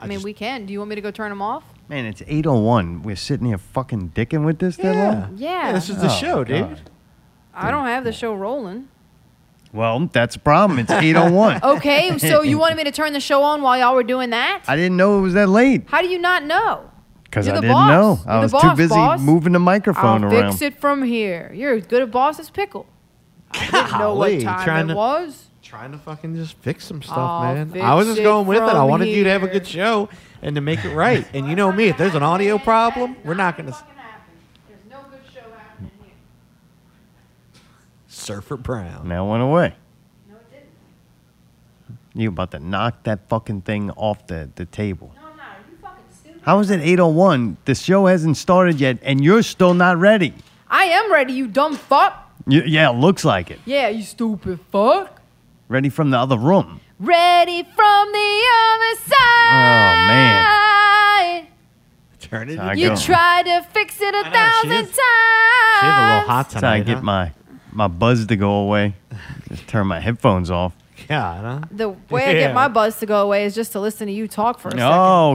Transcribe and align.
I 0.00 0.06
mean, 0.06 0.22
we 0.22 0.32
can. 0.32 0.64
Do 0.66 0.72
you 0.72 0.78
want 0.78 0.90
me 0.90 0.94
to 0.96 1.00
go 1.02 1.10
turn 1.10 1.30
them 1.30 1.42
off? 1.42 1.64
Man, 1.88 2.04
it's 2.06 2.22
801. 2.26 3.02
We're 3.02 3.16
sitting 3.16 3.46
here 3.48 3.58
fucking 3.58 4.10
dicking 4.14 4.44
with 4.44 4.58
this 4.58 4.76
that 4.76 4.94
Yeah. 4.94 5.08
long? 5.10 5.34
Yeah. 5.36 5.72
this 5.72 5.88
is 5.90 5.96
the 6.00 6.06
Oh, 6.06 6.08
show, 6.10 6.44
dude. 6.44 6.68
God. 6.68 6.90
I 7.54 7.70
don't 7.70 7.86
have 7.86 8.04
the 8.04 8.12
show 8.12 8.34
rolling. 8.34 8.88
Well, 9.72 10.08
that's 10.12 10.36
a 10.36 10.38
problem. 10.38 10.78
It's 10.78 10.90
801. 10.90 11.60
Okay, 11.62 12.16
so 12.18 12.42
you 12.42 12.58
wanted 12.58 12.76
me 12.76 12.84
to 12.84 12.92
turn 12.92 13.12
the 13.12 13.20
show 13.20 13.42
on 13.42 13.60
while 13.62 13.76
y'all 13.78 13.94
were 13.94 14.02
doing 14.02 14.30
that? 14.30 14.62
I 14.68 14.76
didn't 14.76 14.96
know 14.96 15.18
it 15.18 15.22
was 15.22 15.34
that 15.34 15.48
late 15.48 15.82
How 15.88 16.00
do 16.00 16.08
you 16.08 16.18
not 16.18 16.44
know? 16.44 16.90
because 17.24 17.46
I 17.48 17.54
didn't 17.56 17.70
boss. 17.72 17.90
know. 17.90 18.18
I 18.26 18.34
You're 18.34 18.42
was 18.44 18.52
the 18.52 18.58
too 18.60 18.74
busy 18.76 18.94
boss. 18.94 19.20
moving 19.20 19.52
the 19.52 19.58
microphone 19.58 20.24
I'll 20.24 20.32
around. 20.32 20.52
fix 20.52 20.62
it 20.62 20.80
from 20.80 21.02
here. 21.02 21.52
You're 21.54 21.74
as 21.74 21.86
good 21.86 22.00
a 22.02 22.06
boss 22.06 22.38
as 22.38 22.48
Pickle. 22.48 22.86
I 23.50 23.58
didn't 23.70 23.98
know 23.98 24.14
what 24.14 24.40
time 24.40 24.64
trying 24.64 24.84
it 24.86 24.88
to- 24.88 24.94
was. 24.96 25.47
Trying 25.68 25.92
to 25.92 25.98
fucking 25.98 26.34
just 26.34 26.56
fix 26.62 26.86
some 26.86 27.02
stuff, 27.02 27.18
I'll 27.18 27.52
man. 27.66 27.78
I 27.78 27.92
was 27.94 28.06
just 28.06 28.22
going 28.22 28.46
with 28.46 28.56
it. 28.56 28.62
I 28.62 28.70
from 28.72 28.88
wanted 28.88 29.08
you 29.08 29.24
to 29.24 29.28
have 29.30 29.42
a 29.42 29.48
good 29.48 29.66
show 29.66 30.08
and 30.40 30.54
to 30.54 30.62
make 30.62 30.82
it 30.82 30.94
right. 30.94 31.26
And 31.34 31.46
you 31.46 31.56
know 31.56 31.70
me, 31.70 31.88
if 31.88 31.98
there's 31.98 32.14
an 32.14 32.22
audio 32.22 32.56
problem, 32.56 33.16
we're 33.22 33.34
not 33.34 33.58
gonna. 33.58 33.72
There's 33.72 34.80
no 34.90 35.00
good 35.10 35.20
show 35.34 35.42
happening 35.58 35.90
here. 36.02 36.14
Surfer 38.06 38.56
Brown. 38.56 39.08
Now 39.08 39.26
it 39.26 39.30
went 39.30 39.42
away. 39.42 39.74
No, 40.26 40.36
it 40.36 40.50
didn't. 40.50 41.98
You 42.14 42.30
about 42.30 42.52
to 42.52 42.60
knock 42.60 43.02
that 43.02 43.28
fucking 43.28 43.60
thing 43.60 43.90
off 43.90 44.26
the, 44.26 44.48
the 44.54 44.64
table. 44.64 45.12
No, 45.16 45.28
I'm 45.28 45.36
not. 45.36 45.46
Are 45.48 45.70
you 45.70 45.76
fucking 45.82 46.04
stupid? 46.18 46.40
How 46.44 46.60
is 46.60 46.70
it 46.70 46.80
801? 46.80 47.58
The 47.66 47.74
show 47.74 48.06
hasn't 48.06 48.38
started 48.38 48.80
yet 48.80 49.00
and 49.02 49.22
you're 49.22 49.42
still 49.42 49.74
not 49.74 49.98
ready. 49.98 50.32
I 50.70 50.84
am 50.84 51.12
ready, 51.12 51.34
you 51.34 51.46
dumb 51.46 51.76
fuck. 51.76 52.32
Y- 52.46 52.62
yeah, 52.64 52.88
looks 52.88 53.22
like 53.26 53.50
it. 53.50 53.60
Yeah, 53.66 53.88
you 53.88 54.02
stupid 54.02 54.60
fuck. 54.72 55.17
Ready 55.68 55.88
from 55.90 56.10
the 56.10 56.18
other 56.18 56.38
room. 56.38 56.80
Ready 56.98 57.62
from 57.62 58.12
the 58.12 58.42
other 58.72 59.00
side. 59.06 59.14
Oh, 59.50 60.06
man. 60.06 61.46
Turn 62.20 62.48
it. 62.50 62.58
I 62.58 62.72
You 62.74 62.88
go. 62.90 62.96
tried 62.96 63.44
to 63.44 63.62
fix 63.70 64.00
it 64.00 64.08
a 64.14 64.22
know, 64.22 64.24
she 64.24 64.30
thousand 64.30 64.70
is- 64.72 64.78
times. 64.96 65.78
She 65.80 65.86
had 65.86 65.98
a 65.98 66.08
little 66.16 66.28
hot 66.28 66.50
That's 66.50 66.54
how 66.54 66.60
tonight. 66.60 66.74
I 66.74 66.80
get 66.80 66.96
huh? 66.96 67.02
my, 67.02 67.32
my 67.72 67.86
buzz 67.88 68.26
to 68.26 68.36
go 68.36 68.50
away. 68.60 68.94
Just 69.48 69.66
turn 69.68 69.86
my 69.86 70.00
headphones 70.00 70.50
off. 70.50 70.72
Yeah, 71.08 71.40
huh? 71.40 71.60
The 71.70 71.88
way 72.10 72.24
I 72.26 72.30
Yeah. 72.32 72.32
get 72.48 72.54
my 72.54 72.68
buzz 72.68 72.98
to 72.98 73.06
go 73.06 73.22
away 73.22 73.44
is 73.44 73.54
just 73.54 73.70
to 73.72 73.80
listen 73.80 74.08
to 74.08 74.12
you 74.12 74.26
talk 74.26 74.58
for 74.58 74.68
a 74.68 74.72
second. 74.72 74.84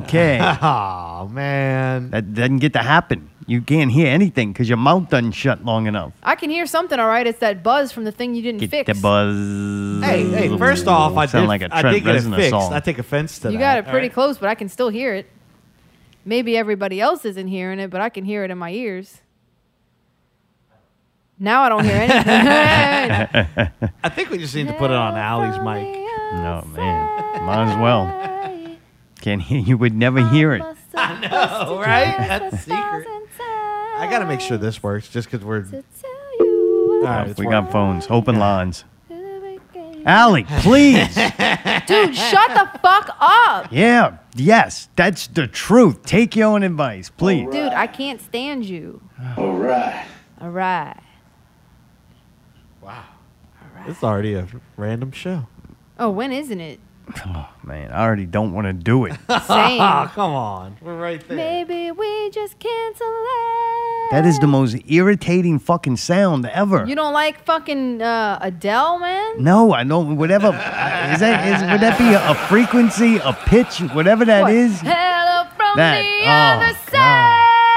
Okay. 0.04 0.40
Oh 0.62 1.30
man. 1.32 2.10
that 2.12 2.34
doesn't 2.34 2.58
get 2.60 2.74
to 2.74 2.80
happen. 2.80 3.30
You 3.48 3.62
can't 3.62 3.92
hear 3.92 4.08
anything 4.08 4.54
because 4.54 4.68
your 4.70 4.78
mouth 4.78 5.10
doesn't 5.10 5.32
shut 5.34 5.64
long 5.66 5.88
enough. 5.88 6.14
I 6.24 6.36
can 6.36 6.50
hear 6.50 6.66
something, 6.66 7.00
all 7.00 7.08
right. 7.08 7.26
It's 7.28 7.40
that 7.40 7.64
buzz 7.64 7.92
from 7.92 8.04
the 8.04 8.12
thing 8.12 8.36
you 8.36 8.42
didn't 8.42 8.62
Get 8.62 8.70
fix. 8.70 8.88
the 8.94 9.02
buzz. 9.02 10.04
Hey, 10.04 10.24
hey! 10.50 10.58
First 10.58 10.88
off, 10.88 11.16
I 11.18 11.26
Sound 11.26 11.44
did, 11.44 11.48
like 11.50 11.62
a 11.62 11.76
I 11.76 11.82
Trent 11.82 11.96
did 11.96 12.04
get 12.04 12.16
it 12.16 12.24
Reznor 12.24 12.36
fixed. 12.36 12.50
song. 12.52 12.74
I 12.74 12.80
take 12.80 13.00
offense 13.00 13.38
to 13.40 13.44
that. 13.44 13.54
You 13.54 13.60
got 13.60 13.78
it 13.78 13.84
pretty 13.84 13.98
all 13.98 14.02
right? 14.02 14.14
close, 14.14 14.38
but 14.38 14.50
I 14.50 14.56
can 14.56 14.70
still 14.70 14.90
hear 14.90 15.14
it. 15.16 15.30
Maybe 16.26 16.56
everybody 16.56 17.02
else 17.02 17.26
isn't 17.26 17.48
hearing 17.48 17.80
it, 17.80 17.90
but 17.90 18.00
I 18.02 18.10
can 18.10 18.24
hear 18.26 18.44
it 18.46 18.52
in 18.52 18.58
my 18.58 18.72
ears. 18.72 19.20
Now 21.40 21.64
I 21.64 21.70
don't 21.70 21.84
hear 21.84 21.96
anything. 21.96 23.72
I 24.04 24.10
think 24.10 24.30
we 24.30 24.38
just 24.38 24.56
need 24.56 24.68
to 24.68 24.74
put 24.74 24.92
it 24.92 24.96
on 24.96 25.16
Allie's 25.16 25.58
mic. 25.58 25.84
No, 26.34 26.66
man. 26.74 27.44
Might 27.46 27.72
as 27.74 27.78
well. 27.78 28.78
Can't 29.22 29.42
hear. 29.42 29.60
You 29.60 29.78
would 29.78 29.94
never 29.94 30.26
hear 30.30 30.54
it. 30.54 30.64
I 30.96 31.20
know, 31.66 31.80
right? 31.80 32.16
That's 32.18 32.60
secret. 32.64 33.08
I 33.96 34.08
gotta 34.10 34.26
make 34.26 34.42
sure 34.42 34.58
this 34.58 34.82
works, 34.84 35.08
just 35.10 35.30
because 35.30 35.46
we're. 35.46 35.66
All 35.66 37.10
right, 37.10 37.28
it's 37.28 37.40
we 37.40 37.46
working. 37.46 37.62
got 37.64 37.72
phones. 37.72 38.08
Open 38.10 38.38
lines. 38.38 38.84
Allie, 40.06 40.44
please. 40.60 41.08
Dude, 41.16 42.16
shut 42.16 42.50
the 42.50 42.70
fuck 42.82 43.16
up. 43.22 43.68
yeah. 43.72 44.18
Yes. 44.36 44.90
That's 44.96 45.28
the 45.28 45.48
truth. 45.48 46.04
Take 46.04 46.36
your 46.36 46.48
own 46.50 46.64
advice, 46.64 47.10
please. 47.10 47.48
Dude, 47.52 47.72
I 47.72 47.88
can't 47.88 48.20
stand 48.22 48.66
you. 48.66 49.02
All 49.38 49.54
right. 49.54 50.06
All 50.42 50.50
right. 50.50 50.98
Wow. 52.82 53.04
Alright. 53.62 53.88
This 53.88 53.98
is 53.98 54.04
already 54.04 54.34
a 54.34 54.48
random 54.76 55.12
show. 55.12 55.48
Oh, 55.98 56.10
when 56.10 56.32
isn't 56.34 56.60
it? 56.60 56.80
Oh, 57.26 57.50
man. 57.64 57.92
I 57.92 58.04
already 58.04 58.26
don't 58.26 58.54
want 58.54 58.66
to 58.68 58.74
do 58.74 59.06
it. 59.06 59.14
Oh, 59.30 59.40
Same. 59.40 59.80
come 60.10 60.32
on. 60.34 60.78
We're 60.82 60.98
right 60.98 61.26
there. 61.28 61.36
Maybe 61.38 61.92
we 61.92 62.30
just 62.32 62.58
cancel 62.60 63.08
it. 63.08 64.12
That 64.12 64.26
is 64.26 64.38
the 64.40 64.48
most 64.48 64.76
irritating 64.88 65.60
fucking 65.60 65.98
sound 65.98 66.46
ever. 66.46 66.86
You 66.86 66.96
don't 66.96 67.14
like 67.14 67.44
fucking 67.46 68.02
uh, 68.02 68.38
Adele, 68.42 69.00
man? 69.00 69.44
no, 69.44 69.72
I 69.74 69.84
don't. 69.84 70.18
Whatever. 70.18 70.48
Is 70.48 71.20
that 71.20 71.48
is 71.48 71.72
would 71.72 71.82
that 71.82 71.98
be 71.98 72.14
a, 72.14 72.32
a 72.32 72.36
frequency, 72.48 73.18
a 73.18 73.34
pitch, 73.34 73.80
whatever 73.94 74.24
that 74.26 74.42
What? 74.44 74.54
is? 74.54 74.80
Hello 74.82 75.50
from 75.58 75.78
That- 75.78 76.02
the 76.02 76.26
oh, 76.26 76.68
other 76.68 76.74
God. 76.92 76.92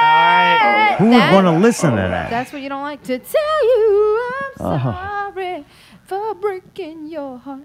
side. 0.00 0.97
Who 0.98 1.04
would 1.06 1.14
That- 1.14 1.34
want 1.34 1.47
to 1.47 1.53
listen 1.53 1.91
to 1.91 1.97
that? 1.97 2.31
That's 2.31 2.53
what 2.53 2.62
you 2.62 2.69
don't 2.69 2.82
like 2.82 3.03
to 3.04 3.19
tell 3.19 3.64
you. 3.64 4.22
I'm 4.60 4.66
Oh. 4.66 5.32
sorry 5.34 5.64
for 6.04 6.34
breaking 6.34 7.06
your 7.08 7.38
heart. 7.38 7.64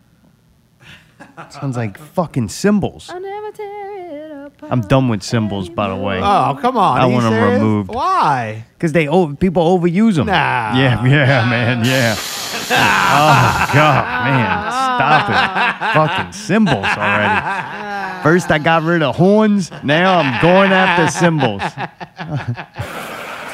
Sounds 1.50 1.78
like 1.78 1.98
fucking 1.98 2.50
cymbals. 2.50 3.10
I'll 3.10 3.20
never 3.20 3.52
tear 3.52 3.98
it 3.98 4.46
apart. 4.48 4.72
I'm 4.72 4.82
done 4.82 5.10
with 5.10 5.24
cymbals, 5.24 5.70
by 5.70 5.90
the 5.90 5.96
way. 5.96 6.20
Oh, 6.20 6.58
come 6.62 6.78
on. 6.78 6.98
I 6.98 7.04
Are 7.04 7.08
you 7.08 7.14
want 7.14 7.26
'em 7.26 7.32
serious? 7.34 7.60
removed. 7.62 7.90
Why? 7.94 8.66
Because 8.74 8.92
they 8.94 9.08
oh, 9.08 9.34
people 9.36 9.64
overuse 9.78 10.16
them. 10.16 10.28
Nah. 10.28 10.34
Yeah, 10.78 11.04
yeah, 11.06 11.50
man, 11.50 11.86
yeah. 11.86 12.16
oh 12.74 13.70
God, 13.74 14.24
man, 14.26 14.72
stop 14.72 15.30
it! 15.30 15.94
Fucking 15.94 16.32
cymbals 16.34 16.86
already. 16.86 18.24
First 18.24 18.50
I 18.52 18.60
got 18.60 18.84
rid 18.84 19.02
of 19.04 19.16
horns. 19.16 19.72
Now 19.84 20.20
I'm 20.20 20.42
going 20.42 20.72
after 20.72 21.08
cymbals. 21.12 21.62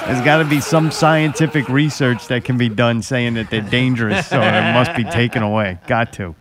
There's 0.05 0.21
got 0.23 0.37
to 0.37 0.45
be 0.45 0.61
some 0.61 0.89
scientific 0.91 1.67
research 1.67 2.27
that 2.27 2.45
can 2.45 2.57
be 2.57 2.69
done 2.69 3.01
saying 3.01 3.33
that 3.33 3.49
they're 3.49 3.61
dangerous, 3.61 4.27
so 4.27 4.39
it 4.41 4.73
must 4.73 4.95
be 4.95 5.03
taken 5.03 5.43
away. 5.43 5.79
Got 5.87 6.13
to. 6.13 6.33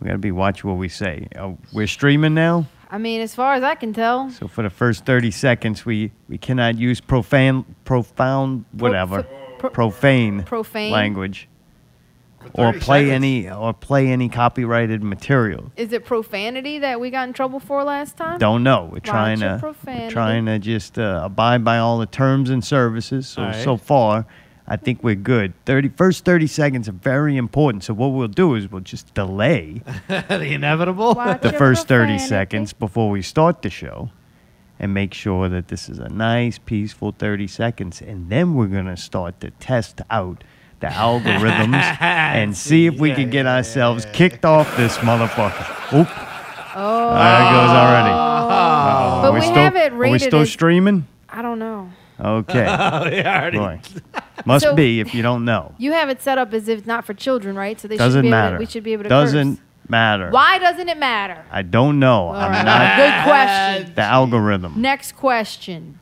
Lord. 0.00 0.02
We 0.04 0.06
got 0.08 0.12
to 0.12 0.18
be 0.18 0.32
watch 0.32 0.64
what 0.64 0.74
we 0.76 0.88
say. 0.88 1.28
Oh, 1.38 1.58
we're 1.72 1.86
streaming 1.86 2.34
now. 2.34 2.66
I 2.90 2.98
mean, 2.98 3.20
as 3.20 3.34
far 3.34 3.54
as 3.54 3.62
I 3.62 3.74
can 3.74 3.92
tell. 3.92 4.30
So 4.30 4.46
for 4.46 4.62
the 4.62 4.70
first 4.70 5.04
30 5.04 5.30
seconds, 5.32 5.84
we, 5.84 6.12
we 6.28 6.38
cannot 6.38 6.78
use 6.78 7.00
profane, 7.00 7.64
profound, 7.84 8.64
whatever, 8.72 9.24
pro- 9.58 9.70
profane, 9.70 10.44
Profane? 10.44 10.92
language, 10.92 11.48
or 12.54 12.72
play 12.72 13.06
seconds. 13.06 13.10
any 13.12 13.50
or 13.50 13.74
play 13.74 14.06
any 14.06 14.28
copyrighted 14.28 15.02
material. 15.02 15.72
Is 15.76 15.92
it 15.92 16.04
profanity 16.04 16.78
that 16.78 17.00
we 17.00 17.10
got 17.10 17.26
in 17.26 17.34
trouble 17.34 17.58
for 17.58 17.82
last 17.82 18.16
time? 18.16 18.38
Don't 18.38 18.62
know. 18.62 18.88
We're 18.92 19.00
trying 19.00 19.40
Watch 19.40 19.48
your 19.48 19.54
to 19.54 19.58
profanity. 19.58 20.12
trying 20.12 20.46
to 20.46 20.58
just 20.60 20.96
uh, 20.96 21.22
abide 21.24 21.64
by 21.64 21.78
all 21.78 21.98
the 21.98 22.06
terms 22.06 22.50
and 22.50 22.64
services. 22.64 23.26
So 23.26 23.42
All 23.42 23.48
right. 23.48 23.64
so 23.64 23.76
far, 23.76 24.26
I 24.68 24.76
think 24.76 25.02
we're 25.04 25.14
good. 25.14 25.52
30 25.64 25.90
first 25.90 26.24
30 26.24 26.46
seconds 26.48 26.88
are 26.88 26.92
very 26.92 27.36
important. 27.36 27.84
So 27.84 27.94
what 27.94 28.08
we'll 28.08 28.26
do 28.28 28.54
is 28.56 28.70
we'll 28.70 28.80
just 28.80 29.14
delay 29.14 29.80
the 30.08 30.52
inevitable. 30.52 31.14
Watch 31.14 31.42
the 31.42 31.52
first 31.52 31.86
30 31.86 32.04
profanity. 32.14 32.28
seconds 32.28 32.72
before 32.72 33.10
we 33.10 33.22
start 33.22 33.62
the 33.62 33.70
show 33.70 34.10
and 34.80 34.92
make 34.92 35.14
sure 35.14 35.48
that 35.48 35.68
this 35.68 35.88
is 35.88 35.98
a 36.00 36.08
nice, 36.08 36.58
peaceful 36.58 37.12
30 37.18 37.46
seconds. 37.46 38.02
And 38.02 38.28
then 38.28 38.54
we're 38.54 38.66
going 38.66 38.86
to 38.86 38.96
start 38.96 39.40
to 39.40 39.50
test 39.52 40.00
out 40.10 40.42
the 40.80 40.86
algorithms 40.88 41.96
and 42.02 42.56
see 42.56 42.86
if 42.86 42.98
we 42.98 43.10
Yeah, 43.10 43.14
can 43.14 43.30
get 43.30 43.44
yeah, 43.46 43.56
ourselves 43.56 44.06
kicked 44.12 44.44
off 44.44 44.76
this 44.76 44.98
motherfucker. 44.98 45.98
Oop, 46.00 46.08
Oh. 46.78 47.14
there 47.14 47.40
it 47.40 47.50
goes 47.52 47.70
already. 47.70 48.10
Uh-oh. 48.10 49.22
But 49.22 49.32
we 49.32 49.38
we 49.40 49.46
still, 49.46 49.54
have 49.54 49.76
it 49.76 49.92
Are 49.92 49.96
we 50.10 50.18
still 50.18 50.40
as- 50.40 50.50
streaming? 50.50 51.06
I 51.30 51.40
don't 51.40 51.58
know. 51.58 51.90
Okay. 52.20 52.64
Oh, 52.68 53.06
yeah, 53.08 53.40
already. 53.40 53.58
Boy. 53.58 53.80
Must 54.44 54.64
So- 54.64 54.74
be 54.74 55.00
if 55.00 55.14
you 55.14 55.22
don't 55.22 55.44
know. 55.44 55.74
You 55.78 55.92
have 55.92 56.08
it 56.08 56.22
set 56.22 56.38
up 56.38 56.52
as 56.54 56.68
if 56.68 56.78
it's 56.78 56.86
not 56.86 57.04
for 57.04 57.14
children, 57.14 57.56
right? 57.56 57.78
So 57.80 57.88
they 57.88 57.94
should 57.96 57.98
Doesn't 57.98 58.22
be 58.22 58.28
able 58.28 58.36
matter. 58.38 58.56
To, 58.56 58.60
we 58.60 58.66
should 58.66 58.84
be 58.84 58.92
able 58.94 59.02
to 59.04 59.08
Doesn't 59.08 59.56
curse. 59.56 59.64
matter. 59.88 60.30
Why 60.30 60.58
doesn't 60.58 60.88
it 60.88 60.98
matter? 60.98 61.44
I 61.50 61.62
don't 61.62 61.98
know. 61.98 62.28
All 62.28 62.34
I'm 62.34 62.52
right. 62.52 62.64
not 62.64 62.96
Good 62.96 63.30
question. 63.30 63.94
the 63.94 64.02
algorithm. 64.02 64.80
Next 64.80 65.12
question. 65.16 65.98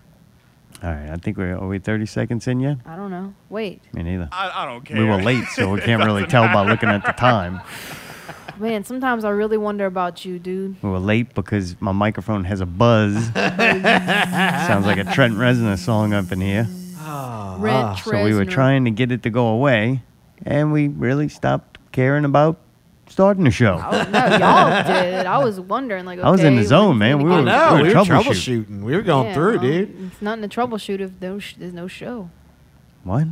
All 0.83 0.91
right. 0.91 1.11
I 1.11 1.17
think 1.17 1.37
we're, 1.39 1.57
are 1.57 1.67
we 1.67 1.79
30 1.79 2.07
seconds 2.07 2.47
in 2.47 2.61
yet? 2.61 2.77
I 2.87 2.95
don't 2.97 3.11
know. 3.11 3.35
Wait. 3.49 3.83
Me 3.95 4.03
neither. 4.03 4.29
I, 4.31 4.63
I 4.63 4.67
don't 4.67 4.85
care. 4.85 4.99
We 4.99 5.05
were 5.05 5.21
late, 5.23 5.45
so 5.55 5.71
we 5.71 5.81
can't 5.89 6.05
really 6.05 6.27
tell 6.27 6.45
by 6.49 6.65
looking 6.69 6.91
at 6.91 7.05
the 7.05 7.13
time. 7.13 7.61
Man, 8.59 8.85
sometimes 8.85 9.25
I 9.25 9.31
really 9.31 9.57
wonder 9.59 9.85
about 9.87 10.25
you, 10.25 10.39
dude. 10.39 10.77
We 10.83 10.89
were 10.89 10.99
late 11.01 11.35
because 11.35 11.81
my 11.81 11.93
microphone 11.93 12.45
has 12.45 12.61
a 12.61 12.67
buzz. 12.67 13.15
Sounds 13.35 14.87
like 14.87 14.99
a 14.99 15.05
Trent 15.05 15.35
Reznor 15.35 15.77
song 15.79 16.13
up 16.13 16.31
in 16.31 16.41
here. 16.41 16.67
Ah, 16.99 17.57
Rent 17.59 17.77
ah. 17.77 17.95
So 17.97 18.23
we 18.25 18.33
were 18.35 18.45
trying 18.45 18.85
to 18.85 18.91
get 18.91 19.11
it 19.11 19.23
to 19.25 19.31
go 19.31 19.49
away, 19.49 20.03
and 20.47 20.73
we 20.73 20.89
really 20.89 21.29
stopped 21.29 21.79
caring 21.93 22.25
about 22.25 22.59
starting 23.09 23.45
the 23.45 23.51
show. 23.51 23.75
Oh, 23.85 23.91
no, 24.11 24.37
y'all 24.39 24.85
did. 24.85 25.27
I 25.27 25.39
was 25.45 25.59
wondering, 25.61 26.05
like, 26.05 26.19
okay, 26.21 26.27
I 26.29 26.31
was 26.31 26.45
in 26.45 26.55
the 26.57 26.65
zone, 26.65 26.97
man. 26.99 27.19
We 27.19 27.25
were- 27.31 27.37
get- 27.37 27.45
No, 27.45 27.75
we 27.75 27.83
we 27.83 27.89
were 27.89 27.95
were 27.95 28.05
troubleshooting. 28.05 28.23
troubleshooting. 28.67 28.83
We 28.83 28.95
were 28.95 29.03
going 29.03 29.27
Yeah, 29.29 29.35
through, 29.35 29.53
well, 29.55 29.63
dude. 29.63 30.11
It's 30.13 30.23
nothing 30.23 30.49
to 30.49 30.61
troubleshoot 30.61 31.01
if 31.01 31.11
no 31.21 31.39
sh- 31.39 31.55
there's 31.59 31.75
no 31.75 31.87
show. 31.89 32.31
What? 33.03 33.27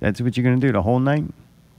That's 0.00 0.20
what 0.20 0.36
you're 0.36 0.44
gonna 0.44 0.56
do 0.60 0.72
the 0.72 0.82
whole 0.82 0.98
night? 0.98 1.24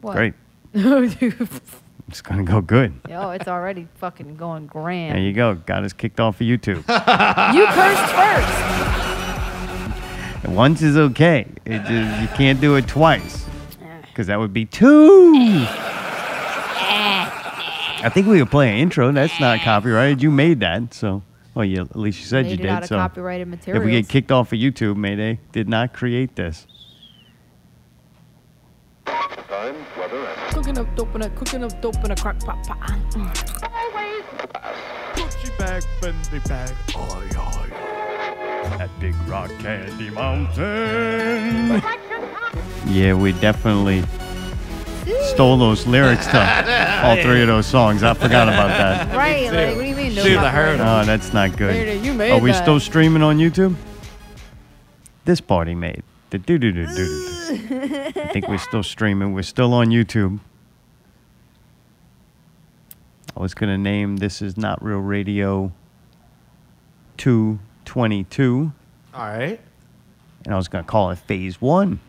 What? 0.01 0.15
Great. 0.15 0.33
It's 2.07 2.21
gonna 2.21 2.43
go 2.43 2.61
good. 2.61 2.93
Yo, 3.09 3.31
it's 3.31 3.47
already 3.49 3.87
fucking 3.95 4.37
going 4.37 4.67
grand. 4.67 5.15
There 5.15 5.21
you 5.21 5.33
go. 5.33 5.55
Got 5.55 5.83
us 5.83 5.91
kicked 5.93 6.19
off 6.19 6.39
of 6.39 6.47
YouTube. 6.47 6.83
You 7.53 7.65
cursed 7.67 8.13
first. 8.13 8.67
Once 10.47 10.81
is 10.81 10.95
okay. 10.97 11.45
It 11.65 11.79
just, 11.83 12.21
you 12.21 12.27
can't 12.37 12.61
do 12.61 12.75
it 12.75 12.87
twice 12.87 13.45
eh. 13.81 14.01
because 14.07 14.27
that 14.27 14.39
would 14.39 14.53
be 14.53 14.65
two. 14.65 15.65
I 17.99 18.09
think 18.13 18.27
we 18.27 18.39
could 18.39 18.51
play 18.51 18.69
an 18.69 18.77
intro. 18.77 19.11
That's 19.11 19.39
not 19.41 19.59
eh. 19.59 19.63
copyrighted. 19.63 20.23
You 20.23 20.31
made 20.31 20.61
that, 20.61 20.93
so 20.93 21.23
well, 21.53 21.65
you 21.65 21.81
at 21.81 21.95
least 21.95 22.19
you 22.19 22.25
said 22.25 22.45
Made 22.45 22.51
you 22.51 22.57
did. 22.57 22.85
So 22.85 22.95
copyrighted 22.97 23.47
material. 23.47 23.81
if 23.81 23.85
we 23.85 23.91
get 23.91 24.07
kicked 24.07 24.31
off 24.31 24.53
of 24.53 24.59
YouTube, 24.59 24.95
Mayday 24.95 25.39
did 25.51 25.67
not 25.67 25.91
create 25.93 26.35
this. 26.35 26.67
Time, 29.77 29.99
weather, 29.99 30.25
and 30.25 30.53
Cooking 30.53 30.77
up 30.77 30.95
dope 30.95 31.15
in 31.15 31.21
a 31.23 31.29
cooking 31.31 31.63
up 31.63 31.81
dope 31.81 32.03
in 32.03 32.11
a 32.11 32.15
crock 32.15 32.39
pot 32.39 32.63
pot. 32.65 32.77
Gucci 35.15 35.57
bag, 35.57 35.83
Fendi 36.01 36.47
bag, 36.47 36.71
oi, 36.95 37.27
oi. 37.39 37.69
That 38.77 38.89
big 38.99 39.15
rock 39.27 39.49
candy 39.59 40.09
mountain. 40.09 41.81
Yeah, 42.87 43.13
we 43.13 43.33
definitely 43.33 44.03
stole 45.33 45.57
those 45.57 45.85
lyrics 45.87 46.27
to 46.27 47.01
all 47.03 47.15
three 47.21 47.41
of 47.41 47.47
those 47.47 47.65
songs. 47.65 48.03
I 48.03 48.13
forgot 48.13 48.47
about 48.47 48.67
that. 48.69 49.07
Right, 49.17 49.51
like 49.51 49.75
what 49.75 49.81
do 49.81 49.87
you 49.87 49.95
mean? 49.95 50.15
No 50.15 50.23
Dude, 50.23 50.37
I 50.37 50.49
heard? 50.51 50.79
Oh, 50.79 51.03
that's 51.05 51.33
not 51.33 51.57
good. 51.57 52.03
You 52.03 52.13
made 52.13 52.31
Are 52.31 52.39
we 52.39 52.51
that. 52.51 52.61
still 52.61 52.79
streaming 52.79 53.23
on 53.23 53.37
YouTube? 53.37 53.75
This 55.25 55.41
party 55.41 55.75
made. 55.75 56.03
The 56.29 56.37
doo 56.37 56.57
doo 56.57 56.71
doo 56.71 56.85
doo 56.87 56.95
doo. 56.95 57.36
I 57.49 58.29
think 58.33 58.47
we're 58.47 58.57
still 58.69 58.83
streaming. 58.83 59.33
We're 59.33 59.41
still 59.43 59.73
on 59.73 59.87
YouTube. 59.87 60.39
I 63.35 63.39
was 63.39 63.53
gonna 63.53 63.77
name 63.77 64.17
this 64.17 64.41
is 64.41 64.57
not 64.57 64.83
real 64.83 64.99
radio. 64.99 65.71
Two 67.17 67.59
twenty 67.85 68.23
two, 68.25 68.71
All 69.13 69.25
right. 69.25 69.59
and 70.45 70.53
I 70.53 70.57
was 70.57 70.67
gonna 70.67 70.83
call 70.83 71.09
it 71.11 71.17
Phase 71.17 71.59
One, 71.59 71.99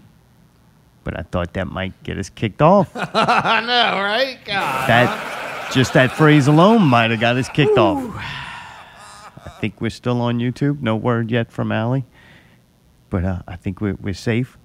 but 1.05 1.19
I 1.19 1.23
thought 1.23 1.55
that 1.55 1.67
might 1.67 2.02
get 2.02 2.19
us 2.19 2.29
kicked 2.29 2.61
off. 2.61 2.90
I 2.94 3.61
know, 3.61 4.00
right? 4.02 4.38
God. 4.44 4.88
that 4.88 5.70
just 5.73 5.94
that 5.94 6.12
phrase 6.12 6.46
alone 6.46 6.82
might 6.82 7.11
have 7.11 7.20
got 7.20 7.37
us 7.37 7.49
kicked 7.49 7.79
off. 7.79 8.02
I 8.17 9.49
think 9.61 9.81
we're 9.81 9.88
still 9.90 10.20
on 10.20 10.38
YouTube. 10.40 10.82
No 10.82 10.94
word 10.96 11.31
yet 11.31 11.50
from 11.50 11.73
Allie, 11.73 12.05
but 13.08 13.25
uh, 13.25 13.43
I 13.49 13.56
think 13.56 13.81
we're, 13.81 13.94
we're 13.94 14.12
safe. 14.14 14.57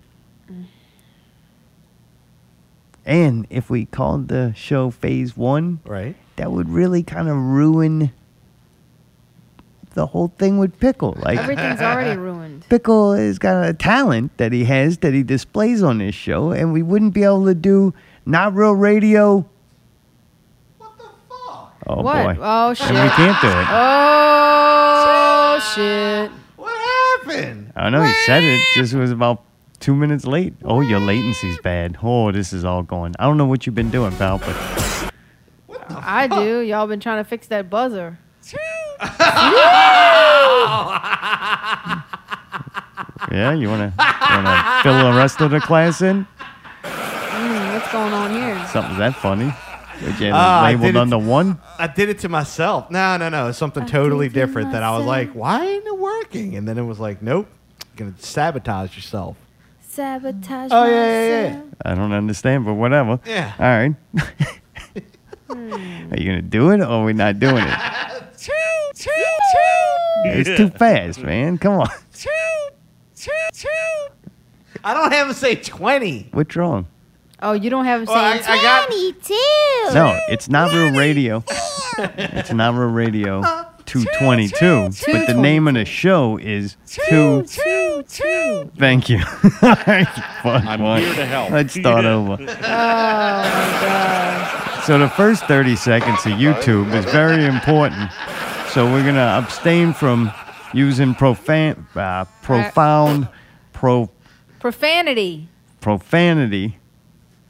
And 3.05 3.45
if 3.50 3.69
we 3.69 3.85
called 3.85 4.29
the 4.29 4.53
show 4.55 4.89
Phase 4.89 5.35
One, 5.35 5.79
Right. 5.85 6.15
that 6.38 6.51
would 6.51 6.69
really 6.69 7.03
kind 7.03 7.27
of 7.27 7.35
ruin 7.38 8.11
the 9.94 10.07
whole 10.07 10.29
thing 10.38 10.57
with 10.57 10.79
Pickle. 10.79 11.15
Like 11.19 11.38
Everything's 11.38 11.81
already 11.81 12.17
ruined. 12.17 12.65
Pickle 12.69 13.13
has 13.13 13.38
got 13.39 13.67
a 13.67 13.73
talent 13.73 14.35
that 14.38 14.51
he 14.53 14.63
has 14.65 15.00
that 15.00 15.13
he 15.13 15.21
displays 15.21 15.83
on 15.83 15.97
this 16.00 16.15
show, 16.15 16.51
and 16.51 16.71
we 16.73 16.81
wouldn't 16.81 17.13
be 17.13 17.23
able 17.23 17.45
to 17.45 17.53
do 17.53 17.94
not 18.25 18.55
real 18.55 18.73
radio. 18.73 19.45
What 20.77 20.97
the 20.97 21.03
fuck? 21.29 21.75
Oh 21.85 22.01
what? 22.01 22.38
boy, 22.38 22.41
Oh 22.41 22.73
shit. 22.73 22.88
and 22.89 23.03
we 23.03 23.09
can't 23.09 23.41
do 23.41 23.47
it. 23.50 23.67
Oh 23.69 25.59
shit. 25.75 26.31
What 26.55 26.71
happened? 27.25 27.73
I 27.75 27.83
don't 27.83 27.91
know 27.91 28.03
he 28.03 28.13
said 28.25 28.44
it. 28.44 28.61
Just 28.75 28.94
was 28.94 29.11
about 29.11 29.44
two 29.83 29.94
minutes 29.95 30.25
late. 30.25 30.53
Oh, 30.63 30.80
your 30.80 31.00
latency's 31.01 31.59
bad. 31.59 31.97
Oh, 32.01 32.31
this 32.31 32.53
is 32.53 32.63
all 32.63 32.83
going. 32.83 33.13
I 33.19 33.25
don't 33.25 33.38
know 33.38 33.45
what 33.45 33.65
you've 33.65 33.75
been 33.75 33.91
doing, 33.91 34.13
pal, 34.15 34.38
but 34.39 34.56
I 35.89 36.27
do. 36.27 36.59
Y'all 36.62 36.88
been 36.88 37.01
trying 37.01 37.21
to 37.24 37.27
fix 37.30 37.47
that 37.47 37.69
buzzer. 37.69 38.18
yeah, 43.31 43.53
you 43.53 43.69
wanna 43.69 43.94
you 43.97 44.35
wanna 44.35 44.80
fill 44.83 45.12
the 45.12 45.18
rest 45.18 45.41
of 45.41 45.51
the 45.51 45.59
class 45.59 46.01
in? 46.01 46.25
Mm, 46.83 47.74
what's 47.74 47.91
going 47.91 48.13
on 48.13 48.31
here? 48.31 48.68
Something's 48.71 49.00
that 49.00 49.15
funny? 49.15 49.53
Did 50.00 50.19
you 50.19 50.25
have 50.27 50.36
Ah, 50.36 50.63
I 50.63 50.69
labeled 50.71 50.83
did 50.86 50.95
it- 50.95 51.00
under 51.01 51.18
one? 51.18 51.59
I 51.77 51.88
did 51.88 52.09
it 52.09 52.19
to 52.19 52.29
myself. 52.29 52.89
No, 52.91 53.18
no, 53.18 53.29
no. 53.29 53.47
It's 53.50 53.57
something 53.57 53.83
I 53.83 53.88
totally 53.88 54.27
did 54.27 54.38
it 54.38 54.45
different 54.47 54.71
that 54.74 54.83
I 54.83 54.97
was 54.97 55.06
like, 55.06 55.31
why 55.33 55.65
ain't 55.65 55.86
it 55.86 55.97
working? 55.97 56.56
And 56.56 56.68
then 56.68 56.77
it 56.77 56.83
was 56.83 57.00
like, 57.00 57.21
nope. 57.21 57.47
Gonna 57.95 58.13
sabotage 58.18 58.95
yourself. 58.95 59.38
Sabotage 59.94 60.69
Oh, 60.72 60.86
yeah, 60.86 60.92
yeah, 60.92 61.44
yeah. 61.50 61.62
I 61.86 61.94
don't 61.94 62.12
understand, 62.13 62.66
but 62.66 62.74
whatever. 62.74 63.19
Yeah. 63.28 63.54
All 63.60 63.66
right. 63.66 63.95
Hmm. 65.48 66.10
Are 66.12 66.18
you 66.18 66.25
gonna 66.25 66.42
do 66.42 66.72
it 66.72 66.80
or 66.80 66.86
are 66.86 67.04
we 67.06 67.13
not 67.13 67.40
doing 67.40 67.63
it? 67.63 67.74
It's 70.25 70.50
too 70.57 70.69
fast, 70.69 71.19
man. 71.19 71.57
Come 71.57 71.81
on. 71.81 71.88
I 74.84 74.94
don't 74.94 75.12
have 75.12 75.28
to 75.28 75.34
say 75.34 75.56
20. 75.56 76.30
What's 76.31 76.56
wrong? 76.56 76.88
Oh, 77.42 77.51
you 77.51 77.69
don't 77.69 77.86
have 77.86 78.01
him 78.01 78.07
Well, 78.07 78.18
I, 78.18 78.39
saying 78.39 78.60
I 78.60 78.63
got. 78.63 78.88
22. 78.88 79.34
No, 79.94 80.19
it's 80.30 80.50
not 80.50 80.74
real 80.74 80.92
radio. 80.92 81.44
It's 81.98 82.51
not 82.51 82.74
real 82.74 82.89
radio. 82.89 83.42
222. 83.85 84.89
But 85.12 85.27
the 85.27 85.33
name 85.39 85.68
of 85.68 85.74
the 85.75 85.85
show 85.85 86.38
is 86.38 86.77
2. 86.88 87.44
Two, 87.44 88.03
two. 88.07 88.71
Thank 88.77 89.09
you. 89.09 89.19
I'm 89.62 90.80
here 91.01 91.13
to 91.15 91.25
help. 91.25 91.51
Let's 91.51 91.74
start 91.74 92.06
over. 92.06 92.33
Oh 92.33 92.45
my 92.45 92.45
god. 93.81 94.83
So 94.83 94.97
the 95.00 95.09
first 95.09 95.45
30 95.45 95.75
seconds 95.75 96.25
of 96.25 96.33
YouTube 96.33 96.94
is 96.94 97.06
very 97.06 97.45
important. 97.45 98.12
So 98.71 98.85
we're 98.91 99.03
going 99.03 99.15
to 99.15 99.21
abstain 99.21 99.94
from 99.94 100.31
using 100.74 101.13
profan- 101.15 101.86
uh, 101.95 102.25
profound 102.41 103.27
pro 103.71 104.09
Profanity. 104.59 105.47
profanity 105.81 106.77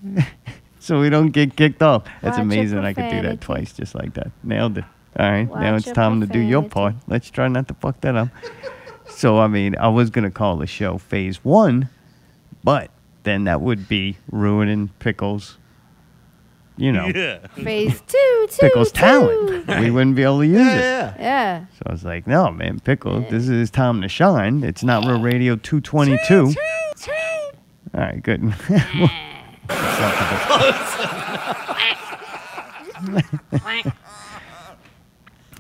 so 0.80 1.00
we 1.00 1.10
don't 1.10 1.30
get 1.30 1.56
kicked 1.56 1.82
off. 1.82 2.04
That's 2.22 2.38
Watch 2.38 2.44
amazing. 2.44 2.80
I 2.80 2.94
could 2.94 3.10
do 3.10 3.22
that 3.22 3.40
twice 3.42 3.72
just 3.74 3.96
like 3.96 4.14
that. 4.16 4.32
Nailed 4.44 4.78
it. 4.80 4.86
All 5.20 5.30
right, 5.30 5.48
now 5.48 5.76
it's 5.76 5.86
your 5.86 5.96
time 5.96 6.22
to 6.22 6.28
do 6.28 6.40
your 6.40 6.64
part. 6.64 6.96
Let's 7.08 7.30
try 7.30 7.48
not 7.48 7.68
to 7.68 7.74
fuck 7.76 8.02
that 8.02 8.16
up. 8.16 8.30
so, 9.10 9.38
I 9.40 9.48
mean, 9.48 9.76
I 9.78 9.90
was 9.90 10.10
going 10.10 10.24
to 10.26 10.32
call 10.32 10.58
the 10.58 10.66
show 10.68 10.98
Phase 10.98 11.44
One, 11.46 11.90
but 12.64 12.90
then 13.24 13.44
that 13.44 13.62
would 13.62 13.88
be 13.88 14.18
ruining 14.32 14.90
Pickles, 15.00 15.58
you 16.78 16.92
know, 16.92 17.12
Phase 17.56 18.02
two, 18.08 18.48
two, 18.50 18.58
Pickles' 18.60 18.92
two. 18.92 19.00
talent. 19.02 19.68
we 19.80 19.92
wouldn't 19.92 20.16
be 20.16 20.24
able 20.24 20.40
to 20.40 20.48
use 20.48 20.58
Yeah, 20.58 21.14
it. 21.14 21.20
yeah. 21.20 21.20
Yeah. 21.20 21.66
So 21.76 21.84
I 21.86 21.92
was 21.92 22.04
like, 22.04 22.26
no, 22.26 22.50
man, 22.52 22.80
Pickles, 22.80 23.26
this 23.30 23.48
is 23.48 23.70
time 23.70 24.02
to 24.02 24.10
shine. 24.10 24.64
It's 24.64 24.84
not 24.84 25.06
Real 25.06 25.22
Radio 25.22 25.56
222. 25.58 26.54
All 27.96 28.02
right, 28.02 28.24
good. 28.24 28.42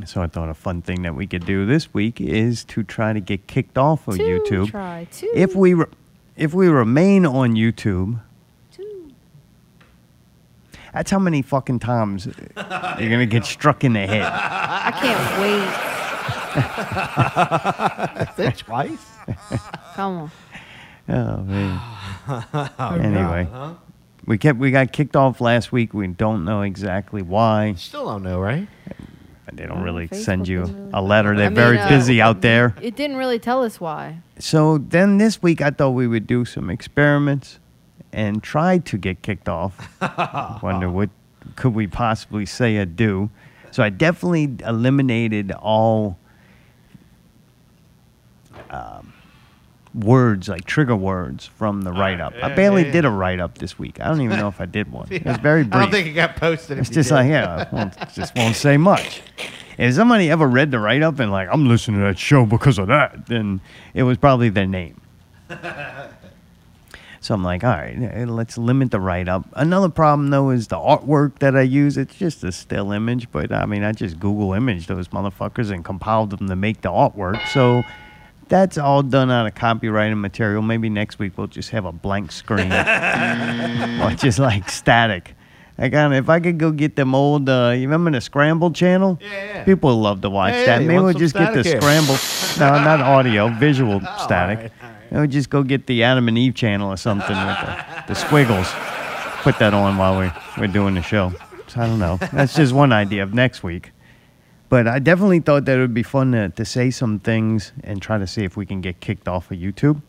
so 0.05 0.21
I 0.21 0.27
thought 0.27 0.49
a 0.49 0.53
fun 0.53 0.81
thing 0.81 1.01
that 1.03 1.15
we 1.15 1.27
could 1.27 1.45
do 1.45 1.65
this 1.65 1.93
week 1.93 2.19
is 2.21 2.63
to 2.65 2.83
try 2.83 3.13
to 3.13 3.19
get 3.19 3.47
kicked 3.47 3.77
off 3.77 4.07
of 4.07 4.17
Two, 4.17 4.23
YouTube. 4.23 4.69
Try 4.69 5.07
two. 5.11 5.31
If 5.33 5.55
we 5.55 5.73
re- 5.73 5.85
if 6.35 6.53
we 6.53 6.67
remain 6.67 7.25
on 7.25 7.53
YouTube, 7.53 8.19
two. 8.71 9.13
that's 10.93 11.11
how 11.11 11.19
many 11.19 11.41
fucking 11.41 11.79
times 11.79 12.25
you're 12.25 12.35
gonna 13.09 13.25
get 13.25 13.45
struck 13.45 13.83
in 13.83 13.93
the 13.93 14.05
head. 14.07 14.23
I 14.23 14.91
can't 14.99 15.41
wait. 15.41 15.67
That's 18.15 18.39
it 18.39 18.57
twice. 18.57 19.05
Come 19.95 20.13
on. 20.13 20.31
Oh 21.09 21.37
man. 21.43 21.81
anyway, 23.03 23.47
we 24.25 24.37
kept 24.37 24.57
we 24.57 24.71
got 24.71 24.91
kicked 24.93 25.15
off 25.15 25.41
last 25.41 25.71
week. 25.71 25.93
We 25.93 26.07
don't 26.07 26.45
know 26.45 26.61
exactly 26.61 27.21
why. 27.21 27.73
Still 27.73 28.05
don't 28.05 28.23
know, 28.23 28.39
right? 28.39 28.67
They 29.55 29.65
don't 29.65 29.79
Oh, 29.79 29.83
really 29.83 30.07
Facebook 30.07 30.23
send 30.25 30.47
you 30.47 30.61
really- 30.61 30.89
a 30.93 31.01
letter. 31.01 31.35
They're 31.35 31.45
I 31.45 31.49
mean, 31.49 31.55
very 31.55 31.77
uh, 31.79 31.89
busy 31.89 32.21
out 32.21 32.41
there. 32.41 32.75
It 32.81 32.95
didn't 32.95 33.17
really 33.17 33.39
tell 33.39 33.63
us 33.63 33.79
why. 33.79 34.19
So 34.39 34.77
then 34.77 35.17
this 35.17 35.41
week 35.41 35.61
I 35.61 35.69
thought 35.69 35.91
we 35.91 36.07
would 36.07 36.27
do 36.27 36.45
some 36.45 36.69
experiments 36.69 37.59
and 38.11 38.41
try 38.43 38.77
to 38.79 38.97
get 38.97 39.21
kicked 39.21 39.47
off. 39.49 39.89
Wonder 40.63 40.89
what 40.89 41.09
could 41.55 41.73
we 41.73 41.87
possibly 41.87 42.45
say 42.45 42.77
or 42.77 42.85
do. 42.85 43.29
So 43.71 43.83
I 43.83 43.89
definitely 43.89 44.55
eliminated 44.65 45.51
all 45.51 46.17
um, 48.69 49.12
words 49.93 50.47
like 50.47 50.65
trigger 50.65 50.95
words 50.95 51.45
from 51.45 51.83
the 51.83 51.91
ah, 51.91 51.99
write 51.99 52.19
up. 52.19 52.33
I 52.35 52.49
yeah, 52.49 52.55
barely 52.55 52.81
yeah, 52.81 52.87
yeah. 52.87 52.93
did 52.93 53.05
a 53.05 53.09
write 53.09 53.39
up 53.39 53.57
this 53.57 53.77
week. 53.77 53.99
I 54.01 54.07
don't 54.07 54.21
even 54.21 54.39
know 54.39 54.47
if 54.47 54.59
I 54.59 54.65
did 54.65 54.91
one. 54.91 55.07
It 55.11 55.25
was 55.25 55.37
very 55.37 55.63
brief. 55.63 55.75
I 55.75 55.79
don't 55.81 55.91
think 55.91 56.07
it 56.07 56.13
got 56.13 56.35
posted. 56.35 56.79
It's 56.79 56.89
if 56.89 56.95
you 56.95 57.01
just 57.01 57.09
did. 57.09 57.15
like, 57.15 57.29
yeah, 57.29 57.67
I 57.71 57.75
won't, 57.75 58.13
just 58.13 58.35
won't 58.35 58.55
say 58.55 58.77
much. 58.77 59.21
If 59.77 59.93
somebody 59.95 60.29
ever 60.29 60.47
read 60.47 60.71
the 60.71 60.79
write 60.79 61.01
up 61.01 61.19
and 61.19 61.31
like, 61.31 61.49
I'm 61.51 61.67
listening 61.67 61.99
to 61.99 62.05
that 62.07 62.19
show 62.19 62.45
because 62.45 62.77
of 62.77 62.87
that, 62.87 63.27
then 63.27 63.61
it 63.93 64.03
was 64.03 64.17
probably 64.17 64.49
their 64.49 64.67
name. 64.67 65.01
So 67.23 67.33
I'm 67.33 67.41
like, 67.41 67.63
all 67.63 67.69
right, 67.69 68.27
let's 68.27 68.57
limit 68.57 68.91
the 68.91 68.99
write 68.99 69.29
up. 69.29 69.47
Another 69.53 69.87
problem 69.87 70.29
though 70.29 70.49
is 70.49 70.67
the 70.67 70.75
artwork 70.75 71.39
that 71.39 71.55
I 71.55 71.61
use. 71.61 71.95
It's 71.97 72.15
just 72.15 72.43
a 72.43 72.51
still 72.51 72.91
image, 72.91 73.31
but 73.31 73.49
I 73.49 73.65
mean, 73.65 73.81
I 73.81 73.93
just 73.93 74.19
Google 74.19 74.51
image 74.51 74.87
those 74.87 75.07
motherfuckers 75.07 75.71
and 75.71 75.85
compiled 75.85 76.31
them 76.31 76.49
to 76.49 76.55
make 76.57 76.81
the 76.81 76.89
artwork. 76.89 77.47
So 77.47 77.83
that's 78.53 78.77
all 78.77 79.01
done 79.01 79.31
out 79.31 79.47
of 79.47 79.55
copyrighted 79.55 80.15
material. 80.15 80.61
Maybe 80.61 80.87
next 80.87 81.17
week 81.17 81.35
we'll 81.39 81.47
just 81.47 81.71
have 81.71 81.85
a 81.85 81.91
blank 81.91 82.31
screen 82.31 82.71
or 84.01 84.11
just 84.11 84.37
like 84.37 84.69
static. 84.69 85.33
I 85.79 85.87
got 85.89 86.13
if 86.13 86.29
I 86.29 86.39
could 86.39 86.59
go 86.59 86.69
get 86.69 86.95
them 86.95 87.15
old. 87.15 87.49
Uh, 87.49 87.73
you 87.75 87.81
remember 87.87 88.11
the 88.11 88.21
Scramble 88.21 88.69
channel? 88.71 89.17
Yeah, 89.19 89.27
yeah. 89.43 89.63
People 89.63 89.99
love 89.99 90.21
to 90.21 90.29
watch 90.29 90.53
Yeah, 90.53 90.65
that. 90.65 90.81
yeah, 90.81 90.87
Maybe 90.87 90.99
we'll 91.03 91.13
just 91.13 91.33
get 91.33 91.55
the 91.55 91.63
here? 91.63 91.81
Scramble. 91.81 92.15
no, 92.59 92.83
not 92.83 93.01
audio, 93.01 93.47
visual 93.47 93.99
static. 94.19 94.59
right, 94.59 94.71
all 94.83 94.89
right. 94.89 95.11
Maybe 95.11 95.27
just 95.29 95.49
go 95.49 95.63
get 95.63 95.87
the 95.87 96.03
Adam 96.03 96.27
and 96.27 96.37
Eve 96.37 96.53
channel 96.53 96.89
or 96.89 96.97
something 96.97 97.35
with 97.35 97.57
the, 97.65 98.03
the 98.09 98.13
squiggles. 98.13 98.71
Put 99.41 99.57
that 99.57 99.73
on 99.73 99.97
while 99.97 100.19
we 100.19 100.29
we're 100.59 100.67
doing 100.71 100.93
the 100.93 101.01
show. 101.01 101.33
So 101.67 101.81
I 101.81 101.87
don't 101.87 101.97
know. 101.97 102.17
That's 102.31 102.53
just 102.55 102.71
one 102.71 102.91
idea 102.93 103.23
of 103.23 103.33
next 103.33 103.63
week. 103.63 103.89
But 104.73 104.87
I 104.87 104.97
definitely 104.97 105.39
thought 105.39 105.65
that 105.65 105.77
it 105.77 105.81
would 105.81 105.93
be 105.93 106.01
fun 106.01 106.31
to, 106.31 106.49
to 106.49 106.65
say 106.65 106.89
some 106.89 107.19
things 107.19 107.73
and 107.83 108.01
try 108.01 108.17
to 108.17 108.25
see 108.25 108.43
if 108.43 108.57
we 108.57 108.65
can 108.65 108.81
get 108.81 108.99
kicked 109.01 109.27
off 109.27 109.51
of 109.51 109.59
YouTube. 109.59 110.01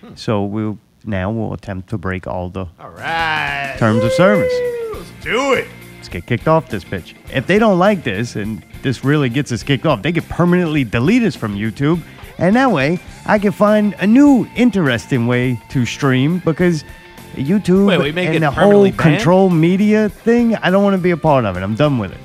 Hmm. 0.00 0.16
So 0.16 0.42
we'll 0.42 0.80
now 1.04 1.30
we'll 1.30 1.52
attempt 1.52 1.88
to 1.90 1.96
break 1.96 2.26
all 2.26 2.48
the 2.48 2.66
All 2.80 2.90
right. 2.90 3.76
terms 3.78 4.02
of 4.02 4.10
service. 4.10 4.52
Let's 4.92 5.12
do 5.22 5.52
it. 5.52 5.68
Let's 5.94 6.08
get 6.08 6.26
kicked 6.26 6.48
off 6.48 6.68
this 6.68 6.82
bitch. 6.82 7.14
If 7.32 7.46
they 7.46 7.60
don't 7.60 7.78
like 7.78 8.02
this 8.02 8.34
and 8.34 8.64
this 8.82 9.04
really 9.04 9.28
gets 9.28 9.52
us 9.52 9.62
kicked 9.62 9.86
off, 9.86 10.02
they 10.02 10.10
could 10.10 10.28
permanently 10.28 10.82
delete 10.82 11.22
us 11.22 11.36
from 11.36 11.54
YouTube. 11.54 12.02
And 12.38 12.56
that 12.56 12.72
way, 12.72 12.98
I 13.26 13.38
can 13.38 13.52
find 13.52 13.94
a 14.00 14.08
new 14.08 14.48
interesting 14.56 15.28
way 15.28 15.62
to 15.68 15.86
stream 15.86 16.40
because 16.44 16.82
YouTube 17.36 17.96
Wait, 17.96 18.18
and 18.18 18.42
the 18.42 18.50
whole 18.50 18.86
banned? 18.86 18.98
control 18.98 19.50
media 19.50 20.08
thing, 20.08 20.56
I 20.56 20.70
don't 20.70 20.82
want 20.82 20.94
to 20.94 21.00
be 21.00 21.12
a 21.12 21.16
part 21.16 21.44
of 21.44 21.56
it. 21.56 21.62
I'm 21.62 21.76
done 21.76 21.98
with 21.98 22.10
it. 22.10 22.18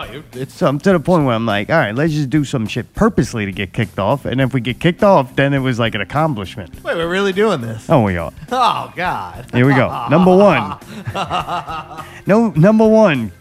Oh, 0.00 0.22
it's 0.32 0.54
So 0.54 0.66
I'm 0.66 0.78
to 0.80 0.92
the 0.92 1.00
point 1.00 1.24
where 1.26 1.34
I'm 1.34 1.46
like, 1.46 1.68
all 1.70 1.76
right, 1.76 1.94
let's 1.94 2.12
just 2.12 2.30
do 2.30 2.44
some 2.44 2.66
shit 2.66 2.94
purposely 2.94 3.44
to 3.46 3.52
get 3.52 3.72
kicked 3.72 3.98
off. 3.98 4.24
And 4.24 4.40
if 4.40 4.54
we 4.54 4.60
get 4.60 4.80
kicked 4.80 5.02
off, 5.02 5.36
then 5.36 5.52
it 5.52 5.58
was 5.58 5.78
like 5.78 5.94
an 5.94 6.00
accomplishment. 6.00 6.82
wait. 6.82 6.96
We're 6.96 7.08
really 7.08 7.32
doing 7.32 7.60
this. 7.60 7.88
Oh, 7.88 8.02
we 8.02 8.16
are. 8.16 8.32
Oh 8.52 8.92
God. 8.96 9.46
Here 9.52 9.66
we 9.66 9.74
go. 9.74 10.06
Number 10.08 10.36
one. 10.36 10.78
No, 12.26 12.50
number 12.50 12.86
one. 12.86 13.32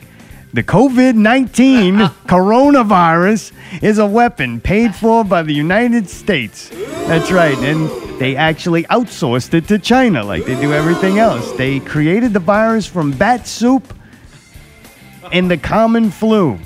The 0.53 0.63
COVID 0.63 1.15
19 1.15 1.97
coronavirus 2.27 3.51
is 3.83 3.99
a 3.99 4.07
weapon 4.07 4.59
paid 4.61 4.95
for 4.95 5.23
by 5.23 5.43
the 5.43 5.53
United 5.53 6.09
States. 6.09 6.69
That's 6.69 7.31
right. 7.31 7.57
And 7.59 7.89
they 8.19 8.35
actually 8.35 8.83
outsourced 8.85 9.53
it 9.53 9.67
to 9.67 9.77
China 9.77 10.23
like 10.23 10.45
they 10.45 10.59
do 10.59 10.73
everything 10.73 11.19
else. 11.19 11.51
They 11.53 11.79
created 11.79 12.33
the 12.33 12.39
virus 12.39 12.85
from 12.87 13.11
bat 13.11 13.47
soup 13.47 13.93
and 15.31 15.49
the 15.49 15.57
common 15.57 16.09
flu 16.09 16.59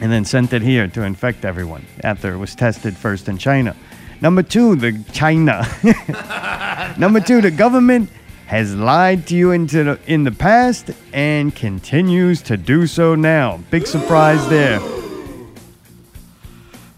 and 0.00 0.12
then 0.12 0.24
sent 0.24 0.52
it 0.52 0.62
here 0.62 0.88
to 0.88 1.02
infect 1.02 1.44
everyone 1.44 1.84
after 2.02 2.32
it 2.32 2.38
was 2.38 2.54
tested 2.54 2.96
first 2.96 3.28
in 3.28 3.38
China. 3.38 3.76
Number 4.20 4.42
two, 4.42 4.76
the 4.76 5.04
China. 5.12 5.66
Number 6.98 7.20
two, 7.20 7.40
the 7.40 7.50
government 7.50 8.10
has 8.46 8.74
lied 8.74 9.26
to 9.26 9.36
you 9.36 9.50
into 9.52 9.84
the, 9.84 9.98
in 10.06 10.24
the 10.24 10.32
past 10.32 10.90
and 11.12 11.54
continues 11.54 12.42
to 12.42 12.56
do 12.56 12.86
so 12.86 13.14
now. 13.14 13.58
Big 13.70 13.86
surprise 13.86 14.48
there. 14.48 14.80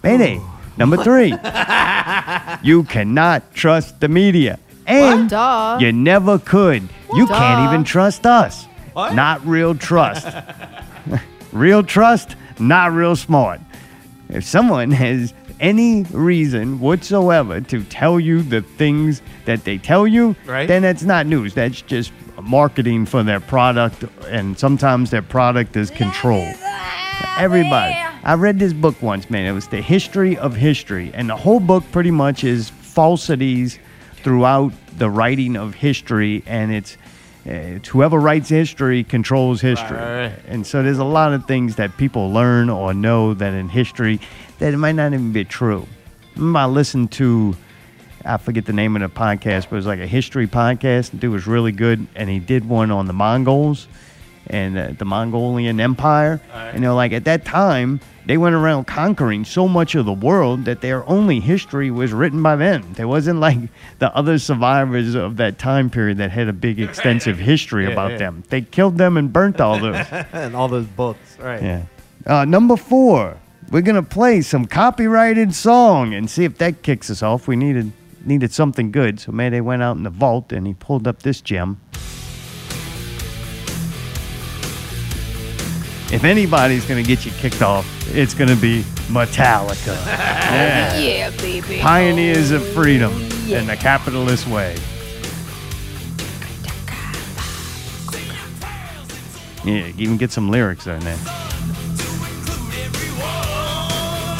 Mayday. 0.02 0.40
Number 0.76 0.98
three, 0.98 1.28
you 2.62 2.84
cannot 2.84 3.54
trust 3.54 4.00
the 4.00 4.08
media. 4.08 4.58
And 4.86 5.30
Duh. 5.30 5.78
you 5.80 5.90
never 5.92 6.38
could. 6.38 6.88
You 7.14 7.26
can't 7.26 7.72
even 7.72 7.82
trust 7.82 8.26
us. 8.26 8.66
What? 8.96 9.12
Not 9.12 9.44
real 9.46 9.74
trust. 9.74 10.26
real 11.52 11.82
trust, 11.82 12.34
not 12.58 12.92
real 12.92 13.14
smart. 13.14 13.60
If 14.30 14.44
someone 14.44 14.90
has 14.90 15.34
any 15.60 16.04
reason 16.04 16.80
whatsoever 16.80 17.60
to 17.60 17.84
tell 17.84 18.18
you 18.18 18.40
the 18.40 18.62
things 18.62 19.20
that 19.44 19.64
they 19.64 19.76
tell 19.76 20.06
you, 20.06 20.34
Right. 20.46 20.66
then 20.66 20.80
that's 20.80 21.02
not 21.02 21.26
news. 21.26 21.52
That's 21.52 21.82
just 21.82 22.10
marketing 22.40 23.04
for 23.04 23.22
their 23.22 23.38
product, 23.38 24.02
and 24.28 24.58
sometimes 24.58 25.10
their 25.10 25.20
product 25.20 25.76
is 25.76 25.90
controlled. 25.90 26.54
Everybody. 27.36 27.92
I 28.24 28.32
read 28.32 28.58
this 28.58 28.72
book 28.72 29.02
once, 29.02 29.28
man. 29.28 29.44
It 29.44 29.52
was 29.52 29.68
The 29.68 29.82
History 29.82 30.38
of 30.38 30.56
History, 30.56 31.10
and 31.12 31.28
the 31.28 31.36
whole 31.36 31.60
book 31.60 31.84
pretty 31.92 32.10
much 32.10 32.44
is 32.44 32.70
falsities 32.70 33.78
throughout 34.22 34.72
the 34.96 35.10
writing 35.10 35.54
of 35.56 35.74
history, 35.74 36.42
and 36.46 36.72
it's, 36.72 36.96
it's 37.04 37.05
whoever 37.46 38.18
writes 38.18 38.48
history 38.48 39.04
controls 39.04 39.60
history. 39.60 39.96
Right, 39.96 40.14
right, 40.16 40.26
right. 40.32 40.42
And 40.48 40.66
so 40.66 40.82
there's 40.82 40.98
a 40.98 41.04
lot 41.04 41.32
of 41.32 41.46
things 41.46 41.76
that 41.76 41.96
people 41.96 42.32
learn 42.32 42.68
or 42.68 42.92
know 42.92 43.34
that 43.34 43.54
in 43.54 43.68
history 43.68 44.20
that 44.58 44.74
it 44.74 44.76
might 44.76 44.96
not 44.96 45.12
even 45.12 45.32
be 45.32 45.44
true. 45.44 45.86
I 46.36 46.66
listened 46.66 47.12
to, 47.12 47.56
I 48.24 48.36
forget 48.36 48.66
the 48.66 48.72
name 48.72 48.96
of 48.96 49.02
the 49.02 49.08
podcast, 49.08 49.64
but 49.70 49.72
it 49.72 49.76
was 49.76 49.86
like 49.86 50.00
a 50.00 50.06
history 50.06 50.46
podcast. 50.46 51.12
The 51.12 51.18
dude 51.18 51.32
was 51.32 51.46
really 51.46 51.72
good, 51.72 52.06
and 52.14 52.28
he 52.28 52.38
did 52.40 52.68
one 52.68 52.90
on 52.90 53.06
the 53.06 53.12
Mongols 53.12 53.86
and 54.48 54.76
uh, 54.76 54.88
the 54.98 55.04
Mongolian 55.04 55.80
Empire. 55.80 56.40
And 56.52 56.82
they're 56.82 56.92
like, 56.92 57.12
at 57.12 57.24
that 57.24 57.44
time, 57.44 58.00
they 58.26 58.36
went 58.36 58.54
around 58.54 58.86
conquering 58.86 59.44
so 59.44 59.68
much 59.68 59.94
of 59.94 60.04
the 60.04 60.12
world 60.12 60.64
that 60.64 60.80
their 60.80 61.08
only 61.08 61.40
history 61.40 61.90
was 61.90 62.12
written 62.12 62.42
by 62.42 62.56
them. 62.56 62.92
There 62.94 63.06
wasn't 63.08 63.40
like 63.40 63.58
the 64.00 64.14
other 64.16 64.38
survivors 64.38 65.14
of 65.14 65.36
that 65.36 65.58
time 65.58 65.90
period 65.90 66.18
that 66.18 66.30
had 66.32 66.48
a 66.48 66.52
big, 66.52 66.80
extensive 66.80 67.38
history 67.38 67.84
Yeah, 67.86 67.90
about 67.92 68.10
yeah. 68.12 68.18
them. 68.18 68.44
They 68.48 68.62
killed 68.62 68.98
them 68.98 69.16
and 69.16 69.32
burnt 69.32 69.60
all 69.60 69.78
those. 69.78 70.04
and 70.32 70.56
all 70.56 70.68
those 70.68 70.86
books. 70.86 71.38
Right. 71.38 71.62
Yeah. 71.62 71.82
Uh, 72.26 72.44
number 72.44 72.76
four, 72.76 73.36
we're 73.70 73.82
gonna 73.82 74.02
play 74.02 74.40
some 74.40 74.66
copyrighted 74.66 75.54
song 75.54 76.12
and 76.14 76.28
see 76.28 76.44
if 76.44 76.58
that 76.58 76.82
kicks 76.82 77.10
us 77.10 77.22
off. 77.22 77.46
We 77.46 77.54
needed 77.56 77.92
needed 78.24 78.52
something 78.52 78.90
good, 78.90 79.20
so 79.20 79.30
Mayday 79.30 79.60
went 79.60 79.82
out 79.82 79.96
in 79.96 80.02
the 80.02 80.10
vault 80.10 80.52
and 80.52 80.66
he 80.66 80.74
pulled 80.74 81.06
up 81.06 81.22
this 81.22 81.40
gem. 81.40 81.80
If 86.12 86.22
anybody's 86.22 86.84
gonna 86.84 87.02
get 87.02 87.24
you 87.26 87.32
kicked 87.32 87.62
off, 87.62 87.84
it's 88.14 88.32
gonna 88.32 88.54
be 88.54 88.82
Metallica. 89.08 89.86
yeah. 90.06 90.98
Yeah, 90.98 91.30
baby. 91.30 91.80
Pioneers 91.80 92.52
of 92.52 92.66
freedom 92.68 93.12
oh, 93.12 93.54
in 93.54 93.66
the 93.66 93.76
capitalist 93.76 94.46
way. 94.46 94.76
Yeah, 99.64 99.90
even 99.98 100.16
get 100.16 100.30
some 100.30 100.48
lyrics 100.48 100.86
in 100.86 101.00
there. 101.00 101.18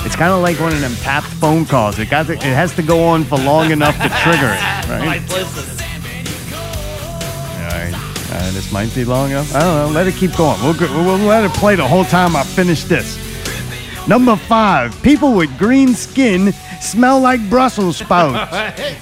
It's 0.06 0.14
kind 0.14 0.32
of 0.32 0.40
like 0.40 0.60
one 0.60 0.72
of 0.72 0.80
them 0.80 0.94
tapped 0.96 1.26
phone 1.26 1.64
calls. 1.64 1.98
It 1.98 2.08
got 2.08 2.26
to, 2.26 2.34
it 2.34 2.42
has 2.42 2.72
to 2.76 2.82
go 2.82 3.02
on 3.08 3.24
for 3.24 3.38
long 3.38 3.72
enough 3.72 3.96
to 3.96 4.08
trigger 4.08 4.54
it, 4.54 4.88
right? 4.88 5.82
Uh, 8.30 8.50
this 8.52 8.72
might 8.72 8.92
be 8.94 9.04
long 9.04 9.30
enough. 9.30 9.54
I 9.54 9.60
don't 9.60 9.76
know. 9.76 9.94
Let 9.94 10.06
it 10.06 10.14
keep 10.14 10.36
going. 10.36 10.60
We'll, 10.62 10.74
go, 10.74 10.86
we'll 11.04 11.18
let 11.18 11.44
it 11.44 11.52
play 11.52 11.76
the 11.76 11.86
whole 11.86 12.04
time 12.04 12.34
I 12.34 12.42
finish 12.42 12.84
this. 12.84 13.16
Number 14.08 14.36
five, 14.36 15.00
people 15.02 15.34
with 15.34 15.56
green 15.58 15.94
skin 15.94 16.52
smell 16.80 17.20
like 17.20 17.48
Brussels 17.50 17.96
sprouts, 18.02 18.52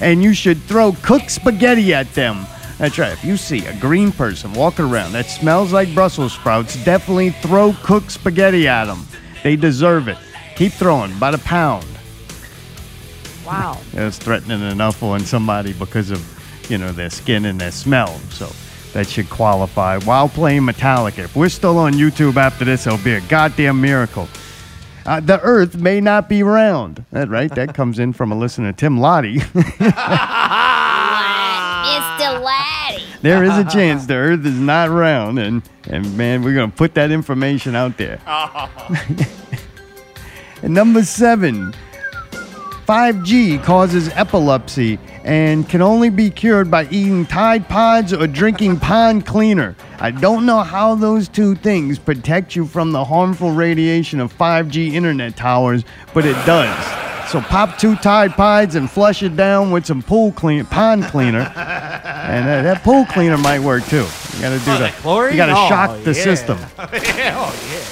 and 0.00 0.22
you 0.22 0.32
should 0.32 0.60
throw 0.62 0.92
cooked 1.02 1.30
spaghetti 1.30 1.92
at 1.92 2.12
them. 2.14 2.46
That's 2.78 2.98
right. 2.98 3.12
If 3.12 3.24
you 3.24 3.36
see 3.36 3.64
a 3.66 3.78
green 3.80 4.12
person 4.12 4.52
walking 4.52 4.86
around 4.86 5.12
that 5.12 5.26
smells 5.26 5.72
like 5.72 5.94
Brussels 5.94 6.32
sprouts, 6.32 6.82
definitely 6.84 7.30
throw 7.30 7.74
cooked 7.82 8.10
spaghetti 8.10 8.66
at 8.66 8.86
them. 8.86 9.06
They 9.42 9.56
deserve 9.56 10.08
it. 10.08 10.18
Keep 10.56 10.72
throwing 10.72 11.16
by 11.18 11.30
the 11.30 11.38
pound. 11.38 11.86
Wow. 13.46 13.78
It 13.92 14.00
was 14.00 14.18
threatening 14.18 14.62
enough 14.62 15.02
on 15.02 15.20
somebody 15.20 15.72
because 15.72 16.10
of, 16.10 16.70
you 16.70 16.78
know, 16.78 16.92
their 16.92 17.10
skin 17.10 17.44
and 17.44 17.60
their 17.60 17.70
smell. 17.70 18.18
So 18.30 18.50
that 18.94 19.08
should 19.08 19.28
qualify 19.28 19.98
while 19.98 20.28
playing 20.28 20.62
Metallica. 20.62 21.24
If 21.24 21.36
we're 21.36 21.48
still 21.48 21.78
on 21.78 21.92
YouTube 21.94 22.36
after 22.36 22.64
this, 22.64 22.86
it'll 22.86 22.98
be 22.98 23.14
a 23.14 23.20
goddamn 23.22 23.80
miracle. 23.80 24.28
Uh, 25.04 25.20
the 25.20 25.38
Earth 25.42 25.76
may 25.76 26.00
not 26.00 26.28
be 26.28 26.42
round. 26.42 27.04
That 27.10 27.28
right? 27.28 27.54
That 27.54 27.74
comes 27.76 27.98
in 27.98 28.12
from 28.12 28.32
a 28.32 28.36
listener, 28.36 28.72
Tim 28.72 28.98
Lottie. 28.98 29.38
Mr. 31.84 32.40
Laddie. 32.42 33.04
there 33.20 33.44
is 33.44 33.56
a 33.58 33.64
chance 33.64 34.06
the 34.06 34.14
Earth 34.14 34.46
is 34.46 34.58
not 34.58 34.88
round, 34.90 35.38
and 35.38 35.62
and 35.90 36.16
man, 36.16 36.42
we're 36.42 36.54
gonna 36.54 36.68
put 36.72 36.94
that 36.94 37.10
information 37.10 37.74
out 37.74 37.98
there. 37.98 38.20
and 40.62 40.72
number 40.74 41.02
seven, 41.04 41.74
5G 42.86 43.62
causes 43.62 44.08
epilepsy 44.10 44.98
and 45.24 45.66
can 45.68 45.80
only 45.80 46.10
be 46.10 46.30
cured 46.30 46.70
by 46.70 46.84
eating 46.90 47.24
Tide 47.26 47.66
Pods 47.68 48.12
or 48.12 48.26
drinking 48.26 48.78
pond 48.78 49.24
cleaner. 49.26 49.74
I 49.98 50.10
don't 50.10 50.44
know 50.44 50.60
how 50.60 50.94
those 50.94 51.28
two 51.28 51.54
things 51.54 51.98
protect 51.98 52.54
you 52.54 52.66
from 52.66 52.92
the 52.92 53.04
harmful 53.04 53.50
radiation 53.52 54.20
of 54.20 54.36
5G 54.36 54.92
internet 54.92 55.34
towers, 55.36 55.82
but 56.12 56.26
it 56.26 56.34
does. 56.46 57.30
So 57.30 57.40
pop 57.40 57.78
two 57.78 57.96
Tide 57.96 58.32
Pods 58.32 58.74
and 58.74 58.88
flush 58.88 59.22
it 59.22 59.34
down 59.34 59.70
with 59.70 59.86
some 59.86 60.02
pool 60.02 60.30
clean 60.32 60.66
pond 60.66 61.04
cleaner, 61.04 61.40
and 61.40 62.46
uh, 62.48 62.62
that 62.62 62.82
pool 62.84 63.06
cleaner 63.06 63.38
might 63.38 63.60
work 63.60 63.82
too. 63.86 64.06
You 64.34 64.40
gotta 64.42 64.58
do 64.58 64.70
Oh, 64.72 64.78
that. 64.78 64.94
the? 65.02 65.30
You 65.32 65.36
gotta 65.38 65.54
Oh, 65.56 65.68
shock 65.68 66.04
the 66.04 66.12
yeah. 66.12 66.22
system. 66.22 66.58
oh, 66.78 66.88
yeah. 66.92 67.83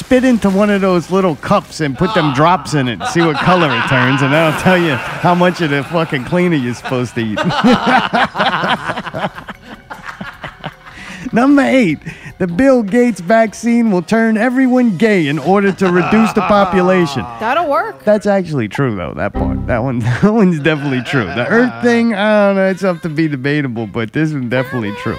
Spit 0.00 0.24
into 0.24 0.48
one 0.48 0.70
of 0.70 0.80
those 0.80 1.10
little 1.10 1.36
cups 1.36 1.80
and 1.80 1.96
put 1.96 2.14
them 2.14 2.32
drops 2.32 2.72
in 2.72 2.88
it. 2.88 3.04
See 3.08 3.20
what 3.20 3.36
color 3.36 3.68
it 3.68 3.88
turns, 3.90 4.22
and 4.22 4.32
that'll 4.32 4.58
tell 4.62 4.78
you 4.78 4.94
how 4.94 5.34
much 5.34 5.60
of 5.60 5.68
the 5.68 5.84
fucking 5.84 6.24
cleaner 6.24 6.56
you're 6.56 6.74
supposed 6.74 7.14
to 7.16 7.20
eat. 7.20 7.36
Number 11.34 11.60
eight, 11.62 11.98
the 12.38 12.46
Bill 12.46 12.82
Gates 12.82 13.20
vaccine 13.20 13.90
will 13.90 14.00
turn 14.00 14.38
everyone 14.38 14.96
gay 14.96 15.28
in 15.28 15.38
order 15.38 15.70
to 15.70 15.92
reduce 15.92 16.32
the 16.32 16.40
population. 16.40 17.20
That'll 17.38 17.68
work. 17.68 18.02
That's 18.02 18.26
actually 18.26 18.68
true, 18.68 18.96
though. 18.96 19.12
That 19.12 19.34
part, 19.34 19.66
that 19.66 19.80
one, 19.80 19.98
that 20.22 20.24
one's 20.24 20.60
definitely 20.60 21.02
true. 21.02 21.26
The 21.26 21.46
Earth 21.46 21.82
thing, 21.84 22.14
I 22.14 22.46
don't 22.46 22.56
know. 22.56 22.70
It's 22.70 22.84
up 22.84 23.02
to 23.02 23.10
be 23.10 23.28
debatable, 23.28 23.86
but 23.86 24.14
this 24.14 24.32
one's 24.32 24.48
definitely 24.48 24.94
true. 24.96 25.18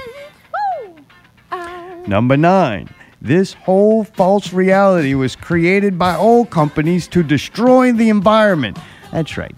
Number 2.07 2.35
nine. 2.35 2.89
This 3.23 3.53
whole 3.53 4.03
false 4.03 4.51
reality 4.51 5.13
was 5.13 5.35
created 5.35 5.99
by 5.99 6.15
oil 6.15 6.43
companies 6.43 7.07
to 7.09 7.21
destroy 7.21 7.91
the 7.91 8.09
environment. 8.09 8.79
That's 9.11 9.37
right. 9.37 9.55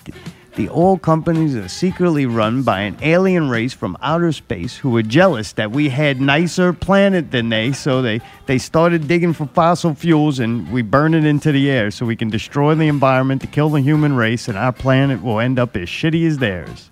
The 0.56 0.70
oil 0.70 0.98
companies 0.98 1.56
are 1.56 1.70
secretly 1.70 2.26
run 2.26 2.64
by 2.64 2.82
an 2.82 2.98
alien 3.02 3.50
race 3.50 3.72
from 3.72 3.98
outer 4.02 4.34
space 4.34 4.76
who 4.76 4.90
were 4.90 5.02
jealous 5.02 5.54
that 5.54 5.72
we 5.72 5.88
had 5.88 6.20
nicer 6.20 6.74
planet 6.74 7.32
than 7.32 7.48
they, 7.48 7.72
so 7.72 8.02
they, 8.02 8.20
they 8.48 8.58
started 8.58 9.08
digging 9.08 9.32
for 9.32 9.46
fossil 9.48 9.96
fuels 9.96 10.40
and 10.40 10.70
we 10.70 10.82
burn 10.82 11.14
it 11.14 11.24
into 11.24 11.54
the 11.54 11.72
air 11.72 11.90
so 11.90 12.06
we 12.06 12.18
can 12.18 12.30
destroy 12.30 12.76
the 12.76 12.90
environment 12.90 13.42
to 13.42 13.48
kill 13.48 13.70
the 13.70 13.80
human 13.80 14.14
race 14.14 14.50
and 14.50 14.58
our 14.58 14.74
planet 14.74 15.24
will 15.24 15.40
end 15.40 15.58
up 15.58 15.78
as 15.78 15.88
shitty 15.88 16.28
as 16.28 16.38
theirs. 16.38 16.90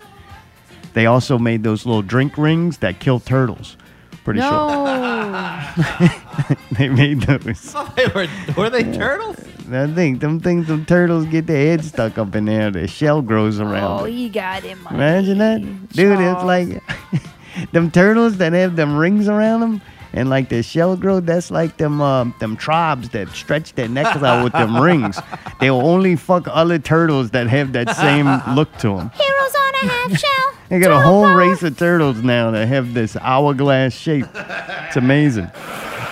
They 0.93 1.05
also 1.05 1.37
made 1.37 1.63
those 1.63 1.85
little 1.85 2.01
drink 2.01 2.37
rings 2.37 2.77
that 2.77 3.01
kill 3.01 3.19
turtles. 3.19 3.75
Pretty 4.23 4.39
sure. 4.39 4.51
No. 4.51 5.69
They 6.71 6.89
made 6.89 7.21
those. 7.21 7.73
Oh, 7.75 7.93
they 7.95 8.07
were, 8.07 8.27
were 8.57 8.69
they 8.69 8.83
turtles? 8.83 9.37
I 9.71 9.87
think 9.87 10.19
them 10.19 10.39
things, 10.39 10.67
them 10.67 10.85
turtles 10.85 11.25
get 11.25 11.47
their 11.47 11.65
head 11.67 11.85
stuck 11.85 12.17
up 12.17 12.35
in 12.35 12.45
there. 12.45 12.71
The 12.71 12.87
shell 12.87 13.21
grows 13.21 13.59
around. 13.59 14.01
Oh, 14.01 14.05
it. 14.05 14.11
you 14.11 14.29
got 14.29 14.63
him. 14.63 14.87
Imagine 14.89 15.37
that, 15.37 15.61
dude. 15.89 16.19
It's 16.19 16.43
like 16.43 16.81
them 17.71 17.91
turtles 17.91 18.37
that 18.37 18.53
have 18.53 18.75
them 18.75 18.97
rings 18.97 19.27
around 19.27 19.61
them, 19.61 19.81
and 20.13 20.29
like 20.29 20.49
the 20.49 20.63
shell 20.63 20.95
growth. 20.97 21.25
That's 21.25 21.51
like 21.51 21.77
them 21.77 22.01
um, 22.01 22.33
them 22.39 22.57
tribes 22.57 23.09
that 23.09 23.29
stretch 23.29 23.73
their 23.75 23.87
necks 23.87 24.21
out 24.23 24.43
with 24.43 24.53
them 24.53 24.75
rings. 24.81 25.19
They'll 25.59 25.81
only 25.81 26.15
fuck 26.15 26.47
other 26.47 26.79
turtles 26.79 27.31
that 27.31 27.47
have 27.47 27.73
that 27.73 27.95
same 27.95 28.55
look 28.55 28.71
to 28.77 28.95
them. 28.97 29.11
Heroes 29.11 29.55
on 29.55 29.73
a 29.75 29.87
half 29.87 30.19
shell. 30.19 30.50
They 30.71 30.79
got 30.79 30.91
a 30.93 31.01
whole 31.01 31.27
race 31.33 31.61
of 31.63 31.77
turtles 31.77 32.23
now 32.23 32.49
that 32.51 32.65
have 32.65 32.93
this 32.93 33.17
hourglass 33.17 33.93
shape. 33.93 34.25
It's 34.33 34.95
amazing. 34.95 35.51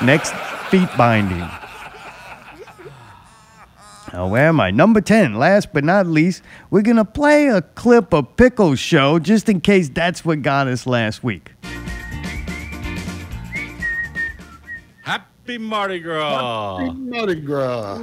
Next, 0.04 0.34
feet 0.70 0.90
binding. 0.98 1.48
Now, 4.12 4.28
where 4.28 4.50
am 4.50 4.60
I? 4.60 4.72
Number 4.72 5.00
10. 5.00 5.36
Last 5.36 5.72
but 5.72 5.86
not 5.86 6.08
least, 6.08 6.44
we're 6.70 6.82
going 6.82 6.98
to 6.98 7.06
play 7.06 7.48
a 7.48 7.62
clip 7.62 8.14
of 8.14 8.36
Pickle's 8.36 8.80
show 8.80 9.18
just 9.18 9.48
in 9.48 9.62
case 9.62 9.88
that's 9.88 10.26
what 10.26 10.42
got 10.42 10.68
us 10.68 10.86
last 10.86 11.24
week. 11.24 11.54
Happy 15.04 15.58
Mardi 15.58 16.00
Gras! 16.02 16.80
Happy 16.80 16.94
Mardi 16.96 17.36
Gras. 17.36 17.98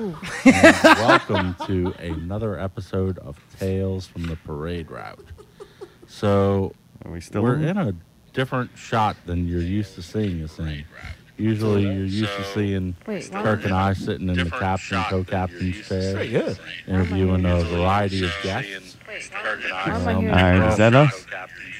Welcome 0.82 1.54
to 1.66 1.92
another 1.98 2.58
episode 2.58 3.18
of 3.18 3.38
Tales 3.60 4.06
from 4.06 4.22
the 4.22 4.36
Parade 4.36 4.90
Route. 4.90 5.20
So 6.16 6.72
Are 7.04 7.10
we 7.10 7.20
still 7.20 7.42
we're 7.42 7.56
on? 7.56 7.64
in 7.64 7.76
a 7.76 7.92
different 8.32 8.70
shot 8.74 9.16
than 9.26 9.46
you're 9.46 9.60
used 9.60 9.96
to 9.96 10.02
seeing 10.02 10.42
us 10.42 10.58
in. 10.58 10.82
Usually, 11.36 11.82
you're 11.82 12.06
used 12.06 12.34
to 12.34 12.44
seeing 12.54 12.96
Wait, 13.06 13.30
what? 13.30 13.44
Kirk 13.44 13.64
and 13.66 13.74
I 13.74 13.92
sitting 13.92 14.30
in 14.30 14.36
the 14.38 14.50
captain, 14.50 15.02
co-captain's 15.10 15.86
chair, 15.86 16.56
interviewing 16.88 17.44
a 17.44 17.60
variety 17.64 18.24
of 18.24 18.32
guests. 18.42 18.96
Why 19.04 19.82
am 19.88 20.08
I 20.08 20.14
Um, 20.14 20.20
hearing 20.22 20.34
All 20.34 20.58
right, 20.60 20.68
is 20.72 20.78
that 20.78 20.94
us? 20.94 21.26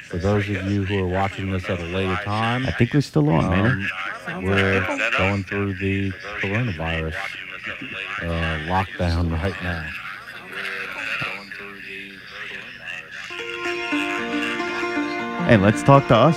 For 0.08 0.18
those 0.18 0.46
of 0.50 0.70
you 0.70 0.84
who 0.84 1.02
are 1.04 1.08
watching 1.08 1.50
this 1.50 1.70
at 1.70 1.80
a 1.80 1.84
later 1.84 2.16
time, 2.16 2.66
I 2.66 2.72
think 2.72 2.92
we're 2.92 3.00
still 3.00 3.30
on, 3.30 3.48
man. 3.48 3.87
um, 4.26 4.44
we're 4.44 4.84
going 5.16 5.44
through 5.44 5.72
the 5.78 6.12
coronavirus 6.42 7.14
uh, 8.20 8.26
lockdown 8.68 9.32
right 9.32 9.62
now. 9.62 9.88
Hey, 15.46 15.56
let's 15.59 15.80
talk 15.85 16.09
to 16.09 16.16
us. 16.16 16.37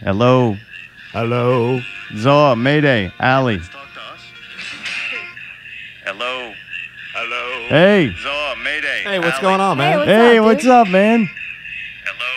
Hello, 0.00 0.54
Hello. 1.12 1.80
Zoa, 2.12 2.60
Mayday, 2.60 3.10
Ali. 3.18 3.58
Hello. 6.04 6.52
Hello. 7.14 7.68
Hey, 7.70 8.12
Zoa, 8.22 8.62
Mayday. 8.62 9.02
Hey, 9.04 9.18
what's 9.18 9.32
Allie. 9.36 9.42
going 9.42 9.60
on, 9.62 9.78
man? 9.78 9.96
What's 9.96 10.10
hey, 10.10 10.38
up, 10.38 10.44
what's 10.44 10.66
up, 10.66 10.88
man? 10.88 11.26
Hello. 12.04 12.32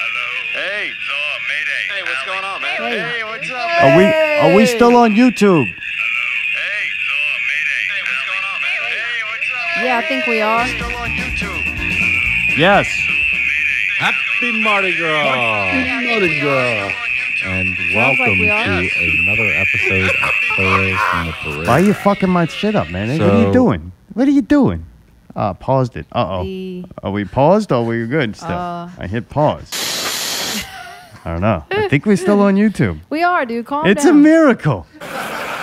Hello. 0.00 0.26
Hey. 0.64 0.92
Zoa, 0.96 1.36
Mayday. 1.52 1.82
Hey, 1.92 2.02
what's 2.02 2.16
Allie. 2.16 2.40
going 2.40 2.44
on, 2.44 2.62
man? 2.62 2.76
Hey. 2.78 2.98
Hey, 2.98 3.22
what's 3.24 3.50
up? 3.50 3.82
Are 3.84 3.96
we 3.98 4.04
are 4.06 4.56
we 4.56 4.64
still 4.64 4.96
on 4.96 5.10
YouTube? 5.10 5.66
Hey, 5.66 5.76
Zoa, 7.04 7.36
Mayday. 7.52 7.82
Hey, 7.92 8.00
what's 8.00 8.24
going 8.24 8.44
on, 8.48 8.64
man? 8.64 8.80
Hey, 8.80 9.20
what's 9.28 9.50
up? 9.52 9.84
Yeah, 9.84 9.98
I 9.98 10.08
think 10.08 10.24
we 10.26 10.40
are. 10.40 10.66
Still 10.68 10.96
on 10.96 11.10
YouTube. 11.10 12.56
Yes. 12.56 12.88
Happy 13.98 14.62
Mardi 14.62 14.96
Gras! 14.96 15.24
Mardi 16.04 16.40
Gras. 16.40 16.92
And 17.44 17.76
Sounds 17.76 17.94
like 17.94 18.18
welcome 18.18 18.38
we 18.38 18.46
to 18.46 18.52
another 19.22 19.48
episode 19.54 20.10
of 20.22 20.30
Tales 20.56 21.00
from 21.10 21.26
the 21.26 21.32
Parade. 21.42 21.66
Why 21.66 21.72
are 21.74 21.84
you 21.84 21.94
fucking 21.94 22.28
my 22.30 22.46
shit 22.46 22.74
up, 22.74 22.90
man? 22.90 23.08
Hey, 23.08 23.18
what 23.18 23.30
are 23.34 23.46
you 23.46 23.52
doing? 23.52 23.92
What 24.14 24.28
are 24.28 24.32
you 24.32 24.42
doing? 24.42 24.84
Uh, 25.34 25.54
paused 25.54 25.96
it. 25.96 26.06
Uh 26.12 26.26
oh. 26.38 26.42
The- 26.42 26.84
Are 27.02 27.10
we 27.10 27.24
paused 27.24 27.70
or 27.72 27.76
are 27.76 27.84
we 27.84 28.06
good 28.06 28.36
still? 28.36 28.48
Uh. 28.50 28.90
I 28.98 29.06
hit 29.06 29.28
pause. 29.28 29.70
I 31.24 31.32
don't 31.32 31.40
know. 31.40 31.64
I 31.70 31.88
think 31.88 32.06
we're 32.06 32.16
still 32.16 32.40
on 32.40 32.54
YouTube. 32.56 33.00
We 33.10 33.22
are, 33.22 33.44
dude. 33.46 33.66
Calm 33.66 33.86
It's 33.86 34.04
a 34.04 34.12
miracle. 34.14 34.86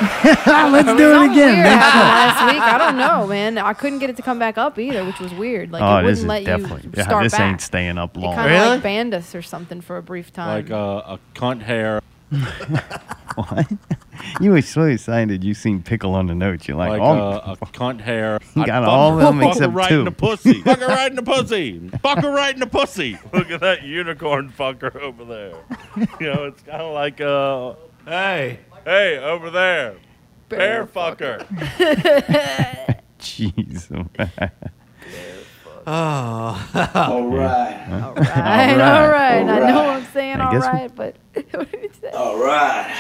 Let's 0.23 0.87
do 0.87 1.11
it 1.11 1.13
Something 1.13 1.31
again. 1.31 1.53
weird 1.55 1.65
happened 1.67 2.01
last 2.01 2.53
week. 2.53 2.61
I 2.61 2.77
don't 2.77 2.97
know, 2.97 3.27
man. 3.27 3.57
I 3.57 3.73
couldn't 3.73 3.99
get 3.99 4.09
it 4.09 4.15
to 4.17 4.21
come 4.21 4.39
back 4.39 4.57
up 4.57 4.77
either, 4.79 5.03
which 5.05 5.19
was 5.19 5.33
weird. 5.33 5.71
Like 5.71 5.81
Oh, 5.81 5.97
it 5.97 6.03
this 6.11 6.19
wouldn't 6.19 6.19
is 6.19 6.25
let 6.25 6.45
definitely. 6.45 6.83
you 6.83 6.91
Yeah, 6.97 7.03
start 7.03 7.23
this 7.23 7.31
back. 7.33 7.41
ain't 7.41 7.61
staying 7.61 7.97
up 7.97 8.15
It 8.17 8.19
long. 8.21 8.35
kind 8.35 8.51
of 8.51 8.59
Really? 8.59 8.69
like 8.75 8.83
banned 8.83 9.13
us 9.13 9.33
or 9.35 9.41
something 9.41 9.81
for 9.81 9.97
a 9.97 10.03
brief 10.03 10.31
time. 10.33 10.47
like 10.63 10.69
a, 10.69 10.75
a 11.15 11.19
cunt 11.35 11.61
hair, 11.61 12.01
What? 13.35 13.67
You 14.39 14.51
were 14.51 14.61
so 14.61 14.83
excited 14.83 15.43
you 15.43 15.53
seen 15.53 15.81
pickle 15.81 16.13
on 16.13 16.27
the 16.27 16.35
notes. 16.35 16.67
You're 16.67 16.77
like, 16.77 16.91
like 16.91 17.01
oh, 17.01 17.41
a, 17.45 17.53
a 17.53 17.57
cunt 17.67 17.99
hair. 18.01 18.39
You 18.55 18.61
I'd 18.61 18.67
got 18.67 18.83
fuck 18.83 18.89
all 18.91 19.17
her- 19.17 19.25
of 19.25 19.35
them 19.35 19.39
fuck 19.39 19.47
her 19.47 19.51
except 19.57 19.73
right 19.73 19.89
two. 19.89 19.99
in 19.99 20.05
the 20.05 20.11
pussy. 20.11 20.61
fuck 20.61 20.79
her 20.79 20.87
right 20.87 21.09
in 21.09 21.15
the 21.15 21.23
pussy. 21.23 21.89
Fuck 22.01 22.19
her 22.19 22.31
right 22.31 22.53
in 22.53 22.59
the 22.59 22.67
pussy. 22.67 23.17
Look 23.33 23.49
at 23.51 23.61
that 23.61 23.83
unicorn 23.83 24.51
fucker 24.57 24.95
over 24.97 25.25
there. 25.25 25.55
You 26.19 26.33
know, 26.33 26.43
it's 26.45 26.61
kind 26.61 26.81
of 26.81 26.93
like 26.93 27.21
uh, 27.21 27.73
Hey. 28.05 28.59
Hey, 28.85 29.17
over 29.19 29.49
there, 29.49 29.95
bear, 30.49 30.85
Bear 30.85 30.85
fucker. 30.85 31.45
jeez. 33.19 33.87
Oh. 35.85 36.91
all 36.95 37.27
right, 37.27 37.87
all 37.91 38.07
All 38.09 38.13
right. 38.13 38.77
right. 38.77 39.41
I 39.49 39.59
know 39.71 39.89
I'm 39.89 40.05
saying 40.13 40.37
I 40.39 40.45
all 40.45 40.51
guess 40.53 40.61
we- 40.63 40.67
right, 40.79 40.95
but 40.95 41.15
what 41.51 41.71
did 41.71 41.83
you 41.83 41.89
say? 41.99 42.09
All 42.11 42.37
right. 42.41 42.95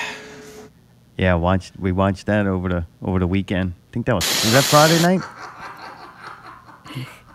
Yeah, 1.17 1.35
watched. 1.35 1.79
We 1.79 1.91
watched 1.91 2.25
that 2.25 2.45
over 2.47 2.67
the 2.69 2.85
over 3.01 3.19
the 3.19 3.27
weekend. 3.27 3.73
I 3.89 3.93
think 3.93 4.05
that 4.07 4.15
was 4.15 4.25
was 4.25 4.51
that 4.53 4.63
Friday 4.63 5.01
night. 5.01 5.21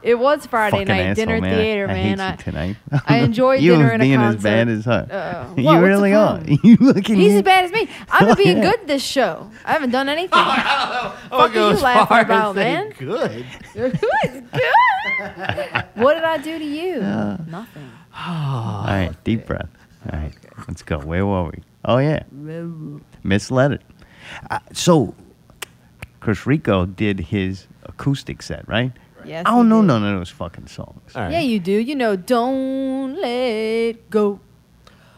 It 0.03 0.19
was 0.19 0.47
Friday 0.47 0.77
Fucking 0.79 0.89
night 0.89 1.01
asshole, 1.09 1.27
dinner 1.27 1.41
man. 1.41 1.57
theater, 1.59 1.85
I, 1.85 1.93
man. 1.95 2.19
hate 2.19 2.21
I, 2.21 2.31
you 2.31 2.37
tonight. 2.37 2.77
I 3.07 3.17
enjoyed 3.19 3.61
you 3.63 3.73
dinner 3.73 3.91
and 3.91 4.03
a 4.03 4.05
being 4.05 4.21
as 4.21 4.37
bad 4.43 4.69
as 4.69 4.85
her. 4.85 5.07
Uh, 5.11 5.55
what? 5.55 5.73
you 5.81 5.85
really 5.85 6.13
are. 6.15 6.41
You 6.63 6.77
looking? 6.77 7.17
He's 7.17 7.35
as 7.35 7.43
bad 7.43 7.65
as 7.65 7.73
me. 7.73 7.89
I'm 8.11 8.27
been 8.27 8.37
being 8.37 8.57
Yeah. 8.59 8.71
good 8.73 8.87
this 8.87 9.03
show. 9.03 9.51
I 9.65 9.73
haven't 9.73 9.91
done 9.91 10.09
anything. 10.09 10.39
Oh, 10.41 11.19
Fuck 11.31 11.33
are 11.33 11.49
go 11.51 11.69
you 11.69 11.75
as 11.75 11.83
laughing 11.83 12.07
far 12.07 12.19
as 12.21 12.25
about, 12.27 12.55
say 12.55 12.65
man? 12.65 12.91
Good. 12.99 13.47
It's 13.75 14.01
good. 14.01 14.45
what 15.95 16.15
did 16.15 16.25
I 16.25 16.39
do 16.39 16.59
to 16.59 16.65
you? 16.65 17.01
Nothing. 17.01 17.91
All 18.19 18.85
right, 18.87 19.13
deep 19.25 19.47
breath. 19.47 19.69
All 20.13 20.19
right, 20.19 20.33
let's 20.69 20.83
go. 20.83 20.99
Where 20.99 21.27
were 21.27 21.45
we? 21.45 21.63
Oh 21.85 21.99
yeah, 21.99 22.23
misled 23.23 23.73
it. 23.73 23.83
Uh, 24.51 24.59
so, 24.73 25.15
Chris 26.21 26.47
Rico 26.47 26.87
did 26.87 27.19
his 27.21 27.67
acoustic 27.85 28.43
set, 28.43 28.69
right? 28.69 28.93
Yes. 29.25 29.45
I 29.47 29.51
don't 29.51 29.69
know 29.69 29.81
did. 29.83 29.89
none 29.89 30.05
of 30.05 30.19
those 30.21 30.31
fucking 30.31 30.67
songs. 30.69 31.15
All 31.15 31.23
right. 31.23 31.33
Yeah, 31.33 31.41
you 31.41 31.59
do. 31.61 31.73
You 31.73 31.95
know, 31.95 32.17
don't 32.17 33.17
let 33.21 34.09
go. 34.11 34.41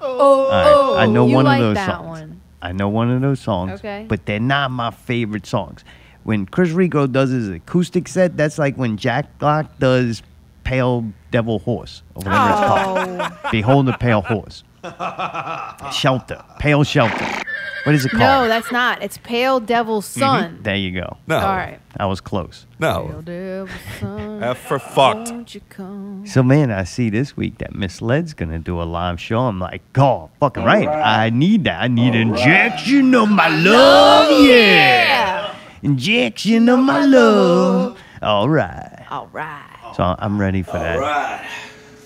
Oh, 0.01 0.07
oh 0.19 0.45
All 0.45 0.49
right, 0.51 0.73
oh, 0.75 0.97
I 0.97 1.07
know 1.07 1.27
you 1.27 1.35
one 1.35 1.45
like 1.45 1.61
of 1.61 1.67
those 1.69 1.75
that 1.77 1.91
songs. 1.97 2.07
one. 2.09 2.41
I 2.63 2.73
know 2.73 2.89
one 2.89 3.11
of 3.11 3.21
those 3.21 3.41
songs, 3.41 3.73
Okay. 3.81 4.07
but 4.09 4.27
they're 4.27 4.41
not 4.41 4.71
my 4.71 4.91
favorite 4.91 5.47
songs. 5.47 5.85
when 6.23 6.45
Chris 6.47 6.71
Rico 6.71 7.07
does 7.07 7.31
his 7.31 7.49
acoustic 7.49 8.07
set, 8.09 8.37
that's 8.37 8.59
like 8.59 8.77
when 8.77 8.97
Jack 8.99 9.39
Black 9.39 9.79
does 9.79 10.23
Pale 10.65 11.11
Devil 11.31 11.59
Horse 11.61 12.03
or 12.15 12.23
whatever 12.23 12.51
it's 12.51 12.61
called. 12.61 13.21
Oh 13.45 13.51
Behold 13.51 13.87
the 13.87 13.93
Pale 13.95 14.21
Horse. 14.23 14.63
Shelter. 15.93 16.43
Pale 16.59 16.85
Shelter. 16.85 17.43
What 17.85 17.95
is 17.95 18.05
it 18.05 18.11
called? 18.11 18.21
no, 18.21 18.49
that's 18.49 18.71
not. 18.71 19.03
It's 19.03 19.19
Pale 19.19 19.61
Devil's 19.61 20.07
mm-hmm. 20.09 20.21
Son. 20.21 20.59
There 20.63 20.77
you 20.77 20.93
go. 20.93 21.17
No. 21.27 21.37
All 21.37 21.57
right. 21.57 21.79
I 21.99 22.07
was 22.07 22.21
close. 22.21 22.67
Pale 22.79 23.09
No. 23.09 23.23
Devil's 23.23 23.71
Son. 23.99 24.43
F 24.43 24.59
for 24.59 24.79
fucked. 24.79 25.31
Won't 25.31 25.55
you 25.55 25.61
come? 25.69 26.25
So 26.27 26.43
man, 26.43 26.71
I 26.71 26.85
see 26.85 27.11
this 27.11 27.37
week 27.37 27.59
that 27.59 27.75
Miss 27.75 28.03
Led's 28.03 28.35
gonna 28.35 28.59
do 28.59 28.81
a 28.81 28.85
live 28.85 29.21
show. 29.21 29.41
I'm 29.41 29.59
like, 29.59 29.83
God, 29.93 30.31
fucking 30.41 30.65
right. 30.65 30.89
I 30.89 31.31
need 31.31 31.65
that. 31.65 31.83
I 31.83 31.89
need 31.89 32.15
injection 32.15 33.15
of 33.15 33.31
my 33.31 33.49
love. 33.49 34.47
Yeah. 34.47 35.55
Injection 35.83 36.69
of 36.69 36.81
my 36.81 37.05
love. 37.05 37.99
All 38.23 38.49
right. 38.49 39.07
All 39.11 39.29
right. 39.33 39.93
So 39.97 40.15
I'm 40.19 40.39
ready 40.39 40.63
for 40.63 40.79
that. 40.79 41.51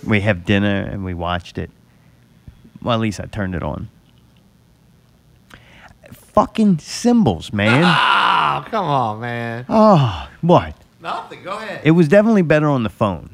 We 0.04 0.20
have 0.20 0.44
dinner 0.44 0.82
and 0.82 1.04
we 1.04 1.14
watched 1.14 1.58
it. 1.58 1.70
Well, 2.84 2.94
at 2.94 3.00
least 3.00 3.18
I 3.18 3.24
turned 3.24 3.54
it 3.54 3.62
on. 3.62 3.88
Fucking 6.12 6.78
cymbals, 6.78 7.52
man. 7.52 7.82
Oh, 7.84 8.64
come 8.68 8.84
on, 8.84 9.20
man. 9.20 9.64
Oh, 9.68 10.28
what? 10.42 10.76
Nothing. 11.00 11.42
Go 11.42 11.56
ahead. 11.56 11.80
It 11.84 11.92
was 11.92 12.08
definitely 12.08 12.42
better 12.42 12.68
on 12.68 12.82
the 12.82 12.90
phone. 12.90 13.30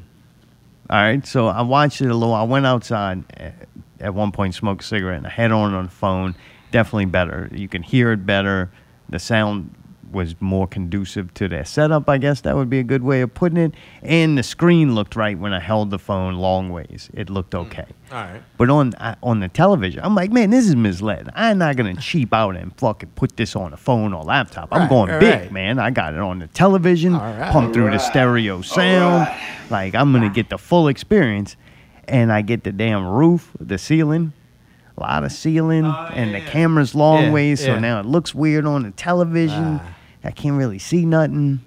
All 0.89 0.97
right, 0.97 1.25
so 1.25 1.47
I 1.47 1.61
watched 1.61 2.01
it 2.01 2.09
a 2.09 2.13
little. 2.13 2.33
I 2.33 2.43
went 2.43 2.65
outside 2.65 3.23
uh, 3.39 3.51
at 3.99 4.13
one 4.13 4.31
point, 4.31 4.55
smoked 4.55 4.83
a 4.83 4.87
cigarette, 4.87 5.17
and 5.17 5.27
I 5.27 5.29
had 5.29 5.51
on 5.51 5.73
on 5.73 5.85
the 5.85 5.91
phone. 5.91 6.35
Definitely 6.71 7.05
better. 7.05 7.49
You 7.51 7.67
can 7.67 7.81
hear 7.81 8.11
it 8.11 8.25
better. 8.25 8.71
The 9.09 9.19
sound 9.19 9.73
was 10.11 10.35
more 10.39 10.67
conducive 10.67 11.33
to 11.35 11.47
their 11.47 11.65
setup. 11.65 12.09
I 12.09 12.17
guess 12.17 12.41
that 12.41 12.55
would 12.55 12.69
be 12.69 12.79
a 12.79 12.83
good 12.83 13.03
way 13.03 13.21
of 13.21 13.33
putting 13.33 13.57
it. 13.57 13.73
And 14.01 14.37
the 14.37 14.43
screen 14.43 14.93
looked 14.95 15.15
right 15.15 15.37
when 15.37 15.53
I 15.53 15.59
held 15.59 15.89
the 15.89 15.99
phone 15.99 16.35
long 16.35 16.69
ways. 16.69 17.09
It 17.13 17.29
looked 17.29 17.55
okay. 17.55 17.85
All 18.11 18.17
right. 18.17 18.41
But 18.57 18.69
on 18.69 18.93
uh, 18.95 19.15
on 19.23 19.39
the 19.39 19.47
television, 19.47 20.01
I'm 20.03 20.15
like, 20.15 20.31
man, 20.31 20.49
this 20.49 20.67
is 20.67 20.75
misled. 20.75 21.29
I'm 21.33 21.57
not 21.57 21.75
gonna 21.77 21.95
cheap 21.95 22.33
out 22.33 22.55
and 22.55 22.77
fucking 22.77 23.11
put 23.15 23.37
this 23.37 23.55
on 23.55 23.73
a 23.73 23.77
phone 23.77 24.13
or 24.13 24.23
laptop. 24.23 24.69
I'm 24.71 24.89
going 24.89 25.19
big, 25.19 25.33
right. 25.33 25.51
man. 25.51 25.79
I 25.79 25.91
got 25.91 26.13
it 26.13 26.19
on 26.19 26.39
the 26.39 26.47
television, 26.47 27.13
right. 27.13 27.51
pumped 27.51 27.73
through 27.73 27.91
the 27.91 27.99
stereo 27.99 28.61
sound. 28.61 29.29
Like 29.69 29.95
I'm 29.95 30.11
gonna 30.11 30.29
get 30.29 30.49
the 30.49 30.57
full 30.57 30.87
experience, 30.89 31.55
and 32.07 32.31
I 32.31 32.41
get 32.41 32.63
the 32.63 32.71
damn 32.71 33.07
roof, 33.07 33.51
the 33.59 33.77
ceiling, 33.77 34.33
a 34.97 35.01
lot 35.01 35.23
of 35.23 35.31
ceiling, 35.31 35.85
and 35.85 36.35
the 36.35 36.41
camera's 36.41 36.93
long 36.93 37.23
Yeah, 37.23 37.31
ways, 37.31 37.61
so 37.61 37.73
yeah. 37.73 37.79
now 37.79 37.99
it 38.01 38.05
looks 38.05 38.35
weird 38.35 38.65
on 38.65 38.83
the 38.83 38.91
television. 38.91 39.79
Ah. 39.81 39.95
I 40.23 40.31
can't 40.31 40.57
really 40.57 40.79
see 40.79 41.05
nothing 41.05 41.61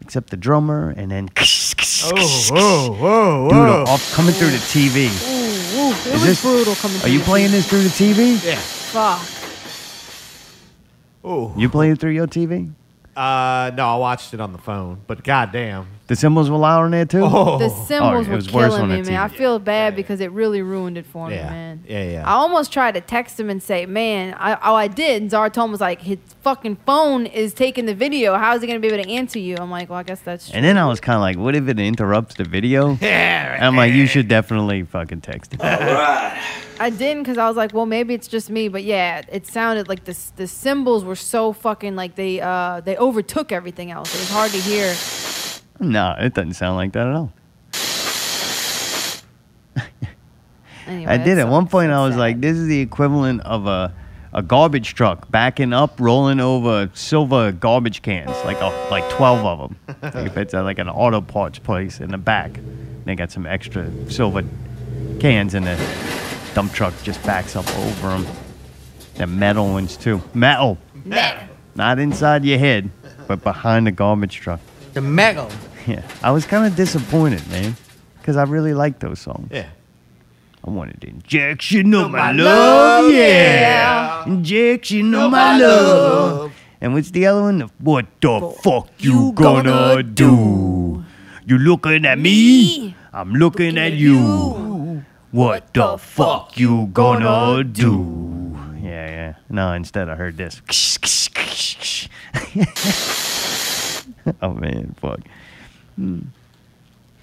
except 0.00 0.30
the 0.30 0.36
drummer, 0.36 0.90
and 0.96 1.10
then 1.10 1.28
Oh, 2.04 2.48
whoa, 2.50 2.92
whoa, 2.92 3.48
dude, 3.48 3.56
whoa. 3.58 3.84
off 3.88 4.12
coming 4.14 4.32
through 4.32 4.50
the 4.50 4.56
TV. 4.58 5.06
Ooh, 5.08 5.80
ooh, 5.80 5.90
it 5.92 6.06
Is 6.06 6.12
was 6.12 6.22
this- 6.24 6.42
brutal 6.42 6.74
coming. 6.76 7.00
Are 7.02 7.08
you 7.08 7.20
playing 7.20 7.48
TV. 7.48 7.52
this 7.52 7.68
through 7.68 7.82
the 7.82 7.88
TV? 7.88 8.44
Yeah. 8.44 8.56
Fuck. 8.56 9.20
Oh. 11.24 11.52
You 11.56 11.68
playing 11.68 11.96
through 11.96 12.12
your 12.12 12.26
TV? 12.28 12.70
Uh, 13.16 13.72
no, 13.74 13.88
I 13.88 13.96
watched 13.96 14.32
it 14.32 14.40
on 14.40 14.52
the 14.52 14.58
phone, 14.58 15.00
but 15.08 15.24
goddamn. 15.24 15.86
The 16.08 16.16
cymbals 16.16 16.48
were 16.50 16.56
loud 16.56 16.84
on 16.84 16.90
there 16.90 17.04
too. 17.04 17.20
Oh. 17.22 17.58
The 17.58 17.68
cymbals 17.68 18.26
it 18.26 18.30
were 18.30 18.36
was 18.36 18.50
worse 18.52 18.72
killing 18.74 18.82
on 18.84 18.88
me, 18.96 19.02
the 19.02 19.10
man. 19.12 19.20
I 19.22 19.28
TV. 19.28 19.36
feel 19.36 19.58
bad 19.58 19.94
because 19.94 20.20
it 20.20 20.32
really 20.32 20.62
ruined 20.62 20.96
it 20.96 21.04
for 21.06 21.28
me, 21.28 21.34
Yeah. 21.34 21.50
man. 21.50 21.84
Yeah, 21.86 22.02
yeah. 22.10 22.26
I 22.26 22.32
almost 22.32 22.72
tried 22.72 22.92
to 22.94 23.00
text 23.02 23.38
him 23.38 23.50
and 23.50 23.62
say, 23.62 23.84
"Man, 23.84 24.34
I, 24.38 24.54
oh, 24.64 24.74
I 24.74 24.88
did." 24.88 25.20
And 25.22 25.30
Zartone 25.30 25.70
was 25.70 25.80
like, 25.82 26.00
"His 26.00 26.16
fucking 26.40 26.78
phone 26.86 27.26
is 27.26 27.52
taking 27.52 27.84
the 27.84 27.94
video. 27.94 28.36
How 28.36 28.54
is 28.54 28.62
he 28.62 28.66
gonna 28.66 28.80
be 28.80 28.88
able 28.88 29.02
to 29.04 29.10
answer 29.10 29.38
you?" 29.38 29.56
I'm 29.58 29.70
like, 29.70 29.90
"Well, 29.90 29.98
I 29.98 30.02
guess 30.02 30.20
that's 30.20 30.48
true." 30.48 30.56
And 30.56 30.64
then 30.64 30.78
I 30.78 30.86
was 30.86 30.98
kind 30.98 31.16
of 31.16 31.20
like, 31.20 31.36
what 31.36 31.54
if 31.54 31.68
it 31.68 31.78
interrupts 31.78 32.34
the 32.36 32.44
video? 32.44 32.96
Yeah. 33.02 33.54
And 33.56 33.64
I'm 33.64 33.76
like, 33.76 33.92
you 33.92 34.06
should 34.06 34.28
definitely 34.28 34.82
fucking 34.84 35.20
text 35.20 35.54
it. 35.54 35.60
I 35.62 36.90
didn't 36.90 37.24
because 37.24 37.38
I 37.38 37.48
was 37.48 37.56
like, 37.56 37.74
"Well, 37.74 37.86
maybe 37.86 38.14
it's 38.14 38.28
just 38.28 38.48
me." 38.50 38.68
But 38.68 38.84
yeah, 38.84 39.22
it 39.30 39.46
sounded 39.46 39.88
like 39.88 40.04
the 40.04 40.16
the 40.36 40.46
cymbals 40.46 41.04
were 41.04 41.16
so 41.16 41.52
fucking 41.52 41.96
like 41.96 42.14
they 42.14 42.40
uh 42.40 42.80
they 42.80 42.96
overtook 42.96 43.52
everything 43.52 43.90
else. 43.90 44.14
It 44.14 44.20
was 44.20 44.30
hard 44.30 44.50
to 44.52 44.58
hear. 44.58 44.94
No, 45.80 46.14
it 46.18 46.34
doesn't 46.34 46.54
sound 46.54 46.76
like 46.76 46.92
that 46.92 47.06
at 47.06 47.14
all. 47.14 47.32
Anyway, 50.86 51.12
I 51.12 51.18
did. 51.18 51.38
At 51.38 51.48
one 51.48 51.64
sucks. 51.64 51.72
point, 51.72 51.92
I 51.92 52.02
was 52.04 52.14
sad. 52.14 52.20
like, 52.20 52.40
this 52.40 52.56
is 52.56 52.66
the 52.66 52.80
equivalent 52.80 53.42
of 53.42 53.66
a 53.66 53.92
a 54.32 54.42
garbage 54.42 54.94
truck 54.94 55.30
backing 55.30 55.72
up, 55.72 55.98
rolling 55.98 56.38
over 56.40 56.90
silver 56.94 57.50
garbage 57.52 58.02
cans, 58.02 58.30
like 58.44 58.60
a, 58.60 58.66
like 58.90 59.08
twelve 59.10 59.44
of 59.44 59.70
them. 59.70 60.22
if 60.26 60.36
it's 60.36 60.54
uh, 60.54 60.62
like 60.62 60.78
an 60.78 60.88
auto 60.88 61.20
parts 61.20 61.58
place 61.58 62.00
in 62.00 62.10
the 62.10 62.18
back, 62.18 62.58
they 63.04 63.14
got 63.14 63.30
some 63.30 63.46
extra 63.46 63.90
silver 64.10 64.44
cans, 65.20 65.54
and 65.54 65.66
the 65.66 65.76
dump 66.54 66.72
truck 66.72 66.94
just 67.02 67.22
backs 67.24 67.56
up 67.56 67.68
over 67.78 68.08
them. 68.08 68.26
The 69.16 69.26
metal 69.26 69.68
ones 69.72 69.96
too. 69.96 70.22
Metal. 70.34 70.78
Metal. 71.04 71.48
Not 71.74 71.98
inside 71.98 72.44
your 72.44 72.58
head, 72.58 72.90
but 73.26 73.42
behind 73.42 73.86
the 73.86 73.92
garbage 73.92 74.36
truck. 74.36 74.60
The 74.94 75.00
mega. 75.00 75.48
Yeah, 75.88 76.02
I 76.22 76.30
was 76.32 76.44
kind 76.44 76.66
of 76.66 76.76
disappointed, 76.76 77.48
man, 77.50 77.74
because 78.18 78.36
I 78.36 78.42
really 78.44 78.74
liked 78.74 79.00
those 79.00 79.20
songs. 79.20 79.48
Yeah. 79.50 79.68
I 80.66 80.70
wanted 80.70 81.00
the 81.00 81.08
injection 81.08 81.94
of 81.94 82.10
my, 82.10 82.32
my 82.32 82.34
love, 82.42 83.04
love, 83.04 83.12
yeah. 83.14 84.24
Injection 84.26 85.14
of 85.14 85.30
my 85.30 85.56
love. 85.58 86.52
And 86.80 86.92
what's 86.92 87.10
the 87.10 87.26
other 87.26 87.40
one? 87.42 87.58
The- 87.58 87.70
What 87.78 88.06
the 88.20 88.54
fuck 88.62 88.88
you 88.98 89.32
gonna 89.32 90.02
do? 90.02 91.04
You 91.46 91.58
looking 91.58 92.04
at 92.04 92.18
me? 92.18 92.94
I'm 93.14 93.32
looking 93.32 93.78
at 93.78 93.94
you. 93.94 95.04
What 95.30 95.72
the 95.72 95.96
fuck 95.96 96.58
you 96.58 96.90
gonna 96.92 97.64
do? 97.64 98.58
Yeah, 98.82 99.06
yeah. 99.08 99.34
No, 99.48 99.72
instead 99.72 100.10
I 100.10 100.16
heard 100.16 100.36
this. 100.36 100.60
oh 104.42 104.52
man, 104.54 104.94
fuck. 105.00 105.20
Hmm. 105.98 106.20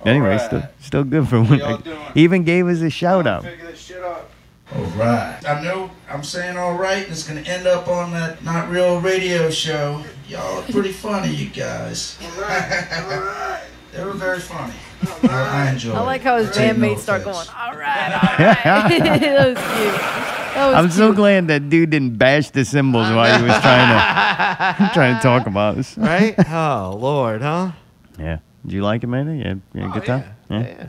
Anyway, 0.05 0.33
Alright. 0.33 0.41
still, 0.41 0.63
still 0.81 1.03
good 1.03 1.27
for 1.27 1.41
one. 1.41 1.57
y'all? 1.57 1.77
He 2.13 2.23
even 2.23 2.43
gave 2.43 2.67
us 2.67 2.81
a 2.81 2.89
shout 2.89 3.25
out. 3.25 3.43
Figure 3.43 3.65
this 3.67 3.79
shit 3.79 4.03
out. 4.03 4.29
All 4.75 4.83
right. 4.97 5.39
I 5.47 5.63
know 5.63 5.89
I'm 6.09 6.23
saying 6.23 6.57
all 6.57 6.73
right, 6.73 7.03
and 7.03 7.11
it's 7.11 7.27
gonna 7.27 7.41
end 7.41 7.65
up 7.67 7.87
on 7.87 8.11
that 8.11 8.43
not 8.43 8.69
real 8.69 8.99
radio 8.99 9.49
show. 9.49 10.03
Y'all 10.27 10.59
are 10.59 10.63
pretty 10.63 10.91
funny, 10.91 11.33
you 11.33 11.49
guys. 11.49 12.17
All 12.23 12.41
right. 12.41 12.87
All 12.91 13.21
right. 13.21 13.63
they 13.91 14.03
were 14.03 14.13
very 14.13 14.39
funny. 14.39 14.73
I, 15.23 15.67
I 15.67 15.71
enjoyed. 15.71 15.95
I 15.95 16.01
like 16.01 16.21
how 16.21 16.37
his 16.37 16.49
it. 16.49 16.53
Take 16.53 16.75
bandmates 16.75 16.99
start 16.99 17.23
going, 17.23 17.47
all 17.55 17.75
right, 17.75 18.11
all 18.23 18.37
right. 18.37 18.99
that 19.03 19.47
was 19.47 19.57
cute. 19.57 20.01
That 20.55 20.67
was 20.67 20.75
I'm 20.75 20.89
so 20.89 21.13
glad 21.13 21.47
that 21.49 21.69
dude 21.69 21.91
didn't 21.91 22.17
bash 22.17 22.49
the 22.49 22.65
cymbals 22.65 23.07
while 23.11 23.37
he 23.37 23.45
was 23.45 23.55
trying 23.61 24.87
to 24.87 24.93
trying 24.93 25.15
to 25.15 25.21
talk 25.21 25.47
about 25.47 25.77
us. 25.77 25.97
Right? 25.97 26.33
oh, 26.49 26.97
Lord, 26.99 27.41
huh? 27.41 27.71
Yeah. 28.17 28.39
Did 28.65 28.73
you 28.73 28.81
like 28.81 29.03
it, 29.03 29.07
man? 29.07 29.39
Yeah, 29.39 29.55
you 29.73 29.81
had 29.87 29.91
a 29.91 29.93
good 29.93 30.05
time. 30.05 30.23
Yeah. 30.49 30.59
yeah. 30.59 30.87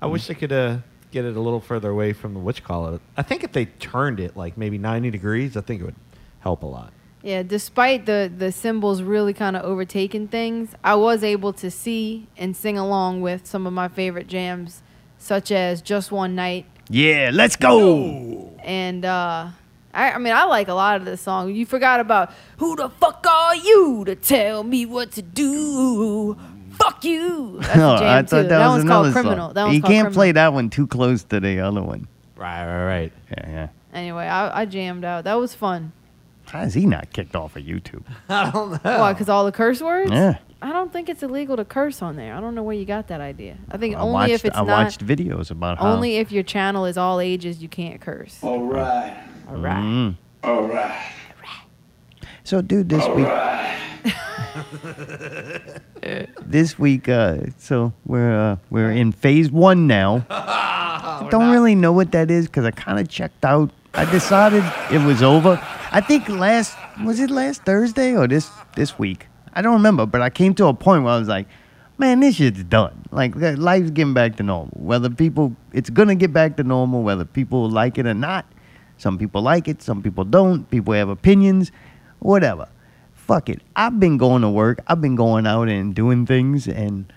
I 0.00 0.06
wish 0.06 0.26
they 0.26 0.34
could 0.34 0.52
uh, 0.52 0.78
get 1.12 1.24
it 1.24 1.36
a 1.36 1.40
little 1.40 1.60
further 1.60 1.90
away 1.90 2.12
from 2.12 2.34
the 2.34 2.40
witch 2.40 2.64
call 2.64 2.94
it. 2.94 3.00
I 3.16 3.22
think 3.22 3.44
if 3.44 3.52
they 3.52 3.66
turned 3.66 4.18
it 4.18 4.36
like 4.36 4.56
maybe 4.58 4.78
90 4.78 5.10
degrees, 5.10 5.56
I 5.56 5.60
think 5.60 5.80
it 5.82 5.84
would 5.84 5.94
help 6.40 6.62
a 6.62 6.66
lot. 6.66 6.92
Yeah, 7.22 7.44
despite 7.44 8.06
the 8.06 8.28
the 8.36 8.50
cymbals 8.50 9.00
really 9.00 9.32
kind 9.32 9.56
of 9.56 9.62
overtaking 9.62 10.26
things, 10.26 10.74
I 10.82 10.96
was 10.96 11.22
able 11.22 11.52
to 11.52 11.70
see 11.70 12.26
and 12.36 12.56
sing 12.56 12.76
along 12.76 13.20
with 13.20 13.46
some 13.46 13.64
of 13.64 13.72
my 13.72 13.86
favorite 13.86 14.26
jams, 14.26 14.82
such 15.18 15.52
as 15.52 15.80
"Just 15.82 16.10
One 16.10 16.34
Night" 16.34 16.66
Yeah, 16.90 17.30
let's 17.32 17.54
go. 17.54 18.50
and 18.64 19.04
uh, 19.04 19.50
I, 19.94 20.10
I 20.12 20.18
mean 20.18 20.32
I 20.32 20.46
like 20.46 20.66
a 20.66 20.74
lot 20.74 20.96
of 20.96 21.04
this 21.04 21.20
song. 21.20 21.54
You 21.54 21.64
forgot 21.64 22.00
about 22.00 22.32
"Who 22.56 22.74
the 22.74 22.88
fuck 22.88 23.24
are 23.24 23.54
you 23.54 24.02
to 24.06 24.16
tell 24.16 24.64
me 24.64 24.84
what 24.84 25.12
to 25.12 25.22
do?" 25.22 26.36
Fuck 26.82 27.04
you. 27.04 27.58
That's 27.60 27.76
No, 27.76 27.94
a 27.94 27.98
jam 27.98 28.08
I 28.18 28.22
too. 28.22 28.26
thought 28.28 28.48
that, 28.48 28.58
was 28.58 28.68
one's 28.70 28.84
another 28.84 29.12
called 29.12 29.24
"Criminal." 29.24 29.46
song. 29.48 29.54
That 29.54 29.64
one's 29.64 29.74
you 29.76 29.82
called 29.82 29.92
can't 29.92 30.04
Criminal. 30.06 30.16
play 30.18 30.32
that 30.32 30.52
one 30.52 30.70
too 30.70 30.86
close 30.86 31.24
to 31.24 31.40
the 31.40 31.60
other 31.60 31.82
one. 31.82 32.08
Right, 32.36 32.66
right, 32.66 32.84
right. 32.86 33.12
Yeah, 33.30 33.50
yeah. 33.50 33.68
Anyway, 33.94 34.24
I, 34.24 34.62
I 34.62 34.64
jammed 34.64 35.04
out. 35.04 35.24
That 35.24 35.34
was 35.34 35.54
fun. 35.54 35.92
How 36.46 36.62
is 36.62 36.74
he 36.74 36.86
not 36.86 37.12
kicked 37.12 37.36
off 37.36 37.56
of 37.56 37.62
YouTube? 37.62 38.02
I 38.28 38.50
don't 38.50 38.84
know. 38.84 38.98
Why? 38.98 39.12
Because 39.12 39.28
all 39.28 39.44
the 39.44 39.52
curse 39.52 39.80
words. 39.80 40.10
Yeah. 40.10 40.38
I 40.60 40.72
don't 40.72 40.92
think 40.92 41.08
it's 41.08 41.22
illegal 41.22 41.56
to 41.56 41.64
curse 41.64 42.02
on 42.02 42.16
there. 42.16 42.34
I 42.34 42.40
don't 42.40 42.54
know 42.54 42.62
where 42.62 42.76
you 42.76 42.84
got 42.84 43.08
that 43.08 43.20
idea. 43.20 43.56
I 43.70 43.78
think 43.78 43.96
I 43.96 44.00
only 44.00 44.12
watched, 44.12 44.32
if 44.34 44.44
it's 44.44 44.56
I 44.56 44.64
not. 44.64 44.84
watched 44.84 45.04
videos 45.04 45.50
about 45.50 45.78
how. 45.78 45.92
Only 45.92 46.16
if 46.18 46.30
your 46.30 46.42
channel 46.44 46.84
is 46.84 46.96
all 46.96 47.20
ages, 47.20 47.62
you 47.62 47.68
can't 47.68 48.00
curse. 48.00 48.38
All 48.42 48.62
right. 48.64 49.16
All 49.48 49.56
right. 49.56 49.82
Mm. 49.82 50.16
All 50.44 50.62
right. 50.68 51.08
So, 52.44 52.60
dude, 52.60 52.88
this 52.88 53.06
week. 53.08 53.26
this 56.40 56.78
week, 56.78 57.08
uh, 57.08 57.38
so 57.58 57.92
we're 58.04 58.36
uh, 58.36 58.56
we're 58.70 58.90
in 58.90 59.12
phase 59.12 59.50
one 59.50 59.86
now. 59.86 60.26
I 60.30 61.28
don't 61.30 61.50
really 61.50 61.74
know 61.74 61.92
what 61.92 62.12
that 62.12 62.30
is 62.30 62.46
because 62.46 62.64
I 62.64 62.70
kind 62.70 62.98
of 62.98 63.08
checked 63.08 63.44
out. 63.44 63.70
I 63.94 64.10
decided 64.10 64.64
it 64.90 65.04
was 65.04 65.22
over. 65.22 65.60
I 65.92 66.00
think 66.00 66.28
last 66.28 66.76
was 67.04 67.20
it 67.20 67.30
last 67.30 67.64
Thursday 67.64 68.16
or 68.16 68.26
this 68.26 68.50
this 68.74 68.98
week. 68.98 69.26
I 69.54 69.62
don't 69.62 69.74
remember, 69.74 70.06
but 70.06 70.22
I 70.22 70.30
came 70.30 70.54
to 70.54 70.66
a 70.66 70.74
point 70.74 71.04
where 71.04 71.12
I 71.12 71.18
was 71.18 71.28
like, 71.28 71.46
man, 71.98 72.20
this 72.20 72.36
shit's 72.36 72.64
done. 72.64 73.04
Like 73.10 73.34
life's 73.36 73.90
getting 73.90 74.14
back 74.14 74.36
to 74.36 74.42
normal. 74.42 74.72
Whether 74.74 75.10
people, 75.10 75.54
it's 75.72 75.90
gonna 75.90 76.14
get 76.14 76.32
back 76.32 76.56
to 76.56 76.64
normal, 76.64 77.02
whether 77.02 77.24
people 77.24 77.68
like 77.68 77.98
it 77.98 78.06
or 78.06 78.14
not. 78.14 78.46
Some 78.96 79.18
people 79.18 79.42
like 79.42 79.68
it, 79.68 79.82
some 79.82 80.02
people 80.02 80.24
don't. 80.24 80.68
People 80.70 80.94
have 80.94 81.08
opinions, 81.08 81.70
whatever. 82.20 82.68
Fuck 83.26 83.48
it. 83.48 83.62
I've 83.76 84.00
been 84.00 84.18
going 84.18 84.42
to 84.42 84.50
work. 84.50 84.80
I've 84.88 85.00
been 85.00 85.14
going 85.14 85.46
out 85.46 85.68
and 85.68 85.94
doing 85.94 86.26
things, 86.26 86.66
and 86.66 87.10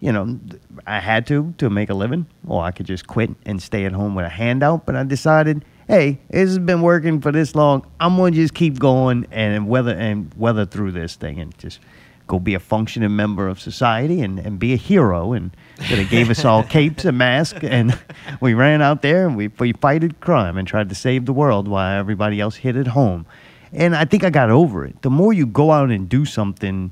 you 0.00 0.10
know, 0.10 0.40
I 0.86 1.00
had 1.00 1.26
to 1.26 1.52
to 1.58 1.68
make 1.68 1.90
a 1.90 1.94
living, 1.94 2.26
or 2.46 2.62
I 2.62 2.70
could 2.70 2.86
just 2.86 3.06
quit 3.06 3.30
and 3.44 3.60
stay 3.60 3.84
at 3.84 3.92
home 3.92 4.14
with 4.14 4.24
a 4.24 4.30
handout. 4.30 4.86
But 4.86 4.96
I 4.96 5.04
decided, 5.04 5.64
hey, 5.86 6.18
this 6.30 6.48
has 6.48 6.58
been 6.58 6.80
working 6.80 7.20
for 7.20 7.30
this 7.30 7.54
long. 7.54 7.86
I'm 8.00 8.16
gonna 8.16 8.30
just 8.30 8.54
keep 8.54 8.78
going 8.78 9.26
and 9.30 9.68
weather 9.68 9.94
and 9.94 10.32
weather 10.34 10.64
through 10.64 10.92
this 10.92 11.16
thing, 11.16 11.38
and 11.38 11.56
just 11.58 11.78
go 12.26 12.38
be 12.38 12.54
a 12.54 12.60
functioning 12.60 13.14
member 13.14 13.46
of 13.46 13.60
society 13.60 14.22
and, 14.22 14.38
and 14.38 14.58
be 14.58 14.72
a 14.72 14.76
hero. 14.76 15.34
And 15.34 15.50
they 15.90 16.06
gave 16.06 16.30
us 16.30 16.42
all 16.42 16.62
capes 16.78 17.04
and 17.04 17.18
masks, 17.18 17.60
and 17.62 17.98
we 18.40 18.54
ran 18.54 18.80
out 18.80 19.02
there 19.02 19.26
and 19.26 19.36
we 19.36 19.48
we 19.58 19.74
fighted 19.74 20.20
crime 20.20 20.56
and 20.56 20.66
tried 20.66 20.88
to 20.88 20.94
save 20.94 21.26
the 21.26 21.34
world 21.34 21.68
while 21.68 22.00
everybody 22.00 22.40
else 22.40 22.56
hid 22.56 22.78
at 22.78 22.86
home. 22.86 23.26
And 23.72 23.94
I 23.94 24.04
think 24.04 24.24
I 24.24 24.30
got 24.30 24.50
over 24.50 24.84
it. 24.84 25.00
The 25.02 25.10
more 25.10 25.32
you 25.32 25.46
go 25.46 25.70
out 25.70 25.90
and 25.90 26.08
do 26.08 26.24
something, 26.24 26.90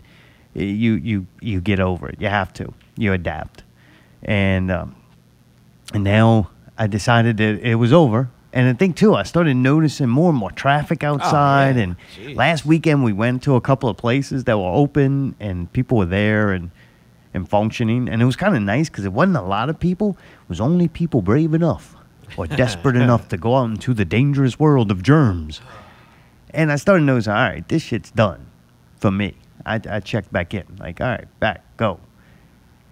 eh, 0.54 0.62
you 0.62 0.94
you 0.94 1.26
you 1.40 1.60
get 1.60 1.80
over 1.80 2.08
it. 2.08 2.20
You 2.20 2.28
have 2.28 2.52
to. 2.54 2.72
You 2.96 3.12
adapt. 3.12 3.64
And 4.22 4.70
um, 4.70 4.94
and 5.92 6.04
now 6.04 6.50
I 6.76 6.86
decided 6.86 7.36
that 7.38 7.60
it 7.60 7.76
was 7.76 7.92
over. 7.92 8.30
And 8.52 8.66
I 8.68 8.72
think 8.72 8.96
too, 8.96 9.14
I 9.14 9.24
started 9.24 9.54
noticing 9.56 10.08
more 10.08 10.30
and 10.30 10.38
more 10.38 10.50
traffic 10.50 11.04
outside. 11.04 11.76
yeah. 11.76 11.82
And 11.82 11.96
Jeez. 12.16 12.36
last 12.36 12.64
weekend 12.64 13.04
we 13.04 13.12
went 13.12 13.42
to 13.42 13.56
a 13.56 13.60
couple 13.60 13.88
of 13.90 13.96
places 13.96 14.44
that 14.44 14.56
were 14.56 14.72
open, 14.72 15.34
and 15.38 15.70
people 15.72 15.98
were 15.98 16.06
there 16.06 16.52
and 16.52 16.70
and 17.34 17.48
functioning. 17.48 18.08
And 18.08 18.22
it 18.22 18.24
was 18.24 18.36
kind 18.36 18.56
of 18.56 18.62
nice 18.62 18.88
because 18.88 19.04
it 19.04 19.12
wasn't 19.12 19.36
a 19.36 19.42
lot 19.42 19.68
of 19.68 19.78
people. 19.78 20.16
It 20.44 20.48
was 20.48 20.60
only 20.60 20.88
people 20.88 21.22
brave 21.22 21.54
enough 21.54 21.94
or 22.36 22.46
desperate 22.62 22.96
enough 22.96 23.28
to 23.28 23.36
go 23.36 23.56
out 23.56 23.70
into 23.70 23.92
the 23.94 24.04
dangerous 24.04 24.58
world 24.58 24.90
of 24.90 25.02
germs. 25.02 25.60
And 26.50 26.72
I 26.72 26.76
started 26.76 27.04
noticing, 27.04 27.32
all 27.32 27.38
right, 27.38 27.66
this 27.68 27.82
shit's 27.82 28.10
done 28.10 28.46
for 29.00 29.10
me. 29.10 29.34
I, 29.66 29.80
I 29.88 30.00
checked 30.00 30.32
back 30.32 30.54
in, 30.54 30.64
like, 30.78 31.00
all 31.00 31.08
right, 31.08 31.40
back, 31.40 31.62
go. 31.76 32.00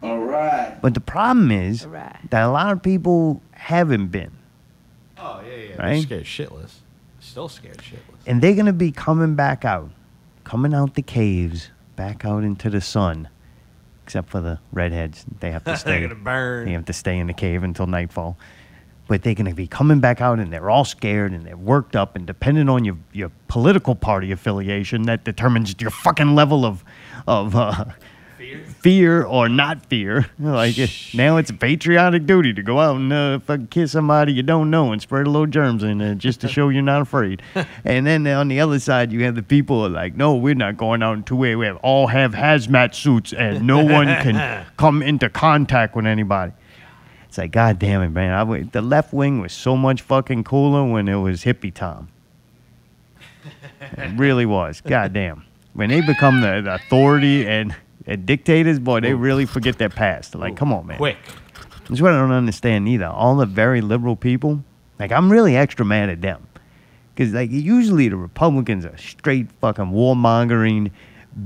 All 0.03 0.19
right. 0.19 0.77
But 0.83 0.95
the 0.95 1.01
problem 1.01 1.51
is 1.51 1.87
Right. 1.87 2.17
that 2.31 2.43
a 2.43 2.49
lot 2.51 2.73
of 2.73 2.83
people 2.83 3.41
haven't 3.53 4.09
been. 4.09 4.33
Oh 5.19 5.41
yeah, 5.49 5.55
yeah. 5.57 5.77
Right? 5.83 6.09
They're 6.09 6.25
scared 6.25 6.51
shitless. 6.51 6.75
Still 7.21 7.49
scared 7.49 7.79
shitless. 7.79 8.01
And 8.27 8.43
they're 8.43 8.55
going 8.55 8.67
to 8.67 8.73
be 8.75 8.93
coming 8.93 9.35
back 9.35 9.65
out, 9.65 9.91
coming 10.45 10.75
out 10.75 10.95
the 10.95 11.03
caves, 11.03 11.71
back 11.97 12.25
out 12.25 12.45
into 12.45 12.69
the 12.69 12.81
sun. 12.83 13.29
Except 14.05 14.29
for 14.29 14.41
the 14.41 14.61
redheads. 14.73 15.25
They 15.41 15.51
have 15.51 15.65
to 15.65 15.77
stay. 15.79 15.93
They're 15.99 16.09
gonna 16.09 16.21
burn. 16.21 16.67
They 16.67 16.73
have 16.73 16.85
to 16.85 16.93
stay 16.93 17.19
in 17.19 17.27
the 17.27 17.33
cave 17.33 17.65
until 17.65 17.89
nightfall. 17.89 18.39
But 19.09 19.23
they're 19.23 19.35
going 19.35 19.49
to 19.49 19.55
be 19.55 19.69
coming 19.69 20.01
back 20.01 20.21
out 20.21 20.41
and 20.41 20.53
they're 20.53 20.69
all 20.69 20.85
scared 20.85 21.33
and 21.33 21.47
they're 21.47 21.57
worked 21.57 21.95
up. 21.95 22.17
And 22.17 22.27
depending 22.27 22.69
on 22.69 22.85
your, 22.85 22.97
your 23.13 23.31
political 23.47 23.95
party 23.95 24.33
affiliation, 24.33 25.03
that 25.03 25.25
determines 25.25 25.75
your 25.81 25.91
fucking 25.91 26.35
level 26.35 26.65
of, 26.65 26.83
of 27.27 27.55
uh, 27.55 27.85
fear. 28.81 29.25
or 29.25 29.49
not 29.49 29.87
fear. 29.87 30.27
Like 30.39 30.79
it, 30.79 30.91
now 31.15 31.37
it's 31.37 31.51
a 31.51 31.55
patriotic 31.55 32.27
duty 32.27 32.53
to 32.53 32.63
go 32.63 32.81
out 32.81 32.97
and 32.97 33.13
uh, 33.13 33.39
fucking 33.41 33.69
kiss 33.69 33.93
somebody 33.93 34.33
you 34.33 34.43
don't 34.43 34.71
know 34.71 34.93
and 34.93 35.01
spread 35.01 35.27
a 35.27 35.31
little 35.31 35.47
germs 35.47 35.83
in 35.83 35.99
there 35.99 36.15
just 36.15 36.41
to 36.43 36.49
show 36.49 36.69
you're 36.69 36.83
not 36.83 37.03
afraid. 37.03 37.43
and 37.85 38.07
then 38.07 38.27
on 38.27 38.49
the 38.49 38.61
other 38.61 38.79
side, 38.79 39.13
you 39.13 39.25
have 39.25 39.35
the 39.35 39.43
people 39.43 39.81
who 39.81 39.87
are 39.87 39.91
like, 39.91 40.15
no, 40.17 40.35
we're 40.37 40.55
not 40.55 40.77
going 40.77 41.03
out 41.03 41.15
in 41.15 41.23
two 41.23 41.37
way. 41.37 41.57
We 41.57 41.67
have 41.67 41.77
all 41.79 42.07
have 42.09 42.33
hazmat 42.33 42.95
suits 42.95 43.33
and 43.33 43.67
no 43.67 43.85
one 43.85 44.07
can 44.07 44.67
come 44.77 45.03
into 45.03 45.29
contact 45.31 45.97
with 45.97 46.07
anybody. 46.07 46.53
It's 47.37 47.39
like, 47.39 47.53
God 47.53 47.79
damn 47.79 48.01
it, 48.01 48.09
man. 48.09 48.33
I 48.33 48.63
the 48.63 48.81
left 48.81 49.13
wing 49.13 49.43
was 49.43 49.53
so 49.53 49.77
much 49.77 50.01
fucking 50.01 50.45
cooler 50.45 50.91
when 50.91 51.07
it 51.07 51.17
was 51.17 51.45
hippie 51.45 51.75
Tom. 51.75 52.09
It 53.99 54.19
really 54.19 54.47
was. 54.47 54.81
God 54.81 55.13
damn. 55.13 55.45
When 55.75 55.91
they 55.91 56.01
become 56.01 56.41
the, 56.41 56.63
the 56.63 56.77
authority 56.77 57.47
and, 57.47 57.77
and 58.07 58.25
dictators, 58.25 58.79
boy, 58.79 59.01
they 59.01 59.13
really 59.13 59.45
forget 59.45 59.77
their 59.77 59.91
past. 59.91 60.35
Like, 60.35 60.57
come 60.57 60.73
on, 60.73 60.87
man. 60.87 60.97
Quick. 60.97 61.19
That's 61.87 62.01
what 62.01 62.15
I 62.15 62.17
don't 62.17 62.33
understand 62.33 62.89
either. 62.89 63.05
All 63.05 63.37
the 63.37 63.45
very 63.45 63.83
liberal 63.83 64.17
people, 64.17 64.65
like, 64.99 65.13
I'm 65.13 65.31
really 65.31 65.59
extra 65.59 65.85
mad 65.85 66.09
at 66.09 66.23
them. 66.23 66.47
Because, 67.15 67.35
like, 67.35 67.51
usually 67.51 68.09
the 68.09 68.17
Republicans 68.17 68.87
are 68.87 68.97
straight 68.97 69.53
fucking 69.61 69.93
warmongering, 69.93 70.91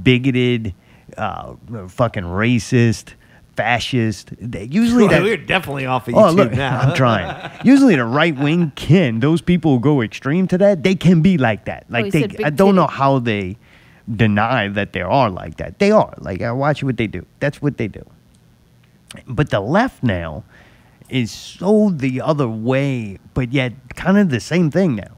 bigoted, 0.04 0.72
uh, 1.16 1.54
fucking 1.88 2.22
racist, 2.22 3.14
fascist. 3.56 4.32
They, 4.40 4.64
usually 4.64 5.08
that. 5.08 5.22
We're 5.22 5.36
definitely 5.36 5.86
off 5.86 6.08
of 6.08 6.14
Oh, 6.14 6.18
YouTube 6.18 6.36
look, 6.36 6.52
now. 6.52 6.80
I'm 6.80 6.94
trying. 6.94 7.50
Usually, 7.64 7.96
the 7.96 8.04
right 8.04 8.36
wing 8.36 8.72
can. 8.76 9.20
Those 9.28 9.40
people 9.42 9.74
who 9.74 9.80
go 9.80 10.00
extreme 10.02 10.46
to 10.48 10.58
that, 10.58 10.82
they 10.82 10.94
can 10.94 11.22
be 11.22 11.38
like 11.38 11.64
that. 11.66 11.86
Like 11.88 12.06
he 12.06 12.26
they, 12.26 12.44
I 12.44 12.50
don't 12.50 12.74
know 12.74 12.86
how 12.86 13.18
they 13.18 13.56
deny 14.14 14.68
that 14.68 14.92
they 14.92 15.02
are 15.02 15.30
like 15.30 15.56
that. 15.58 15.78
They 15.78 15.90
are. 15.90 16.14
Like 16.18 16.42
I 16.42 16.52
watch 16.52 16.82
what 16.82 16.96
they 16.96 17.06
do. 17.06 17.24
That's 17.40 17.60
what 17.62 17.76
they 17.76 17.88
do. 17.88 18.04
But 19.26 19.50
the 19.50 19.60
left 19.60 20.02
now 20.02 20.44
is 21.08 21.30
so 21.32 21.90
the 21.90 22.20
other 22.20 22.48
way, 22.48 23.18
but 23.34 23.52
yet 23.52 23.72
kind 23.96 24.16
of 24.18 24.30
the 24.30 24.40
same 24.40 24.70
thing 24.70 24.94
now. 24.94 25.16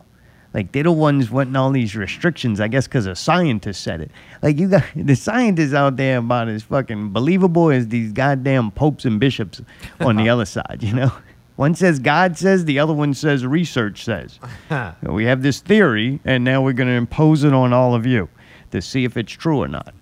Like 0.54 0.72
they're 0.72 0.82
the 0.82 0.92
ones 0.92 1.30
wanting 1.30 1.56
all 1.56 1.70
these 1.70 1.96
restrictions, 1.96 2.60
I 2.60 2.68
guess, 2.68 2.86
because 2.86 3.06
a 3.06 3.16
scientist 3.16 3.82
said 3.82 4.00
it. 4.02 4.10
Like 4.42 4.58
you 4.58 4.68
got 4.68 4.84
the 4.96 5.14
scientists 5.14 5.74
out 5.74 5.96
there 5.96 6.18
about 6.18 6.48
as 6.48 6.62
fucking 6.64 7.10
believable 7.10 7.70
as 7.70 7.88
these 7.88 8.12
goddamn 8.12 8.70
popes 8.70 9.04
and 9.04 9.18
bishops 9.18 9.62
on 10.00 10.16
the 10.16 10.28
other 10.28 10.44
side. 10.44 10.80
You 10.82 10.94
know, 10.94 11.12
one 11.56 11.74
says 11.74 11.98
God 11.98 12.36
says, 12.36 12.64
the 12.64 12.78
other 12.78 12.92
one 12.92 13.14
says 13.14 13.46
research 13.46 14.04
says. 14.04 14.38
we 15.02 15.24
have 15.24 15.42
this 15.42 15.60
theory, 15.60 16.20
and 16.24 16.44
now 16.44 16.62
we're 16.62 16.72
going 16.72 16.88
to 16.88 16.94
impose 16.94 17.44
it 17.44 17.52
on 17.52 17.72
all 17.72 17.94
of 17.94 18.04
you 18.04 18.28
to 18.72 18.82
see 18.82 19.04
if 19.04 19.16
it's 19.16 19.32
true 19.32 19.58
or 19.58 19.68
not. 19.68 19.94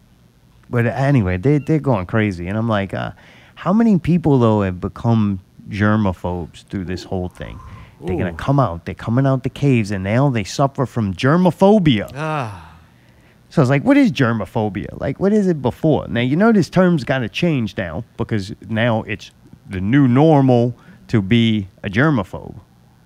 But 0.69 0.87
anyway, 0.87 1.37
they 1.37 1.59
they're 1.59 1.81
going 1.81 2.07
crazy, 2.07 2.47
and 2.47 2.57
I'm 2.57 2.69
like, 2.69 2.95
uh, 2.95 3.13
how 3.57 3.73
many 3.73 3.99
people 3.99 4.39
though 4.39 4.63
have 4.63 4.81
become 4.81 5.41
germaphobes 5.69 6.65
through 6.65 6.85
this 6.85 7.03
whole 7.03 7.29
thing? 7.29 7.59
They're 8.05 8.17
gonna 8.17 8.33
come 8.33 8.59
out. 8.61 8.85
They're 8.87 8.95
coming 8.95 9.27
out 9.27 9.43
the 9.43 9.51
caves, 9.51 9.91
and 9.91 10.03
now 10.05 10.31
they 10.31 10.45
suffer 10.45 10.87
from 10.87 11.15
germophobia. 11.15 12.11
Ah, 12.15 12.73
So 13.51 13.61
I 13.61 13.63
was 13.63 13.71
like, 13.71 13.83
what 13.85 13.97
is 13.97 14.11
germophobia? 14.13 14.99
Like, 15.01 15.21
what 15.21 15.33
is 15.33 15.47
it 15.47 15.61
before? 15.61 16.07
Now, 16.09 16.21
you 16.21 16.37
know, 16.37 16.53
this 16.53 16.71
term's 16.71 17.05
got 17.05 17.19
to 17.19 17.29
change 17.29 17.77
now 17.77 18.05
because 18.17 18.55
now 18.69 19.03
it's 19.03 19.31
the 19.69 19.81
new 19.81 20.07
normal 20.09 20.75
to 21.09 21.21
be 21.21 21.69
a 21.83 21.89
germaphobe. 21.91 22.55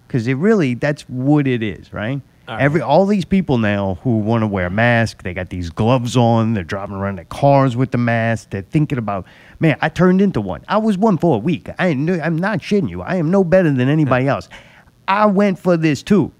Because 0.07 0.27
it 0.27 0.35
really, 0.35 0.75
that's 0.75 1.03
what 1.09 1.47
it 1.47 1.63
is, 1.63 1.93
right? 1.93 2.21
All 2.47 2.59
Every 2.61 2.83
all 2.83 3.07
these 3.07 3.25
people 3.25 3.57
now 3.57 3.99
who 4.03 4.19
want 4.19 4.43
to 4.43 4.47
wear 4.47 4.67
a 4.67 4.71
mask, 4.71 5.23
they 5.23 5.33
got 5.33 5.49
these 5.49 5.71
gloves 5.71 6.15
on. 6.15 6.53
They're 6.53 6.63
driving 6.63 6.97
around 6.97 7.17
their 7.17 7.25
cars 7.25 7.75
with 7.75 7.91
the 7.91 7.97
mask. 7.97 8.51
They're 8.51 8.61
thinking 8.61 8.99
about, 8.99 9.25
man, 9.61 9.79
I 9.81 9.89
turned 9.89 10.21
into 10.21 10.43
one. 10.43 10.63
I 10.69 10.77
was 10.77 10.99
one 10.99 11.17
for 11.17 11.37
a 11.37 11.39
week. 11.39 11.71
I 11.79 11.87
I'm 11.89 12.37
not 12.37 12.59
shitting 12.59 12.91
you. 12.91 13.01
I 13.01 13.17
am 13.17 13.31
no 13.31 13.45
better 13.45 13.73
than 13.73 13.89
anybody 13.89 14.29
else. 14.29 14.51
I 15.07 15.27
went 15.27 15.59
for 15.59 15.77
this 15.77 16.03
too. 16.03 16.33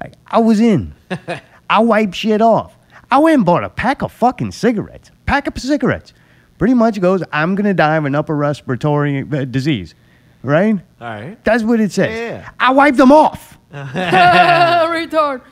Like 0.00 0.14
I 0.26 0.38
was 0.38 0.60
in. 0.60 0.94
I 1.70 1.78
wiped 1.80 2.14
shit 2.14 2.40
off. 2.42 2.76
I 3.10 3.18
went 3.18 3.36
and 3.36 3.44
bought 3.46 3.64
a 3.64 3.70
pack 3.70 4.02
of 4.02 4.12
fucking 4.12 4.52
cigarettes. 4.52 5.10
Pack 5.26 5.46
of 5.46 5.58
cigarettes. 5.58 6.12
Pretty 6.58 6.74
much 6.74 7.00
goes, 7.00 7.22
I'm 7.32 7.54
gonna 7.54 7.74
die 7.74 7.96
of 7.96 8.04
an 8.04 8.14
upper 8.14 8.34
respiratory 8.34 9.20
uh, 9.20 9.44
disease, 9.44 9.94
right? 10.42 10.78
all 11.00 11.06
right. 11.08 11.44
That's 11.44 11.62
what 11.62 11.80
it 11.80 11.92
says. 11.92 12.16
Yeah. 12.16 12.50
I 12.58 12.72
wiped 12.72 12.96
them 12.96 13.12
off. 13.12 13.58
Retard. 13.72 15.42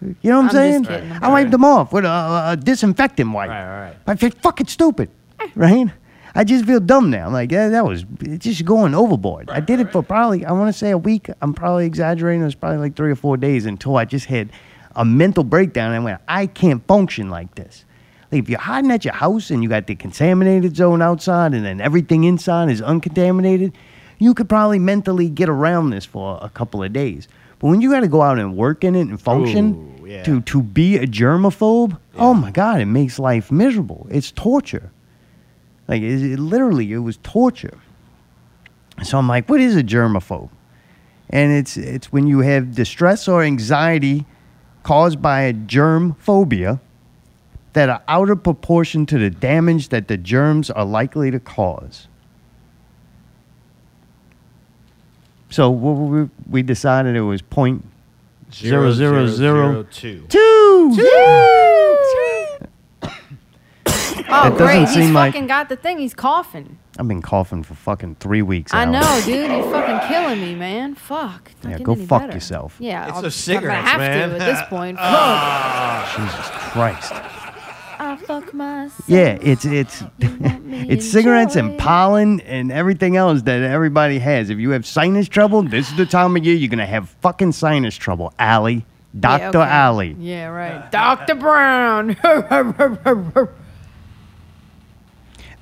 You 0.00 0.30
know 0.30 0.36
what 0.36 0.40
I'm, 0.40 0.44
I'm 0.44 0.50
saying? 0.50 0.84
kidding. 0.84 1.12
I 1.12 1.28
wiped 1.28 1.50
them 1.50 1.64
off 1.64 1.92
with 1.92 2.04
a, 2.04 2.50
a 2.52 2.56
disinfectant 2.56 3.32
wipe. 3.32 3.48
Right, 3.48 3.64
right, 3.66 3.80
right. 3.86 3.96
I 4.06 4.16
feel 4.16 4.30
fucking 4.30 4.66
stupid, 4.66 5.10
right? 5.54 5.88
I 6.36 6.44
just 6.44 6.66
feel 6.66 6.80
dumb 6.80 7.10
now. 7.10 7.26
I'm 7.26 7.32
like, 7.32 7.50
yeah, 7.50 7.68
that 7.68 7.86
was 7.86 8.04
it's 8.20 8.44
just 8.44 8.64
going 8.64 8.94
overboard. 8.94 9.48
I 9.50 9.60
did 9.60 9.80
it 9.80 9.90
for 9.90 10.02
probably, 10.02 10.44
I 10.44 10.52
want 10.52 10.68
to 10.68 10.78
say 10.78 10.90
a 10.90 10.98
week. 10.98 11.30
I'm 11.40 11.54
probably 11.54 11.86
exaggerating. 11.86 12.42
It 12.42 12.44
was 12.44 12.54
probably 12.54 12.78
like 12.78 12.94
three 12.94 13.10
or 13.10 13.16
four 13.16 13.36
days 13.36 13.64
until 13.64 13.96
I 13.96 14.04
just 14.04 14.26
had 14.26 14.50
a 14.94 15.04
mental 15.04 15.44
breakdown 15.44 15.94
and 15.94 16.04
went, 16.04 16.20
I 16.28 16.46
can't 16.46 16.86
function 16.86 17.30
like 17.30 17.54
this. 17.54 17.84
Like 18.30 18.42
if 18.42 18.48
you're 18.50 18.58
hiding 18.58 18.90
at 18.90 19.04
your 19.04 19.14
house 19.14 19.50
and 19.50 19.62
you 19.62 19.68
got 19.68 19.86
the 19.86 19.94
contaminated 19.94 20.76
zone 20.76 21.00
outside 21.00 21.54
and 21.54 21.64
then 21.64 21.80
everything 21.80 22.24
inside 22.24 22.68
is 22.70 22.82
uncontaminated, 22.82 23.72
you 24.18 24.34
could 24.34 24.48
probably 24.48 24.78
mentally 24.78 25.28
get 25.28 25.48
around 25.48 25.90
this 25.90 26.04
for 26.04 26.38
a 26.42 26.48
couple 26.48 26.82
of 26.82 26.92
days. 26.92 27.28
But 27.58 27.68
when 27.68 27.80
you 27.80 27.90
got 27.90 28.00
to 28.00 28.08
go 28.08 28.22
out 28.22 28.38
and 28.38 28.56
work 28.56 28.84
in 28.84 28.94
it 28.94 29.08
and 29.08 29.20
function 29.20 29.98
Ooh, 30.02 30.06
yeah. 30.06 30.22
to 30.24 30.42
to 30.42 30.62
be 30.62 30.96
a 30.98 31.06
germaphobe, 31.06 31.98
oh 32.16 32.34
my 32.34 32.50
god, 32.50 32.80
it 32.80 32.86
makes 32.86 33.18
life 33.18 33.50
miserable. 33.50 34.06
It's 34.10 34.30
torture. 34.32 34.90
Like 35.88 36.02
it, 36.02 36.22
it 36.22 36.38
literally, 36.38 36.92
it 36.92 36.98
was 36.98 37.18
torture. 37.18 37.78
So 39.02 39.18
I'm 39.18 39.28
like, 39.28 39.48
what 39.48 39.60
is 39.60 39.76
a 39.76 39.82
germaphobe? 39.82 40.50
And 41.30 41.52
it's 41.52 41.76
it's 41.76 42.12
when 42.12 42.26
you 42.26 42.40
have 42.40 42.74
distress 42.74 43.28
or 43.28 43.42
anxiety 43.42 44.26
caused 44.82 45.20
by 45.20 45.40
a 45.42 45.52
germ 45.52 46.14
phobia, 46.14 46.80
that 47.76 47.90
are 47.90 48.02
out 48.08 48.30
of 48.30 48.42
proportion 48.42 49.04
to 49.04 49.18
the 49.18 49.28
damage 49.28 49.90
that 49.90 50.08
the 50.08 50.16
germs 50.16 50.70
are 50.70 50.86
likely 50.86 51.30
to 51.30 51.38
cause. 51.38 52.08
So 55.50 55.68
what 55.68 55.92
we, 55.92 56.30
we 56.48 56.62
decided 56.62 57.16
it 57.16 57.20
was 57.20 57.42
point 57.42 57.84
zero 58.50 58.92
zero 58.92 59.26
zero 59.26 59.82
two. 59.92 60.24
two. 60.30 60.96
Oh, 64.30 64.46
It 64.48 64.50
doesn't 64.50 64.56
great. 64.66 64.88
He's 64.88 65.10
like- 65.12 65.32
fucking 65.34 65.46
got 65.46 65.68
the 65.68 65.76
thing. 65.76 65.98
He's 65.98 66.14
coughing. 66.14 66.78
I've 66.98 67.06
been 67.08 67.22
coughing 67.22 67.62
for 67.62 67.74
fucking 67.74 68.16
three 68.20 68.42
weeks. 68.42 68.72
I 68.74 68.84
Al. 68.84 68.92
know, 68.92 69.20
dude. 69.24 69.50
You're 69.50 69.70
fucking 69.70 70.08
killing 70.08 70.40
me, 70.40 70.54
man. 70.54 70.94
Fuck. 70.94 71.50
It's 71.52 71.62
not 71.64 71.70
Yeah, 71.70 71.78
getting 71.78 71.86
go 71.86 71.92
any 71.92 72.06
fuck 72.06 72.22
better. 72.22 72.32
yourself. 72.34 72.76
Yeah. 72.80 73.04
It's 73.06 73.12
I'll- 73.16 73.22
those 73.22 73.34
I'm 73.36 73.54
cigarettes, 73.54 73.76
gonna 73.82 73.88
have 73.88 73.98
man. 74.00 74.28
to 74.30 74.34
at 74.36 74.38
this 74.40 74.62
point. 74.68 74.98
Ah. 75.00 76.12
Fuck. 76.16 76.26
Jesus 76.26 76.50
Christ. 76.72 77.12
I 77.98 78.16
fuck 78.16 78.52
myself. 78.52 79.08
Yeah, 79.08 79.38
it's 79.40 79.64
it's 79.64 80.02
it's 80.20 81.10
cigarettes 81.10 81.56
enjoy 81.56 81.70
and 81.70 81.78
pollen 81.78 82.40
and 82.40 82.70
everything 82.70 83.16
else 83.16 83.42
that 83.42 83.62
everybody 83.62 84.18
has. 84.18 84.50
If 84.50 84.58
you 84.58 84.70
have 84.70 84.84
sinus 84.84 85.28
trouble, 85.28 85.62
this 85.62 85.88
is 85.90 85.96
the 85.96 86.04
time 86.06 86.36
of 86.36 86.44
year 86.44 86.54
you're 86.54 86.68
gonna 86.68 86.84
have 86.86 87.08
fucking 87.22 87.52
sinus 87.52 87.96
trouble. 87.96 88.34
Allie, 88.38 88.84
Yeah, 89.14 89.20
Doctor 89.20 89.58
okay. 89.60 89.70
Allie. 89.70 90.16
Yeah, 90.20 90.48
right. 90.48 90.90
Dr. 90.92 91.36
Brown. 91.36 92.16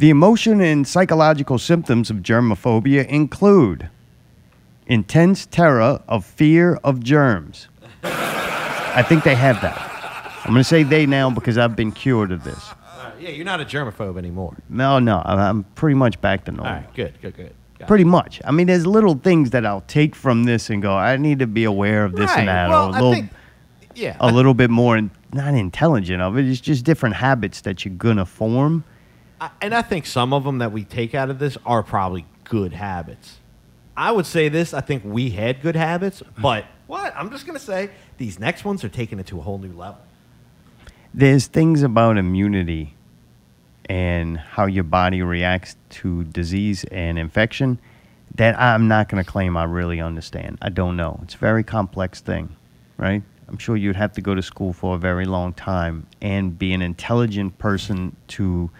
The 0.04 0.10
emotion 0.10 0.60
and 0.60 0.86
psychological 0.86 1.56
symptoms 1.56 2.10
of 2.10 2.18
germophobia 2.18 3.06
include 3.06 3.88
intense 4.86 5.46
terror 5.46 6.02
of 6.06 6.26
fear 6.26 6.74
of 6.84 7.02
germs. 7.02 7.68
I 8.02 9.02
think 9.08 9.24
they 9.24 9.34
have 9.34 9.62
that. 9.62 9.78
I'm 10.44 10.50
going 10.50 10.56
to 10.60 10.64
say 10.64 10.82
they 10.82 11.06
now 11.06 11.30
because 11.30 11.56
I've 11.56 11.74
been 11.74 11.90
cured 11.90 12.32
of 12.32 12.44
this. 12.44 12.62
Uh, 12.86 13.12
yeah, 13.18 13.30
you're 13.30 13.46
not 13.46 13.62
a 13.62 13.64
germaphobe 13.64 14.18
anymore. 14.18 14.54
No, 14.68 14.98
no, 14.98 15.22
I- 15.24 15.48
I'm 15.48 15.64
pretty 15.74 15.94
much 15.94 16.20
back 16.20 16.44
to 16.44 16.52
normal. 16.52 16.66
All 16.70 16.80
right, 16.80 16.94
good, 16.94 17.14
good, 17.22 17.34
good. 17.34 17.54
Got 17.78 17.84
it. 17.86 17.88
Pretty 17.88 18.04
much. 18.04 18.42
I 18.44 18.50
mean, 18.50 18.66
there's 18.66 18.86
little 18.86 19.14
things 19.14 19.52
that 19.52 19.64
I'll 19.64 19.84
take 19.86 20.14
from 20.14 20.44
this 20.44 20.68
and 20.68 20.82
go, 20.82 20.94
I 20.94 21.16
need 21.16 21.38
to 21.38 21.46
be 21.46 21.64
aware 21.64 22.04
of 22.04 22.12
this 22.14 22.28
Right. 22.28 22.40
and 22.40 22.48
that. 22.48 22.68
Well, 22.68 22.88
or 22.88 22.90
a 22.90 22.92
I 22.92 22.96
little, 23.00 23.14
think, 23.14 23.30
yeah, 23.94 24.18
a 24.20 24.30
little 24.30 24.52
bit 24.52 24.68
more, 24.68 24.98
in, 24.98 25.10
not 25.32 25.54
intelligent 25.54 26.20
of 26.20 26.36
it. 26.36 26.44
It's 26.44 26.60
just 26.60 26.84
different 26.84 27.14
habits 27.16 27.62
that 27.62 27.86
you're 27.86 27.94
going 27.94 28.18
to 28.18 28.26
form. 28.26 28.84
And 29.60 29.74
I 29.74 29.82
think 29.82 30.06
some 30.06 30.32
of 30.32 30.44
them 30.44 30.58
that 30.58 30.72
we 30.72 30.84
take 30.84 31.14
out 31.14 31.30
of 31.30 31.38
this 31.38 31.56
are 31.64 31.82
probably 31.82 32.26
good 32.44 32.72
habits. 32.72 33.38
I 33.96 34.12
would 34.12 34.26
say 34.26 34.48
this. 34.48 34.74
I 34.74 34.80
think 34.80 35.02
we 35.04 35.30
had 35.30 35.62
good 35.62 35.76
habits, 35.76 36.22
but 36.40 36.64
what 36.86 37.14
I'm 37.16 37.30
just 37.30 37.46
gonna 37.46 37.58
say 37.58 37.90
these 38.18 38.38
next 38.38 38.64
ones 38.64 38.84
are 38.84 38.88
taking 38.88 39.18
it 39.18 39.26
to 39.28 39.38
a 39.38 39.42
whole 39.42 39.58
new 39.58 39.72
level. 39.72 39.98
there's 41.12 41.46
things 41.46 41.82
about 41.82 42.16
immunity 42.16 42.94
and 43.86 44.38
how 44.38 44.66
your 44.66 44.84
body 44.84 45.22
reacts 45.22 45.76
to 45.90 46.24
disease 46.24 46.84
and 46.84 47.18
infection 47.18 47.78
that 48.34 48.58
I'm 48.58 48.88
not 48.88 49.08
going 49.08 49.22
to 49.22 49.30
claim 49.30 49.56
I 49.56 49.64
really 49.64 50.00
understand. 50.00 50.58
I 50.60 50.70
don't 50.70 50.96
know. 50.96 51.20
It's 51.22 51.34
a 51.34 51.38
very 51.38 51.62
complex 51.62 52.20
thing, 52.20 52.56
right? 52.96 53.22
I'm 53.46 53.58
sure 53.58 53.76
you'd 53.76 53.96
have 53.96 54.12
to 54.14 54.20
go 54.20 54.34
to 54.34 54.42
school 54.42 54.72
for 54.72 54.96
a 54.96 54.98
very 54.98 55.26
long 55.26 55.52
time 55.52 56.06
and 56.20 56.58
be 56.58 56.72
an 56.72 56.82
intelligent 56.82 57.58
person 57.58 58.16
to 58.28 58.70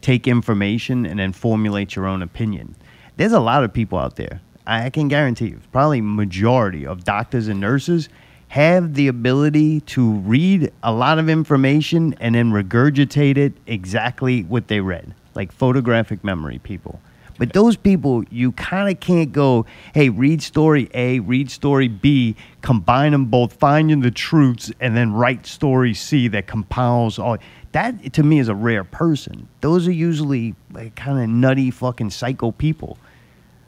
take 0.00 0.26
information 0.26 1.06
and 1.06 1.18
then 1.18 1.32
formulate 1.32 1.96
your 1.96 2.06
own 2.06 2.22
opinion. 2.22 2.76
There's 3.16 3.32
a 3.32 3.40
lot 3.40 3.64
of 3.64 3.72
people 3.72 3.98
out 3.98 4.16
there. 4.16 4.40
I 4.66 4.90
can 4.90 5.08
guarantee 5.08 5.48
you, 5.48 5.60
probably 5.72 6.00
majority 6.00 6.86
of 6.86 7.04
doctors 7.04 7.48
and 7.48 7.60
nurses 7.60 8.08
have 8.48 8.94
the 8.94 9.08
ability 9.08 9.80
to 9.80 10.12
read 10.12 10.72
a 10.82 10.92
lot 10.92 11.18
of 11.18 11.28
information 11.28 12.14
and 12.20 12.34
then 12.34 12.52
regurgitate 12.52 13.36
it 13.36 13.52
exactly 13.66 14.42
what 14.44 14.68
they 14.68 14.80
read, 14.80 15.14
like 15.34 15.52
photographic 15.52 16.22
memory 16.22 16.58
people. 16.58 17.00
But 17.38 17.52
those 17.52 17.76
people, 17.76 18.24
you 18.30 18.52
kind 18.52 18.88
of 18.88 18.98
can't 19.00 19.30
go, 19.32 19.66
hey, 19.94 20.08
read 20.08 20.42
story 20.42 20.88
A, 20.94 21.18
read 21.20 21.50
story 21.50 21.88
B, 21.88 22.34
combine 22.62 23.12
them 23.12 23.26
both, 23.26 23.52
find 23.54 23.90
you 23.90 24.00
the 24.00 24.10
truths, 24.10 24.72
and 24.80 24.96
then 24.96 25.12
write 25.12 25.46
story 25.46 25.92
C 25.92 26.28
that 26.28 26.46
compiles 26.46 27.18
all. 27.18 27.36
That 27.76 28.14
to 28.14 28.22
me 28.22 28.38
is 28.38 28.48
a 28.48 28.54
rare 28.54 28.84
person. 28.84 29.48
Those 29.60 29.86
are 29.86 29.92
usually 29.92 30.54
like 30.72 30.94
kind 30.94 31.22
of 31.22 31.28
nutty 31.28 31.70
fucking 31.70 32.08
psycho 32.08 32.50
people. 32.52 32.96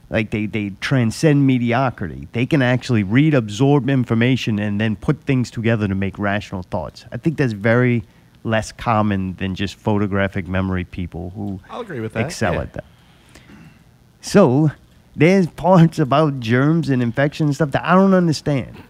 Like 0.08 0.30
they, 0.30 0.46
they 0.46 0.70
transcend 0.80 1.46
mediocrity. 1.46 2.26
They 2.32 2.46
can 2.46 2.62
actually 2.62 3.02
read, 3.02 3.34
absorb 3.34 3.90
information, 3.90 4.58
and 4.58 4.80
then 4.80 4.96
put 4.96 5.24
things 5.24 5.50
together 5.50 5.86
to 5.86 5.94
make 5.94 6.18
rational 6.18 6.62
thoughts. 6.62 7.04
I 7.12 7.18
think 7.18 7.36
that's 7.36 7.52
very 7.52 8.02
less 8.44 8.72
common 8.72 9.34
than 9.34 9.54
just 9.54 9.74
photographic 9.74 10.48
memory 10.48 10.84
people 10.84 11.28
who 11.36 11.60
I'll 11.68 11.82
agree 11.82 12.00
with 12.00 12.14
that, 12.14 12.24
excel 12.24 12.54
yeah. 12.54 12.62
at 12.62 12.72
that. 12.72 12.84
So 14.22 14.70
there's 15.16 15.46
parts 15.66 15.98
about 15.98 16.40
germs 16.40 16.88
and 16.88 17.02
infection 17.02 17.48
and 17.48 17.54
stuff 17.54 17.72
that 17.72 17.84
I 17.84 17.94
don't 17.94 18.14
understand. 18.14 18.82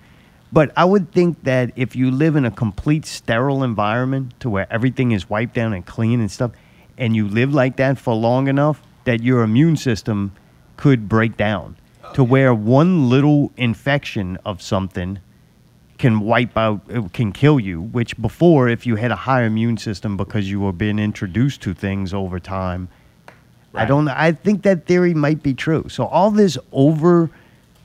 But 0.50 0.72
I 0.76 0.84
would 0.84 1.12
think 1.12 1.44
that 1.44 1.72
if 1.76 1.94
you 1.94 2.10
live 2.10 2.36
in 2.36 2.44
a 2.44 2.50
complete 2.50 3.04
sterile 3.04 3.62
environment 3.62 4.38
to 4.40 4.48
where 4.48 4.66
everything 4.72 5.12
is 5.12 5.28
wiped 5.28 5.54
down 5.54 5.72
and 5.72 5.84
clean 5.84 6.20
and 6.20 6.30
stuff, 6.30 6.52
and 6.96 7.14
you 7.14 7.28
live 7.28 7.52
like 7.52 7.76
that 7.76 7.98
for 7.98 8.14
long 8.14 8.48
enough, 8.48 8.82
that 9.04 9.22
your 9.22 9.42
immune 9.42 9.76
system 9.76 10.32
could 10.76 11.08
break 11.08 11.36
down 11.36 11.76
oh, 12.04 12.12
to 12.14 12.24
where 12.24 12.54
one 12.54 13.08
little 13.08 13.52
infection 13.56 14.38
of 14.44 14.62
something 14.62 15.18
can 15.98 16.20
wipe 16.20 16.56
out, 16.56 16.80
uh, 16.94 17.02
can 17.12 17.32
kill 17.32 17.60
you. 17.60 17.80
Which 17.80 18.20
before, 18.20 18.68
if 18.68 18.86
you 18.86 18.96
had 18.96 19.10
a 19.10 19.16
high 19.16 19.42
immune 19.42 19.76
system 19.76 20.16
because 20.16 20.50
you 20.50 20.60
were 20.60 20.72
being 20.72 20.98
introduced 20.98 21.60
to 21.62 21.74
things 21.74 22.14
over 22.14 22.40
time, 22.40 22.88
I 23.74 23.84
don't. 23.84 24.08
I 24.08 24.32
think 24.32 24.62
that 24.62 24.86
theory 24.86 25.14
might 25.14 25.42
be 25.42 25.54
true. 25.54 25.88
So 25.88 26.06
all 26.06 26.30
this 26.30 26.56
over 26.72 27.30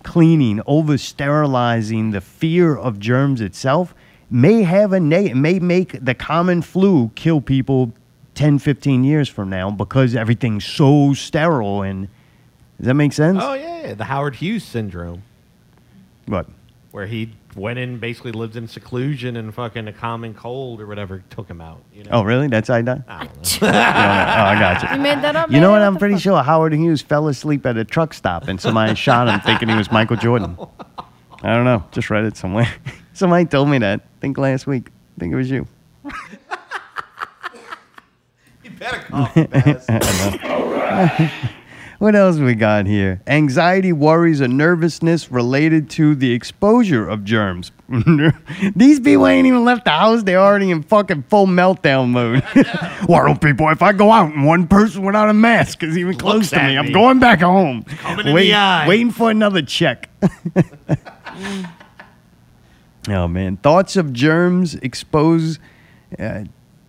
cleaning, 0.03 0.61
over 0.67 0.97
sterilizing, 0.97 2.11
the 2.11 2.21
fear 2.21 2.75
of 2.75 2.99
germs 2.99 3.41
itself 3.41 3.95
may 4.29 4.63
have 4.63 4.93
a 4.93 4.99
neg- 4.99 5.35
may 5.35 5.59
make 5.59 6.03
the 6.03 6.13
common 6.13 6.61
flu 6.61 7.11
kill 7.15 7.41
people 7.41 7.91
10, 8.35 8.59
15 8.59 9.03
years 9.03 9.29
from 9.29 9.49
now 9.49 9.69
because 9.71 10.15
everything's 10.15 10.65
so 10.65 11.13
sterile. 11.13 11.81
And 11.83 12.07
does 12.77 12.87
that 12.87 12.93
make 12.95 13.13
sense? 13.13 13.39
Oh 13.41 13.53
yeah, 13.53 13.81
yeah, 13.87 13.93
the 13.93 14.05
Howard 14.05 14.35
Hughes 14.35 14.63
syndrome, 14.63 15.21
What? 16.25 16.47
where 16.91 17.05
he 17.07 17.31
went 17.55 17.79
in, 17.79 17.99
basically 17.99 18.31
lived 18.31 18.55
in 18.55 18.67
seclusion, 18.67 19.37
and 19.37 19.53
fucking 19.53 19.87
a 19.87 19.93
common 19.93 20.33
cold 20.33 20.81
or 20.81 20.87
whatever 20.87 21.23
took 21.29 21.47
him 21.49 21.61
out. 21.61 21.81
You 21.93 22.03
know? 22.03 22.09
Oh, 22.13 22.23
really? 22.23 22.47
That's 22.47 22.67
how 22.67 22.75
I 22.75 22.81
died. 22.81 23.03
I 23.07 23.25
don't 23.25 23.61
know. 23.61 23.67
oh, 23.67 23.71
I 23.71 24.59
got 24.59 24.83
you. 24.83 24.89
You 24.95 25.01
made 25.01 25.21
that 25.21 25.35
up. 25.35 25.51
You 25.51 25.59
know 25.59 25.71
what? 25.71 25.81
I'm 25.81 25.93
the 25.93 25.99
pretty 25.99 26.15
fuck? 26.15 26.23
sure 26.23 26.43
Howard 26.43 26.73
Hughes 26.73 27.01
fell 27.01 27.27
asleep 27.27 27.65
at 27.65 27.77
a 27.77 27.83
truck 27.83 28.13
stop 28.13 28.47
and 28.47 28.59
somebody 28.59 28.95
shot 28.99 29.27
him 29.27 29.39
thinking 29.41 29.69
he 29.69 29.75
was 29.75 29.91
Michael 29.91 30.17
Jordan. 30.17 30.57
I 31.43 31.53
don't 31.53 31.65
know. 31.65 31.83
Just 31.91 32.09
read 32.09 32.25
it 32.25 32.37
somewhere. 32.37 32.73
somebody 33.13 33.45
told 33.45 33.69
me 33.69 33.77
that. 33.79 33.99
I 33.99 34.19
think 34.21 34.37
last 34.37 34.65
week. 34.67 34.89
I 35.17 35.19
think 35.19 35.33
it 35.33 35.35
was 35.35 35.49
you. 35.51 35.67
you 38.63 38.69
better 38.71 38.99
cough 38.99 39.33
fast. 39.33 39.89
What 42.03 42.17
else 42.17 42.37
we 42.37 42.53
got 42.53 42.85
here? 42.85 43.21
Anxiety, 43.27 43.93
worries, 43.93 44.41
or 44.41 44.49
nervousness 44.49 45.31
related 45.31 45.89
to 45.91 46.15
the 46.15 46.33
exposure 46.33 47.07
of 47.07 47.23
germs. 47.23 47.71
These 48.75 48.99
people 48.99 49.25
ain't 49.25 49.47
even 49.47 49.63
left 49.63 49.85
the 49.85 49.91
house. 49.91 50.23
They're 50.23 50.37
already 50.37 50.69
in 50.69 50.83
fucking 50.83 51.23
full 51.29 51.47
meltdown 51.47 52.09
mode. 52.09 52.43
Why 53.05 53.25
don't 53.25 53.39
people, 53.39 53.69
if 53.69 53.81
I 53.81 53.93
go 53.93 54.11
out 54.11 54.33
and 54.33 54.45
one 54.45 54.67
person 54.67 55.03
without 55.03 55.29
a 55.29 55.33
mask 55.33 55.81
is 55.81 55.97
even 55.97 56.17
close 56.17 56.49
to 56.49 56.59
at 56.59 56.71
me, 56.71 56.77
I'm 56.77 56.91
going 56.91 57.19
back 57.19 57.39
home. 57.39 57.83
Coming 57.83 58.27
in 58.27 58.35
the 58.35 58.53
eye. 58.53 58.85
Waiting 58.85 59.11
for 59.11 59.31
another 59.31 59.61
check. 59.61 60.09
oh, 63.07 63.29
man. 63.29 63.55
Thoughts 63.55 63.95
of 63.95 64.11
germs 64.11 64.75
expose. 64.75 65.57
Uh, 66.19 66.43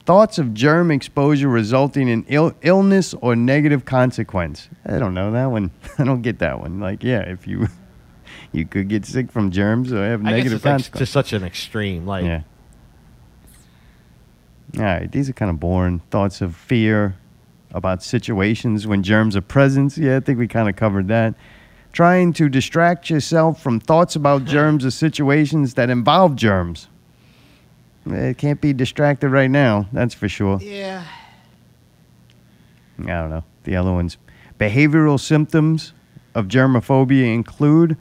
thoughts 0.07 0.39
of 0.39 0.53
germ 0.55 0.91
exposure 0.91 1.49
resulting 1.49 2.09
in 2.09 2.25
Ill- 2.29 2.55
illness 2.63 3.15
or 3.21 3.35
negative 3.37 3.85
consequence. 3.85 4.69
I 4.85 4.99
don't 4.99 5.15
know 5.15 5.33
that 5.33 5.47
one. 5.47 5.71
I 5.99 6.05
don't 6.05 6.23
get 6.23 6.39
that 6.41 6.61
one. 6.61 6.81
Like, 6.81 7.03
yeah, 7.03 7.21
if 7.21 7.47
you 7.47 7.69
you 8.53 8.67
could 8.67 8.89
get 8.89 9.05
sick 9.07 9.31
from 9.31 9.51
germs 9.51 9.93
or 9.93 10.05
have 10.05 10.21
I 10.21 10.25
guess 10.25 10.31
negative 10.33 10.53
it's 10.57 10.65
like 10.65 10.73
consequences. 10.73 11.09
to 11.09 11.13
such 11.13 11.33
an 11.33 11.45
extreme. 11.45 12.07
Like, 12.07 12.25
yeah. 12.25 12.43
All 14.77 14.83
right, 14.83 15.11
these 15.11 15.31
are 15.31 15.33
kind 15.33 15.51
of 15.51 15.61
boring. 15.61 16.01
Thoughts 16.11 16.41
of 16.41 16.57
fear 16.57 17.17
about 17.71 18.03
situations 18.03 18.87
when 18.87 19.03
germs 19.03 19.37
are 19.37 19.41
present. 19.41 19.97
Yeah, 19.97 20.17
I 20.17 20.21
think 20.21 20.39
we 20.39 20.49
kind 20.49 20.69
of 20.69 20.77
covered 20.77 21.09
that. 21.09 21.35
Trying 21.93 22.33
to 22.35 22.49
distract 22.49 23.09
yourself 23.09 23.63
from 23.63 23.79
thoughts 23.79 24.17
about 24.17 24.45
germs 24.47 24.85
or 24.85 24.91
situations 24.91 25.75
that 25.75 25.91
involve 25.91 26.35
germs. 26.35 26.89
It 28.07 28.39
can't 28.39 28.61
be 28.61 28.73
distracted 28.73 29.31
right 29.31 29.51
now, 29.51 29.89
that's 29.93 30.15
for 30.15 30.29
sure. 30.29 30.59
yeah. 30.61 31.05
I 32.99 33.03
don't 33.07 33.31
know. 33.31 33.45
The 33.65 33.77
other 33.77 33.93
ones. 33.93 34.19
Behavioral 34.61 35.19
symptoms 35.19 35.93
of 36.35 36.47
germophobia 36.47 37.35
include 37.35 37.97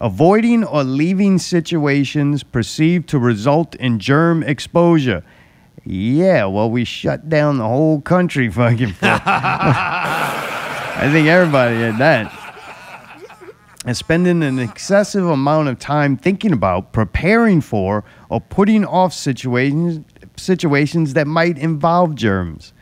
avoiding 0.00 0.64
or 0.64 0.82
leaving 0.82 1.38
situations 1.38 2.42
perceived 2.42 3.08
to 3.10 3.18
result 3.18 3.74
in 3.74 3.98
germ 3.98 4.42
exposure. 4.42 5.22
Yeah, 5.84 6.46
well, 6.46 6.70
we 6.70 6.84
shut 6.84 7.28
down 7.28 7.58
the 7.58 7.68
whole 7.68 8.00
country 8.00 8.48
fucking. 8.50 8.94
I 9.02 11.08
think 11.12 11.28
everybody 11.28 11.76
had 11.76 11.98
that. 11.98 12.32
And 13.86 13.96
spending 13.96 14.42
an 14.42 14.58
excessive 14.58 15.26
amount 15.26 15.68
of 15.68 15.78
time 15.78 16.16
thinking 16.18 16.52
about, 16.52 16.92
preparing 16.92 17.62
for, 17.62 18.04
or 18.28 18.40
putting 18.40 18.84
off 18.84 19.14
situations 19.14 20.04
situations 20.36 21.14
that 21.14 21.26
might 21.26 21.58
involve 21.58 22.14
germs. 22.14 22.72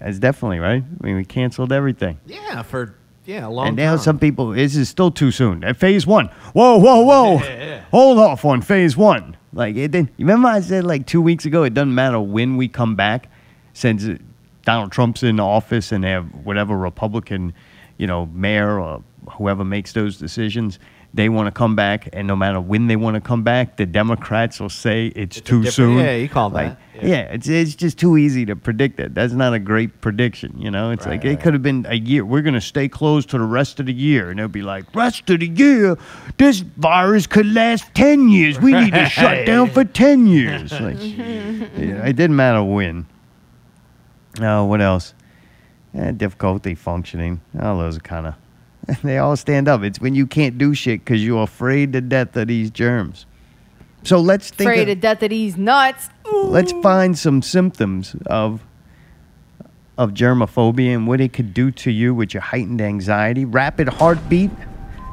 That's 0.00 0.18
definitely 0.18 0.58
right. 0.58 0.82
I 0.82 1.06
mean, 1.06 1.16
we 1.16 1.24
canceled 1.24 1.72
everything. 1.72 2.18
Yeah, 2.26 2.62
for 2.62 2.94
yeah 3.24 3.46
a 3.46 3.48
long 3.48 3.68
And 3.68 3.76
now 3.76 3.94
time. 3.96 4.04
some 4.04 4.18
people, 4.18 4.50
this 4.50 4.76
is 4.76 4.88
still 4.88 5.10
too 5.10 5.30
soon. 5.30 5.64
At 5.64 5.76
phase 5.76 6.06
one, 6.06 6.26
whoa, 6.52 6.76
whoa, 6.78 7.00
whoa, 7.00 7.38
hold 7.90 8.18
off 8.18 8.44
on 8.44 8.60
phase 8.60 8.96
one. 8.96 9.36
Like 9.52 9.76
it 9.76 9.90
didn't. 9.92 10.10
Remember 10.18 10.48
I 10.48 10.60
said 10.60 10.84
like 10.84 11.06
two 11.06 11.22
weeks 11.22 11.46
ago, 11.46 11.62
it 11.62 11.72
doesn't 11.72 11.94
matter 11.94 12.20
when 12.20 12.56
we 12.58 12.68
come 12.68 12.94
back, 12.94 13.28
since 13.72 14.06
Donald 14.64 14.92
Trump's 14.92 15.22
in 15.22 15.40
office 15.40 15.92
and 15.92 16.04
they 16.04 16.10
have 16.10 16.26
whatever 16.44 16.76
Republican, 16.76 17.54
you 17.96 18.06
know, 18.06 18.26
mayor 18.26 18.78
or 18.78 19.02
whoever 19.32 19.64
makes 19.64 19.92
those 19.92 20.16
decisions. 20.18 20.78
They 21.14 21.30
want 21.30 21.46
to 21.46 21.50
come 21.52 21.74
back, 21.76 22.10
and 22.12 22.26
no 22.28 22.36
matter 22.36 22.60
when 22.60 22.88
they 22.88 22.96
want 22.96 23.14
to 23.14 23.22
come 23.22 23.42
back, 23.42 23.78
the 23.78 23.86
Democrats 23.86 24.60
will 24.60 24.68
say 24.68 25.06
it's, 25.16 25.38
It's 25.38 25.48
too 25.48 25.64
soon. 25.64 25.96
yeah, 25.98 26.14
you 26.16 26.28
called 26.28 26.52
like, 26.52 26.70
that. 26.70 26.78
Yeah. 27.02 27.08
Yeah, 27.08 27.20
it's 27.32 27.48
it's 27.48 27.74
just 27.74 27.96
too 27.98 28.18
easy 28.18 28.44
to 28.44 28.54
predict 28.56 29.00
it. 29.00 29.14
That's 29.14 29.32
not 29.32 29.54
a 29.54 29.58
great 29.58 30.02
prediction, 30.02 30.58
you 30.58 30.70
know. 30.70 30.90
It's 30.90 31.06
like 31.06 31.24
it 31.24 31.40
could 31.40 31.54
have 31.54 31.62
been 31.62 31.86
a 31.88 31.94
year. 31.94 32.22
We're 32.22 32.42
gonna 32.42 32.60
stay 32.60 32.88
closed 32.88 33.30
to 33.30 33.38
the 33.38 33.44
rest 33.44 33.80
of 33.80 33.86
the 33.86 33.94
year, 33.94 34.28
and 34.28 34.38
they'll 34.38 34.48
be 34.48 34.62
like, 34.62 34.94
rest 34.94 35.30
of 35.30 35.40
the 35.40 35.46
year, 35.48 35.96
this 36.36 36.60
virus 36.60 37.26
could 37.26 37.46
last 37.46 37.94
ten 37.94 38.28
years. 38.28 38.60
We 38.60 38.72
need 38.74 38.92
to 38.92 39.06
shut 39.08 39.46
down 39.46 39.70
for 39.70 39.84
ten 39.84 40.26
years. 40.26 40.70
Like, 40.80 41.00
yeah, 41.00 42.04
it 42.06 42.16
didn't 42.16 42.36
matter 42.36 42.62
when. 42.62 43.06
Oh, 44.40 44.64
what 44.66 44.82
else? 44.82 45.14
Eh, 45.94 46.10
difficulty 46.12 46.74
functioning. 46.74 47.40
All 47.58 47.78
those 47.78 47.96
are 47.96 48.00
kind 48.00 48.26
of. 48.26 48.34
They 49.02 49.18
all 49.18 49.36
stand 49.36 49.68
up. 49.68 49.82
It's 49.82 50.00
when 50.00 50.14
you 50.14 50.26
can't 50.26 50.58
do 50.58 50.74
shit 50.74 51.00
because 51.04 51.24
you're 51.24 51.42
afraid 51.42 51.92
to 51.94 52.00
death 52.00 52.36
of 52.36 52.48
these 52.48 52.70
germs. 52.70 53.26
So 54.04 54.20
let's 54.20 54.50
think. 54.50 54.70
Afraid 54.70 54.82
of- 54.82 54.88
to 54.88 54.94
death 54.94 55.22
of 55.22 55.30
these 55.30 55.56
nuts. 55.56 56.08
let's 56.44 56.72
find 56.82 57.16
some 57.18 57.42
symptoms 57.42 58.14
of 58.26 58.60
of 59.98 60.10
germophobia 60.12 60.94
and 60.94 61.06
what 61.06 61.20
it 61.20 61.32
could 61.32 61.54
do 61.54 61.70
to 61.70 61.90
you 61.90 62.14
with 62.14 62.34
your 62.34 62.42
heightened 62.42 62.82
anxiety 62.82 63.44
rapid 63.46 63.88
heartbeat 63.88 64.50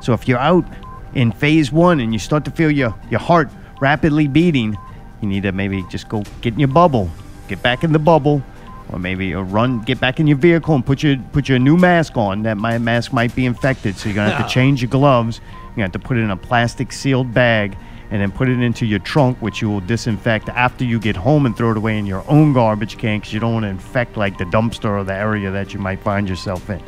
so 0.01 0.11
if 0.11 0.27
you're 0.27 0.39
out 0.39 0.65
in 1.13 1.31
phase 1.31 1.71
one 1.71 2.01
and 2.01 2.11
you 2.11 2.19
start 2.19 2.43
to 2.43 2.51
feel 2.51 2.69
your, 2.69 2.93
your 3.09 3.19
heart 3.21 3.49
rapidly 3.79 4.27
beating 4.27 4.75
you 5.21 5.27
need 5.29 5.43
to 5.43 5.53
maybe 5.53 5.85
just 5.89 6.09
go 6.09 6.21
get 6.41 6.53
in 6.53 6.59
your 6.59 6.67
bubble 6.67 7.09
get 7.47 7.61
back 7.63 7.85
in 7.85 7.93
the 7.93 7.99
bubble 7.99 8.43
or 8.91 8.99
maybe 8.99 9.33
uh, 9.33 9.41
run 9.41 9.81
get 9.81 9.99
back 9.99 10.19
in 10.19 10.27
your 10.27 10.37
vehicle 10.37 10.75
and 10.75 10.85
put 10.85 11.01
your 11.01 11.17
put 11.31 11.47
your 11.47 11.59
new 11.59 11.77
mask 11.77 12.17
on 12.17 12.43
that 12.43 12.57
my 12.57 12.77
mask 12.77 13.13
might 13.13 13.33
be 13.35 13.45
infected 13.45 13.95
so 13.95 14.09
you're 14.09 14.15
gonna 14.15 14.31
have 14.31 14.45
to 14.45 14.53
change 14.53 14.81
your 14.81 14.89
gloves 14.89 15.41
you 15.75 15.81
have 15.81 15.91
to 15.91 15.99
put 15.99 16.17
it 16.17 16.21
in 16.21 16.31
a 16.31 16.37
plastic 16.37 16.91
sealed 16.91 17.33
bag 17.33 17.75
and 18.13 18.21
then 18.21 18.31
put 18.31 18.47
it 18.47 18.59
into 18.61 18.85
your 18.85 18.99
trunk, 18.99 19.41
which 19.41 19.59
you 19.59 19.67
will 19.67 19.79
disinfect 19.81 20.47
after 20.49 20.85
you 20.85 20.99
get 20.99 21.15
home 21.15 21.47
and 21.47 21.57
throw 21.57 21.71
it 21.71 21.77
away 21.77 21.97
in 21.97 22.05
your 22.05 22.23
own 22.27 22.53
garbage 22.53 22.95
can 22.99 23.17
because 23.17 23.33
you 23.33 23.39
don't 23.39 23.53
want 23.53 23.63
to 23.63 23.69
infect 23.69 24.17
like 24.17 24.37
the 24.37 24.43
dumpster 24.45 24.99
or 24.99 25.03
the 25.03 25.15
area 25.15 25.49
that 25.49 25.73
you 25.73 25.79
might 25.79 25.99
find 25.99 26.29
yourself 26.29 26.69
in. 26.69 26.79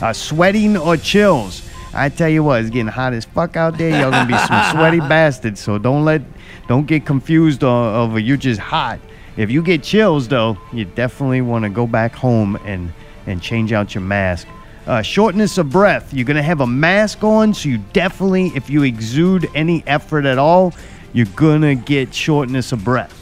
Uh, 0.00 0.12
sweating 0.12 0.76
or 0.76 0.96
chills. 0.96 1.68
I 1.92 2.08
tell 2.08 2.28
you 2.28 2.44
what, 2.44 2.60
it's 2.60 2.70
getting 2.70 2.86
hot 2.86 3.12
as 3.12 3.24
fuck 3.24 3.56
out 3.56 3.76
there. 3.76 3.90
Y'all 3.90 4.12
gonna 4.12 4.24
be 4.24 4.38
some 4.38 4.70
sweaty 4.70 5.00
bastards. 5.00 5.58
So 5.58 5.78
don't 5.78 6.04
let, 6.04 6.22
don't 6.68 6.86
get 6.86 7.04
confused 7.04 7.64
over 7.64 8.20
you 8.20 8.36
just 8.36 8.60
hot. 8.60 9.00
If 9.36 9.50
you 9.50 9.62
get 9.62 9.82
chills 9.82 10.28
though, 10.28 10.58
you 10.72 10.84
definitely 10.84 11.40
want 11.40 11.64
to 11.64 11.70
go 11.70 11.86
back 11.86 12.14
home 12.14 12.56
and 12.64 12.92
and 13.26 13.40
change 13.40 13.72
out 13.72 13.94
your 13.94 14.02
mask. 14.02 14.46
Uh, 14.86 15.00
shortness 15.00 15.58
of 15.58 15.70
breath. 15.70 16.12
You're 16.12 16.24
gonna 16.24 16.42
have 16.42 16.60
a 16.60 16.66
mask 16.66 17.22
on, 17.22 17.54
so 17.54 17.68
you 17.68 17.78
definitely, 17.92 18.48
if 18.56 18.68
you 18.68 18.82
exude 18.82 19.48
any 19.54 19.84
effort 19.86 20.24
at 20.24 20.38
all, 20.38 20.74
you're 21.12 21.26
gonna 21.36 21.74
get 21.76 22.12
shortness 22.12 22.72
of 22.72 22.84
breath. 22.84 23.18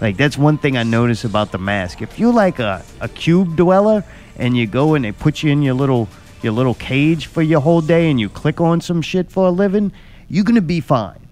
Like 0.00 0.16
that's 0.16 0.36
one 0.36 0.58
thing 0.58 0.76
I 0.76 0.82
notice 0.82 1.24
about 1.24 1.52
the 1.52 1.58
mask. 1.58 2.02
If 2.02 2.18
you're 2.18 2.32
like 2.32 2.58
a, 2.58 2.84
a 3.00 3.08
cube 3.08 3.56
dweller 3.56 4.04
and 4.36 4.56
you 4.56 4.66
go 4.66 4.94
and 4.94 5.04
they 5.04 5.12
put 5.12 5.42
you 5.42 5.50
in 5.50 5.62
your 5.62 5.74
little 5.74 6.08
your 6.42 6.52
little 6.52 6.74
cage 6.74 7.26
for 7.26 7.40
your 7.40 7.60
whole 7.60 7.80
day 7.80 8.10
and 8.10 8.20
you 8.20 8.28
click 8.28 8.60
on 8.60 8.80
some 8.80 9.00
shit 9.00 9.30
for 9.30 9.46
a 9.46 9.50
living, 9.50 9.92
you're 10.28 10.44
gonna 10.44 10.60
be 10.60 10.80
fine. 10.80 11.25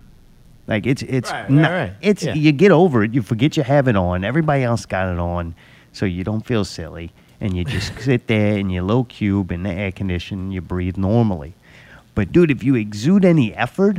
Like 0.67 0.87
it's 0.87 1.03
it's 1.03 1.31
Right, 1.31 1.43
right, 1.43 1.51
not, 1.51 1.71
right. 1.71 1.93
it's 2.01 2.23
Yeah. 2.25 2.35
you 2.35 2.53
get 2.53 2.71
over 2.71 3.05
it. 3.05 3.13
You 3.15 3.23
forget 3.23 3.57
you 3.57 3.63
have 3.63 3.87
it 3.89 3.97
on. 3.97 4.25
Everybody 4.25 4.63
else 4.63 4.87
got 4.87 5.13
it 5.13 5.19
on, 5.19 5.55
so 5.93 6.07
you 6.07 6.25
don't 6.25 6.45
feel 6.47 6.65
silly, 6.65 7.13
and 7.41 7.57
you 7.57 7.65
just 7.65 7.99
sit 8.01 8.27
there 8.29 8.57
in 8.57 8.71
your 8.71 8.83
little 8.83 9.05
cube 9.05 9.53
in 9.53 9.63
the 9.63 9.71
air 9.71 9.93
condition. 9.93 10.51
You 10.53 10.61
breathe 10.63 10.97
normally. 10.97 11.53
But 12.15 12.33
dude, 12.33 12.51
if 12.51 12.63
you 12.63 12.77
exude 12.77 13.25
any 13.25 13.53
effort, 13.55 13.99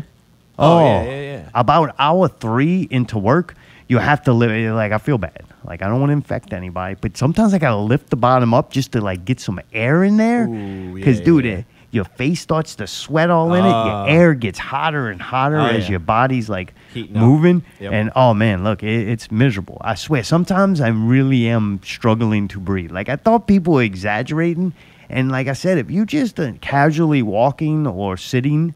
Oh, 0.57 0.77
oh, 0.77 0.85
yeah, 0.85 1.03
yeah, 1.03 1.21
yeah. 1.21 1.49
about 1.53 1.93
hour 1.99 2.29
three 2.29 2.87
into 2.89 3.17
work, 3.19 3.55
you 3.89 3.97
have 3.97 4.23
to 4.23 4.31
live. 4.33 4.73
Like 4.73 4.91
I 4.93 4.97
feel 4.99 5.17
bad. 5.17 5.43
Like 5.65 5.81
I 5.83 5.87
don't 5.87 5.99
want 5.99 6.09
to 6.11 6.13
infect 6.13 6.53
anybody, 6.53 6.95
but 6.99 7.17
sometimes 7.17 7.53
I 7.53 7.57
gotta 7.59 7.75
lift 7.75 8.09
the 8.09 8.15
bottom 8.15 8.53
up 8.53 8.71
just 8.71 8.93
to 8.93 9.01
like 9.01 9.25
get 9.25 9.39
some 9.41 9.59
air 9.73 10.03
in 10.03 10.15
there. 10.17 10.47
Because 10.47 11.19
dude, 11.19 11.45
yeah. 11.45 11.61
Your 11.95 12.03
face 12.03 12.41
starts 12.41 12.75
to 12.75 12.85
sweat 12.87 13.29
all 13.29 13.53
in 13.53 13.65
it. 13.65 13.69
Ah. 13.69 14.05
Your 14.05 14.13
air 14.15 14.33
gets 14.35 14.59
hotter 14.59 15.09
and 15.09 15.21
hotter 15.21 15.57
Oh, 15.57 15.65
as 15.65 15.85
yeah. 15.85 15.91
your 15.91 15.99
body's 15.99 16.49
like 16.49 16.73
Heating 16.93 17.15
up. 17.17 17.23
moving. 17.23 17.63
Yep. 17.79 17.91
And 17.93 18.11
oh 18.15 18.33
man, 18.33 18.63
look, 18.63 18.83
it, 18.83 19.07
it's 19.07 19.31
miserable. 19.31 19.77
I 19.81 19.95
swear. 19.95 20.23
Sometimes 20.23 20.81
I 20.81 20.89
really 20.89 21.47
am 21.47 21.79
struggling 21.83 22.47
to 22.49 22.59
breathe. 22.59 22.91
Like 22.91 23.09
I 23.09 23.15
thought 23.15 23.47
people 23.47 23.73
were 23.75 23.83
exaggerating, 23.83 24.73
and 25.09 25.31
like 25.31 25.47
I 25.47 25.53
said, 25.53 25.77
if 25.77 25.89
you 25.89 26.05
just 26.05 26.39
uh, 26.39 26.51
casually 26.61 27.21
walking 27.23 27.87
or 27.87 28.17
sitting 28.17 28.75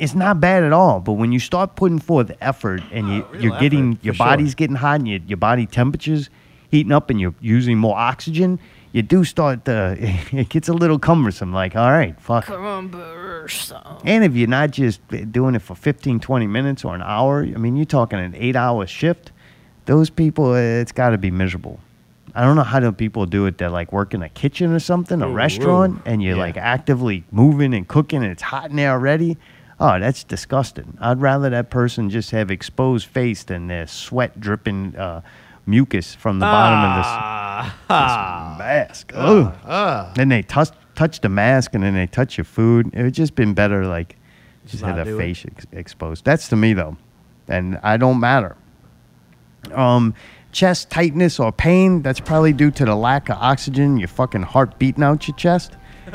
it's 0.00 0.14
not 0.14 0.38
bad 0.40 0.62
at 0.62 0.72
all. 0.72 1.00
But 1.00 1.14
when 1.14 1.32
you 1.32 1.40
start 1.40 1.74
putting 1.74 1.98
forth 1.98 2.30
effort 2.40 2.82
and 2.92 3.08
you, 3.08 3.24
real 3.32 3.42
you're 3.42 3.58
getting 3.58 3.94
effort, 3.94 4.04
your 4.04 4.14
for 4.14 4.18
sure. 4.18 4.26
body's 4.26 4.54
getting 4.54 4.76
hot 4.76 5.00
and 5.00 5.08
your, 5.08 5.18
your 5.26 5.36
body 5.38 5.66
temperature's 5.66 6.30
heating 6.70 6.92
up 6.92 7.10
and 7.10 7.20
you're 7.20 7.34
using 7.40 7.78
more 7.78 7.96
oxygen, 7.98 8.60
you 8.92 9.02
do 9.02 9.24
start 9.24 9.64
to, 9.66 9.96
it 10.32 10.48
gets 10.48 10.68
a 10.68 10.72
little 10.72 10.98
cumbersome. 10.98 11.52
Like, 11.52 11.76
all 11.76 11.90
right, 11.90 12.18
fuck. 12.20 12.46
cumbersome. 12.46 13.98
And 14.04 14.24
if 14.24 14.34
you're 14.34 14.48
not 14.48 14.70
just 14.70 15.00
doing 15.32 15.54
it 15.54 15.62
for 15.62 15.74
15, 15.74 16.20
20 16.20 16.46
minutes 16.46 16.84
or 16.84 16.94
an 16.94 17.02
hour, 17.02 17.42
I 17.42 17.58
mean, 17.58 17.76
you're 17.76 17.84
talking 17.84 18.18
an 18.18 18.34
eight 18.36 18.56
hour 18.56 18.86
shift, 18.86 19.32
those 19.86 20.10
people, 20.10 20.54
it's 20.54 20.92
got 20.92 21.10
to 21.10 21.18
be 21.18 21.30
miserable. 21.30 21.80
I 22.34 22.42
don't 22.44 22.56
know 22.56 22.62
how 22.62 22.78
do 22.78 22.92
people 22.92 23.26
do 23.26 23.46
it 23.46 23.58
that 23.58 23.72
like 23.72 23.92
work 23.92 24.12
in 24.14 24.22
a 24.22 24.28
kitchen 24.28 24.72
or 24.72 24.78
something, 24.80 25.22
a 25.22 25.28
Ooh, 25.28 25.32
restaurant, 25.32 25.96
ooh. 25.98 26.02
and 26.04 26.22
you're 26.22 26.36
Yeah. 26.36 26.42
like 26.42 26.56
actively 26.56 27.24
moving 27.32 27.74
and 27.74 27.88
cooking 27.88 28.22
and 28.22 28.30
it's 28.30 28.42
hot 28.42 28.70
in 28.70 28.76
there 28.76 28.90
already. 28.92 29.36
Oh, 29.80 29.98
that's 29.98 30.24
disgusting. 30.24 30.98
I'd 31.00 31.20
rather 31.20 31.48
that 31.50 31.70
person 31.70 32.10
just 32.10 32.30
have 32.32 32.50
exposed 32.50 33.06
face 33.06 33.44
than 33.44 33.68
their 33.68 33.86
sweat 33.86 34.38
dripping 34.40 34.94
uh, 34.96 35.22
mucus 35.68 36.14
from 36.14 36.38
the 36.38 36.46
bottom 36.46 36.90
of 36.90 36.96
this, 36.98 37.06
Ah, 37.90 38.54
this 38.56 38.58
mask. 38.58 39.12
Ugh. 39.14 40.14
Then 40.16 40.28
they 40.28 40.42
touch 40.42 40.70
touch 40.94 41.20
the 41.20 41.28
mask 41.28 41.74
and 41.74 41.84
then 41.84 41.94
they 41.94 42.06
touch 42.06 42.36
your 42.38 42.44
food. 42.44 42.90
It 42.92 43.02
would 43.02 43.14
just 43.14 43.34
been 43.34 43.54
better 43.54 43.86
like 43.86 44.16
just 44.66 44.82
had 44.82 44.98
a 44.98 45.04
face 45.16 45.44
ex- 45.46 45.66
exposed. 45.72 46.24
That's 46.24 46.48
to 46.48 46.56
me 46.56 46.72
though, 46.72 46.96
and 47.48 47.78
I 47.82 47.96
don't 47.96 48.18
matter. 48.20 48.56
Um, 49.72 50.14
chest 50.52 50.90
tightness 50.90 51.38
or 51.38 51.52
pain. 51.52 52.02
That's 52.02 52.20
probably 52.20 52.52
due 52.52 52.70
to 52.72 52.84
the 52.84 52.94
lack 52.96 53.28
of 53.28 53.36
oxygen. 53.38 53.96
Your 53.98 54.08
fucking 54.08 54.42
heart 54.42 54.78
beating 54.78 55.04
out 55.04 55.28
your 55.28 55.36
chest. 55.36 55.76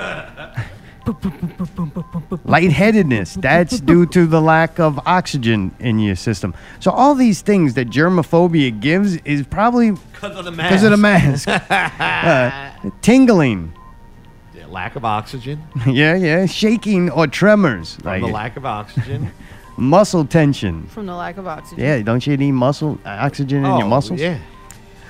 Lightheadedness. 2.45 3.35
That's 3.35 3.79
due 3.79 4.05
to 4.07 4.25
the 4.25 4.41
lack 4.41 4.79
of 4.79 4.99
oxygen 5.05 5.73
in 5.79 5.99
your 5.99 6.15
system. 6.15 6.53
So 6.79 6.91
all 6.91 7.15
these 7.15 7.41
things 7.41 7.73
that 7.75 7.89
germophobia 7.89 8.77
gives 8.79 9.15
is 9.17 9.45
probably 9.45 9.91
because 9.91 10.37
of 10.37 10.45
the 10.45 10.51
mask. 10.51 10.69
because 10.69 10.83
of 10.83 10.91
the 10.91 10.97
mask. 10.97 11.47
Uh, 12.83 12.89
tingling. 13.01 13.73
Yeah, 14.55 14.67
lack 14.67 14.95
of 14.95 15.05
oxygen. 15.05 15.61
Yeah, 15.87 16.15
yeah. 16.15 16.45
Shaking 16.45 17.09
or 17.09 17.27
tremors. 17.27 17.95
From 17.95 18.05
Like 18.05 18.21
the 18.21 18.27
lack 18.27 18.57
of 18.57 18.65
oxygen. 18.65 19.31
muscle 19.77 20.25
tension. 20.25 20.87
From 20.87 21.05
the 21.05 21.15
lack 21.15 21.37
of 21.37 21.47
oxygen. 21.47 21.83
Yeah, 21.83 22.01
don't 22.01 22.25
you 22.25 22.37
need 22.37 22.51
muscle 22.53 22.97
uh, 23.05 23.09
oxygen 23.09 23.59
in 23.59 23.71
your 23.71 23.83
Oh, 23.83 23.87
muscles? 23.87 24.19
Yeah. 24.19 24.39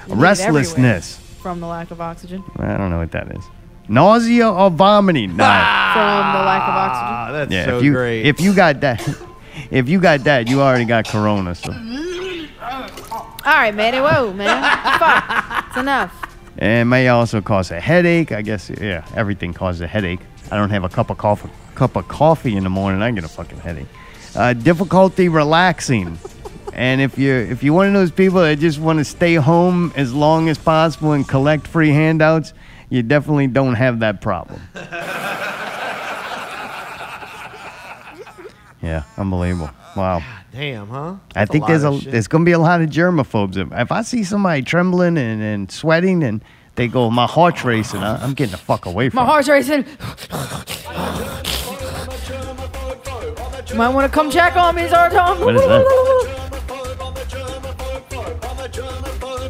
You 0.07 0.15
Restlessness. 0.15 1.17
From 1.41 1.59
the 1.59 1.67
lack 1.67 1.91
of 1.91 1.99
oxygen. 2.01 2.43
I 2.57 2.77
don't 2.77 2.89
know 2.89 2.97
what 2.99 3.11
that 3.11 3.31
is. 3.35 3.43
Nausea 3.87 4.49
or 4.49 4.69
vomiting. 4.69 5.35
Nah. 5.35 5.93
From 5.93 6.39
the 6.39 6.45
lack 6.45 6.61
of 6.63 6.75
oxygen. 6.75 7.07
Ah, 7.15 7.29
that's 7.31 7.51
yeah, 7.51 7.65
so 7.65 7.77
if 7.77 7.83
you 7.83 7.91
great. 7.93 8.25
if 8.25 8.39
you 8.41 8.53
got 8.53 8.79
that, 8.81 9.07
if 9.71 9.87
you 9.89 9.99
got 9.99 10.23
that, 10.23 10.47
you 10.47 10.61
already 10.61 10.85
got 10.85 11.05
corona. 11.07 11.53
So, 11.55 11.71
All 11.71 13.35
right, 13.45 13.75
man. 13.75 13.93
Whoa, 14.01 14.33
man. 14.33 14.99
Fuck. 14.99 15.65
It's 15.67 15.77
enough. 15.77 16.13
and 16.57 16.81
it 16.81 16.85
may 16.85 17.07
also 17.09 17.41
cause 17.41 17.71
a 17.71 17.79
headache. 17.79 18.31
I 18.31 18.41
guess 18.41 18.69
yeah, 18.69 19.05
everything 19.15 19.53
causes 19.53 19.81
a 19.81 19.87
headache. 19.87 20.19
I 20.51 20.55
don't 20.57 20.69
have 20.69 20.83
a 20.83 20.89
cup 20.89 21.09
of 21.09 21.17
coffee, 21.17 21.49
cup 21.75 21.95
of 21.95 22.07
coffee 22.07 22.55
in 22.55 22.63
the 22.63 22.69
morning. 22.69 23.01
I 23.01 23.11
get 23.11 23.23
a 23.23 23.27
fucking 23.27 23.59
headache. 23.59 23.87
Uh, 24.35 24.53
difficulty 24.53 25.29
relaxing. 25.29 26.17
And 26.73 27.01
if 27.01 27.17
you're 27.19 27.39
if 27.41 27.61
you're 27.63 27.75
one 27.75 27.87
of 27.87 27.93
those 27.93 28.11
people 28.11 28.41
that 28.41 28.57
just 28.59 28.79
want 28.79 28.99
to 28.99 29.05
stay 29.05 29.35
home 29.35 29.93
as 29.95 30.13
long 30.13 30.49
as 30.49 30.57
possible 30.57 31.11
and 31.11 31.27
collect 31.27 31.67
free 31.67 31.89
handouts, 31.89 32.53
you 32.93 33.01
definitely 33.01 33.47
don't 33.47 33.73
have 33.73 34.01
that 34.01 34.21
problem. 34.21 34.61
yeah, 38.83 39.01
unbelievable. 39.17 39.71
Wow. 39.97 40.21
Damn, 40.51 40.89
huh? 40.89 41.15
I 41.35 41.45
think 41.45 41.63
lot 41.63 41.69
there's 41.69 41.83
a 41.83 41.99
shit. 41.99 42.11
there's 42.11 42.27
gonna 42.27 42.45
be 42.45 42.51
a 42.51 42.59
lot 42.59 42.81
of 42.81 42.91
germaphobes. 42.91 43.57
If 43.81 43.91
I 43.91 44.03
see 44.03 44.23
somebody 44.23 44.61
trembling 44.61 45.17
and, 45.17 45.41
and 45.41 45.71
sweating 45.71 46.23
and 46.23 46.43
they 46.75 46.87
go, 46.87 47.09
my 47.09 47.25
heart's 47.25 47.65
racing, 47.65 48.01
I, 48.01 48.23
I'm 48.23 48.35
getting 48.35 48.51
the 48.51 48.59
fuck 48.59 48.85
away 48.85 49.09
from. 49.09 49.15
My 49.15 49.23
it." 49.23 49.25
heart's 49.25 49.49
racing. 49.49 49.87
You 53.71 53.75
might 53.75 53.89
want 53.89 54.05
to 54.05 54.15
come 54.15 54.29
check 54.29 54.55
on 54.55 54.75
me, 54.75 54.83
Zartan. 54.83 55.43
What 55.43 55.55
is 55.55 55.61
that? 55.61 55.83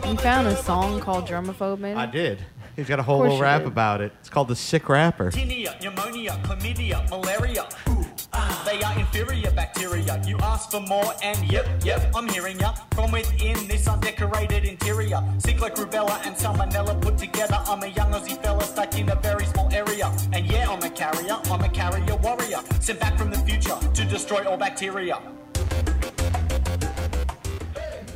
You 0.07 0.17
found 0.17 0.47
a 0.47 0.55
song 0.55 1.01
called 1.01 1.27
Germaphobe, 1.27 1.79
maybe? 1.79 1.97
I 1.97 2.05
did. 2.05 2.45
He's 2.75 2.87
got 2.87 2.99
a 2.99 3.03
whole 3.03 3.19
little 3.19 3.39
rap 3.39 3.61
did. 3.61 3.67
about 3.67 4.01
it. 4.01 4.11
It's 4.19 4.29
called 4.29 4.47
The 4.47 4.55
Sick 4.55 4.89
Rapper. 4.89 5.29
Tinea, 5.29 5.79
pneumonia, 5.79 6.31
chlamydia, 6.43 7.07
malaria. 7.09 7.67
Ooh, 7.89 8.05
ah, 8.33 8.63
they 8.65 8.81
are 8.81 8.99
inferior 8.99 9.51
bacteria. 9.51 10.19
You 10.25 10.39
ask 10.39 10.71
for 10.71 10.79
more, 10.79 11.13
and 11.21 11.37
yep, 11.51 11.67
yep, 11.83 12.11
I'm 12.15 12.27
hearing 12.27 12.59
ya. 12.59 12.73
From 12.95 13.11
within 13.11 13.67
this 13.67 13.87
undecorated 13.87 14.65
interior, 14.65 15.23
sick 15.37 15.61
like 15.61 15.75
rubella 15.75 16.25
and 16.25 16.35
salmonella 16.35 16.99
put 16.99 17.17
together. 17.17 17.59
I'm 17.67 17.83
a 17.83 17.87
young 17.87 18.11
Aussie 18.11 18.41
fella 18.41 18.63
stuck 18.63 18.97
in 18.97 19.09
a 19.09 19.15
very 19.15 19.45
small 19.45 19.71
area. 19.71 20.11
And 20.31 20.47
yeah, 20.47 20.67
I'm 20.67 20.81
a 20.81 20.89
carrier, 20.89 21.37
I'm 21.45 21.61
a 21.61 21.69
carrier 21.69 22.15
warrior. 22.15 22.61
Sent 22.79 22.99
back 22.99 23.19
from 23.19 23.29
the 23.29 23.37
future 23.39 23.77
to 23.93 24.05
destroy 24.05 24.49
all 24.49 24.57
bacteria. 24.57 25.21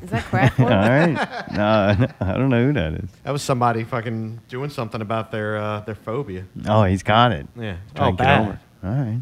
Is 0.08 0.12
that 0.12 0.24
crack? 0.24 0.58
All 0.60 0.66
right. 0.68 1.52
No, 1.52 2.08
I 2.22 2.34
don't 2.38 2.50
know 2.50 2.66
who 2.68 2.72
that 2.74 2.94
is. 2.94 3.10
That 3.24 3.32
was 3.32 3.42
somebody 3.42 3.84
fucking 3.84 4.40
doing 4.48 4.70
something 4.70 5.02
about 5.02 5.32
their 5.32 5.58
uh, 5.58 5.82
their 5.82 5.96
phobia. 5.96 6.46
Oh, 6.66 6.84
he's 6.86 7.04
got 7.04 7.34
it. 7.34 7.46
Yeah. 7.58 7.76
Trying 7.94 8.08
Oh, 8.08 8.12
to 8.12 8.18
get 8.18 8.24
bad. 8.24 8.42
over 8.42 8.52
it. 8.54 8.88
All 8.88 8.94
right. 9.06 9.22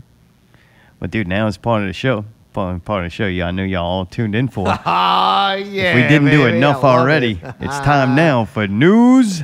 But 0.99 1.09
dude, 1.09 1.27
now 1.27 1.47
it's 1.47 1.57
part 1.57 1.81
of 1.81 1.87
the 1.87 1.93
show. 1.93 2.25
Part 2.53 2.85
part 2.85 3.03
of 3.03 3.07
the 3.07 3.15
show. 3.15 3.25
Yeah, 3.25 3.47
I 3.47 3.51
know 3.51 3.63
y'all 3.63 3.83
all 3.83 4.05
tuned 4.05 4.35
in 4.35 4.47
for. 4.47 4.67
Ah, 4.85 5.55
yeah. 5.55 5.89
if 5.91 5.95
we 5.95 6.01
didn't 6.03 6.29
do 6.29 6.45
enough 6.45 6.83
already, 6.83 7.39
it. 7.43 7.55
it's 7.61 7.79
time 7.79 8.15
now 8.15 8.45
for 8.45 8.67
news 8.67 9.43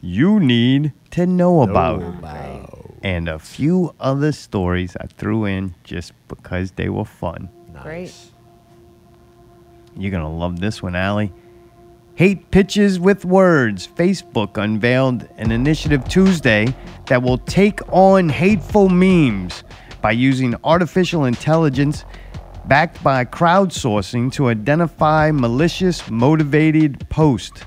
you 0.00 0.38
need 0.38 0.92
to 1.10 1.26
know 1.26 1.62
about. 1.62 2.02
And 3.02 3.28
a 3.28 3.38
few 3.38 3.92
other 4.00 4.30
stories 4.32 4.96
I 5.00 5.06
threw 5.06 5.44
in 5.44 5.74
just 5.84 6.12
because 6.28 6.72
they 6.72 6.88
were 6.88 7.04
fun. 7.04 7.48
Great. 7.82 8.12
You're 9.96 10.10
going 10.10 10.22
to 10.22 10.28
love 10.28 10.60
this 10.60 10.82
one, 10.82 10.94
Allie. 10.94 11.32
Hate 12.16 12.50
Pitches 12.50 13.00
with 13.00 13.24
Words. 13.24 13.86
Facebook 13.86 14.56
unveiled 14.56 15.28
an 15.38 15.50
initiative 15.50 16.06
Tuesday 16.08 16.74
that 17.06 17.22
will 17.22 17.38
take 17.38 17.80
on 17.92 18.28
hateful 18.28 18.88
memes 18.88 19.64
by 20.02 20.12
using 20.12 20.54
artificial 20.64 21.24
intelligence 21.24 22.04
backed 22.66 23.02
by 23.02 23.24
crowdsourcing 23.24 24.32
to 24.32 24.48
identify 24.48 25.30
malicious 25.30 26.10
motivated 26.10 27.08
posts. 27.08 27.62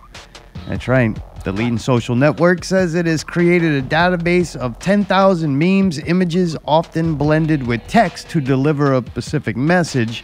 That's 0.67 0.87
right. 0.87 1.17
The 1.43 1.51
leading 1.51 1.77
social 1.77 2.15
network 2.15 2.63
says 2.63 2.95
it 2.95 3.05
has 3.05 3.23
created 3.23 3.73
a 3.73 3.87
database 3.87 4.55
of 4.55 4.77
10,000 4.79 5.57
memes, 5.57 5.97
images 5.99 6.57
often 6.65 7.15
blended 7.15 7.65
with 7.65 7.81
text 7.87 8.29
to 8.31 8.41
deliver 8.41 8.93
a 8.93 9.03
specific 9.05 9.55
message 9.55 10.23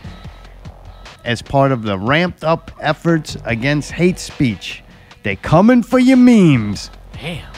as 1.25 1.41
part 1.41 1.71
of 1.71 1.83
the 1.83 1.97
ramped 1.97 2.43
up 2.43 2.71
efforts 2.79 3.37
against 3.45 3.91
hate 3.91 4.19
speech. 4.19 4.83
They 5.23 5.35
coming 5.35 5.83
for 5.83 5.99
your 5.99 6.17
memes. 6.17 6.91
Damn. 7.13 7.51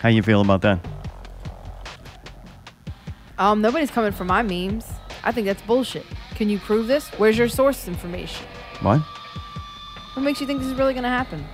How 0.00 0.08
you 0.08 0.22
feel 0.22 0.40
about 0.40 0.62
that? 0.62 0.84
Um, 3.38 3.60
nobody's 3.60 3.90
coming 3.90 4.12
for 4.12 4.24
my 4.24 4.42
memes. 4.42 4.86
I 5.24 5.32
think 5.32 5.46
that's 5.46 5.62
bullshit. 5.62 6.06
Can 6.34 6.48
you 6.48 6.58
prove 6.58 6.86
this? 6.86 7.08
Where's 7.18 7.38
your 7.38 7.48
source 7.48 7.86
information? 7.86 8.46
What? 8.80 9.00
What 10.14 10.22
makes 10.22 10.40
you 10.40 10.46
think 10.46 10.60
this 10.60 10.68
is 10.68 10.74
really 10.74 10.94
gonna 10.94 11.08
happen? 11.08 11.44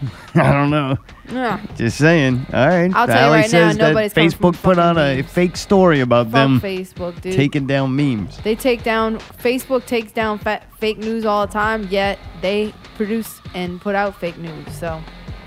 I 0.34 0.52
don't 0.52 0.70
know. 0.70 0.96
Yeah. 1.30 1.60
Just 1.76 1.98
saying. 1.98 2.46
All 2.52 2.68
right. 2.68 2.90
I'll 2.94 3.06
tell 3.06 3.16
you 3.16 3.22
Allie 3.22 3.32
right 3.42 3.52
now, 3.52 3.68
says 3.68 3.76
that 3.76 3.88
nobody's 3.88 4.12
coming 4.14 4.30
from 4.30 4.38
Facebook 4.54 4.62
put 4.62 4.76
fucking 4.76 4.80
on 4.80 4.98
a 4.98 5.16
memes. 5.16 5.30
fake 5.32 5.56
story 5.56 6.00
about 6.00 6.26
Fuck 6.26 6.32
them 6.32 6.60
Facebook, 6.60 7.20
dude. 7.20 7.34
taking 7.34 7.66
down 7.66 7.94
memes. 7.94 8.38
They 8.38 8.54
take 8.56 8.82
down 8.82 9.18
Facebook 9.18 9.86
takes 9.86 10.12
down 10.12 10.38
fa- 10.38 10.62
fake 10.78 10.98
news 10.98 11.24
all 11.24 11.46
the 11.46 11.52
time, 11.52 11.86
yet 11.90 12.18
they 12.40 12.74
produce 12.96 13.40
and 13.54 13.80
put 13.80 13.94
out 13.94 14.18
fake 14.18 14.38
news. 14.38 14.74
So 14.76 15.00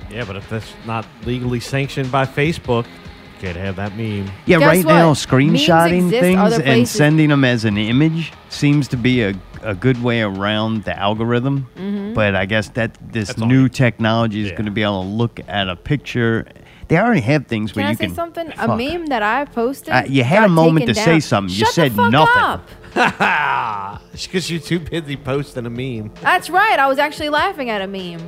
Yeah, 0.09 0.23
but 0.25 0.35
if 0.35 0.47
that's 0.49 0.71
not 0.85 1.05
legally 1.25 1.59
sanctioned 1.59 2.11
by 2.11 2.25
Facebook, 2.25 2.85
you 2.85 3.39
can't 3.49 3.57
have 3.57 3.75
that 3.77 3.97
meme. 3.97 4.31
Yeah, 4.45 4.59
Guess 4.59 4.67
right 4.67 4.85
what? 4.85 4.93
now 4.93 5.05
Memes 5.07 5.25
screenshotting 5.25 6.05
exist 6.05 6.21
things 6.21 6.39
other 6.39 6.55
and 6.55 6.63
places. 6.63 6.95
sending 6.95 7.29
them 7.29 7.43
as 7.43 7.65
an 7.65 7.77
image 7.77 8.31
seems 8.49 8.87
to 8.89 8.97
be 8.97 9.21
a, 9.23 9.33
a 9.63 9.73
good 9.75 10.01
way 10.03 10.21
around 10.21 10.83
the 10.83 10.97
algorithm. 10.97 11.67
Mm-hmm. 11.75 12.13
But 12.13 12.35
I 12.35 12.45
guess 12.45 12.69
that 12.69 12.97
this 13.11 13.27
That's 13.29 13.39
new 13.39 13.63
you- 13.63 13.69
technology 13.69 14.41
is 14.41 14.49
Yeah. 14.49 14.55
going 14.55 14.65
to 14.65 14.71
be 14.71 14.83
able 14.83 15.03
to 15.03 15.07
look 15.09 15.39
at 15.47 15.69
a 15.69 15.75
picture. 15.75 16.45
They 16.89 16.97
already 16.97 17.21
have 17.21 17.47
things 17.47 17.71
can 17.71 17.79
where 17.81 17.87
I 17.87 17.91
you 17.91 17.97
say 17.97 18.05
can 18.07 18.15
something? 18.15 18.51
Fuck. 18.51 18.69
A 18.69 18.75
meme 18.77 19.05
that 19.07 19.23
I 19.23 19.45
posted. 19.45 19.93
Uh, 19.93 20.03
you 20.07 20.23
had 20.23 20.39
got 20.41 20.45
a 20.45 20.49
moment 20.49 20.85
taken 20.87 20.95
to 20.95 21.01
say 21.01 21.11
down. 21.13 21.21
something. 21.21 21.55
You 21.55 21.65
Shut 21.65 21.73
said 21.73 21.91
the 21.93 21.95
fuck 21.95 22.11
nothing. 22.11 22.43
Up. 22.43 22.69
Because 24.13 24.51
you're 24.51 24.59
too 24.61 24.79
busy 24.79 25.17
posting 25.17 25.65
a 25.65 25.69
meme. 25.71 26.11
That's 26.21 26.47
right. 26.51 26.77
I 26.77 26.85
was 26.87 26.99
actually 26.99 27.29
laughing 27.29 27.71
at 27.71 27.81
a 27.81 27.87
meme. 27.87 28.21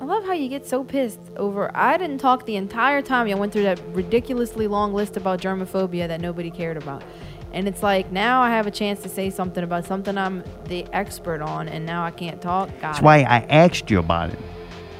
I 0.00 0.04
love 0.04 0.24
how 0.24 0.32
you 0.32 0.48
get 0.48 0.66
so 0.66 0.82
pissed 0.82 1.20
over. 1.36 1.70
I 1.76 1.96
didn't 1.96 2.18
talk 2.18 2.44
the 2.44 2.56
entire 2.56 3.02
time. 3.02 3.28
I 3.28 3.34
went 3.34 3.52
through 3.52 3.62
that 3.62 3.80
ridiculously 3.92 4.66
long 4.66 4.92
list 4.92 5.16
about 5.16 5.40
germophobia 5.40 6.08
that 6.08 6.20
nobody 6.20 6.50
cared 6.50 6.76
about. 6.76 7.04
And 7.52 7.68
it's 7.68 7.82
like 7.82 8.10
now 8.10 8.40
I 8.42 8.50
have 8.50 8.66
a 8.66 8.70
chance 8.70 9.02
to 9.02 9.08
say 9.08 9.30
something 9.30 9.62
about 9.62 9.84
something 9.84 10.16
I'm 10.16 10.42
the 10.64 10.86
expert 10.92 11.42
on, 11.42 11.68
and 11.68 11.84
now 11.84 12.04
I 12.04 12.10
can't 12.10 12.40
talk. 12.40 12.68
Got 12.68 12.80
That's 12.80 12.98
it. 12.98 13.04
why 13.04 13.18
I 13.18 13.40
asked 13.48 13.90
you 13.90 13.98
about 13.98 14.30
it. 14.30 14.38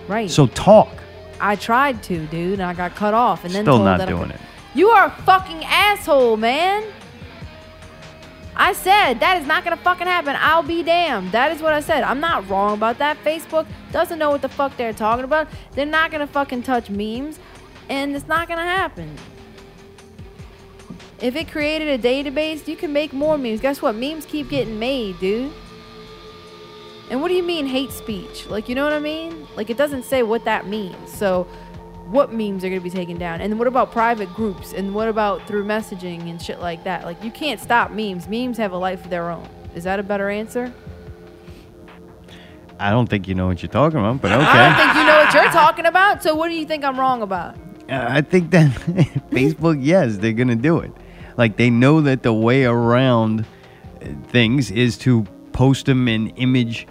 Right. 0.08 0.30
So 0.30 0.46
talk. 0.46 0.90
I 1.40 1.56
tried 1.56 2.02
to, 2.04 2.26
dude, 2.26 2.54
and 2.54 2.62
I 2.62 2.74
got 2.74 2.94
cut 2.94 3.14
off, 3.14 3.44
and 3.44 3.54
then 3.54 3.64
Still 3.64 3.78
told 3.78 3.98
not 3.98 4.06
doing 4.06 4.30
it. 4.30 4.40
You 4.74 4.90
are 4.90 5.06
a 5.06 5.10
fucking 5.22 5.64
asshole, 5.64 6.36
man. 6.36 6.84
I 8.54 8.74
said 8.74 9.14
that 9.20 9.40
is 9.40 9.46
not 9.46 9.64
gonna 9.64 9.76
fucking 9.76 10.06
happen. 10.06 10.36
I'll 10.38 10.62
be 10.62 10.82
damned. 10.82 11.32
That 11.32 11.52
is 11.52 11.62
what 11.62 11.72
I 11.72 11.80
said. 11.80 12.02
I'm 12.04 12.20
not 12.20 12.48
wrong 12.48 12.74
about 12.74 12.98
that. 12.98 13.16
Facebook 13.24 13.66
doesn't 13.92 14.18
know 14.18 14.30
what 14.30 14.42
the 14.42 14.48
fuck 14.48 14.76
they're 14.76 14.92
talking 14.92 15.24
about. 15.24 15.48
They're 15.72 15.86
not 15.86 16.10
gonna 16.10 16.26
fucking 16.26 16.62
touch 16.62 16.90
memes, 16.90 17.38
and 17.88 18.14
it's 18.14 18.28
not 18.28 18.48
gonna 18.48 18.62
happen. 18.62 19.16
If 21.22 21.36
it 21.36 21.52
created 21.52 21.88
a 21.88 22.02
database, 22.02 22.66
you 22.66 22.74
can 22.74 22.92
make 22.92 23.12
more 23.12 23.38
memes. 23.38 23.60
Guess 23.60 23.80
what? 23.80 23.94
Memes 23.94 24.26
keep 24.26 24.48
getting 24.48 24.80
made, 24.80 25.20
dude. 25.20 25.52
And 27.10 27.22
what 27.22 27.28
do 27.28 27.34
you 27.34 27.44
mean 27.44 27.64
hate 27.64 27.92
speech? 27.92 28.48
Like, 28.48 28.68
you 28.68 28.74
know 28.74 28.82
what 28.82 28.92
I 28.92 28.98
mean? 28.98 29.46
Like, 29.54 29.70
it 29.70 29.76
doesn't 29.76 30.04
say 30.04 30.24
what 30.24 30.44
that 30.46 30.66
means. 30.66 31.12
So, 31.12 31.44
what 32.10 32.32
memes 32.32 32.64
are 32.64 32.68
going 32.68 32.80
to 32.80 32.84
be 32.84 32.90
taken 32.90 33.18
down? 33.18 33.40
And 33.40 33.56
what 33.56 33.68
about 33.68 33.92
private 33.92 34.34
groups? 34.34 34.72
And 34.72 34.96
what 34.96 35.06
about 35.08 35.46
through 35.46 35.64
messaging 35.64 36.28
and 36.28 36.42
shit 36.42 36.58
like 36.58 36.82
that? 36.84 37.04
Like, 37.04 37.22
you 37.22 37.30
can't 37.30 37.60
stop 37.60 37.92
memes. 37.92 38.26
Memes 38.26 38.56
have 38.56 38.72
a 38.72 38.76
life 38.76 39.04
of 39.04 39.10
their 39.10 39.30
own. 39.30 39.48
Is 39.76 39.84
that 39.84 40.00
a 40.00 40.02
better 40.02 40.28
answer? 40.28 40.74
I 42.80 42.90
don't 42.90 43.08
think 43.08 43.28
you 43.28 43.36
know 43.36 43.46
what 43.46 43.62
you're 43.62 43.70
talking 43.70 44.00
about, 44.00 44.20
but 44.20 44.32
okay. 44.32 44.42
I 44.44 44.68
don't 44.68 44.76
think 44.76 44.96
you 44.96 45.06
know 45.06 45.18
what 45.18 45.34
you're 45.34 45.52
talking 45.52 45.86
about. 45.86 46.20
So, 46.24 46.34
what 46.34 46.48
do 46.48 46.54
you 46.54 46.66
think 46.66 46.82
I'm 46.82 46.98
wrong 46.98 47.22
about? 47.22 47.54
Uh, 47.88 48.06
I 48.08 48.22
think 48.22 48.50
that 48.50 48.70
Facebook, 49.30 49.78
yes, 49.80 50.16
they're 50.16 50.32
going 50.32 50.48
to 50.48 50.56
do 50.56 50.80
it. 50.80 50.90
Like 51.36 51.56
they 51.56 51.70
know 51.70 52.00
that 52.00 52.22
the 52.22 52.32
way 52.32 52.64
around 52.64 53.40
uh, 54.00 54.06
things 54.28 54.70
is 54.70 54.98
to 54.98 55.24
post 55.52 55.86
them 55.86 56.08
in 56.08 56.28
image, 56.30 56.86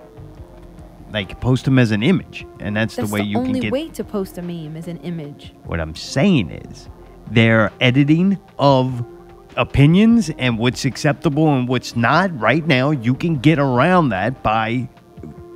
like 1.11 1.39
post 1.41 1.65
them 1.65 1.77
as 1.79 1.91
an 1.91 2.03
image, 2.03 2.45
and 2.59 2.75
that's, 2.75 2.95
That's 2.95 3.09
the 3.09 3.13
way 3.13 3.21
you 3.21 3.37
only 3.37 3.53
can 3.53 3.53
get. 3.53 3.61
The 3.61 3.67
only 3.67 3.87
way 3.87 3.93
to 3.93 4.03
post 4.03 4.37
a 4.37 4.41
meme 4.41 4.77
is 4.77 4.87
an 4.87 4.97
image. 4.97 5.53
What 5.65 5.79
I'm 5.79 5.95
saying 5.95 6.51
is, 6.51 6.89
their 7.29 7.71
editing 7.79 8.39
of 8.59 9.05
opinions 9.57 10.29
and 10.37 10.57
what's 10.57 10.85
acceptable 10.85 11.49
and 11.53 11.67
what's 11.67 11.95
not. 11.95 12.37
Right 12.39 12.65
now, 12.65 12.91
you 12.91 13.13
can 13.13 13.37
get 13.37 13.59
around 13.59 14.09
that 14.09 14.41
by 14.43 14.89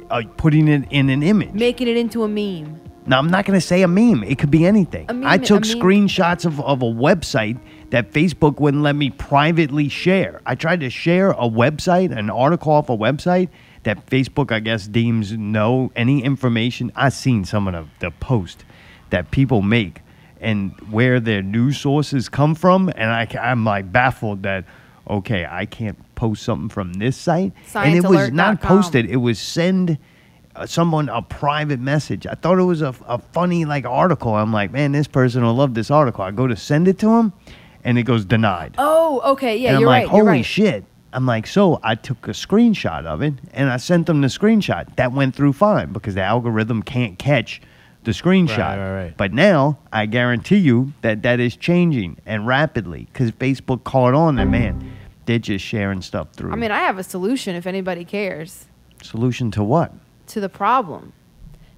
uh, 0.09 0.23
putting 0.37 0.67
it 0.67 0.85
in 0.89 1.09
an 1.09 1.23
image. 1.23 1.53
Making 1.53 1.87
it 1.87 1.97
into 1.97 2.23
a 2.23 2.27
meme. 2.27 2.81
Now, 3.07 3.19
I'm 3.19 3.29
not 3.29 3.45
going 3.45 3.59
to 3.59 3.65
say 3.65 3.83
a 3.83 3.87
meme. 3.87 4.23
It 4.23 4.39
could 4.39 4.51
be 4.51 4.65
anything. 4.65 5.05
Meme- 5.07 5.25
I 5.25 5.37
took 5.37 5.63
screenshots 5.63 6.45
of, 6.45 6.59
of 6.61 6.81
a 6.81 6.85
website 6.85 7.59
that 7.91 8.11
Facebook 8.11 8.59
wouldn't 8.59 8.83
let 8.83 8.95
me 8.95 9.09
privately 9.09 9.89
share. 9.89 10.41
I 10.45 10.55
tried 10.55 10.79
to 10.81 10.89
share 10.89 11.31
a 11.31 11.47
website, 11.49 12.15
an 12.15 12.29
article 12.29 12.71
off 12.71 12.89
a 12.89 12.97
website 12.97 13.49
that 13.83 14.05
Facebook, 14.07 14.51
I 14.51 14.59
guess, 14.59 14.87
deems 14.87 15.33
no 15.33 15.91
any 15.95 16.23
information. 16.23 16.91
I've 16.95 17.13
seen 17.13 17.45
some 17.45 17.67
of 17.67 17.73
the, 17.73 18.07
the 18.07 18.11
posts 18.11 18.63
that 19.11 19.31
people 19.31 19.61
make 19.61 20.01
and 20.41 20.71
where 20.91 21.19
their 21.19 21.41
news 21.41 21.79
sources 21.79 22.27
come 22.29 22.55
from. 22.55 22.89
And 22.95 23.11
I, 23.11 23.27
I'm 23.41 23.63
like 23.63 23.91
baffled 23.91 24.43
that, 24.43 24.65
okay, 25.09 25.47
I 25.49 25.65
can't 25.65 25.97
post 26.15 26.43
something 26.43 26.69
from 26.69 26.93
this 26.93 27.15
site, 27.17 27.53
Science 27.67 27.95
and 27.95 28.05
it 28.05 28.07
was 28.07 28.31
not 28.31 28.61
posted. 28.61 29.05
It 29.05 29.17
was 29.17 29.37
send 29.39 29.97
uh, 30.55 30.65
someone 30.65 31.09
a 31.09 31.21
private 31.21 31.79
message. 31.79 32.25
I 32.25 32.33
thought 32.33 32.57
it 32.57 32.63
was 32.63 32.81
a, 32.81 32.95
a 33.05 33.19
funny 33.19 33.65
like 33.65 33.85
article. 33.85 34.33
I'm 34.33 34.53
like, 34.53 34.71
man, 34.71 34.93
this 34.93 35.07
person 35.07 35.43
will 35.43 35.53
love 35.53 35.73
this 35.73 35.91
article. 35.91 36.23
I 36.23 36.31
go 36.31 36.47
to 36.47 36.55
send 36.55 36.87
it 36.87 36.97
to 36.99 37.09
him, 37.09 37.33
and 37.85 37.97
it 37.97 38.03
goes 38.03 38.25
denied. 38.25 38.75
Oh, 38.77 39.21
okay. 39.33 39.55
Yeah, 39.55 39.69
and 39.69 39.77
I'm 39.77 39.81
you're 39.81 39.89
like, 39.89 40.01
right. 40.03 40.09
holy 40.09 40.23
you're 40.23 40.31
right. 40.33 40.45
shit. 40.45 40.83
I'm 41.13 41.25
like, 41.25 41.47
so 41.47 41.79
I 41.81 41.95
took 41.95 42.27
a 42.27 42.31
screenshot 42.31 43.05
of 43.05 43.21
it 43.21 43.35
and 43.53 43.69
I 43.69 43.77
sent 43.77 44.07
them 44.07 44.19
the 44.19 44.27
screenshot. 44.27 44.93
That 44.97 45.13
went 45.13 45.33
through 45.33 45.53
fine 45.53 45.93
because 45.93 46.15
the 46.15 46.23
algorithm 46.23 46.83
can't 46.83 47.17
catch 47.17 47.61
the 48.03 48.11
screenshot. 48.11 48.57
Right, 48.57 48.77
right, 48.77 49.03
right. 49.03 49.17
But 49.17 49.31
now 49.31 49.77
I 49.93 50.07
guarantee 50.07 50.57
you 50.57 50.91
that 51.03 51.21
that 51.21 51.39
is 51.39 51.55
changing 51.55 52.17
and 52.25 52.45
rapidly 52.45 53.07
because 53.13 53.31
Facebook 53.31 53.85
caught 53.85 54.13
on 54.13 54.35
that, 54.35 54.47
man, 54.47 54.91
they're 55.25 55.39
just 55.39 55.63
sharing 55.63 56.01
stuff 56.01 56.33
through. 56.33 56.51
I 56.51 56.55
mean, 56.55 56.71
I 56.71 56.79
have 56.79 56.97
a 56.97 57.03
solution 57.03 57.55
if 57.55 57.65
anybody 57.65 58.03
cares 58.03 58.65
Solution 59.01 59.51
to 59.51 59.63
what? 59.63 59.93
to 60.27 60.39
the 60.39 60.49
problem. 60.49 61.13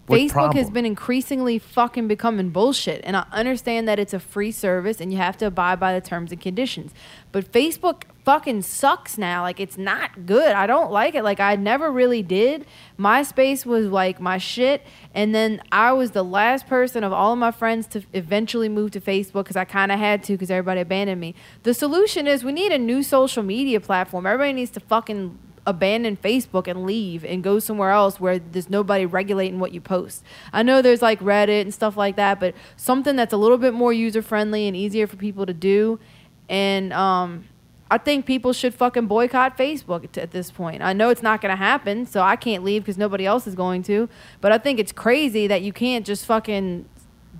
Facebook 0.07 0.53
has 0.53 0.69
been 0.69 0.85
increasingly 0.85 1.59
fucking 1.59 2.07
becoming 2.07 2.49
bullshit. 2.49 3.01
And 3.03 3.17
I 3.17 3.25
understand 3.31 3.87
that 3.87 3.99
it's 3.99 4.13
a 4.13 4.19
free 4.19 4.51
service 4.51 5.01
and 5.01 5.11
you 5.11 5.17
have 5.17 5.37
to 5.37 5.47
abide 5.47 5.79
by 5.79 5.93
the 5.93 6.05
terms 6.05 6.31
and 6.31 6.39
conditions. 6.39 6.93
But 7.33 7.51
Facebook 7.51 8.03
fucking 8.23 8.61
sucks 8.61 9.17
now. 9.17 9.41
Like, 9.41 9.59
it's 9.59 9.77
not 9.77 10.25
good. 10.25 10.53
I 10.53 10.65
don't 10.65 10.91
like 10.91 11.15
it. 11.15 11.23
Like, 11.23 11.41
I 11.41 11.57
never 11.57 11.91
really 11.91 12.23
did. 12.23 12.65
MySpace 12.97 13.65
was 13.65 13.87
like 13.87 14.21
my 14.21 14.37
shit. 14.37 14.81
And 15.13 15.35
then 15.35 15.61
I 15.71 15.91
was 15.91 16.11
the 16.11 16.23
last 16.23 16.67
person 16.67 17.03
of 17.03 17.11
all 17.11 17.33
of 17.33 17.39
my 17.39 17.51
friends 17.51 17.85
to 17.87 18.03
eventually 18.13 18.69
move 18.69 18.91
to 18.91 19.01
Facebook 19.01 19.43
because 19.43 19.57
I 19.57 19.65
kind 19.65 19.91
of 19.91 19.99
had 19.99 20.23
to 20.23 20.33
because 20.33 20.49
everybody 20.49 20.81
abandoned 20.81 21.19
me. 21.19 21.35
The 21.63 21.73
solution 21.73 22.27
is 22.27 22.45
we 22.45 22.53
need 22.53 22.71
a 22.71 22.77
new 22.77 23.03
social 23.03 23.43
media 23.43 23.81
platform. 23.81 24.25
Everybody 24.25 24.53
needs 24.53 24.71
to 24.71 24.79
fucking 24.79 25.37
abandon 25.67 26.17
Facebook 26.17 26.67
and 26.67 26.85
leave 26.85 27.23
and 27.25 27.43
go 27.43 27.59
somewhere 27.59 27.91
else 27.91 28.19
where 28.19 28.39
there's 28.39 28.69
nobody 28.69 29.05
regulating 29.05 29.59
what 29.59 29.73
you 29.73 29.81
post. 29.81 30.23
I 30.53 30.63
know 30.63 30.81
there's 30.81 31.01
like 31.01 31.19
Reddit 31.19 31.61
and 31.61 31.73
stuff 31.73 31.97
like 31.97 32.15
that, 32.15 32.39
but 32.39 32.55
something 32.77 33.15
that's 33.15 33.33
a 33.33 33.37
little 33.37 33.57
bit 33.57 33.73
more 33.73 33.91
user 33.93 34.21
friendly 34.21 34.67
and 34.67 34.75
easier 34.75 35.05
for 35.05 35.17
people 35.17 35.45
to 35.45 35.53
do. 35.53 35.99
And 36.47 36.93
um, 36.93 37.45
I 37.91 37.97
think 37.97 38.25
people 38.25 38.53
should 38.53 38.73
fucking 38.73 39.07
boycott 39.07 39.57
Facebook 39.57 40.09
t- 40.11 40.21
at 40.21 40.31
this 40.31 40.49
point. 40.51 40.81
I 40.81 40.93
know 40.93 41.09
it's 41.09 41.21
not 41.21 41.41
going 41.41 41.51
to 41.51 41.57
happen, 41.57 42.05
so 42.05 42.21
I 42.21 42.37
can't 42.37 42.63
leave 42.63 42.83
because 42.83 42.97
nobody 42.97 43.25
else 43.25 43.45
is 43.45 43.53
going 43.53 43.83
to. 43.83 44.07
But 44.39 44.53
I 44.53 44.57
think 44.57 44.79
it's 44.79 44.93
crazy 44.93 45.47
that 45.47 45.61
you 45.61 45.73
can't 45.73 46.05
just 46.05 46.25
fucking 46.25 46.87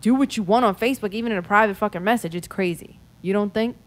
do 0.02 0.14
what 0.14 0.36
you 0.36 0.44
want 0.44 0.66
on 0.66 0.76
Facebook, 0.76 1.14
even 1.14 1.32
in 1.32 1.38
a 1.38 1.44
private 1.44 1.78
fucking 1.78 2.04
message. 2.04 2.36
It's 2.36 2.48
crazy. 2.48 3.00
You 3.22 3.32
don't 3.32 3.54
think? 3.54 3.78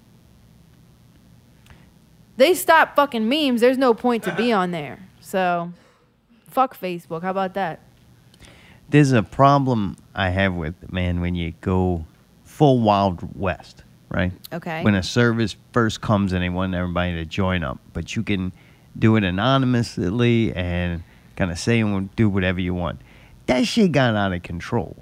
They 2.40 2.54
stop 2.54 2.96
fucking 2.96 3.28
memes. 3.28 3.60
There's 3.60 3.76
no 3.76 3.92
point 3.92 4.22
to 4.22 4.34
be 4.34 4.50
on 4.50 4.70
there. 4.70 4.98
So, 5.20 5.74
fuck 6.48 6.74
Facebook. 6.74 7.20
How 7.20 7.32
about 7.32 7.52
that? 7.52 7.80
There's 8.88 9.12
a 9.12 9.22
problem 9.22 9.98
I 10.14 10.30
have 10.30 10.54
with, 10.54 10.90
man, 10.90 11.20
when 11.20 11.34
you 11.34 11.52
go 11.60 12.06
full 12.44 12.80
Wild 12.80 13.38
West, 13.38 13.84
right? 14.08 14.32
Okay. 14.54 14.82
when 14.82 14.94
a 14.94 15.02
service 15.02 15.54
first 15.74 16.00
comes 16.00 16.32
and 16.32 16.42
they 16.42 16.48
want 16.48 16.74
everybody 16.74 17.12
to 17.16 17.26
join 17.26 17.62
up, 17.62 17.78
but 17.92 18.16
you 18.16 18.22
can 18.22 18.52
do 18.98 19.16
it 19.16 19.24
anonymously 19.24 20.54
and 20.54 21.02
kind 21.36 21.50
of 21.50 21.58
say 21.58 21.80
and 21.80 22.16
do 22.16 22.30
whatever 22.30 22.58
you 22.58 22.72
want. 22.72 23.02
That 23.48 23.66
shit 23.66 23.92
got 23.92 24.16
out 24.16 24.32
of 24.32 24.42
control. 24.42 24.96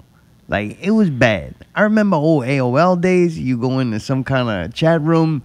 Like 0.49 0.77
it 0.81 0.91
was 0.91 1.09
bad. 1.09 1.55
I 1.73 1.83
remember 1.83 2.17
old 2.17 2.43
AOL 2.43 2.99
days. 2.99 3.39
You 3.39 3.57
go 3.57 3.79
into 3.79 4.01
some 4.01 4.25
kind 4.25 4.49
of 4.49 4.73
chat 4.73 5.01
room 5.01 5.41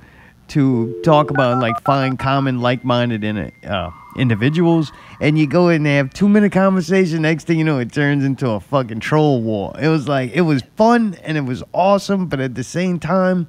to 0.48 1.00
talk 1.02 1.30
about 1.30 1.60
like 1.60 1.80
find 1.82 2.18
common 2.18 2.60
like-minded 2.60 3.24
in 3.24 3.38
uh, 3.64 3.90
individuals, 4.16 4.92
and 5.20 5.38
you 5.38 5.46
go 5.46 5.68
in 5.68 5.86
and 5.86 5.86
have 5.86 6.12
two-minute 6.14 6.52
conversation. 6.52 7.22
Next 7.22 7.46
thing 7.46 7.58
you 7.58 7.64
know, 7.64 7.78
it 7.78 7.92
turns 7.92 8.24
into 8.24 8.50
a 8.50 8.60
fucking 8.60 9.00
troll 9.00 9.42
war. 9.42 9.74
It 9.80 9.88
was 9.88 10.08
like 10.08 10.32
it 10.32 10.42
was 10.42 10.62
fun 10.76 11.16
and 11.22 11.36
it 11.36 11.42
was 11.44 11.62
awesome, 11.72 12.26
but 12.26 12.40
at 12.40 12.54
the 12.54 12.64
same 12.64 12.98
time, 13.00 13.48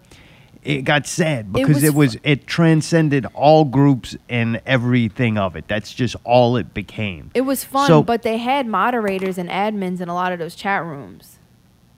it 0.63 0.81
got 0.81 1.05
sad 1.05 1.53
because 1.53 1.75
was 1.75 1.83
it 1.83 1.93
was 1.93 2.17
it 2.23 2.47
transcended 2.47 3.25
all 3.33 3.65
groups 3.65 4.15
and 4.29 4.61
everything 4.65 5.37
of 5.37 5.55
it. 5.55 5.67
That's 5.67 5.93
just 5.93 6.15
all 6.23 6.57
it 6.57 6.73
became. 6.73 7.29
It 7.35 7.41
was 7.41 7.63
fun, 7.63 7.87
So- 7.87 8.01
but 8.03 8.23
they 8.23 8.37
had 8.37 8.65
moderators 8.67 9.37
and 9.37 9.49
admins 9.49 10.01
in 10.01 10.09
a 10.09 10.13
lot 10.15 10.31
of 10.31 10.39
those 10.39 10.55
chat 10.55 10.83
rooms 10.83 11.37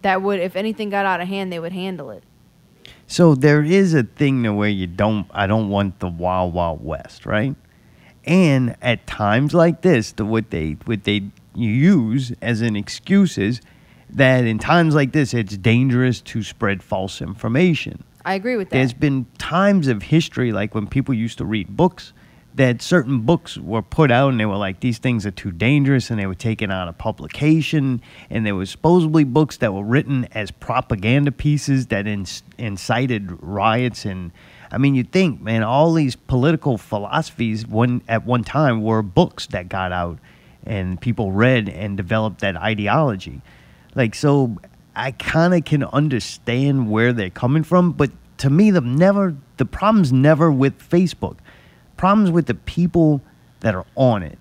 that 0.02 0.22
would, 0.22 0.40
if 0.40 0.56
anything 0.56 0.90
got 0.90 1.06
out 1.06 1.22
of 1.22 1.28
hand, 1.28 1.52
they 1.52 1.60
would 1.60 1.72
handle 1.74 2.10
it. 2.10 2.24
So 3.08 3.36
there 3.36 3.64
is 3.64 3.94
a 3.94 4.04
thing 4.04 4.44
to 4.44 4.54
where 4.54 4.70
you 4.70 4.86
don't 4.86 5.28
I 5.32 5.48
don't 5.48 5.70
want 5.70 6.00
the 6.00 6.10
wild 6.10 6.54
wild 6.54 6.84
west, 6.84 7.26
right? 7.26 7.56
And 8.26 8.76
at 8.82 9.08
times 9.08 9.54
like 9.54 9.82
this, 9.82 10.12
the 10.12 10.26
what 10.26 10.52
they 10.52 10.74
what 10.86 11.06
they 11.06 11.24
use 11.56 12.34
as 12.42 12.62
an 12.62 12.76
excuse 12.76 13.38
is 13.38 13.62
that 14.10 14.46
in 14.46 14.60
times 14.60 14.94
like 14.94 15.14
this 15.14 15.34
it's 15.34 15.58
dangerous 15.58 16.22
to 16.22 16.44
spread 16.44 16.84
false 16.84 17.22
information. 17.22 18.04
I 18.26 18.34
agree 18.34 18.58
with 18.58 18.70
that. 18.70 18.76
There's 18.76 18.94
been 18.94 19.26
times 19.38 19.88
of 19.88 20.04
history, 20.04 20.52
like 20.52 20.76
when 20.76 20.86
people 20.86 21.14
used 21.14 21.38
to 21.38 21.46
read 21.46 21.78
books, 21.78 22.12
that 22.58 22.82
certain 22.82 23.22
books 23.22 23.58
were 23.58 23.82
put 23.82 24.12
out 24.12 24.30
and 24.30 24.40
they 24.40 24.46
were 24.46 24.58
like, 24.58 24.80
these 24.80 24.98
things 24.98 25.26
are 25.26 25.32
too 25.32 25.52
dangerous, 25.52 26.10
and 26.10 26.20
they 26.20 26.26
were 26.26 26.36
taken 26.36 26.72
out 26.72 26.88
of 26.88 26.98
publication. 26.98 28.02
And 28.30 28.46
there 28.46 28.56
were 28.56 28.66
supposedly 28.66 29.24
books 29.24 29.58
that 29.58 29.74
were 29.74 29.84
written 29.84 30.26
as 30.32 30.52
propaganda 30.52 31.32
pieces 31.32 31.88
that 31.88 32.06
inc- 32.06 32.42
incited 32.58 33.42
riots. 33.42 34.06
And 34.06 34.32
I 34.72 34.78
mean, 34.78 34.96
you 34.96 35.04
think, 35.04 35.40
man, 35.42 35.64
all 35.64 35.94
these 35.94 36.16
political 36.16 36.78
philosophies 36.78 37.66
one 37.66 38.02
at 38.08 38.26
one 38.26 38.44
time 38.44 38.82
were 38.82 39.02
books 39.02 39.48
that 39.48 39.70
got 39.70 39.92
out 39.92 40.20
and 40.66 41.00
people 41.00 41.32
read 41.32 41.70
and 41.70 41.96
developed 41.96 42.42
that 42.42 42.58
ideology. 42.58 43.42
Like, 43.96 44.16
so 44.16 44.58
I 44.96 45.12
kind 45.12 45.54
of 45.54 45.64
can 45.64 45.84
understand 45.84 46.90
where 46.90 47.14
they're 47.14 47.30
coming 47.30 47.64
from, 47.64 47.94
but 47.94 48.12
to 48.40 48.50
me, 48.50 48.72
the 48.72 48.82
never 48.82 49.36
the 49.58 49.66
problem's 49.66 50.14
never 50.14 50.52
with 50.52 50.78
Facebook. 50.78 51.38
Problems 51.98 52.32
with 52.32 52.46
the 52.46 52.54
people 52.56 53.22
that 53.60 53.76
are 53.76 53.86
on 53.96 54.24
it. 54.24 54.38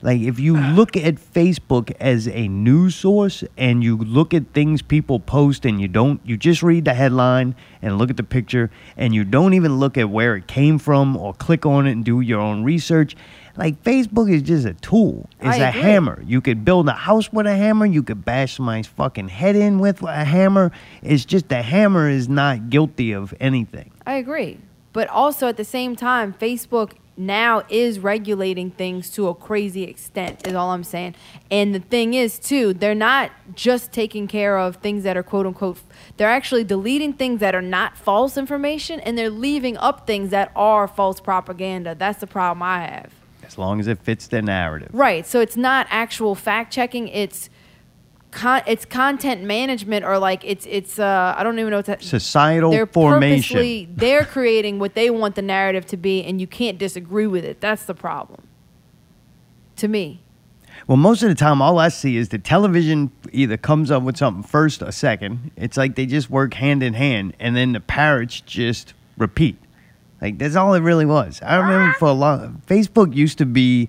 Like 0.00 0.20
if 0.20 0.38
you 0.38 0.56
look 0.74 0.96
at 0.96 1.16
Facebook 1.16 1.94
as 2.00 2.28
a 2.28 2.48
news 2.48 2.94
source 2.94 3.44
and 3.56 3.82
you 3.82 3.96
look 3.96 4.32
at 4.32 4.52
things 4.52 4.82
people 4.82 5.20
post 5.20 5.64
and 5.64 5.80
you 5.80 5.88
don't 5.88 6.20
you 6.24 6.36
just 6.36 6.62
read 6.62 6.84
the 6.84 6.94
headline 6.94 7.54
and 7.82 7.98
look 7.98 8.10
at 8.10 8.16
the 8.16 8.22
picture 8.22 8.70
and 8.96 9.14
you 9.14 9.24
don't 9.24 9.54
even 9.54 9.78
look 9.78 9.98
at 9.98 10.10
where 10.10 10.36
it 10.36 10.46
came 10.46 10.78
from 10.78 11.16
or 11.16 11.34
click 11.34 11.66
on 11.66 11.86
it 11.86 11.92
and 11.92 12.04
do 12.04 12.20
your 12.20 12.40
own 12.40 12.64
research. 12.64 13.16
Like 13.56 13.82
Facebook 13.82 14.32
is 14.32 14.42
just 14.42 14.64
a 14.66 14.74
tool. 14.74 15.28
It's 15.40 15.48
I 15.48 15.56
a 15.56 15.68
agree. 15.70 15.80
hammer. 15.80 16.22
You 16.24 16.40
could 16.40 16.64
build 16.64 16.88
a 16.88 16.92
house 16.92 17.32
with 17.32 17.46
a 17.46 17.56
hammer, 17.56 17.86
you 17.86 18.04
could 18.04 18.24
bash 18.24 18.56
somebody's 18.56 18.86
fucking 18.86 19.28
head 19.28 19.56
in 19.56 19.80
with 19.80 20.00
a 20.02 20.24
hammer. 20.24 20.70
It's 21.02 21.24
just 21.24 21.48
the 21.48 21.62
hammer 21.62 22.08
is 22.08 22.28
not 22.28 22.70
guilty 22.70 23.12
of 23.12 23.34
anything. 23.40 23.90
I 24.06 24.14
agree. 24.14 24.58
But 24.98 25.06
also 25.10 25.46
at 25.46 25.56
the 25.56 25.64
same 25.64 25.94
time, 25.94 26.34
Facebook 26.34 26.94
now 27.16 27.62
is 27.68 28.00
regulating 28.00 28.72
things 28.72 29.10
to 29.10 29.28
a 29.28 29.34
crazy 29.36 29.84
extent, 29.84 30.44
is 30.44 30.54
all 30.54 30.72
I'm 30.72 30.82
saying. 30.82 31.14
And 31.52 31.72
the 31.72 31.78
thing 31.78 32.14
is, 32.14 32.36
too, 32.36 32.74
they're 32.74 32.96
not 32.96 33.30
just 33.54 33.92
taking 33.92 34.26
care 34.26 34.58
of 34.58 34.74
things 34.78 35.04
that 35.04 35.16
are 35.16 35.22
quote 35.22 35.46
unquote, 35.46 35.78
they're 36.16 36.28
actually 36.28 36.64
deleting 36.64 37.12
things 37.12 37.38
that 37.38 37.54
are 37.54 37.62
not 37.62 37.96
false 37.96 38.36
information 38.36 38.98
and 38.98 39.16
they're 39.16 39.30
leaving 39.30 39.76
up 39.76 40.04
things 40.04 40.30
that 40.30 40.50
are 40.56 40.88
false 40.88 41.20
propaganda. 41.20 41.94
That's 41.94 42.18
the 42.18 42.26
problem 42.26 42.64
I 42.64 42.80
have. 42.80 43.12
As 43.46 43.56
long 43.56 43.78
as 43.78 43.86
it 43.86 44.00
fits 44.00 44.26
their 44.26 44.42
narrative. 44.42 44.90
Right. 44.92 45.24
So 45.24 45.40
it's 45.40 45.56
not 45.56 45.86
actual 45.90 46.34
fact 46.34 46.72
checking. 46.72 47.06
It's 47.06 47.50
con- 48.30 48.62
it's 48.66 48.84
content 48.84 49.42
management 49.42 50.04
or 50.04 50.18
like 50.18 50.44
it's 50.44 50.66
it's 50.66 50.98
uh 50.98 51.34
I 51.36 51.42
don't 51.42 51.58
even 51.58 51.70
know 51.70 51.78
what 51.78 51.86
to 51.86 52.02
Societal 52.02 52.70
they're 52.70 52.86
formation. 52.86 53.94
they're 53.96 54.24
creating 54.24 54.78
what 54.78 54.94
they 54.94 55.10
want 55.10 55.34
the 55.34 55.42
narrative 55.42 55.86
to 55.86 55.96
be 55.96 56.22
and 56.24 56.40
you 56.40 56.46
can't 56.46 56.78
disagree 56.78 57.26
with 57.26 57.44
it. 57.44 57.60
That's 57.60 57.84
the 57.84 57.94
problem. 57.94 58.46
To 59.76 59.88
me. 59.88 60.20
Well, 60.86 60.96
most 60.96 61.22
of 61.22 61.28
the 61.28 61.34
time, 61.34 61.60
all 61.60 61.78
I 61.78 61.88
see 61.88 62.16
is 62.16 62.30
the 62.30 62.38
television 62.38 63.10
either 63.32 63.56
comes 63.56 63.90
up 63.90 64.02
with 64.02 64.16
something 64.16 64.42
first 64.42 64.82
or 64.82 64.90
second. 64.92 65.50
It's 65.56 65.76
like 65.76 65.96
they 65.96 66.06
just 66.06 66.30
work 66.30 66.54
hand 66.54 66.82
in 66.82 66.94
hand, 66.94 67.34
and 67.38 67.54
then 67.56 67.72
the 67.72 67.80
parrots 67.80 68.40
just 68.40 68.94
repeat. 69.16 69.58
Like 70.20 70.38
that's 70.38 70.56
all 70.56 70.74
it 70.74 70.80
really 70.80 71.04
was. 71.06 71.40
I 71.42 71.56
remember 71.56 71.94
for 71.98 72.08
a 72.08 72.12
long 72.12 72.62
Facebook 72.66 73.14
used 73.14 73.38
to 73.38 73.46
be. 73.46 73.88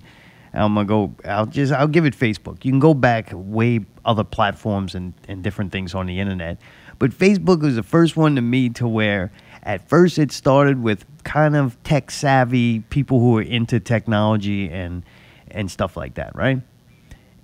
I'm 0.52 0.74
gonna 0.74 0.84
go. 0.84 1.14
I'll 1.24 1.46
just. 1.46 1.72
I'll 1.72 1.88
give 1.88 2.04
it 2.04 2.16
Facebook. 2.16 2.64
You 2.64 2.72
can 2.72 2.80
go 2.80 2.92
back 2.92 3.30
way 3.32 3.80
other 4.04 4.24
platforms 4.24 4.94
and 4.94 5.12
and 5.28 5.42
different 5.42 5.72
things 5.72 5.94
on 5.94 6.06
the 6.06 6.20
internet, 6.20 6.58
but 6.98 7.10
Facebook 7.10 7.60
was 7.60 7.76
the 7.76 7.82
first 7.82 8.16
one 8.16 8.36
to 8.36 8.42
me 8.42 8.68
to 8.70 8.86
where 8.88 9.30
at 9.62 9.88
first 9.88 10.18
it 10.18 10.32
started 10.32 10.82
with 10.82 11.04
kind 11.24 11.54
of 11.54 11.80
tech 11.84 12.10
savvy 12.10 12.80
people 12.90 13.20
who 13.20 13.32
were 13.32 13.42
into 13.42 13.80
technology 13.80 14.70
and 14.70 15.02
and 15.50 15.70
stuff 15.70 15.96
like 15.96 16.14
that, 16.14 16.34
right? 16.34 16.60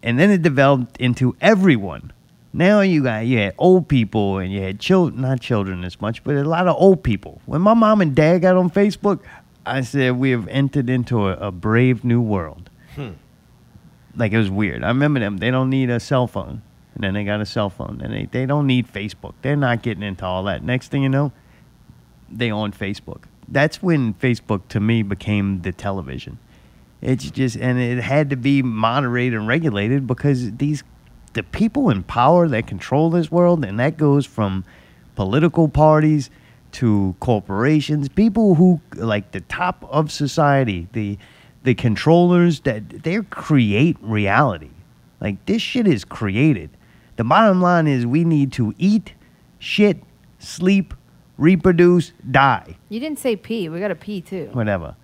and 0.06 0.20
then 0.20 0.30
it 0.30 0.40
developed 0.40 0.96
into 0.98 1.36
everyone. 1.40 2.12
Now 2.52 2.80
you 2.80 3.02
got 3.02 3.26
you 3.26 3.38
had 3.38 3.54
old 3.58 3.88
people 3.88 4.38
and 4.38 4.52
you 4.52 4.62
had 4.62 4.78
children, 4.78 5.20
not 5.20 5.40
children 5.40 5.84
as 5.84 6.00
much, 6.00 6.22
but 6.22 6.36
a 6.36 6.44
lot 6.44 6.68
of 6.68 6.76
old 6.78 7.02
people. 7.02 7.40
When 7.44 7.60
my 7.60 7.74
mom 7.74 8.00
and 8.00 8.14
dad 8.14 8.42
got 8.42 8.56
on 8.56 8.70
Facebook, 8.70 9.20
I 9.66 9.80
said 9.80 10.16
we 10.16 10.30
have 10.30 10.46
entered 10.48 10.88
into 10.88 11.26
a, 11.26 11.48
a 11.48 11.50
brave 11.50 12.04
new 12.04 12.20
world. 12.20 12.70
Hmm. 12.94 13.10
Like 14.16 14.32
it 14.32 14.38
was 14.38 14.50
weird. 14.50 14.82
I 14.82 14.88
remember 14.88 15.20
them. 15.20 15.38
They 15.38 15.50
don't 15.50 15.70
need 15.70 15.90
a 15.90 16.00
cell 16.00 16.26
phone, 16.26 16.62
and 16.94 17.04
then 17.04 17.14
they 17.14 17.24
got 17.24 17.40
a 17.40 17.46
cell 17.46 17.70
phone, 17.70 18.00
and 18.02 18.12
they 18.12 18.26
they 18.30 18.46
don't 18.46 18.66
need 18.66 18.92
Facebook. 18.92 19.34
They're 19.42 19.56
not 19.56 19.82
getting 19.82 20.02
into 20.02 20.24
all 20.24 20.44
that. 20.44 20.62
Next 20.62 20.88
thing 20.88 21.02
you 21.02 21.08
know, 21.08 21.32
they 22.30 22.50
on 22.50 22.72
Facebook. 22.72 23.24
That's 23.48 23.82
when 23.82 24.14
Facebook 24.14 24.68
to 24.68 24.80
me 24.80 25.02
became 25.02 25.62
the 25.62 25.72
television. 25.72 26.38
It's 27.00 27.30
just 27.30 27.56
and 27.56 27.78
it 27.78 28.02
had 28.02 28.30
to 28.30 28.36
be 28.36 28.62
moderated 28.62 29.38
and 29.38 29.46
regulated 29.46 30.06
because 30.06 30.52
these 30.56 30.82
the 31.34 31.42
people 31.42 31.90
in 31.90 32.02
power 32.02 32.48
that 32.48 32.66
control 32.66 33.10
this 33.10 33.30
world 33.30 33.64
and 33.64 33.78
that 33.78 33.98
goes 33.98 34.24
from 34.24 34.64
political 35.14 35.68
parties 35.68 36.30
to 36.72 37.14
corporations, 37.20 38.08
people 38.08 38.54
who 38.54 38.80
like 38.94 39.32
the 39.32 39.40
top 39.42 39.84
of 39.90 40.10
society, 40.10 40.88
the 40.92 41.18
the 41.66 41.74
controllers 41.74 42.60
that 42.60 43.02
they 43.02 43.20
create 43.22 43.96
reality. 44.00 44.70
Like 45.20 45.44
this 45.46 45.60
shit 45.60 45.86
is 45.86 46.04
created. 46.04 46.70
The 47.16 47.24
bottom 47.24 47.60
line 47.60 47.88
is 47.88 48.06
we 48.06 48.24
need 48.24 48.52
to 48.52 48.72
eat, 48.78 49.14
shit, 49.58 49.98
sleep, 50.38 50.94
reproduce, 51.38 52.12
die 52.30 52.76
You 52.88 53.00
didn't 53.00 53.18
say 53.18 53.36
pee. 53.36 53.68
We 53.68 53.80
got 53.80 53.90
a 53.90 53.96
pee 53.96 54.20
too. 54.20 54.48
whatever. 54.52 54.94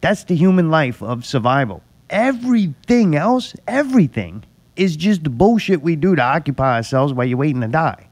That's 0.00 0.24
the 0.24 0.34
human 0.34 0.70
life 0.70 1.02
of 1.02 1.24
survival. 1.24 1.82
Everything 2.10 3.14
else, 3.14 3.54
everything 3.68 4.42
is 4.74 4.96
just 4.96 5.22
the 5.24 5.30
bullshit 5.30 5.82
we 5.82 5.96
do 5.96 6.16
to 6.16 6.22
occupy 6.22 6.76
ourselves 6.76 7.12
while 7.12 7.26
you're 7.26 7.38
waiting 7.38 7.60
to 7.60 7.68
die. 7.68 8.08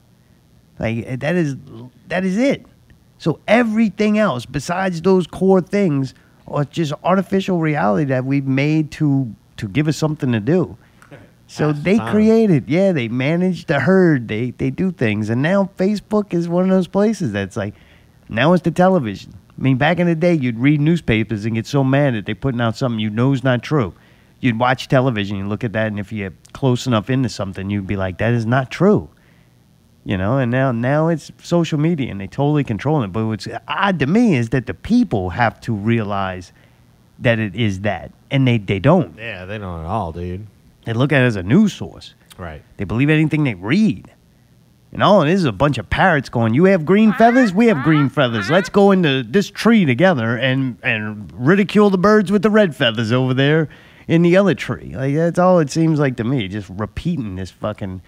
Like 0.78 1.20
that 1.20 1.34
is 1.36 1.56
that 2.08 2.24
is 2.24 2.36
it. 2.36 2.66
So 3.18 3.40
everything 3.48 4.18
else 4.18 4.44
besides 4.44 5.00
those 5.00 5.26
core 5.26 5.62
things 5.62 6.12
are 6.46 6.64
just 6.64 6.92
artificial 7.02 7.58
reality 7.58 8.04
that 8.06 8.24
we've 8.24 8.46
made 8.46 8.90
to 8.92 9.34
to 9.56 9.68
give 9.68 9.88
us 9.88 9.96
something 9.96 10.32
to 10.32 10.40
do. 10.40 10.76
So 11.46 11.72
the 11.72 11.80
they 11.80 11.98
created, 11.98 12.68
yeah, 12.68 12.92
they 12.92 13.08
manage 13.08 13.66
the 13.66 13.80
herd, 13.80 14.28
they 14.28 14.50
they 14.52 14.70
do 14.70 14.90
things, 14.90 15.30
and 15.30 15.42
now 15.42 15.70
Facebook 15.76 16.32
is 16.32 16.48
one 16.48 16.64
of 16.64 16.70
those 16.70 16.88
places 16.88 17.32
that's 17.32 17.56
like, 17.56 17.74
now 18.28 18.52
it's 18.54 18.62
the 18.62 18.70
television. 18.70 19.34
I 19.56 19.62
mean, 19.62 19.76
back 19.76 19.98
in 19.98 20.06
the 20.06 20.16
day, 20.16 20.34
you'd 20.34 20.58
read 20.58 20.80
newspapers 20.80 21.44
and 21.44 21.54
get 21.54 21.66
so 21.66 21.84
mad 21.84 22.14
that 22.14 22.26
they're 22.26 22.34
putting 22.34 22.60
out 22.60 22.76
something 22.76 22.98
you 22.98 23.10
know 23.10 23.32
is 23.32 23.44
not 23.44 23.62
true. 23.62 23.94
You'd 24.40 24.58
watch 24.58 24.88
television, 24.88 25.36
you 25.36 25.46
look 25.46 25.64
at 25.64 25.72
that, 25.74 25.86
and 25.86 25.98
if 26.00 26.12
you're 26.12 26.32
close 26.52 26.86
enough 26.86 27.08
into 27.08 27.28
something, 27.28 27.70
you'd 27.70 27.86
be 27.86 27.96
like, 27.96 28.18
that 28.18 28.32
is 28.32 28.44
not 28.46 28.70
true. 28.70 29.08
You 30.04 30.18
know, 30.18 30.36
and 30.36 30.50
now 30.50 30.70
now 30.70 31.08
it's 31.08 31.32
social 31.42 31.78
media 31.78 32.10
and 32.10 32.20
they 32.20 32.26
totally 32.26 32.62
control 32.62 33.02
it. 33.02 33.08
But 33.08 33.26
what's 33.26 33.48
odd 33.66 33.98
to 34.00 34.06
me 34.06 34.36
is 34.36 34.50
that 34.50 34.66
the 34.66 34.74
people 34.74 35.30
have 35.30 35.60
to 35.62 35.74
realize 35.74 36.52
that 37.20 37.38
it 37.38 37.54
is 37.54 37.80
that, 37.80 38.12
and 38.30 38.46
they 38.46 38.58
they 38.58 38.78
don't. 38.78 39.16
Yeah, 39.16 39.46
they 39.46 39.56
don't 39.56 39.80
at 39.80 39.86
all, 39.86 40.12
dude. 40.12 40.46
They 40.84 40.92
look 40.92 41.12
at 41.12 41.22
it 41.22 41.26
as 41.26 41.36
a 41.36 41.42
news 41.42 41.72
source. 41.72 42.14
Right. 42.36 42.62
They 42.76 42.84
believe 42.84 43.08
anything 43.08 43.44
they 43.44 43.54
read. 43.54 44.10
And 44.92 45.02
all 45.02 45.22
it 45.22 45.28
is 45.28 45.40
is 45.40 45.46
a 45.46 45.52
bunch 45.52 45.76
of 45.78 45.90
parrots 45.90 46.28
going, 46.28 46.54
You 46.54 46.64
have 46.64 46.84
green 46.84 47.12
feathers? 47.14 47.52
We 47.52 47.66
have 47.66 47.82
green 47.82 48.08
feathers. 48.08 48.48
Let's 48.48 48.68
go 48.68 48.92
into 48.92 49.24
this 49.24 49.50
tree 49.50 49.84
together 49.84 50.36
and, 50.36 50.78
and 50.84 51.32
ridicule 51.34 51.90
the 51.90 51.98
birds 51.98 52.30
with 52.30 52.42
the 52.42 52.50
red 52.50 52.76
feathers 52.76 53.10
over 53.10 53.34
there 53.34 53.68
in 54.06 54.22
the 54.22 54.36
other 54.36 54.54
tree. 54.54 54.94
Like, 54.94 55.14
that's 55.14 55.38
all 55.38 55.58
it 55.58 55.70
seems 55.70 55.98
like 55.98 56.16
to 56.18 56.24
me, 56.24 56.46
just 56.46 56.68
repeating 56.68 57.34
this 57.34 57.50
fucking 57.50 58.02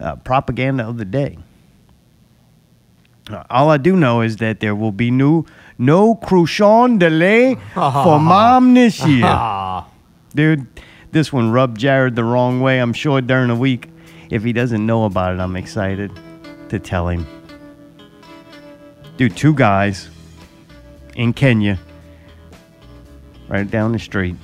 uh, 0.00 0.16
propaganda 0.16 0.86
of 0.86 0.98
the 0.98 1.04
day. 1.04 1.38
Uh, 3.30 3.42
all 3.48 3.70
I 3.70 3.78
do 3.78 3.96
know 3.96 4.20
is 4.20 4.36
that 4.36 4.60
there 4.60 4.74
will 4.74 4.92
be 4.92 5.10
new, 5.10 5.46
no 5.78 6.14
cochon 6.14 6.98
de 6.98 7.08
lait 7.08 7.58
for 7.74 8.20
mom 8.20 8.74
this 8.74 9.04
year. 9.06 9.84
Dude, 10.34 10.66
this 11.12 11.32
one 11.32 11.50
rubbed 11.50 11.78
Jared 11.78 12.16
the 12.16 12.24
wrong 12.24 12.60
way. 12.60 12.80
I'm 12.80 12.92
sure 12.92 13.20
during 13.20 13.48
the 13.48 13.56
week. 13.56 13.88
If 14.30 14.42
he 14.42 14.52
doesn't 14.52 14.84
know 14.84 15.04
about 15.04 15.34
it, 15.34 15.40
I'm 15.40 15.54
excited 15.56 16.10
to 16.68 16.78
tell 16.78 17.08
him. 17.08 17.26
Dude, 19.16 19.36
two 19.36 19.54
guys 19.54 20.08
in 21.14 21.32
Kenner, 21.32 21.78
right 23.48 23.70
down 23.70 23.92
the 23.92 23.98
street. 23.98 24.34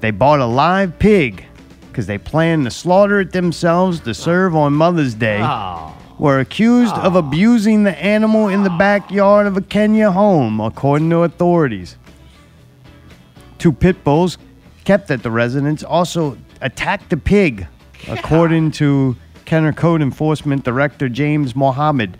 They 0.00 0.10
bought 0.10 0.40
a 0.40 0.46
live 0.46 0.98
pig 0.98 1.46
because 1.92 2.06
they 2.06 2.16
planned 2.16 2.64
to 2.64 2.70
slaughter 2.70 3.20
it 3.20 3.32
themselves 3.32 4.00
to 4.00 4.14
serve 4.14 4.56
on 4.56 4.72
Mother's 4.72 5.14
Day. 5.14 5.40
ah. 5.42 5.94
Were 6.18 6.38
accused 6.40 6.94
of 6.94 7.16
abusing 7.16 7.82
the 7.84 7.98
animal 8.02 8.48
in 8.48 8.62
the 8.62 8.70
backyard 8.70 9.46
of 9.46 9.56
a 9.56 9.60
Kenner 9.60 10.10
home, 10.10 10.60
according 10.60 11.10
to 11.10 11.24
authorities. 11.24 11.96
Two 13.58 13.72
pit 13.72 14.04
bulls 14.04 14.38
kept 14.84 15.10
at 15.10 15.22
the 15.22 15.30
residence 15.30 15.82
also 15.82 16.38
attacked 16.60 17.10
the 17.10 17.16
pig, 17.16 17.66
according 18.08 18.70
to 18.72 19.16
Kenner 19.46 19.72
Code 19.72 20.00
Enforcement 20.00 20.64
Director 20.64 21.08
James 21.08 21.56
Mohammed. 21.56 22.16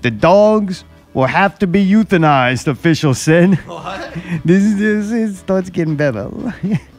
The 0.00 0.10
dogs 0.10 0.84
will 1.12 1.26
have 1.26 1.58
to 1.58 1.66
be 1.66 1.84
euthanized, 1.86 2.66
officials 2.66 3.18
said. 3.20 3.56
What? 3.66 4.14
This 4.44 4.62
is 4.64 5.10
this 5.10 5.38
starts 5.38 5.68
getting 5.68 5.96
better. 5.96 6.30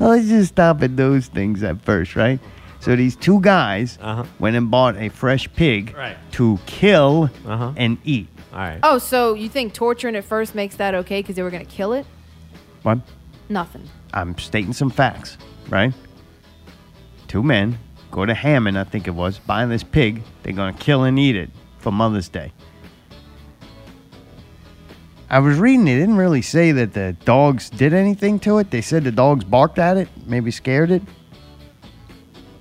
Let's 0.00 0.28
just 0.28 0.48
stop 0.50 0.82
at 0.82 0.96
those 0.96 1.26
things 1.28 1.62
at 1.62 1.82
first, 1.82 2.16
right? 2.16 2.38
So 2.80 2.96
these 2.96 3.14
two 3.16 3.40
guys 3.40 3.98
Uh-huh. 4.02 4.24
went 4.38 4.56
and 4.56 4.70
bought 4.70 4.96
a 4.96 5.08
fresh 5.08 5.48
pig 5.54 5.94
Right. 5.96 6.16
to 6.32 6.58
kill 6.66 7.30
Uh-huh. 7.46 7.72
and 7.76 7.98
eat. 8.04 8.28
All 8.52 8.58
right. 8.58 8.78
Oh, 8.82 8.98
so 8.98 9.34
you 9.34 9.48
think 9.48 9.72
torturing 9.72 10.14
it 10.14 10.24
first 10.24 10.54
makes 10.54 10.76
that 10.76 10.94
okay 10.94 11.20
because 11.20 11.36
they 11.36 11.42
were 11.42 11.50
gonna 11.50 11.64
kill 11.64 11.92
it? 11.92 12.06
What? 12.82 12.98
Nothing. 13.48 13.82
I'm 14.12 14.36
stating 14.38 14.72
some 14.72 14.90
facts, 14.90 15.38
right? 15.70 15.92
Two 17.28 17.42
men 17.42 17.78
go 18.10 18.26
to 18.26 18.34
Hammond, 18.34 18.78
I 18.78 18.84
think 18.84 19.06
it 19.06 19.14
was, 19.14 19.38
buying 19.38 19.68
this 19.70 19.82
pig. 19.82 20.22
They're 20.42 20.52
going 20.52 20.74
to 20.74 20.78
kill 20.78 21.04
and 21.04 21.18
eat 21.18 21.34
it 21.34 21.48
for 21.78 21.90
Mother's 21.90 22.28
Day. 22.28 22.52
I 25.32 25.38
was 25.38 25.58
reading, 25.58 25.86
they 25.86 25.96
didn't 25.96 26.18
really 26.18 26.42
say 26.42 26.72
that 26.72 26.92
the 26.92 27.16
dogs 27.24 27.70
did 27.70 27.94
anything 27.94 28.38
to 28.40 28.58
it. 28.58 28.70
They 28.70 28.82
said 28.82 29.02
the 29.02 29.10
dogs 29.10 29.44
barked 29.44 29.78
at 29.78 29.96
it, 29.96 30.08
maybe 30.26 30.50
scared 30.50 30.90
it. 30.90 31.00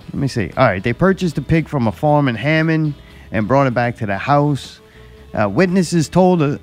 Let 0.05 0.13
me 0.13 0.29
see. 0.29 0.51
All 0.55 0.65
right, 0.65 0.81
they 0.81 0.93
purchased 0.93 1.35
the 1.35 1.41
pig 1.41 1.67
from 1.67 1.87
a 1.87 1.91
farm 1.91 2.29
in 2.29 2.35
Hammond 2.35 2.93
and 3.31 3.45
brought 3.45 3.67
it 3.67 3.73
back 3.73 3.97
to 3.97 4.05
the 4.05 4.17
house. 4.17 4.79
Uh, 5.33 5.49
witnesses 5.49 6.07
told 6.07 6.39
the 6.39 6.61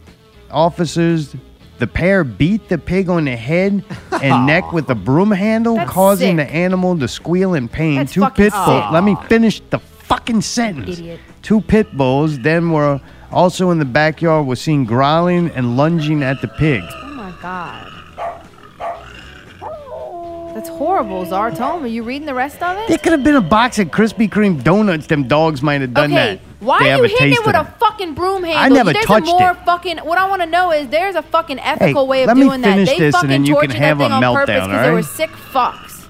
officers 0.51 1.37
the 1.79 1.87
pair 1.87 2.25
beat 2.25 2.71
the 2.71 2.79
pig 2.79 3.11
on 3.11 3.27
the 3.27 3.37
head 3.37 3.85
and 4.23 4.47
neck 4.47 4.73
with 4.73 4.89
a 4.89 4.95
broom 4.95 5.31
handle, 5.31 5.75
That's 5.75 5.91
causing 5.91 6.39
sick. 6.39 6.49
the 6.49 6.55
animal 6.55 6.99
to 6.99 7.07
squeal 7.07 7.53
in 7.53 7.69
pain. 7.69 7.97
That's 7.97 8.15
Two 8.15 8.23
fucking 8.23 8.45
pit 8.47 8.53
bulls. 8.55 8.93
Let 8.95 9.05
me 9.05 9.15
finish 9.29 9.61
the 9.69 9.79
fucking 9.79 10.41
sentence. 10.41 10.99
Idiot. 10.99 11.21
Two 11.43 11.61
pit 11.61 11.95
bulls 11.95 12.39
then 12.39 12.73
were 12.73 12.99
also 13.33 13.71
in 13.71 13.79
the 13.79 13.85
backyard 13.85 14.47
was 14.47 14.61
seen 14.61 14.85
growling 14.85 15.51
and 15.51 15.77
lunging 15.77 16.23
at 16.23 16.41
the 16.41 16.49
pig. 16.49 16.83
Oh 16.87 17.09
my 17.15 17.33
god. 17.43 17.93
That's 20.55 20.71
horrible, 20.71 21.25
Czar. 21.25 21.53
Are 21.53 21.87
you 21.87 22.03
reading 22.03 22.27
the 22.27 22.35
rest 22.35 22.61
of 22.61 22.77
it? 22.79 22.89
There 22.89 22.99
could 22.99 23.13
have 23.13 23.23
been 23.23 23.37
a 23.37 23.41
box 23.41 23.79
of 23.79 23.89
Krispy 23.89 24.29
Kreme 24.29 24.61
donuts. 24.65 25.07
Them 25.07 25.29
dogs 25.29 25.63
might 25.63 25.81
have 25.83 25.95
done 25.95 26.13
okay, 26.13 26.35
that. 26.35 26.41
why 26.59 26.81
They 26.81 26.91
are 26.91 26.97
you 26.97 27.03
hitting 27.05 27.33
it 27.35 27.47
with 27.47 27.55
a 27.55 27.65
fucking 27.79 28.15
broom 28.15 28.43
handle? 28.43 28.59
I 28.59 28.69
never 28.69 28.93
there's 28.93 29.05
touched 29.05 29.29
a 29.29 29.31
more 29.31 29.53
it. 29.53 29.65
fucking. 29.65 29.99
What 29.99 30.19
I 30.19 30.29
want 30.29 30.43
to 30.43 30.47
know 30.47 30.73
is 30.73 30.89
there's 30.89 31.15
a 31.15 31.23
fucking 31.23 31.61
ethical 31.61 32.09
way 32.09 32.25
of 32.25 32.27
let 32.27 32.37
me 32.37 32.43
doing 32.43 32.63
that. 32.63 32.75
finish 32.75 32.89
They 32.89 32.99
this 32.99 33.15
and 33.15 33.15
fucking 33.15 33.29
then 33.29 33.45
you 33.45 33.55
can 33.55 33.69
tortured 33.69 33.79
have 33.79 33.99
that 33.99 34.05
a 34.07 34.09
thing 34.09 34.25
on 34.25 34.35
purpose 34.35 34.55
meltdown, 34.57 34.67
because 34.67 34.87
they 34.87 34.93
were 34.93 35.03
sick 35.05 35.31
fucks. 35.31 36.07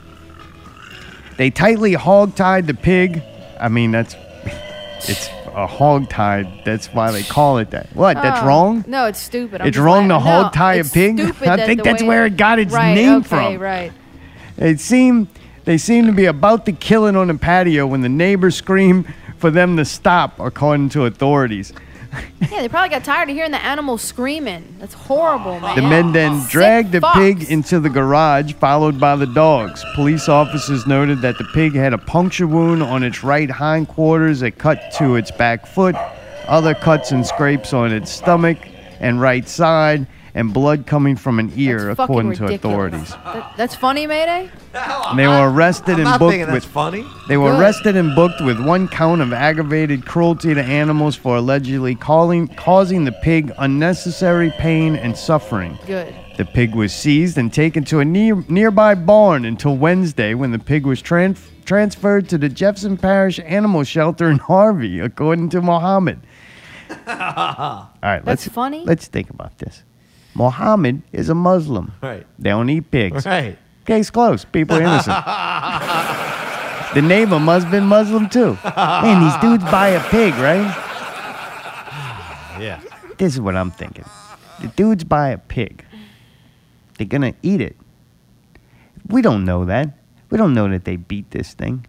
They 1.37 1.51
tightly 1.51 1.93
hog-tied 1.93 2.67
the 2.67 2.75
pig. 2.75 3.23
I 3.61 3.69
mean, 3.69 3.91
that's 3.91 4.17
it's 5.07 5.29
a 5.55 5.67
hog-tied. 5.67 6.63
That's 6.65 6.87
why 6.89 7.11
they 7.11 7.23
call 7.23 7.59
it 7.59 7.71
that. 7.71 7.89
What? 7.95 8.15
That's 8.17 8.41
Oh, 8.43 8.47
wrg 8.47 8.87
No, 8.87 9.07
it's 9.07 9.19
stupid. 9.19 9.61
I'm 9.61 9.69
It's 9.69 9.75
just 9.77 9.85
wrong 9.85 10.09
to 10.09 10.15
laughing. 10.15 10.27
No, 10.27 10.43
hog-tie 10.43 10.75
a 10.75 10.81
it's 10.81 10.93
pig? 10.93 11.19
stupid 11.19 11.49
I 11.49 11.57
that 11.57 11.67
think 11.67 11.79
the 11.79 11.85
that's 11.85 12.03
way- 12.03 12.09
where 12.09 12.27
it 12.27 12.37
got 12.37 12.59
its 12.59 12.73
right, 12.73 12.95
name 12.95 13.17
okay, 13.19 13.29
from. 13.29 13.59
Right. 13.59 13.93
It 14.57 14.81
seemed 14.81 15.29
they 15.65 15.79
seemed 15.79 16.07
to 16.07 16.13
be 16.13 16.25
about 16.25 16.65
to 16.67 16.73
kill 16.73 17.07
it 17.07 17.15
on 17.17 17.29
the 17.29 17.35
patio 17.35 17.87
when 17.87 18.01
the 18.01 18.09
neighbors 18.09 18.57
scream 18.57 19.07
for 19.37 19.51
them 19.51 19.77
to 19.77 19.85
stop, 19.85 20.41
according 20.41 20.89
to 20.91 21.05
authorities. 21.05 21.73
Yeah, 22.51 22.63
they 22.63 22.69
probably 22.69 22.89
got 22.89 23.05
tired 23.05 23.29
of 23.29 23.37
hearing 23.37 23.51
the 23.51 23.63
animals 23.63 24.01
screaming. 24.03 24.77
That's 24.79 24.95
horrible, 24.95 25.53
oh. 25.53 25.61
man. 25.61 25.77
The 25.77 25.83
men 25.83 26.13
then 26.13 26.47
dragged 26.49 26.93
the 26.93 27.01
fucks. 27.01 27.15
pig 27.15 27.51
into 27.51 27.79
the 27.79 27.91
garage, 27.91 28.55
followed 28.55 28.99
by 28.99 29.17
the 29.17 29.27
dogs. 29.27 29.85
Police 29.95 30.29
officers 30.29 30.87
noted 30.87 31.21
that 31.21 31.37
the 31.39 31.45
pig 31.45 31.75
had 31.75 31.93
a 31.93 31.99
puncture 31.99 32.47
wound 32.47 32.83
on 32.83 33.03
its 33.03 33.23
right 33.23 33.51
hindquarters, 33.51 34.43
a 34.43 34.51
cut 34.51 34.93
to 34.99 35.17
its 35.17 35.31
back 35.31 35.67
foot, 35.67 35.95
other 36.47 36.75
cuts 36.75 37.13
and 37.13 37.27
scrapes 37.27 37.73
on 37.73 37.93
its 37.93 38.11
stomach 38.11 38.59
and 39.01 39.21
right 39.21 39.49
side, 39.49 40.07
and 40.39 40.55
blood 40.55 40.87
coming 40.87 41.17
from 41.17 41.41
an 41.41 41.53
ear, 41.57 41.87
That's 41.87 41.99
according 41.99 42.35
to 42.35 42.47
authorities. 42.47 43.11
That- 43.25 43.53
that's 43.57 43.75
funny, 43.75 44.07
Mayday. 44.07 44.49
They 45.17 45.27
were 45.27 45.51
arrested 45.51 45.95
I'm 45.95 46.01
and 46.01 46.05
not 46.05 46.21
booked 46.21 46.33
thinking 46.35 46.53
with 46.55 46.65
funny. 46.65 47.05
They 47.29 47.37
were 47.37 47.51
Good. 47.51 47.61
arrested 47.61 47.97
and 47.97 48.15
booked 48.15 48.41
with 48.41 48.61
one 48.65 48.87
count 48.87 49.21
of 49.21 49.33
aggravated 49.33 50.07
cruelty 50.07 50.55
to 50.55 50.63
animals 50.63 51.17
for 51.17 51.37
allegedly 51.37 51.97
calling, 51.97 52.47
causing 52.47 53.05
the 53.05 53.11
pig 53.11 53.53
unnecessary 53.59 54.53
pain 54.59 54.95
and 54.95 55.17
suffering. 55.17 55.77
Good. 55.89 56.15
The 56.37 56.45
pig 56.45 56.73
was 56.77 56.93
seized 56.93 57.37
and 57.37 57.53
taken 57.53 57.83
to 57.87 57.99
a 57.99 58.05
near, 58.05 58.45
nearby 58.49 58.95
barn 58.95 59.45
until 59.45 59.77
Wednesday 59.77 60.35
when 60.35 60.53
the 60.53 60.59
pig 60.61 60.87
was 60.87 61.03
tran- 61.03 61.37
transferred 61.65 62.29
to 62.29 62.39
the 62.39 62.49
Jefferson 62.49 62.97
Parish 62.97 63.41
Animal 63.45 63.83
Shelter 63.83 64.31
in 64.31 64.39
Harvey, 64.39 65.01
according 65.01 65.49
to 65.49 65.61
Mohammed. 65.61 66.21
All 67.09 67.89
right, 68.03 68.25
let's 68.25 68.47
funny. 68.47 68.85
Let's 68.85 69.09
think 69.09 69.31
about 69.31 69.59
this. 69.59 69.83
Mohammed 70.39 71.03
is 71.13 71.29
a 71.29 71.35
Muslim. 71.35 71.93
Right. 72.01 72.25
They 72.39 72.51
don't 72.51 72.71
eat 72.71 72.91
pigs. 72.93 73.27
Right. 73.27 73.59
Case 73.85 74.09
closed. 74.11 74.51
People 74.53 74.77
are 74.77 74.83
innocent. 74.83 75.17
the 76.95 77.03
neighbor 77.03 77.41
must 77.41 77.65
have 77.65 77.73
been 77.73 77.85
Muslim 77.87 78.29
too. 78.29 78.57
Man, 78.77 79.21
these 79.25 79.37
dudes 79.41 79.65
buy 79.71 79.89
a 79.89 80.01
pig, 80.11 80.33
right? 80.35 80.67
Yeah. 82.61 82.81
This 83.19 83.35
is 83.35 83.41
what 83.41 83.57
I'm 83.57 83.71
thinking. 83.73 84.05
The 84.61 84.69
dudes 84.69 85.05
buy 85.05 85.31
a 85.31 85.39
pig. 85.39 85.85
They're 86.99 87.07
gonna 87.07 87.35
eat 87.43 87.61
it. 87.61 87.77
We 89.09 89.23
don't 89.23 89.45
know 89.45 89.65
that. 89.65 89.91
We 90.31 90.39
don't 90.39 90.55
know 90.55 90.69
that 90.69 90.85
they 90.85 90.97
beat 90.97 91.31
this 91.31 91.55
thing. 91.55 91.87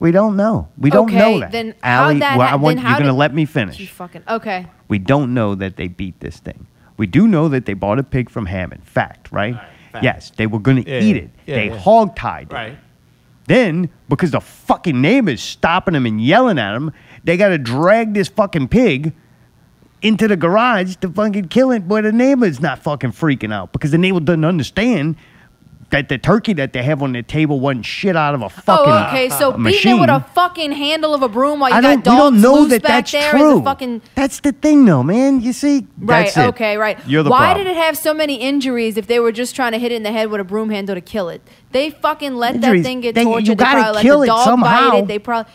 We 0.00 0.10
don't 0.10 0.36
know. 0.36 0.68
We 0.76 0.90
don't 0.90 1.08
Okay, 1.08 1.18
know 1.18 1.40
that. 1.40 1.52
then 1.52 1.74
how'd 1.82 2.04
Allie, 2.10 2.18
that 2.20 2.36
well, 2.36 2.46
ha- 2.48 2.52
I 2.54 2.56
want 2.56 2.76
then 2.76 2.84
you're 2.84 2.92
how 2.92 2.98
gonna 2.98 3.12
let 3.14 3.32
me 3.32 3.42
You 3.42 3.46
finish. 3.46 3.88
fucking 3.90 4.22
okay. 4.28 4.66
We 4.88 4.98
don't 4.98 5.32
know 5.32 5.54
that 5.54 5.76
they 5.76 5.88
beat 5.88 6.20
this 6.20 6.38
thing. 6.40 6.66
We 6.96 7.06
do 7.06 7.26
know 7.26 7.48
that 7.48 7.66
they 7.66 7.74
bought 7.74 7.98
a 7.98 8.02
pig 8.02 8.30
from 8.30 8.46
Hammond. 8.46 8.84
Fact, 8.84 9.32
right? 9.32 9.54
fact. 9.92 10.04
Yes, 10.04 10.30
they 10.36 10.46
were 10.46 10.58
gonna 10.58 10.82
Yeah, 10.86 11.00
eat 11.00 11.16
it. 11.16 11.30
yeah, 11.46 11.54
they 11.56 11.68
yeah. 11.68 11.76
hog-tied 11.78 12.50
it. 12.50 12.54
Right. 12.54 12.78
Then, 13.46 13.90
because 14.08 14.30
the 14.30 14.40
fucking 14.40 15.00
neighbors 15.00 15.42
stopping 15.42 15.92
them 15.94 16.06
and 16.06 16.20
yelling 16.20 16.58
at 16.58 16.72
them, 16.72 16.92
they 17.24 17.36
got 17.36 17.48
to 17.48 17.58
drag 17.58 18.14
this 18.14 18.28
fucking 18.28 18.68
pig 18.68 19.12
into 20.00 20.26
the 20.28 20.36
garage 20.36 20.96
to 20.96 21.10
fucking 21.10 21.48
kill 21.48 21.70
it. 21.70 21.86
But 21.86 22.04
the 22.04 22.12
neighbor's 22.12 22.60
not 22.60 22.78
fucking 22.78 23.12
freaking 23.12 23.52
out 23.52 23.72
because 23.72 23.90
the 23.90 23.98
neighbor 23.98 24.20
doesn't 24.20 24.44
understand 24.46 25.16
that 25.94 26.08
the 26.08 26.18
turkey 26.18 26.52
that 26.54 26.72
they 26.72 26.82
have 26.82 27.04
on 27.04 27.12
the 27.12 27.22
table 27.22 27.60
wasn't 27.60 27.86
shit 27.86 28.16
out 28.16 28.34
of 28.34 28.42
a 28.42 28.46
oh, 28.46 28.48
fucking 28.48 28.92
oh, 28.92 29.06
okay. 29.06 29.28
Uh, 29.28 29.38
so 29.38 29.50
beating 29.52 29.62
machine. 29.62 29.96
it 29.98 30.00
with 30.00 30.10
a 30.10 30.20
fucking 30.34 30.72
handle 30.72 31.14
of 31.14 31.22
a 31.22 31.28
broom 31.28 31.60
while 31.60 31.70
you 31.70 31.76
I 31.76 31.80
got 31.80 32.02
don't, 32.02 32.14
we 32.14 32.18
dogs 32.18 32.18
don't 32.18 32.40
know 32.40 32.54
loose 32.62 32.70
that 32.70 32.82
back 32.82 32.90
that's 33.06 33.12
there 33.12 33.30
true. 33.30 33.60
a 33.60 33.62
fucking 33.62 34.02
That's 34.16 34.40
the 34.40 34.50
thing, 34.50 34.84
though, 34.86 35.04
man. 35.04 35.40
You 35.40 35.52
see, 35.52 35.86
right. 35.98 36.24
That's 36.24 36.36
it. 36.36 36.46
Okay, 36.48 36.76
right. 36.76 36.98
You're 37.06 37.22
the 37.22 37.30
Why 37.30 37.52
problem. 37.52 37.66
did 37.66 37.70
it 37.70 37.76
have 37.76 37.96
so 37.96 38.12
many 38.12 38.34
injuries 38.34 38.96
if 38.96 39.06
they 39.06 39.20
were 39.20 39.30
just 39.30 39.54
trying 39.54 39.70
to 39.70 39.78
hit 39.78 39.92
it 39.92 39.94
in 39.94 40.02
the 40.02 40.10
head 40.10 40.30
with 40.30 40.40
a 40.40 40.44
broom 40.44 40.70
handle 40.70 40.96
to 40.96 41.00
kill 41.00 41.28
it? 41.28 41.40
They 41.70 41.90
fucking 41.90 42.34
let 42.34 42.56
Injuries. 42.56 42.82
that 42.82 42.88
thing 42.88 43.00
get 43.00 43.14
They- 43.14 43.20
you 43.22 43.26
tortured. 43.28 43.46
They 43.58 43.64
gotta 43.64 43.80
probably 43.82 44.02
kill 44.02 44.18
let 44.18 44.24
it 44.24 44.26
the 44.26 44.34
dog 44.34 44.44
somehow. 44.46 44.90
bite 44.90 44.98
it. 44.98 45.06
They 45.06 45.18
probably. 45.20 45.52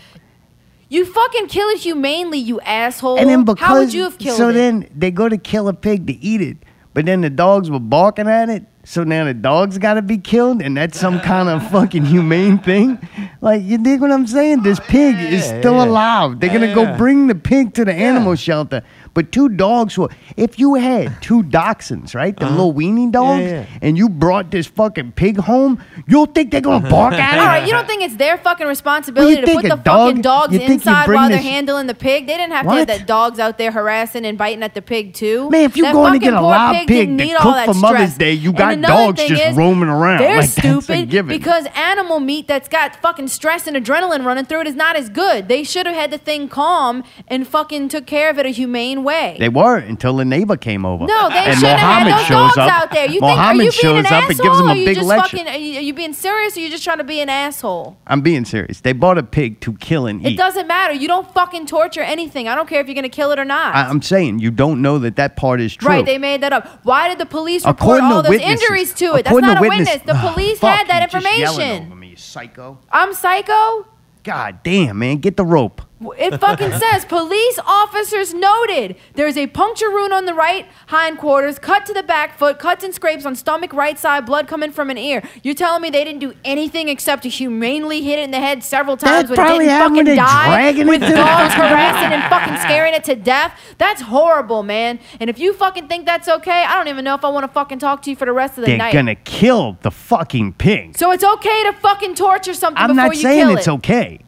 You 0.87 1.05
fucking 1.05 1.47
kill 1.47 1.67
it 1.67 1.79
humanely, 1.79 2.39
you 2.39 2.61
asshole. 2.61 3.19
And 3.19 3.29
then 3.29 3.43
because 3.43 3.67
How 3.67 3.77
would 3.77 3.93
you 3.93 4.03
have 4.03 4.17
killed 4.17 4.35
it? 4.35 4.37
so 4.37 4.49
it? 4.49 4.53
then 4.53 4.89
they 4.95 5.11
go 5.11 5.27
to 5.29 5.37
kill 5.37 5.67
a 5.67 5.73
pig 5.73 6.07
to 6.07 6.13
eat 6.13 6.41
it, 6.41 6.57
but 6.93 7.05
then 7.05 7.21
the 7.21 7.29
dogs 7.29 7.69
were 7.69 7.79
barking 7.79 8.27
at 8.27 8.47
it. 8.49 8.63
So 8.85 9.03
now 9.03 9.25
the 9.25 9.33
dog's 9.33 9.77
got 9.77 9.95
to 9.95 10.01
be 10.01 10.17
killed, 10.17 10.61
and 10.61 10.75
that's 10.75 10.97
some 10.97 11.19
kind 11.19 11.49
of 11.49 11.69
fucking 11.69 12.05
humane 12.05 12.57
thing. 12.59 12.97
Like 13.41 13.61
you 13.63 13.77
dig 13.77 14.01
what 14.01 14.11
I'm 14.11 14.25
saying? 14.25 14.63
This 14.63 14.79
oh, 14.79 14.85
pig 14.87 15.15
is 15.15 15.45
yeah, 15.45 15.59
still 15.59 15.75
yeah. 15.75 15.85
alive. 15.85 16.39
They're 16.39 16.49
gonna 16.49 16.73
go 16.73 16.97
bring 16.97 17.27
the 17.27 17.35
pig 17.35 17.73
to 17.75 17.85
the 17.85 17.93
animal 17.93 18.35
shelter. 18.35 18.83
But 19.19 19.33
two 19.33 19.49
dogs 19.49 19.97
were. 19.97 20.07
If 20.37 20.57
you 20.59 20.75
had 20.75 21.21
two 21.21 21.43
dachshunds, 21.43 22.15
right, 22.15 22.33
the 22.37 22.49
little 22.49 22.73
weenie 22.73 23.11
dogs, 23.11 23.43
Uh-huh. 23.43 23.53
yeah. 23.53 23.65
and 23.81 23.97
you 23.97 24.07
brought 24.07 24.49
this 24.49 24.65
fucking 24.67 25.11
pig 25.11 25.35
home, 25.37 25.83
you'll 26.07 26.25
think 26.27 26.51
they're 26.51 26.61
gonna 26.61 26.89
bark 26.89 27.13
at 27.15 27.33
it? 27.35 27.39
All 27.39 27.45
right, 27.45 27.65
you 27.65 27.73
don't 27.73 27.85
think 27.85 28.01
it's 28.01 28.15
their 28.15 28.37
fucking 28.37 28.65
responsibility 28.65 29.35
Well, 29.35 29.45
to 29.45 29.53
put 29.55 29.65
a 29.65 29.75
the 29.75 29.81
fucking 29.83 30.21
dogs 30.21 30.53
you 30.53 30.59
think 30.59 30.69
you 30.69 30.73
inside 30.75 31.09
while 31.09 31.27
they're 31.27 31.37
this- 31.39 31.45
handling 31.45 31.87
the 31.87 31.93
pig? 31.95 32.27
They 32.27 32.37
didn't 32.37 32.53
have 32.53 32.65
to 32.65 32.71
have 32.71 32.87
that 32.87 33.07
dogs 33.07 33.39
out 33.39 33.57
there 33.57 33.71
harassing 33.71 34.23
and 34.25 34.37
biting 34.37 34.63
at 34.63 34.73
the 34.73 34.81
pig 34.81 35.13
too. 35.13 35.49
Man, 35.49 35.63
if 35.65 35.75
you're 35.75 35.87
That 35.87 35.93
going 35.93 36.13
to 36.13 36.19
get 36.19 36.33
a 36.33 36.39
live 36.39 36.87
pig, 36.87 36.87
pig 36.87 37.17
to 37.17 37.25
cook 37.41 37.55
that 37.55 37.65
for 37.65 37.73
Mother's. 37.73 38.15
Day, 38.17 38.31
you 38.33 38.53
got 38.53 38.79
dogs 38.79 39.21
just 39.21 39.43
is, 39.43 39.57
roaming 39.57 39.89
around. 39.89 40.19
They're 40.21 40.37
Like, 40.37 40.49
that's 40.49 40.57
a 40.57 40.81
stupid 40.81 41.27
because 41.27 41.65
animal 41.75 42.21
meat 42.21 42.47
that's 42.47 42.69
got 42.69 42.95
fucking 43.01 43.27
stress 43.27 43.67
and 43.67 43.75
adrenaline 43.75 44.23
running 44.23 44.45
through 44.45 44.61
it 44.61 44.67
is 44.67 44.75
not 44.75 44.95
as 44.95 45.09
good. 45.09 45.49
They 45.49 45.63
should 45.65 45.85
have 45.87 45.95
had 45.95 46.09
the 46.11 46.17
thing 46.17 46.47
calm 46.47 47.03
and 47.27 47.45
fucking 47.45 47.89
took 47.89 48.05
care 48.05 48.29
of 48.29 48.39
it 48.39 48.45
a 48.45 48.49
humane 48.49 49.03
way. 49.03 49.08
They 49.39 49.49
weren't 49.49 49.87
until 49.89 50.15
the 50.17 50.25
neighbor 50.25 50.55
came 50.57 50.85
over. 50.85 51.05
No, 51.05 51.29
they 51.29 51.35
and 51.37 51.59
shouldn't 51.59 51.79
have 51.79 52.07
had 52.07 52.13
those 52.17 52.25
shows 52.25 52.53
dogs 52.55 52.57
up. 52.57 52.69
out 52.83 52.91
there. 52.91 53.09
You 53.09 53.19
Mohammed 53.21 53.71
think 53.73 53.83
are 53.83 53.87
you 53.87 53.93
being 53.93 53.95
shows 53.95 53.99
an 53.99 54.05
up 54.05 54.11
asshole? 54.11 54.29
and 54.29 54.39
gives 54.39 54.59
him 54.59 54.65
a 54.67 54.69
are 54.69 54.75
you 54.75 54.85
big 54.85 54.95
just 54.95 55.07
lecture. 55.07 55.37
fucking? 55.37 55.47
Are 55.53 55.57
you, 55.57 55.77
are 55.77 55.81
you 55.81 55.93
being 55.93 56.13
serious? 56.13 56.55
Or 56.55 56.59
are 56.59 56.63
you 56.63 56.69
just 56.69 56.83
trying 56.83 56.97
to 56.99 57.03
be 57.03 57.19
an 57.21 57.29
asshole? 57.29 57.97
I'm 58.07 58.21
being 58.21 58.45
serious. 58.45 58.81
They 58.81 58.93
bought 58.93 59.17
a 59.17 59.23
pig 59.23 59.59
to 59.61 59.73
kill 59.73 60.05
and 60.07 60.21
eat. 60.25 60.33
It 60.33 60.37
doesn't 60.37 60.67
matter. 60.67 60.93
You 60.93 61.07
don't 61.07 61.31
fucking 61.33 61.65
torture 61.65 62.01
anything. 62.01 62.47
I 62.47 62.55
don't 62.55 62.67
care 62.69 62.81
if 62.81 62.87
you're 62.87 62.95
gonna 62.95 63.09
kill 63.09 63.31
it 63.31 63.39
or 63.39 63.45
not. 63.45 63.75
I, 63.75 63.89
am 63.89 64.01
saying 64.01 64.39
you 64.39 64.51
don't 64.51 64.81
know 64.81 64.99
that 64.99 65.15
that 65.17 65.35
part 65.35 65.61
is 65.61 65.75
true. 65.75 65.89
Right, 65.89 66.05
they 66.05 66.17
made 66.17 66.41
that 66.41 66.53
up. 66.53 66.79
Why 66.83 67.09
did 67.09 67.17
the 67.17 67.25
police 67.25 67.65
report 67.65 68.01
all 68.01 68.21
those 68.21 68.29
witnesses- 68.29 68.61
injuries 68.61 68.93
to 68.95 69.15
it? 69.15 69.23
That's 69.25 69.37
not 69.37 69.57
a 69.57 69.61
witness- 69.61 69.87
witness. 69.89 70.05
The 70.05 70.15
Ah, 70.15 70.33
police 70.33 70.59
fuck, 70.59 70.75
had 70.77 70.87
that 70.87 71.01
you 71.13 71.19
just 71.19 71.25
yelling 71.39 71.59
information. 71.61 71.85
over 71.87 71.95
me, 71.95 72.13
psycho. 72.15 72.77
I'm 72.91 73.13
psycho. 73.13 73.87
God 74.23 74.59
damn, 74.63 74.99
man, 74.99 75.17
get 75.17 75.37
the 75.37 75.45
rope. 75.45 75.81
It 76.17 76.39
fucking 76.39 76.71
says 76.79 77.03
police 77.05 77.59
officers 77.65 78.33
noted 78.33 78.95
there's 79.15 79.35
a 79.37 79.47
puncture 79.47 79.91
wound 79.91 80.13
on 80.13 80.25
the 80.25 80.33
right 80.33 80.65
hindquarters, 80.87 81.59
cut 81.59 81.85
to 81.87 81.93
the 81.93 82.03
back 82.03 82.37
foot, 82.37 82.57
cuts 82.57 82.83
and 82.83 82.93
scrapes 82.93 83.25
on 83.25 83.35
stomach 83.35 83.73
right 83.73 83.99
side, 83.99 84.25
blood 84.25 84.47
coming 84.47 84.71
from 84.71 84.89
an 84.89 84.97
ear. 84.97 85.21
You're 85.43 85.55
telling 85.55 85.81
me 85.81 85.89
they 85.89 86.03
didn't 86.03 86.19
do 86.21 86.33
anything 86.45 86.87
except 86.87 87.23
to 87.23 87.29
humanely 87.29 88.01
hit 88.01 88.19
it 88.19 88.23
in 88.23 88.31
the 88.31 88.39
head 88.39 88.63
several 88.63 88.95
times 88.95 89.29
That 89.29 89.37
when 89.37 89.61
it 89.61 89.65
didn't 89.65 89.67
when 89.67 89.89
fucking 89.89 90.05
they're 90.05 90.15
die 90.15 90.71
with 90.85 91.01
dogs 91.01 91.53
harassing 91.53 92.13
and 92.13 92.23
fucking 92.29 92.57
scaring 92.57 92.93
it 92.93 93.03
to 93.05 93.15
death? 93.15 93.59
That's 93.77 94.01
horrible, 94.01 94.63
man. 94.63 94.99
And 95.19 95.29
if 95.29 95.37
you 95.37 95.53
fucking 95.53 95.87
think 95.87 96.05
that's 96.05 96.29
okay, 96.29 96.63
I 96.63 96.75
don't 96.75 96.87
even 96.87 97.03
know 97.03 97.15
if 97.15 97.25
I 97.25 97.29
want 97.29 97.43
to 97.43 97.51
fucking 97.51 97.79
talk 97.79 98.01
to 98.03 98.09
you 98.09 98.15
for 98.15 98.25
the 98.25 98.33
rest 98.33 98.57
of 98.57 98.65
the 98.65 98.77
night. 98.77 98.93
They're 98.93 99.01
gonna 99.01 99.15
kill 99.15 99.77
the 99.81 99.91
fucking 99.91 100.53
pig. 100.53 100.97
So 100.97 101.11
it's 101.11 101.23
okay 101.23 101.63
to 101.63 101.73
fucking 101.73 102.15
torture 102.15 102.53
something 102.53 102.81
I'm 102.81 102.89
before 102.89 103.07
not 103.07 103.15
you 103.15 103.21
saying 103.21 103.57
it's 103.57 103.67
it. 103.67 103.71
okay. 103.71 104.19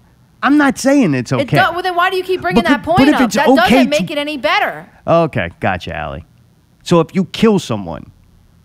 I'm 0.43 0.57
not 0.57 0.77
saying 0.77 1.13
it's 1.13 1.31
okay. 1.31 1.43
It 1.43 1.53
well, 1.53 1.81
then 1.81 1.95
why 1.95 2.09
do 2.09 2.17
you 2.17 2.23
keep 2.23 2.41
bringing 2.41 2.63
But 2.63 2.69
that 2.69 2.83
point 2.83 3.09
up? 3.13 3.31
That 3.31 3.47
okay 3.47 3.55
doesn't 3.55 3.83
to- 3.83 3.89
make 3.89 4.09
it 4.11 4.17
any 4.17 4.37
better. 4.37 4.89
Okay, 5.05 5.51
gotcha, 5.59 5.95
Allie. 5.95 6.25
So 6.83 6.99
if 6.99 7.13
you 7.13 7.25
kill 7.25 7.59
someone, 7.59 8.11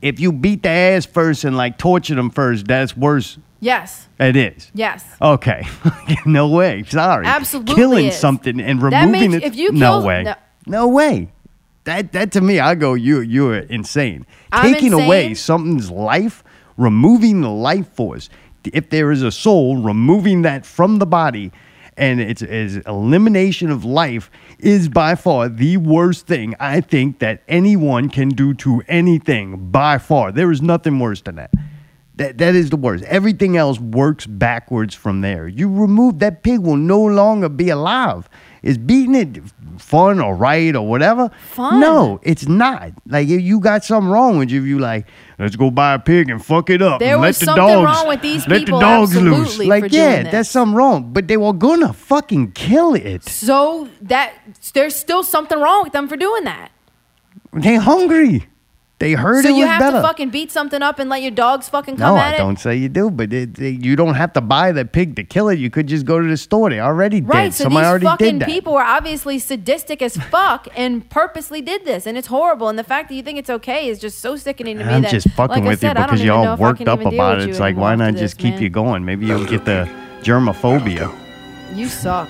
if 0.00 0.18
you 0.20 0.32
beat 0.32 0.62
the 0.62 0.70
ass 0.70 1.04
first 1.06 1.44
and 1.44 1.56
like 1.56 1.78
torture 1.78 2.14
them 2.14 2.30
first, 2.30 2.66
that's 2.66 2.96
worse. 2.96 3.38
Yes. 3.60 4.08
It 4.20 4.36
is. 4.36 4.70
Yes. 4.74 5.04
Okay. 5.20 5.66
no 6.26 6.48
way. 6.48 6.84
Sorry. 6.84 7.26
Absolutely 7.26 7.74
Killing 7.74 8.06
is. 8.06 8.16
something 8.18 8.60
and 8.60 8.80
removing 8.82 9.32
it. 9.34 9.42
if 9.42 9.56
you 9.56 9.72
no 9.72 10.00
way. 10.04 10.22
no. 10.22 10.34
No. 10.66 10.88
way. 10.88 11.30
That 11.84 12.12
that 12.12 12.32
to 12.32 12.40
me, 12.40 12.58
I 12.58 12.74
go, 12.74 12.94
you 12.94 13.20
you're 13.20 13.58
insane. 13.58 14.26
I'm 14.52 14.72
Taking 14.72 14.92
away 14.92 15.28
insane. 15.28 15.34
something's 15.36 15.90
life, 15.90 16.42
removing 16.76 17.40
the 17.42 17.50
life 17.50 17.88
force. 17.94 18.28
If 18.64 18.90
there 18.90 19.12
is 19.12 19.22
a 19.22 19.30
soul, 19.30 19.76
removing 19.76 20.42
that 20.42 20.66
from 20.66 20.98
the 20.98 21.06
body, 21.06 21.52
and 21.96 22.20
it's 22.20 22.42
is 22.42 22.76
elimination 22.78 23.70
of 23.70 23.84
life 23.84 24.30
is 24.58 24.88
by 24.88 25.14
far 25.14 25.48
the 25.48 25.76
worst 25.76 26.26
thing 26.26 26.54
I 26.60 26.80
think 26.80 27.18
that 27.20 27.42
anyone 27.48 28.08
can 28.08 28.28
do 28.30 28.54
to 28.54 28.82
anything. 28.88 29.70
By 29.70 29.98
far, 29.98 30.32
there 30.32 30.50
is 30.50 30.62
nothing 30.62 30.98
worse 30.98 31.22
than 31.22 31.36
that. 31.36 31.50
That 32.16 32.38
that 32.38 32.54
is 32.54 32.70
the 32.70 32.76
worst. 32.76 33.04
Everything 33.04 33.56
else 33.56 33.78
works 33.78 34.26
backwards 34.26 34.94
from 34.94 35.20
there. 35.20 35.48
You 35.48 35.68
remove 35.72 36.18
that 36.20 36.42
pig 36.42 36.60
will 36.60 36.76
no 36.76 37.02
longer 37.02 37.48
be 37.48 37.68
alive. 37.68 38.28
It's 38.62 38.78
beating 38.78 39.14
it 39.14 39.42
fun 39.78 40.20
or 40.20 40.34
right 40.34 40.74
or 40.74 40.86
whatever? 40.86 41.30
Fun. 41.52 41.80
No, 41.80 42.20
it's 42.22 42.46
not. 42.48 42.92
Like 43.06 43.28
if 43.28 43.40
you 43.40 43.60
got 43.60 43.84
something 43.84 44.10
wrong 44.10 44.38
with 44.38 44.50
you, 44.50 44.60
if 44.62 44.66
you 44.66 44.78
like, 44.78 45.06
let's 45.38 45.56
go 45.56 45.70
buy 45.70 45.94
a 45.94 45.98
pig 45.98 46.28
and 46.30 46.44
fuck 46.44 46.70
it 46.70 46.82
up. 46.82 47.00
There 47.00 47.14
and 47.14 47.22
was 47.22 47.36
let 47.36 47.40
the 47.40 47.44
something 47.46 47.64
dogs, 47.66 47.84
wrong 47.98 48.08
with 48.08 48.22
these 48.22 48.46
let 48.48 48.60
people, 48.60 48.78
the 48.78 48.84
dogs 48.84 49.14
loose. 49.16 49.38
absolutely, 49.40 49.66
Like 49.66 49.92
yeah, 49.92 50.22
that's 50.30 50.48
something 50.50 50.74
wrong. 50.74 51.12
But 51.12 51.28
they 51.28 51.36
were 51.36 51.52
gonna 51.52 51.92
fucking 51.92 52.52
kill 52.52 52.94
it. 52.94 53.24
So 53.24 53.88
that 54.02 54.34
there's 54.74 54.94
still 54.96 55.22
something 55.22 55.58
wrong 55.60 55.84
with 55.84 55.92
them 55.92 56.08
for 56.08 56.16
doing 56.16 56.44
that. 56.44 56.70
They 57.52 57.76
hungry. 57.76 58.48
They 58.98 59.12
heard 59.12 59.42
so 59.42 59.50
it 59.50 59.52
was 59.52 59.58
you 59.60 59.66
have 59.66 59.78
better. 59.80 59.96
to 59.98 60.02
fucking 60.02 60.30
beat 60.30 60.50
something 60.50 60.80
up 60.80 60.98
and 60.98 61.10
let 61.10 61.20
your 61.20 61.30
dogs 61.30 61.68
fucking 61.68 61.96
No, 61.96 62.06
come 62.06 62.16
at 62.18 62.32
I 62.32 62.34
it. 62.36 62.38
don't 62.38 62.58
say 62.58 62.76
you 62.76 62.88
do, 62.88 63.10
but 63.10 63.30
it, 63.30 63.58
it- 63.58 63.84
you 63.84 63.94
don't 63.94 64.14
have 64.14 64.32
to 64.32 64.40
buy 64.40 64.72
the 64.72 64.86
pig 64.86 65.16
to 65.16 65.22
kill 65.24 65.50
it. 65.50 65.58
You 65.58 65.68
could 65.68 65.86
just 65.86 66.06
go 66.06 66.18
to 66.18 66.26
the 66.26 66.36
store. 66.38 66.70
They 66.70 66.80
already 66.80 67.20
Right, 67.20 67.44
did. 67.44 67.54
so 67.54 67.64
Somebody 67.64 67.84
these 67.84 67.90
already 67.90 68.06
fucking 68.06 68.26
did 68.38 68.40
that. 68.40 68.48
people 68.48 68.72
were 68.72 68.82
obviously 68.82 69.38
sadistic 69.38 70.00
as 70.00 70.16
fuck 70.16 70.66
and 70.76 71.06
purposely 71.10 71.60
did 71.60 71.84
this, 71.84 72.06
and 72.06 72.16
it's 72.16 72.28
horrible. 72.28 72.70
And 72.70 72.78
the 72.78 72.84
fact 72.84 73.10
that 73.10 73.16
you 73.16 73.22
think 73.22 73.38
it's 73.38 73.50
okay 73.50 73.86
is 73.90 73.98
just 73.98 74.20
so 74.20 74.34
sickening 74.36 74.78
to 74.78 74.84
me. 74.84 74.90
I'm 74.90 75.02
that, 75.02 75.10
just 75.10 75.28
fucking 75.30 75.56
like 75.56 75.64
I 75.64 75.68
with 75.68 75.80
said, 75.80 75.88
you 75.88 75.94
don't 75.94 76.02
because 76.06 76.20
even 76.22 76.26
know 76.28 76.42
y'all 76.44 76.54
if 76.54 76.60
I 76.60 76.62
worked 76.62 76.78
can 76.78 76.88
up 76.88 77.00
even 77.00 77.10
deal 77.10 77.20
about 77.20 77.34
with 77.36 77.42
it. 77.42 77.46
you 77.48 77.50
It's 77.50 77.60
like, 77.60 77.72
anymore 77.74 77.82
why 77.90 77.94
not 77.96 78.08
after 78.08 78.18
just 78.20 78.36
this, 78.38 78.42
keep 78.42 78.54
man. 78.54 78.62
you 78.62 78.70
going? 78.70 79.04
Maybe 79.04 79.26
you'll 79.26 79.44
get 79.44 79.66
the 79.66 79.86
germophobia. 80.22 81.14
You 81.74 81.86
suck. 81.88 82.28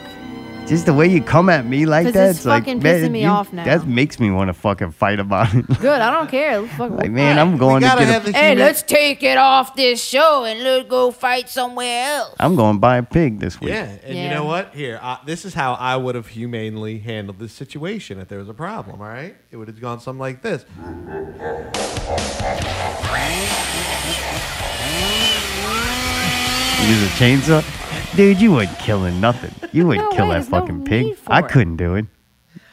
Just 0.66 0.84
the 0.86 0.92
way 0.92 1.06
you 1.06 1.22
come 1.22 1.48
at 1.48 1.64
me 1.64 1.86
like 1.86 2.12
that, 2.12 2.30
it's 2.30 2.38
it's 2.38 2.46
like 2.46 2.64
fucking 2.64 2.82
man, 2.82 3.04
pissing 3.04 3.10
me 3.12 3.22
you- 3.22 3.28
off 3.28 3.52
now. 3.52 3.64
That 3.64 3.86
makes 3.86 4.18
me 4.18 4.32
want 4.32 4.48
to 4.48 4.52
fucking 4.52 4.90
fight 4.90 5.20
about 5.20 5.54
it. 5.54 5.64
Good. 5.80 6.00
I 6.00 6.10
don't 6.10 6.28
care. 6.28 6.66
Fuck- 6.66 6.90
like 6.90 7.12
man, 7.12 7.38
I'm 7.38 7.56
going 7.56 7.82
to 7.82 7.86
get 7.86 8.26
a, 8.26 8.32
Hey, 8.32 8.48
human- 8.50 8.58
let's 8.58 8.82
take 8.82 9.22
it 9.22 9.38
off 9.38 9.76
this 9.76 10.02
show 10.02 10.44
and 10.44 10.60
let's 10.64 10.88
go 10.88 11.12
fight 11.12 11.48
somewhere 11.48 12.06
else. 12.16 12.34
I'm 12.40 12.56
going 12.56 12.74
to 12.76 12.80
buy 12.80 12.96
a 12.96 13.04
pig 13.04 13.38
this 13.38 13.60
week. 13.60 13.70
Yeah, 13.70 13.96
and 14.02 14.18
you 14.18 14.28
know 14.28 14.44
what? 14.44 14.74
Here, 14.74 14.98
uh, 15.00 15.18
this 15.24 15.44
is 15.44 15.54
how 15.54 15.74
I 15.74 15.96
would 15.96 16.16
have 16.16 16.26
humanely 16.26 16.98
handled 16.98 17.38
this 17.38 17.52
situation 17.52 18.18
if 18.18 18.26
there 18.26 18.40
was 18.40 18.48
a 18.48 18.54
problem. 18.54 19.00
All 19.00 19.06
right, 19.06 19.36
it 19.52 19.56
would 19.56 19.68
have 19.68 19.80
gone 19.80 20.00
something 20.00 20.18
like 20.18 20.42
this. 20.42 20.64
Use 26.86 27.02
a 27.02 27.08
chainsaw, 27.18 27.62
dude. 28.14 28.40
You 28.40 28.52
wouldn't 28.52 28.78
killing 28.78 29.20
nothing. 29.20 29.52
You 29.72 29.86
wouldn't 29.86 30.10
No 30.10 30.16
kill 30.16 30.26
way, 30.28 30.34
that 30.34 30.40
there's 30.40 30.50
no 30.50 30.60
fucking 30.60 30.84
pig. 30.84 31.16
I 31.26 31.40
it. 31.40 31.48
couldn't 31.48 31.76
do 31.76 31.94
it. 31.94 32.06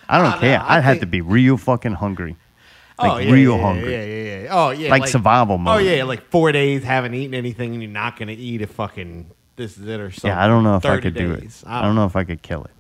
I 0.10 0.18
don't 0.18 0.28
Oh, 0.28 0.36
no, 0.36 0.40
care. 0.40 0.62
I 0.62 0.78
I'd 0.78 0.84
have 0.84 1.00
to 1.00 1.06
be 1.06 1.22
real 1.22 1.58
fucking 1.58 1.94
hungry, 1.94 2.36
oh, 3.00 3.08
like 3.08 3.12
oh, 3.14 3.18
yeah, 3.20 3.32
real 3.32 3.56
yeah, 3.56 3.62
hungry. 3.62 3.92
Yeah, 3.94 4.04
yeah, 4.04 4.42
yeah. 4.44 4.48
Oh, 4.52 4.70
yeah. 4.72 4.90
Like 4.90 5.08
survival 5.08 5.56
oh, 5.56 5.58
mode. 5.58 5.76
Oh 5.76 5.80
yeah, 5.80 6.04
like 6.04 6.30
four 6.30 6.52
days 6.52 6.84
haven't 6.84 7.14
eaten 7.14 7.34
anything, 7.34 7.74
and 7.74 7.82
you're 7.82 7.92
not 7.92 8.18
gonna 8.20 8.34
eat 8.34 8.62
a 8.62 8.68
fucking 8.68 9.32
this 9.56 9.78
is 9.78 9.88
it 9.88 10.00
or 10.00 10.12
something. 10.12 10.30
Yeah, 10.30 10.44
I 10.44 10.48
don't 10.48 10.64
know 10.64 10.76
if 10.76 10.86
I 10.86 10.96
30 10.96 11.02
could 11.02 11.14
do 11.16 11.32
it. 11.34 11.42
days. 11.42 11.64
I 11.66 11.82
don't 11.82 11.96
know 11.96 12.06
if 12.06 12.16
I 12.16 12.24
could 12.24 12.42
kill 12.42 12.64
it. 12.66 12.72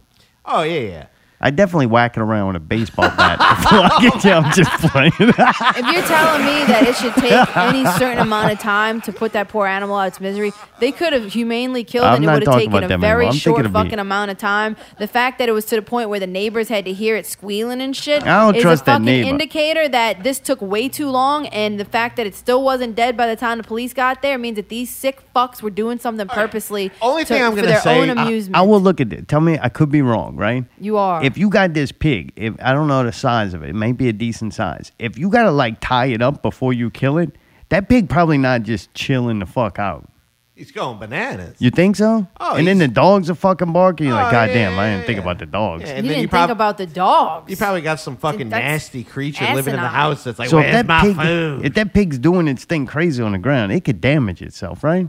Oh 0.45 0.63
yeah, 0.63 0.79
yeah. 0.79 1.05
I'd 1.45 1.55
definitely 1.57 1.87
whack 1.87 2.15
it 2.17 2.21
around 2.21 2.47
with 2.47 2.55
a 2.55 2.59
baseball 2.61 3.09
bat 3.09 3.37
before 3.61 3.79
I 3.79 3.99
get 4.01 4.23
you. 4.23 4.31
I'm 4.31 4.51
just 4.53 4.71
playing. 4.91 5.11
If 5.19 5.93
you're 5.93 6.03
telling 6.07 6.45
me 6.45 6.63
that 6.65 6.85
it 6.87 6.95
should 6.95 7.13
take 7.15 7.57
any 7.57 7.85
certain 7.97 8.19
amount 8.19 8.51
of 8.53 8.59
time 8.59 9.01
to 9.01 9.11
put 9.11 9.33
that 9.33 9.49
poor 9.49 9.67
animal 9.67 9.97
out 9.97 10.03
of 10.07 10.13
its 10.13 10.19
misery, 10.21 10.53
they 10.79 10.91
could 10.91 11.11
have 11.13 11.33
humanely 11.33 11.83
killed 11.83 12.05
I'm 12.05 12.15
and 12.15 12.23
it 12.23 12.27
not 12.27 12.33
would 12.39 12.47
have 12.47 12.57
taken 12.59 12.91
a 12.91 12.97
very 12.97 13.31
short 13.33 13.57
thinking 13.57 13.65
of 13.65 13.71
me. 13.73 13.83
fucking 13.83 13.99
amount 13.99 14.31
of 14.31 14.37
time. 14.37 14.77
The 14.99 15.07
fact 15.07 15.37
that 15.39 15.49
it 15.49 15.51
was 15.51 15.65
to 15.65 15.75
the 15.75 15.81
point 15.81 16.09
where 16.09 16.19
the 16.19 16.27
neighbors 16.27 16.69
had 16.69 16.85
to 16.85 16.93
hear 16.93 17.15
it 17.17 17.25
squealing 17.25 17.81
and 17.81 17.95
shit 17.95 18.23
I 18.23 18.45
don't 18.45 18.55
is 18.55 18.61
trust 18.61 18.83
a 18.83 18.85
that 18.85 18.91
fucking 18.93 19.05
neighbor. 19.05 19.29
indicator 19.29 19.89
that 19.89 20.23
this 20.23 20.39
took 20.39 20.61
way 20.61 20.87
too 20.87 21.09
long. 21.09 21.47
And 21.47 21.79
the 21.79 21.85
fact 21.85 22.15
that 22.17 22.25
it 22.25 22.35
still 22.35 22.63
wasn't 22.63 22.95
dead 22.95 23.17
by 23.17 23.27
the 23.27 23.35
time 23.35 23.57
the 23.57 23.63
police 23.65 23.93
got 23.93 24.21
there 24.21 24.37
means 24.37 24.55
that 24.55 24.69
these 24.69 24.89
sick 24.89 25.21
fucks 25.35 25.61
were 25.61 25.69
doing 25.69 25.99
something 25.99 26.27
purposely 26.27 26.89
Only 27.01 27.23
to- 27.25 27.33
thing 27.33 27.43
I'm 27.43 27.51
for 27.51 27.57
gonna 27.57 27.67
their 27.67 27.81
say- 27.81 27.99
own 27.99 28.17
I- 28.17 28.23
amusement. 28.23 28.55
I 28.55 28.61
will 28.61 28.79
look 28.81 29.01
at 29.01 29.11
it. 29.11 29.27
Tell 29.27 29.41
me, 29.41 29.57
I 29.61 29.67
could 29.69 29.89
be 29.91 30.01
wrong, 30.01 30.35
right? 30.37 30.63
you 30.79 30.97
are. 30.97 31.23
If 31.23 31.32
you 31.38 31.49
got 31.49 31.73
this 31.73 31.91
pig, 31.91 32.31
if 32.36 32.53
I 32.61 32.73
don't 32.73 32.88
know 32.88 33.03
the 33.03 33.11
size 33.11 33.53
of 33.53 33.63
it, 33.63 33.69
it 33.69 33.75
may 33.75 33.91
be 33.91 34.09
a 34.09 34.13
decent 34.13 34.53
size. 34.53 34.91
If 34.99 35.17
you 35.17 35.29
gotta 35.29 35.51
like 35.51 35.79
tie 35.79 36.07
it 36.07 36.21
up 36.21 36.41
before 36.41 36.73
you 36.73 36.89
kill 36.89 37.17
it, 37.17 37.31
that 37.69 37.89
pig 37.89 38.09
probably 38.09 38.38
not 38.38 38.63
just 38.63 38.93
chilling 38.93 39.39
the 39.39 39.45
fuck 39.45 39.79
out. 39.79 40.09
He's 40.55 40.71
going 40.71 40.99
bananas. 40.99 41.55
You 41.57 41.71
think 41.71 41.95
so? 41.95 42.27
Oh, 42.39 42.55
and 42.55 42.67
then 42.67 42.77
the 42.77 42.88
dogs 42.88 43.27
are 43.27 43.34
fucking 43.36 43.73
barking. 43.73 44.05
You're 44.05 44.15
like, 44.15 44.27
Oh, 44.27 44.31
God 44.31 44.49
yeah, 44.49 44.53
damn, 44.53 44.77
I 44.79 44.91
didn't 44.91 45.07
think 45.07 45.17
yeah. 45.17 45.23
about 45.23 45.39
the 45.39 45.47
dogs. 45.47 45.81
Yeah, 45.81 45.88
you 45.89 45.93
then 45.95 46.03
didn't 46.03 46.21
you 46.21 46.27
think 46.27 46.49
about 46.51 46.77
the 46.77 46.86
dogs. 46.86 47.49
You 47.49 47.57
probably 47.57 47.81
got 47.81 47.99
some 47.99 48.17
fucking 48.17 48.49
That's 48.49 48.61
nasty 48.63 49.03
creature 49.03 49.43
living 49.45 49.73
in 49.73 49.79
the 49.79 49.86
asinine. 49.88 49.91
house 49.91 50.23
that's 50.25 50.38
like, 50.38 50.49
so 50.49 50.59
if 50.59 50.65
where's 50.65 50.73
that 50.75 50.86
my 50.86 51.01
pig, 51.01 51.15
food? 51.15 51.65
if 51.65 51.73
that 51.73 51.93
pig's 51.95 52.19
doing 52.19 52.47
its 52.47 52.65
thing 52.65 52.86
crazy 52.86 53.23
on 53.23 53.31
the 53.31 53.39
ground, 53.39 53.71
it 53.71 53.84
could 53.84 53.99
damage 53.99 54.43
itself, 54.43 54.84
right? 54.84 55.07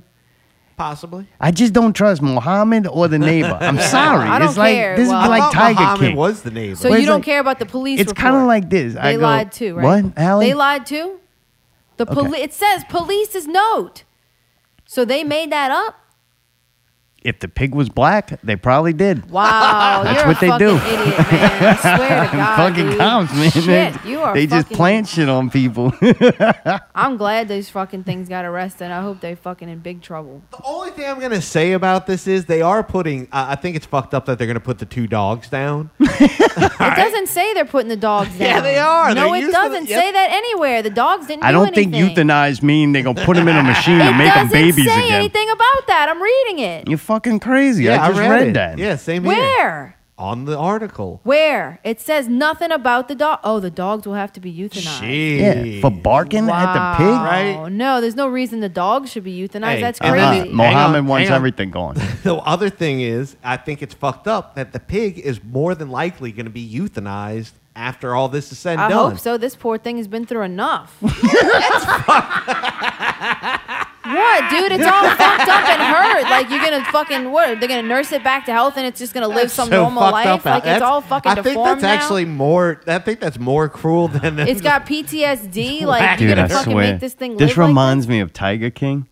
Possibly. 0.77 1.27
I 1.41 1.53
just 1.53 1.73
don't 1.73 1.93
trust 1.93 2.21
Mohammed 2.21 2.87
or 2.89 3.07
the 3.07 3.19
neighbor. 3.19 3.57
I'm 3.61 3.79
sorry. 3.97 4.29
I 4.29 4.39
don't 4.41 4.49
it's 4.49 4.59
like 4.59 4.75
care. 4.75 4.97
this 4.97 5.09
Well, 5.09 5.21
is 5.21 5.25
I 5.25 5.29
like 5.29 5.43
thought 5.43 5.53
Tiger 5.53 5.81
Muhammad 5.81 6.01
King. 6.01 6.17
was 6.17 6.43
the 6.43 6.51
neighbor. 6.51 6.75
So 6.77 6.89
Well, 6.89 6.99
you 6.99 7.03
it's 7.05 7.09
don't 7.09 7.19
like- 7.19 7.25
care 7.25 7.41
about 7.41 7.59
the 7.61 7.67
police 7.67 8.01
it's 8.01 8.13
kinda 8.13 8.33
report. 8.33 8.49
like 8.49 8.71
this. 8.71 8.97
I 8.97 9.13
They 9.13 9.17
go, 9.19 9.23
lied 9.23 9.53
too, 9.53 9.75
right? 9.77 10.05
"What, 10.05 10.13
Allie?" 10.19 10.47
They 10.47 10.55
lied 10.55 10.85
too. 10.87 11.21
The 11.97 12.05
Okay. 12.05 12.15
poli- 12.15 12.41
it 12.43 12.53
says 12.53 12.83
police's 12.89 13.47
note. 13.47 14.03
So 14.85 15.05
they 15.05 15.23
made 15.23 15.53
that 15.53 15.71
up. 15.71 15.95
If 17.25 17.41
the 17.41 17.49
pig 17.49 17.75
was 17.75 17.89
black, 17.89 18.39
they 18.43 18.55
probably 18.55 18.93
did. 18.93 19.31
Wow, 19.31 20.03
That's 20.05 20.19
you're 20.19 20.27
what 20.29 20.37
a 20.37 20.41
they 20.41 20.59
do. 20.59 20.77
idiot, 20.77 21.19
man. 21.19 21.63
I 21.63 21.97
swear 21.97 22.27
to 22.27 22.33
God, 22.37 22.57
fucking 22.57 22.87
dude. 22.91 22.99
cops, 22.99 23.33
man. 23.33 23.51
Shit, 23.51 24.03
they 24.03 24.11
you 24.11 24.21
are. 24.21 24.35
they 24.35 24.47
just 24.47 24.69
plant 24.69 25.09
shit 25.09 25.29
on 25.31 25.49
people. 25.49 25.93
I'm 26.95 27.17
glad 27.17 27.49
these 27.49 27.71
fucking 27.71 28.05
things 28.05 28.29
got 28.29 28.45
arrested. 28.45 28.91
I 28.91 29.01
hope 29.01 29.21
they 29.21 29.35
fucking 29.35 29.69
in 29.71 29.79
big 29.79 30.03
trouble. 30.03 30.43
The 30.51 30.61
only 30.65 30.91
thing 30.91 31.07
I'm 31.07 31.19
gonna 31.19 31.41
say 31.41 31.73
about 31.73 32.07
this 32.07 32.27
is 32.27 32.45
they 32.45 32.61
are 32.63 32.83
putting. 32.83 33.29
I 33.33 33.53
I 33.53 33.57
think 33.57 33.77
it's 33.77 33.87
fucked 33.87 34.13
up 34.15 34.27
that 34.27 34.37
they're 34.39 34.47
gonna 34.47 34.61
put 34.61 34.79
the 34.79 34.87
two 34.87 35.07
dogs 35.07 35.49
down. 35.49 35.91
It 36.57 36.97
doesn't 36.97 37.29
say 37.29 37.53
they're 37.55 37.65
putting 37.65 37.89
the 37.89 37.97
dogs 37.97 38.29
down. 38.39 38.41
Yeah, 38.49 38.61
they 38.61 38.79
are. 38.79 39.13
No, 39.15 39.27
They're 39.27 39.35
it 39.37 39.41
used 39.41 39.55
to 39.57 39.63
the- 39.63 39.69
doesn't 39.69 39.89
yep. 39.89 40.01
say 40.03 40.13
that 40.13 40.31
anywhere. 40.31 40.83
The 40.83 40.91
dogs 40.91 41.27
didn't. 41.27 41.43
I 41.43 41.51
do 41.51 41.59
don't 41.59 41.75
think 41.75 41.95
anything. 41.95 42.27
euthanize 42.29 42.63
mean 42.63 42.93
they're 42.93 43.03
gonna 43.03 43.25
put 43.25 43.37
them 43.37 43.49
in 43.49 43.57
a 43.57 43.63
machine 43.63 44.01
and 44.01 44.17
make 44.19 44.33
them 44.33 44.47
doesn't 44.47 44.53
babies 44.61 44.87
say 44.87 45.07
again. 45.07 45.13
anything 45.21 45.49
about 45.51 45.87
that. 45.89 46.09
I'm 46.09 46.23
reading 46.23 46.59
it. 46.61 46.89
You're 46.89 46.99
fucking 47.15 47.41
crazy. 47.41 47.85
Yeah, 47.85 48.03
I 48.03 48.09
just 48.09 48.21
read, 48.21 48.49
it. 48.49 48.55
that. 48.55 48.79
Yeah, 48.79 48.97
same 48.97 49.25
here. 49.25 49.33
Where? 49.35 49.97
On 50.17 50.45
the 50.45 50.57
article. 50.57 51.21
Where? 51.25 51.81
It 51.83 52.01
says 52.01 52.29
nothing 52.29 52.71
about 52.71 53.09
the 53.09 53.17
dog. 53.17 53.41
Oh, 53.43 53.59
the 53.59 53.71
dogs 53.71 54.07
will 54.07 54.15
have 54.15 54.33
to 54.35 54.41
be 54.41 54.53
euthanized. 54.53 55.01
Jeez. 55.01 55.75
Yeah, 55.75 55.81
for 55.81 55.91
barking 55.91 56.49
at 56.49 56.73
the 56.73 56.97
pig. 56.99 57.07
Right? 57.07 57.69
No, 57.69 58.01
there's 58.01 58.15
no 58.15 58.29
reason 58.29 58.61
the 58.61 58.69
dogs 58.69 59.11
should 59.11 59.25
be 59.25 59.37
euthanized. 59.37 59.75
Hey, 59.75 59.81
That's 59.81 60.01
and 60.01 60.17
then 60.17 60.41
crazy. 60.43 60.55
Mohammed 60.55 60.99
on, 61.01 61.07
wants 61.09 61.31
everything 61.31 61.71
gone. 61.71 61.97
The 62.25 62.37
other 62.37 62.71
thing 62.71 63.03
is, 63.03 63.37
I 63.45 63.59
think 63.59 63.83
it's 63.83 63.93
fucked 63.93 64.27
up 64.29 64.55
that 64.55 64.73
the 64.73 64.81
pig 64.81 65.19
is 65.19 65.45
more 65.45 65.75
than 65.75 65.91
likely 65.91 66.33
going 66.33 66.47
to 66.47 66.51
be 66.51 66.67
euthanized 66.67 67.53
after 67.77 68.15
all 68.15 68.29
this 68.29 68.51
is 68.53 68.59
said 68.59 68.75
and 68.75 68.83
I 68.83 68.89
done. 68.89 69.11
hope 69.11 69.21
so. 69.21 69.37
This 69.37 69.57
poor 69.57 69.79
thing 69.79 69.99
has 69.99 70.07
been 70.09 70.25
through 70.25 70.43
enough. 70.43 70.97
what, 74.07 74.51
dude? 74.51 74.73
It's 74.73 74.85
all 74.87 75.03
fucked 75.17 75.49
up 75.49 75.69
and 75.69 75.81
hurt. 75.83 76.23
Like 76.31 76.51
you're 76.51 76.61
gonna 76.61 76.85
fucking 76.87 77.31
what? 77.31 77.59
They're 77.61 77.69
gonna 77.69 77.83
nurse 77.83 78.13
it 78.13 78.23
back 78.23 78.47
to 78.47 78.53
health, 78.53 78.75
and 78.77 78.87
it's 78.87 78.99
just 78.99 79.15
gonna 79.15 79.29
live 79.29 79.37
That's 79.37 79.55
some 79.55 79.69
so 79.69 79.83
normal 79.83 80.03
life. 80.11 80.27
up. 80.27 80.45
Like 80.45 80.67
it's 80.67 80.83
all 80.83 81.01
fucking 81.01 81.33
I 81.33 81.35
think 81.37 81.47
deformed 81.47 81.81
that's 81.81 81.83
now. 81.83 81.93
actually 82.05 82.25
more. 82.25 82.81
I 82.87 82.99
think 82.99 83.21
that's 83.21 83.39
more 83.39 83.69
cruel 83.69 84.09
than. 84.09 84.39
it's 84.39 84.61
got 84.63 84.87
PTSD. 84.87 85.83
Like 85.95 86.19
Dude, 86.19 86.29
you're 86.29 86.37
gonna 86.37 86.49
fucking 86.49 86.73
swear. 86.73 86.93
make 86.93 87.01
this 87.01 87.15
thing 87.15 87.37
this 87.37 87.51
live 87.51 87.59
like 87.59 87.67
reminds 87.69 88.09
me 88.09 88.21
of 88.21 88.33
Tiger 88.33 88.71
King, 88.71 89.07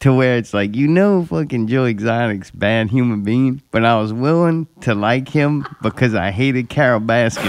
to 0.00 0.14
where 0.14 0.36
it's 0.36 0.54
like 0.54 0.76
you 0.76 0.86
know, 0.86 1.24
fucking 1.24 1.66
Joe 1.66 1.84
Exotic's 1.84 2.50
bad 2.52 2.90
human 2.90 3.22
being, 3.22 3.62
but 3.72 3.84
I 3.84 3.98
was 4.00 4.12
willing 4.12 4.66
to 4.82 4.94
like 4.94 5.28
him 5.28 5.66
because 5.82 6.14
I 6.14 6.30
hated 6.30 6.68
Carole 6.68 7.00
Baskin. 7.00 7.48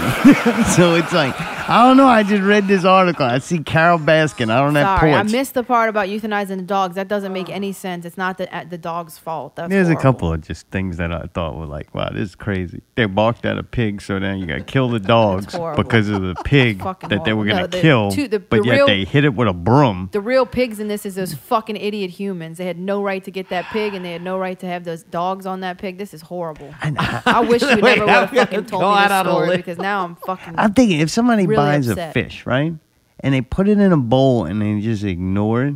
so 0.76 0.94
it's 0.96 1.12
like 1.12 1.34
I 1.40 1.86
don't 1.86 1.96
know. 1.96 2.08
I 2.08 2.24
just 2.24 2.42
read 2.42 2.66
this 2.66 2.84
article. 2.84 3.24
I 3.24 3.38
see 3.38 3.60
Carole 3.60 3.98
Baskin 4.00 4.52
on 4.52 4.74
that 4.74 4.98
Sorry, 4.98 5.14
I 5.14 5.22
porch. 5.22 5.30
missed 5.32 5.54
the 5.54 5.62
part 5.62 5.88
about 5.88 6.08
euthanizing 6.08 6.56
the 6.56 6.62
dogs. 6.62 6.96
That 6.96 7.06
doesn't 7.06 7.32
make 7.32 7.48
any 7.48 7.70
sense. 7.72 8.04
It's 8.04 8.18
not 8.18 8.38
the 8.38 8.52
uh, 8.52 8.64
the 8.64 8.78
dog's 8.78 9.16
fault. 9.16 9.54
That's 9.54 9.70
There's 9.70 9.88
a 9.88 9.94
couple 9.94 10.32
of 10.32 10.40
just 10.40 10.66
things 10.68 10.96
that 10.96 11.12
I 11.12 11.26
thought 11.32 11.56
were 11.56 11.66
like, 11.66 11.94
wow, 11.94 12.10
this 12.10 12.30
is 12.30 12.34
crazy. 12.34 12.82
They 12.96 13.06
barked 13.06 13.46
at 13.46 13.58
a 13.58 13.62
pig, 13.62 14.02
so 14.02 14.18
now 14.18 14.34
you 14.34 14.46
got 14.46 14.56
to 14.58 14.64
kill 14.64 14.88
the 14.88 14.98
dogs 15.16 15.46
because 15.76 16.08
of 16.08 16.22
the 16.22 16.34
pig 16.44 16.78
that 17.08 17.24
they 17.24 17.32
were 17.32 17.44
horrible. 17.44 17.44
going 17.44 17.56
No, 17.56 17.62
to 17.66 17.68
the 17.70 17.80
kill, 17.80 18.10
two- 18.10 18.26
the- 18.28 18.40
but 18.40 18.62
the 18.62 18.66
yet 18.66 18.72
real- 18.74 18.86
they 18.88 19.04
hit 19.04 19.24
it 19.24 19.34
with 19.34 19.46
a 19.46 19.52
broom. 19.52 20.08
The 20.10 20.20
real 20.20 20.46
pigs 20.46 20.80
in 20.80 20.88
this 20.88 21.06
is 21.06 21.14
those 21.14 21.34
fucking 21.34 21.76
idiot 21.76 22.10
humans. 22.10 22.39
They 22.40 22.66
had 22.66 22.78
no 22.78 23.02
right 23.02 23.22
to 23.24 23.30
get 23.30 23.48
that 23.50 23.66
pig, 23.66 23.94
and 23.94 24.04
they 24.04 24.12
had 24.12 24.22
no 24.22 24.38
right 24.38 24.58
to 24.60 24.66
have 24.66 24.84
those 24.84 25.02
dogs 25.02 25.46
on 25.46 25.60
that 25.60 25.78
pig. 25.78 25.98
This 25.98 26.12
is 26.14 26.22
horrible. 26.22 26.74
I, 26.80 27.22
I 27.26 27.40
wish 27.40 27.62
you 27.62 27.68
Wait, 27.80 27.98
never 27.98 28.00
would 28.00 28.08
have 28.08 28.30
fucking 28.30 28.64
told 28.66 28.82
me 28.82 28.88
out 28.88 29.08
this 29.08 29.12
on 29.12 29.26
a 29.26 29.30
story 29.30 29.56
because 29.56 29.78
now 29.78 30.04
I'm 30.04 30.16
fucking. 30.16 30.54
I'm 30.58 30.72
thinking 30.72 31.00
if 31.00 31.10
somebody 31.10 31.46
Really 31.46 31.56
buys 31.56 31.88
upset. 31.88 32.10
a 32.10 32.12
fish, 32.12 32.46
right, 32.46 32.74
and 33.20 33.34
they 33.34 33.40
put 33.42 33.68
it 33.68 33.78
in 33.78 33.92
a 33.92 33.96
bowl 33.96 34.44
and 34.46 34.60
they 34.60 34.80
just 34.80 35.04
ignore 35.04 35.64
it, 35.64 35.74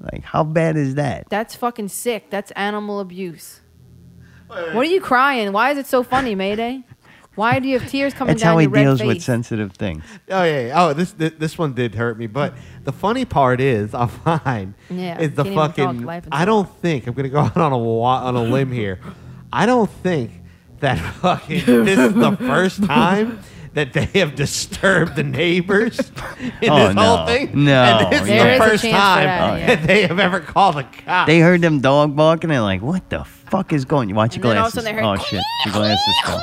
like 0.00 0.22
how 0.22 0.44
bad 0.44 0.76
is 0.76 0.94
that? 0.96 1.28
That's 1.30 1.54
fucking 1.54 1.88
sick. 1.88 2.30
That's 2.30 2.50
animal 2.52 3.00
abuse. 3.00 3.60
What 4.48 4.76
are 4.76 4.84
you 4.84 5.00
crying? 5.00 5.52
Why 5.52 5.72
is 5.72 5.78
it 5.78 5.86
so 5.86 6.04
funny, 6.04 6.34
Mayday? 6.36 6.84
Why 7.36 7.58
do 7.60 7.68
you 7.68 7.78
have 7.78 7.88
tears 7.88 8.12
coming 8.14 8.32
That's 8.34 8.42
down 8.42 8.54
how 8.54 8.58
he 8.58 8.64
your 8.64 8.70
red 8.72 8.82
deals 8.84 8.98
face? 9.00 9.06
with 9.06 9.22
sensitive 9.22 9.72
things. 9.72 10.02
Oh 10.30 10.42
yeah. 10.42 10.66
yeah. 10.68 10.82
Oh, 10.84 10.92
this, 10.92 11.12
this 11.12 11.32
this 11.38 11.56
one 11.58 11.74
did 11.74 11.94
hurt 11.94 12.18
me, 12.18 12.26
but 12.26 12.54
the 12.84 12.92
funny 12.92 13.24
part 13.24 13.60
is, 13.60 13.94
I 13.94 14.06
find 14.06 14.74
Yeah, 14.90 15.18
is 15.20 15.32
the 15.34 15.44
can't 15.44 15.46
even 15.48 15.54
talk, 15.54 15.76
fucking. 15.76 16.04
laugh 16.06 16.24
and 16.24 16.34
I 16.34 16.44
don't 16.44 16.68
think 16.80 17.06
I'm 17.06 17.14
gonna 17.14 17.28
go 17.28 17.38
out 17.40 17.56
on 17.56 17.72
a 17.72 17.78
wa- 17.78 18.24
on 18.24 18.34
a 18.36 18.42
limb 18.42 18.72
here. 18.72 18.98
I 19.52 19.66
don't 19.66 19.90
think 19.90 20.32
that 20.80 20.98
fucking 21.20 21.64
this 21.84 21.98
is 21.98 22.14
the 22.14 22.36
first 22.36 22.82
time 22.84 23.38
that 23.74 23.92
they 23.92 24.06
have 24.18 24.34
disturbed 24.34 25.16
the 25.16 25.22
neighbors 25.22 25.98
in 26.62 26.70
Oh, 26.70 26.86
this 26.86 26.94
no. 26.94 27.02
whole 27.16 27.26
thing. 27.26 27.64
No, 27.66 27.82
and 27.82 28.12
this 28.12 28.22
There 28.22 28.48
is 28.48 28.54
is 28.54 28.58
the 28.58 28.64
a 28.64 28.68
first 28.70 28.82
chance 28.84 28.94
for 28.94 28.98
time 28.98 29.24
that, 29.26 29.52
Oh, 29.52 29.56
yeah. 29.56 29.66
that 29.66 29.86
they 29.86 30.06
have 30.06 30.18
ever 30.18 30.40
called 30.40 30.76
a 30.78 30.84
cop. 30.84 31.26
They 31.26 31.40
heard 31.40 31.60
them 31.60 31.80
dog 31.80 32.16
barking. 32.16 32.48
They're 32.48 32.62
like, 32.62 32.80
"What 32.80 33.10
the 33.10 33.24
fuck 33.24 33.74
is 33.74 33.84
going?" 33.84 34.04
On? 34.04 34.08
You 34.08 34.14
watch 34.14 34.36
your 34.36 34.46
And 34.46 34.52
then 34.52 34.58
all 34.62 34.68
of 34.68 34.72
a 34.72 34.80
glasses. 34.80 34.84
sudden 34.84 34.96
they 34.96 35.02
Oh 35.02 35.10
heard 35.10 35.22
shit, 35.26 35.42
your 35.66 35.74
glasses 35.74 36.14
fell. 36.24 36.40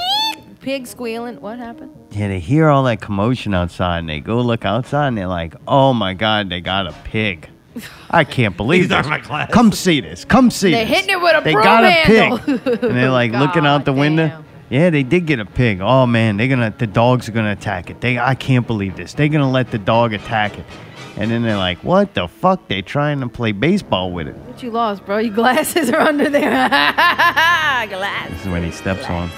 Pig 0.64 0.88
squealing. 0.88 1.40
What 1.42 1.60
happened? 1.60 1.92
Yeah, 2.12 2.30
they 2.30 2.40
hear 2.40 2.70
all 2.70 2.84
that 2.84 3.02
commotion 3.02 3.54
outside, 3.54 4.00
and 4.00 4.10
they 4.10 4.20
go 4.22 4.40
look 4.42 4.66
outside, 4.66 5.10
and 5.10 5.18
they're 5.18 5.28
like, 5.28 5.56
"Oh 5.68 5.94
my 5.94 6.14
god, 6.14 6.50
they 6.50 6.62
got 6.62 6.88
a 6.88 6.94
pig." 7.04 7.50
I 8.10 8.24
can't 8.24 8.56
believe 8.56 8.84
These 8.84 8.92
are 8.92 9.02
this. 9.02 9.10
my 9.10 9.20
glasses. 9.20 9.54
Come 9.54 9.72
see 9.72 10.00
this. 10.00 10.26
Come 10.26 10.52
see 10.52 10.72
this. 10.72 10.78
They're 10.80 10.86
hitting 10.86 11.10
it 11.10 11.22
with 11.22 11.36
a 11.36 11.42
They 11.42 11.54
broom 11.54 11.64
got 11.64 11.84
a 11.84 12.04
pig, 12.06 12.32
and 12.84 12.96
they're 12.96 13.10
like 13.10 13.32
looking 13.32 13.66
out 13.66 13.84
the 13.86 13.92
God 13.92 14.00
window. 14.00 14.44
Yeah, 14.70 14.90
they 14.90 15.04
did 15.04 15.26
get 15.26 15.40
a 15.40 15.46
pig. 15.46 15.82
Oh 15.82 16.06
man, 16.06 16.38
they're 16.38 16.48
gonna 16.48 16.74
the 16.78 16.88
dogs 16.88 17.28
are 17.28 17.32
gonna 17.34 17.52
attack 17.52 17.90
it. 17.90 18.00
They 18.00 18.18
I 18.18 18.36
can't 18.36 18.66
believe 18.66 18.96
this. 18.96 19.14
They're 19.14 19.28
gonna 19.28 19.52
let 19.52 19.72
the 19.72 19.80
dog 19.80 20.14
attack 20.14 20.58
it. 20.58 20.66
And 21.18 21.30
then 21.30 21.44
they're 21.44 21.58
like, 21.58 21.84
what 21.84 22.16
the 22.16 22.28
fuck? 22.28 22.68
They 22.68 22.82
trying 22.82 23.20
to 23.20 23.28
play 23.28 23.52
baseball 23.52 24.12
with 24.12 24.28
it. 24.28 24.36
What 24.36 24.64
you 24.64 24.72
lost, 24.72 25.06
bro? 25.06 25.20
Your 25.20 25.34
glasses 25.36 25.90
are 25.92 26.00
under 26.00 26.28
there. 26.30 26.50
Glass. 27.90 28.30
This 28.30 28.42
is 28.42 28.48
when 28.48 28.64
he 28.64 28.72
steps 28.72 29.06
on. 29.10 29.30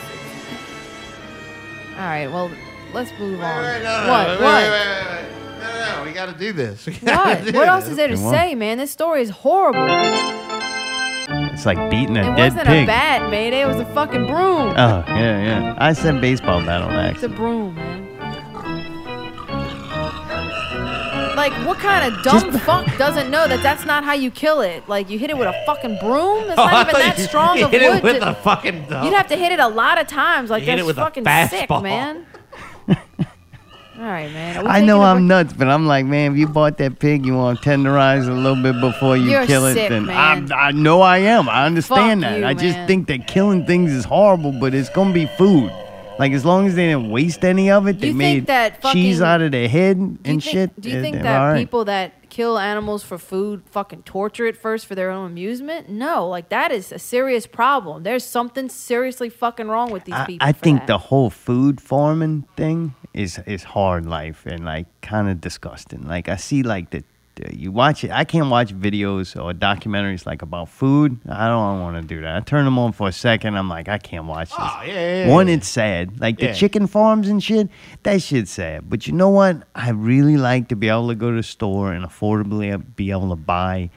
All 1.96 2.02
right, 2.02 2.28
well, 2.28 2.52
let's 2.94 3.12
move 3.20 3.42
on. 3.42 3.64
Wait, 3.64 3.74
wait, 3.78 3.84
no, 3.84 4.04
no, 4.06 4.10
what? 4.12 4.28
wait, 4.28 4.42
what? 4.42 4.64
wait, 4.64 4.70
wait, 4.70 4.88
wait, 4.88 5.24
wait. 5.24 5.60
No, 5.60 5.98
no, 5.98 6.04
we 6.04 6.12
got 6.14 6.26
to 6.32 6.38
do 6.38 6.52
this. 6.54 6.86
We 6.86 6.94
What? 6.96 7.46
do 7.46 7.52
What 7.54 7.68
else 7.68 7.84
this. 7.86 7.92
is 7.92 7.98
there 7.98 8.08
to 8.10 8.18
say, 8.18 8.54
man? 8.56 8.78
This 8.78 8.92
story 8.92 9.22
is 9.22 9.30
horrible. 9.30 9.88
It's 11.54 11.66
like 11.66 11.90
beating 11.90 12.18
a 12.18 12.22
It 12.34 12.36
dead 12.36 12.36
pig. 12.36 12.40
It 12.40 12.44
wasn't 12.60 12.68
a 12.70 12.86
bat, 12.86 13.30
Mayday. 13.32 13.62
It 13.62 13.66
was 13.66 13.80
a 13.80 13.86
fucking 13.94 14.28
broom. 14.28 14.74
Oh 14.78 15.04
yeah, 15.08 15.44
yeah. 15.44 15.76
I 15.78 15.94
said 15.94 16.22
baseball 16.22 16.60
bat 16.64 16.82
on 16.82 16.94
It's 17.06 17.24
a 17.24 17.30
broom, 17.30 17.76
man. 17.76 18.05
Like, 21.50 21.68
what 21.68 21.78
kind 21.78 22.12
of 22.12 22.24
dumb 22.24 22.52
fuck 22.60 22.86
doesn't 22.98 23.30
know 23.30 23.48
that 23.48 23.62
that's 23.62 23.86
not 23.86 24.04
how 24.04 24.14
you 24.14 24.32
kill 24.32 24.62
it? 24.62 24.88
Like, 24.90 25.10
you 25.12 25.20
hit 25.20 25.30
it 25.30 25.38
with 25.38 25.48
a 25.48 25.54
fucking 25.68 25.98
broom? 26.00 26.44
It's 26.50 26.54
Oh, 26.58 26.64
I 26.64 26.72
not 26.72 26.90
even 26.90 26.94
thought 26.96 27.00
that 27.02 27.18
you- 27.20 27.24
strong 27.28 27.58
you 27.60 27.66
of 27.66 27.72
hit 27.72 27.82
wood. 27.88 27.98
it 27.98 28.04
with 28.04 28.20
to- 28.22 28.30
a 28.32 28.34
fucking. 28.34 28.76
You'd 28.76 29.14
have 29.14 29.28
to 29.28 29.36
hit 29.38 29.52
it 29.52 29.60
a 29.60 29.68
lot 29.68 30.02
of 30.02 30.08
times. 30.08 30.50
Like, 30.50 30.62
You 30.64 30.72
hit 30.72 30.78
that's 30.78 30.84
it 30.84 30.88
with 30.88 30.98
a 30.98 31.02
fucking 31.02 31.24
sick, 31.24 31.70
fastball. 31.70 31.84
man. 31.84 32.26
All 33.98 34.04
right, 34.04 34.30
man. 34.34 34.58
Are 34.58 34.64
we 34.64 34.70
I 34.70 34.82
know 34.82 34.98
taking 34.98 35.02
a 35.04 35.06
I'm 35.06 35.18
break? 35.18 35.28
nuts, 35.28 35.54
but 35.54 35.68
I'm 35.70 35.86
like, 35.88 36.06
man, 36.06 36.32
if 36.34 36.38
you 36.38 36.48
bought 36.48 36.78
that 36.80 37.00
pig, 37.00 37.26
you 37.26 37.36
want 37.36 37.62
to 37.62 37.70
tenderize 37.70 38.28
a 38.28 38.34
little 38.34 38.62
bit 38.62 38.82
before 38.82 39.16
you 39.16 39.30
You're 39.30 39.46
kill 39.46 39.66
it. 39.68 39.76
sick, 39.76 39.90
then 39.90 40.08
man. 40.08 40.52
I, 40.52 40.68
I 40.68 40.72
know 40.72 41.02
I 41.02 41.20
am. 41.20 41.48
I 41.48 41.66
understand 41.66 42.22
Fuck 42.24 42.32
that. 42.32 42.40
you, 42.40 42.46
I 42.46 42.54
just 42.56 42.76
man. 42.76 42.88
think 42.88 43.08
that 43.08 43.28
killing 43.28 43.66
things 43.66 43.92
is 43.94 44.04
horrible, 44.04 44.52
but 44.52 44.74
it's 44.74 44.90
gonna 44.90 45.14
be 45.14 45.28
food. 45.38 45.72
Like 46.18 46.32
as 46.32 46.46
long 46.46 46.66
as 46.68 46.76
they 46.76 46.88
didn't 46.88 47.10
waste 47.10 47.44
any 47.44 47.70
of 47.70 47.88
it, 47.88 48.00
they 48.00 48.08
You 48.08 48.14
made 48.14 48.48
that 48.48 48.82
cheese 48.82 49.22
out 49.22 49.42
of 49.42 49.52
their 49.52 49.68
head 49.68 49.98
and 49.98 50.22
Do 50.22 50.30
think, 50.30 50.44
shit. 50.44 50.80
Do 50.80 50.90
you 50.90 51.02
think 51.02 51.18
that 51.18 51.38
right. 51.38 51.58
people 51.58 51.86
that 51.86 52.30
kill 52.30 52.58
animals 52.58 53.04
for 53.04 53.18
food 53.18 53.64
fucking 53.70 54.04
torture 54.04 54.46
it 54.46 54.56
first 54.58 54.86
for 54.86 54.96
their 54.96 55.12
own 55.12 55.26
amusement? 55.32 55.90
No, 55.90 56.28
like 56.28 56.50
that 56.50 56.72
is 56.72 56.92
a 56.92 57.00
serious 57.00 57.46
problem. 57.48 58.04
There's 58.04 58.24
something 58.24 58.70
seriously 58.70 59.30
fucking 59.30 59.68
wrong 59.68 59.92
with 59.92 60.06
these 60.06 60.16
I, 60.16 60.26
people. 60.26 60.48
I 60.48 60.54
for 60.54 60.60
think 60.60 60.80
that. 60.82 60.88
the 60.88 60.98
whole 60.98 61.30
food 61.30 61.82
farming 61.82 62.46
thing 62.56 62.96
is 63.14 63.40
is 63.46 63.64
hard 63.64 64.06
life 64.06 64.46
and 64.46 64.64
like 64.64 64.88
kind 65.02 65.30
of 65.30 65.42
disgusting. 65.42 66.08
Like 66.08 66.30
I 66.30 66.38
see 66.38 66.64
like 66.64 66.92
the- 66.92 67.04
you 67.52 67.72
watch 67.72 68.04
it. 68.04 68.12
I 68.12 68.24
can't 68.24 68.50
watch 68.50 68.74
videos 68.74 69.36
or 69.42 69.54
documentaries 69.54 70.26
like 70.26 70.42
about 70.42 70.70
food. 70.70 71.20
I 71.28 71.48
don't 71.48 71.82
want 71.82 71.96
to 71.98 72.02
do 72.02 72.22
that. 72.22 72.36
I 72.36 72.40
turn 72.42 72.66
them 72.66 72.80
on 72.80 72.92
for 72.94 73.08
a 73.08 73.12
second. 73.12 73.58
I'm 73.58 73.68
like 73.70 73.88
I 73.90 73.98
can't 73.98 74.26
watch 74.26 74.50
this. 74.50 74.58
Oh, 74.60 74.82
yeah, 74.86 75.26
yeah, 75.26 75.32
One, 75.34 75.48
yeah. 75.48 75.56
it's 75.56 75.68
sad. 75.68 76.20
Like 76.20 76.40
the 76.40 76.54
chicken 76.54 76.88
farms 76.88 77.28
and 77.28 77.44
shit. 77.44 77.70
That 78.04 78.22
shit's 78.22 78.52
sad. 78.52 78.90
But 78.90 79.08
you 79.08 79.14
know 79.14 79.30
what? 79.30 79.64
I 79.76 79.90
really 79.92 80.38
like 80.38 80.70
to 80.70 80.76
be 80.76 80.88
able 80.90 81.10
to 81.10 81.16
go 81.16 81.32
to 81.32 81.38
the 81.38 81.44
store 81.44 81.92
and 81.94 82.06
affordably 82.06 82.82
be 82.96 83.12
able 83.12 83.30
to 83.30 83.36
buy 83.36 83.90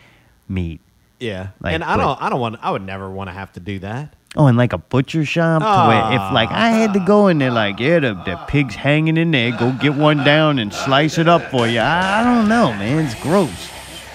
meat. 0.48 0.80
Yeah, 1.20 1.48
Like, 1.60 1.74
and 1.74 1.82
I 1.82 1.96
don't. 1.96 2.20
I 2.22 2.30
don't 2.30 2.38
want. 2.40 2.58
I 2.62 2.70
would 2.70 2.82
never 2.82 3.10
want 3.10 3.28
to 3.28 3.34
have 3.34 3.52
to 3.54 3.60
do 3.60 3.80
that. 3.80 4.14
Oh, 4.36 4.46
and 4.46 4.58
like 4.58 4.72
a 4.74 4.78
butcher 4.78 5.24
shop 5.24 5.62
to 5.62 5.88
where 5.88 6.12
if 6.12 6.32
like 6.34 6.50
I 6.50 6.68
had 6.68 6.92
to 6.92 7.00
go 7.00 7.28
and 7.28 7.40
they're 7.40 7.50
like, 7.50 7.80
yeah, 7.80 7.98
the, 8.00 8.14
the 8.14 8.36
pig's 8.46 8.74
hanging 8.74 9.16
in 9.16 9.30
there, 9.30 9.52
go 9.56 9.72
get 9.72 9.94
one 9.94 10.18
down 10.22 10.58
and 10.58 10.72
slice 10.72 11.16
it 11.18 11.26
up 11.28 11.42
for 11.50 11.66
you. 11.66 11.80
I, 11.80 12.20
I 12.20 12.24
don't 12.24 12.48
know, 12.48 12.72
man. 12.74 13.04
It's 13.04 13.14
gross. 13.22 13.70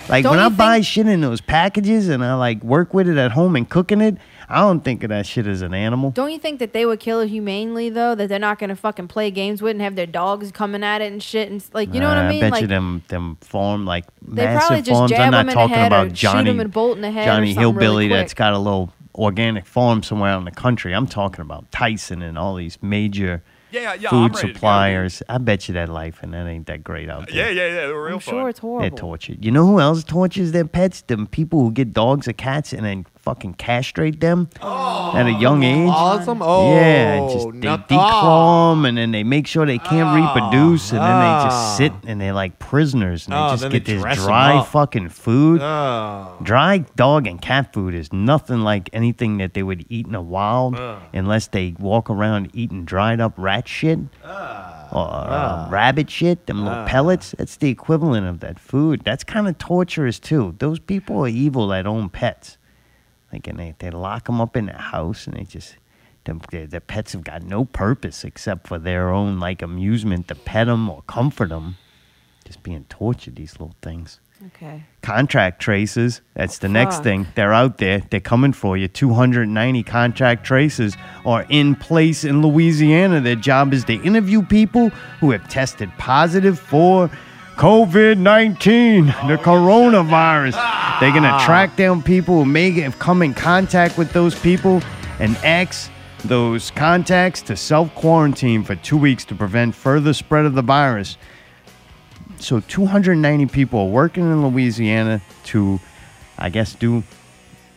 Like 0.10 0.24
Don't 0.24 0.32
when 0.32 0.40
I 0.40 0.50
buy 0.50 0.76
think- 0.76 0.86
shit 0.86 1.08
in 1.08 1.22
those 1.22 1.42
packages 1.42 2.10
and 2.10 2.24
I 2.24 2.36
like 2.36 2.64
work 2.64 2.94
with 2.94 3.08
it 3.10 3.18
at 3.18 3.32
home 3.32 3.56
and 3.56 3.68
cooking 3.68 4.02
it, 4.02 4.18
I 4.50 4.60
don't 4.60 4.82
think 4.82 5.02
of 5.04 5.10
that 5.10 5.26
shit 5.26 5.48
as 5.48 5.62
an 5.64 5.74
animal. 5.74 6.12
Don't 6.12 6.30
you 6.32 6.38
think 6.38 6.60
that 6.60 6.74
they 6.74 6.86
would 6.86 7.00
kill 7.00 7.20
it 7.22 7.30
humanely 7.30 7.90
though? 7.90 8.14
That 8.14 8.30
they're 8.30 8.38
not 8.38 8.60
gonna 8.60 8.76
fucking 8.76 9.08
play 9.08 9.32
games 9.32 9.62
with 9.64 9.72
and 9.72 9.82
have 9.82 9.96
their 9.96 10.06
dogs 10.06 10.52
coming 10.52 10.84
at 10.84 11.02
it 11.02 11.12
and 11.12 11.24
shit 11.24 11.50
and 11.50 11.60
s- 11.60 11.70
like 11.74 11.92
you 11.94 12.00
know 12.00 12.08
what 12.10 12.18
I 12.18 12.30
mean? 12.30 12.42
bet 12.42 12.52
like 12.52 12.62
you 12.62 12.68
them 12.68 13.02
them 13.08 13.38
farm 13.42 13.86
like 13.86 14.06
They 14.22 14.44
massive 14.46 14.60
probably 14.68 14.82
just 14.84 14.92
farms. 15.00 15.12
jab 15.12 15.22
I'm 15.22 15.32
not 15.32 15.40
in 15.42 15.48
the 15.48 15.54
talking 15.54 15.76
head 15.76 15.92
or 15.92 15.96
about 15.96 16.08
shoot 16.10 16.16
Johnny 16.16 16.50
'em 16.52 16.60
and 16.60 16.72
bolt 16.72 16.98
in 16.98 17.02
the 17.02 17.10
head 17.10 17.24
or 17.24 17.32
Johnny 17.32 17.54
something 17.56 17.74
really 17.76 17.82
Hillbilly 17.82 18.08
that's 18.10 18.34
got 18.36 18.54
a 18.54 18.60
little 18.60 18.94
organic 19.16 19.66
farm 19.66 20.04
somewhere 20.04 20.30
out 20.32 20.40
in 20.40 20.46
the 20.46 20.52
country. 20.52 20.94
I'm 20.94 21.08
talking 21.08 21.42
about 21.42 21.72
Tyson 21.72 22.22
and 22.22 22.38
all 22.38 22.56
these 22.56 22.78
major 22.82 23.44
Yeah, 23.72 23.94
yeah, 23.94 24.10
food 24.10 24.22
ready 24.22 24.34
to 24.36 24.42
go, 24.42 24.48
dude. 24.48 24.56
suppliers. 24.56 25.24
I 25.30 25.38
bet 25.38 25.68
you 25.68 25.74
that 25.76 25.90
life 25.90 26.20
and 26.24 26.34
that 26.34 26.48
ain't 26.48 26.68
that 26.68 26.84
great 26.84 27.10
out 27.10 27.28
there. 27.30 27.52
yeah, 27.54 27.68
yeah. 27.68 27.88
They 27.88 27.94
were 27.94 28.04
real 28.06 28.16
I'm 28.16 28.20
fun. 28.20 28.34
sure 28.34 28.50
it's 28.50 28.60
horrible. 28.60 28.82
They're 28.90 28.98
tortured. 28.98 29.44
You 29.46 29.52
know 29.52 29.66
who 29.66 29.80
else 29.80 30.04
tortures 30.04 30.52
their 30.52 30.66
pets? 30.66 31.02
Them 31.02 31.28
people 31.28 31.60
who 31.62 31.72
get 31.72 31.94
dogs 31.94 32.28
or 32.28 32.34
cats 32.34 32.74
and 32.74 32.86
then 32.86 33.06
fucking 33.24 33.54
castrate 33.54 34.20
them 34.20 34.50
at 34.62 35.26
a 35.26 35.32
young 35.32 35.64
age. 35.64 35.90
Awesome. 35.90 36.42
Oh, 36.42 36.76
yeah, 36.76 37.20
just 37.32 37.52
they 37.52 37.68
not- 37.68 37.90
declaw 37.90 38.74
them 38.74 38.86
and 38.86 38.98
then 38.98 39.12
they 39.12 39.24
make 39.24 39.48
sure 39.48 39.66
they 39.66 39.80
can't 39.80 40.14
reproduce 40.14 40.92
and 40.92 41.00
then 41.00 41.08
they 41.08 41.26
ah. 41.26 41.46
just 41.46 41.78
sit 41.78 41.94
and 42.06 42.20
they're 42.20 42.34
like 42.34 42.60
prisoners 42.60 43.26
and 43.26 43.34
they 43.34 43.38
Oh, 43.38 43.50
just 43.52 43.70
get 43.70 43.86
they 43.86 43.96
this 43.96 44.24
dry 44.24 44.64
fucking 44.64 45.10
food. 45.10 45.62
Oh. 45.62 46.38
Dry 46.44 46.80
dog 46.96 47.26
and 47.26 47.42
cat 47.42 47.74
food 47.74 47.96
is 47.96 48.12
nothing 48.12 48.60
like 48.60 48.90
anything 48.94 49.38
that 49.38 49.54
they 49.54 49.64
would 49.64 49.86
eat 49.90 50.06
in 50.06 50.12
the 50.12 50.22
wild 50.22 50.78
unless 51.14 51.48
they 51.48 51.76
walk 51.80 52.10
around 52.10 52.52
eating 52.54 52.84
dried 52.84 53.22
up 53.22 53.34
rat 53.38 53.68
shit 53.68 54.00
or 54.26 55.10
uh, 55.10 55.68
rabbit 55.70 56.10
shit, 56.10 56.46
them 56.46 56.66
little 56.66 56.86
pellets. 56.86 57.34
That's 57.38 57.56
the 57.56 57.70
equivalent 57.70 58.28
of 58.28 58.42
that 58.42 58.60
food. 58.60 59.02
That's 59.04 59.24
kind 59.24 59.48
of 59.48 59.58
torturous 59.58 60.20
too. 60.20 60.56
Those 60.60 60.80
people 60.80 61.24
are 61.26 61.30
evil 61.30 61.68
that 61.70 61.88
own 61.88 62.10
pets. 62.10 62.58
Like, 63.34 63.48
and 63.48 63.60
they, 63.60 63.74
they 63.80 63.90
lock 63.90 64.26
them 64.26 64.40
up 64.40 64.56
in 64.56 64.68
their 64.68 64.78
house 64.78 65.26
and 65.28 65.36
they 65.36 65.44
just, 65.44 65.76
their, 66.24 66.68
their 66.68 66.80
pets 66.80 67.14
have 67.14 67.24
got 67.24 67.42
no 67.42 67.66
purpose 67.66 68.24
except 68.24 68.68
for 68.68 68.78
their 68.78 69.10
own, 69.10 69.40
like, 69.40 69.62
amusement 69.64 70.28
to 70.28 70.36
pet 70.36 70.68
them 70.68 70.88
or 70.88 71.02
comfort 71.08 71.50
them. 71.50 71.78
Just 72.46 72.62
being 72.62 72.86
tortured, 72.90 73.36
these 73.38 73.54
little 73.54 73.76
things 73.82 74.20
Okay. 74.48 74.84
contract 75.02 75.62
traces. 75.62 76.20
That's 76.34 76.58
the 76.58 76.68
next 76.68 77.02
thing. 77.02 77.28
They're 77.36 77.54
out 77.54 77.78
there. 77.78 78.02
They're 78.10 78.20
coming 78.20 78.52
for 78.52 78.76
you. 78.76 78.90
290 78.90 79.84
contract 79.84 80.46
traces 80.46 80.98
are 81.26 81.46
in 81.50 81.76
place 81.76 82.26
in 82.26 82.42
Louisiana. 82.42 83.22
Their 83.22 83.38
job 83.38 83.74
is 83.74 83.86
to 83.86 83.94
interview 83.94 84.42
people 84.42 84.90
who 85.22 85.32
have 85.32 85.48
tested 85.48 85.90
positive 85.98 86.60
for 86.60 87.10
COVID 87.56 88.18
19, 88.18 89.06
the 89.06 89.38
coronavirus. 89.38 90.54
They're 91.00 91.12
going 91.12 91.24
to 91.24 91.30
ah. 91.30 91.46
track 91.46 91.76
down 91.76 92.02
people 92.02 92.44
who 92.44 92.46
may 92.46 92.72
have 92.72 92.98
come 92.98 93.22
in 93.22 93.34
contact 93.36 93.98
with 93.98 94.12
those 94.12 94.38
people 94.40 94.82
and 95.20 95.38
ask 95.38 95.92
those 96.26 96.72
contacts 96.72 97.44
to 97.44 97.56
self 97.56 97.94
quarantine 97.94 98.64
for 98.64 98.76
two 98.76 98.98
weeks 98.98 99.24
to 99.26 99.36
prevent 99.36 99.76
further 99.76 100.14
spread 100.14 100.46
of 100.46 100.56
the 100.56 100.64
virus. 100.64 101.18
So 102.40 102.60
290 102.60 103.46
people 103.46 103.82
are 103.82 103.88
working 103.88 104.24
in 104.24 104.46
Louisiana 104.46 105.22
to, 105.46 105.80
I 106.40 106.50
guess, 106.50 106.74
do 106.74 107.04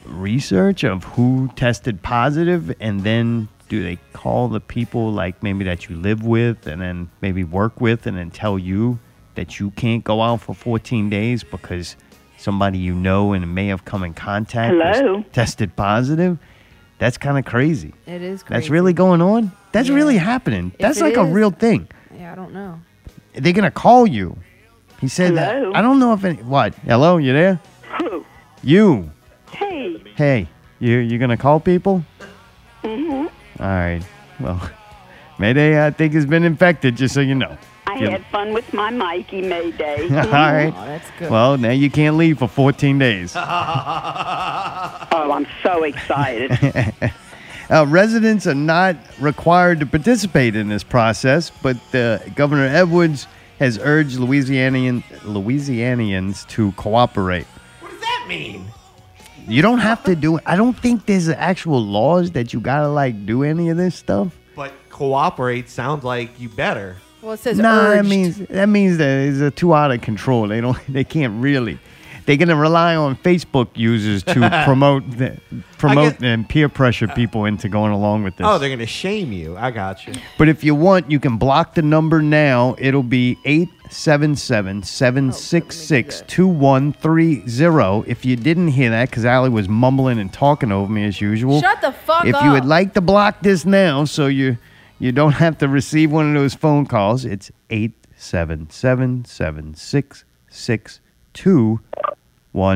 research 0.06 0.84
of 0.84 1.04
who 1.04 1.50
tested 1.54 2.02
positive, 2.02 2.74
and 2.80 3.02
then 3.02 3.48
do 3.68 3.82
they 3.82 3.98
call 4.14 4.48
the 4.48 4.60
people 4.60 5.12
like 5.12 5.42
maybe 5.42 5.64
that 5.64 5.88
you 5.88 5.96
live 5.96 6.24
with, 6.24 6.66
and 6.66 6.80
then 6.80 7.10
maybe 7.20 7.44
work 7.44 7.78
with, 7.78 8.06
and 8.06 8.16
then 8.16 8.30
tell 8.30 8.58
you 8.58 8.98
that 9.36 9.60
you 9.60 9.70
can't 9.72 10.02
go 10.02 10.20
out 10.22 10.40
for 10.40 10.54
14 10.54 11.08
days 11.08 11.44
because 11.44 11.96
somebody 12.38 12.78
you 12.78 12.94
know 12.94 13.32
and 13.32 13.54
may 13.54 13.68
have 13.68 13.84
come 13.84 14.02
in 14.02 14.12
contact 14.14 14.74
was 14.74 14.96
Hello? 14.98 15.24
tested 15.32 15.74
positive. 15.76 16.38
That's 16.98 17.18
kind 17.18 17.38
of 17.38 17.44
crazy. 17.44 17.92
It 18.06 18.22
is 18.22 18.42
crazy. 18.42 18.60
That's 18.60 18.70
really 18.70 18.92
going 18.92 19.22
on. 19.22 19.52
That's 19.72 19.88
Yeah. 19.88 19.94
really 19.94 20.16
happening. 20.16 20.72
If 20.74 20.80
That's 20.80 20.98
it 21.00 21.04
like 21.04 21.16
a 21.16 21.24
real 21.24 21.50
thing 21.50 21.88
Yeah, 22.18 22.32
I 22.32 22.34
don't 22.34 22.52
know. 22.52 22.80
they're 23.34 23.52
gonna 23.52 23.70
call 23.70 24.06
you. 24.06 24.36
He 25.00 25.08
said 25.08 25.34
Hello? 25.36 25.70
that. 25.72 25.76
I 25.78 25.82
don't 25.82 25.98
know 25.98 26.14
if 26.14 26.24
any. 26.24 26.42
What? 26.42 26.74
Hello, 26.86 27.18
you 27.18 27.32
there? 27.34 27.60
Who? 28.00 28.24
You. 28.62 29.10
Hey. 29.52 30.02
Hey, 30.16 30.48
you 30.78 30.96
you 30.98 31.18
gonna 31.18 31.36
call 31.36 31.60
people? 31.60 32.02
hmm 32.82 33.26
All 33.60 33.66
right. 33.66 34.02
Well, 34.40 34.70
Mayday, 35.38 35.84
I 35.84 35.90
think 35.90 36.14
has 36.14 36.24
been 36.24 36.44
infected. 36.44 36.96
Just 36.96 37.12
so 37.14 37.20
you 37.20 37.34
know. 37.34 37.58
I 37.96 38.00
Yeah. 38.04 38.10
had 38.10 38.26
fun 38.26 38.52
with 38.52 38.72
my 38.74 38.90
Mikey 38.90 39.42
Mayday. 39.42 40.02
All 40.10 40.24
right. 40.30 40.72
Oh, 40.76 40.84
that's 40.86 41.10
good. 41.18 41.30
Well, 41.30 41.56
now 41.58 41.70
you 41.70 41.90
can't 41.90 42.16
leave 42.16 42.38
for 42.38 42.48
14 42.48 42.98
days. 42.98 43.34
Oh, 45.18 45.32
I'm 45.32 45.46
so 45.62 45.82
excited. 45.84 46.50
Uh, 47.68 47.84
residents 47.88 48.46
are 48.46 48.54
not 48.54 48.94
required 49.18 49.80
to 49.80 49.86
participate 49.86 50.54
in 50.54 50.68
this 50.68 50.84
process, 50.84 51.50
but 51.50 51.76
uh, 51.96 52.18
Governor 52.36 52.66
Edwards 52.66 53.26
has 53.58 53.76
urged 53.82 54.18
Louisianian 54.20 55.02
Louisianians 55.24 56.46
to 56.50 56.70
cooperate. 56.76 57.44
What 57.80 57.90
does 57.90 58.00
that 58.02 58.24
mean? 58.28 58.66
You 59.48 59.62
don't 59.62 59.80
have 59.80 60.04
to 60.04 60.14
do. 60.14 60.38
I 60.46 60.54
don't 60.54 60.78
think 60.78 61.06
there's 61.06 61.28
actual 61.28 61.84
laws 61.84 62.30
that 62.32 62.52
you 62.52 62.60
gotta 62.60 62.86
like 62.88 63.26
do 63.26 63.42
any 63.42 63.68
of 63.70 63.76
this 63.76 63.96
stuff. 63.96 64.28
But 64.54 64.72
cooperate 64.88 65.68
sounds 65.68 66.04
like 66.04 66.38
you 66.38 66.48
better. 66.48 66.98
Well, 67.26 67.34
it 67.34 67.40
says 67.40 67.58
No, 67.58 67.90
that 67.90 68.06
means 68.06 68.38
that 68.38 68.68
means 68.68 68.98
that 68.98 69.18
it's 69.18 69.56
too 69.56 69.74
out 69.74 69.90
of 69.90 70.00
control. 70.00 70.46
They 70.46 70.60
don't. 70.60 70.78
They 70.88 71.02
can't 71.02 71.42
really. 71.42 71.78
they're 72.24 72.36
gonna 72.36 72.54
rely 72.56 72.94
on 72.94 73.16
Facebook 73.16 73.68
users 73.74 74.22
to 74.22 74.34
promote 74.64 75.10
the, 75.10 75.36
promote 75.78 76.22
and 76.22 76.48
peer 76.48 76.68
pressure 76.68 77.08
people 77.08 77.44
into 77.44 77.68
going 77.68 77.90
along 77.92 78.22
with 78.22 78.36
this. 78.36 78.46
Oh, 78.48 78.58
they're 78.58 78.70
gonna 78.70 78.86
shame 78.86 79.32
you. 79.32 79.56
I 79.56 79.72
got 79.72 80.06
you. 80.06 80.14
But 80.38 80.48
if 80.48 80.62
you 80.62 80.76
want, 80.76 81.10
you 81.10 81.18
can 81.18 81.36
block 81.36 81.74
the 81.74 81.82
number 81.82 82.22
now. 82.22 82.76
It'll 82.78 83.02
be 83.02 83.36
877 83.44 84.84
766 84.84 86.22
2130. 86.28 88.08
If 88.08 88.24
you 88.24 88.36
didn't 88.36 88.68
hear 88.68 88.90
that, 88.90 89.10
because 89.10 89.24
Allie 89.24 89.50
was 89.50 89.68
mumbling 89.68 90.20
and 90.20 90.32
talking 90.32 90.70
over 90.70 90.90
me 90.90 91.04
as 91.04 91.20
usual. 91.20 91.60
Shut 91.60 91.80
the 91.80 91.90
fuck 91.90 92.24
if 92.24 92.36
up. 92.36 92.42
If 92.42 92.46
you 92.46 92.52
would 92.52 92.64
like 92.64 92.94
to 92.94 93.00
block 93.00 93.40
this 93.40 93.64
now 93.64 94.04
so 94.04 94.28
you 94.28 94.58
you 94.98 95.12
don't 95.12 95.32
have 95.44 95.58
to 95.58 95.68
receive 95.68 96.10
one 96.12 96.28
of 96.28 96.34
those 96.34 96.54
phone 96.54 96.86
calls, 96.86 97.24
it's 97.24 97.50
877 97.70 99.24
766 99.24 101.00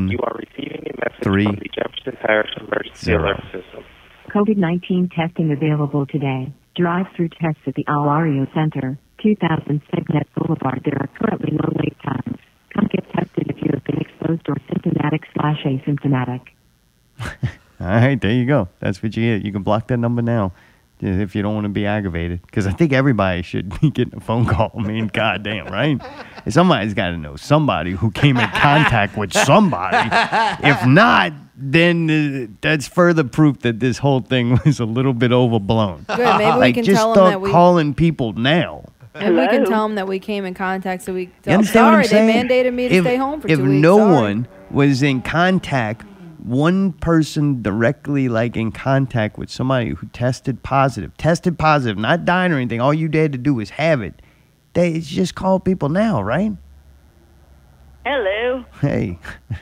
You 0.08 0.18
are 0.22 0.36
receiving 0.36 0.82
a 0.86 0.96
message 0.98 1.22
Three. 1.22 1.44
from 1.46 1.56
the 1.56 1.68
Jefferson 1.74 2.16
Parish 2.24 2.50
Emergency 2.58 3.04
Zero. 3.04 3.24
Alert 3.24 3.42
System. 3.52 3.84
COVID 4.28 4.56
19 4.58 5.08
testing 5.16 5.50
available 5.52 6.06
today. 6.06 6.52
Drive 6.76 7.06
through 7.16 7.30
tests 7.30 7.62
at 7.66 7.74
the 7.74 7.84
Alario 7.84 8.46
Center, 8.54 8.98
2000 9.22 9.82
Segnette 9.90 10.28
Boulevard. 10.36 10.82
There 10.84 10.96
are 11.00 11.08
currently 11.18 11.52
no 11.52 11.68
wait 11.76 11.96
times. 12.04 12.38
Come 12.74 12.86
get 12.92 13.10
tested 13.10 13.50
if 13.50 13.56
you 13.60 13.70
have 13.74 13.82
been 13.84 13.98
exposed 13.98 14.48
or 14.48 14.56
symptomatic 14.68 15.22
slash 15.34 15.64
asymptomatic. 15.64 16.42
All 17.80 17.86
right, 17.86 18.20
there 18.20 18.30
you 18.30 18.46
go. 18.46 18.68
That's 18.78 19.02
what 19.02 19.16
you 19.16 19.34
get. 19.34 19.44
You 19.44 19.52
can 19.52 19.62
block 19.62 19.88
that 19.88 19.96
number 19.96 20.22
now 20.22 20.52
if 21.00 21.34
you 21.34 21.42
don't 21.42 21.54
want 21.54 21.64
to 21.64 21.68
be 21.70 21.86
aggravated. 21.86 22.42
Because 22.42 22.66
I 22.66 22.72
think 22.72 22.92
everybody 22.92 23.42
should 23.42 23.80
be 23.80 23.90
getting 23.90 24.16
a 24.16 24.20
phone 24.20 24.46
call. 24.46 24.72
I 24.76 24.82
mean, 24.82 25.08
goddamn, 25.08 25.66
right? 25.66 26.00
Somebody's 26.48 26.94
got 26.94 27.10
to 27.10 27.16
know 27.16 27.36
somebody 27.36 27.92
who 27.92 28.10
came 28.10 28.36
in 28.36 28.48
contact 28.50 29.16
with 29.16 29.32
somebody. 29.32 30.08
If 30.66 30.86
not, 30.86 31.32
then 31.56 32.10
uh, 32.10 32.54
that's 32.60 32.88
further 32.88 33.24
proof 33.24 33.60
that 33.60 33.80
this 33.80 33.98
whole 33.98 34.20
thing 34.20 34.58
was 34.64 34.80
a 34.80 34.84
little 34.86 35.12
bit 35.12 35.32
overblown. 35.32 36.06
Good, 36.08 36.18
maybe 36.18 36.44
we 36.44 36.50
like, 36.58 36.74
can 36.74 36.84
just 36.84 36.96
tell 36.96 37.10
'em 37.10 37.14
start 37.14 37.30
that 37.32 37.40
we- 37.40 37.50
calling 37.50 37.94
people 37.94 38.32
now. 38.32 38.84
And 39.12 39.36
we 39.36 39.46
can 39.48 39.64
tell 39.64 39.82
them 39.88 39.96
that 39.96 40.06
we 40.06 40.20
came 40.20 40.44
in 40.44 40.54
contact, 40.54 41.02
so 41.02 41.12
we. 41.12 41.26
Tell, 41.42 41.54
understand 41.54 41.96
what 41.96 42.06
sorry, 42.06 42.22
I'm 42.22 42.28
saying? 42.28 42.46
they 42.48 42.62
mandated 42.64 42.72
me 42.72 42.88
to 42.88 42.94
if, 42.94 43.02
stay 43.04 43.16
home 43.16 43.40
for 43.40 43.48
if 43.48 43.58
two 43.58 43.64
weeks. 43.64 43.74
If 43.74 43.80
no 43.82 43.98
sorry. 43.98 44.12
one 44.14 44.48
was 44.70 45.02
in 45.02 45.20
contact, 45.20 46.06
one 46.44 46.92
person 46.92 47.62
directly 47.62 48.28
like 48.28 48.56
in 48.56 48.72
contact 48.72 49.38
with 49.38 49.50
somebody 49.50 49.90
who 49.90 50.06
tested 50.08 50.62
positive, 50.62 51.16
tested 51.16 51.58
positive, 51.58 51.98
not 51.98 52.24
dying 52.24 52.52
or 52.52 52.56
anything. 52.56 52.80
All 52.80 52.94
you 52.94 53.08
dared 53.08 53.32
to 53.32 53.38
do 53.38 53.54
was 53.54 53.70
have 53.70 54.02
it. 54.02 54.20
They 54.72 55.00
just 55.00 55.34
call 55.34 55.60
people 55.60 55.88
now, 55.88 56.22
right? 56.22 56.52
Hello. 58.04 58.64
Hey. 58.80 59.18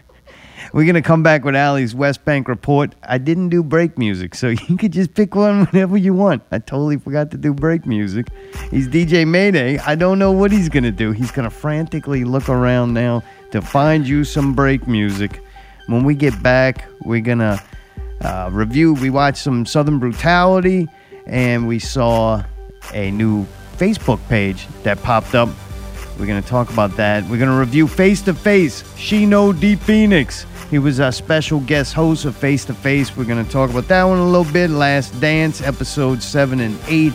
We're 0.72 0.84
gonna 0.84 1.02
come 1.02 1.22
back 1.22 1.44
with 1.44 1.55
Allie's 1.56 1.94
West 1.94 2.24
Bank 2.24 2.46
report. 2.46 2.94
I 3.02 3.16
didn't 3.18 3.48
do 3.48 3.62
break 3.62 3.96
music, 3.96 4.34
so 4.34 4.48
you 4.68 4.76
could 4.76 4.92
just 4.92 5.14
pick 5.14 5.34
one 5.34 5.66
whenever 5.66 5.96
you 5.96 6.12
want. 6.12 6.42
I 6.50 6.59
totally 6.59 6.98
forgot 6.98 7.30
to 7.30 7.36
do 7.38 7.55
break 7.55 7.86
music. 7.86 8.26
He's 8.70 8.86
DJ 8.88 9.26
Mayday. 9.26 9.78
I 9.78 9.94
don't 9.94 10.18
know 10.18 10.32
what 10.32 10.52
he's 10.52 10.68
gonna 10.68 10.92
do. 10.92 11.12
He's 11.12 11.30
gonna 11.30 11.50
frantically 11.50 12.24
look 12.24 12.48
around 12.48 12.92
now 12.92 13.22
to 13.52 13.62
find 13.62 14.06
you 14.06 14.24
some 14.24 14.55
break 14.55 14.86
music. 14.86 15.40
When 15.89 16.05
we 16.05 16.15
get 16.15 16.43
back, 16.43 16.86
we're 17.01 17.23
gonna 17.23 17.62
uh, 18.20 18.51
review. 18.52 18.93
We 18.94 19.09
watched 19.10 19.39
some 19.39 19.65
Southern 19.65 19.98
Brutality, 19.98 20.86
and 21.27 21.66
we 21.66 21.78
saw 21.78 22.43
a 22.93 23.10
new 23.10 23.47
Facebook 23.78 24.20
page 24.28 24.66
that 24.82 25.02
popped 25.02 25.35
up. 25.35 25.48
We're 26.19 26.27
going 26.27 26.43
to 26.43 26.48
talk 26.48 26.70
about 26.70 26.97
that. 26.97 27.23
We're 27.24 27.39
going 27.39 27.51
to 27.51 27.56
review 27.56 27.86
Face 27.86 28.20
to 28.23 28.35
Face, 28.35 28.82
Shino 28.97 29.59
D. 29.59 29.77
Phoenix. 29.77 30.44
He 30.69 30.78
was 30.78 31.01
our 31.01 31.12
special 31.12 31.60
guest 31.60 31.94
host 31.94 32.24
of 32.24 32.36
Face 32.36 32.65
to 32.66 32.74
Face. 32.74 33.16
We're 33.16 33.24
going 33.24 33.44
to 33.44 33.51
talk 33.51 33.70
about 33.70 33.86
that 33.89 34.02
one 34.02 34.19
a 34.19 34.27
little 34.27 34.52
bit. 34.52 34.69
Last 34.70 35.19
Dance, 35.20 35.62
episode 35.62 36.23
7 36.23 36.60
and 36.60 36.78
8. 36.89 37.12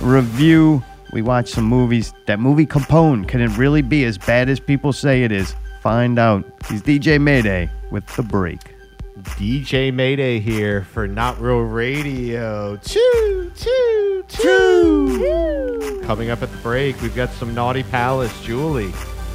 Review. 0.00 0.82
We 1.12 1.22
watched 1.22 1.50
some 1.50 1.64
movies. 1.64 2.14
That 2.26 2.40
movie 2.40 2.66
Capone, 2.66 3.28
can 3.28 3.40
it 3.40 3.56
really 3.58 3.82
be 3.82 4.04
as 4.04 4.16
bad 4.16 4.48
as 4.48 4.58
people 4.58 4.92
say 4.92 5.22
it 5.22 5.30
is? 5.30 5.54
Find 5.82 6.18
out. 6.18 6.44
He's 6.68 6.82
DJ 6.82 7.20
Mayday 7.20 7.70
with 7.94 8.16
The 8.16 8.24
Break. 8.24 8.74
DJ 9.20 9.94
Mayday 9.94 10.40
here 10.40 10.82
for 10.82 11.06
Not 11.06 11.40
Real 11.40 11.60
Radio. 11.60 12.76
Choo, 12.78 13.52
choo, 13.54 14.24
choo. 14.26 16.00
Coming 16.02 16.28
up 16.28 16.42
at 16.42 16.50
the 16.50 16.56
break, 16.56 17.00
we've 17.00 17.14
got 17.14 17.30
some 17.30 17.54
Naughty 17.54 17.84
Palace, 17.84 18.42
Julie, 18.42 18.90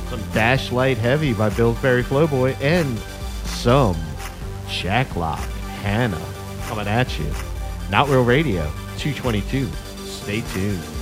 some 0.09 0.21
Dash 0.33 0.73
Light 0.73 0.97
Heavy 0.97 1.31
by 1.31 1.49
Pillsbury 1.49 2.03
Flowboy, 2.03 2.59
and 2.59 2.99
some 3.45 3.95
Jacklock 4.67 5.39
Hannah 5.81 6.19
coming 6.63 6.89
at 6.89 7.17
you. 7.17 7.31
Not 7.89 8.09
Real 8.09 8.25
Radio, 8.25 8.63
222. 8.97 9.67
Stay 10.03 10.41
tuned. 10.41 10.98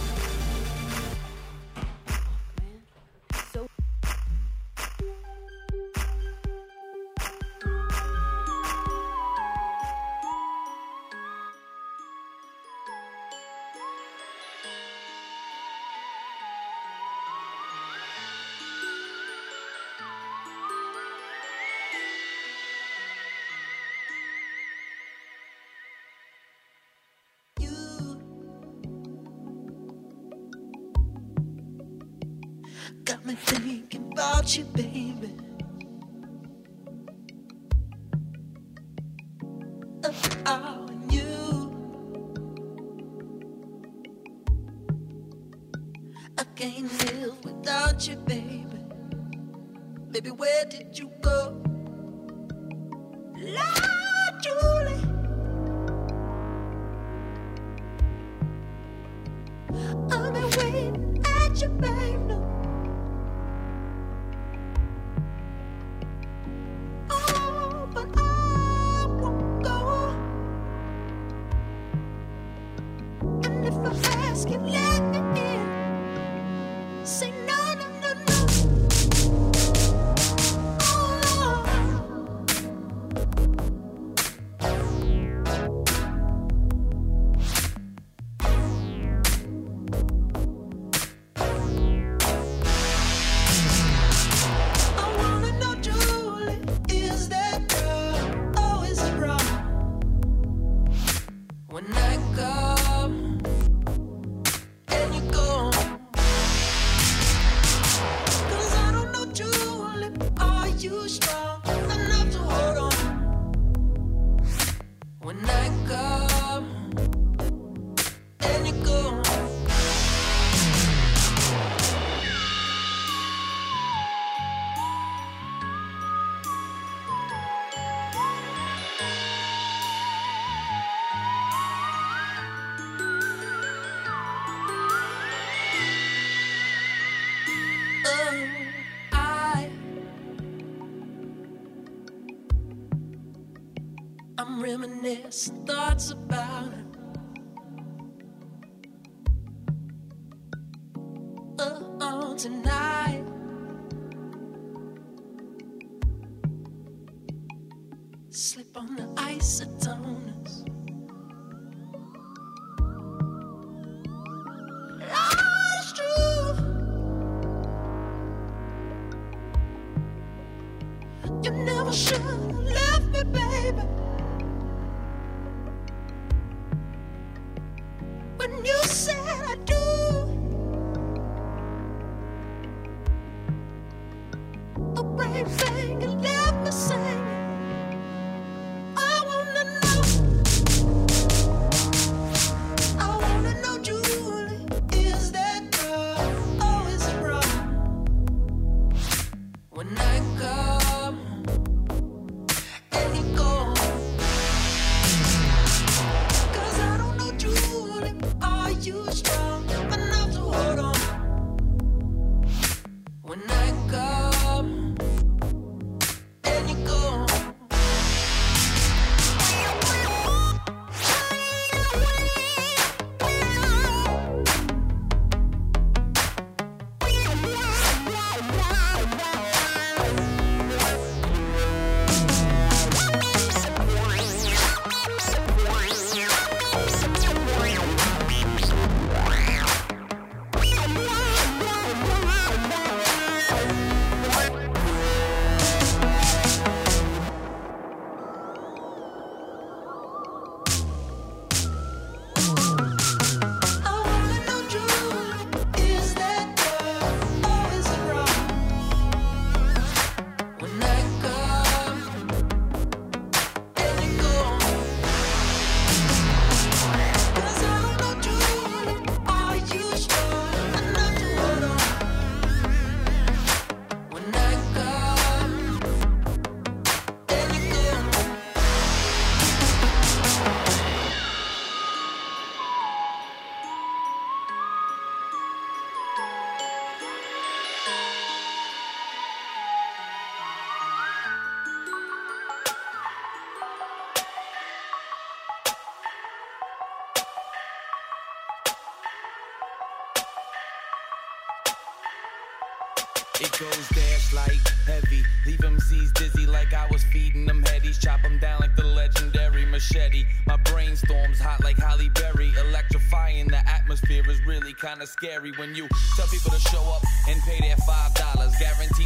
It 303.39 303.51
goes 303.59 303.87
dash 303.89 304.33
like 304.33 304.67
heavy. 304.87 305.21
Leave 305.45 305.59
MCs 305.59 306.11
dizzy 306.13 306.47
like 306.47 306.73
I 306.73 306.87
was 306.89 307.03
feeding 307.03 307.45
them 307.45 307.63
headies. 307.63 308.01
Chop 308.01 308.23
them 308.23 308.39
down 308.39 308.61
like 308.61 308.75
the 308.75 308.83
legendary 308.83 309.63
machete. 309.65 310.25
My 310.47 310.57
brainstorm's 310.57 311.39
hot 311.39 311.63
like 311.63 311.77
Halle 311.77 312.09
Berry. 312.09 312.51
Electrifying 312.67 313.47
the 313.47 313.57
atmosphere 313.69 314.27
is 314.27 314.43
really 314.47 314.73
kinda 314.73 315.05
scary 315.05 315.51
when 315.51 315.75
you 315.75 315.87
tell 316.15 316.25
people 316.27 316.49
to 316.49 316.59
show 316.59 316.81
up 316.89 317.03
and 317.29 317.39
pay 317.43 317.59
their 317.61 317.77
five 317.77 318.11
dollars. 318.15 318.55
Guaranteed 318.59 318.96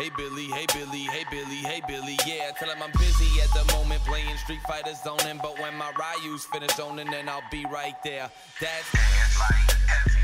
hey 0.00 0.10
Billy, 0.16 0.46
hey 0.46 0.64
Billy, 0.72 1.04
hey 1.04 1.24
Billy, 1.30 1.56
hey 1.56 1.82
Billy, 1.86 2.16
yeah. 2.26 2.50
Tell 2.58 2.70
him 2.70 2.82
I'm 2.82 2.90
busy 2.92 3.40
at 3.42 3.52
the 3.52 3.70
moment 3.74 4.02
playing 4.04 4.36
Street 4.38 4.62
Fighter 4.66 4.94
zoning. 4.94 5.38
But 5.42 5.60
when 5.60 5.76
my 5.76 5.92
Ryu's 5.92 6.46
finish 6.46 6.74
zoning, 6.74 7.10
then 7.10 7.28
I'll 7.28 7.42
be 7.50 7.66
right 7.66 7.96
there. 8.02 8.30
That's 8.60 8.94
Knock 8.94 10.19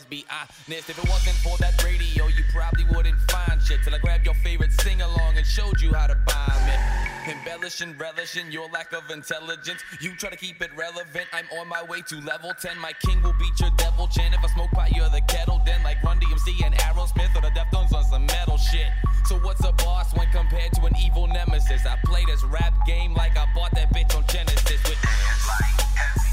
let's 0.00 0.08
be 0.08 0.24
honest. 0.30 0.88
If 0.88 0.98
it 0.98 1.08
wasn't 1.10 1.36
for 1.44 1.58
that 1.58 1.76
radio, 1.84 2.26
you 2.28 2.44
probably 2.52 2.84
wouldn't 2.96 3.18
find 3.30 3.60
shit 3.60 3.80
till 3.84 3.94
I 3.94 3.98
grabbed 3.98 4.24
your 4.24 4.34
favorite 4.34 4.72
sing 4.80 5.02
along 5.02 5.36
and 5.36 5.44
showed 5.44 5.80
you 5.80 5.92
how 5.92 6.06
to 6.06 6.16
bomb 6.26 6.68
it. 6.68 6.80
Embellishing, 7.28 7.98
relishing 7.98 8.50
your 8.50 8.68
lack 8.70 8.94
of 8.94 9.10
intelligence. 9.10 9.82
You 10.00 10.16
try 10.16 10.30
to 10.30 10.36
keep 10.36 10.62
it 10.62 10.70
relevant. 10.74 11.26
I'm 11.34 11.44
on 11.58 11.68
my 11.68 11.82
way 11.84 12.00
to 12.08 12.16
level 12.22 12.52
10. 12.58 12.78
My 12.78 12.92
king 13.04 13.20
will 13.22 13.34
beat 13.34 13.60
your 13.60 13.70
devil 13.76 14.08
chin. 14.08 14.32
If 14.32 14.42
I 14.42 14.48
smoke 14.54 14.70
pot, 14.70 14.96
you're 14.96 15.10
the 15.10 15.20
kettle. 15.28 15.60
Then, 15.66 15.82
like 15.82 16.02
Run 16.02 16.18
DMC 16.18 16.64
and 16.64 16.74
Aerosmith 16.76 17.36
or 17.36 17.42
the 17.42 17.52
Deftones 17.52 17.92
on 17.92 18.04
some 18.04 18.24
metal 18.24 18.56
shit. 18.56 18.88
So, 19.26 19.36
what's 19.40 19.62
a 19.66 19.72
boss 19.72 20.16
when 20.16 20.28
compared 20.30 20.72
to 20.72 20.86
an 20.86 20.94
evil 20.96 21.26
nemesis? 21.26 21.84
I 21.84 21.96
play 22.06 22.24
this 22.24 22.42
rap 22.44 22.72
game 22.86 23.12
like 23.12 23.36
I 23.36 23.46
bought 23.54 23.72
that 23.72 23.92
bitch 23.92 24.16
on 24.16 24.24
Genesis 24.28 24.82
with. 24.88 24.98
Hannah. 25.04 26.29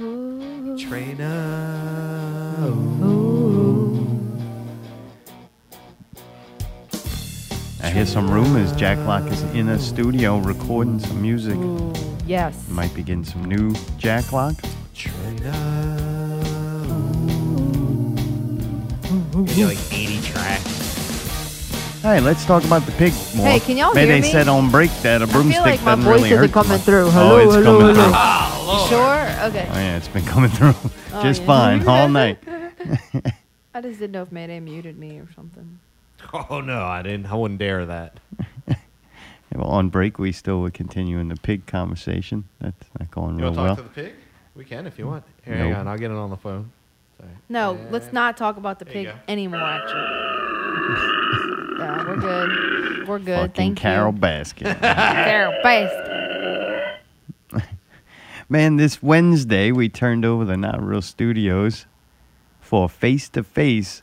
Ooh. 0.00 0.42
I'm 0.42 0.76
Trainer. 0.76 1.28
Hannah. 1.40 2.48
I 7.80 7.90
hear 7.90 8.06
some 8.06 8.28
rumors 8.28 8.72
Jack 8.72 8.98
Lock 9.06 9.30
is 9.30 9.40
in 9.54 9.68
a 9.68 9.78
studio 9.78 10.38
recording 10.38 10.98
some 10.98 11.22
music. 11.22 11.56
Yes. 12.26 12.68
Might 12.68 12.92
be 12.92 13.04
getting 13.04 13.24
some 13.24 13.44
new 13.44 13.72
Jack 13.98 14.32
Lock. 14.32 14.56
Maybe 19.32 19.64
like 19.64 19.78
80 19.78 19.85
tracks. 22.06 22.06
All 22.06 22.12
right, 22.12 22.22
let's 22.22 22.44
talk 22.44 22.64
about 22.64 22.82
the 22.86 22.92
pig 22.92 23.12
more. 23.36 23.46
Hey, 23.46 23.60
can 23.60 23.76
y'all 23.76 23.94
May 23.94 24.06
hear 24.06 24.14
they 24.16 24.20
me? 24.22 24.30
said 24.32 24.48
on 24.48 24.70
break 24.70 24.90
that 25.02 25.22
a 25.22 25.26
broomstick 25.26 25.60
like 25.64 25.82
my 25.82 25.94
doesn't 25.96 26.04
voice 26.04 26.22
really 26.22 26.30
isn't 26.32 26.52
coming 26.52 26.68
much. 26.72 26.80
through. 26.82 27.06
oh, 27.06 27.10
Hello, 27.10 27.38
it's 27.38 27.54
hello, 27.54 27.64
coming 27.80 27.80
hello. 27.80 27.94
through. 27.94 28.12
Ah, 28.14 28.82
you 28.82 28.88
sure? 28.88 29.48
Okay. 29.50 29.68
Oh 29.70 29.78
yeah, 29.78 29.96
it's 29.96 30.08
been 30.08 30.24
coming 30.24 30.50
through 30.50 30.74
Oh, 31.12 31.22
just 31.22 31.40
yeah. 31.42 31.46
fine 31.46 31.86
all 31.88 32.08
night. 32.08 32.38
I 33.74 33.80
just 33.82 33.98
didn't 34.00 34.12
know 34.12 34.22
if 34.22 34.32
Mayday 34.32 34.60
muted 34.60 34.98
me 34.98 35.18
or 35.18 35.28
something. 35.34 35.78
Oh 36.32 36.60
no, 36.60 36.82
I 36.84 37.02
didn't. 37.02 37.26
I 37.26 37.34
wouldn't 37.34 37.58
dare 37.60 37.84
that. 37.86 38.18
Yeah, 38.66 38.74
well, 39.54 39.68
on 39.68 39.90
break, 39.90 40.18
we 40.18 40.32
still 40.32 40.60
were 40.60 40.70
continuing 40.70 41.28
the 41.28 41.36
pig 41.36 41.66
conversation. 41.66 42.44
That's 42.60 42.88
not 42.98 43.10
going 43.10 43.38
You 43.38 43.44
real 43.44 43.52
want 43.52 43.56
to 43.56 43.62
well. 43.62 43.76
talk 43.76 43.94
to 43.94 44.00
the 44.02 44.08
pig? 44.08 44.14
We 44.54 44.64
can 44.64 44.86
if 44.86 44.98
you 44.98 45.06
want. 45.06 45.24
Here, 45.44 45.56
hang 45.56 45.70
Nope. 45.70 45.78
on. 45.80 45.88
I'll 45.88 45.98
get 45.98 46.10
it 46.10 46.16
on 46.16 46.30
the 46.30 46.36
phone. 46.36 46.72
Sorry. 47.18 47.30
No, 47.48 47.74
eh. 47.74 47.78
let's 47.90 48.12
not 48.12 48.36
talk 48.36 48.56
about 48.56 48.78
the 48.78 48.84
There 48.86 48.94
you 48.96 49.06
pig 49.08 49.14
go. 49.14 49.20
anymore. 49.28 49.60
Actually. 49.60 51.42
we're 52.06 52.16
good. 52.16 53.08
We're 53.08 53.18
good. 53.18 53.36
Fucking 53.38 53.54
Thank 53.54 53.78
Carole 53.78 54.12
you. 54.12 54.20
Baskin. 54.20 54.80
Carole 54.80 55.60
Baskin. 55.64 56.96
Man, 58.48 58.76
this 58.76 59.02
Wednesday 59.02 59.72
we 59.72 59.88
turned 59.88 60.24
over 60.24 60.44
the 60.44 60.56
Not 60.56 60.80
Real 60.80 61.02
Studios 61.02 61.86
for 62.60 62.88
face 62.88 63.28
to 63.30 63.42
face. 63.42 64.02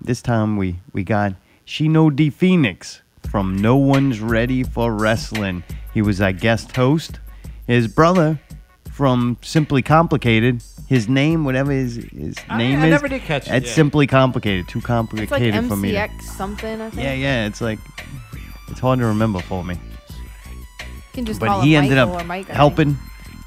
This 0.00 0.22
time 0.22 0.56
we 0.56 0.76
we 0.92 1.02
got 1.02 1.34
Shino 1.66 2.14
D 2.14 2.30
Phoenix 2.30 3.02
from 3.28 3.56
No 3.56 3.76
One's 3.76 4.20
Ready 4.20 4.62
for 4.62 4.92
Wrestling. 4.92 5.64
He 5.92 6.02
was 6.02 6.20
our 6.20 6.32
guest 6.32 6.76
host. 6.76 7.18
His 7.66 7.88
brother 7.88 8.38
from 8.94 9.36
Simply 9.42 9.82
Complicated. 9.82 10.62
His 10.86 11.08
name, 11.08 11.44
whatever 11.44 11.72
his 11.72 11.96
his 11.96 12.36
I- 12.48 12.58
name 12.58 12.78
I 12.80 12.86
is, 12.86 12.90
never 12.90 13.08
did 13.08 13.22
catch 13.22 13.48
it, 13.48 13.54
It's 13.54 13.68
yeah. 13.68 13.74
Simply 13.74 14.06
Complicated. 14.06 14.68
Too 14.68 14.78
It's 14.78 14.84
like 14.88 14.96
complicated 14.96 15.64
for 15.66 15.76
me. 15.76 15.92
to- 15.92 15.98
MCX 15.98 16.22
something. 16.36 16.80
I 16.80 16.90
think. 16.90 17.02
yeah, 17.02 17.14
yeah. 17.14 17.46
It's 17.46 17.60
like 17.60 17.78
it's 18.68 18.80
hard 18.80 18.98
to 19.00 19.06
remember 19.06 19.40
for 19.40 19.64
me 19.64 19.74
You 19.74 20.86
can 21.12 21.24
just 21.24 21.40
but 21.40 21.46
call 21.48 21.62
he 21.62 21.74
him 21.74 21.84
ended 21.84 21.98
Michael 21.98 22.14
up 22.16 22.22
or 22.22 22.24
Mike, 22.26 22.44
I 22.44 22.44
think. 22.46 22.56
helping. 22.56 22.98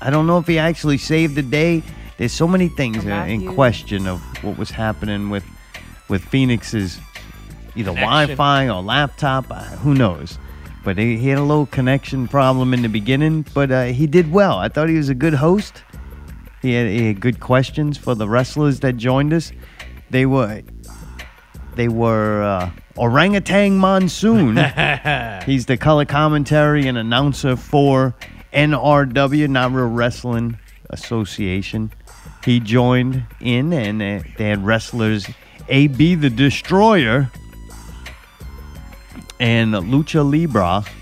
I 0.01 0.09
don't 0.09 0.27
know 0.27 0.37
if 0.37 0.47
he 0.47 0.59
actually 0.59 0.97
saved 0.97 1.35
the 1.35 1.41
day. 1.43 1.81
There's 2.17 2.33
so 2.33 2.47
many 2.47 2.67
things 2.67 2.97
Or 3.05 3.11
uh, 3.11 3.25
in 3.25 3.39
Matthew. 3.39 3.53
question 3.53 4.07
of 4.07 4.19
what 4.43 4.57
was 4.57 4.71
happening 4.71 5.29
with 5.29 5.45
with 6.09 6.23
Phoenix's 6.25 6.99
either 7.75 7.91
Connection. 7.91 8.35
Wi-Fi 8.35 8.69
or 8.69 8.81
laptop. 8.81 9.45
Uh, 9.51 9.63
who 9.83 9.93
knows? 9.93 10.39
But 10.87 10.97
he, 10.97 11.17
he 11.17 11.27
had 11.27 11.37
a 11.37 11.43
little 11.43 11.65
connection 11.65 12.29
problem 12.29 12.73
in 12.73 12.81
the 12.81 12.87
beginning, 12.87 13.45
but 13.53 13.71
uh, 13.71 13.83
he 13.87 14.07
did 14.07 14.31
well. 14.31 14.57
I 14.57 14.69
thought 14.69 14.87
he 14.87 14.95
was 14.95 15.09
a 15.09 15.13
good 15.13 15.33
host. 15.33 15.83
He 16.61 16.71
had, 16.71 16.87
he 16.87 17.07
had 17.07 17.19
good 17.19 17.41
questions 17.41 17.97
for 17.97 18.15
the 18.15 18.25
wrestlers 18.25 18.79
that 18.79 18.95
joined 18.95 19.33
us. 19.33 19.51
They 20.11 20.25
were 20.25 20.61
they 21.75 21.89
were 21.89 22.41
uh, 22.41 22.71
Orangutan 22.95 23.77
Monsoon. 23.77 24.55
He's 25.45 25.65
the 25.65 25.75
color 25.77 26.05
commentary 26.05 26.87
and 26.87 26.97
announcer 26.97 27.57
for 27.57 28.15
NRW, 28.53 29.49
Not 29.49 29.73
Real 29.73 29.87
Wrestling 29.87 30.57
Association. 30.89 31.91
He 32.45 32.61
joined 32.61 33.25
in, 33.41 33.73
and 33.73 34.01
uh, 34.01 34.25
they 34.37 34.47
had 34.47 34.65
wrestlers 34.65 35.27
AB 35.67 36.15
the 36.15 36.29
Destroyer 36.29 37.29
and 39.39 39.73
Lucha 39.73 40.27
Libra. 40.27 40.83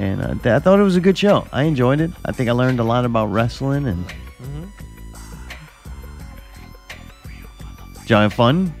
And 0.00 0.22
uh, 0.22 0.34
th- 0.34 0.46
I 0.46 0.58
thought 0.60 0.78
it 0.78 0.84
was 0.84 0.94
a 0.94 1.00
good 1.00 1.18
show. 1.18 1.48
I 1.52 1.64
enjoyed 1.64 2.00
it. 2.00 2.12
I 2.24 2.30
think 2.30 2.48
I 2.48 2.52
learned 2.52 2.78
a 2.78 2.84
lot 2.84 3.04
about 3.04 3.26
wrestling 3.32 3.86
and. 3.86 4.06
Did 8.02 8.10
y'all 8.10 8.20
have 8.22 8.32
fun? 8.32 8.72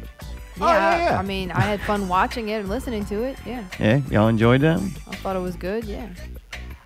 Yeah, 0.58 1.10
yeah. 1.10 1.18
I 1.18 1.22
mean, 1.22 1.50
I 1.50 1.60
had 1.60 1.80
fun 1.82 2.08
watching 2.08 2.48
it 2.48 2.60
and 2.60 2.68
listening 2.68 3.04
to 3.06 3.24
it. 3.24 3.36
Yeah, 3.44 3.64
Yeah, 3.78 4.00
y'all 4.10 4.28
enjoyed 4.28 4.60
that? 4.62 4.78
I 4.78 5.16
thought 5.16 5.36
it 5.36 5.40
was 5.40 5.56
good. 5.56 5.84
Yeah. 5.84 6.08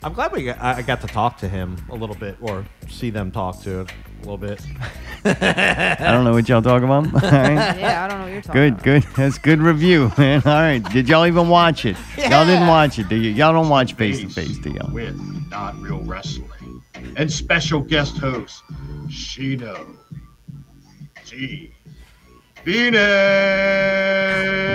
I'm 0.03 0.13
glad 0.13 0.33
we 0.33 0.45
got, 0.45 0.59
I 0.61 0.79
I 0.79 0.83
got 0.83 1.01
to 1.03 1.07
talk 1.07 1.37
to 1.39 1.49
him 1.49 1.77
a 1.89 1.95
little 1.95 2.17
bit, 2.17 2.37
or 2.41 2.65
see 2.89 3.11
them 3.11 3.31
talk 3.31 3.61
to 3.63 3.81
it 3.83 3.93
a 3.93 3.93
little 4.23 4.39
bit. 4.39 4.61
I 5.25 5.97
don't 6.13 6.25
know 6.25 6.33
what 6.33 6.49
y'all 6.49 6.63
talking 6.63 6.85
about. 6.89 7.07
All 7.25 7.31
right. 7.31 7.79
Yeah, 7.79 8.05
I 8.05 8.09
don't 8.09 8.19
know 8.19 8.25
what 8.25 8.33
you're 8.33 8.43
talking 8.43 8.61
Good, 8.61 8.73
about. 8.73 8.85
good. 8.85 9.03
That's 9.17 9.39
good 9.39 9.61
review, 9.61 10.11
man. 10.19 10.43
All 10.45 10.53
right. 10.53 10.79
Did 10.93 11.09
y'all 11.09 11.27
even 11.27 11.49
watch 11.49 11.85
it? 11.85 11.97
Y'all 12.17 12.47
didn't 12.47 12.67
watch 12.67 12.99
it, 12.99 13.09
do 13.09 13.17
you? 13.17 13.31
Y'all 13.31 13.53
don't 13.53 13.69
watch 13.69 13.95
face 13.95 14.21
to 14.21 14.29
face, 14.29 14.59
do 14.59 14.71
y'all? 14.71 14.93
with 14.93 15.17
Not 15.51 15.79
Real 15.81 16.01
Wrestling 16.03 16.49
and 17.17 17.31
special 17.31 17.81
guest 17.81 18.17
host 18.19 18.63
Shino 19.09 19.97
G. 21.25 21.72
Phoenix. 22.65 22.97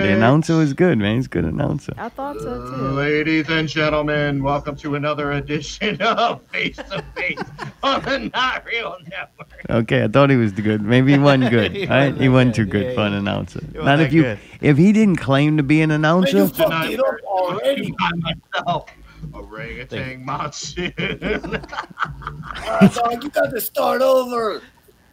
The 0.02 0.12
announcer 0.14 0.56
was 0.56 0.72
good, 0.74 0.98
man. 0.98 1.16
He's 1.16 1.26
a 1.26 1.28
good 1.28 1.44
announcer. 1.44 1.92
I 1.96 2.08
thought 2.08 2.38
so 2.40 2.70
too. 2.70 2.76
Ladies 2.92 3.48
and 3.48 3.68
gentlemen, 3.68 4.42
welcome 4.42 4.76
to 4.76 4.94
another 4.94 5.32
edition 5.32 6.00
of 6.02 6.42
Face 6.52 6.76
to 6.76 7.02
Face 7.16 7.38
on 7.82 8.02
the 8.02 8.30
Not 8.32 8.64
Real 8.64 8.96
Network. 9.08 9.64
Okay, 9.70 10.04
I 10.04 10.08
thought 10.08 10.30
he 10.30 10.36
was 10.36 10.52
good. 10.52 10.82
Maybe 10.82 11.12
he 11.12 11.18
wasn't 11.18 11.50
good. 11.50 11.72
He 11.78 11.82
All 11.86 11.88
right, 11.96 12.04
wasn't 12.06 12.20
he 12.22 12.28
wasn't 12.28 12.54
too 12.56 12.64
good. 12.64 12.70
good 12.72 12.86
Yeah, 12.88 12.94
for 12.94 13.00
an 13.02 13.14
announcer. 13.14 13.60
wasn't 13.74 14.00
if 14.02 14.12
you, 14.12 14.22
good. 14.22 14.38
if 14.60 14.76
he 14.76 14.92
didn't 14.92 15.16
claim 15.16 15.56
to 15.56 15.62
be 15.62 15.80
an 15.82 15.90
announcer. 15.90 16.48
Tonight, 16.48 16.92
it 16.92 17.00
up 17.00 17.16
already 17.24 17.92
by 17.98 18.10
myself. 18.54 18.90
Orangutan 19.34 20.24
Monsoon. 20.24 20.92
Alright, 21.00 22.94
dog, 22.94 23.24
you 23.24 23.30
got 23.30 23.50
to 23.50 23.60
start 23.60 24.00
over. 24.00 24.62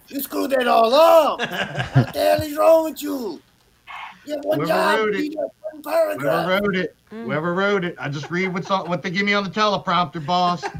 You 0.08 0.22
screwed 0.22 0.52
that 0.52 0.68
all 0.68 0.94
up. 0.94 1.40
what 1.40 1.50
the 2.14 2.20
hell 2.20 2.42
is 2.42 2.56
wrong 2.56 2.84
with 2.86 3.02
you? 3.02 3.42
You 4.26 4.36
have 4.36 4.46
one 4.46 4.60
Whoever 4.60 4.68
job, 4.68 5.00
wrote 5.00 5.16
it. 5.16 5.18
read 5.18 5.34
that 5.34 5.50
one 5.72 6.20
Whoever 6.20 6.50
wrote 6.50 6.76
it, 6.76 6.96
mm. 7.12 7.24
whoever 7.26 7.54
wrote 7.54 7.86
it, 7.86 7.96
I 8.00 8.10
just 8.10 8.30
read 8.32 8.54
what's 8.54 8.70
on, 8.72 8.88
what 8.90 9.02
they 9.02 9.10
give 9.10 9.26
me 9.26 9.34
on 9.34 9.44
the 9.44 9.50
teleprompter, 9.50 10.26
boss. 10.26 10.64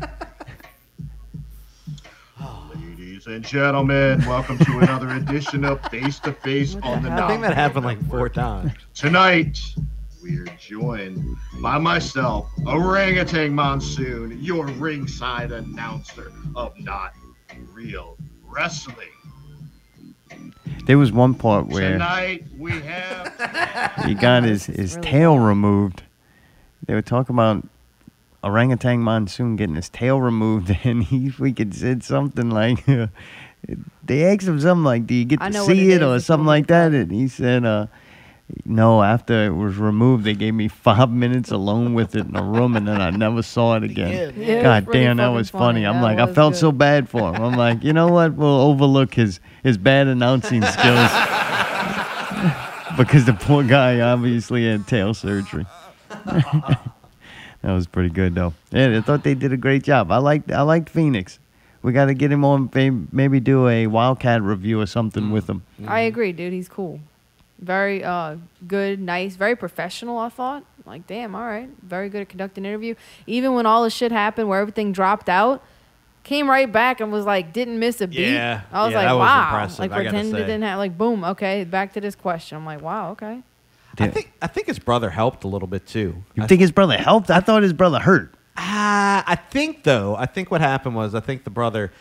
Ladies 2.76 3.28
and 3.28 3.44
gentlemen, 3.44 4.24
welcome 4.26 4.58
to 4.60 4.80
another 4.80 5.10
edition 5.10 5.66
of 5.66 5.82
Face 5.90 6.20
to 6.20 6.32
Face 6.34 6.76
on 6.84 7.02
the 7.04 7.12
I 7.12 7.28
think 7.28 7.42
that 7.42 7.54
happened 7.56 7.86
like 7.86 8.04
four 8.10 8.30
times. 8.30 8.72
Tonight, 8.94 9.60
we're 10.22 10.46
joined 10.60 11.36
by 11.62 11.78
myself, 11.78 12.50
Orangutan 12.68 13.54
Monsoon, 13.54 14.38
your 14.44 14.68
ringside 14.68 15.52
announcer 15.52 16.32
of 16.56 16.80
Not 16.80 17.14
Real 17.74 18.18
Wrestling. 18.44 19.10
There 20.86 20.98
was 20.98 21.12
one 21.12 21.34
part 21.34 21.68
where 21.68 21.94
Tonight, 21.94 22.46
we 22.58 22.72
have. 22.72 24.06
he 24.06 24.14
got 24.14 24.44
his, 24.44 24.66
his 24.66 24.98
tail 25.02 25.40
removed. 25.40 26.04
They 26.86 26.94
were 26.94 27.02
talking 27.02 27.36
about 27.36 27.68
orangutan 28.44 29.00
monsoon 29.00 29.56
getting 29.56 29.76
his 29.76 29.90
tail 29.90 30.22
removed, 30.22 30.76
and 30.84 31.04
he 31.04 31.30
freaking 31.30 31.74
said 31.74 32.04
something 32.04 32.50
like, 32.50 32.86
they 34.06 34.26
asked 34.26 34.48
him 34.48 34.60
something 34.60 34.84
like, 34.84 35.08
"Do 35.08 35.16
you 35.16 35.26
get 35.26 35.42
I 35.42 35.50
to 35.50 35.66
see 35.66 35.92
it 35.92 36.02
it, 36.02 36.06
or 36.06 36.20
something 36.20 36.46
like 36.46 36.68
that?" 36.68 36.94
And 36.94 37.12
he 37.12 37.28
said, 37.28 37.66
uh, 37.66 37.88
"No, 38.66 39.02
after 39.04 39.46
it 39.46 39.52
was 39.56 39.78
removed, 39.78 40.24
they 40.24 40.34
gave 40.34 40.54
me 40.54 40.68
five 40.68 41.10
minutes 41.24 41.52
alone 41.52 41.94
with 41.94 42.16
it 42.16 42.26
in 42.28 42.36
a 42.36 42.44
room, 42.44 42.76
and 42.76 42.88
then 42.88 43.02
I 43.02 43.10
never 43.10 43.42
saw 43.42 43.76
it 43.76 43.84
again." 43.84 44.34
Yeah, 44.38 44.46
it 44.60 44.64
God 44.64 44.84
was 44.84 44.92
pretty 44.92 45.06
damn, 45.06 45.18
that 45.18 45.28
was 45.30 45.50
funny. 45.50 45.84
funny. 45.84 45.86
I'm 45.86 45.96
That 45.96 46.04
like, 46.04 46.30
I 46.30 46.34
felt 46.34 46.54
good. 46.54 46.60
so 46.60 46.72
bad 46.72 47.10
for 47.10 47.34
him. 47.34 47.42
I'm 47.44 47.56
like, 47.58 47.84
you 47.84 47.94
know 47.94 48.08
what? 48.08 48.34
We'll 48.34 48.62
overlook 48.62 49.14
his 49.14 49.40
his 49.64 49.78
bad 49.78 50.08
announcing 50.08 50.62
skills. 50.78 51.10
because 52.98 53.26
the 53.26 53.34
poor 53.34 53.64
guy 53.64 54.00
obviously 54.00 54.68
had 54.68 54.88
tail 54.88 55.14
surgery. 55.14 55.66
that 56.26 56.80
was 57.64 57.88
pretty 57.88 58.10
good 58.10 58.36
though. 58.36 58.54
Yeah, 58.72 58.98
I 58.98 59.02
thought 59.02 59.24
they 59.24 59.34
did 59.36 59.52
a 59.54 59.58
great 59.58 59.84
job. 59.84 60.12
I 60.12 60.18
liked 60.18 60.52
I 60.52 60.62
liked 60.62 60.90
Phoenix. 60.90 61.40
We 61.82 61.92
got 61.94 62.06
to 62.06 62.16
get 62.16 62.32
him 62.32 62.44
on. 62.44 62.70
Maybe 63.12 63.40
do 63.40 63.68
a 63.68 63.86
Wildcat 63.88 64.42
review 64.42 64.82
or 64.82 64.88
something 64.88 65.26
mm. 65.26 65.32
with 65.32 65.48
him. 65.48 65.64
I 65.88 66.00
agree, 66.02 66.32
dude. 66.32 66.52
He's 66.52 66.68
cool. 66.68 67.00
Very 67.60 68.04
uh, 68.04 68.38
good, 68.68 69.00
nice, 69.00 69.36
very 69.36 69.56
professional. 69.56 70.18
I 70.18 70.30
thought. 70.30 70.64
Like, 70.86 71.08
damn, 71.08 71.34
all 71.34 71.46
right, 71.46 71.70
very 71.82 72.10
good 72.10 72.22
at 72.22 72.30
conducting 72.30 72.64
an 72.64 72.70
interview. 72.70 72.94
Even 73.26 73.56
when 73.56 73.66
all 73.66 73.84
the 73.84 73.90
shit 73.90 74.12
happened, 74.12 74.48
where 74.48 74.60
everything 74.60 74.92
dropped 74.92 75.30
out, 75.30 75.64
came 76.24 76.48
right 76.48 76.72
back 76.72 77.00
and 77.00 77.12
was 77.12 77.26
like, 77.26 77.54
didn't 77.54 77.80
miss 77.80 78.02
a 78.02 78.08
beat. 78.08 78.34
Yeah, 78.34 78.62
I 78.72 78.84
was 78.84 78.92
yeah, 78.92 78.98
like, 78.98 79.08
that 79.08 79.14
was 79.14 79.20
wow. 79.20 79.48
impressive, 79.48 79.80
Like 79.80 79.92
I 79.92 79.96
gotta 79.96 80.10
pretend 80.10 80.28
it 80.28 80.32
say. 80.32 80.38
didn't 80.40 80.62
have 80.64 80.78
like 80.78 80.98
boom. 80.98 81.24
Okay, 81.24 81.64
back 81.64 81.94
to 81.94 82.02
this 82.02 82.16
question. 82.16 82.58
I'm 82.58 82.66
like, 82.66 82.82
wow, 82.82 83.12
okay. 83.12 83.42
I 83.98 84.08
think 84.10 84.34
I 84.42 84.48
think 84.48 84.68
his 84.68 84.78
brother 84.78 85.10
helped 85.10 85.44
a 85.44 85.48
little 85.48 85.68
bit 85.70 85.88
too. 85.88 86.24
You 86.36 86.46
think 86.48 86.60
his 86.62 86.72
brother 86.72 86.98
helped? 86.98 87.32
I 87.32 87.40
thought 87.40 87.64
his 87.64 87.74
brother 87.74 88.00
hurt. 88.00 88.34
Ah, 88.58 89.24
I 89.26 89.36
think 89.36 89.84
though. 89.84 90.16
I 90.16 90.26
think 90.26 90.52
what 90.52 90.62
happened 90.62 90.96
was 90.96 91.16
I 91.16 91.20
think 91.20 91.46
the 91.46 91.50
brother 91.50 91.92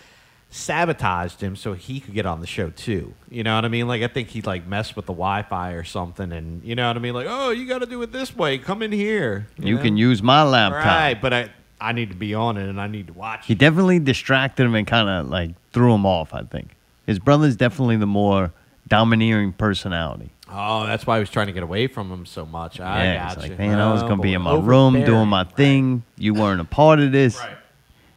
sabotaged 0.54 1.40
him 1.40 1.56
so 1.56 1.72
he 1.72 1.98
could 1.98 2.14
get 2.14 2.26
on 2.26 2.40
the 2.40 2.46
show 2.46 2.70
too. 2.70 3.12
You 3.28 3.42
know 3.42 3.56
what 3.56 3.64
I 3.64 3.68
mean? 3.68 3.88
Like 3.88 4.02
I 4.02 4.08
think 4.08 4.28
he 4.28 4.40
like 4.40 4.66
messed 4.66 4.94
with 4.94 5.06
the 5.06 5.12
Wi-Fi 5.12 5.72
or 5.72 5.82
something, 5.82 6.30
and 6.32 6.62
you 6.62 6.74
know 6.76 6.86
what 6.86 6.96
I 6.96 7.00
mean? 7.00 7.12
Like, 7.12 7.26
oh, 7.28 7.50
you 7.50 7.66
got 7.66 7.80
to 7.80 7.86
do 7.86 8.00
it 8.02 8.12
this 8.12 8.36
way. 8.36 8.58
Come 8.58 8.80
in 8.82 8.92
here. 8.92 9.48
You 9.58 9.76
know? 9.76 9.82
can 9.82 9.96
use 9.96 10.22
my 10.22 10.42
laptop. 10.44 10.84
Right, 10.84 11.20
but 11.20 11.32
I 11.32 11.50
I 11.80 11.92
need 11.92 12.10
to 12.10 12.16
be 12.16 12.34
on 12.34 12.56
it 12.56 12.68
and 12.68 12.80
I 12.80 12.86
need 12.86 13.08
to 13.08 13.12
watch. 13.12 13.46
He 13.46 13.54
definitely 13.54 13.98
distracted 13.98 14.64
him 14.64 14.74
and 14.74 14.86
kind 14.86 15.08
of 15.08 15.28
like 15.28 15.50
threw 15.72 15.92
him 15.92 16.06
off. 16.06 16.32
I 16.32 16.42
think 16.42 16.70
his 17.04 17.18
brother's 17.18 17.56
definitely 17.56 17.96
the 17.96 18.06
more 18.06 18.52
domineering 18.86 19.52
personality. 19.52 20.30
Oh, 20.50 20.86
that's 20.86 21.06
why 21.06 21.16
he 21.16 21.20
was 21.20 21.30
trying 21.30 21.48
to 21.48 21.52
get 21.52 21.62
away 21.62 21.88
from 21.88 22.10
him 22.12 22.26
so 22.26 22.46
much. 22.46 22.78
I 22.78 23.04
yeah, 23.04 23.16
got 23.24 23.36
it's 23.36 23.44
you. 23.44 23.50
like, 23.50 23.58
man, 23.58 23.80
I 23.80 23.92
was 23.92 24.02
Oh, 24.02 24.08
gonna 24.08 24.22
be 24.22 24.34
in 24.34 24.42
my 24.42 24.54
room 24.56 25.02
doing 25.04 25.26
my 25.28 25.44
thing. 25.44 26.04
You 26.16 26.34
weren't 26.34 26.60
a 26.60 26.64
part 26.64 27.00
of 27.00 27.10
this. 27.10 27.38
Right. 27.38 27.56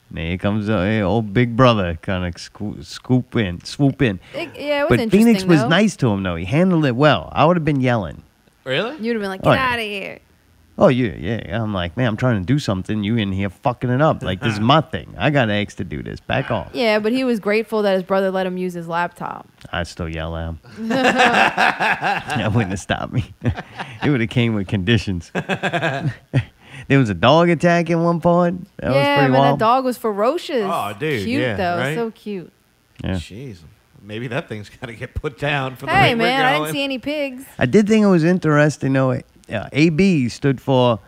And 0.10 0.20
here 0.20 0.38
comes 0.38 0.70
uh, 0.70 0.82
hey, 0.84 1.02
old 1.02 1.34
big 1.34 1.56
brother, 1.56 1.98
kind 2.02 2.26
of 2.26 2.40
scoop, 2.42 2.84
scoop 2.84 3.36
in, 3.36 3.64
swoop 3.64 4.02
in. 4.02 4.20
It- 4.34 4.52
yeah, 4.56 4.82
it 4.82 4.84
was 4.84 4.90
but 4.90 5.00
interesting. 5.02 5.10
Phoenix 5.26 5.44
was 5.44 5.62
though. 5.62 5.68
nice 5.70 5.96
to 5.98 6.08
him 6.08 6.24
though. 6.24 6.36
He 6.36 6.46
handled 6.46 6.86
it 6.86 6.96
well. 6.96 7.30
I 7.34 7.46
would 7.46 7.58
have 7.58 7.66
been 7.66 7.82
yelling. 7.82 8.24
Really? 8.64 8.96
You'd 8.98 9.14
have 9.14 9.22
been 9.22 9.30
like, 9.30 9.42
Oh, 9.44 9.52
get 9.52 9.56
yeah. 9.58 9.70
out 9.74 9.80
of 9.80 9.86
here. 9.86 10.20
Oh 10.80 10.90
yeah, 10.90 11.16
yeah. 11.18 11.64
I'm 11.64 11.74
like, 11.74 11.98
man, 11.98 12.08
I'm 12.08 12.18
trying 12.18 12.40
to 12.40 12.46
do 12.46 12.60
something. 12.60 13.04
You 13.04 13.18
in 13.18 13.32
here 13.32 13.50
fucking 13.50 13.90
it 13.90 14.00
up. 14.00 14.22
Like 14.22 14.42
this 14.42 14.54
is 14.54 14.60
my 14.60 14.82
thing. 14.82 15.16
I 15.18 15.32
got 15.32 15.50
eggs 15.50 15.74
to 15.76 15.84
do 15.84 16.04
this. 16.04 16.20
Back 16.20 16.52
off. 16.52 16.70
Yeah, 16.72 17.00
but 17.00 17.12
he 17.12 17.24
was 17.24 17.40
grateful 17.40 17.82
that 17.82 17.96
his 17.96 18.04
brother 18.04 18.30
let 18.30 18.46
him 18.46 18.58
use 18.58 18.74
his 18.74 18.88
laptop. 18.88 19.48
I 19.72 19.82
still 19.84 20.08
yell 20.08 20.36
at 20.38 20.50
him. 20.50 20.60
that 20.90 22.52
wouldn't 22.54 22.70
have 22.70 22.80
stopped 22.80 23.12
me. 23.12 23.34
it 23.42 24.10
would 24.12 24.22
have 24.22 24.30
came 24.30 24.54
with 24.54 24.68
conditions. 24.68 25.32
There 26.88 27.00
was 27.00 27.10
a 27.10 27.14
dog 27.14 27.50
attack 27.50 27.90
in 27.90 28.02
one 28.04 28.20
part. 28.22 28.56
That 28.78 28.88
was 28.88 28.96
yeah, 28.96 29.18
pretty 29.18 29.32
man, 29.32 29.42
wild. 29.42 29.60
that 29.60 29.66
dog 29.66 29.86
was 29.86 29.98
ferocious. 29.98 30.64
Oh, 30.66 30.94
dude, 30.98 31.24
cute 31.26 31.42
yeah, 31.42 31.56
though, 31.56 31.78
right? 31.78 31.96
so 31.96 32.12
cute. 32.12 32.52
Yeah. 33.04 33.12
Jeez, 33.16 33.60
maybe 34.02 34.28
that 34.28 34.48
thing's 34.48 34.70
got 34.70 34.88
to 34.88 34.94
get 34.94 35.14
put 35.14 35.38
down 35.38 35.76
for 35.76 35.86
the 35.86 35.92
Hey, 35.92 36.16
man, 36.16 36.42
we're 36.42 36.48
I 36.48 36.54
didn't 36.60 36.72
see 36.74 36.84
any 36.84 36.98
pigs. 37.00 37.46
I 37.60 37.66
did 37.66 37.88
think 37.88 38.04
it 38.04 38.08
was 38.08 38.24
interesting 38.24 38.94
though. 38.94 39.12
Uh, 39.12 39.70
AB 39.72 40.30
stood 40.30 40.60
for 40.60 41.00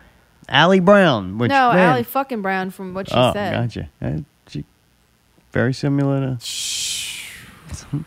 Allie 0.48 0.80
Brown, 0.80 1.38
which 1.38 1.50
no, 1.50 1.72
man, 1.72 1.90
Allie 1.90 2.02
fucking 2.02 2.42
Brown 2.42 2.70
from 2.70 2.94
what 2.94 3.08
she 3.08 3.14
oh, 3.14 3.32
said. 3.32 3.52
gotcha. 3.52 3.90
Uh, 4.00 4.20
she, 4.48 4.64
very 5.52 5.72
similar 5.72 6.20
to 6.20 6.44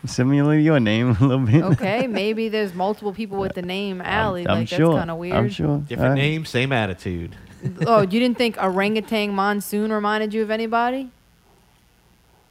similar 0.06 0.54
to 0.56 0.60
your 0.60 0.80
name 0.80 1.10
a 1.20 1.24
little 1.24 1.46
bit. 1.46 1.62
Okay, 1.62 2.06
maybe 2.06 2.48
there's 2.48 2.74
multiple 2.74 3.12
people 3.12 3.38
with 3.38 3.54
the 3.54 3.62
name 3.62 4.00
Allie. 4.00 4.46
I'm 4.46 4.60
like 4.60 4.68
sure. 4.68 4.78
that's 4.88 4.98
kind 4.98 5.10
of 5.10 5.18
weird. 5.18 5.36
I'm 5.36 5.50
sure. 5.50 5.78
Different 5.78 6.12
Uh, 6.12 6.14
name, 6.14 6.44
same 6.44 6.72
attitude. 6.72 7.36
Oh, 7.86 8.02
you 8.02 8.20
didn't 8.20 8.38
think 8.38 8.56
orangutan 8.58 9.32
monsoon 9.32 9.92
reminded 9.92 10.34
you 10.34 10.42
of 10.42 10.50
anybody? 10.50 11.10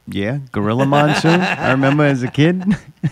Yeah, 0.06 0.40
Gorilla 0.52 0.84
Monsoon. 0.84 1.40
I 1.40 1.70
remember 1.70 2.04
as 2.04 2.22
a 2.22 2.30
kid. 2.30 2.62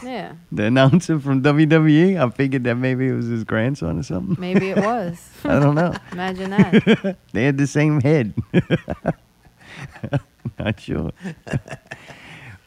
Yeah. 0.02 0.34
the 0.52 0.64
announcer 0.64 1.18
from 1.18 1.42
WWE. 1.42 2.20
I 2.20 2.30
figured 2.30 2.64
that 2.64 2.74
maybe 2.74 3.08
it 3.08 3.14
was 3.14 3.26
his 3.26 3.44
grandson 3.44 3.98
or 3.98 4.02
something. 4.02 4.36
Maybe 4.38 4.70
it 4.70 4.76
was. 4.76 5.30
I 5.44 5.58
don't 5.58 5.74
know. 5.74 5.94
Imagine 6.12 6.50
that. 6.50 7.16
they 7.32 7.44
had 7.44 7.56
the 7.56 7.66
same 7.66 8.02
head. 8.02 8.34
Not 10.58 10.80
sure. 10.80 11.12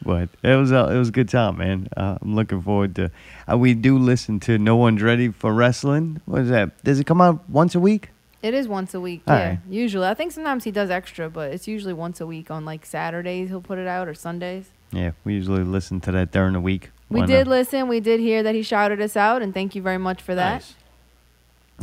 but 0.04 0.30
it 0.42 0.56
was 0.56 0.72
a, 0.72 0.90
it 0.90 0.98
was 0.98 1.10
a 1.10 1.12
good 1.12 1.30
time, 1.30 1.58
man. 1.58 1.88
Uh, 1.96 2.18
I'm 2.20 2.34
looking 2.34 2.64
forward 2.64 2.96
to. 2.96 3.12
Uh, 3.50 3.60
we 3.60 3.76
do 3.76 4.00
listen 4.00 4.40
to 4.42 4.58
No 4.58 4.76
One's 4.76 5.04
Ready 5.04 5.30
for 5.30 5.54
Wrestling. 5.54 6.20
What 6.26 6.42
is 6.42 6.50
that? 6.50 6.84
Does 6.84 7.00
it 7.00 7.06
come 7.06 7.22
out 7.22 7.48
once 7.48 7.76
a 7.76 7.80
week? 7.80 8.10
It 8.46 8.54
is 8.54 8.68
once 8.68 8.94
a 8.94 9.02
week. 9.02 9.24
All 9.28 9.36
yeah, 9.36 9.50
right. 9.50 9.60
usually. 9.68 10.06
I 10.06 10.14
think 10.14 10.32
sometimes 10.32 10.66
he 10.66 10.70
does 10.70 10.92
extra, 10.92 11.32
but 11.32 11.52
it's 11.52 11.68
usually 11.68 11.94
once 11.94 12.22
a 12.22 12.28
week 12.28 12.52
on 12.52 12.64
like 12.64 12.86
Saturdays. 12.86 13.50
He'll 13.50 13.60
put 13.60 13.80
it 13.80 13.88
out 13.88 14.08
or 14.08 14.14
Sundays. 14.14 14.70
Yeah, 14.92 15.14
we 15.24 15.34
usually 15.34 15.64
listen 15.64 16.00
to 16.02 16.12
that 16.12 16.32
during 16.32 16.54
the 16.54 16.62
week. 16.62 16.92
We 17.10 17.24
did 17.24 17.48
uh, 17.48 17.50
listen. 17.50 17.88
We 17.88 18.00
did 18.00 18.20
hear 18.20 18.44
that 18.44 18.54
he 18.54 18.62
shouted 18.62 19.02
us 19.02 19.18
out, 19.18 19.42
and 19.42 19.52
thank 19.52 19.74
you 19.74 19.82
very 19.82 19.98
much 19.98 20.22
for 20.22 20.36
that. 20.36 20.54
Nice. 20.54 20.76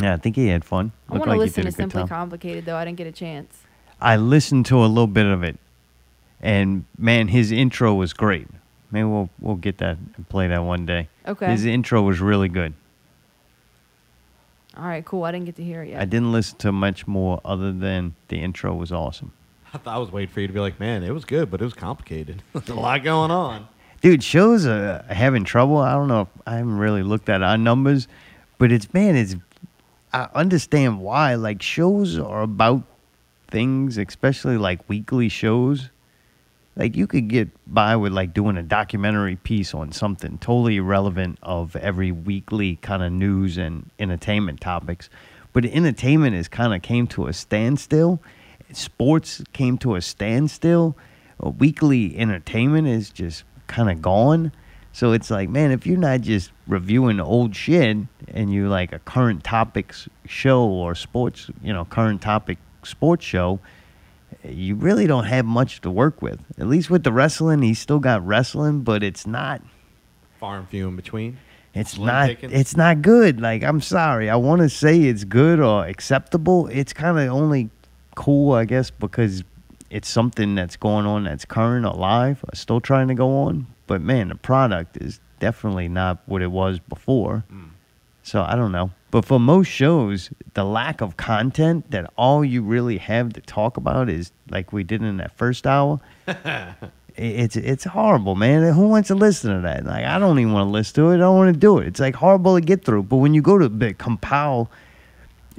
yeah, 0.01 0.15
I 0.15 0.19
think 0.19 0.37
he 0.37 0.47
had 0.47 0.65
fun. 0.65 0.93
I 1.09 1.15
want 1.15 1.25
to 1.25 1.31
like 1.31 1.39
listen 1.41 1.65
to 1.65 1.73
Simply 1.73 2.03
time. 2.03 2.09
Complicated 2.09 2.65
though. 2.65 2.77
I 2.77 2.85
didn't 2.85 2.99
get 2.99 3.09
a 3.09 3.13
chance. 3.13 3.63
I 4.01 4.15
listened 4.15 4.67
to 4.67 4.85
a 4.85 4.87
little 4.87 5.09
bit 5.09 5.27
of 5.27 5.43
it, 5.43 5.59
and 6.41 6.85
man, 6.97 7.27
his 7.27 7.51
intro 7.51 7.93
was 7.93 8.13
great. 8.13 8.47
Maybe 8.93 9.07
we'll 9.07 9.31
we'll 9.41 9.57
get 9.57 9.79
that 9.79 9.99
and 10.17 10.29
play 10.29 10.47
that 10.47 10.63
one 10.63 10.87
day. 10.87 11.09
Okay. 11.27 11.51
His 11.51 11.65
intro 11.65 12.03
was 12.03 12.21
really 12.21 12.49
good. 12.49 12.75
All 14.77 14.85
right, 14.85 15.05
cool. 15.05 15.25
I 15.25 15.33
didn't 15.33 15.47
get 15.47 15.57
to 15.57 15.65
hear 15.65 15.83
it 15.83 15.91
yet. 15.91 16.01
I 16.01 16.05
didn't 16.05 16.33
listen 16.33 16.59
to 16.59 16.73
much 16.73 17.07
more 17.07 17.41
other 17.45 17.73
than 17.73 18.15
the 18.29 18.37
intro 18.37 18.75
was 18.75 18.91
awesome. 18.91 19.33
I 19.75 19.79
thought 19.79 19.95
I 19.95 19.99
was 19.99 20.11
waiting 20.11 20.33
for 20.33 20.41
you 20.41 20.47
to 20.47 20.53
be 20.53 20.61
like, 20.61 20.79
man, 20.81 21.03
it 21.03 21.13
was 21.13 21.25
good, 21.25 21.51
but 21.51 21.61
it 21.61 21.65
was 21.65 21.75
complicated. 21.75 22.43
There's 22.53 22.69
a 22.69 22.75
lot 22.75 23.03
going 23.03 23.31
on. 23.31 23.69
Dude, 24.01 24.23
shows 24.23 24.67
are 24.67 25.05
having 25.09 25.45
trouble. 25.45 25.79
I 25.79 25.93
don't 25.93 26.09
know 26.09 26.23
if 26.23 26.29
I 26.47 26.57
haven't 26.57 26.79
really 26.79 27.03
looked 27.03 27.29
at 27.29 27.43
our 27.43 27.57
numbers, 27.57 28.09
but 28.59 28.73
it's 28.73 28.93
man, 28.93 29.15
it's 29.15 29.37
I 30.13 30.29
understand 30.35 31.01
why. 31.01 31.37
Like 31.37 31.63
shows 31.63 32.19
are 32.19 32.43
about 32.43 32.83
things, 33.49 33.99
especially 33.99 34.57
like 34.57 34.81
weekly 34.89 35.29
shows. 35.29 35.89
Like 36.75 36.97
you 36.97 37.07
could 37.07 37.29
get 37.29 37.51
by 37.67 37.97
with 37.97 38.13
like 38.13 38.33
doing 38.33 38.57
a 38.57 38.63
documentary 38.63 39.37
piece 39.37 39.75
on 39.75 39.93
something 39.93 40.39
totally 40.39 40.77
irrelevant 40.77 41.39
of 41.43 41.77
every 41.77 42.13
weekly 42.13 42.77
kind 42.77 43.03
of 43.03 43.13
news 43.13 43.59
and 43.59 43.91
entertainment 43.99 44.61
topics. 44.61 45.11
But 45.53 45.67
entertainment 45.67 46.35
is 46.35 46.49
kind 46.49 46.75
of 46.75 46.81
came 46.81 47.07
to 47.09 47.27
a 47.27 47.33
standstill. 47.33 48.23
Sports 48.73 49.43
came 49.53 49.77
to 49.79 49.97
a 49.97 50.01
standstill. 50.01 50.97
Uh, 51.45 51.51
weekly 51.51 52.17
entertainment 52.17 52.89
is 52.89 53.11
just 53.11 53.45
kind 53.67 53.91
of 53.91 54.01
gone. 54.01 54.53
So 54.93 55.13
it's 55.13 55.31
like, 55.31 55.49
man, 55.49 55.73
if 55.73 55.87
you're 55.87 55.99
not 55.99 56.21
just 56.23 56.53
reviewing 56.67 57.21
old 57.21 57.55
shit 57.55 57.97
and 58.29 58.53
you 58.53 58.69
like 58.69 58.93
a 58.93 58.99
current 58.99 59.45
topics 59.45 60.09
show 60.27 60.65
or 60.65 60.95
sports, 60.95 61.51
you 61.63 61.73
know, 61.73 61.85
current 61.85 62.23
topic 62.23 62.59
sports 62.83 63.25
show, 63.25 63.59
you 64.45 64.75
really 64.75 65.07
don't 65.07 65.25
have 65.25 65.45
much 65.45 65.81
to 65.83 65.91
work 65.91 66.21
with. 66.23 66.41
At 66.59 66.67
least 66.67 66.91
with 66.91 67.05
the 67.05 67.13
wrestling, 67.13 67.63
he's 67.63 67.79
still 67.79 67.99
got 68.01 68.27
wrestling, 68.27 68.81
but 68.83 69.03
it's 69.03 69.27
not 69.27 69.63
Far 70.41 70.59
and 70.59 70.69
few 70.69 70.89
in 70.89 70.97
between. 70.97 71.39
it's 71.75 71.93
Slim 71.93 72.07
not 72.07 72.29
pickings. 72.29 72.53
it's 72.53 72.77
not 72.77 73.03
good. 73.03 73.41
Like 73.41 73.63
I'm 73.63 73.81
sorry. 73.81 74.29
I 74.29 74.37
want 74.37 74.61
to 74.63 74.69
say 74.69 75.01
it's 75.03 75.25
good 75.25 75.61
or 75.61 75.87
acceptable. 75.87 76.67
It's 76.69 76.93
kind 76.93 77.19
of 77.19 77.29
only 77.29 77.71
cool, 78.17 78.53
I 78.55 78.65
guess, 78.65 78.91
because 78.91 79.45
it's 79.91 80.09
something 80.09 80.55
that's 80.55 80.77
going 80.77 81.07
on 81.07 81.25
that's 81.25 81.45
current 81.45 81.87
or 81.87 81.95
live 81.95 82.43
or 82.45 82.55
still 82.57 82.81
trying 82.81 83.09
to 83.09 83.15
go 83.15 83.43
on. 83.43 83.67
But 83.87 84.01
man, 84.01 84.29
the 84.29 84.35
product 84.35 84.97
is 84.97 85.21
definitely 85.39 85.89
not 85.89 86.19
what 86.27 86.43
it 86.43 86.51
was 86.51 86.79
before. 86.81 87.45
Hmm. 87.49 87.65
So 88.23 88.43
I 88.43 88.55
don't 88.57 88.73
know. 88.73 88.91
But 89.13 89.27
for 89.27 89.39
most 89.39 89.69
shows, 89.69 90.31
the 90.55 90.65
lack 90.65 91.03
of 91.03 91.19
content 91.19 91.91
that 91.91 92.11
all 92.17 92.43
you 92.43 92.63
really 92.63 92.97
have 92.97 93.35
to 93.35 93.43
talk 93.43 93.77
about 93.77 94.09
is 94.09 94.33
like 94.49 94.73
we 94.73 94.85
did 94.85 95.03
in 95.03 95.19
that 95.19 95.37
first 95.37 95.67
hour. 95.67 96.01
it's 97.17 97.55
it's 97.55 97.85
horrible, 97.85 98.37
man. 98.37 98.73
Who 98.73 98.89
wants 98.89 99.09
to 99.09 99.15
listen 99.15 99.55
to 99.55 99.61
that? 99.61 99.85
Like 99.85 100.07
I 100.07 100.19
don't 100.19 100.39
even 100.39 100.55
want 100.55 100.69
to 100.69 100.71
listen 100.71 100.95
to 100.95 101.11
it. 101.11 101.17
I 101.17 101.19
don't 101.19 101.37
want 101.37 101.53
to 101.53 101.61
do 101.61 101.77
it. 101.77 101.89
It's 101.89 102.01
like 102.01 102.15
horrible 102.15 102.55
to 102.55 102.63
get 102.63 102.87
through. 102.87 103.03
But 103.03 103.17
when 103.17 103.35
you 103.35 103.43
go 103.43 103.59
to 103.59 103.69
the 103.69 103.93
compile 103.93 104.71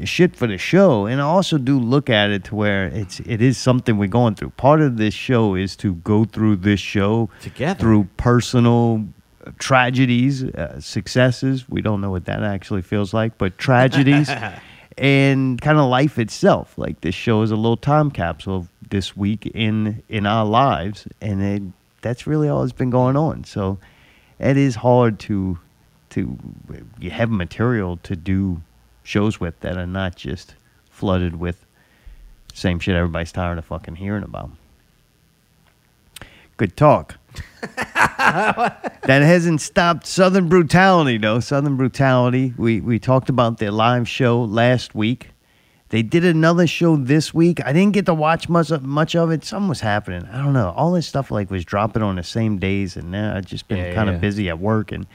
shit 0.03 0.35
for 0.35 0.47
the 0.47 0.57
show, 0.57 1.05
and 1.05 1.21
I 1.21 1.25
also 1.25 1.59
do 1.59 1.79
look 1.79 2.09
at 2.09 2.31
it 2.31 2.45
to 2.45 2.55
where 2.55 2.85
it's 2.87 3.19
it 3.19 3.39
is 3.39 3.59
something 3.59 3.99
we're 3.99 4.07
going 4.07 4.33
through. 4.33 4.49
Part 4.57 4.81
of 4.81 4.97
this 4.97 5.13
show 5.13 5.53
is 5.53 5.75
to 5.75 5.93
go 5.93 6.25
through 6.25 6.55
this 6.55 6.79
show 6.79 7.29
Together. 7.41 7.79
through 7.79 8.07
personal 8.17 9.05
tragedies, 9.57 10.43
uh, 10.43 10.79
successes. 10.79 11.67
We 11.69 11.81
don't 11.81 12.01
know 12.01 12.11
what 12.11 12.25
that 12.25 12.43
actually 12.43 12.81
feels 12.81 13.13
like, 13.13 13.37
but 13.37 13.57
tragedies 13.57 14.29
and 14.97 15.59
kind 15.61 15.77
of 15.77 15.89
life 15.89 16.17
itself. 16.17 16.77
Like 16.77 17.01
this 17.01 17.15
show 17.15 17.41
is 17.41 17.51
a 17.51 17.55
little 17.55 17.77
time 17.77 18.11
capsule 18.11 18.57
of 18.57 18.69
this 18.89 19.15
week 19.17 19.45
in 19.47 20.03
in 20.09 20.25
our 20.25 20.45
lives, 20.45 21.07
and 21.21 21.41
it, 21.41 21.63
that's 22.01 22.27
really 22.27 22.47
all 22.47 22.61
that's 22.61 22.73
been 22.73 22.89
going 22.89 23.17
on. 23.17 23.43
So 23.43 23.79
it 24.39 24.57
is 24.57 24.75
hard 24.75 25.19
to 25.21 25.59
to 26.11 26.37
you 26.99 27.09
have 27.09 27.29
material 27.29 27.97
to 28.03 28.15
do 28.15 28.61
shows 29.03 29.39
with 29.39 29.59
that 29.61 29.77
are 29.77 29.87
not 29.87 30.15
just 30.15 30.55
flooded 30.89 31.35
with 31.39 31.65
same 32.53 32.79
shit 32.79 32.95
everybody's 32.95 33.31
tired 33.31 33.57
of 33.57 33.65
fucking 33.65 33.95
hearing 33.95 34.23
about. 34.23 34.51
Good 36.55 36.77
talk. 36.77 37.17
that 37.61 38.91
hasn't 39.07 39.61
stopped 39.61 40.05
Southern 40.07 40.49
Brutality, 40.49 41.17
though. 41.17 41.39
Southern 41.39 41.77
Brutality. 41.77 42.53
We 42.57 42.81
we 42.81 42.99
talked 42.99 43.29
about 43.29 43.57
their 43.57 43.71
live 43.71 44.07
show 44.07 44.41
last 44.43 44.95
week. 44.95 45.29
They 45.89 46.01
did 46.01 46.25
another 46.25 46.65
show 46.65 46.95
this 46.95 47.33
week. 47.35 47.63
I 47.63 47.71
didn't 47.71 47.93
get 47.93 48.07
to 48.07 48.15
watch 48.15 48.49
much 48.49 48.71
of, 48.71 48.81
much 48.83 49.15
of 49.15 49.29
it. 49.29 49.43
Something 49.45 49.69
was 49.69 49.81
happening. 49.81 50.23
I 50.25 50.37
don't 50.37 50.53
know. 50.53 50.73
All 50.75 50.91
this 50.91 51.05
stuff 51.05 51.29
like 51.29 51.51
was 51.51 51.63
dropping 51.65 52.01
on 52.01 52.15
the 52.15 52.23
same 52.23 52.57
days, 52.57 52.97
and 52.97 53.11
now 53.11 53.35
I've 53.37 53.45
just 53.45 53.67
been 53.67 53.77
Yeah, 53.77 53.93
kind 53.93 54.09
of 54.09 54.15
yeah. 54.15 54.21
busy 54.21 54.49
at 54.49 54.57
work 54.59 54.91
and 54.91 55.05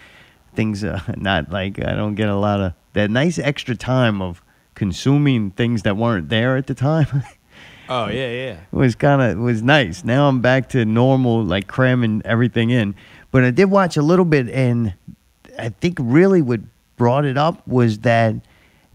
things. 0.55 0.85
Uh, 0.85 1.01
not 1.16 1.51
like 1.51 1.85
I 1.85 1.95
don't 1.95 2.15
get 2.15 2.28
a 2.28 2.36
lot 2.36 2.61
of 2.61 2.74
that 2.93 3.11
nice 3.11 3.39
extra 3.39 3.74
time 3.74 4.23
of 4.23 4.40
consuming 4.74 5.51
things 5.51 5.82
that 5.82 5.97
weren't 5.97 6.28
there 6.28 6.57
at 6.57 6.66
the 6.69 6.74
time. 6.74 7.24
Oh 7.89 8.09
yeah, 8.09 8.31
yeah. 8.31 8.56
It 8.73 8.77
was 8.77 8.94
kind 8.94 9.23
of 9.23 9.39
was 9.39 9.62
nice. 9.62 10.05
Now 10.05 10.28
I'm 10.28 10.40
back 10.40 10.69
to 10.70 10.85
normal, 10.85 11.43
like 11.43 11.66
cramming 11.66 12.23
everything 12.24 12.70
in. 12.70 12.94
But 13.31 13.44
I 13.44 13.51
did 13.51 13.66
watch 13.66 13.97
a 13.97 14.02
little 14.02 14.24
bit, 14.24 14.48
and 14.51 14.94
I 15.59 15.70
think 15.70 15.98
really 16.01 16.43
what 16.43 16.60
brought 16.97 17.24
it 17.24 17.39
up 17.39 17.66
was 17.66 18.01
that 18.01 18.35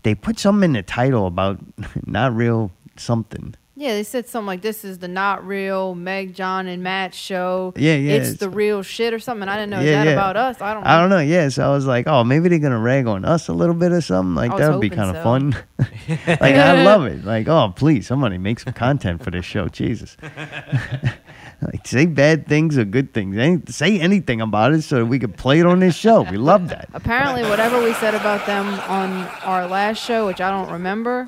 they 0.04 0.14
put 0.14 0.38
something 0.38 0.70
in 0.70 0.74
the 0.74 0.84
title 0.84 1.26
about 1.28 1.60
not 2.06 2.36
real 2.36 2.72
something. 2.96 3.56
Yeah, 3.76 3.94
they 3.94 4.04
said 4.04 4.28
something 4.28 4.46
like 4.46 4.62
this 4.62 4.86
is 4.86 5.00
the 5.00 5.08
not 5.08 5.48
real 5.48 5.96
Meg, 5.96 6.36
John, 6.36 6.68
and 6.68 6.84
Matt 6.84 7.16
show. 7.16 7.74
Yeah, 7.76 7.96
yeah, 7.96 8.14
It's 8.14 8.30
it's- 8.30 8.40
the 8.40 8.50
real 8.50 8.84
shit 8.84 9.16
or 9.16 9.20
something. 9.20 9.50
I 9.50 9.56
didn't 9.56 9.72
know. 9.72 9.80
Is 9.80 9.86
that 9.92 10.08
about 10.08 10.38
us? 10.38 10.62
I 10.62 10.76
don't 10.76 10.84
know. 10.84 10.90
I 10.90 11.00
don't 11.00 11.10
know. 11.10 11.20
Yeah, 11.20 11.50
so 11.50 11.66
I 11.66 11.74
was 11.74 11.88
like, 11.88 12.06
oh, 12.06 12.24
maybe 12.24 12.50
they're 12.50 12.60
gonna 12.60 12.78
rag 12.78 13.08
on 13.08 13.26
us 13.26 13.48
a 13.48 13.54
little 13.54 13.74
bit 13.74 13.92
or 13.92 14.02
something. 14.02 14.36
Like 14.36 14.56
that 14.58 14.72
would 14.72 14.82
be 14.82 14.92
kind 14.92 15.10
of 15.10 15.16
so. 15.16 15.24
fun. 15.24 15.56
like 16.28 16.42
I 16.42 16.84
love 16.84 17.06
it. 17.06 17.26
Like, 17.26 17.48
oh, 17.48 17.74
please, 17.76 18.06
somebody 18.06 18.38
make 18.38 18.60
some 18.60 18.74
content 18.74 19.24
for 19.24 19.32
this 19.32 19.46
show. 19.46 19.68
Jesus. 19.70 20.18
like 21.62 21.88
say 21.88 22.06
bad 22.06 22.48
things 22.48 22.78
or 22.78 22.86
good 22.86 23.12
things. 23.12 23.38
Any, 23.38 23.60
say 23.70 24.00
anything 24.00 24.40
about 24.40 24.74
it 24.74 24.84
so 24.84 24.98
that 24.98 25.06
we 25.08 25.18
could 25.18 25.36
play 25.36 25.60
it 25.60 25.66
on 25.66 25.80
this 25.80 25.96
show. 25.96 26.22
We 26.22 26.38
love 26.38 26.70
that. 26.70 26.90
Apparently, 26.94 27.42
whatever 27.44 27.82
we 27.84 27.94
said 27.94 28.14
about 28.14 28.46
them 28.46 28.68
on 28.68 29.12
our 29.44 29.68
last 29.68 29.98
show, 29.98 30.28
which 30.28 30.42
I 30.42 30.52
don't 30.52 30.72
remember, 30.72 31.28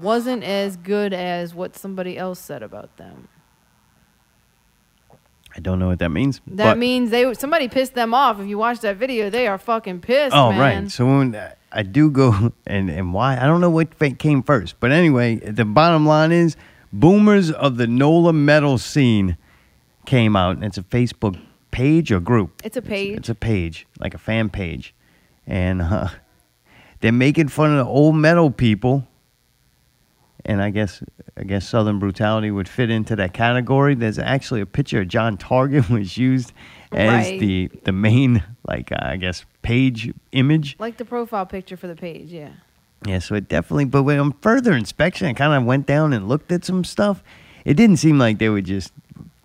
wasn't 0.00 0.42
as 0.44 0.76
good 0.76 1.12
as 1.12 1.54
what 1.54 1.76
somebody 1.76 2.16
else 2.18 2.38
said 2.38 2.62
about 2.62 2.96
them. 2.96 3.28
I 5.54 5.60
don't 5.60 5.78
know 5.78 5.86
what 5.88 6.00
that 6.00 6.10
means. 6.10 6.42
That 6.46 6.76
means 6.76 7.10
they 7.10 7.32
somebody 7.32 7.68
pissed 7.68 7.94
them 7.94 8.12
off. 8.12 8.38
If 8.38 8.46
you 8.46 8.58
watch 8.58 8.80
that 8.80 8.96
video, 8.98 9.30
they 9.30 9.46
are 9.46 9.56
fucking 9.56 10.00
pissed, 10.00 10.34
Oh, 10.36 10.50
man. 10.50 10.60
right. 10.82 10.90
So 10.90 11.06
when 11.06 11.34
I- 11.72 11.82
do 11.82 12.10
go 12.10 12.52
and 12.66 12.90
and 12.90 13.14
why 13.14 13.38
I 13.38 13.46
don't 13.46 13.60
know 13.62 13.70
what 13.70 13.98
came 14.18 14.42
first, 14.42 14.78
but 14.80 14.92
anyway, 14.92 15.36
the 15.36 15.64
bottom 15.64 16.04
line 16.06 16.30
is 16.32 16.56
boomers 16.92 17.50
of 17.50 17.78
the 17.78 17.86
NOLA 17.86 18.34
metal 18.34 18.76
scene 18.76 19.36
came 20.04 20.36
out, 20.36 20.56
and 20.56 20.64
it's 20.64 20.78
a 20.78 20.82
Facebook 20.82 21.40
page 21.70 22.12
or 22.12 22.20
group. 22.20 22.60
It's 22.62 22.76
a 22.76 22.82
page. 22.82 23.16
It's 23.16 23.28
a 23.30 23.34
page, 23.34 23.86
like 23.98 24.12
a 24.14 24.18
fan 24.18 24.50
page, 24.50 24.94
and 25.46 25.80
uh, 25.80 26.08
they're 27.00 27.12
making 27.12 27.48
fun 27.48 27.70
of 27.72 27.78
the 27.86 27.90
old 27.90 28.16
metal 28.16 28.50
people. 28.50 29.06
And 30.48 30.62
I 30.62 30.70
guess 30.70 31.02
I 31.36 31.42
guess 31.42 31.68
Southern 31.68 31.98
brutality 31.98 32.50
would 32.52 32.68
fit 32.68 32.88
into 32.88 33.16
that 33.16 33.34
category. 33.34 33.94
There's 33.96 34.18
actually 34.18 34.60
a 34.60 34.66
picture 34.66 35.00
of 35.00 35.08
John 35.08 35.36
Target 35.36 35.90
was 35.90 36.16
used 36.16 36.52
as 36.92 37.26
Right. 37.26 37.40
the 37.40 37.70
the 37.84 37.92
main 37.92 38.42
like 38.66 38.92
uh, 38.92 38.98
I 39.00 39.16
guess 39.16 39.44
page 39.62 40.12
image. 40.32 40.76
Like 40.78 40.96
the 40.98 41.04
profile 41.04 41.46
picture 41.46 41.76
for 41.76 41.88
the 41.88 41.96
page, 41.96 42.30
yeah. 42.30 42.50
Yeah, 43.04 43.18
so 43.18 43.34
it 43.34 43.48
definitely. 43.48 43.84
But 43.86 44.04
when 44.04 44.18
on 44.18 44.32
further 44.40 44.72
inspection, 44.72 45.26
I 45.26 45.32
kind 45.34 45.52
of 45.52 45.64
went 45.64 45.86
down 45.86 46.12
and 46.12 46.28
looked 46.28 46.50
at 46.52 46.64
some 46.64 46.82
stuff. 46.84 47.22
It 47.64 47.74
didn't 47.74 47.96
seem 47.98 48.18
like 48.18 48.38
they 48.38 48.48
were 48.48 48.62
just 48.62 48.92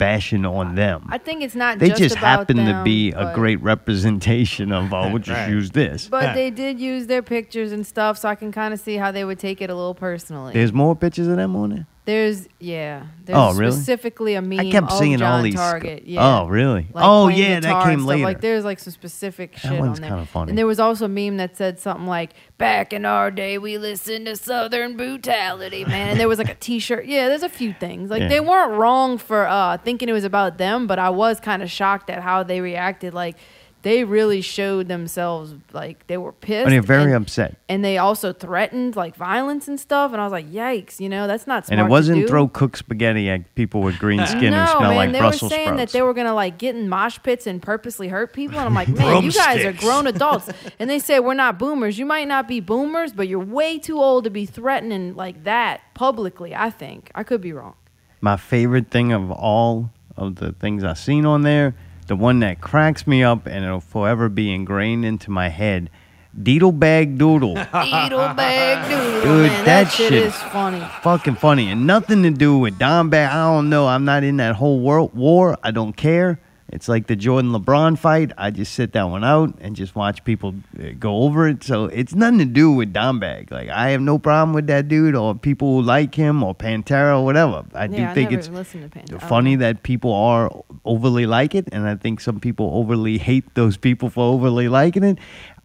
bashing 0.01 0.45
on 0.47 0.73
them. 0.73 1.05
I 1.09 1.19
think 1.19 1.43
it's 1.43 1.53
not 1.53 1.77
They 1.77 1.89
just, 1.89 2.01
just, 2.01 2.15
about 2.15 2.39
happened 2.39 2.57
to 2.61 2.65
them, 2.65 2.83
be 2.83 3.11
a 3.11 3.35
great 3.35 3.61
representation 3.61 4.71
of. 4.71 4.91
Oh, 4.91 5.09
we'll 5.09 5.19
just 5.19 5.29
Right. 5.41 5.49
use 5.51 5.69
this. 5.69 6.07
But 6.07 6.33
they 6.33 6.49
did 6.49 6.79
use 6.79 7.05
their 7.05 7.21
pictures 7.21 7.71
and 7.71 7.85
stuff, 7.85 8.17
so 8.17 8.27
I 8.27 8.33
can 8.33 8.51
kind 8.51 8.73
of 8.73 8.79
see 8.79 8.95
how 8.95 9.11
they 9.11 9.23
would 9.23 9.37
take 9.37 9.61
it 9.61 9.69
a 9.69 9.75
little 9.75 9.93
personally. 9.93 10.53
There's 10.53 10.73
more 10.73 10.95
pictures 10.95 11.27
of 11.27 11.37
them 11.37 11.55
on 11.55 11.69
there. 11.69 11.85
There's 12.03 12.47
yeah. 12.59 13.03
There's 13.25 13.37
Oh, 13.37 13.53
really? 13.53 13.71
specifically 13.73 14.33
a 14.33 14.41
meme 14.41 14.59
I 14.59 14.71
kept 14.71 14.91
of 14.91 14.97
seeing 14.97 15.19
John 15.19 15.37
all 15.37 15.43
these. 15.43 15.53
Target. 15.53 16.03
Yeah. 16.07 16.39
Oh, 16.41 16.47
really? 16.47 16.87
Like 16.91 17.05
oh, 17.07 17.27
yeah, 17.27 17.59
that 17.59 17.83
came 17.85 18.05
later. 18.05 18.23
Like 18.23 18.41
there's 18.41 18.65
like 18.65 18.79
some 18.79 18.91
specific 18.91 19.55
shit 19.55 19.79
one's 19.79 19.99
on 19.99 20.01
there. 20.01 20.09
kinda 20.09 20.25
funny. 20.25 20.49
And 20.49 20.57
there 20.57 20.65
was 20.65 20.79
also 20.79 21.05
a 21.05 21.07
meme 21.07 21.37
that 21.37 21.55
said 21.57 21.79
something 21.79 22.07
like, 22.07 22.31
"Back 22.57 22.91
in 22.91 23.05
our 23.05 23.29
day, 23.29 23.59
we 23.59 23.77
listened 23.77 24.25
to 24.25 24.35
Southern 24.35 24.97
brutality, 24.97 25.85
man." 25.85 26.09
And 26.09 26.19
there 26.19 26.27
was 26.27 26.39
like 26.39 26.49
a 26.49 26.55
T-shirt. 26.55 27.05
Yeah, 27.05 27.27
there's 27.27 27.43
a 27.43 27.49
few 27.49 27.71
things. 27.71 28.09
Like 28.09 28.21
Yeah. 28.21 28.29
they 28.29 28.39
weren't 28.39 28.71
wrong 28.71 29.19
for 29.19 29.45
uh, 29.45 29.77
thinking 29.77 30.09
it 30.09 30.13
was 30.13 30.23
about 30.25 30.57
them, 30.57 30.87
but 30.87 30.97
I 30.97 31.11
was 31.11 31.39
kind 31.39 31.61
of 31.61 31.69
shocked 31.69 32.09
at 32.09 32.23
how 32.23 32.41
they 32.41 32.61
reacted. 32.61 33.13
Like 33.13 33.35
they 33.83 34.03
really 34.03 34.41
showed 34.41 34.87
themselves 34.87 35.55
like 35.73 36.05
they 36.07 36.17
were 36.17 36.31
pissed. 36.31 36.67
Oh, 36.67 36.69
they're 36.69 36.81
very 36.81 37.13
and, 37.13 37.23
upset. 37.23 37.57
and 37.67 37.83
they 37.83 37.97
also 37.97 38.31
threatened 38.33 38.95
like 38.95 39.15
violence 39.15 39.67
and 39.67 39.79
stuff. 39.79 40.11
And 40.11 40.21
I 40.21 40.23
was 40.23 40.31
like, 40.31 40.51
"Yikes!" 40.51 40.99
You 40.99 41.09
know, 41.09 41.27
that's 41.27 41.47
not 41.47 41.65
smart. 41.65 41.79
and 41.79 41.87
it 41.87 41.89
wasn't 41.89 42.27
throw 42.27 42.47
cooked 42.47 42.77
spaghetti 42.77 43.29
at 43.29 43.55
people 43.55 43.81
with 43.81 43.97
green 43.97 44.25
skin 44.27 44.51
no, 44.51 44.61
who 44.61 44.67
smell 44.67 44.81
man, 44.81 44.95
like 44.95 45.11
they 45.11 45.19
Brussels 45.19 45.51
were 45.51 45.55
saying 45.55 45.67
sprouts. 45.69 45.91
that 45.91 45.97
they 45.97 46.01
were 46.01 46.13
gonna 46.13 46.33
like 46.33 46.57
get 46.57 46.75
in 46.75 46.89
mosh 46.89 47.17
pits 47.23 47.47
and 47.47 47.61
purposely 47.61 48.07
hurt 48.07 48.33
people, 48.33 48.59
and 48.59 48.67
I'm 48.67 48.73
like, 48.73 48.87
man, 48.97 49.23
you 49.23 49.31
guys 49.31 49.65
are 49.65 49.73
grown 49.73 50.07
adults, 50.07 50.49
and 50.79 50.89
they 50.89 50.99
say 50.99 51.19
we're 51.19 51.33
not 51.33 51.57
boomers. 51.57 51.97
You 51.97 52.05
might 52.05 52.27
not 52.27 52.47
be 52.47 52.59
boomers, 52.59 53.13
but 53.13 53.27
you're 53.27 53.39
way 53.39 53.79
too 53.79 53.99
old 53.99 54.25
to 54.25 54.29
be 54.29 54.45
threatening 54.45 55.15
like 55.15 55.43
that 55.43 55.81
publicly. 55.93 56.55
I 56.55 56.69
think 56.69 57.11
I 57.15 57.23
could 57.23 57.41
be 57.41 57.53
wrong. 57.53 57.75
My 58.21 58.37
favorite 58.37 58.91
thing 58.91 59.11
of 59.11 59.31
all 59.31 59.89
of 60.15 60.35
the 60.35 60.51
things 60.51 60.83
I've 60.83 60.99
seen 60.99 61.25
on 61.25 61.41
there, 61.41 61.73
the 62.11 62.15
one 62.17 62.39
that 62.41 62.59
cracks 62.59 63.07
me 63.07 63.23
up 63.23 63.45
and 63.45 63.63
it'll 63.63 63.79
forever 63.79 64.27
be 64.27 64.53
ingrained 64.53 65.05
into 65.05 65.31
my 65.31 65.47
head, 65.47 65.89
Deedle 66.37 66.77
Bag 66.77 67.17
Doodle. 67.17 67.53
Needle 67.73 68.33
bag 68.33 68.89
doodle, 68.91 69.21
Dude, 69.21 69.47
man, 69.49 69.63
that 69.63 69.83
that, 69.85 69.91
shit 69.93 70.09
shit- 70.09 70.23
is 70.23 70.35
funny. 70.35 70.81
fucking 71.03 71.35
funny 71.35 71.71
and 71.71 71.87
nothing 71.87 72.21
to 72.23 72.29
do 72.29 72.57
with 72.57 72.77
Dimebag. 72.77 73.29
I 73.29 73.45
don't 73.55 73.69
know. 73.69 73.87
I'm 73.87 74.03
not 74.03 74.25
in 74.25 74.35
that 74.37 74.55
whole 74.55 74.81
world 74.81 75.15
war. 75.15 75.57
I 75.63 75.71
don't 75.71 75.93
care. 75.95 76.37
It's 76.71 76.87
like 76.87 77.07
the 77.07 77.15
Jordan 77.15 77.51
LeBron 77.51 77.97
fight. 77.97 78.31
I 78.37 78.49
just 78.49 78.73
sit 78.73 78.93
that 78.93 79.03
one 79.03 79.23
out 79.23 79.57
and 79.59 79.75
just 79.75 79.95
watch 79.95 80.23
people 80.23 80.55
uh, 80.79 80.91
go 80.97 81.23
over 81.23 81.47
it. 81.47 81.63
So 81.63 81.85
it's 81.85 82.15
nothing 82.15 82.39
to 82.39 82.45
do 82.45 82.71
with 82.71 82.93
Dimebag. 82.93 83.51
Like 83.51 83.69
I 83.69 83.89
have 83.89 84.01
no 84.01 84.17
problem 84.17 84.53
with 84.53 84.67
that 84.67 84.87
dude 84.87 85.15
or 85.15 85.35
people 85.35 85.75
who 85.75 85.81
like 85.81 86.15
him 86.15 86.43
or 86.43 86.55
Pantera 86.55 87.19
or 87.19 87.25
whatever. 87.25 87.65
I 87.73 87.87
do 87.87 88.03
I 88.03 88.13
think 88.13 88.31
it's 88.31 88.47
to 88.47 88.53
Pantera. 88.53 88.95
I 88.95 89.05
don't 89.05 89.21
funny 89.21 89.55
that 89.57 89.83
people 89.83 90.13
are 90.13 90.49
overly 90.85 91.25
like 91.25 91.55
it, 91.55 91.67
and 91.71 91.87
I 91.87 91.95
think 91.95 92.21
some 92.21 92.39
people 92.39 92.71
overly 92.73 93.17
hate 93.17 93.53
those 93.55 93.75
people 93.75 94.09
for 94.09 94.23
overly 94.23 94.69
liking 94.69 95.03
it. 95.03 95.19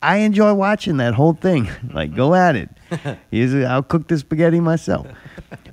I 0.06 0.18
enjoy 0.18 0.54
watching 0.54 0.98
that 0.98 1.14
whole 1.14 1.32
thing. 1.32 1.68
like, 1.92 2.14
go 2.14 2.34
at 2.34 2.54
it. 2.54 2.70
Here's 3.32 3.52
a, 3.52 3.64
I'll 3.64 3.82
cook 3.82 4.06
the 4.06 4.16
spaghetti 4.16 4.60
myself. 4.60 5.08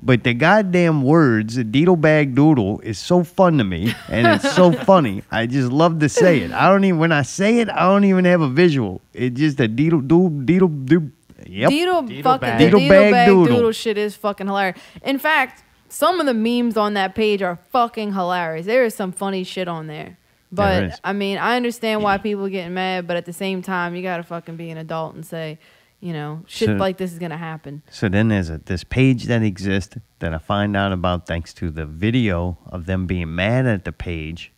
But 0.02 0.24
the 0.24 0.34
goddamn 0.34 1.04
words, 1.04 1.56
deedle 1.56 2.00
bag 2.00 2.34
doodle, 2.34 2.80
is 2.80 2.98
so 2.98 3.22
fun 3.22 3.58
to 3.58 3.64
me, 3.64 3.94
and 4.08 4.26
it's 4.26 4.52
so 4.54 4.72
funny. 4.90 5.22
I 5.30 5.46
just 5.46 5.70
love 5.70 6.00
to 6.00 6.08
say 6.08 6.40
it. 6.40 6.50
I 6.50 6.68
don't 6.68 6.84
even 6.84 6.98
when 6.98 7.12
I 7.12 7.22
say 7.22 7.60
it, 7.60 7.70
I 7.70 7.82
don't 7.84 8.04
even 8.04 8.24
have 8.24 8.40
a 8.40 8.48
visual. 8.48 9.00
It's 9.12 9.38
just 9.38 9.60
a 9.60 9.68
deedle 9.68 10.06
doo 10.06 10.28
deedle 10.44 10.84
doo. 10.84 11.12
Yep. 11.46 11.70
Deedle, 11.70 12.22
fucking 12.22 12.40
bag. 12.40 12.60
Deedle 12.60 12.80
Deedle 12.80 12.88
bag 12.88 13.12
bag 13.12 13.28
doodle. 13.28 13.56
doodle. 13.56 13.72
shit 13.72 13.96
is 13.96 14.16
fucking 14.16 14.46
hilarious. 14.48 14.78
In 15.02 15.18
fact, 15.18 15.62
some 15.88 16.18
of 16.18 16.26
the 16.26 16.34
memes 16.34 16.76
on 16.76 16.94
that 16.94 17.14
page 17.14 17.40
are 17.40 17.56
fucking 17.70 18.14
hilarious. 18.14 18.66
There 18.66 18.84
is 18.84 18.94
some 18.94 19.12
funny 19.12 19.44
shit 19.44 19.68
on 19.68 19.86
there. 19.86 20.18
But. 20.54 21.00
I 21.04 21.12
mean, 21.12 21.38
I 21.38 21.56
understand 21.56 22.02
why 22.02 22.18
people 22.18 22.44
are 22.46 22.50
getting 22.50 22.74
mad, 22.74 23.06
but 23.06 23.16
at 23.16 23.24
the 23.26 23.32
same 23.32 23.62
time, 23.62 23.94
you 23.94 24.02
gotta 24.02 24.22
fucking 24.22 24.56
be 24.56 24.70
an 24.70 24.78
adult 24.78 25.14
and 25.14 25.24
say, 25.24 25.58
you 26.00 26.12
know, 26.12 26.42
shit 26.46 26.66
So- 26.68 26.74
like 26.74 26.98
this 26.98 27.12
is 27.12 27.18
gonna 27.18 27.36
happen. 27.38 27.82
So 27.90 28.08
then 28.08 28.28
there's 28.28 28.50
a, 28.50 28.58
this 28.58 28.84
page 28.84 29.24
that 29.24 29.42
exists 29.42 29.96
that 30.18 30.34
I 30.34 30.38
find 30.38 30.76
out 30.76 30.92
about 30.92 31.26
thanks 31.26 31.54
to 31.54 31.70
the 31.70 31.86
video 31.86 32.58
of 32.66 32.86
them 32.86 33.06
being 33.06 33.34
mad 33.34 33.66
at 33.66 33.84
the 33.84 33.92
page. 33.92 34.52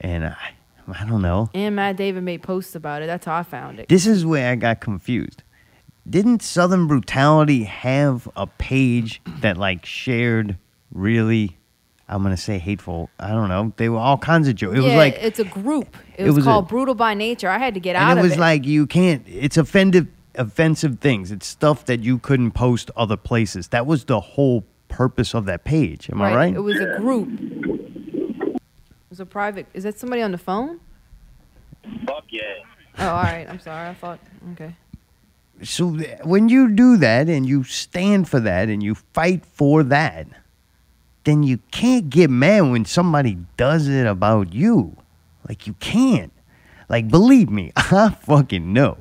And 0.00 0.24
I, 0.26 0.36
I 0.88 1.04
don't 1.06 1.22
know. 1.22 1.48
And 1.54 1.76
Matt 1.76 1.96
David 1.96 2.24
made 2.24 2.42
posts 2.42 2.74
about 2.74 3.02
it. 3.02 3.06
That's 3.06 3.24
how 3.24 3.36
I 3.36 3.42
found 3.44 3.78
it. 3.78 3.88
This 3.88 4.06
is 4.06 4.26
where 4.26 4.50
I 4.50 4.56
got 4.56 4.80
confused. 4.80 5.42
Didn't 6.08 6.42
Southern 6.42 6.88
Brutality 6.88 7.62
have 7.62 8.28
a 8.34 8.48
page 8.48 9.22
that 9.40 9.56
like 9.56 9.86
shared 9.86 10.58
really, 10.92 11.56
I'm 12.14 12.22
gonna 12.22 12.36
say 12.36 12.58
hateful. 12.58 13.08
I 13.18 13.28
don't 13.30 13.48
know. 13.48 13.72
They 13.76 13.88
were 13.88 13.98
all 13.98 14.18
kinds 14.18 14.46
of 14.48 14.54
jokes. 14.54 14.76
It 14.76 14.80
was 14.82 14.92
Yeah, 14.92 14.96
like 14.98 15.14
it's 15.20 15.38
a 15.38 15.44
group. 15.44 15.96
It, 16.16 16.22
it 16.22 16.26
was, 16.26 16.36
was 16.36 16.44
a- 16.44 16.48
called 16.48 16.68
Brutal 16.68 16.94
by 16.94 17.14
Nature. 17.14 17.48
I 17.48 17.58
had 17.58 17.74
to 17.74 17.80
get 17.80 17.96
out 17.96 18.10
and 18.10 18.18
it 18.18 18.22
of 18.24 18.28
was 18.30 18.36
it. 18.36 18.40
like 18.40 18.64
you 18.66 18.86
can't. 18.86 19.24
It's 19.26 19.56
offensive, 19.56 20.08
offensive 20.34 20.98
things. 21.00 21.32
It's 21.32 21.46
stuff 21.46 21.86
that 21.86 22.00
you 22.00 22.18
couldn't 22.18 22.50
post 22.52 22.90
other 22.96 23.16
places. 23.16 23.68
That 23.68 23.86
was 23.86 24.04
the 24.04 24.20
whole 24.20 24.64
purpose 24.88 25.34
of 25.34 25.46
that 25.46 25.64
page. 25.64 26.10
Am 26.10 26.20
I 26.20 26.34
right? 26.34 26.54
It 26.54 26.60
was 26.60 26.78
a 26.78 26.96
group. 26.98 27.28
It 27.40 28.60
was 29.08 29.20
a 29.20 29.26
private. 29.26 29.66
Is 29.72 29.84
that 29.84 29.98
somebody 29.98 30.20
on 30.22 30.32
the 30.32 30.38
phone? 30.38 30.80
Fuck 32.06 32.24
yeah. 32.30 32.42
Oh, 32.98 33.08
all 33.08 33.22
right. 33.22 33.46
I'm 33.48 33.58
sorry. 33.60 33.88
I 33.88 33.94
thought. 33.94 34.20
Okay. 34.52 34.74
so 35.62 35.88
when 36.24 36.48
you 36.50 36.68
do 36.70 36.96
that 36.98 37.28
and 37.28 37.46
you 37.46 37.64
stand 37.64 38.28
for 38.28 38.38
that 38.40 38.68
and 38.68 38.82
you 38.82 38.94
fight 38.94 39.46
for 39.46 39.82
that, 39.84 40.26
then 41.24 41.42
you 41.42 41.58
can't 41.70 42.10
get 42.10 42.30
mad 42.30 42.62
when 42.62 42.84
somebody 42.84 43.38
does 43.56 43.88
it 43.88 44.06
about 44.06 44.52
you. 44.52 44.96
Like 45.48 45.66
you 45.66 45.74
can't. 45.74 46.32
Like 46.88 47.08
believe 47.08 47.50
me, 47.50 47.72
I 47.76 48.10
fucking 48.10 48.72
know. 48.72 48.98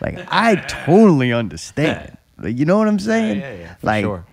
Like 0.00 0.26
I 0.30 0.56
totally 0.56 1.32
understand. 1.32 2.18
Like, 2.38 2.58
you 2.58 2.66
know 2.66 2.76
what 2.76 2.86
I'm 2.86 2.98
saying? 2.98 3.40
yeah, 3.40 3.54
yeah, 3.54 3.74
for 3.76 3.86
like 3.86 4.04
sure. 4.04 4.26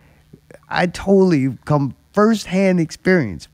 I 0.67 0.87
totally 0.87 1.57
come 1.63 1.95
firsthand 2.11 2.81
experience 2.81 3.47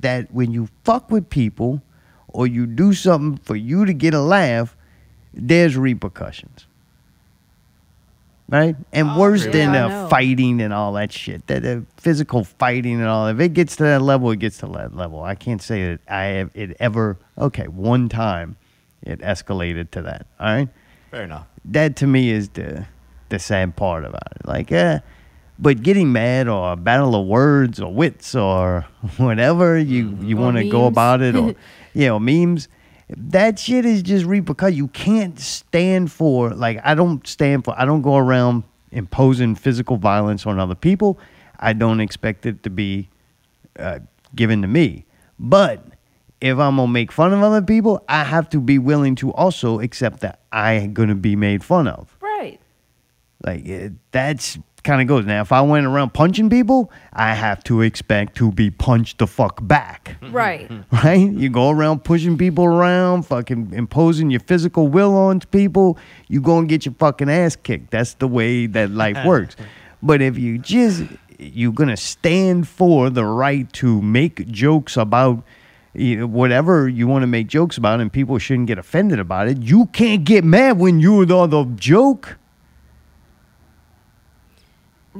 that 0.00 0.34
when 0.34 0.50
you 0.50 0.68
fuck 0.82 1.08
with 1.08 1.30
people 1.30 1.80
or 2.26 2.48
you 2.48 2.66
do 2.66 2.92
something 2.92 3.36
for 3.44 3.54
you 3.54 3.84
to 3.84 3.92
get 3.92 4.12
a 4.12 4.20
laugh, 4.20 4.76
there's 5.32 5.76
repercussions. 5.76 6.66
Right? 8.50 8.76
And 8.92 9.16
worse 9.16 9.44
yeah, 9.46 9.52
than 9.52 9.76
uh, 9.76 10.08
fighting 10.08 10.60
and 10.60 10.72
all 10.72 10.92
that 10.94 11.12
shit. 11.12 11.46
That 11.46 11.64
uh, 11.64 11.80
physical 11.96 12.44
fighting 12.44 12.94
and 12.94 13.06
all. 13.06 13.28
If 13.28 13.40
it 13.40 13.54
gets 13.54 13.76
to 13.76 13.84
that 13.84 14.02
level, 14.02 14.30
it 14.30 14.38
gets 14.38 14.58
to 14.58 14.66
that 14.66 14.94
level. 14.94 15.22
I 15.22 15.34
can't 15.34 15.62
say 15.62 15.84
that 15.90 16.00
I 16.08 16.24
have 16.24 16.50
it 16.54 16.76
ever. 16.80 17.16
Okay, 17.38 17.68
one 17.68 18.08
time, 18.08 18.56
it 19.02 19.20
escalated 19.20 19.90
to 19.92 20.02
that. 20.02 20.26
All 20.38 20.46
right 20.46 20.68
Fair 21.10 21.24
enough. 21.24 21.46
that 21.64 21.96
to 21.96 22.06
me 22.06 22.30
is 22.30 22.50
the 22.50 22.86
the 23.30 23.38
sad 23.38 23.76
part 23.76 24.04
about 24.04 24.32
it. 24.36 24.46
Like, 24.46 24.72
uh, 24.72 25.00
but 25.58 25.82
getting 25.82 26.12
mad 26.12 26.48
or 26.48 26.72
a 26.72 26.76
battle 26.76 27.14
of 27.14 27.26
words 27.26 27.80
or 27.80 27.92
wits 27.92 28.34
or 28.34 28.86
whatever 29.16 29.78
you 29.78 30.16
you 30.20 30.36
want 30.36 30.56
to 30.56 30.68
go 30.68 30.86
about 30.86 31.20
it 31.22 31.34
or 31.34 31.54
you 31.94 32.06
know 32.06 32.18
memes. 32.18 32.68
That 33.16 33.58
shit 33.58 33.84
is 33.84 34.02
just 34.02 34.24
repercussion. 34.24 34.76
You 34.76 34.88
can't 34.88 35.38
stand 35.38 36.12
for 36.12 36.50
like 36.50 36.80
I 36.84 36.94
don't 36.94 37.26
stand 37.26 37.64
for. 37.64 37.74
I 37.78 37.84
don't 37.84 38.02
go 38.02 38.16
around 38.16 38.64
imposing 38.92 39.54
physical 39.54 39.96
violence 39.96 40.46
on 40.46 40.58
other 40.58 40.74
people. 40.74 41.18
I 41.58 41.72
don't 41.72 42.00
expect 42.00 42.46
it 42.46 42.62
to 42.62 42.70
be 42.70 43.08
uh, 43.78 44.00
given 44.34 44.62
to 44.62 44.68
me. 44.68 45.04
But 45.38 45.84
if 46.40 46.58
I'm 46.58 46.76
gonna 46.76 46.88
make 46.88 47.12
fun 47.12 47.32
of 47.32 47.42
other 47.42 47.62
people, 47.62 48.04
I 48.08 48.24
have 48.24 48.48
to 48.50 48.60
be 48.60 48.78
willing 48.78 49.14
to 49.16 49.32
also 49.32 49.80
accept 49.80 50.20
that 50.20 50.40
I'm 50.52 50.92
gonna 50.92 51.14
be 51.14 51.36
made 51.36 51.64
fun 51.64 51.88
of. 51.88 52.16
Right. 52.20 52.60
Like 53.44 53.66
it, 53.66 53.92
that's 54.12 54.58
kind 54.82 55.00
of 55.00 55.06
goes. 55.06 55.26
Now, 55.26 55.40
if 55.40 55.52
I 55.52 55.60
went 55.60 55.86
around 55.86 56.14
punching 56.14 56.50
people, 56.50 56.90
I 57.12 57.34
have 57.34 57.62
to 57.64 57.82
expect 57.82 58.36
to 58.36 58.50
be 58.52 58.70
punched 58.70 59.18
the 59.18 59.26
fuck 59.26 59.66
back. 59.66 60.16
Right. 60.30 60.70
Right? 60.92 61.28
You 61.28 61.50
go 61.50 61.70
around 61.70 62.04
pushing 62.04 62.38
people 62.38 62.64
around, 62.64 63.22
fucking 63.26 63.72
imposing 63.72 64.30
your 64.30 64.40
physical 64.40 64.86
will 64.86 65.16
on 65.16 65.40
people, 65.40 65.98
you 66.28 66.40
go 66.40 66.58
and 66.58 66.68
get 66.68 66.86
your 66.86 66.94
fucking 66.94 67.28
ass 67.28 67.56
kicked. 67.56 67.90
That's 67.90 68.14
the 68.14 68.28
way 68.28 68.66
that 68.66 68.90
life 68.90 69.18
works. 69.26 69.56
But 70.02 70.22
if 70.22 70.38
you 70.38 70.58
just 70.58 71.02
you're 71.40 71.72
gonna 71.72 71.96
stand 71.96 72.68
for 72.68 73.10
the 73.10 73.24
right 73.24 73.70
to 73.72 74.00
make 74.02 74.46
jokes 74.48 74.96
about 74.96 75.42
you 75.94 76.18
know, 76.18 76.26
whatever 76.26 76.88
you 76.88 77.06
want 77.08 77.22
to 77.22 77.26
make 77.26 77.48
jokes 77.48 77.76
about, 77.76 78.00
and 78.00 78.12
people 78.12 78.38
shouldn't 78.38 78.68
get 78.68 78.78
offended 78.78 79.18
about 79.18 79.48
it. 79.48 79.62
You 79.62 79.86
can't 79.86 80.24
get 80.24 80.44
mad 80.44 80.78
when 80.78 81.00
you're 81.00 81.26
the, 81.26 81.46
the 81.46 81.64
joke. 81.76 82.38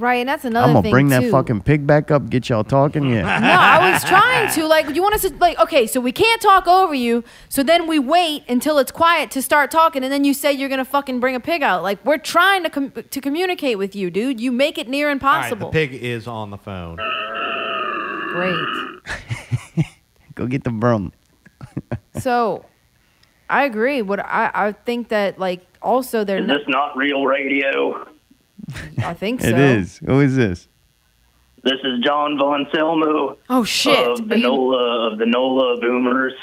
Right, 0.01 0.15
and 0.15 0.27
that's 0.27 0.45
another 0.45 0.65
I'm 0.65 0.73
gonna 0.73 0.81
thing 0.81 0.91
bring 0.91 1.09
too. 1.09 1.19
that 1.21 1.29
fucking 1.29 1.61
pig 1.61 1.85
back 1.85 2.09
up, 2.09 2.27
get 2.31 2.49
y'all 2.49 2.63
talking. 2.63 3.05
Yeah. 3.11 3.21
No, 3.41 3.47
I 3.51 3.91
was 3.91 4.03
trying 4.03 4.51
to. 4.53 4.65
Like, 4.65 4.95
you 4.95 5.03
want 5.03 5.13
us 5.13 5.21
to, 5.21 5.35
like, 5.35 5.59
okay, 5.59 5.85
so 5.85 6.01
we 6.01 6.11
can't 6.11 6.41
talk 6.41 6.65
over 6.67 6.95
you. 6.95 7.23
So 7.49 7.61
then 7.61 7.85
we 7.85 7.99
wait 7.99 8.43
until 8.49 8.79
it's 8.79 8.91
quiet 8.91 9.29
to 9.31 9.43
start 9.43 9.69
talking, 9.69 10.03
and 10.03 10.11
then 10.11 10.23
you 10.23 10.33
say 10.33 10.51
you're 10.53 10.69
gonna 10.69 10.85
fucking 10.85 11.19
bring 11.19 11.35
a 11.35 11.39
pig 11.39 11.61
out. 11.61 11.83
Like, 11.83 12.03
we're 12.03 12.17
trying 12.17 12.63
to 12.63 12.69
com- 12.71 12.91
to 12.91 13.21
communicate 13.21 13.77
with 13.77 13.95
you, 13.95 14.09
dude. 14.09 14.39
You 14.41 14.51
make 14.51 14.79
it 14.79 14.87
near 14.89 15.05
All 15.05 15.09
right, 15.09 15.13
impossible. 15.13 15.69
the 15.69 15.73
pig 15.87 15.93
is 15.93 16.25
on 16.27 16.49
the 16.49 16.57
phone. 16.57 16.97
Great. 18.31 19.85
Go 20.35 20.47
get 20.47 20.63
the 20.63 20.71
broom. 20.71 21.13
So, 22.19 22.65
I 23.49 23.63
agree. 23.63 24.01
What 24.01 24.19
I 24.19 24.51
I 24.53 24.71
think 24.73 25.09
that 25.09 25.39
like 25.39 25.65
also 25.81 26.23
they're 26.25 26.39
Is 26.39 26.47
not, 26.47 26.57
this 26.59 26.67
not 26.67 26.97
real 26.97 27.25
radio? 27.25 28.05
I 29.03 29.13
think 29.13 29.41
so. 29.41 29.47
It 29.49 29.57
is. 29.57 29.97
Who 30.05 30.19
is 30.19 30.35
this? 30.35 30.67
This 31.63 31.79
is 31.83 31.99
John 32.03 32.37
Von 32.39 32.65
Selmo. 32.73 33.37
Oh 33.49 33.63
shit! 33.63 34.07
Of 34.07 34.27
the 34.27 34.35
Are 34.35 34.37
you- 34.37 34.43
NOLA 34.43 35.11
of 35.11 35.19
the 35.19 35.25
NOLA 35.27 35.79
boomers, 35.79 36.33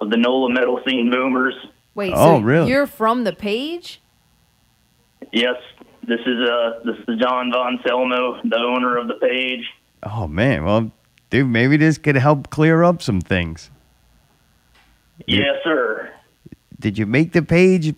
of 0.00 0.10
the 0.10 0.16
NOLA 0.16 0.50
metal 0.52 0.80
scene 0.86 1.10
boomers. 1.10 1.54
Wait, 1.94 2.12
Oh, 2.14 2.38
so 2.38 2.40
really? 2.40 2.68
you're 2.70 2.88
from 2.88 3.22
the 3.22 3.32
page? 3.32 4.00
Yes, 5.32 5.54
this 6.06 6.18
is 6.26 6.48
uh 6.48 6.80
this 6.84 6.96
is 7.06 7.20
John 7.20 7.52
Von 7.52 7.78
Selmo, 7.86 8.40
the 8.42 8.56
owner 8.58 8.96
of 8.96 9.06
the 9.06 9.14
page. 9.14 9.64
Oh 10.02 10.26
man, 10.26 10.64
well, 10.64 10.90
dude, 11.30 11.46
maybe 11.48 11.76
this 11.76 11.96
could 11.98 12.16
help 12.16 12.50
clear 12.50 12.82
up 12.82 13.00
some 13.02 13.20
things. 13.20 13.70
Yes, 15.28 15.56
sir. 15.62 16.10
Did 16.80 16.98
you 16.98 17.06
make 17.06 17.32
the 17.32 17.42
page 17.42 17.94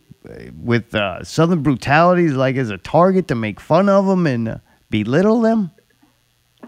with 0.60 0.94
uh, 0.94 1.22
Southern 1.24 1.62
brutalities 1.62 2.34
like 2.34 2.56
as 2.56 2.70
a 2.70 2.78
target 2.78 3.28
to 3.28 3.34
make 3.34 3.60
fun 3.60 3.88
of 3.88 4.06
them 4.06 4.26
and 4.26 4.48
uh, 4.48 4.58
belittle 4.90 5.40
them? 5.40 5.70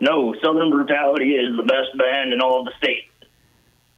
No, 0.01 0.35
Southern 0.43 0.71
Brutality 0.71 1.33
is 1.33 1.57
the 1.57 1.65
best 1.65 1.97
band 1.99 2.33
in 2.33 2.41
all 2.41 2.61
of 2.61 2.67
the 2.67 2.73
state. 2.79 3.05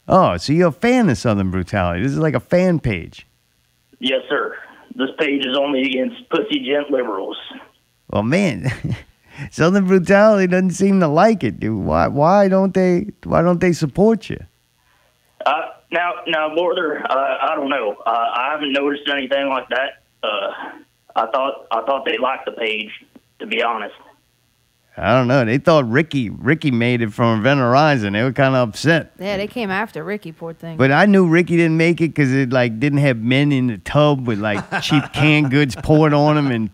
Oh, 0.08 0.36
so 0.38 0.52
you're 0.52 0.68
a 0.68 0.72
fan 0.72 1.08
of 1.08 1.18
Southern 1.18 1.50
brutality? 1.50 2.02
This 2.02 2.12
is 2.12 2.18
like 2.18 2.34
a 2.34 2.40
fan 2.40 2.80
page. 2.80 3.26
Yes, 4.00 4.22
sir. 4.28 4.56
This 4.96 5.10
page 5.18 5.46
is 5.46 5.56
only 5.56 5.82
against 5.82 6.28
pussy 6.30 6.58
djent 6.58 6.90
liberals. 6.90 7.36
Well, 8.08 8.24
man, 8.24 8.72
Southern 9.50 9.86
brutality 9.86 10.46
doesn't 10.48 10.70
seem 10.72 11.00
to 11.00 11.06
like 11.06 11.44
it, 11.44 11.60
dude. 11.60 11.84
Why? 11.84 12.08
Why 12.08 12.48
don't 12.48 12.74
they? 12.74 13.10
Why 13.22 13.42
don't 13.42 13.60
they 13.60 13.72
support 13.72 14.28
you? 14.28 14.38
Uh, 15.46 15.60
now, 15.92 16.12
now, 16.26 16.54
Border, 16.54 17.04
uh, 17.08 17.38
I 17.42 17.54
don't 17.54 17.68
know. 17.68 17.96
Uh, 18.06 18.10
I 18.10 18.50
haven't 18.52 18.72
noticed 18.72 19.08
anything 19.08 19.48
like 19.48 19.68
that. 19.70 20.02
Uh, 20.22 20.52
I 21.16 21.26
thought, 21.26 21.66
I 21.70 21.82
thought 21.82 22.04
they 22.04 22.18
liked 22.18 22.44
the 22.44 22.52
page. 22.52 22.90
To 23.40 23.46
be 23.46 23.62
honest, 23.62 23.94
I 24.96 25.14
don't 25.14 25.28
know. 25.28 25.46
They 25.46 25.56
thought 25.56 25.88
Ricky 25.88 26.28
Ricky 26.28 26.70
made 26.70 27.00
it 27.00 27.10
from 27.10 27.40
Event 27.40 27.58
Horizon. 27.58 28.12
They 28.12 28.22
were 28.22 28.32
kind 28.32 28.54
of 28.54 28.68
upset. 28.68 29.12
Yeah, 29.18 29.38
they 29.38 29.46
came 29.46 29.70
after 29.70 30.04
Ricky, 30.04 30.32
poor 30.32 30.52
thing. 30.52 30.76
But 30.76 30.92
I 30.92 31.06
knew 31.06 31.26
Ricky 31.26 31.56
didn't 31.56 31.78
make 31.78 32.02
it 32.02 32.08
because 32.08 32.32
it 32.32 32.52
like 32.52 32.78
didn't 32.78 32.98
have 32.98 33.18
men 33.18 33.50
in 33.50 33.68
the 33.68 33.78
tub 33.78 34.26
with 34.26 34.40
like 34.40 34.82
cheap 34.82 35.04
canned 35.14 35.50
goods 35.50 35.74
poured 35.76 36.12
on 36.12 36.36
them 36.36 36.50
and 36.50 36.70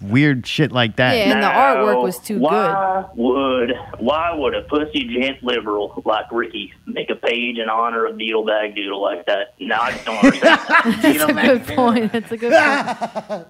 weird 0.00 0.46
shit 0.46 0.72
like 0.72 0.96
that. 0.96 1.14
Yeah, 1.16 1.32
and 1.34 1.42
the 1.42 1.46
artwork 1.46 2.02
was 2.02 2.18
too 2.18 2.34
good. 2.34 2.42
why 2.42 3.04
would 3.14 3.72
why 3.98 4.34
would 4.34 4.54
a 4.54 4.62
pussy 4.62 5.04
djent 5.04 5.42
liberal 5.42 6.02
like 6.04 6.30
Ricky 6.32 6.72
make 6.86 7.10
a 7.10 7.14
page 7.16 7.58
in 7.58 7.68
honor 7.68 8.06
of 8.06 8.16
Beetlebag 8.16 8.74
Doodle 8.74 9.02
like 9.02 9.26
that? 9.26 9.54
Now 9.60 9.82
I 9.82 9.90
just 9.92 10.04
don't 10.06 10.16
understand. 10.24 10.60
That's 11.02 11.30
a 11.30 11.32
good 11.34 11.66
point. 11.76 12.12
That's 12.12 12.32
a 12.32 12.36
good 12.36 12.52
point. 12.52 13.46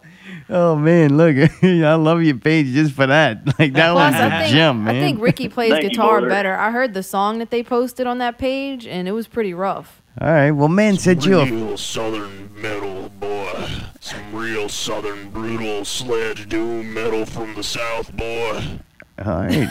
Oh 0.51 0.77
man, 0.77 1.17
look, 1.17 1.37
I 1.63 1.95
love 1.95 2.23
your 2.23 2.37
page 2.39 2.69
just 2.69 2.93
for 2.95 3.07
that. 3.07 3.43
Like 3.59 3.73
that 3.75 3.93
Plus, 3.93 4.13
one's 4.13 4.17
I 4.17 4.27
a 4.27 4.41
think, 4.43 4.53
gem, 4.53 4.85
man. 4.85 4.97
I 4.97 5.01
think 5.01 5.21
Ricky 5.21 5.49
plays 5.49 5.71
Thank 5.73 5.83
you, 5.85 5.91
guitar 5.91 6.21
brother. 6.21 6.29
better. 6.29 6.55
I 6.57 6.71
heard 6.71 6.95
the 6.95 7.03
song 7.03 7.39
that 7.41 7.51
they 7.51 7.63
posted 7.63 8.07
on 8.07 8.19
that 8.19 8.39
page, 8.39 8.87
and 8.87 9.09
it 9.09 9.13
was 9.13 9.27
pretty 9.27 9.53
rough. 9.53 10.01
All 10.21 10.29
right, 10.31 10.51
well, 10.53 10.69
man 10.69 10.97
said 10.97 11.25
you. 11.25 11.41
A, 11.41 11.45
Real 11.45 11.77
southern 11.77 12.51
metal, 12.61 13.09
boy. 13.21 13.69
Some 14.09 14.35
real 14.35 14.71
southern 14.71 15.29
brutal 15.29 15.85
sledge 15.85 16.49
doom 16.49 16.95
metal 16.95 17.27
from 17.27 17.55
the 17.55 17.63
south, 17.63 18.11
boy. 18.17 18.79
all 19.23 19.43
right, 19.43 19.69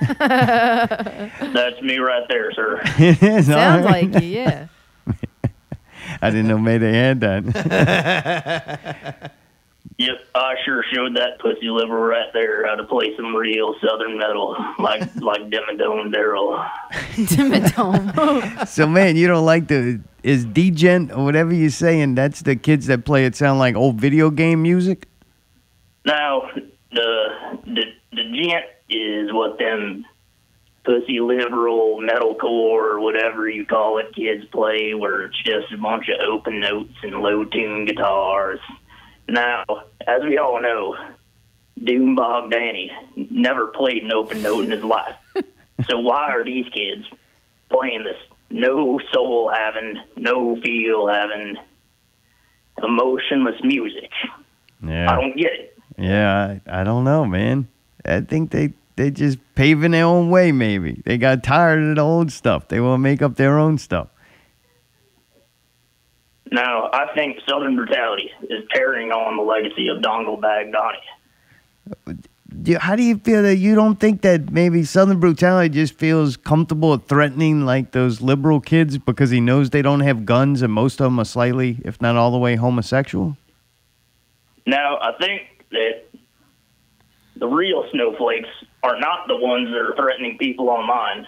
That's 0.18 1.80
me 1.82 1.98
right 1.98 2.24
there, 2.28 2.50
sir. 2.50 2.80
it 2.98 3.22
is. 3.22 3.46
Sounds 3.46 3.86
right. 3.86 4.10
like 4.10 4.24
you, 4.24 4.28
yeah. 4.28 4.66
I 6.20 6.30
didn't 6.30 6.48
know 6.48 6.58
Mayday 6.58 6.94
had 6.94 7.20
that. 7.20 9.30
Yep, 9.98 10.18
I 10.34 10.54
sure 10.64 10.84
showed 10.92 11.14
that 11.14 11.38
pussy 11.38 11.70
liver 11.70 12.08
right 12.08 12.32
there 12.32 12.66
how 12.66 12.74
to 12.74 12.82
play 12.84 13.14
some 13.16 13.36
real 13.36 13.76
southern 13.80 14.18
metal, 14.18 14.56
like 14.80 15.02
like 15.14 15.42
Demodome 15.42 16.12
Daryl. 16.12 16.68
Dimmadome. 17.14 18.66
so 18.66 18.88
man, 18.88 19.14
you 19.14 19.28
don't 19.28 19.46
like 19.46 19.68
the 19.68 20.00
is 20.26 20.44
degent 20.44 21.12
or 21.12 21.24
whatever 21.24 21.54
you're 21.54 21.70
saying? 21.70 22.16
That's 22.16 22.42
the 22.42 22.56
kids 22.56 22.86
that 22.88 23.04
play 23.04 23.26
it 23.26 23.36
sound 23.36 23.60
like 23.60 23.76
old 23.76 24.00
video 24.00 24.28
game 24.30 24.60
music. 24.60 25.06
Now, 26.04 26.50
the 26.90 27.28
the 27.64 27.82
the 28.10 28.22
djent 28.22 28.64
is 28.90 29.32
what 29.32 29.58
them 29.58 30.04
pussy 30.84 31.20
liberal 31.20 32.00
metalcore 32.00 32.42
or 32.90 33.00
whatever 33.00 33.48
you 33.48 33.64
call 33.64 33.98
it 33.98 34.12
kids 34.16 34.44
play, 34.46 34.94
where 34.94 35.22
it's 35.22 35.42
just 35.44 35.72
a 35.72 35.78
bunch 35.78 36.08
of 36.08 36.28
open 36.28 36.58
notes 36.58 36.94
and 37.04 37.20
low 37.20 37.44
tune 37.44 37.84
guitars. 37.84 38.58
Now, 39.28 39.64
as 40.08 40.22
we 40.24 40.38
all 40.38 40.60
know, 40.60 40.96
Doombog 41.80 42.50
Danny 42.50 42.90
never 43.14 43.68
played 43.68 44.02
an 44.02 44.12
open 44.12 44.42
note 44.42 44.64
in 44.64 44.72
his 44.72 44.84
life. 44.84 45.14
so 45.88 46.00
why 46.00 46.30
are 46.30 46.44
these 46.44 46.66
kids 46.70 47.06
playing 47.68 48.02
this 48.02 48.16
no 48.50 49.00
soul 49.12 49.50
having, 49.54 49.96
no 50.16 50.60
feel 50.60 51.08
having, 51.08 51.56
emotionless 52.82 53.60
music? 53.62 54.10
Yeah. 54.86 55.10
I 55.10 55.20
don't 55.20 55.36
get 55.36 55.52
it. 55.52 55.78
yeah. 55.98 56.58
I, 56.66 56.80
I 56.80 56.84
don't 56.84 57.04
know, 57.04 57.24
man. 57.24 57.68
I 58.04 58.20
think 58.20 58.50
they 58.50 58.72
they 58.96 59.10
just 59.10 59.38
paving 59.54 59.90
their 59.90 60.04
own 60.04 60.30
way. 60.30 60.52
Maybe 60.52 61.02
they 61.04 61.18
got 61.18 61.42
tired 61.42 61.82
of 61.82 61.96
the 61.96 62.02
old 62.02 62.32
stuff. 62.32 62.68
They 62.68 62.80
want 62.80 62.94
to 62.94 63.02
make 63.02 63.22
up 63.22 63.36
their 63.36 63.58
own 63.58 63.78
stuff. 63.78 64.08
Now, 66.50 66.90
I 66.92 67.12
think 67.14 67.38
Southern 67.48 67.76
Brutality 67.76 68.30
is 68.48 68.64
carrying 68.72 69.10
on 69.10 69.36
the 69.36 69.42
legacy 69.42 69.88
of 69.88 69.98
Dongle 69.98 70.40
Bag 70.40 70.72
Donnie. 70.72 72.16
Do, 72.62 72.78
how 72.78 72.96
do 72.96 73.02
you 73.02 73.18
feel 73.18 73.42
that 73.42 73.56
you 73.56 73.74
don't 73.74 74.00
think 74.00 74.22
that 74.22 74.50
maybe 74.50 74.84
Southern 74.84 75.20
brutality 75.20 75.68
just 75.68 75.94
feels 75.94 76.36
comfortable 76.36 76.94
at 76.94 77.06
threatening 77.06 77.66
like 77.66 77.92
those 77.92 78.20
liberal 78.20 78.60
kids 78.60 78.98
because 78.98 79.30
he 79.30 79.40
knows 79.40 79.70
they 79.70 79.82
don't 79.82 80.00
have 80.00 80.24
guns 80.24 80.62
and 80.62 80.72
most 80.72 81.00
of 81.00 81.04
them 81.04 81.18
are 81.18 81.24
slightly, 81.24 81.78
if 81.84 82.00
not 82.00 82.16
all 82.16 82.30
the 82.30 82.38
way, 82.38 82.56
homosexual? 82.56 83.36
Now, 84.66 84.98
I 85.00 85.12
think 85.20 85.42
that 85.70 86.04
the 87.36 87.46
real 87.46 87.84
snowflakes 87.92 88.48
are 88.82 88.98
not 88.98 89.28
the 89.28 89.36
ones 89.36 89.68
that 89.70 89.78
are 89.78 89.94
threatening 89.96 90.38
people 90.38 90.70
online 90.70 91.26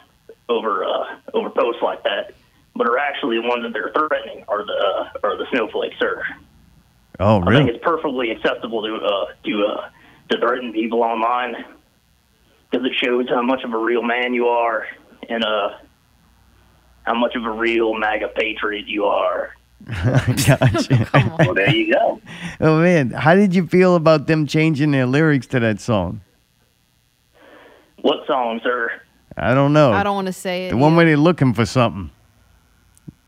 over 0.48 0.84
uh, 0.84 1.04
over 1.34 1.50
posts 1.50 1.82
like 1.82 2.02
that, 2.04 2.32
but 2.74 2.86
are 2.88 2.98
actually 2.98 3.40
the 3.40 3.46
ones 3.46 3.62
that 3.62 3.72
they're 3.72 3.92
threatening 3.92 4.44
are 4.48 4.64
the 4.64 4.72
uh, 4.72 5.26
are 5.26 5.36
the 5.36 5.46
snowflakes, 5.50 5.96
sir. 5.98 6.24
Oh, 7.20 7.40
I 7.42 7.44
think 7.44 7.48
really? 7.48 7.70
it's 7.70 7.84
perfectly 7.84 8.30
acceptable 8.30 8.82
to 8.82 8.94
uh, 8.96 9.26
to 9.44 9.66
uh, 9.66 9.88
to 10.30 10.38
threaten 10.38 10.72
people 10.72 11.02
online 11.02 11.64
because 12.70 12.86
it 12.86 12.92
shows 12.94 13.28
how 13.28 13.42
much 13.42 13.64
of 13.64 13.72
a 13.72 13.78
real 13.78 14.02
man 14.02 14.34
you 14.34 14.46
are 14.46 14.86
and 15.28 15.44
uh, 15.44 15.70
how 17.04 17.14
much 17.14 17.34
of 17.34 17.44
a 17.44 17.50
real 17.50 17.94
MAGA 17.94 18.28
patriot 18.36 18.86
you 18.86 19.04
are. 19.04 19.54
gotcha. 19.86 21.08
Well, 21.38 21.54
there 21.54 21.72
you 21.72 21.94
go. 21.94 22.20
Oh 22.60 22.80
man, 22.80 23.10
how 23.10 23.34
did 23.34 23.54
you 23.54 23.66
feel 23.66 23.94
about 23.94 24.26
them 24.26 24.46
changing 24.46 24.90
their 24.90 25.06
lyrics 25.06 25.46
to 25.48 25.60
that 25.60 25.80
song? 25.80 26.20
What 28.02 28.26
song, 28.26 28.60
sir? 28.62 28.90
I 29.36 29.54
don't 29.54 29.72
know. 29.72 29.92
I 29.92 30.02
don't 30.02 30.16
want 30.16 30.26
to 30.26 30.32
say 30.32 30.66
it. 30.66 30.70
The 30.70 30.76
one 30.76 30.96
where 30.96 31.06
they're 31.06 31.16
looking 31.16 31.54
for 31.54 31.64
something. 31.64 32.10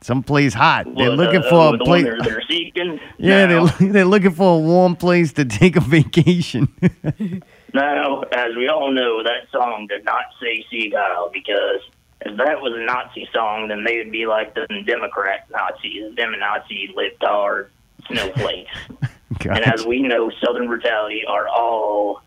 Someplace 0.02 0.54
hot. 0.54 0.86
They're 0.96 1.10
looking 1.10 1.42
uh, 1.42 1.50
for 1.50 1.74
a 1.74 1.78
the 1.78 1.84
place. 1.84 2.04
they're, 2.04 2.20
they're 2.22 2.42
seeking. 2.48 3.00
Yeah, 3.18 3.46
Now, 3.46 3.66
they're, 3.66 3.92
they're 3.92 4.04
looking 4.06 4.30
for 4.30 4.56
a 4.56 4.58
warm 4.58 4.96
place 4.96 5.34
to 5.34 5.44
take 5.44 5.76
a 5.76 5.80
vacation. 5.80 6.68
now, 7.74 8.22
as 8.32 8.56
we 8.56 8.68
all 8.68 8.90
know, 8.92 9.22
that 9.22 9.50
song 9.52 9.86
did 9.88 10.04
not 10.06 10.24
say 10.40 10.64
Seagull 10.70 11.30
because 11.32 11.82
if 12.22 12.36
that 12.38 12.60
was 12.60 12.72
a 12.74 12.80
Nazi 12.80 13.28
song, 13.32 13.68
then 13.68 13.84
they 13.84 13.98
would 13.98 14.10
be 14.10 14.26
like 14.26 14.54
the 14.54 14.66
Democrat 14.86 15.46
Nazis, 15.50 16.14
them 16.16 16.34
Nazi 16.38 16.94
libtard 16.96 17.68
snowflakes. 18.06 18.70
and 19.40 19.64
as 19.64 19.84
we 19.84 20.00
know, 20.00 20.30
Southern 20.42 20.66
brutality 20.66 21.22
are 21.26 21.48
all 21.48 22.22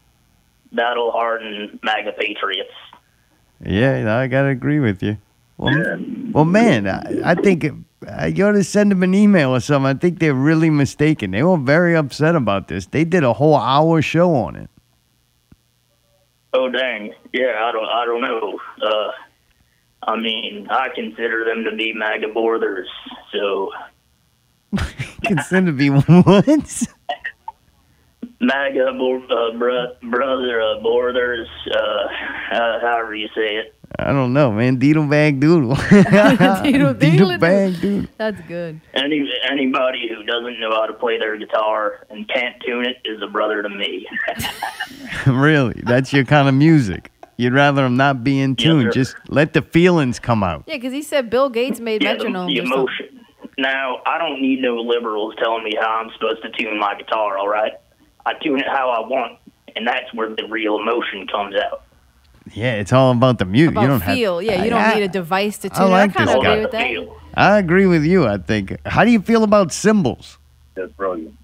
battle 0.71 1.11
hardened 1.11 1.79
MAGA 1.83 2.13
patriots. 2.13 2.73
yeah, 3.63 4.17
I 4.17 4.27
gotta 4.27 4.49
agree 4.49 4.79
with 4.79 5.01
you. 5.03 5.17
Well, 5.57 5.97
well 6.31 6.45
man, 6.45 6.87
I, 6.87 7.31
I 7.31 7.35
think 7.35 7.65
uh, 8.07 8.25
you 8.25 8.45
ought 8.45 8.53
to 8.53 8.63
send 8.63 8.91
them 8.91 9.03
an 9.03 9.13
email 9.13 9.51
or 9.51 9.59
something. 9.59 9.87
I 9.87 9.93
think 9.93 10.19
they're 10.19 10.33
really 10.33 10.69
mistaken. 10.69 11.31
They 11.31 11.43
were 11.43 11.57
very 11.57 11.95
upset 11.95 12.35
about 12.35 12.67
this. 12.67 12.87
They 12.87 13.03
did 13.05 13.23
a 13.23 13.33
whole 13.33 13.55
hour 13.55 14.01
show 14.01 14.33
on 14.35 14.55
it. 14.55 14.69
Oh 16.53 16.69
dang, 16.69 17.13
yeah, 17.33 17.63
I 17.63 17.71
don't, 17.71 17.85
I 17.85 18.05
don't 18.05 18.21
know. 18.21 18.59
Uh, 18.81 19.11
I 20.05 20.17
mean, 20.17 20.67
I 20.69 20.89
consider 20.93 21.45
them 21.45 21.63
to 21.63 21.75
be 21.75 21.93
MAGA 21.93 22.27
borders, 22.27 22.89
so 23.31 23.71
Consider 25.23 25.67
to 25.67 25.71
be 25.71 25.89
what? 25.89 26.07
MAGA 28.39 28.87
uh, 28.87 29.57
bro- 29.57 29.95
brother 30.03 30.61
uh, 30.61 30.79
borders, 30.81 31.47
uh, 31.71 32.07
uh, 32.55 32.79
however 32.81 33.15
you 33.15 33.27
say 33.29 33.55
it. 33.57 33.75
I 33.99 34.11
don't 34.11 34.33
know, 34.33 34.51
man. 34.51 34.79
Deedle 34.79 35.09
bag 35.09 35.39
doodle. 35.39 35.75
Deedle 35.75 36.95
Deedle 36.97 37.39
bag 37.39 37.79
doodle. 37.79 38.09
That's 38.17 38.41
good. 38.47 38.81
Any 38.93 39.29
anybody 39.49 40.09
who 40.09 40.23
doesn't 40.23 40.59
know 40.59 40.71
how 40.71 40.85
to 40.87 40.93
play 40.93 41.19
their 41.19 41.37
guitar 41.37 42.05
and 42.09 42.27
can't 42.27 42.55
tune 42.65 42.85
it 42.85 42.97
is 43.05 43.21
a 43.21 43.27
brother 43.27 43.61
to 43.61 43.69
me. 43.69 44.07
really? 45.27 45.79
That's 45.83 46.11
your 46.13 46.25
kind 46.25 46.47
of 46.47 46.55
music. 46.55 47.11
You'd 47.37 47.53
rather 47.53 47.83
them 47.83 47.97
not 47.97 48.23
be 48.23 48.39
in 48.39 48.55
tune. 48.55 48.85
sir. 48.85 48.91
Just 48.91 49.15
let 49.27 49.53
the 49.53 49.61
feelings 49.61 50.19
come 50.19 50.43
out. 50.43 50.63
Yeah, 50.67 50.75
because 50.75 50.93
he 50.93 51.01
said 51.01 51.29
Bill 51.29 51.49
Gates 51.49 51.79
made 51.79 52.03
Yeah, 52.03 52.15
the, 52.15 52.25
metronomes. 52.25 52.47
the 52.47 52.57
emotion. 52.59 53.25
Now, 53.57 54.01
I 54.05 54.17
don't 54.17 54.41
need 54.41 54.61
no 54.61 54.75
liberals 54.77 55.35
telling 55.41 55.63
me 55.63 55.73
how 55.79 55.87
I'm 56.01 56.09
supposed 56.13 56.41
to 56.43 56.49
tune 56.51 56.79
my 56.79 56.95
guitar. 56.95 57.37
All 57.37 57.47
right, 57.47 57.73
I 58.25 58.33
tune 58.43 58.59
it 58.59 58.67
how 58.67 58.89
I 58.89 59.07
want, 59.07 59.37
and 59.75 59.87
that's 59.87 60.11
where 60.13 60.29
the 60.29 60.47
real 60.49 60.79
emotion 60.79 61.27
comes 61.27 61.55
out. 61.55 61.82
Yeah, 62.53 62.73
it's 62.75 62.93
all 62.93 63.11
about 63.11 63.39
the 63.39 63.45
music. 63.45 63.71
About 63.71 63.81
you 63.81 63.87
don't 63.87 64.03
feel. 64.03 64.39
have. 64.39 64.45
yeah, 64.45 64.63
you 64.63 64.69
don't 64.69 64.81
I, 64.81 64.93
need 64.95 65.03
a 65.03 65.07
device 65.07 65.57
to 65.59 65.69
I 65.73 65.83
like 65.85 66.11
it. 66.11 66.15
I 66.15 66.25
kind 66.25 66.29
of 66.29 66.35
agree 66.37 66.61
with 66.61 66.71
that. 66.71 67.17
I 67.33 67.57
agree 67.57 67.85
with 67.87 68.03
you. 68.03 68.27
I 68.27 68.37
think. 68.37 68.75
How 68.85 69.03
do 69.03 69.11
you 69.11 69.21
feel 69.21 69.43
about 69.43 69.71
cymbals? 69.71 70.37
That's 70.75 70.91
brilliant. 70.93 71.35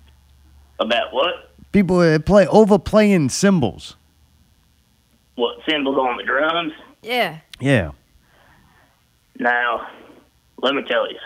About 0.79 1.13
what? 1.13 1.51
People 1.71 1.99
that 1.99 2.25
play 2.25 2.47
overplaying 2.47 3.29
cymbals. 3.29 3.95
What 5.35 5.57
symbols 5.67 5.97
on 5.97 6.17
the 6.17 6.23
drums? 6.23 6.73
Yeah. 7.01 7.39
Yeah. 7.59 7.91
Now, 9.39 9.87
let 10.61 10.75
me 10.75 10.83
tell 10.83 11.09
you, 11.09 11.17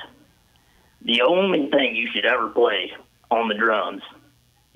the 1.02 1.22
only 1.22 1.70
thing 1.72 1.96
you 1.96 2.08
should 2.14 2.26
ever 2.26 2.50
play 2.50 2.92
on 3.32 3.48
the 3.48 3.56
drums 3.56 4.02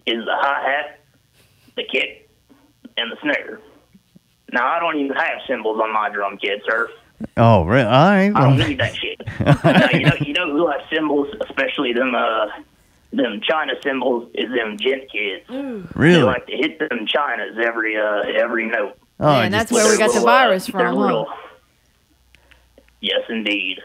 is 0.05 0.25
the 0.25 0.35
hi 0.35 0.61
hat, 0.63 0.99
the 1.75 1.83
kick, 1.83 2.29
and 2.97 3.11
the 3.11 3.17
snare. 3.21 3.59
Now, 4.53 4.67
I 4.67 4.79
don't 4.79 4.97
even 4.97 5.15
have 5.15 5.39
cymbals 5.47 5.79
on 5.81 5.91
my 5.93 6.09
drum 6.09 6.37
kit, 6.37 6.61
sir. 6.67 6.89
Oh, 7.35 7.63
really? 7.65 7.83
All 7.83 7.91
right. 7.91 8.31
I 8.33 8.41
don't 8.41 8.57
need 8.57 8.79
that 8.79 8.95
shit. 8.95 9.21
now, 9.39 9.89
you 9.91 10.05
know, 10.05 10.15
you 10.21 10.33
know 10.33 10.51
who 10.51 10.67
has 10.71 10.81
cymbals, 10.93 11.27
especially 11.47 11.91
them, 11.93 12.13
uh, 12.15 12.47
them 13.11 13.41
China 13.41 13.73
cymbals, 13.83 14.29
is 14.35 14.49
them 14.53 14.77
djent 14.77 15.11
kids. 15.11 15.43
Really? 15.95 16.19
They 16.19 16.23
like 16.23 16.45
to 16.47 16.55
hit 16.55 16.79
them 16.79 17.07
Chinas 17.07 17.57
every, 17.57 17.97
uh, 17.97 18.21
every 18.41 18.67
note. 18.67 18.97
Oh, 19.19 19.31
Yeah, 19.31 19.43
and 19.45 19.53
that's 19.53 19.71
where 19.71 19.89
we 19.91 19.97
got 19.97 20.13
the 20.13 20.21
virus 20.21 20.67
They're 20.67 20.79
from, 20.79 20.95
huh? 20.95 21.01
little- 21.01 21.27
Yes, 23.01 23.21
indeed. 23.29 23.79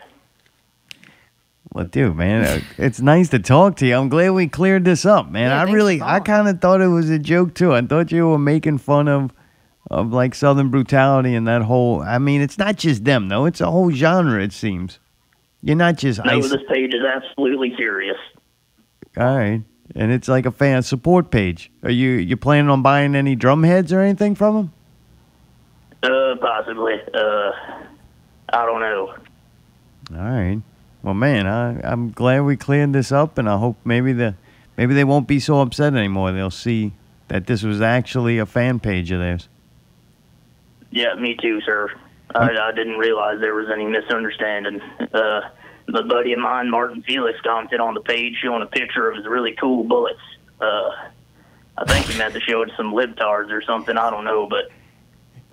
Well, 1.73 1.87
dude, 1.87 2.17
man, 2.17 2.45
uh, 2.45 2.61
it's 2.77 3.01
nice 3.01 3.31
to 3.31 3.39
talk 3.39 3.77
to 3.77 3.87
you. 3.87 3.97
I'm 3.97 4.11
glad 4.11 4.31
we 4.31 4.47
cleared 4.47 4.85
this 4.85 5.07
up, 5.07 5.31
man. 5.31 5.51
Yeah, 5.51 5.61
I 5.63 5.73
really, 5.73 6.03
I 6.03 6.21
kind 6.21 6.47
of 6.49 6.61
thought 6.61 6.83
it 6.83 6.89
was 6.89 7.09
a 7.09 7.19
joke 7.19 7.55
too. 7.55 7.73
I 7.75 7.81
thought 7.81 8.13
you 8.13 8.29
were 8.29 8.39
making 8.39 8.79
fun 8.79 9.09
of, 9.09 9.33
of 9.93 10.13
like 10.13 10.35
Southern 10.35 10.71
brutality 10.71 11.35
and 11.35 11.47
that 11.47 11.63
whole. 11.63 12.01
I 12.03 12.19
mean, 12.19 12.41
it's 12.41 12.59
not 12.59 12.77
just 12.77 13.05
them 13.05 13.29
though; 13.29 13.45
it's 13.45 13.61
a 13.61 13.71
whole 13.71 13.91
genre. 13.91 14.43
It 14.43 14.53
seems. 14.53 14.99
You're 15.63 15.77
not 15.77 15.97
just 15.97 16.25
No, 16.25 16.33
ice. 16.39 16.51
this 16.51 16.63
page 16.69 16.93
is 16.93 17.03
absolutely 17.05 17.75
serious. 17.77 18.17
All 19.17 19.37
right, 19.37 19.63
and 19.95 20.11
it's 20.11 20.27
like 20.27 20.47
a 20.47 20.51
fan 20.51 20.83
support 20.83 21.31
page. 21.31 21.71
Are 21.85 21.91
you 21.91 22.11
you 22.13 22.37
planning 22.37 22.71
on 22.71 22.83
buying 22.83 23.15
any 23.15 23.37
drum 23.37 23.63
heads 23.63 23.93
or 23.93 24.01
anything 24.01 24.35
from 24.35 24.55
them? 24.57 24.73
Uh, 26.03 26.35
possibly. 26.41 26.95
Uh, 27.15 27.53
I 28.53 28.67
don't 28.67 28.81
know. 28.81 29.15
All 30.19 30.25
right. 30.31 30.61
Well, 31.03 31.15
man, 31.15 31.47
I, 31.47 31.81
I'm 31.83 32.11
glad 32.11 32.41
we 32.41 32.57
cleared 32.57 32.93
this 32.93 33.13
up, 33.13 33.39
and 33.39 33.49
I 33.49 33.57
hope 33.59 33.77
maybe 33.85 34.13
the 34.13 34.35
maybe 34.77 34.95
they 34.95 35.05
won't 35.05 35.29
be 35.29 35.39
so 35.39 35.61
upset 35.61 35.95
anymore. 35.95 36.33
They'll 36.33 36.51
see 36.51 36.93
that 37.29 37.47
this 37.47 37.63
was 37.63 37.81
actually 37.81 38.39
a 38.39 38.47
fan 38.47 38.81
page 38.81 39.11
of 39.11 39.21
theirs. 39.21 39.49
Yeah, 40.93 41.15
me 41.15 41.37
too, 41.41 41.61
sir. 41.63 41.91
I, 42.35 42.51
I 42.51 42.73
didn't 42.73 42.99
realize 42.99 43.41
there 43.41 43.55
was 43.55 43.69
any 43.73 43.87
misunderstanding. 43.87 44.81
Uh, 45.13 45.41
a 45.89 46.03
buddy 46.05 46.33
of 46.33 46.39
mine, 46.39 46.71
Martin 46.71 47.03
Felix, 47.03 47.41
commented 47.41 47.81
on 47.81 47.95
the 47.95 48.01
page 48.01 48.37
showing 48.43 48.63
a 48.63 48.67
picture 48.67 49.11
of 49.11 49.17
his 49.17 49.27
really 49.27 49.53
cool 49.53 49.85
bullets. 49.85 50.21
Uh, 50.61 50.91
I 51.77 51.85
think 51.87 52.07
he 52.07 52.19
meant 52.19 52.35
to 52.35 52.41
show 52.41 52.63
it 52.63 52.67
to 52.67 52.77
some 52.77 52.93
libtards 52.93 53.51
or 53.51 53.63
something. 53.63 53.97
I 53.97 54.11
don't 54.11 54.25
know, 54.25 54.47
but 54.47 54.71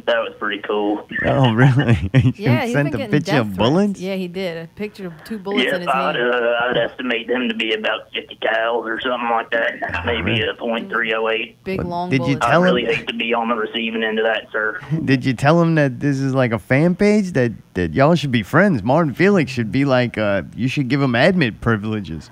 that 0.06 0.18
was 0.20 0.34
pretty 0.40 0.62
cool. 0.62 1.08
Oh, 1.26 1.54
really? 1.54 2.10
You 2.14 2.34
Yeah, 2.36 2.64
he's 2.66 2.74
sent 2.74 2.94
a 2.94 2.98
picture 2.98 3.20
death 3.20 3.40
of 3.42 3.46
threats. 3.48 3.58
bullets? 3.58 4.00
Yeah, 4.00 4.16
he 4.16 4.28
did. 4.28 4.66
A 4.66 4.68
picture 4.76 5.08
of 5.08 5.24
two 5.24 5.38
bullets 5.40 5.72
in 5.72 5.80
his 5.82 5.88
I'd, 5.88 6.16
hand. 6.16 6.34
uh, 6.34 6.60
I'd 6.64 6.78
estimate 6.78 7.28
them 7.28 7.48
to 7.50 7.56
be 7.56 7.74
about 7.74 8.12
50 8.14 8.38
cals 8.42 8.86
or 8.86 9.00
something 9.02 9.30
like 9.30 9.50
that. 9.52 10.06
Maybe 10.06 10.42
a 10.42 10.54
.308. 10.54 11.56
Big 11.64 11.84
long 11.84 12.10
did 12.10 12.20
you 12.22 12.38
bullets. 12.38 12.46
tell 12.46 12.52
I 12.52 12.56
him- 12.58 12.64
really 12.64 12.86
hate 12.86 13.08
to 13.08 13.14
be 13.14 13.34
on 13.34 13.50
the 13.50 13.56
receiving 13.56 14.04
end 14.04 14.20
of 14.20 14.26
that, 14.26 14.48
sir. 14.52 14.80
Did 15.06 15.24
you 15.26 15.34
tell 15.34 15.62
him 15.62 15.76
that 15.76 16.00
this 16.00 16.20
is 16.20 16.34
like 16.34 16.52
a 16.52 16.60
fan 16.60 16.96
page 16.96 17.32
that 17.34 17.52
that 17.74 17.94
y'all 17.94 18.16
should 18.16 18.32
be 18.32 18.44
friends? 18.44 18.84
Martin 18.84 19.14
Felix 19.14 19.52
should 19.52 19.72
be 19.72 19.86
like 19.86 20.18
uh 20.18 20.44
you 20.56 20.68
should 20.68 20.88
give 20.88 21.02
him 21.02 21.16
admit 21.16 21.62
privileges. 21.62 22.30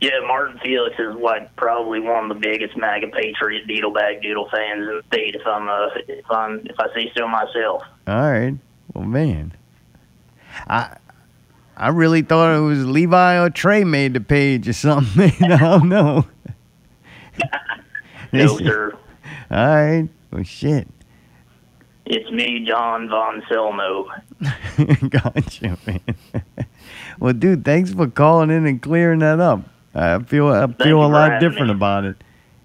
Yeah, 0.00 0.20
Martin 0.26 0.60
Felix 0.62 0.94
is 0.98 1.14
like 1.16 1.54
probably 1.56 2.00
one 2.00 2.30
of 2.30 2.36
the 2.36 2.40
biggest 2.40 2.76
MAGA 2.76 3.08
patriot 3.08 3.66
Beetle 3.66 3.92
Bag 3.92 4.20
Doodle 4.22 4.48
fans 4.50 4.80
in 4.80 4.86
the 4.96 5.02
state. 5.08 5.34
If 5.34 5.46
I'm, 5.46 5.68
uh, 5.68 5.88
if 6.06 6.30
I'm, 6.30 6.60
if 6.66 6.76
I 6.78 6.86
say 6.94 7.10
so 7.16 7.26
myself. 7.26 7.82
All 8.06 8.30
right. 8.30 8.54
Well, 8.92 9.04
man, 9.04 9.54
I 10.68 10.96
I 11.76 11.88
really 11.88 12.22
thought 12.22 12.56
it 12.56 12.60
was 12.60 12.86
Levi 12.86 13.38
or 13.38 13.50
Trey 13.50 13.84
made 13.84 14.14
the 14.14 14.20
page 14.20 14.68
or 14.68 14.72
something. 14.72 15.32
I 15.42 15.56
don't 15.56 15.88
know. 15.88 16.26
No, 18.32 18.58
sir. 18.58 18.92
All 19.50 19.66
right. 19.66 20.08
Well, 20.30 20.42
shit. 20.42 20.88
It's 22.04 22.30
me, 22.30 22.64
John 22.66 23.08
Von 23.08 23.40
Selmo. 23.42 24.06
gotcha, 25.10 25.78
man. 25.86 26.00
well, 27.18 27.32
dude, 27.32 27.64
thanks 27.64 27.92
for 27.94 28.08
calling 28.08 28.50
in 28.50 28.66
and 28.66 28.82
clearing 28.82 29.20
that 29.20 29.40
up. 29.40 29.60
I 29.96 30.18
feel 30.22 30.48
I 30.48 30.66
you 30.66 30.74
feel 30.74 31.04
a 31.04 31.08
lot 31.08 31.40
different 31.40 31.68
me. 31.68 31.74
about 31.74 32.04
it. 32.04 32.16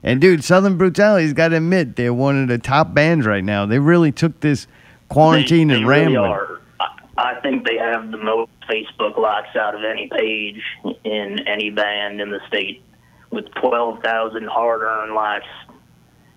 And 0.04 0.20
dude, 0.20 0.44
Southern 0.44 0.78
Brutality's 0.78 1.34
got 1.34 1.50
to 1.50 1.58
admit 1.58 1.96
they're 1.96 2.14
one 2.14 2.42
of 2.42 2.48
the 2.48 2.58
top 2.58 2.94
bands 2.94 3.26
right 3.26 3.44
now. 3.44 3.66
They 3.66 3.80
really 3.80 4.12
took 4.12 4.40
this 4.42 4.68
quarantine 5.10 5.68
they, 5.70 5.76
and 5.76 5.84
they 5.84 5.88
really 5.88 6.16
rambling. 6.18 6.32
are. 6.32 6.62
I, 6.80 6.88
I 7.18 7.40
think 7.42 7.68
they 7.68 7.78
have 7.78 8.12
the 8.12 8.18
most 8.18 8.52
Facebook 8.70 9.18
likes 9.18 9.56
out 9.56 9.76
of 9.76 9.84
any 9.84 10.08
page 10.08 10.62
in 11.04 11.40
any 11.48 11.70
band 11.70 12.20
in 12.20 12.32
the 12.32 12.40
state, 12.48 12.82
with 13.30 13.46
twelve 13.54 14.02
thousand 14.04 14.48
hard-earned 14.48 15.14
likes. 15.14 15.46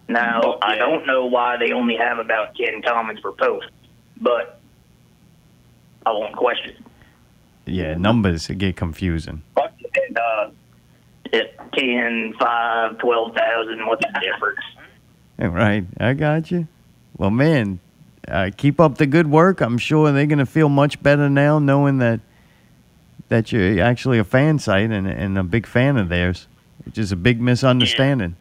Now, 0.09 0.59
I 0.61 0.77
don't 0.77 1.07
know 1.07 1.25
why 1.27 1.57
they 1.57 1.73
only 1.73 1.97
have 1.97 2.19
about 2.19 2.55
10 2.57 2.83
comments 2.83 3.23
per 3.23 3.33
post, 3.33 3.69
but 4.21 4.61
I 6.05 6.11
won't 6.13 6.37
question. 6.37 6.85
Yeah, 7.65 7.95
numbers 7.95 8.47
get 8.49 8.77
confusing. 8.77 9.43
And, 9.57 10.19
uh, 10.19 10.51
at 11.35 11.73
10, 11.73 12.35
5, 12.39 12.99
12,000, 12.99 13.87
what's 13.87 14.03
the 14.03 14.21
difference? 14.21 14.61
Yeah, 15.39 15.47
Right, 15.47 15.85
I 15.99 16.13
got 16.15 16.51
you. 16.51 16.69
Well, 17.17 17.31
man, 17.31 17.81
uh, 18.29 18.51
keep 18.57 18.81
up 18.81 18.99
the 18.99 19.07
good 19.07 19.29
work. 19.31 19.61
I'm 19.61 19.79
sure 19.79 20.11
they're 20.13 20.27
gonna 20.27 20.47
feel 20.47 20.69
much 20.69 21.03
better 21.03 21.29
now, 21.29 21.59
knowing 21.59 21.99
that 21.99 22.21
that 23.29 23.53
you're 23.53 23.83
actually 23.83 24.19
a 24.19 24.25
fan 24.25 24.59
site 24.59 24.91
and, 24.91 25.07
and 25.07 25.39
a 25.39 25.43
big 25.43 25.67
fan 25.67 25.97
of 25.97 26.09
theirs, 26.09 26.47
which 26.85 26.99
is 26.99 27.11
a 27.11 27.17
big 27.17 27.41
misunderstanding. 27.41 28.37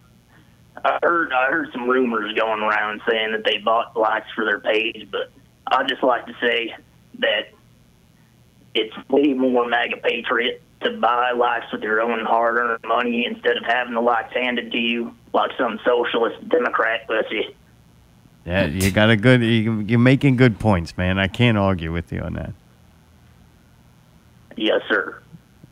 I 0.83 0.99
heard 1.01 1.31
I 1.31 1.47
heard 1.47 1.69
some 1.71 1.89
rumors 1.89 2.33
going 2.37 2.61
around 2.61 3.01
saying 3.09 3.31
that 3.31 3.43
they 3.45 3.57
bought 3.59 3.95
likes 3.97 4.27
for 4.35 4.45
their 4.45 4.59
page, 4.59 5.07
but 5.11 5.31
I'd 5.67 5.87
just 5.87 6.03
like 6.03 6.25
to 6.27 6.33
say 6.41 6.75
that 7.19 7.49
it's 8.75 8.95
way 9.09 9.33
more 9.33 9.67
MAGA 9.67 9.97
patriot 9.97 10.61
to 10.84 10.97
buy 10.97 11.31
likes 11.31 11.72
with 11.72 11.81
your 11.81 12.01
own 12.01 12.26
hard-earned 12.26 12.84
money 12.85 13.26
instead 13.26 13.57
of 13.57 13.64
having 13.65 13.93
the 13.93 14.01
likes 14.01 14.34
handed 14.34 14.72
to 14.72 14.77
you 14.77 15.14
like 15.34 15.51
some 15.57 15.80
socialist 15.85 16.47
Democrat 16.49 17.07
pussy. 17.07 17.55
Yeah, 18.45 18.65
you 18.65 18.91
got 18.91 19.10
a 19.10 19.15
good. 19.15 19.41
You, 19.41 19.80
you're 19.81 19.99
making 19.99 20.35
good 20.35 20.60
points, 20.60 20.97
man. 20.97 21.18
I 21.18 21.27
can't 21.27 21.57
argue 21.57 21.93
with 21.93 22.11
you 22.11 22.19
on 22.19 22.34
that. 22.34 22.53
Yes, 24.57 24.81
sir. 24.89 25.19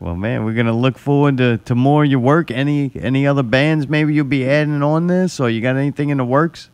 Well, 0.00 0.16
man, 0.16 0.44
we're 0.44 0.54
gonna 0.54 0.76
look 0.76 0.98
forward 0.98 1.36
to, 1.36 1.58
to 1.58 1.74
more 1.74 2.02
of 2.04 2.10
your 2.10 2.18
work. 2.18 2.50
Any 2.50 2.90
any 2.96 3.26
other 3.26 3.44
bands 3.44 3.88
maybe 3.88 4.14
you'll 4.14 4.24
be 4.24 4.48
adding 4.48 4.82
on 4.82 5.06
this, 5.06 5.38
or 5.38 5.48
you 5.48 5.60
got 5.60 5.76
anything 5.76 6.08
in 6.08 6.18
the 6.18 6.24
works? 6.24 6.70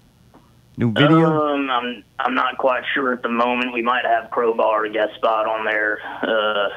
New 0.78 0.93
video? 0.93 1.55
Um, 1.55 1.69
I'm 1.69 2.05
I'm 2.20 2.35
not 2.35 2.56
quite 2.56 2.85
sure 2.94 3.12
at 3.12 3.23
the 3.23 3.28
moment. 3.28 3.74
We 3.74 3.82
might 3.82 4.05
have 4.05 4.31
Crowbar 4.31 4.85
a 4.85 4.90
guest 4.90 5.15
spot 5.16 5.47
on 5.47 5.65
there. 5.65 5.98
Uh, 6.23 6.69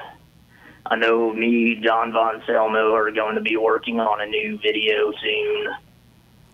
I 0.92 0.98
know 0.98 1.34
me, 1.34 1.80
John 1.82 2.12
Von 2.12 2.42
Selmo, 2.42 2.94
are 2.94 3.12
going 3.12 3.36
to 3.36 3.42
be 3.42 3.56
working 3.56 4.00
on 4.02 4.22
a 4.22 4.26
new 4.26 4.60
video 4.62 5.14
soon 5.22 5.74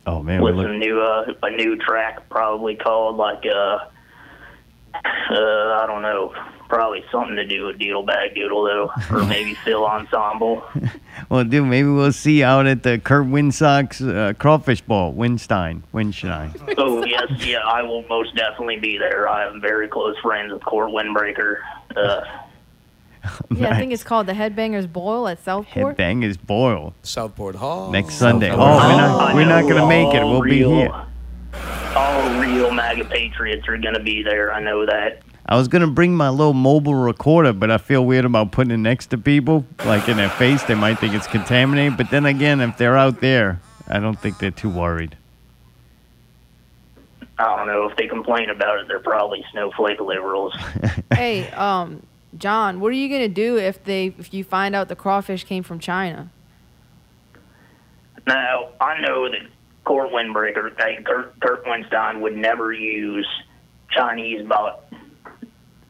oh 0.08 0.24
man, 0.24 0.42
with 0.42 0.56
look. 0.56 0.66
some 0.66 0.80
new 0.80 1.00
uh, 1.00 1.34
a 1.44 1.52
new 1.52 1.76
track 1.78 2.28
probably 2.30 2.76
called 2.76 3.18
like 3.18 3.46
uh, 3.46 3.80
uh 4.96 5.00
I 5.34 5.84
don't 5.86 6.02
know, 6.02 6.34
probably 6.70 7.04
something 7.12 7.36
to 7.36 7.46
do 7.46 7.66
with 7.66 7.78
Doodle 7.78 8.04
Bag 8.04 8.34
Doodle 8.34 8.64
though, 8.64 8.92
or 9.12 9.26
maybe 9.26 9.54
Phil 9.66 9.86
Ensemble. 9.86 10.64
Well, 11.30 11.44
dude, 11.44 11.66
maybe 11.66 11.90
we'll 11.90 12.12
see 12.12 12.44
out 12.44 12.68
at 12.68 12.84
the 12.84 13.00
Kurt 13.00 13.26
Winsock's 13.26 14.02
uh, 14.02 14.34
crawfish 14.38 14.82
ball, 14.82 15.14
Winstein, 15.14 15.82
Winstein. 15.92 16.54
oh 16.78 17.04
yes, 17.06 17.32
yeah, 17.40 17.58
I 17.66 17.82
will 17.82 18.04
most 18.08 18.36
definitely 18.36 18.78
be 18.78 19.00
there. 19.00 19.28
I 19.28 19.48
am 19.48 19.60
very 19.60 19.88
close 19.88 20.16
friends 20.20 20.54
with 20.54 20.64
Court 20.64 20.92
Windbreaker. 20.92 21.58
Uh, 21.96 22.22
Yeah, 23.50 23.74
I 23.74 23.78
think 23.80 23.92
it's 23.92 24.04
called 24.04 24.28
the 24.28 24.34
Headbangers 24.34 24.92
Boil 24.92 25.28
at 25.28 25.44
Southport. 25.44 25.98
Headbangers 25.98 26.38
Boil 26.40 26.94
Southport 27.04 27.56
Hall. 27.56 27.92
next 27.92 28.16
Sunday. 28.16 28.52
Oh, 28.52 28.58
we're 28.58 28.98
not 28.98 29.36
we're 29.36 29.46
not 29.46 29.62
gonna 29.68 29.88
make 29.88 30.14
it. 30.14 30.24
We'll 30.24 30.42
be 30.44 30.64
here. 30.64 30.94
all 31.96 32.40
real 32.40 32.72
MAGA 32.72 33.06
patriots 33.06 33.68
are 33.68 33.78
going 33.78 33.96
to 33.96 34.04
be 34.04 34.22
there. 34.22 34.54
I 34.54 34.60
know 34.62 34.86
that. 34.86 35.22
I 35.50 35.56
was 35.56 35.68
gonna 35.70 35.88
bring 35.88 36.14
my 36.14 36.30
little 36.30 36.54
mobile 36.54 36.94
recorder, 36.96 37.54
but 37.54 37.72
I 37.72 37.78
feel 37.78 38.06
weird 38.06 38.26
about 38.26 38.52
putting 38.52 38.72
it 38.72 38.78
next 38.78 39.08
to 39.08 39.18
people, 39.18 39.66
like 39.86 40.08
in 40.10 40.18
their 40.18 40.30
face. 40.30 40.62
They 40.64 40.76
might 40.76 41.00
think 41.00 41.14
it's 41.16 41.26
contaminated. 41.28 41.96
But 41.98 42.12
then 42.12 42.26
again, 42.26 42.60
if 42.62 42.78
they're 42.78 42.98
out 42.98 43.22
there, 43.22 43.62
I 43.88 44.00
don't 44.00 44.20
think 44.20 44.40
they're 44.40 44.52
too 44.52 44.70
worried. 44.70 45.16
I 47.40 47.56
don't 47.56 47.68
know 47.68 47.88
if 47.88 47.96
they 47.98 48.08
complain 48.08 48.50
about 48.50 48.80
it. 48.80 48.88
They're 48.88 49.00
probably 49.00 49.46
snowflake 49.52 50.00
liberals. 50.02 50.54
hey, 51.14 51.48
um, 51.52 52.02
John, 52.38 52.80
what 52.80 52.90
are 52.90 52.96
you 52.96 53.10
gonna 53.10 53.28
do 53.28 53.58
if 53.58 53.84
they 53.84 54.08
if 54.18 54.34
you 54.34 54.44
find 54.44 54.76
out 54.76 54.88
the 54.90 54.96
crawfish 54.96 55.44
came 55.44 55.64
from 55.64 55.80
China? 55.80 56.30
now 58.26 58.70
I 58.82 59.00
know 59.02 59.30
that 59.30 59.40
Court 59.86 60.12
Windbreaker, 60.12 60.74
hey, 60.80 61.02
Kurt, 61.04 61.40
Kurt 61.40 61.64
Winstein 61.66 62.20
would 62.22 62.36
never 62.36 62.74
use 62.74 63.26
Chinese 63.90 64.46
bought, 64.46 64.84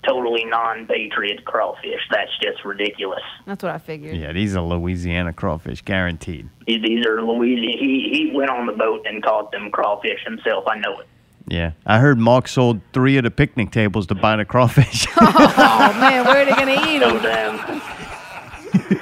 totally 0.07 0.45
non-patriot 0.45 1.43
crawfish. 1.45 1.99
That's 2.11 2.29
just 2.39 2.63
ridiculous. 2.63 3.23
That's 3.47 3.63
what 3.63 3.71
I 3.73 3.79
figured. 3.79 4.15
Yeah, 4.15 4.33
these 4.33 4.55
are 4.55 4.61
Louisiana 4.61 5.33
crawfish, 5.33 5.81
guaranteed. 5.81 6.47
These- 6.67 6.83
These 6.83 7.05
are 7.07 7.21
Louisiana. 7.23 7.77
He 7.79 8.09
he 8.11 8.31
went 8.35 8.51
on 8.51 8.67
the 8.67 8.73
boat 8.73 9.05
and 9.07 9.23
caught 9.23 9.51
them 9.51 9.71
crawfish 9.71 10.23
himself. 10.23 10.65
I 10.67 10.77
know 10.77 10.99
it. 10.99 11.07
Yeah, 11.49 11.71
I 11.85 11.99
heard 11.99 12.17
Mark 12.19 12.47
sold 12.49 12.81
three 12.91 13.17
of 13.17 13.23
the 13.23 13.31
picnic 13.31 13.71
tables 13.71 14.07
to 14.07 14.15
buy 14.15 14.35
the 14.35 14.43
crawfish. 14.45 15.07
oh 15.17 15.97
man, 15.99 16.25
where 16.25 16.41
are 16.41 16.45
they 16.45 16.51
gonna 16.51 16.87
eat 16.87 17.01
So 17.01 17.17
them? 17.19 17.57
damn. 17.57 17.81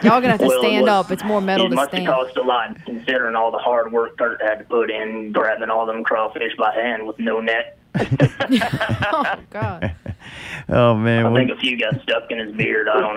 Y'all 0.03 0.21
gonna 0.21 0.29
have 0.29 0.39
to 0.39 0.45
Well, 0.47 0.57
it 0.59 0.61
stand 0.61 0.83
was- 0.83 0.89
up. 0.91 1.11
It's 1.11 1.23
more 1.23 1.41
metal 1.41 1.65
it 1.65 1.69
to 1.69 1.75
must 1.75 1.89
stand. 1.89 2.05
have 2.05 2.15
cost 2.15 2.37
a 2.37 2.43
lot 2.43 2.77
considering 2.85 3.35
all 3.35 3.51
the 3.51 3.57
hard 3.57 3.91
work 3.91 4.17
Kurt 4.17 4.39
had 4.41 4.59
to 4.59 4.63
put 4.65 4.91
in 4.91 5.31
grabbing 5.31 5.69
all 5.71 5.85
them 5.87 6.03
crawfish 6.03 6.55
by 6.57 6.71
hand 6.73 7.07
with 7.07 7.17
no 7.17 7.39
net. 7.41 7.79
oh 7.95 9.35
God. 9.49 9.95
oh 10.69 10.95
man, 10.95 11.25
I 11.25 11.29
well, 11.29 11.35
think 11.35 11.49
a 11.51 11.59
few 11.59 11.79
got 11.79 11.99
stuck 12.03 12.29
in 12.29 12.37
his 12.39 12.55
beard. 12.55 12.87
I 12.87 12.99
don't 12.99 13.15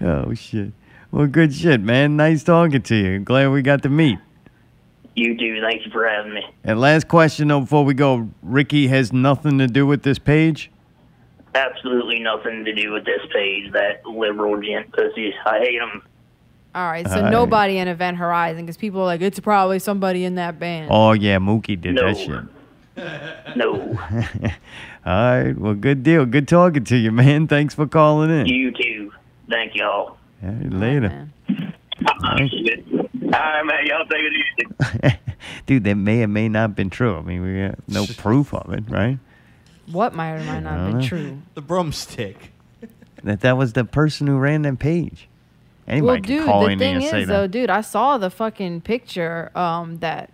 know. 0.00 0.26
oh 0.28 0.34
shit. 0.34 0.72
Well, 1.10 1.26
good 1.26 1.54
shit, 1.54 1.80
man. 1.80 2.16
Nice 2.16 2.42
talking 2.44 2.82
to 2.82 2.94
you. 2.94 3.18
Glad 3.20 3.48
we 3.50 3.62
got 3.62 3.82
to 3.84 3.88
meet. 3.88 4.18
You 5.16 5.36
too. 5.36 5.60
Thank 5.62 5.84
you 5.84 5.90
for 5.90 6.06
having 6.06 6.34
me. 6.34 6.42
And 6.62 6.78
last 6.80 7.08
question 7.08 7.48
though, 7.48 7.60
before 7.60 7.84
we 7.84 7.94
go, 7.94 8.28
Ricky 8.42 8.86
has 8.88 9.12
nothing 9.12 9.58
to 9.58 9.66
do 9.66 9.86
with 9.86 10.02
this 10.02 10.18
page. 10.18 10.70
Absolutely 11.54 12.18
nothing 12.20 12.64
to 12.66 12.74
do 12.74 12.92
with 12.92 13.04
this 13.06 13.20
page. 13.32 13.72
That 13.72 14.04
liberal 14.06 14.60
djent 14.60 14.92
pussy. 14.92 15.34
I 15.46 15.58
hate 15.58 15.80
him. 15.80 16.02
All 16.74 16.86
right, 16.86 17.06
so 17.08 17.16
All 17.16 17.22
right. 17.22 17.30
nobody 17.30 17.78
in 17.78 17.88
Event 17.88 18.18
Horizon 18.18 18.66
because 18.66 18.76
people 18.76 19.00
are 19.00 19.04
like, 19.06 19.22
it's 19.22 19.40
probably 19.40 19.78
somebody 19.78 20.24
in 20.26 20.34
that 20.34 20.58
band. 20.58 20.90
Oh 20.92 21.12
yeah, 21.12 21.38
Mookie 21.38 21.80
did 21.80 21.94
No. 21.94 22.06
that 22.12 22.18
shit. 22.18 22.42
No. 23.56 23.72
All 25.06 25.12
right, 25.44 25.56
well, 25.56 25.74
good 25.74 26.02
deal. 26.02 26.26
Good 26.26 26.48
talking 26.48 26.84
to 26.84 26.96
you, 26.96 27.10
man. 27.12 27.46
Thanks 27.46 27.74
for 27.74 27.86
calling 27.86 28.30
in. 28.30 28.46
you 28.46 28.70
too. 28.72 29.12
Thank 29.48 29.74
y'all. 29.76 30.18
All 30.42 30.50
right, 30.50 30.70
later. 30.72 31.08
All 31.08 31.16
right, 31.18 31.28
man. 32.00 33.86
Y'all 33.86 34.06
take 34.06 34.20
it 34.20 34.32
easy. 34.32 35.18
Dude, 35.66 35.84
that 35.84 35.94
may 35.94 36.22
or 36.22 36.28
may 36.28 36.48
not 36.48 36.60
have 36.60 36.76
been 36.76 36.90
true. 36.90 37.16
I 37.16 37.22
mean, 37.22 37.42
we 37.42 37.68
got 37.68 37.78
no 37.88 38.06
proof 38.16 38.54
of 38.54 38.72
it, 38.72 38.84
right? 38.88 39.18
What 39.90 40.14
might 40.14 40.34
or 40.34 40.44
might 40.44 40.60
not 40.60 40.78
have 40.78 40.86
been 40.90 41.00
know. 41.00 41.06
true? 41.06 41.42
The 41.54 41.62
broomstick. 41.62 42.52
That 43.22 43.40
that 43.40 43.56
was 43.56 43.72
the 43.72 43.84
person 43.84 44.28
who 44.28 44.36
ran 44.36 44.62
that 44.62 44.78
page. 44.78 45.26
Anybody 45.88 46.06
well, 46.06 46.14
can 46.16 46.22
dude, 46.22 46.44
call 46.44 46.64
the 46.64 46.70
in 46.70 46.78
thing 46.78 46.98
there 46.98 47.00
and 47.00 47.10
say 47.10 47.22
is, 47.22 47.28
though, 47.28 47.42
that. 47.42 47.50
dude, 47.50 47.70
I 47.70 47.80
saw 47.80 48.18
the 48.18 48.30
fucking 48.30 48.82
picture 48.82 49.50
um, 49.56 49.98
that 49.98 50.30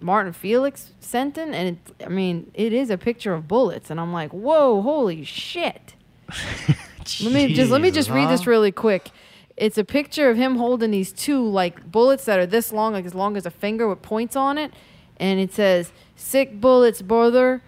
Martin 0.00 0.32
Felix 0.34 0.92
sent 1.00 1.38
in, 1.38 1.54
and 1.54 1.78
it, 1.78 2.04
I 2.04 2.08
mean, 2.08 2.50
it 2.52 2.74
is 2.74 2.90
a 2.90 2.98
picture 2.98 3.32
of 3.32 3.48
bullets, 3.48 3.88
and 3.88 3.98
I'm 3.98 4.12
like, 4.12 4.32
whoa, 4.32 4.82
holy 4.82 5.24
shit! 5.24 5.94
let 7.22 7.32
me 7.32 7.54
just 7.54 7.70
let 7.70 7.80
me 7.80 7.90
just 7.90 8.10
read 8.10 8.28
this 8.28 8.46
really 8.46 8.72
quick. 8.72 9.10
It's 9.56 9.78
a 9.78 9.84
picture 9.84 10.28
of 10.30 10.36
him 10.36 10.56
holding 10.56 10.90
these 10.90 11.12
two 11.12 11.44
like 11.44 11.90
bullets 11.90 12.24
that 12.24 12.38
are 12.38 12.46
this 12.46 12.72
long, 12.72 12.92
like 12.92 13.04
as 13.04 13.14
long 13.14 13.36
as 13.36 13.46
a 13.46 13.50
finger 13.50 13.88
with 13.88 14.02
points 14.02 14.34
on 14.36 14.58
it, 14.58 14.72
and 15.18 15.38
it 15.38 15.52
says 15.52 15.92
"sick 16.16 16.60
bullets, 16.60 17.02
brother." 17.02 17.62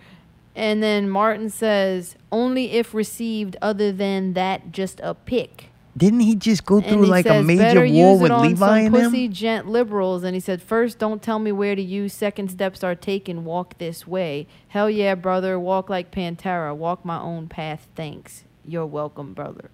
And 0.55 0.83
then 0.83 1.09
Martin 1.09 1.51
says, 1.51 2.17
"Only 2.33 2.73
if 2.73 2.95
received, 2.95 3.57
other 3.61 3.93
than 3.93 4.33
that, 4.33 4.73
just 4.73 5.01
a 5.01 5.15
pick." 5.15 5.71
Didn't 5.97 6.21
he 6.21 6.35
just 6.35 6.67
go 6.67 6.83
through 6.83 7.07
like 7.07 7.25
a 7.25 7.31
says, 7.31 7.47
major 7.47 7.63
"Better 7.63 7.81
war 7.81 7.87
use 7.87 8.21
it 8.21 8.23
with 8.23 8.31
on 8.33 8.49
Levi 8.49 8.67
some 8.67 8.95
and 8.95 8.95
pussy 8.95 9.29
djent 9.29 9.67
liberals. 9.67 10.25
And 10.25 10.35
he 10.35 10.41
said, 10.41 10.61
first, 10.61 10.99
don't 10.99 11.23
tell 11.23 11.39
me 11.39 11.53
where 11.53 11.75
to 11.75 11.81
use. 11.81 12.13
Second 12.13 12.51
steps 12.51 12.85
are 12.85 12.95
taken. 12.95 13.47
Walk 13.47 13.79
this 13.79 14.07
way. 14.07 14.47
Hell 14.69 14.91
yeah, 14.91 15.15
brother. 15.15 15.59
Walk 15.59 15.89
like 15.89 16.11
Pantera. 16.11 16.77
Walk 16.77 17.05
my 17.05 17.19
own 17.19 17.49
path. 17.49 17.89
Thanks. 17.95 18.45
You're 18.63 18.85
welcome, 18.85 19.33
brother. 19.33 19.71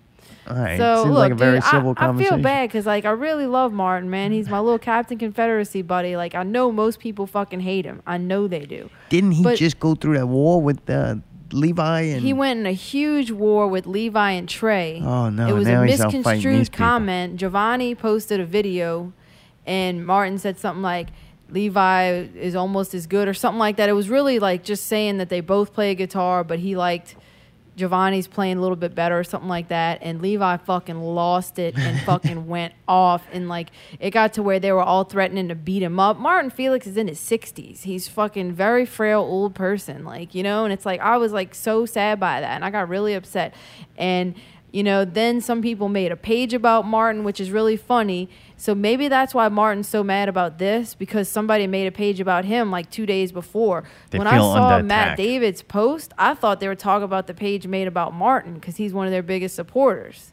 All 0.49 0.57
right, 0.57 0.77
So 0.77 1.05
seems 1.05 1.11
look, 1.11 1.19
like 1.19 1.33
a 1.33 1.37
very 1.37 1.59
dude, 1.61 1.65
civil 1.65 1.95
I, 1.97 2.09
I 2.09 2.17
feel 2.17 2.37
bad 2.39 2.69
because 2.69 2.85
like 2.85 3.05
I 3.05 3.11
really 3.11 3.47
love 3.47 3.73
Martin, 3.73 4.11
man. 4.11 4.33
He's 4.33 4.49
my 4.49 4.59
little 4.59 4.79
Captain 4.79 5.17
Confederacy 5.17 5.83
buddy. 5.83 6.17
Like 6.17 6.35
I 6.35 6.43
know 6.43 6.73
most 6.73 6.99
people 6.99 7.27
fucking 7.27 7.61
hate 7.61 7.85
him. 7.85 8.03
I 8.07 8.19
know 8.19 8.49
they 8.49 8.67
do. 8.67 8.91
Didn't 9.09 9.33
he 9.33 9.43
But- 9.45 9.57
just 9.59 9.79
go 9.79 9.95
through 9.95 10.19
that 10.19 10.27
war 10.27 10.61
with 10.61 10.89
uh, 10.91 11.17
Levi 11.53 12.01
and? 12.01 12.23
He 12.23 12.33
went 12.33 12.59
in 12.61 12.67
a 12.67 12.73
huge 12.73 13.31
war 13.31 13.69
with 13.69 13.87
Levi 13.87 14.31
and 14.33 14.49
Trey. 14.49 15.01
Oh, 15.05 15.29
no, 15.31 15.47
It 15.49 15.53
was 15.53 15.69
now 15.69 15.83
a 15.83 15.87
he's 15.87 16.01
out 16.01 16.13
fighting 16.13 16.23
these 16.23 16.27
misconstrued 16.27 16.73
comment. 16.73 17.37
Giovanni 17.37 17.95
posted 17.95 18.41
a 18.41 18.45
video, 18.47 19.13
and 19.65 20.05
Martin 20.05 20.39
said 20.39 20.59
something 20.59 20.83
like, 20.83 21.09
"Levi 21.51 22.05
is 22.35 22.57
almost 22.57 22.95
as 22.95 23.07
good" 23.07 23.29
or 23.29 23.35
something 23.35 23.59
like 23.61 23.77
that. 23.77 23.89
It 23.89 23.93
was 23.93 24.09
really 24.09 24.39
like 24.41 24.65
just 24.65 24.87
saying 24.87 25.19
that 25.19 25.29
they 25.29 25.41
both 25.41 25.73
play 25.73 25.95
guitar, 25.95 26.43
but 26.43 26.59
he 26.59 26.75
liked 26.77 27.15
Giovanni's 27.77 28.27
playing 28.27 28.59
a 28.59 28.61
little 28.61 28.77
bit 28.77 28.95
better 28.95 29.19
or 29.19 29.25
something 29.25 29.49
like 29.49 29.69
that, 29.69 29.99
and 30.03 30.21
Levi 30.21 30.59
fucking 30.59 31.01
lost 31.01 31.59
it 31.59 31.77
and 31.77 32.01
fucking 32.07 32.47
went 32.47 32.75
off, 32.87 33.27
and 33.33 33.49
like 33.49 33.71
it 33.99 34.11
got 34.11 34.35
to 34.35 34.43
where 34.43 34.61
they 34.61 34.73
were 34.73 34.83
all 34.83 35.05
threatening 35.05 35.49
to 35.49 35.55
beat 35.55 35.83
him 35.83 35.99
up. 35.99 36.19
Martin 36.19 36.51
Felix 36.51 36.87
is 36.87 36.97
in 36.97 37.09
his 37.09 37.19
sixties. 37.19 37.83
He's 37.85 38.09
fucking 38.09 38.53
very 38.53 38.85
frail 38.85 39.21
old 39.21 39.55
person, 39.55 40.05
like 40.05 40.35
you 40.35 40.43
know, 40.43 40.65
and 40.65 40.73
it's 40.73 40.85
like 40.85 41.01
I 41.01 41.17
was 41.17 41.33
like 41.33 41.55
so 41.55 41.87
sad 41.87 42.21
by 42.21 42.41
that, 42.41 42.55
and 42.55 42.65
I 42.65 42.71
got 42.71 42.89
really 42.89 43.15
upset, 43.15 43.55
and 43.97 44.35
you 44.73 44.83
know, 44.83 45.05
then 45.05 45.43
some 45.43 45.61
people 45.61 45.89
made 45.91 46.11
a 46.11 46.17
page 46.17 46.55
about 46.55 46.87
Martin, 46.87 47.25
which 47.25 47.39
is 47.39 47.51
really 47.51 47.77
funny. 47.77 48.31
So 48.57 48.75
maybe 48.75 49.07
that's 49.07 49.35
why 49.35 49.49
Martin's 49.49 49.87
so 49.87 50.03
mad 50.03 50.31
about 50.31 50.59
this 50.59 50.95
because 50.95 51.29
somebody 51.29 51.67
made 51.67 51.87
a 51.87 51.93
page 51.93 52.21
about 52.21 52.47
him 52.47 52.71
like 52.71 52.91
two 52.91 53.05
days 53.05 53.33
before. 53.33 53.85
They 54.11 54.19
when 54.19 54.27
I 54.27 54.39
saw 54.39 54.81
Matt. 54.81 55.19
David's 55.19 55.61
post, 55.61 56.15
I 56.17 56.33
thought 56.33 56.59
they 56.61 56.69
were 56.69 56.75
talking 56.75 57.05
about 57.05 57.27
the 57.27 57.35
page 57.35 57.67
made 57.67 57.87
about 57.87 58.15
Martin 58.15 58.55
because 58.55 58.79
he's 58.79 58.95
one 58.95 59.07
of 59.07 59.13
their 59.13 59.23
biggest 59.23 59.55
supporters. 59.55 60.33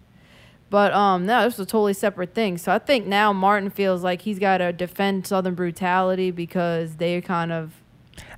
But 0.70 0.94
um, 0.94 1.26
no, 1.26 1.44
this 1.44 1.58
was 1.58 1.68
a 1.68 1.70
totally 1.70 1.94
separate 1.94 2.34
thing. 2.34 2.58
So 2.58 2.72
I 2.72 2.80
think 2.80 3.08
now 3.08 3.34
Martin 3.34 3.70
feels 3.70 4.04
like 4.04 4.22
he's 4.22 4.40
got 4.40 4.60
to 4.60 4.72
defend 4.72 5.28
Southern 5.28 5.56
brutality 5.56 6.32
because 6.32 6.96
they 6.96 7.20
kind 7.22 7.52
of 7.52 7.74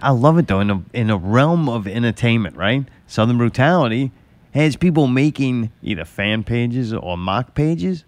I 0.01 0.11
love 0.11 0.37
it 0.37 0.47
though. 0.47 0.59
In 0.59 0.69
a 0.69 0.83
in 0.93 1.09
a 1.09 1.17
realm 1.17 1.69
of 1.69 1.87
entertainment, 1.87 2.55
right? 2.55 2.85
Southern 3.07 3.37
Brutality 3.37 4.11
has 4.51 4.75
people 4.75 5.07
making 5.07 5.71
either 5.81 6.05
fan 6.05 6.43
pages 6.43 6.93
or 6.93 7.17
mock 7.17 7.55
pages 7.55 8.05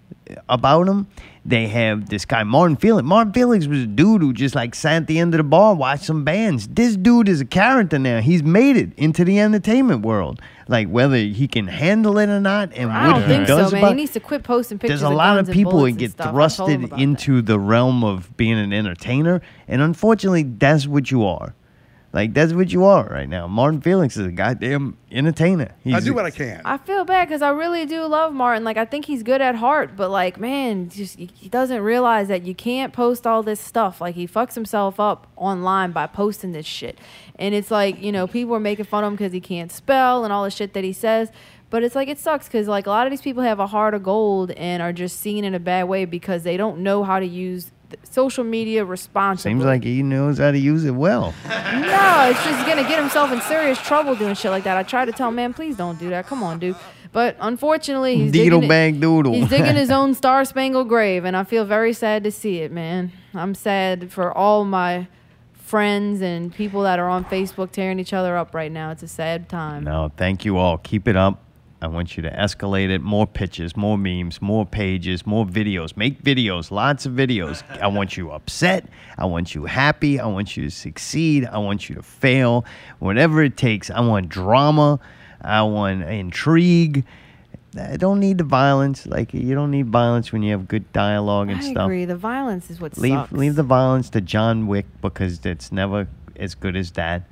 about 0.49 0.87
him. 0.87 1.07
They 1.45 1.67
have 1.67 2.07
this 2.07 2.23
guy 2.25 2.43
Martin 2.43 2.77
Felix. 2.77 3.05
Martin 3.05 3.33
Felix 3.33 3.65
was 3.67 3.79
a 3.83 3.87
dude 3.87 4.21
who 4.21 4.31
just 4.31 4.55
like 4.55 4.73
sat 4.75 5.03
at 5.03 5.07
the 5.07 5.19
end 5.19 5.33
of 5.33 5.39
the 5.39 5.43
bar, 5.43 5.75
watched 5.75 6.05
some 6.05 6.23
bands. 6.23 6.67
This 6.69 6.95
dude 6.95 7.27
is 7.27 7.41
a 7.41 7.45
character 7.45 7.99
now. 7.99 8.21
He's 8.21 8.43
made 8.43 8.77
it 8.77 8.93
into 8.95 9.25
the 9.25 9.39
entertainment 9.39 10.05
world. 10.05 10.41
Like 10.69 10.87
whether 10.87 11.17
he 11.17 11.49
can 11.49 11.67
handle 11.67 12.17
it 12.17 12.29
or 12.29 12.39
not, 12.39 12.71
and 12.73 12.89
I 12.89 13.07
what 13.07 13.13
don't 13.13 13.21
he 13.23 13.27
think 13.27 13.47
so, 13.47 13.57
does 13.57 13.73
man. 13.73 13.83
about 13.83 13.89
He 13.91 13.95
needs 13.97 14.11
to 14.13 14.21
quit 14.21 14.43
posting 14.43 14.79
pictures. 14.79 15.01
there's 15.01 15.11
a 15.11 15.13
lot 15.13 15.35
guns 15.35 15.49
of 15.49 15.49
and 15.49 15.55
people 15.57 15.71
bullets 15.73 15.95
that 15.95 15.99
get 15.99 16.05
and 16.05 16.13
stuff. 16.13 16.35
I 16.35 16.47
told 16.47 16.69
him 16.69 16.81
thrusted 16.81 16.85
about 16.85 16.99
into 17.01 17.41
the 17.41 17.59
realm 17.59 18.03
of 18.05 18.35
being 18.37 18.57
an 18.57 18.71
entertainer, 18.71 19.41
and 19.67 19.81
unfortunately, 19.81 20.43
that's 20.43 20.87
what 20.87 21.11
you 21.11 21.25
are. 21.25 21.53
Like 22.13 22.35
that's 22.35 22.53
what 22.53 22.71
you 22.71 22.85
are 22.85 23.05
right 23.05 23.27
now. 23.27 23.47
Martin 23.47 23.81
Felix 23.81 24.15
is 24.17 24.27
a 24.27 24.31
goddamn 24.31 24.97
entertainer. 25.11 25.71
I 25.83 25.89
He's 25.89 26.05
do 26.05 26.13
what 26.13 26.25
I 26.25 26.29
can. 26.29 26.61
I 26.63 26.77
feel 26.77 27.05
bad 27.05 27.27
because 27.27 27.41
I 27.41 27.49
really 27.49 27.87
do 27.87 28.05
love 28.05 28.33
Martin. 28.33 28.63
Like 28.63 28.77
I 28.77 28.85
think 28.85 29.05
he's 29.05 29.23
good 29.23 29.41
at 29.41 29.55
heart, 29.55 29.95
but 29.95 30.11
like 30.11 30.39
man, 30.39 30.89
just 30.89 31.17
he 31.17 31.31
he 31.33 31.49
doesn't 31.49 31.81
realize 31.81 32.27
that 32.27 32.43
you 32.43 32.53
can't 32.53 32.93
post 32.93 33.25
all 33.25 33.41
this 33.41 33.59
stuff. 33.59 33.99
Like 33.99 34.13
he 34.13 34.27
fucks 34.27 34.53
himself 34.53 34.99
up 34.99 35.25
online 35.35 35.91
by 35.91 36.05
posting 36.05 36.51
this 36.51 36.67
shit, 36.67 36.99
and 37.39 37.55
it's 37.55 37.71
like 37.71 37.99
you 37.99 38.11
know 38.11 38.27
people 38.27 38.53
are 38.55 38.59
making 38.59 38.85
fun 38.85 39.03
of 39.03 39.07
him 39.07 39.15
because 39.15 39.33
he 39.33 39.41
can't 39.41 39.71
spell 39.71 40.23
and 40.23 40.31
all 40.31 40.43
the 40.43 40.51
shit 40.51 40.73
that 40.75 40.83
he 40.83 40.93
says. 40.93 41.31
But 41.71 41.81
it's 41.81 41.95
like 41.95 42.09
it 42.09 42.19
sucks 42.19 42.45
because 42.45 42.67
like 42.67 42.85
a 42.85 42.91
lot 42.91 43.07
of 43.07 43.11
these 43.11 43.23
people 43.23 43.41
have 43.41 43.59
a 43.59 43.65
heart 43.65 43.95
of 43.95 44.03
gold 44.03 44.51
and 44.51 44.83
are 44.83 44.93
just 44.93 45.19
seen 45.19 45.43
in 45.43 45.55
a 45.55 45.59
bad 45.59 45.85
way 45.85 46.05
because 46.05 46.43
they 46.43 46.57
don't 46.57 46.77
know 46.83 47.03
how 47.03 47.19
to 47.19 47.25
use 47.25 47.63
th- 47.63 47.72
social 48.03 48.43
media 48.43 48.85
responsibly. 48.85 49.51
Seems 49.51 49.63
like 49.63 49.83
he 49.83 50.03
knows 50.03 50.37
how 50.37 50.51
to 50.51 50.57
use 50.57 50.85
it 50.85 50.91
well. 50.91 51.33
No, 51.47 52.27
it's 52.29 52.43
just 52.43 52.65
gonna 52.67 52.87
get 52.87 52.99
himself 52.99 53.31
in 53.31 53.41
serious 53.41 53.79
trouble 53.81 54.15
doing 54.15 54.35
shit 54.35 54.51
like 54.51 54.63
that. 54.63 54.77
I 54.77 54.83
try 54.83 55.05
to 55.05 55.11
tell 55.11 55.29
him, 55.29 55.35
man, 55.35 55.53
please 55.53 55.75
don't 55.75 55.99
do 55.99 56.09
that. 56.09 56.27
Come 56.27 56.43
on, 56.43 56.59
dude. 56.59 56.75
But 57.11 57.37
unfortunately, 57.39 58.15
he's 58.15 58.31
Deedle 58.31 58.61
digging, 58.61 58.67
bag 58.67 58.99
doodle. 58.99 59.33
He's 59.33 59.49
digging 59.49 59.75
his 59.75 59.91
own 59.99 60.15
star 60.15 60.45
spangled 60.45 60.89
grave, 60.89 61.25
and 61.25 61.37
I 61.37 61.43
feel 61.43 61.63
very 61.63 61.93
sad 61.93 62.23
to 62.23 62.31
see 62.31 62.59
it, 62.59 62.71
man. 62.71 63.11
I'm 63.35 63.53
sad 63.53 64.11
for 64.11 64.35
all 64.35 64.65
my 64.65 65.07
friends 65.53 66.21
and 66.21 66.53
people 66.53 66.83
that 66.83 66.99
are 66.99 67.09
on 67.09 67.25
Facebook 67.25 67.71
tearing 67.71 67.99
each 67.99 68.13
other 68.13 68.35
up 68.35 68.53
right 68.53 68.71
now. 68.71 68.91
It's 68.91 69.03
a 69.03 69.07
sad 69.07 69.47
time. 69.49 69.83
No, 69.83 70.11
thank 70.17 70.43
you 70.45 70.57
all. 70.57 70.77
Keep 70.77 71.07
it 71.07 71.15
up. 71.15 71.43
I 71.83 71.87
want 71.87 72.15
you 72.15 72.23
to 72.23 72.31
escalate 72.31 72.89
it. 72.89 73.01
More 73.01 73.27
pictures, 73.27 73.75
more 73.75 73.97
memes, 73.97 74.41
more 74.41 74.65
pages, 74.65 75.25
more 75.27 75.45
videos. 75.45 75.97
Make 75.97 76.23
videos, 76.23 76.71
lots 76.71 77.05
of 77.05 77.11
videos. 77.11 77.61
I 77.81 77.87
want 77.87 78.15
you 78.15 78.31
upset. 78.31 78.85
I 79.17 79.25
want 79.25 79.53
you 79.53 79.65
happy. 79.65 80.17
I 80.17 80.25
want 80.27 80.55
you 80.55 80.63
to 80.63 80.69
succeed. 80.71 81.45
I 81.45 81.57
want 81.57 81.89
you 81.89 81.95
to 81.95 82.01
fail. 82.01 82.63
Whatever 82.99 83.43
it 83.43 83.57
takes. 83.57 83.89
I 83.91 83.99
want 83.99 84.29
drama. 84.29 84.97
I 85.41 85.63
want 85.63 86.03
intrigue. 86.03 87.03
I 87.77 87.97
don't 87.97 88.21
need 88.21 88.37
the 88.37 88.45
violence. 88.45 89.05
Like 89.05 89.33
you 89.33 89.53
don't 89.53 89.71
need 89.71 89.87
violence 89.87 90.31
when 90.31 90.41
you 90.41 90.51
have 90.51 90.69
good 90.69 90.89
dialogue 90.93 91.49
and 91.49 91.59
I 91.59 91.71
stuff. 91.71 91.83
agree. 91.83 92.05
The 92.05 92.15
violence 92.15 92.69
is 92.69 92.79
what 92.79 92.97
Leave 92.97 93.11
sucks. 93.11 93.31
leave 93.33 93.55
the 93.55 93.63
violence 93.63 94.09
to 94.11 94.21
John 94.21 94.67
Wick 94.67 94.85
because 95.01 95.45
it's 95.45 95.69
never 95.69 96.07
as 96.37 96.55
good 96.55 96.77
as 96.77 96.91
that. 96.91 97.23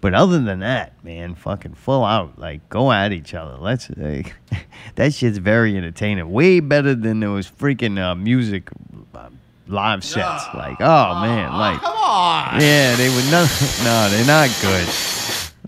But 0.00 0.14
other 0.14 0.38
than 0.40 0.60
that, 0.60 1.04
man, 1.04 1.34
fucking 1.34 1.74
full 1.74 2.04
out, 2.04 2.38
like 2.38 2.66
go 2.70 2.90
at 2.90 3.12
each 3.12 3.34
other. 3.34 3.56
Let's 3.58 3.90
like, 3.96 4.34
that 4.94 5.12
shit's 5.12 5.38
very 5.38 5.76
entertaining. 5.76 6.30
Way 6.32 6.60
better 6.60 6.94
than 6.94 7.20
those 7.20 7.50
freaking 7.50 7.98
uh, 7.98 8.14
music 8.14 8.70
uh, 9.14 9.28
live 9.68 10.02
sets. 10.02 10.44
Like 10.54 10.80
oh 10.80 11.20
man, 11.20 11.52
like 11.52 11.80
Come 11.80 11.96
on. 11.96 12.60
yeah, 12.60 12.96
they 12.96 13.08
were 13.08 13.30
not. 13.30 13.48
No, 13.84 14.08
they're 14.10 14.26
not 14.26 14.48
good. 14.62 14.88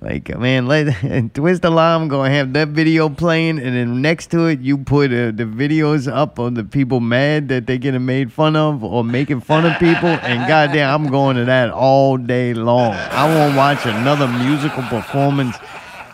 Like 0.02 0.36
man, 0.36 0.66
let 0.66 0.90
Twist 1.34 1.64
Alarm 1.64 2.08
gonna 2.08 2.28
have 2.28 2.54
that 2.54 2.68
video 2.68 3.08
playing, 3.08 3.60
and 3.60 3.76
then 3.76 4.02
next 4.02 4.32
to 4.32 4.46
it, 4.46 4.58
you 4.58 4.76
put 4.76 5.12
uh, 5.12 5.30
the 5.30 5.44
videos 5.44 6.12
up 6.12 6.40
of 6.40 6.56
the 6.56 6.64
people 6.64 6.98
mad 6.98 7.48
that 7.50 7.68
they 7.68 7.78
getting 7.78 8.04
made 8.04 8.32
fun 8.32 8.56
of 8.56 8.82
or 8.82 9.04
making 9.04 9.42
fun 9.42 9.64
of 9.64 9.78
people. 9.78 10.08
And 10.08 10.48
goddamn, 10.48 10.92
I'm 10.92 11.08
going 11.08 11.36
to 11.36 11.44
that 11.44 11.70
all 11.70 12.16
day 12.16 12.52
long. 12.52 12.94
I 12.94 13.32
won't 13.32 13.56
watch 13.56 13.86
another 13.86 14.26
musical 14.26 14.82
performance 14.82 15.56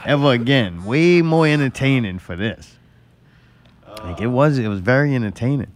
ever 0.05 0.33
again. 0.33 0.85
Way 0.85 1.23
more 1.23 1.47
entertaining 1.47 2.19
for 2.19 2.37
this. 2.37 2.77
Like 4.05 4.21
it 4.21 4.27
was, 4.27 4.59
it 4.59 4.69
was 4.69 4.81
very 4.81 5.15
entertaining. 5.15 5.73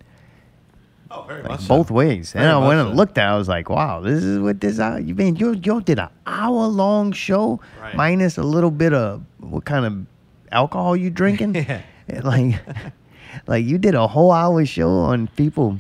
Very 1.33 1.43
Like 1.43 1.51
much 1.53 1.61
so. 1.63 1.69
both 1.69 1.91
ways. 1.91 2.35
And 2.35 2.45
I 2.47 2.57
went 2.59 2.79
much 2.79 2.87
and 2.87 2.93
so. 2.93 2.97
looked 2.97 3.19
at 3.19 3.27
it, 3.29 3.33
I 3.35 3.37
was 3.37 3.49
like, 3.49 3.69
wow, 3.71 4.01
this 4.01 4.23
is 4.23 4.39
what 4.39 4.61
this 4.61 4.79
hour. 4.79 4.99
You 5.01 5.15
mean 5.15 5.37
you 5.37 5.53
you 5.63 5.81
did 5.81 5.99
an 5.99 6.09
hour 6.27 6.67
long 6.67 7.13
show 7.13 7.61
Right. 7.81 7.95
minus 7.95 8.39
a 8.39 8.43
little 8.43 8.71
bit 8.71 8.93
of 8.93 9.23
what 9.39 9.65
kind 9.65 9.85
of 9.87 10.07
alcohol 10.51 10.97
you 10.97 11.11
drinking? 11.11 11.55
Yeah. 12.09 12.21
Like 12.25 12.61
like 13.47 13.65
you 13.65 13.79
did 13.79 13.95
a 13.95 14.07
whole 14.09 14.33
hour 14.33 14.65
show 14.67 14.91
on 14.91 15.29
people 15.37 15.79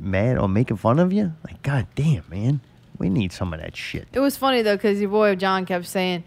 mad 0.00 0.38
or 0.38 0.48
making 0.48 0.76
fun 0.78 0.98
of 0.98 1.12
you? 1.12 1.32
Like, 1.44 1.62
god 1.62 1.86
damn, 1.94 2.24
man. 2.30 2.60
We 2.98 3.08
need 3.10 3.30
some 3.32 3.52
of 3.52 3.60
that 3.60 3.76
shit. 3.76 4.08
It 4.12 4.20
was 4.20 4.36
funny 4.36 4.62
though 4.62 4.76
because 4.76 5.00
your 5.00 5.10
boy 5.10 5.34
John 5.36 5.66
kept 5.66 5.86
saying, 5.86 6.24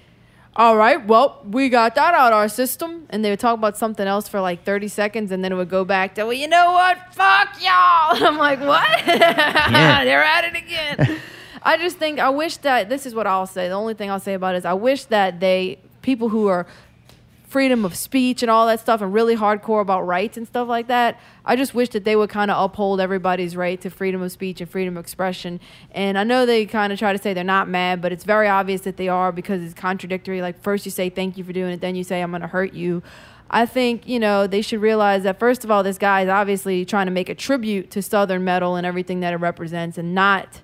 "All 0.56 0.76
right, 0.76 1.06
well, 1.06 1.42
we 1.50 1.70
got 1.70 1.96
that 1.96 2.14
out 2.14 2.34
of 2.34 2.38
our 2.38 2.50
system," 2.50 3.06
and 3.10 3.24
they 3.24 3.30
would 3.30 3.40
talk 3.40 3.58
about 3.58 3.78
something 3.78 4.08
else 4.08 4.28
for 4.28 4.42
like 4.42 4.64
thirty 4.64 4.88
seconds, 4.88 5.32
and 5.32 5.44
then 5.44 5.52
it 5.52 5.56
would 5.56 5.70
go 5.70 5.86
back 5.86 6.16
to, 6.16 6.24
"Well, 6.24 6.34
you 6.34 6.48
know 6.48 6.72
what? 6.74 6.98
Fuck 7.14 7.62
y'all." 7.62 8.16
And 8.16 8.26
I'm 8.30 8.38
like, 8.38 8.60
"What? 8.60 9.06
They're 9.06 10.24
at 10.24 10.46
it 10.46 10.56
again." 10.56 11.20
I 11.62 11.78
just 11.78 11.98
think 11.98 12.20
I 12.20 12.30
wish 12.30 12.58
that 12.58 12.90
this 12.90 13.06
is 13.06 13.14
what 13.14 13.28
I'll 13.28 13.48
say. 13.48 13.68
The 13.68 13.74
only 13.74 13.94
thing 13.94 14.10
I'll 14.10 14.20
say 14.20 14.34
about 14.34 14.56
it 14.56 14.60
is 14.60 14.66
I 14.66 14.74
wish 14.74 15.06
that 15.06 15.40
they 15.40 15.80
people 16.02 16.30
who 16.30 16.48
are 16.48 16.66
freedom 17.50 17.84
of 17.84 17.96
speech 17.96 18.44
and 18.44 18.52
all 18.52 18.68
that 18.68 18.80
stuff 18.80 19.02
and 19.02 19.12
really 19.12 19.36
hardcore 19.36 19.82
about 19.82 20.06
rights 20.06 20.38
and 20.38 20.48
stuff 20.48 20.68
like 20.68 20.86
that. 20.86 21.20
I 21.44 21.56
just 21.56 21.74
wish 21.74 21.90
that 21.90 22.04
they 22.04 22.16
would 22.16 22.30
kind 22.30 22.52
of 22.52 22.64
uphold 22.64 23.02
everybody's 23.02 23.56
right 23.56 23.82
to 23.82 23.90
freedom 23.90 24.22
of 24.22 24.32
speech 24.32 24.62
and 24.62 24.70
freedom 24.70 24.96
of 24.98 25.04
expression. 25.04 25.60
And 25.90 26.20
I 26.20 26.24
know 26.24 26.46
they 26.46 26.68
kind 26.68 26.94
of 26.94 27.00
try 27.00 27.12
to 27.12 27.18
say 27.18 27.34
they're 27.34 27.44
not 27.44 27.68
mad, 27.68 28.04
but 28.04 28.12
it's 28.12 28.24
very 28.24 28.48
obvious 28.48 28.82
that 28.82 28.98
they 28.98 29.08
are 29.08 29.32
because 29.32 29.64
it's 29.64 29.74
contradictory. 29.74 30.44
Like 30.44 30.62
first 30.62 30.86
you 30.86 30.92
say 30.92 31.10
thank 31.10 31.40
you 31.40 31.44
for 31.44 31.52
doing 31.52 31.72
it, 31.72 31.82
then 31.82 31.96
you 31.96 32.04
say 32.04 32.22
I'm 32.22 32.30
going 32.30 32.44
to 32.44 32.48
hurt 32.48 32.74
you. 32.74 33.02
I 33.50 33.66
think, 33.66 34.08
you 34.08 34.20
know, 34.20 34.46
they 34.46 34.62
should 34.62 34.80
realize 34.80 35.24
that 35.24 35.40
first 35.40 35.64
of 35.64 35.72
all 35.72 35.82
this 35.82 35.98
guy 35.98 36.22
is 36.22 36.30
obviously 36.30 36.86
trying 36.86 37.08
to 37.08 37.12
make 37.12 37.30
a 37.30 37.36
tribute 37.36 37.90
to 37.92 38.04
southern 38.04 38.44
metal 38.44 38.76
and 38.76 38.86
everything 38.86 39.22
that 39.22 39.34
it 39.34 39.38
represents 39.38 39.98
and 39.98 40.14
not 40.14 40.62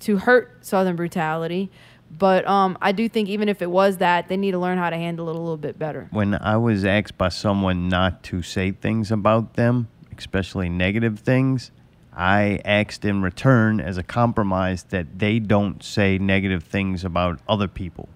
to 0.00 0.16
hurt 0.16 0.64
southern 0.64 0.96
brutality. 0.96 1.70
But 2.18 2.46
um, 2.46 2.78
I 2.80 2.92
do 2.92 3.08
think 3.08 3.28
even 3.28 3.48
if 3.48 3.62
it 3.62 3.70
was 3.70 3.98
that, 3.98 4.28
they 4.28 4.36
need 4.36 4.52
to 4.52 4.58
learn 4.58 4.78
how 4.78 4.90
to 4.90 4.96
handle 4.96 5.28
it 5.28 5.36
a 5.36 5.38
little 5.38 5.56
bit 5.56 5.78
better. 5.78 6.08
When 6.10 6.34
I 6.34 6.56
was 6.56 6.84
asked 6.84 7.18
by 7.18 7.28
someone 7.28 7.88
not 7.88 8.22
to 8.24 8.42
say 8.42 8.70
things 8.70 9.10
about 9.10 9.54
them, 9.54 9.88
especially 10.16 10.68
negative 10.68 11.20
things, 11.20 11.70
I 12.12 12.60
asked 12.64 13.04
in 13.04 13.22
return 13.22 13.80
as 13.80 13.98
a 13.98 14.02
compromise 14.02 14.84
that 14.84 15.18
they 15.18 15.40
don't 15.40 15.82
say 15.82 16.18
negative 16.18 16.62
things 16.62 17.04
about 17.04 17.40
other 17.48 17.66
people. 17.66 18.08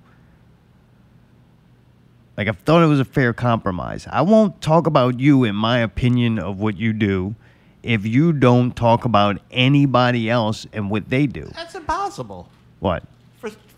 Like 2.37 2.47
I 2.47 2.53
thought 2.53 2.85
it 2.85 2.87
was 2.87 3.01
a 3.01 3.05
fair 3.05 3.33
compromise. 3.33 4.07
I 4.09 4.23
won't 4.23 4.61
talk 4.61 4.87
about 4.87 5.19
you 5.19 5.43
in 5.43 5.57
my 5.57 5.79
opinion 5.79 6.39
of 6.39 6.61
what 6.61 6.77
you 6.77 6.93
do 6.93 7.35
if 7.83 8.07
you 8.07 8.33
don't 8.33 8.77
talk 8.77 9.05
about 9.05 9.41
anybody 9.51 10.31
else 10.31 10.67
and 10.73 10.89
what 10.89 11.09
they 11.11 11.27
do. 11.27 11.51
That's 11.55 11.75
impossible 11.75 12.49
What? 12.79 13.03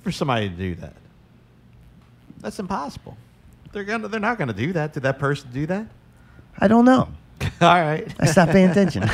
For 0.03 0.11
somebody 0.13 0.49
to 0.49 0.55
do 0.57 0.75
that. 0.77 0.95
That's 2.41 2.59
impossible. 2.59 3.17
They're 3.73 3.85
gonna. 3.85 4.09
They're 4.09 4.21
not 4.21 4.39
gonna 4.39 4.53
do 4.53 4.73
that. 4.73 4.93
Did 4.93 5.03
that 5.05 5.19
person 5.19 5.51
do 5.53 5.67
that? 5.67 5.87
I 6.59 6.69
don't 6.69 6.85
know. 6.85 7.09
All 7.61 7.69
right. 7.81 8.07
I 8.19 8.27
stopped 8.27 8.53
paying 8.53 8.71
attention. 8.71 9.07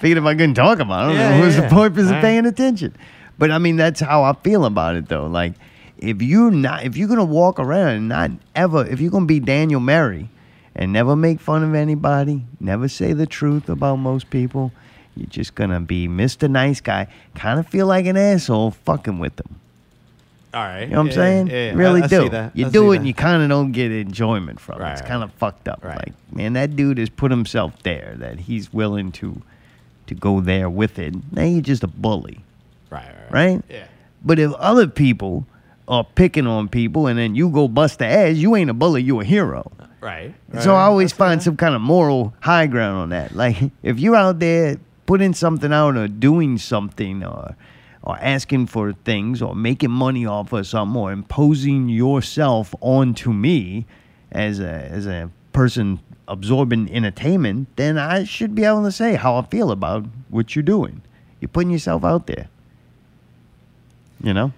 Figured 0.00 0.18
if 0.18 0.24
I 0.24 0.34
couldn't 0.34 0.54
talk 0.54 0.78
about 0.78 1.10
it, 1.10 1.12
I 1.12 1.12
don't 1.12 1.16
Yeah, 1.16 1.28
know 1.30 1.36
yeah, 1.36 1.40
what's 1.42 1.56
the 1.56 1.62
yeah. 1.62 1.68
purpose 1.70 2.02
All 2.04 2.08
of 2.08 2.14
right. 2.14 2.22
paying 2.22 2.46
attention. 2.46 2.94
But 3.38 3.50
I 3.50 3.58
mean, 3.58 3.76
that's 3.76 4.00
how 4.00 4.22
I 4.22 4.32
feel 4.34 4.64
about 4.64 4.96
it, 4.96 5.08
though. 5.08 5.26
Like, 5.26 5.54
if 5.98 6.22
you're 6.22 6.50
not 6.50 6.84
if 6.84 6.96
you're 6.96 7.08
gonna 7.08 7.24
walk 7.24 7.58
around 7.58 7.88
and 7.96 8.08
not 8.08 8.30
ever 8.54 8.86
if 8.86 9.00
you're 9.00 9.10
gonna 9.10 9.26
be 9.26 9.40
Daniel 9.40 9.80
Mary, 9.80 10.28
and 10.74 10.92
never 10.92 11.16
make 11.16 11.40
fun 11.40 11.64
of 11.64 11.74
anybody, 11.74 12.44
never 12.60 12.86
say 12.88 13.12
the 13.14 13.26
truth 13.26 13.68
about 13.68 13.96
most 13.96 14.30
people, 14.30 14.72
you're 15.16 15.26
just 15.26 15.54
gonna 15.54 15.80
be 15.80 16.06
Mr. 16.08 16.48
Nice 16.48 16.80
Guy. 16.80 17.08
Kind 17.34 17.58
of 17.58 17.66
feel 17.66 17.86
like 17.86 18.06
an 18.06 18.16
asshole 18.16 18.70
fucking 18.70 19.18
with 19.18 19.36
them. 19.36 19.58
All 20.56 20.62
right. 20.62 20.84
You 20.84 20.86
know 20.86 21.02
what 21.02 21.08
I'm 21.08 21.12
saying? 21.12 21.46
yeah, 21.48 21.66
yeah. 21.66 21.72
Really 21.74 22.00
I, 22.00 22.04
I 22.06 22.08
do. 22.08 22.50
You 22.54 22.66
I 22.66 22.70
do 22.70 22.90
it 22.90 22.94
that. 22.94 22.98
and 23.00 23.06
you 23.06 23.12
kind 23.12 23.42
of 23.42 23.50
don't 23.50 23.72
get 23.72 23.92
enjoyment 23.92 24.58
from 24.58 24.80
it. 24.80 24.90
It's 24.92 25.02
kind 25.02 25.22
of 25.22 25.30
fucked 25.34 25.68
up. 25.68 25.84
Like, 25.84 26.14
man, 26.32 26.54
that 26.54 26.76
dude 26.76 26.96
has 26.96 27.10
put 27.10 27.30
himself 27.30 27.74
there 27.82 28.14
that 28.16 28.38
he's 28.38 28.72
willing 28.72 29.12
to 29.12 29.42
to 30.06 30.14
go 30.14 30.40
there 30.40 30.70
with 30.70 30.98
it. 30.98 31.14
Now 31.30 31.42
you're 31.42 31.60
just 31.60 31.84
a 31.84 31.88
bully. 31.88 32.40
Right, 32.88 33.04
right. 33.04 33.32
Right? 33.32 33.62
Yeah. 33.68 33.84
But 34.24 34.38
if 34.38 34.52
other 34.54 34.86
people 34.86 35.46
are 35.88 36.04
picking 36.04 36.46
on 36.46 36.68
people 36.68 37.06
and 37.06 37.18
then 37.18 37.34
you 37.34 37.50
go 37.50 37.68
bust 37.68 37.98
their 37.98 38.28
ass, 38.28 38.36
you 38.36 38.56
ain't 38.56 38.70
a 38.70 38.74
bully, 38.74 39.02
you 39.02 39.20
a 39.20 39.24
hero. 39.24 39.70
Right. 40.00 40.34
So 40.60 40.74
I 40.74 40.84
always 40.84 41.12
find 41.12 41.42
some 41.42 41.58
kind 41.58 41.74
of 41.74 41.82
moral 41.82 42.32
high 42.40 42.66
ground 42.66 42.96
on 42.98 43.08
that. 43.10 43.34
Like 43.34 43.56
if 43.82 43.98
you're 43.98 44.16
out 44.16 44.38
there 44.38 44.78
putting 45.04 45.34
something 45.34 45.72
out 45.72 45.96
or 45.96 46.08
doing 46.08 46.56
something 46.56 47.22
or 47.22 47.56
or 48.06 48.16
asking 48.20 48.68
for 48.68 48.92
things 48.92 49.42
or 49.42 49.54
making 49.56 49.90
money 49.90 50.24
off 50.24 50.52
of 50.52 50.66
something 50.66 50.96
or 51.00 51.10
imposing 51.10 51.88
yourself 51.88 52.72
onto 52.80 53.32
me 53.32 53.84
as 54.30 54.60
a 54.60 54.70
as 54.90 55.06
a 55.06 55.28
person 55.52 55.98
absorbing 56.28 56.90
entertainment, 56.92 57.66
then 57.76 57.98
I 57.98 58.22
should 58.24 58.54
be 58.54 58.64
able 58.64 58.84
to 58.84 58.92
say 58.92 59.16
how 59.16 59.36
I 59.36 59.42
feel 59.42 59.70
about 59.72 60.06
what 60.28 60.54
you're 60.54 60.62
doing. 60.62 61.02
You're 61.40 61.48
putting 61.48 61.70
yourself 61.70 62.04
out 62.04 62.26
there. 62.28 62.48
You 64.22 64.32
know? 64.34 64.52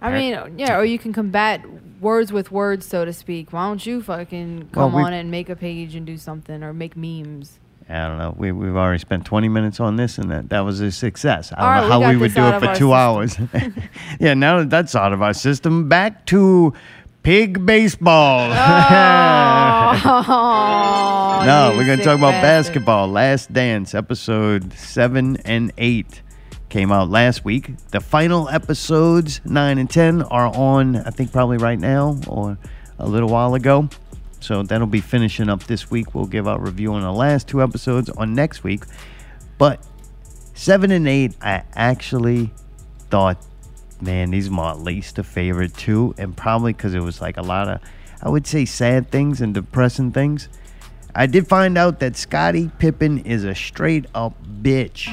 I 0.00 0.12
mean, 0.12 0.58
yeah, 0.58 0.78
or 0.78 0.84
you 0.84 0.98
can 0.98 1.12
combat 1.12 1.64
words 2.00 2.32
with 2.32 2.52
words, 2.52 2.86
so 2.86 3.04
to 3.04 3.12
speak. 3.12 3.52
Why 3.52 3.66
don't 3.66 3.84
you 3.84 4.02
fucking 4.02 4.70
Well, 4.74 4.88
come 4.90 4.94
we- 4.94 5.02
on 5.02 5.12
and 5.12 5.30
make 5.30 5.48
a 5.48 5.56
page 5.56 5.94
and 5.94 6.06
do 6.06 6.16
something 6.16 6.62
or 6.62 6.72
make 6.72 6.96
memes? 6.96 7.58
I 7.88 8.06
don't 8.06 8.18
know. 8.18 8.34
We, 8.36 8.52
we've 8.52 8.76
already 8.76 8.98
spent 8.98 9.24
20 9.24 9.48
minutes 9.48 9.80
on 9.80 9.96
this, 9.96 10.18
and 10.18 10.30
that, 10.30 10.50
that 10.50 10.60
was 10.60 10.80
a 10.80 10.92
success. 10.92 11.52
I 11.52 11.56
don't 11.56 11.64
All 11.64 11.70
right, 11.70 11.80
know 11.80 11.86
we 11.86 11.90
how 11.92 12.00
got 12.00 12.10
we 12.10 12.16
would 12.18 12.30
this 12.30 12.34
do 12.36 12.40
out 12.42 12.52
it 12.52 12.56
of 12.56 12.62
for 12.62 12.68
our 12.68 12.76
two 12.76 12.92
hours. 12.92 13.38
yeah, 14.20 14.34
now 14.34 14.58
that 14.58 14.68
that's 14.70 14.94
out 14.94 15.12
of 15.14 15.22
our 15.22 15.32
system, 15.32 15.88
back 15.88 16.26
to 16.26 16.74
pig 17.22 17.64
baseball. 17.64 18.50
Oh, 18.50 18.54
no, 21.46 21.70
you 21.72 21.78
we're 21.78 21.86
going 21.86 21.98
to 21.98 22.04
sick 22.04 22.10
talk 22.10 22.18
about 22.18 22.32
bastard. 22.32 22.74
basketball. 22.74 23.08
Last 23.08 23.52
Dance, 23.52 23.94
episode 23.94 24.72
7 24.74 25.38
and 25.44 25.72
8 25.78 26.22
came 26.68 26.92
out 26.92 27.08
last 27.08 27.44
week. 27.44 27.70
The 27.88 28.00
final 28.00 28.48
episodes, 28.50 29.40
9 29.44 29.78
and 29.78 29.88
10, 29.88 30.22
are 30.22 30.54
on, 30.54 30.96
I 30.96 31.10
think, 31.10 31.32
probably 31.32 31.56
right 31.56 31.78
now 31.78 32.18
or 32.26 32.58
a 32.98 33.08
little 33.08 33.28
while 33.30 33.54
ago. 33.54 33.88
So 34.40 34.62
that'll 34.62 34.86
be 34.86 35.00
finishing 35.00 35.48
up 35.48 35.64
this 35.64 35.90
week. 35.90 36.14
We'll 36.14 36.26
give 36.26 36.46
our 36.46 36.60
review 36.60 36.94
on 36.94 37.02
the 37.02 37.12
last 37.12 37.48
two 37.48 37.62
episodes 37.62 38.08
on 38.10 38.34
next 38.34 38.62
week. 38.62 38.84
But 39.58 39.84
7 40.54 40.90
and 40.90 41.08
8, 41.08 41.36
I 41.42 41.64
actually 41.74 42.52
thought, 43.10 43.44
man, 44.00 44.30
these 44.30 44.48
are 44.48 44.52
my 44.52 44.72
least 44.74 45.18
a 45.18 45.24
favorite 45.24 45.74
too. 45.74 46.14
And 46.18 46.36
probably 46.36 46.72
because 46.72 46.94
it 46.94 47.00
was 47.00 47.20
like 47.20 47.36
a 47.36 47.42
lot 47.42 47.68
of, 47.68 47.80
I 48.22 48.28
would 48.28 48.46
say, 48.46 48.64
sad 48.64 49.10
things 49.10 49.40
and 49.40 49.54
depressing 49.54 50.12
things. 50.12 50.48
I 51.14 51.26
did 51.26 51.48
find 51.48 51.76
out 51.76 52.00
that 52.00 52.16
Scottie 52.16 52.70
Pippen 52.78 53.18
is 53.18 53.44
a 53.44 53.54
straight 53.54 54.06
up 54.14 54.34
bitch. 54.62 55.06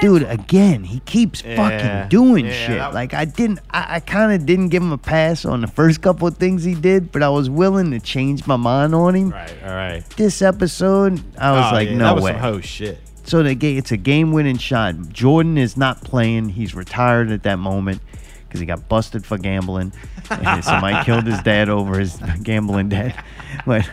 Dude, 0.00 0.24
again, 0.24 0.84
he 0.84 1.00
keeps 1.00 1.42
Yeah, 1.42 1.56
fucking 1.56 2.08
doing 2.10 2.44
yeah, 2.46 2.52
shit. 2.52 2.78
that- 2.78 2.92
like 2.92 3.14
I 3.14 3.24
didn't 3.24 3.60
I, 3.70 3.96
I 3.96 4.00
kinda 4.00 4.36
didn't 4.38 4.68
give 4.68 4.82
him 4.82 4.92
a 4.92 4.98
pass 4.98 5.44
on 5.46 5.62
the 5.62 5.66
first 5.66 6.02
couple 6.02 6.28
of 6.28 6.36
things 6.36 6.64
he 6.64 6.74
did, 6.74 7.10
but 7.12 7.22
I 7.22 7.30
was 7.30 7.48
willing 7.48 7.90
to 7.92 7.98
change 8.00 8.46
my 8.46 8.56
mind 8.56 8.94
on 8.94 9.14
him. 9.14 9.30
Right. 9.30 9.54
All 9.64 9.74
right. 9.74 10.04
This 10.16 10.42
episode, 10.42 11.20
I 11.38 11.52
was 11.52 11.64
Oh, 11.70 11.74
like, 11.74 11.88
yeah, 11.88 11.96
no 11.96 12.04
that 12.04 12.14
was 12.16 12.24
way. 12.24 12.32
some 12.32 12.40
hoe 12.40 12.60
shit. 12.60 12.98
So 13.24 13.42
the 13.42 13.54
ga- 13.54 13.76
it's 13.78 13.90
a 13.90 13.96
game-winning 13.96 14.58
shot. 14.58 14.94
Jordan 15.08 15.56
is 15.58 15.76
not 15.76 16.02
playing. 16.02 16.50
He's 16.50 16.74
retired 16.76 17.30
at 17.32 17.42
that 17.44 17.58
moment 17.58 18.00
because 18.46 18.60
he 18.60 18.66
got 18.66 18.88
busted 18.88 19.24
for 19.24 19.38
gambling. 19.38 19.92
And 20.30 20.62
somebody 20.64 21.04
killed 21.04 21.24
his 21.26 21.40
dad 21.42 21.68
over 21.68 21.98
his 21.98 22.16
gambling 22.42 22.88
debt. 22.90 23.16
But, 23.66 23.88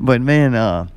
but 0.00 0.20
man, 0.20 0.54
uh, 0.54 0.88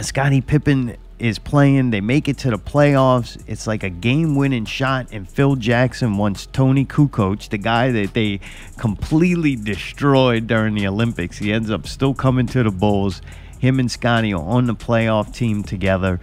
Scottie 0.00 0.40
Pippen 0.40 0.96
is 1.18 1.38
playing. 1.38 1.90
They 1.90 2.00
make 2.00 2.28
it 2.28 2.38
to 2.38 2.50
the 2.50 2.58
playoffs. 2.58 3.40
It's 3.46 3.66
like 3.66 3.84
a 3.84 3.90
game-winning 3.90 4.64
shot, 4.64 5.08
and 5.12 5.28
Phil 5.28 5.54
Jackson 5.54 6.16
wants 6.16 6.46
Toni 6.46 6.84
Kukoc, 6.84 7.48
the 7.50 7.58
guy 7.58 7.92
that 7.92 8.14
they 8.14 8.40
completely 8.78 9.54
destroyed 9.56 10.46
during 10.46 10.74
the 10.74 10.88
Olympics. 10.88 11.38
He 11.38 11.52
ends 11.52 11.70
up 11.70 11.86
still 11.86 12.14
coming 12.14 12.46
to 12.48 12.62
the 12.62 12.70
Bulls. 12.70 13.22
Him 13.60 13.78
and 13.78 13.90
Scottie 13.90 14.34
are 14.34 14.42
on 14.42 14.66
the 14.66 14.74
playoff 14.74 15.32
team 15.32 15.62
together. 15.62 16.20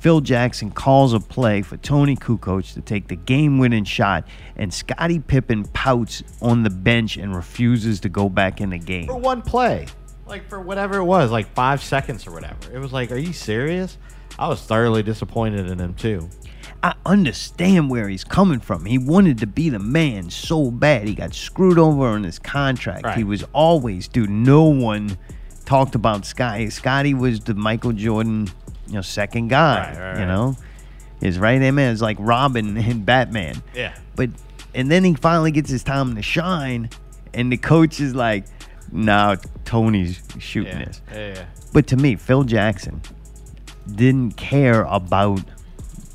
Phil 0.00 0.20
Jackson 0.20 0.70
calls 0.70 1.12
a 1.12 1.18
play 1.18 1.60
for 1.62 1.76
Toni 1.78 2.14
Kukoc 2.14 2.72
to 2.74 2.80
take 2.80 3.08
the 3.08 3.16
game-winning 3.16 3.84
shot, 3.84 4.24
and 4.56 4.72
Scottie 4.72 5.18
Pippen 5.18 5.64
pouts 5.64 6.22
on 6.40 6.62
the 6.62 6.70
bench 6.70 7.16
and 7.16 7.34
refuses 7.34 7.98
to 8.00 8.08
go 8.08 8.28
back 8.28 8.60
in 8.60 8.70
the 8.70 8.78
game. 8.78 9.06
For 9.06 9.18
one 9.18 9.42
play. 9.42 9.88
Like 10.28 10.48
for 10.48 10.60
whatever 10.60 10.98
it 10.98 11.04
was, 11.04 11.30
like 11.30 11.52
five 11.54 11.82
seconds 11.82 12.26
or 12.26 12.32
whatever. 12.32 12.72
It 12.72 12.78
was 12.78 12.92
like, 12.92 13.10
are 13.10 13.16
you 13.18 13.32
serious? 13.32 13.96
I 14.38 14.48
was 14.48 14.60
thoroughly 14.62 15.02
disappointed 15.02 15.68
in 15.70 15.78
him 15.78 15.94
too. 15.94 16.28
I 16.82 16.94
understand 17.04 17.90
where 17.90 18.08
he's 18.08 18.22
coming 18.22 18.60
from. 18.60 18.84
He 18.84 18.98
wanted 18.98 19.38
to 19.38 19.46
be 19.48 19.68
the 19.68 19.80
man 19.80 20.30
so 20.30 20.70
bad. 20.70 21.08
He 21.08 21.14
got 21.14 21.34
screwed 21.34 21.78
over 21.78 22.06
on 22.06 22.22
his 22.22 22.38
contract. 22.38 23.16
He 23.16 23.24
was 23.24 23.44
always, 23.52 24.06
dude. 24.06 24.30
No 24.30 24.64
one 24.64 25.18
talked 25.64 25.96
about 25.96 26.24
Scottie. 26.24 26.70
Scottie 26.70 27.14
was 27.14 27.40
the 27.40 27.54
Michael 27.54 27.92
Jordan, 27.92 28.48
you 28.86 28.94
know, 28.94 29.00
second 29.02 29.48
guy. 29.48 29.90
Right, 29.90 29.98
right, 30.00 30.12
You 30.14 30.20
right. 30.20 30.28
know, 30.28 30.56
his 31.20 31.38
right 31.38 31.60
hand 31.60 31.74
man 31.74 31.92
is 31.92 32.00
like 32.00 32.16
Robin 32.20 32.76
and 32.76 33.04
Batman. 33.04 33.60
Yeah. 33.74 33.96
But 34.14 34.30
and 34.74 34.88
then 34.88 35.02
he 35.02 35.14
finally 35.14 35.50
gets 35.50 35.70
his 35.70 35.82
time 35.82 36.14
to 36.14 36.22
shine, 36.22 36.90
and 37.34 37.50
the 37.50 37.56
coach 37.56 37.98
is 37.98 38.14
like, 38.14 38.44
"Nah, 38.92 39.36
Toni's 39.64 40.20
shooting 40.38 40.78
Yeah. 40.78 40.84
this." 40.84 41.02
Yeah, 41.12 41.28
yeah. 41.34 41.44
But 41.72 41.86
to 41.88 41.96
me, 41.96 42.16
Phil 42.16 42.44
Jackson 42.44 43.00
didn't 43.94 44.36
care 44.36 44.82
about 44.84 45.42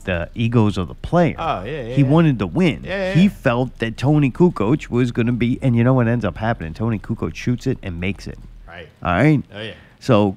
the 0.06 0.30
egos 0.36 0.78
of 0.78 0.90
the 0.90 0.96
player. 0.96 1.36
Oh, 1.38 1.64
yeah, 1.64 1.84
yeah, 1.84 1.96
He 1.96 2.02
yeah. 2.02 2.08
wanted 2.10 2.40
to 2.40 2.48
win. 2.48 2.82
Yeah, 2.84 3.14
he 3.14 3.28
felt 3.30 3.80
that 3.80 3.96
Toni 3.98 4.32
Kukoc 4.32 4.90
was 4.90 5.12
going 5.12 5.28
to 5.28 5.32
be, 5.32 5.58
and 5.62 5.76
you 5.76 5.84
know 5.84 5.94
what 5.94 6.08
ends 6.08 6.26
up 6.26 6.38
happening? 6.38 6.74
Toni 6.74 7.00
Kukoc 7.00 7.36
shoots 7.36 7.68
it 7.68 7.78
and 7.82 8.00
makes 8.02 8.28
it. 8.28 8.38
Right. 8.68 8.90
All 9.02 9.14
right. 9.14 9.42
Oh, 9.54 9.62
yeah. 9.62 9.74
So 10.02 10.36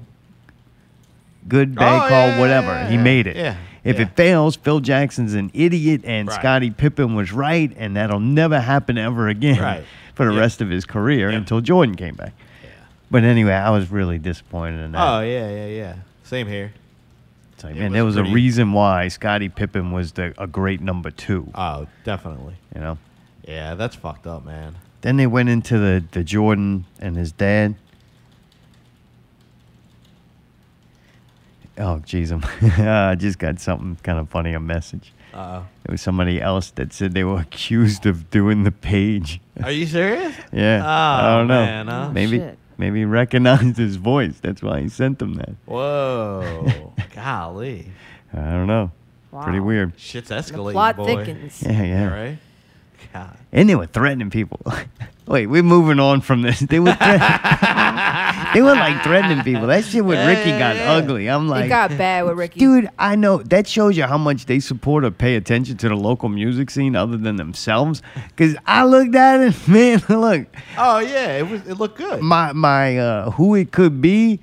good, 1.48 1.74
bad 1.74 2.04
Oh, 2.04 2.08
call, 2.08 2.40
whatever. 2.40 2.86
he 2.86 2.96
made 2.96 3.26
it. 3.26 3.36
Yeah, 3.36 3.56
If 3.84 3.98
it 4.00 4.16
fails, 4.16 4.56
Phil 4.56 4.80
Jackson's 4.80 5.34
an 5.34 5.50
idiot, 5.54 6.02
and 6.04 6.28
Right. 6.28 6.34
Scottie 6.38 6.70
Pippen 6.70 7.14
was 7.14 7.32
right, 7.32 7.72
and 7.76 7.96
that'll 7.96 8.18
never 8.20 8.60
happen 8.60 8.98
ever 8.98 9.28
again 9.28 9.60
Right. 9.60 9.84
For 10.16 10.24
the 10.24 10.36
rest 10.36 10.60
of 10.60 10.68
his 10.68 10.84
career 10.84 11.28
until 11.28 11.60
Jordan 11.60 11.94
came 11.94 12.16
back. 12.16 12.32
But 13.10 13.22
anyway, 13.22 13.52
I 13.52 13.70
was 13.70 13.88
really 13.92 14.18
disappointed 14.18 14.80
in 14.84 14.90
that. 14.92 15.00
Oh 15.00 15.20
yeah, 15.20 15.48
yeah, 15.48 15.66
yeah. 15.66 15.94
Same 16.24 16.48
here. 16.48 16.72
It's 17.54 17.62
like, 17.62 17.76
It 17.76 17.78
man, 17.78 17.92
was 17.92 17.94
there 17.94 18.04
was 18.04 18.14
pretty- 18.16 18.30
a 18.30 18.34
reason 18.34 18.72
why 18.72 19.06
Scottie 19.08 19.48
Pippen 19.48 19.92
was 19.92 20.12
the, 20.12 20.34
a 20.36 20.46
great 20.48 20.80
number 20.80 21.10
two. 21.12 21.48
Oh, 21.54 21.86
definitely. 22.04 22.56
You 22.74 22.80
know. 22.80 22.98
Yeah, 23.46 23.74
that's 23.76 23.94
fucked 23.94 24.26
up, 24.26 24.44
man. 24.44 24.74
Then 25.02 25.16
they 25.18 25.26
went 25.28 25.48
into 25.50 25.78
the 25.78 26.02
the 26.10 26.24
Jordan 26.24 26.84
and 26.98 27.16
his 27.16 27.30
dad. 27.30 27.76
Oh, 31.78 32.00
jeez, 32.06 32.32
I 33.10 33.14
just 33.16 33.38
got 33.38 33.60
something 33.60 33.98
kind 34.02 34.18
of 34.18 34.28
funny. 34.30 34.54
A 34.54 34.60
message. 34.60 35.12
Uh-oh. 35.34 35.66
It 35.84 35.90
was 35.90 36.00
somebody 36.00 36.40
else 36.40 36.70
that 36.72 36.92
said 36.92 37.12
they 37.12 37.24
were 37.24 37.40
accused 37.40 38.06
of 38.06 38.30
doing 38.30 38.64
the 38.64 38.72
page. 38.72 39.40
Are 39.62 39.70
you 39.70 39.86
serious? 39.86 40.34
Yeah. 40.52 40.82
Oh, 40.84 40.88
I 40.88 41.20
Oh, 41.34 41.38
don't 41.38 41.48
know. 41.48 41.64
man, 41.64 41.86
huh? 41.88 42.10
Maybe 42.12 42.38
Shit. 42.38 42.58
maybe 42.78 42.98
he 43.00 43.04
recognized 43.04 43.76
his 43.76 43.96
voice. 43.96 44.38
That's 44.40 44.62
why 44.62 44.80
he 44.82 44.88
sent 44.88 45.18
them 45.18 45.34
that. 45.34 45.50
Whoa. 45.66 46.92
Golly. 47.14 47.90
I 48.32 48.50
don't 48.50 48.66
know. 48.66 48.90
Pretty 49.42 49.60
weird. 49.60 49.92
Shit's 49.98 50.30
escalating, 50.30 50.72
plot 50.72 50.96
boy. 50.96 51.06
thickens. 51.24 51.62
Yeah, 51.62 51.82
yeah. 51.82 52.06
Right? 52.14 52.38
God. 53.12 53.36
And 53.52 53.68
they 53.68 53.74
were 53.74 53.86
threatening 53.86 54.30
people. 54.30 54.60
Wait, 55.26 55.46
we're 55.46 55.62
moving 55.62 56.00
on 56.00 56.20
from 56.22 56.42
this. 56.42 56.60
They 56.60 56.80
were 56.80 56.92
thre- 56.92 57.18
they 58.54 58.62
were 58.62 58.74
like 58.74 59.02
threatening 59.02 59.42
people. 59.44 59.66
That 59.66 59.84
shit 59.84 60.04
with 60.04 60.18
Ricky 60.26 60.50
got 60.50 60.76
ugly. 60.76 61.28
I'm 61.28 61.48
like, 61.48 61.66
it 61.66 61.68
got 61.68 61.90
bad 61.90 62.24
with 62.24 62.36
Ricky. 62.38 62.60
dude, 62.60 62.88
I 62.98 63.16
know 63.16 63.38
that 63.44 63.66
shows 63.66 63.96
you 63.96 64.04
how 64.04 64.18
much 64.18 64.46
they 64.46 64.60
support 64.60 65.04
or 65.04 65.10
pay 65.10 65.36
attention 65.36 65.76
to 65.78 65.88
the 65.88 65.96
local 65.96 66.28
music 66.28 66.70
scene 66.70 66.96
other 66.96 67.16
than 67.16 67.36
themselves. 67.36 68.02
Because 68.28 68.56
I 68.66 68.84
looked 68.84 69.14
at 69.14 69.40
it, 69.40 69.68
man. 69.68 70.02
Look, 70.08 70.46
Oh 70.78 70.98
yeah, 70.98 71.38
it 71.38 71.48
was. 71.48 71.66
It 71.66 71.74
looked 71.74 71.98
good. 71.98 72.20
my 72.22 72.52
my 72.52 72.98
uh, 72.98 73.30
who 73.32 73.54
it 73.54 73.72
could 73.72 74.00
be. 74.00 74.40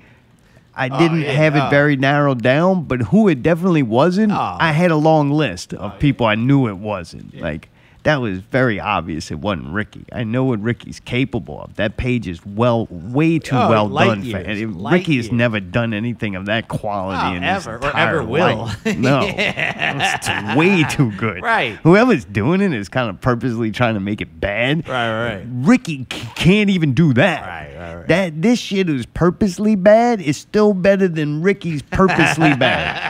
I 0.76 0.88
Oh, 0.88 0.98
didn't 0.98 1.20
yeah, 1.20 1.30
have 1.30 1.54
it 1.54 1.60
oh. 1.62 1.70
very 1.70 1.94
narrowed 1.96 2.42
down, 2.42 2.82
but 2.84 3.00
who 3.00 3.28
it 3.28 3.44
definitely 3.44 3.84
wasn't, 3.84 4.32
Oh. 4.32 4.56
I 4.58 4.72
had 4.72 4.90
a 4.90 4.96
long 4.96 5.30
list 5.30 5.72
of 5.72 6.00
people 6.00 6.26
I 6.26 6.34
knew 6.34 6.66
it 6.66 6.78
wasn't. 6.78 7.40
Like 7.40 7.68
that 8.04 8.20
was 8.20 8.38
very 8.38 8.78
obvious 8.78 9.30
it 9.30 9.38
wasn't 9.40 9.68
Ricky. 9.72 10.04
I 10.12 10.24
know 10.24 10.44
what 10.44 10.60
Ricky's 10.60 11.00
capable 11.00 11.60
of. 11.62 11.74
That 11.76 11.96
page 11.96 12.28
is 12.28 12.44
well, 12.44 12.86
way 12.90 13.38
too 13.38 13.56
Oh, 13.56 13.68
well 13.70 13.88
done. 13.88 14.20
For, 14.20 14.26
years, 14.26 14.62
light 14.74 14.92
Ricky 14.92 15.16
has 15.16 15.32
never 15.32 15.58
done 15.58 15.92
anything 15.94 16.36
of 16.36 16.46
that 16.46 16.68
quality 16.68 17.20
Oh, 17.22 17.34
in 17.36 17.42
his 17.42 17.66
ever, 17.66 17.78
or 17.78 17.86
entire 17.86 18.08
ever 18.20 18.24
will. 18.24 18.56
life. 18.66 18.84
No, 18.98 19.20
it's 19.26 20.56
way 20.56 20.84
too 20.84 21.12
good. 21.16 21.42
Right. 21.42 21.76
Whoever's 21.82 22.24
doing 22.24 22.60
it 22.60 22.72
is 22.72 22.88
kind 22.88 23.08
of 23.10 23.20
purposely 23.20 23.70
trying 23.70 23.94
to 23.94 24.00
make 24.00 24.20
it 24.20 24.38
bad. 24.40 24.86
Right, 24.86 25.36
right. 25.36 25.46
Ricky 25.48 26.04
can't 26.04 26.70
even 26.70 26.94
do 26.94 27.12
that. 27.14 27.42
Right, 27.42 27.74
right, 27.78 27.94
right. 27.96 28.08
That 28.08 28.42
this 28.42 28.58
shit 28.58 28.88
is 28.90 29.06
purposely 29.06 29.74
bad 29.76 30.20
is 30.20 30.36
still 30.36 30.74
better 30.74 31.08
than 31.08 31.42
Ricky's 31.42 31.82
purposely 31.82 32.54
bad. 32.54 33.00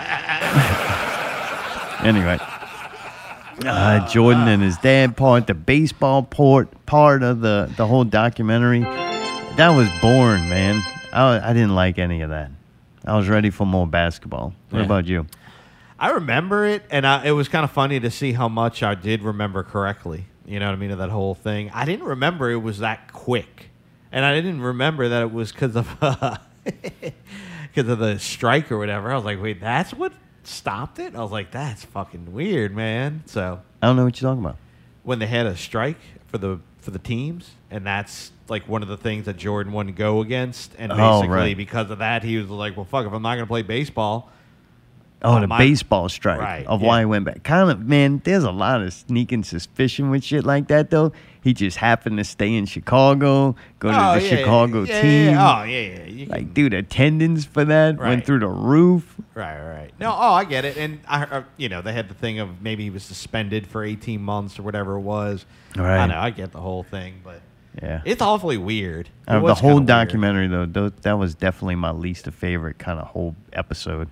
anyway, 2.04 2.38
uh, 3.64 4.08
Jordan 4.08 4.48
and 4.48 4.62
his 4.62 4.76
dad 4.78 5.16
part, 5.16 5.46
the 5.46 5.54
baseball 5.54 6.22
port 6.22 6.68
part 6.86 7.22
of 7.22 7.40
the 7.40 7.72
the 7.76 7.86
whole 7.86 8.04
documentary, 8.04 8.80
that 8.80 9.70
was 9.76 9.88
boring, 10.00 10.48
man. 10.48 10.82
I 11.12 11.50
I 11.50 11.52
didn't 11.52 11.74
like 11.74 11.98
any 11.98 12.22
of 12.22 12.30
that. 12.30 12.50
I 13.04 13.16
was 13.16 13.28
ready 13.28 13.50
for 13.50 13.66
more 13.66 13.86
basketball. 13.86 14.54
What 14.70 14.78
Yeah. 14.80 14.84
about 14.84 15.06
you? 15.06 15.26
I 15.98 16.10
remember 16.10 16.64
it, 16.66 16.82
and 16.90 17.06
I, 17.06 17.24
it 17.26 17.30
was 17.30 17.48
kind 17.48 17.64
of 17.64 17.70
funny 17.70 18.00
to 18.00 18.10
see 18.10 18.32
how 18.32 18.48
much 18.48 18.82
I 18.82 18.94
did 18.94 19.22
remember 19.22 19.62
correctly. 19.62 20.24
You 20.46 20.58
know 20.58 20.66
what 20.66 20.72
I 20.72 20.76
mean? 20.76 20.90
Of 20.90 20.98
that 20.98 21.10
whole 21.10 21.34
thing. 21.34 21.70
I 21.72 21.84
didn't 21.84 22.04
remember 22.06 22.50
it 22.50 22.56
was 22.62 22.78
that 22.80 23.12
quick, 23.12 23.70
and 24.12 24.24
I 24.24 24.34
didn't 24.34 24.60
remember 24.60 25.08
that 25.08 25.22
it 25.22 25.32
was 25.32 25.52
because 25.52 25.76
of 25.76 25.86
because 26.64 27.88
of 27.88 27.98
the 27.98 28.18
strike 28.18 28.70
or 28.72 28.78
whatever. 28.78 29.12
I 29.12 29.16
was 29.16 29.24
like, 29.24 29.40
wait, 29.40 29.60
that's 29.60 29.92
what 29.94 30.12
stopped 30.46 30.98
it. 30.98 31.14
I 31.14 31.20
was 31.20 31.30
like, 31.32 31.50
that's 31.50 31.84
fucking 31.84 32.32
weird, 32.32 32.74
man. 32.74 33.22
So 33.26 33.60
I 33.82 33.86
don't 33.86 33.96
know 33.96 34.04
what 34.04 34.20
you're 34.20 34.30
talking 34.30 34.44
about. 34.44 34.56
when 35.02 35.18
they 35.18 35.26
had 35.26 35.46
a 35.46 35.56
strike 35.56 35.98
for 36.28 36.38
the 36.38 36.58
for 36.78 36.90
the 36.90 36.98
teams, 36.98 37.50
and 37.70 37.86
that's 37.86 38.30
like 38.48 38.68
one 38.68 38.82
of 38.82 38.88
the 38.88 38.96
things 38.98 39.24
that 39.24 39.36
Jordan 39.38 39.72
wouldn't 39.72 39.96
go 39.96 40.20
against, 40.20 40.72
and 40.78 40.92
Oh, 40.92 40.96
basically 40.96 41.28
right. 41.34 41.56
because 41.56 41.90
of 41.90 41.98
that, 41.98 42.22
he 42.22 42.36
was 42.36 42.50
like, 42.50 42.76
well, 42.76 42.84
fuck, 42.84 43.06
if 43.06 43.12
I'm 43.12 43.22
not 43.22 43.36
gonna 43.36 43.46
play 43.46 43.62
baseball. 43.62 44.30
Oh, 45.22 45.38
Oh, 45.38 45.40
the 45.40 45.46
my- 45.46 45.56
baseball 45.56 46.10
strike 46.10 46.38
Right, 46.40 46.66
of 46.66 46.82
yeah. 46.82 46.86
why 46.86 46.98
he 47.00 47.04
went 47.06 47.24
back. 47.24 47.42
Kind 47.42 47.70
of, 47.70 47.80
man, 47.80 48.20
there's 48.24 48.44
a 48.44 48.50
lot 48.50 48.82
of 48.82 48.92
sneaking 48.92 49.44
suspicion 49.44 50.10
with 50.10 50.22
shit 50.22 50.44
like 50.44 50.68
that, 50.68 50.90
though. 50.90 51.12
He 51.44 51.52
just 51.52 51.76
happened 51.76 52.16
to 52.16 52.24
stay 52.24 52.54
in 52.54 52.64
Chicago, 52.64 53.54
go 53.78 53.90
to 53.90 53.94
Oh, 53.94 54.14
the 54.18 54.22
yeah, 54.22 54.36
Chicago 54.36 54.84
yeah, 54.84 55.00
team. 55.02 55.30
yeah. 55.34 55.58
Oh, 55.60 55.62
yeah, 55.64 55.78
yeah. 55.80 56.04
You 56.06 56.26
Like, 56.26 56.54
dude, 56.54 56.72
attendance 56.72 57.44
for 57.44 57.66
that 57.66 57.98
Right. 57.98 58.08
went 58.08 58.24
through 58.24 58.38
the 58.38 58.48
roof. 58.48 59.14
Right, 59.34 59.60
right. 59.62 59.90
No, 60.00 60.10
oh, 60.10 60.32
I 60.32 60.44
get 60.44 60.64
it. 60.64 60.78
And 60.78 61.00
I, 61.06 61.24
uh, 61.24 61.42
you 61.58 61.68
know, 61.68 61.82
they 61.82 61.92
had 61.92 62.08
the 62.08 62.14
thing 62.14 62.38
of 62.38 62.62
maybe 62.62 62.84
he 62.84 62.88
was 62.90 63.02
suspended 63.02 63.66
for 63.66 63.84
18 63.84 64.22
months 64.22 64.58
or 64.58 64.62
whatever 64.62 64.94
it 64.96 65.00
was. 65.02 65.44
Right. 65.76 65.98
I 65.98 66.06
know, 66.06 66.18
I 66.18 66.30
get 66.30 66.50
the 66.52 66.60
whole 66.62 66.82
thing, 66.82 67.16
but 67.22 67.42
Yeah. 67.82 68.00
it's 68.06 68.22
awfully 68.22 68.56
weird. 68.56 69.08
It 69.08 69.12
Uh, 69.34 69.40
the 69.40 69.54
whole 69.54 69.72
kinda 69.72 69.74
weird. 69.74 69.86
documentary, 70.08 70.46
though, 70.48 70.64
tho- 70.64 70.92
that 71.02 71.18
was 71.18 71.34
definitely 71.34 71.74
my 71.76 71.90
least 71.90 72.24
favorite 72.30 72.78
kind 72.78 72.98
of 72.98 73.08
whole 73.08 73.36
episode. 73.52 74.08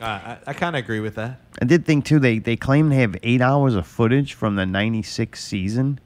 Uh, 0.00 0.04
I, 0.04 0.36
I 0.48 0.52
kind 0.52 0.76
of 0.76 0.84
agree 0.84 1.00
with 1.00 1.14
that. 1.16 1.40
I 1.60 1.64
did 1.64 1.84
think 1.86 2.04
too. 2.04 2.18
They 2.18 2.38
they 2.38 2.56
claim 2.56 2.88
they 2.90 2.96
have 2.96 3.16
eight 3.22 3.40
hours 3.40 3.74
of 3.74 3.86
footage 3.86 4.34
from 4.34 4.56
the 4.56 4.66
'96 4.66 5.42
season, 5.42 5.98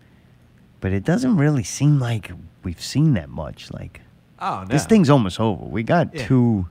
but 0.80 0.92
it 0.92 1.04
doesn't 1.04 1.36
really 1.36 1.62
seem 1.64 1.98
like 1.98 2.30
we've 2.62 2.80
seen 2.82 3.14
that 3.14 3.28
much. 3.28 3.70
Like, 3.72 4.00
Oh, 4.38 4.60
no. 4.60 4.66
this 4.66 4.86
thing's 4.86 5.10
almost 5.10 5.40
over. 5.40 5.64
We 5.64 5.82
got 5.82 6.14
Yeah. 6.14 6.26
two 6.26 6.68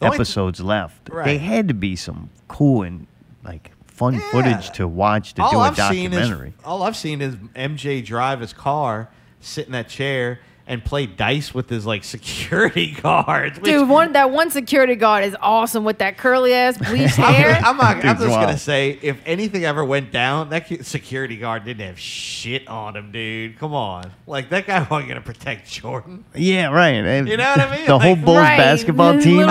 The 0.00 0.06
episodes 0.06 0.60
left. 0.60 1.08
Right. 1.10 1.24
They 1.24 1.38
had 1.38 1.68
to 1.68 1.74
be 1.74 1.94
some 1.96 2.30
cool 2.48 2.82
and 2.82 3.06
like 3.44 3.72
fun 3.86 4.18
footage 4.30 4.70
to 4.72 4.88
watch 4.88 5.34
to 5.34 5.42
all 5.42 5.50
do 5.50 5.56
a 5.58 5.60
I've 5.60 5.76
seen 5.76 6.12
is 6.12 6.18
documentary. 6.18 6.54
all 6.64 6.82
I've 6.82 6.96
seen 6.96 7.20
is 7.20 7.36
MJ 7.54 8.00
drive 8.04 8.40
his 8.40 8.52
car, 8.52 9.08
sit 9.40 9.66
in 9.66 9.72
that 9.72 9.88
chair, 9.88 10.40
and 10.66 10.84
play 10.84 11.06
dice 11.06 11.52
with 11.52 11.68
his 11.68 11.84
like 11.84 12.04
security 12.16 12.92
guards. 12.92 13.58
which- 13.58 13.64
Dude, 13.70 13.88
one 13.88 14.12
that 14.12 14.30
one 14.30 14.50
security 14.50 14.94
guard 14.94 15.24
is 15.24 15.36
awesome 15.40 15.84
with 15.84 15.98
that 15.98 16.16
curly 16.18 16.54
ass 16.54 16.78
bleached 16.78 17.18
I'm, 17.18 17.34
hair. 17.34 17.60
I'm, 17.64 17.76
not, 17.76 17.96
I'm 18.04 18.16
just 18.16 18.28
wild. 18.28 18.46
gonna 18.46 18.58
say, 18.58 18.98
if 19.02 19.18
anything 19.26 19.64
ever 19.64 19.84
went 19.84 20.12
down, 20.12 20.50
that 20.50 20.84
security 20.86 21.36
guard 21.36 21.64
didn't 21.64 21.86
have 21.86 21.98
shit 21.98 22.68
on 22.68 22.96
him, 22.96 23.10
dude. 23.12 23.58
Come 23.58 23.74
on, 23.74 24.10
like 24.26 24.50
that 24.50 24.66
guy 24.66 24.86
wasn't 24.88 25.08
gonna 25.08 25.20
protect 25.20 25.68
Jordan. 25.70 26.24
Yeah, 26.34 26.68
right. 26.68 26.90
And 26.94 27.28
You 27.28 27.36
know 27.36 27.50
what 27.50 27.60
I 27.60 27.76
mean? 27.76 27.86
The 27.86 27.98
whole 27.98 28.16
Bulls 28.16 28.38
Right. 28.38 28.56
basketball 28.56 29.18
team, 29.20 29.46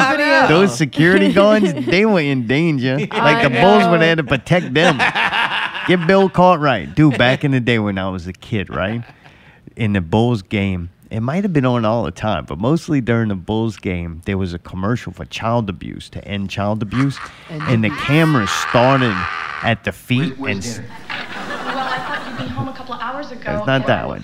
those 0.47 0.75
security 0.77 1.33
guards, 1.33 1.73
they 1.73 2.05
were 2.05 2.19
in 2.21 2.47
danger. 2.47 2.97
Like 2.97 3.43
the 3.43 3.49
Bulls 3.61 3.85
were 3.87 3.97
there 3.97 4.15
to 4.15 4.23
protect 4.23 4.73
them. 4.73 4.97
Get 5.87 6.07
Bill 6.07 6.29
Cartwright, 6.29 6.95
Dude, 6.95 7.17
back 7.17 7.43
in 7.43 7.51
the 7.51 7.59
day 7.59 7.79
when 7.79 7.97
I 7.97 8.07
was 8.09 8.27
a 8.27 8.33
kid, 8.33 8.69
right? 8.69 9.03
In 9.75 9.93
the 9.93 10.01
Bulls 10.01 10.41
game, 10.41 10.89
it 11.11 11.19
might 11.21 11.43
have 11.43 11.53
been 11.53 11.65
on 11.65 11.85
all 11.85 12.03
the 12.03 12.11
time, 12.11 12.45
but 12.45 12.57
mostly 12.57 13.01
during 13.01 13.27
the 13.29 13.35
Bulls 13.35 13.77
game, 13.77 14.21
there 14.25 14.37
was 14.37 14.53
a 14.53 14.59
commercial 14.59 15.11
for 15.11 15.25
child 15.25 15.69
abuse 15.69 16.09
to 16.09 16.23
end 16.25 16.49
child 16.49 16.81
abuse. 16.81 17.19
And 17.49 17.83
the 17.83 17.89
camera 17.89 18.47
started 18.47 19.15
at 19.63 19.83
the 19.83 19.91
feet 19.91 20.37
and 20.37 20.59
s- 20.59 20.79
Well, 20.79 20.87
I 21.09 21.99
thought 21.99 22.39
you'd 22.39 22.47
be 22.47 22.53
home 22.53 22.67
a 22.69 22.73
couple 22.73 22.93
of 22.95 23.01
hours 23.01 23.31
ago. 23.31 23.57
it's 23.57 23.67
not 23.67 23.85
that 23.87 24.07
one. 24.07 24.23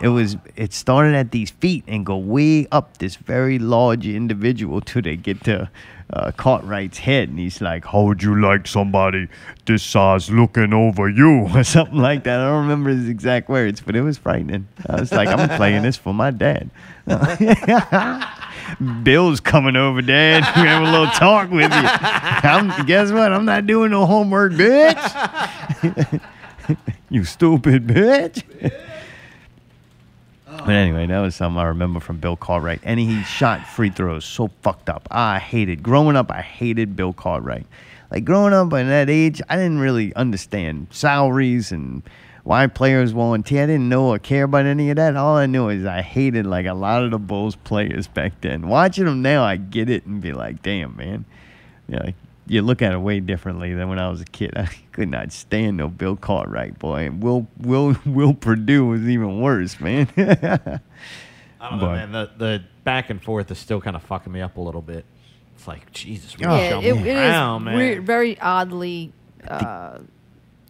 It 0.00 0.08
was. 0.08 0.36
It 0.56 0.72
started 0.72 1.14
at 1.14 1.30
these 1.30 1.50
feet 1.50 1.84
and 1.86 2.04
go 2.04 2.16
way 2.16 2.66
up 2.72 2.96
this 2.98 3.14
very 3.14 3.58
large 3.60 4.04
individual 4.06 4.80
till 4.80 5.02
they 5.02 5.14
get 5.16 5.44
to 5.44 5.70
uh, 6.12 6.30
Cartwright's 6.32 6.98
head, 6.98 7.28
and 7.28 7.38
he's 7.38 7.60
like, 7.60 7.84
"How 7.86 8.02
would 8.02 8.22
you 8.22 8.40
like 8.40 8.66
somebody 8.66 9.28
this 9.66 9.82
size 9.82 10.30
looking 10.30 10.72
over 10.72 11.08
you?" 11.08 11.48
or 11.54 11.64
something 11.64 11.98
like 11.98 12.24
that. 12.24 12.40
I 12.40 12.44
don't 12.44 12.62
remember 12.62 12.90
his 12.90 13.08
exact 13.08 13.48
words, 13.48 13.80
but 13.80 13.96
it 13.96 14.02
was 14.02 14.18
frightening. 14.18 14.68
I 14.88 15.00
was 15.00 15.12
like, 15.12 15.28
"I'm 15.28 15.48
playing 15.56 15.82
this 15.82 15.96
for 15.96 16.12
my 16.12 16.30
dad." 16.30 16.70
Bill's 19.02 19.40
coming 19.40 19.76
over, 19.76 20.02
Dad. 20.02 20.42
We 20.62 20.68
have 20.68 20.82
a 20.82 20.90
little 20.90 21.08
talk 21.08 21.50
with 21.50 21.72
you. 21.72 21.80
I'm, 21.82 22.86
guess 22.86 23.10
what? 23.10 23.32
I'm 23.32 23.44
not 23.44 23.66
doing 23.66 23.90
no 23.90 24.06
homework, 24.06 24.52
bitch. 24.52 26.20
you 27.10 27.24
stupid 27.24 27.86
bitch. 27.86 28.42
But 30.64 30.74
anyway, 30.74 31.06
that 31.06 31.20
was 31.20 31.34
something 31.34 31.58
I 31.58 31.64
remember 31.64 31.98
from 31.98 32.18
Bill 32.18 32.36
Cartwright. 32.36 32.80
And 32.84 33.00
he 33.00 33.22
shot 33.24 33.66
free 33.66 33.90
throws 33.90 34.24
so 34.24 34.48
fucked 34.62 34.88
up. 34.88 35.08
I 35.10 35.38
hated 35.38 35.82
growing 35.82 36.14
up. 36.16 36.30
I 36.30 36.40
hated 36.40 36.94
Bill 36.94 37.12
Cartwright. 37.12 37.66
Like 38.12 38.24
growing 38.24 38.52
up 38.52 38.72
at 38.72 38.84
that 38.84 39.10
age, 39.10 39.42
I 39.48 39.56
didn't 39.56 39.80
really 39.80 40.14
understand 40.14 40.88
salaries 40.90 41.72
and 41.72 42.02
why 42.44 42.66
players 42.66 43.10
volunteer. 43.12 43.64
I 43.64 43.66
didn't 43.66 43.88
know 43.88 44.08
or 44.08 44.18
care 44.18 44.44
about 44.44 44.66
any 44.66 44.90
of 44.90 44.96
that. 44.96 45.16
All 45.16 45.36
I 45.36 45.46
knew 45.46 45.68
is 45.68 45.84
I 45.84 46.02
hated 46.02 46.46
like 46.46 46.66
a 46.66 46.74
lot 46.74 47.02
of 47.02 47.10
the 47.10 47.18
Bulls 47.18 47.56
players 47.56 48.06
back 48.06 48.40
then. 48.40 48.68
Watching 48.68 49.06
them 49.06 49.22
now, 49.22 49.44
I 49.44 49.56
get 49.56 49.90
it 49.90 50.06
and 50.06 50.20
be 50.20 50.32
like, 50.32 50.62
damn, 50.62 50.96
man. 50.96 51.24
Yeah, 51.88 51.98
know, 51.98 52.12
you 52.46 52.62
look 52.62 52.82
at 52.82 52.92
it 52.92 52.98
way 52.98 53.20
differently 53.20 53.72
than 53.74 53.88
when 53.88 53.98
I 53.98 54.08
was 54.10 54.20
a 54.20 54.24
kid. 54.24 54.52
I 54.56 54.68
could 54.92 55.08
not 55.08 55.32
stand 55.32 55.76
no 55.76 55.88
Bill 55.88 56.16
Cartwright, 56.16 56.78
boy. 56.78 57.06
And 57.06 57.22
Will 57.22 57.46
Will 57.58 57.96
Will 58.06 58.34
Perdue 58.34 58.86
was 58.86 59.02
even 59.08 59.40
worse, 59.40 59.80
man. 59.80 60.08
I 60.16 60.80
don't 61.70 61.78
know, 61.78 61.86
But- 61.86 61.94
man. 61.94 62.12
The 62.12 62.30
the 62.36 62.62
back 62.84 63.10
and 63.10 63.22
forth 63.22 63.50
is 63.50 63.58
still 63.58 63.80
kind 63.80 63.94
of 63.96 64.02
fucking 64.02 64.32
me 64.32 64.40
up 64.40 64.56
a 64.56 64.60
little 64.60 64.82
bit. 64.82 65.04
It's 65.54 65.68
like 65.68 65.92
Jesus, 65.92 66.36
we 66.36 66.44
yeah, 66.44 66.70
jumped 66.70 66.86
it, 66.86 66.96
it 66.96 67.06
is 67.06 67.14
around, 67.14 67.64
man. 67.64 67.76
weird, 67.76 68.04
very 68.06 68.40
oddly 68.40 69.12
uh, 69.46 69.98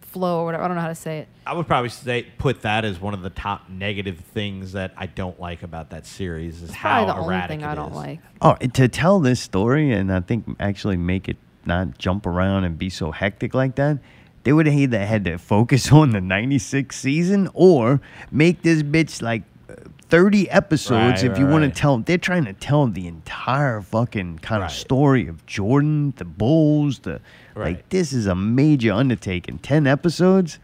flow 0.01 0.41
or 0.41 0.45
whatever. 0.45 0.63
I 0.63 0.67
don't 0.67 0.75
know 0.75 0.81
how 0.83 0.89
to 0.89 0.93
say 0.95 1.19
it. 1.19 1.27
I 1.47 1.53
would 1.53 1.65
probably 1.65 1.89
say 1.89 2.27
put 2.37 2.61
that 2.61 2.85
as 2.85 2.99
one 3.01 3.15
of 3.15 3.23
the 3.23 3.31
top 3.31 3.69
negative 3.69 4.19
things 4.19 4.73
that 4.73 4.93
I 4.95 5.07
don't 5.07 5.39
like 5.39 5.63
about 5.63 5.89
that 5.91 6.05
series 6.05 6.61
is 6.61 6.69
how 6.71 7.05
Probably 7.05 7.13
the 7.13 7.19
only 7.21 7.35
erratic 7.35 7.49
thing 7.59 7.63
I 7.63 7.71
it 7.71 7.75
don't 7.75 7.89
is. 7.91 7.95
like. 7.95 8.19
Oh, 8.41 8.53
to 8.55 8.87
tell 8.87 9.19
this 9.19 9.39
story 9.39 9.91
and 9.91 10.13
I 10.13 10.19
think 10.19 10.45
actually 10.59 10.97
make 10.97 11.27
it 11.27 11.37
not 11.65 11.97
jump 11.97 12.25
around 12.25 12.63
and 12.63 12.77
be 12.77 12.89
so 12.89 13.11
hectic 13.11 13.53
like 13.53 13.75
that, 13.75 13.99
they 14.43 14.53
would 14.53 14.65
have 14.65 14.75
either 14.75 15.05
had 15.05 15.25
to 15.25 15.37
focus 15.37 15.91
on 15.91 16.11
the 16.11 16.21
96 16.21 16.95
season 16.95 17.49
or 17.53 18.01
make 18.31 18.61
this 18.61 18.83
bitch 18.83 19.21
like 19.21 19.43
uh, 19.69 19.75
30 20.09 20.49
episodes 20.49 21.23
Right, 21.23 21.31
if 21.31 21.37
you 21.37 21.45
right, 21.45 21.51
want 21.51 21.63
right. 21.63 21.73
to 21.73 21.81
tell. 21.81 21.97
They're 21.99 22.17
trying 22.17 22.45
to 22.45 22.53
tell 22.53 22.85
the 22.87 23.07
entire 23.07 23.81
fucking 23.81 24.39
kind 24.39 24.63
of 24.63 24.71
story 24.71 25.27
of 25.27 25.45
Jordan, 25.45 26.13
the 26.17 26.25
Bulls, 26.25 26.99
the. 26.99 27.21
Like, 27.55 27.89
this 27.89 28.13
is 28.13 28.25
a 28.25 28.33
major 28.35 28.91
undertaking. 28.93 29.59
10 29.59 29.85
episodes? 29.87 30.57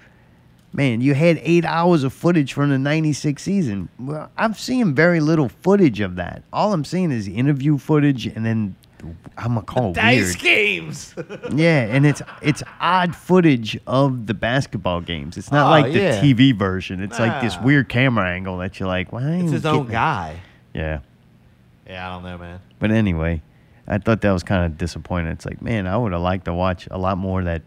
Man, 0.74 1.02
you 1.02 1.14
had 1.16 1.40
eight 1.44 1.66
hours 1.66 2.04
of 2.04 2.14
footage 2.14 2.54
from 2.54 2.70
the 2.70 2.78
96 2.78 3.42
season. 3.42 3.90
Well, 4.00 4.30
I've 4.38 4.60
seen 4.60 4.94
very 4.94 5.20
little 5.20 5.50
footage 5.50 6.00
of 6.00 6.16
that. 6.18 6.44
All 6.54 6.74
I'm 6.74 6.84
seeing 6.86 7.12
is 7.12 7.28
interview 7.28 7.78
footage 7.78 8.28
and 8.28 8.46
then 8.46 8.76
I'm 9.38 9.56
to 9.56 9.62
call 9.62 9.92
it 9.92 9.96
Dice 9.96 10.20
weird. 10.28 10.40
games. 10.40 11.16
Yeah, 11.56 11.82
and 11.86 12.06
it's 12.06 12.22
it's 12.42 12.62
odd 12.80 13.16
footage 13.16 13.80
of 13.88 14.28
the 14.28 14.34
basketball 14.34 15.02
games. 15.02 15.38
It's 15.38 15.52
not 15.52 15.68
Oh, 15.68 15.70
like 15.70 15.94
the 15.94 16.00
yeah. 16.00 16.22
TV 16.22 16.56
version. 16.56 17.02
It's 17.02 17.20
like 17.20 17.42
this 17.42 17.58
weird 17.60 17.90
camera 17.90 18.30
angle 18.30 18.58
that 18.60 18.80
you're 18.80 18.88
like, 18.88 19.12
why? 19.12 19.22
It's 19.36 19.52
his 19.52 19.66
own 19.66 19.80
getting- 19.84 19.92
guy. 19.92 20.40
Yeah. 20.74 21.00
Yeah, 21.88 22.08
I 22.08 22.14
don't 22.14 22.24
know, 22.24 22.38
man. 22.38 22.60
But 22.80 22.92
anyway, 22.92 23.42
I 23.88 23.98
thought 23.98 24.22
that 24.22 24.32
was 24.32 24.44
kind 24.44 24.66
of 24.66 24.78
disappointing. 24.78 25.32
It's 25.32 25.46
like, 25.46 25.62
man, 25.62 25.88
I 25.88 25.98
would 25.98 26.12
have 26.12 26.22
liked 26.22 26.46
to 26.46 26.54
watch 26.54 26.88
a 26.92 26.98
lot 26.98 27.18
more 27.18 27.40
of 27.40 27.46
that 27.46 27.64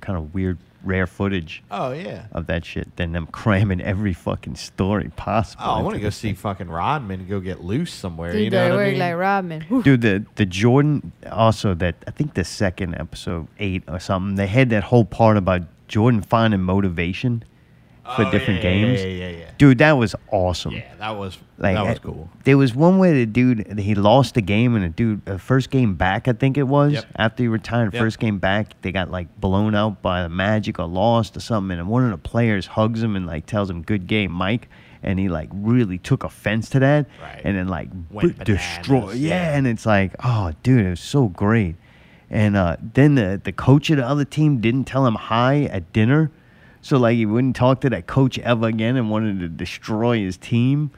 kind 0.00 0.18
of 0.18 0.34
weird 0.34 0.58
rare 0.82 1.06
footage 1.06 1.62
Oh 1.70 1.92
yeah. 1.92 2.26
of 2.32 2.46
that 2.46 2.64
shit 2.64 2.96
than 2.96 3.12
them 3.12 3.26
cramming 3.32 3.80
every 3.80 4.12
fucking 4.12 4.56
story 4.56 5.10
possible. 5.16 5.64
Oh, 5.66 5.70
I 5.72 5.82
want 5.82 5.94
to 5.94 6.00
go 6.00 6.06
this 6.08 6.16
see 6.16 6.32
fucking 6.34 6.68
Rodman 6.68 7.26
go 7.28 7.40
get 7.40 7.62
loose 7.62 7.92
somewhere. 7.92 8.32
Dude, 8.32 8.42
you 8.44 8.50
know 8.50 8.64
they 8.70 8.76
what 8.76 8.80
I 8.86 8.90
mean? 8.90 8.98
like 8.98 9.16
Rodman. 9.16 9.60
Whew. 9.62 9.82
Dude, 9.82 10.00
the 10.00 10.24
the 10.36 10.46
Jordan 10.46 11.12
also 11.30 11.74
that 11.74 11.96
I 12.06 12.10
think 12.10 12.34
the 12.34 12.44
second 12.44 12.94
episode 12.96 13.46
eight 13.58 13.82
or 13.88 13.98
something, 14.00 14.36
they 14.36 14.46
had 14.46 14.70
that 14.70 14.84
whole 14.84 15.04
part 15.04 15.36
about 15.36 15.62
Jordan 15.88 16.22
finding 16.22 16.60
motivation 16.62 17.44
for 18.16 18.24
Oh, 18.24 18.30
different 18.30 18.62
yeah, 18.62 18.70
games. 18.70 19.00
yeah, 19.00 19.06
yeah, 19.06 19.28
yeah. 19.28 19.44
Dude, 19.58 19.78
that 19.78 19.92
was 19.92 20.14
awesome. 20.32 20.72
Yeah, 20.72 20.94
that 20.98 21.10
was 21.16 21.38
Like 21.58 21.74
that 21.76 21.84
was 21.84 21.98
cool. 21.98 22.30
There 22.44 22.56
was 22.56 22.74
one 22.74 22.98
where 22.98 23.12
the 23.12 23.26
dude 23.26 23.78
he 23.78 23.94
lost 23.94 24.34
the 24.34 24.40
game 24.40 24.74
and 24.74 24.84
the 24.84 24.88
dude 24.88 25.20
uh, 25.28 25.36
first 25.36 25.70
game 25.70 25.94
back 25.94 26.26
I 26.28 26.32
think 26.32 26.56
it 26.56 26.62
was 26.64 26.92
Yep. 26.94 27.04
after 27.16 27.42
he 27.42 27.48
retired 27.48 27.92
Yep. 27.92 28.00
first 28.02 28.18
game 28.18 28.38
back 28.38 28.80
they 28.82 28.90
got 28.92 29.10
like 29.10 29.28
blown 29.40 29.74
out 29.74 30.00
by 30.02 30.22
the 30.22 30.28
Magic 30.30 30.78
or 30.78 30.86
lost 30.86 31.36
or 31.36 31.40
something 31.40 31.78
and 31.78 31.88
one 31.88 32.04
of 32.04 32.10
the 32.10 32.16
players 32.28 32.66
hugs 32.66 33.02
him 33.02 33.16
and 33.16 33.26
like 33.26 33.44
tells 33.46 33.68
him 33.68 33.82
good 33.82 34.06
game 34.06 34.32
Mike 34.32 34.68
and 35.02 35.18
he 35.18 35.28
like 35.28 35.50
really 35.52 35.98
took 35.98 36.24
offense 36.24 36.70
to 36.70 36.78
that 36.80 37.06
Right. 37.22 37.42
and 37.44 37.56
then 37.58 37.68
like 37.68 37.88
Went 38.10 38.38
b- 38.38 38.44
destroy 38.44 39.12
yeah. 39.12 39.50
yeah. 39.50 39.56
and 39.56 39.66
it's 39.66 39.84
like 39.84 40.14
oh 40.24 40.52
dude 40.62 40.86
it 40.86 40.90
was 40.90 41.00
so 41.00 41.28
great 41.28 41.76
and 42.30 42.56
uh, 42.56 42.76
then 42.94 43.16
the 43.16 43.40
the 43.44 43.52
coach 43.52 43.90
of 43.90 43.96
the 43.98 44.06
other 44.06 44.24
team 44.24 44.60
didn't 44.60 44.84
tell 44.84 45.04
him 45.06 45.16
hi 45.16 45.64
at 45.64 45.92
dinner. 45.92 46.30
So 46.82 46.96
like 46.98 47.16
he 47.16 47.26
wouldn't 47.26 47.56
talk 47.56 47.80
to 47.82 47.90
that 47.90 48.06
coach 48.06 48.38
ever 48.38 48.66
again 48.68 48.96
and 48.96 49.10
wanted 49.10 49.40
to 49.40 49.48
destroy 49.48 50.18
his 50.18 50.36
team. 50.36 50.90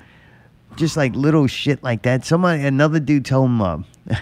Just 0.76 0.96
like 0.96 1.14
little 1.14 1.46
shit 1.46 1.82
like 1.82 2.02
that. 2.02 2.24
Somebody 2.24 2.62
another 2.64 3.00
dude 3.00 3.24
told 3.24 3.50
him 3.50 3.60
uh, 3.60 3.78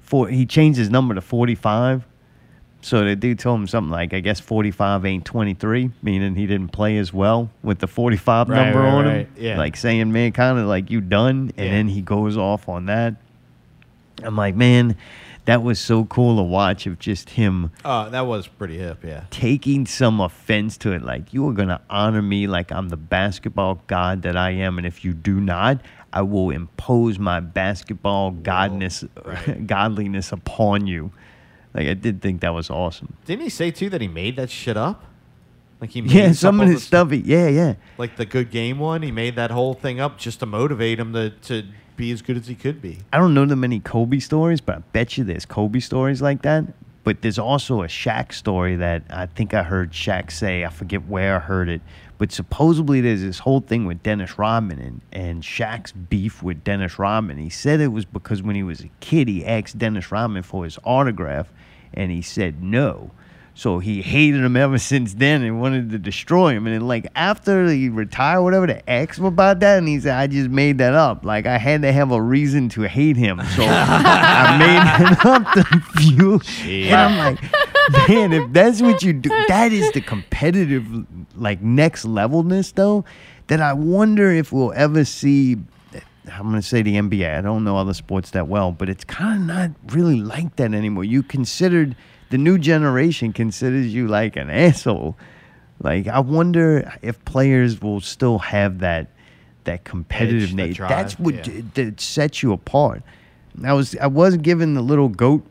for 0.00 0.28
he 0.28 0.46
changed 0.46 0.78
his 0.78 0.90
number 0.90 1.14
to 1.14 1.20
45. 1.20 2.04
So 2.84 3.04
the 3.04 3.14
dude 3.14 3.38
told 3.38 3.60
him 3.60 3.66
something 3.68 3.92
like 3.92 4.12
I 4.12 4.18
guess 4.20 4.40
45 4.40 5.04
ain't 5.06 5.24
23, 5.24 5.90
meaning 6.02 6.34
he 6.34 6.46
didn't 6.48 6.70
play 6.72 6.96
as 6.98 7.12
well 7.12 7.48
with 7.62 7.78
the 7.78 7.86
45 7.86 8.48
Right, 8.48 8.56
number 8.64 8.80
right, 8.80 8.88
on 8.88 9.04
him. 9.06 9.16
right, 9.18 9.28
yeah. 9.36 9.56
Like 9.56 9.76
saying 9.76 10.10
man 10.10 10.32
kind 10.32 10.58
of 10.58 10.66
like 10.66 10.90
you 10.90 11.00
done 11.00 11.52
and 11.56 11.66
Yeah. 11.66 11.72
then 11.72 11.88
he 11.88 12.00
goes 12.02 12.36
off 12.36 12.68
on 12.68 12.86
that. 12.86 13.14
I'm 14.24 14.36
like, 14.36 14.56
man, 14.56 14.96
that 15.44 15.62
was 15.62 15.80
so 15.80 16.04
cool 16.04 16.36
to 16.36 16.42
watch 16.42 16.86
of 16.86 16.98
just 16.98 17.30
him 17.30 17.70
Oh, 17.84 18.08
that 18.10 18.22
was 18.26 18.46
pretty 18.46 18.78
hip. 18.78 19.02
Yeah. 19.04 19.24
taking 19.30 19.86
some 19.86 20.20
offense 20.20 20.76
to 20.78 20.92
it. 20.92 21.02
Like, 21.02 21.34
you 21.34 21.48
are 21.48 21.52
going 21.52 21.68
to 21.68 21.80
honor 21.90 22.22
me 22.22 22.46
like 22.46 22.70
I'm 22.70 22.88
the 22.90 22.96
basketball 22.96 23.82
god 23.86 24.22
that 24.22 24.36
I 24.36 24.50
am. 24.50 24.78
And 24.78 24.86
if 24.86 25.04
you 25.04 25.12
do 25.12 25.40
not, 25.40 25.80
I 26.12 26.22
will 26.22 26.50
impose 26.50 27.18
my 27.18 27.40
basketball 27.40 28.32
godness, 28.32 29.08
godliness 29.66 30.30
upon 30.32 30.86
you. 30.86 31.10
Like, 31.74 31.88
I 31.88 31.94
did 31.94 32.20
think 32.20 32.42
that 32.42 32.52
was 32.54 32.68
awesome. 32.70 33.14
Didn't 33.24 33.42
he 33.42 33.48
say 33.48 33.70
too 33.70 33.88
that 33.90 34.00
he 34.00 34.08
made 34.08 34.36
that 34.36 34.50
shit 34.50 34.76
up? 34.76 35.04
Like 35.82 35.90
he 35.90 36.00
made 36.00 36.12
Yeah, 36.12 36.30
some 36.32 36.60
of 36.60 36.68
his 36.68 36.76
this- 36.76 36.84
stuff, 36.84 37.10
he- 37.10 37.18
yeah, 37.26 37.48
yeah. 37.48 37.74
like 37.98 38.16
the 38.16 38.24
good 38.24 38.50
game 38.52 38.78
one. 38.78 39.02
He 39.02 39.10
made 39.10 39.34
that 39.34 39.50
whole 39.50 39.74
thing 39.74 39.98
up 39.98 40.16
just 40.16 40.38
to 40.40 40.46
motivate 40.46 41.00
him 41.00 41.12
to 41.12 41.30
to 41.30 41.64
be 41.96 42.12
as 42.12 42.22
good 42.22 42.36
as 42.36 42.46
he 42.46 42.54
could 42.54 42.80
be. 42.80 42.98
I 43.12 43.18
don't 43.18 43.34
know 43.34 43.44
that 43.44 43.56
many 43.56 43.80
Kobe 43.80 44.20
stories, 44.20 44.60
but 44.60 44.76
I 44.76 44.78
bet 44.92 45.18
you 45.18 45.24
there's 45.24 45.44
Kobe 45.44 45.80
stories 45.80 46.22
like 46.22 46.42
that. 46.42 46.64
But 47.04 47.20
there's 47.22 47.38
also 47.38 47.82
a 47.82 47.88
Shaq 47.88 48.32
story 48.32 48.76
that 48.76 49.02
I 49.10 49.26
think 49.26 49.54
I 49.54 49.64
heard 49.64 49.90
Shaq 49.90 50.30
say. 50.30 50.64
I 50.64 50.68
forget 50.68 51.08
where 51.08 51.34
I 51.34 51.38
heard 51.40 51.68
it, 51.68 51.80
but 52.16 52.30
supposedly 52.30 53.00
there's 53.00 53.22
this 53.22 53.40
whole 53.40 53.58
thing 53.58 53.84
with 53.84 54.04
Dennis 54.04 54.38
Rodman 54.38 54.78
and, 54.78 55.00
and 55.12 55.42
Shaq's 55.42 55.90
beef 55.90 56.44
with 56.44 56.62
Dennis 56.62 57.00
Rodman. 57.00 57.38
He 57.38 57.50
said 57.50 57.80
it 57.80 57.88
was 57.88 58.04
because 58.04 58.40
when 58.40 58.54
he 58.54 58.62
was 58.62 58.82
a 58.82 58.90
kid, 59.00 59.26
he 59.26 59.44
asked 59.44 59.78
Dennis 59.78 60.12
Rodman 60.12 60.44
for 60.44 60.62
his 60.62 60.78
autograph, 60.84 61.48
and 61.92 62.12
he 62.12 62.22
said 62.22 62.62
no. 62.62 63.10
So 63.54 63.78
he 63.80 64.00
hated 64.00 64.42
him 64.42 64.56
ever 64.56 64.78
since 64.92 65.14
then 65.14 65.42
and 65.42 65.60
wanted 65.60 65.90
to 65.90 65.98
destroy 65.98 66.54
him. 66.54 66.66
And 66.66 66.74
then, 66.74 66.88
like, 66.88 67.06
after 67.14 67.68
he 67.68 67.88
retired, 67.88 68.42
whatever, 68.42 68.66
they 68.66 68.82
asked 68.88 69.18
him 69.18 69.26
about 69.26 69.60
that. 69.60 69.78
And 69.78 69.88
he 69.88 70.00
said, 70.00 70.14
I 70.14 70.26
just 70.26 70.50
made 70.50 70.78
that 70.78 70.94
up. 70.94 71.24
Like, 71.24 71.46
I 71.46 71.58
had 71.58 71.82
to 71.82 71.92
have 71.92 72.12
a 72.12 72.20
reason 72.20 72.68
to 72.70 72.82
hate 72.82 73.16
him. 73.16 73.38
So 73.56 73.64
I 73.66 74.56
made 75.06 75.12
it 75.12 75.26
up 75.26 75.52
to 75.52 75.80
fuel. 76.00 76.40
And 76.64 76.94
I'm 76.94 77.34
like, 77.34 78.08
man, 78.08 78.32
if 78.32 78.52
that's 78.52 78.80
what 78.80 79.02
you 79.02 79.12
do, 79.12 79.28
that 79.48 79.72
is 79.72 79.92
the 79.92 80.00
competitive, 80.00 80.86
like, 81.36 81.60
next 81.60 82.04
levelness, 82.04 82.72
though, 82.72 83.04
that 83.48 83.60
I 83.60 83.72
wonder 83.72 84.30
if 84.30 84.52
we'll 84.52 84.72
ever 84.74 85.04
see. 85.04 85.58
I'm 86.32 86.50
going 86.50 86.54
to 86.54 86.62
say 86.62 86.82
the 86.82 86.94
NBA. 86.94 87.36
I 87.36 87.40
don't 87.40 87.64
know 87.64 87.76
other 87.76 87.94
sports 87.94 88.30
that 88.30 88.46
well, 88.46 88.70
but 88.70 88.88
it's 88.88 89.02
kind 89.02 89.40
of 89.40 89.46
not 89.48 89.70
really 89.92 90.20
like 90.20 90.54
that 90.54 90.72
anymore. 90.72 91.02
You 91.02 91.24
considered 91.24 91.96
the 92.32 92.38
new 92.38 92.56
generation 92.56 93.34
considers 93.34 93.92
you 93.92 94.08
like 94.08 94.36
an 94.36 94.48
asshole. 94.48 95.16
Like 95.82 96.08
I 96.08 96.20
wonder 96.20 96.90
if 97.02 97.22
players 97.26 97.80
will 97.82 98.00
still 98.00 98.38
have 98.38 98.78
that 98.78 99.08
that 99.64 99.84
competitive 99.84 100.54
nature. 100.54 100.86
That's 100.88 101.18
what 101.18 101.34
yeah. 101.34 101.42
d- 101.42 101.64
that 101.74 102.00
sets 102.00 102.42
you 102.42 102.54
apart. 102.54 103.02
I 103.62 103.74
was 103.74 103.94
I 103.98 104.06
was 104.06 104.38
given 104.38 104.72
the 104.72 104.80
little 104.80 105.10
goat 105.10 105.44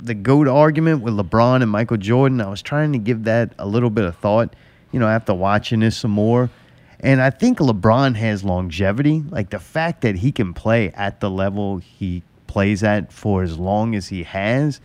the 0.00 0.14
goat 0.14 0.48
argument 0.48 1.02
with 1.02 1.14
LeBron 1.14 1.62
and 1.62 1.70
Michael 1.70 1.96
Jordan. 1.96 2.40
I 2.40 2.48
was 2.48 2.60
trying 2.60 2.92
to 2.92 2.98
give 2.98 3.22
that 3.24 3.52
a 3.56 3.66
little 3.66 3.88
bit 3.88 4.04
of 4.04 4.16
thought, 4.16 4.56
you 4.90 4.98
know, 4.98 5.08
after 5.08 5.32
watching 5.32 5.78
this 5.78 5.96
some 5.96 6.10
more. 6.10 6.50
And 6.98 7.22
I 7.22 7.30
think 7.30 7.58
LeBron 7.58 8.16
has 8.16 8.42
longevity. 8.42 9.22
Like 9.30 9.50
the 9.50 9.60
fact 9.60 10.00
that 10.00 10.16
he 10.16 10.32
can 10.32 10.54
play 10.54 10.90
at 10.90 11.20
the 11.20 11.30
level 11.30 11.78
he 11.78 12.24
plays 12.48 12.82
at 12.82 13.12
for 13.12 13.44
as 13.44 13.56
long 13.58 13.94
as 13.94 14.08
he 14.08 14.24
has, 14.24 14.80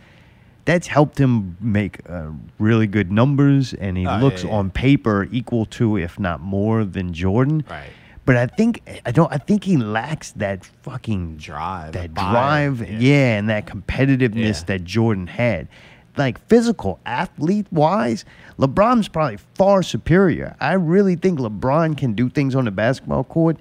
that's 0.70 0.86
helped 0.86 1.18
him 1.18 1.56
make 1.60 1.98
uh, 2.08 2.30
really 2.58 2.86
good 2.86 3.10
numbers. 3.10 3.74
And 3.74 3.96
he 3.96 4.06
Oh, 4.06 4.18
looks 4.18 4.44
yeah. 4.44 4.50
on 4.52 4.70
paper 4.70 5.28
equal 5.32 5.66
to, 5.66 5.96
if 5.98 6.18
not 6.18 6.40
more, 6.40 6.84
than 6.84 7.12
Jordan. 7.12 7.64
Right. 7.68 7.90
But 8.24 8.36
I 8.36 8.46
think 8.46 8.82
I 9.04 9.10
don't. 9.10 9.32
I 9.32 9.38
think 9.38 9.64
he 9.64 9.76
lacks 9.76 10.30
that 10.32 10.64
fucking 10.82 11.36
Drive, 11.38 11.92
that 11.94 12.14
drive, 12.14 12.80
yeah. 12.80 12.98
yeah. 12.98 13.38
and 13.38 13.48
that 13.48 13.66
competitiveness 13.66 14.60
Yeah. 14.60 14.64
that 14.66 14.84
Jordan 14.84 15.26
had. 15.26 15.66
Like 16.16 16.38
physical 16.48 17.00
athlete 17.06 17.66
wise, 17.72 18.24
LeBron's 18.58 19.08
probably 19.08 19.38
far 19.54 19.82
superior. 19.82 20.54
I 20.60 20.74
really 20.74 21.16
think 21.16 21.38
LeBron 21.40 21.96
can 21.96 22.12
do 22.14 22.28
things 22.28 22.54
on 22.54 22.64
the 22.66 22.70
basketball 22.70 23.24
court 23.24 23.56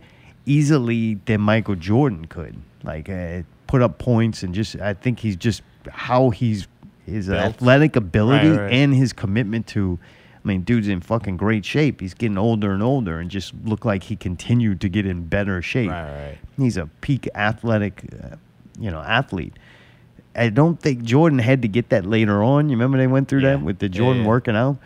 easily 0.45 1.15
than 1.26 1.41
Michael 1.41 1.76
Jordan 1.76 2.26
could. 2.26 2.56
Like 2.84 3.10
uh, 3.10 3.44
put 3.68 3.81
up 3.81 3.98
points 3.98 4.44
and 4.44 4.53
just. 4.53 4.76
I 4.80 4.94
think 4.94 5.19
he's 5.19 5.36
just 5.36 5.61
how 5.90 6.30
he's 6.31 6.68
his 7.10 7.27
Built. 7.27 7.40
athletic 7.40 7.95
ability 7.95 8.49
Right, 8.49 8.57
right. 8.64 8.73
and 8.73 8.94
his 8.94 9.14
commitment 9.14 9.68
to. 9.68 9.99
I 10.44 10.48
mean, 10.48 10.61
dude's 10.61 10.88
in 10.88 11.02
fucking 11.02 11.36
great 11.36 11.65
shape. 11.65 11.99
He's 11.99 12.14
getting 12.14 12.38
older 12.38 12.72
and 12.72 12.81
older, 12.81 13.19
and 13.19 13.30
just 13.30 13.53
look 13.65 13.84
like 13.84 14.03
he 14.03 14.15
continued 14.15 14.80
to 14.81 14.90
get 14.90 15.06
in 15.06 15.26
better 15.26 15.61
shape. 15.61 15.90
Right. 15.91 16.38
He's 16.57 16.77
a 16.77 16.88
peak 17.02 17.27
athletic, 17.36 18.06
uh, 18.23 18.38
you 18.80 18.90
know, 18.90 19.02
athlete. 19.02 19.53
I 20.36 20.48
don't 20.48 20.80
think 20.80 21.03
Jordan 21.03 21.40
had 21.40 21.61
to 21.64 21.68
get 21.68 21.90
that 21.90 22.06
later 22.06 22.41
on. 22.41 22.69
You 22.69 22.76
remember 22.77 22.98
they 22.98 23.07
went 23.07 23.27
through 23.27 23.41
that 23.41 23.61
with 23.61 23.80
the 23.80 23.90
Jordan 23.90 24.22
yeah. 24.23 24.30
working 24.30 24.56
out, 24.56 24.77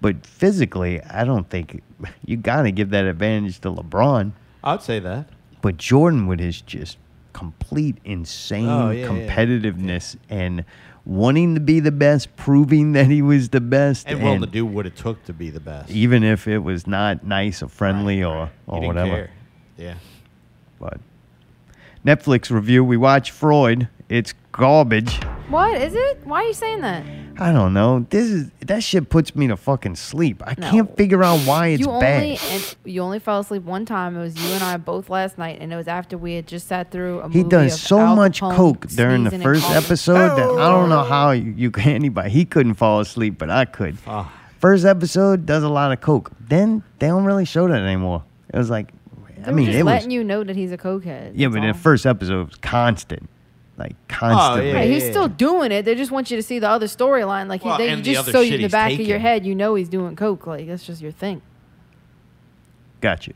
but 0.00 0.24
physically, 0.24 1.02
I 1.02 1.24
don't 1.24 1.50
think 1.50 1.82
you 2.24 2.36
got 2.36 2.62
to 2.62 2.70
give 2.70 2.90
that 2.90 3.04
advantage 3.04 3.58
to 3.62 3.70
LeBron. 3.72 4.30
I'd 4.62 4.82
say 4.82 5.00
that. 5.00 5.28
But 5.60 5.76
Jordan 5.76 6.28
with 6.28 6.38
his 6.38 6.60
just 6.60 6.98
complete 7.32 7.96
insane 8.04 8.68
Oh, 8.68 8.90
yeah, 8.90 9.02
yeah. 9.02 9.08
competitiveness 9.08 10.16
and 10.28 10.64
wanting 11.10 11.54
to 11.56 11.60
be 11.60 11.80
the 11.80 11.90
best, 11.90 12.34
proving 12.36 12.92
that 12.92 13.06
he 13.06 13.20
was 13.20 13.48
the 13.48 13.60
best, 13.60 14.06
And 14.06 14.22
willing 14.22 14.40
to 14.42 14.46
do 14.46 14.64
what 14.64 14.86
it 14.86 14.94
took 14.94 15.24
to 15.24 15.32
be 15.32 15.50
the 15.50 15.58
best. 15.60 15.90
even 15.90 16.22
if 16.22 16.46
it 16.46 16.58
was 16.58 16.86
not 16.86 17.24
nice 17.24 17.62
or 17.64 17.68
friendly 17.68 18.22
or, 18.22 18.46
He 18.46 18.50
or 18.68 18.80
didn't 18.80 18.86
whatever. 18.94 19.08
care. 19.16 19.30
Yeah. 19.76 19.94
But 20.78 21.00
Netflix 22.06 22.50
review, 22.50 22.84
we 22.84 22.96
watch 22.96 23.32
Freud. 23.32 23.88
It's 24.08 24.34
garbage. 24.52 25.14
What 25.48 25.80
is 25.80 25.94
it? 25.94 26.20
Why 26.24 26.42
are 26.44 26.46
you 26.46 26.52
saying 26.54 26.80
that? 26.82 27.04
I 27.38 27.52
don't 27.52 27.72
know. 27.72 28.06
This 28.10 28.26
is 28.26 28.50
that 28.66 28.82
shit 28.82 29.08
puts 29.08 29.34
me 29.34 29.48
to 29.48 29.56
fucking 29.56 29.96
sleep. 29.96 30.42
I 30.46 30.54
No. 30.58 30.70
can't 30.70 30.96
figure 30.96 31.24
out 31.24 31.40
why 31.40 31.68
it's 31.68 31.80
you 31.80 31.86
bad. 31.86 32.22
only 32.22 32.38
and 32.50 32.76
you 32.84 33.00
only 33.02 33.18
fell 33.18 33.38
asleep 33.40 33.62
one 33.64 33.86
time. 33.86 34.16
It 34.16 34.20
was 34.20 34.36
you 34.36 34.52
and 34.54 34.62
I 34.62 34.76
both 34.76 35.08
last 35.08 35.38
night, 35.38 35.58
and 35.60 35.72
it 35.72 35.76
was 35.76 35.88
after 35.88 36.18
we 36.18 36.34
had 36.34 36.46
just 36.46 36.68
sat 36.68 36.90
through 36.90 37.20
a 37.20 37.28
he 37.30 37.38
movie 37.38 37.48
does 37.48 37.74
of 37.74 37.80
so 37.80 37.98
Al 37.98 38.14
much 38.16 38.40
Capone 38.42 38.56
coke 38.56 38.86
during 38.88 39.24
the 39.24 39.30
sneezing 39.30 39.34
and 39.34 39.42
first 39.42 39.62
coughing. 39.62 39.76
episode 39.84 40.28
that 40.36 40.48
I 40.60 40.68
don't 40.70 40.88
know 40.90 41.02
how 41.02 41.30
you, 41.30 41.52
you 41.56 41.70
can 41.70 41.92
anybody. 41.94 42.30
He 42.30 42.44
couldn't 42.44 42.74
fall 42.74 43.00
asleep, 43.00 43.38
but 43.38 43.48
I 43.50 43.64
could. 43.64 43.96
Ah. 44.06 44.30
First 44.58 44.84
episode 44.84 45.46
does 45.46 45.62
a 45.62 45.70
lot 45.70 45.90
of 45.92 46.02
coke. 46.02 46.30
Then 46.38 46.82
they 46.98 47.06
don't 47.06 47.24
really 47.24 47.46
show 47.46 47.66
that 47.68 47.80
anymore. 47.80 48.22
It 48.52 48.58
was 48.58 48.68
like, 48.68 48.92
They 49.38 49.44
I 49.44 49.50
were 49.50 49.56
mean, 49.56 49.66
just 49.66 49.78
it 49.78 49.82
was 49.84 49.92
letting 49.94 50.10
you 50.10 50.22
know 50.22 50.44
that 50.44 50.54
he's 50.56 50.72
a 50.72 50.76
cokehead. 50.78 51.32
yeah, 51.34 51.48
that's 51.48 51.54
but 51.56 51.62
in 51.62 51.68
all. 51.68 51.72
the 51.72 51.78
first 51.78 52.04
episode 52.04 52.40
it 52.42 52.44
was 52.44 52.56
constant, 52.56 53.30
like 53.80 53.96
oh, 53.98 54.04
constantly. 54.08 54.72
Right, 54.72 54.90
he's 54.90 55.04
still 55.04 55.26
doing 55.28 55.72
it. 55.72 55.84
They 55.84 55.94
just 55.94 56.10
want 56.10 56.30
you 56.30 56.36
to 56.36 56.42
see 56.42 56.58
the 56.58 56.68
other 56.68 56.86
storyline. 56.86 57.48
Like 57.48 57.64
Well, 57.64 57.78
he, 57.78 57.84
they 57.84 57.90
and 57.90 58.04
the 58.04 58.12
just 58.12 58.20
other 58.20 58.32
so 58.32 58.40
you 58.40 58.46
shit 58.50 58.54
in 58.54 58.60
the 58.60 58.64
he's 58.66 58.72
back 58.72 58.92
of 58.92 58.98
your 58.98 59.06
taking. 59.06 59.20
head, 59.20 59.46
you 59.46 59.54
know 59.54 59.74
he's 59.74 59.88
doing 59.88 60.14
coke. 60.14 60.46
Like 60.46 60.66
that's 60.66 60.84
just 60.84 61.00
your 61.02 61.12
thing. 61.12 61.42
Gotcha. 63.00 63.32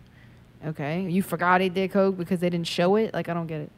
Okay, 0.67 1.09
you 1.09 1.23
forgot 1.23 1.61
he 1.61 1.69
did 1.69 1.91
coke 1.91 2.17
because 2.17 2.41
they 2.41 2.51
didn't 2.51 2.67
show 2.69 2.97
it. 2.97 3.13
Like 3.13 3.29
I 3.29 3.35
don't 3.35 3.47
get 3.47 3.63
it. 3.63 3.71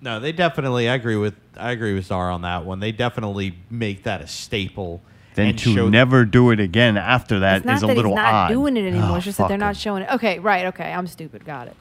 No, 0.00 0.20
they 0.20 0.32
definitely. 0.32 0.88
I 0.88 0.94
agree 0.94 1.16
with. 1.16 1.34
I 1.56 1.70
agree 1.70 1.94
with 1.94 2.06
Zara 2.06 2.34
on 2.34 2.42
that 2.42 2.64
one. 2.64 2.80
They 2.80 2.92
definitely 2.92 3.56
make 3.70 4.02
that 4.04 4.20
a 4.20 4.26
staple, 4.26 5.00
Then 5.34 5.48
and 5.48 5.58
to 5.60 5.74
show 5.74 5.88
never 5.88 6.24
do 6.26 6.50
it 6.50 6.60
again 6.60 6.96
after 6.98 7.40
that 7.40 7.58
it's 7.58 7.66
not 7.66 7.82
a 7.82 7.86
that 7.86 7.96
little 7.96 8.12
he's 8.12 8.16
not 8.16 8.34
odd. 8.34 8.48
doing 8.48 8.76
it 8.76 8.86
anymore. 8.86 9.12
Oh, 9.12 9.14
it's 9.16 9.22
ah, 9.22 9.24
just 9.24 9.38
that 9.38 9.48
they're 9.48 9.56
fuck 9.56 9.60
not 9.60 9.76
it. 9.76 9.78
showing 9.78 10.02
it. 10.02 10.10
Okay, 10.14 10.38
right. 10.38 10.66
Okay, 10.66 10.92
I'm 10.92 11.06
stupid. 11.06 11.44
Got 11.44 11.68
it. 11.68 11.76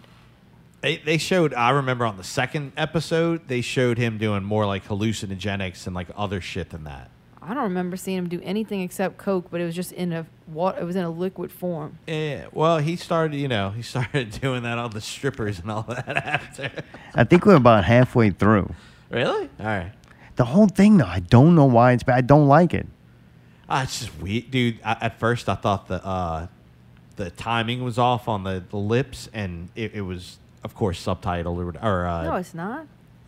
They, 0.83 0.97
they 0.97 1.17
showed. 1.17 1.53
I 1.53 1.69
remember 1.69 2.05
on 2.05 2.17
the 2.17 2.25
second 2.25 2.73
episode, 2.75 3.47
they 3.47 3.61
showed 3.61 3.97
him 3.97 4.17
doing 4.17 4.43
more 4.43 4.65
like 4.65 4.85
hallucinogenics 4.85 5.87
and 5.87 5.95
like 5.95 6.07
other 6.15 6.41
shit 6.41 6.71
than 6.71 6.83
that. 6.83 7.09
I 7.41 7.53
don't 7.53 7.63
remember 7.63 7.95
seeing 7.95 8.17
him 8.17 8.27
do 8.27 8.41
anything 8.43 8.81
except 8.81 9.17
coke, 9.17 9.47
but 9.49 9.61
it 9.61 9.65
was 9.65 9.75
just 9.75 9.93
in 9.93 10.11
a 10.11 10.25
what? 10.45 10.77
It 10.77 10.83
was 10.83 10.97
in 10.97 11.05
a 11.05 11.09
liquid 11.09 11.53
form. 11.53 11.99
Yeah. 12.05 12.47
Well, 12.51 12.79
he 12.79 12.97
started. 12.97 13.37
You 13.37 13.47
know, 13.47 13.69
he 13.69 13.81
started 13.93 14.31
doing 14.41 14.63
that 14.63 14.77
on 14.77 14.91
the 14.91 14.99
strippers 14.99 15.59
and 15.59 15.71
all 15.71 15.83
that 15.83 16.17
after. 16.17 16.69
I 17.15 17.23
think 17.23 17.45
we're 17.45 17.55
about 17.55 17.85
halfway 17.85 18.31
through. 18.31 18.69
Really? 19.09 19.49
All 19.61 19.65
right. 19.65 19.93
The 20.35 20.45
whole 20.45 20.67
thing, 20.67 20.97
though, 20.97 21.05
I 21.05 21.19
don't 21.19 21.55
know 21.55 21.65
why 21.65 21.93
it's 21.93 22.03
bad. 22.03 22.17
I 22.17 22.21
don't 22.21 22.49
like 22.49 22.73
it. 22.73 22.87
Ah, 23.69 23.83
it's 23.83 24.01
just 24.01 24.21
weird, 24.21 24.51
dude. 24.51 24.79
I, 24.83 24.97
at 24.99 25.17
first, 25.17 25.47
I 25.47 25.55
thought 25.55 25.87
the 25.87 26.05
uh, 26.05 26.47
the 27.15 27.29
timing 27.29 27.83
was 27.85 27.97
off 27.97 28.27
on 28.27 28.43
the, 28.43 28.63
the 28.69 28.77
lips, 28.77 29.29
and 29.33 29.69
it, 29.75 29.93
it 29.93 30.01
was, 30.01 30.39
of 30.63 30.75
course, 30.75 31.03
subtitled 31.03 31.57
or, 31.57 31.85
or 31.85 32.05
uh, 32.07 32.23
no, 32.23 32.35
it's 32.35 32.53
not. 32.53 32.85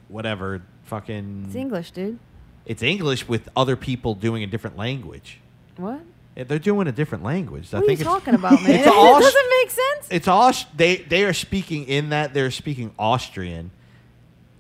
whatever. 0.08 0.62
Fucking. 0.86 1.46
It's 1.48 1.56
English, 1.56 1.92
dude. 1.92 2.20
It's 2.66 2.84
English 2.84 3.28
with 3.28 3.50
other 3.56 3.76
people 3.76 4.14
doing 4.16 4.44
a 4.44 4.48
different 4.48 4.78
language. 4.78 5.40
What? 5.78 6.02
They're 6.36 6.60
doing 6.60 6.88
a 6.88 6.92
different 6.92 7.24
language. 7.24 7.74
I 7.74 7.80
What 7.80 7.88
are 7.88 7.92
you 7.92 7.98
talking 7.98 8.34
about, 8.36 8.62
man? 8.64 8.72
It's 8.72 8.88
it 8.88 8.94
Aus- 8.94 9.22
doesn't 9.24 9.50
make 9.62 9.72
sense. 9.72 10.08
It's 10.12 10.28
Aus- 10.28 10.66
They 10.76 10.98
they 10.98 11.24
are 11.24 11.34
speaking 11.34 11.86
in 11.86 12.10
that 12.10 12.34
they're 12.34 12.52
speaking 12.52 12.92
Austrian, 13.00 13.72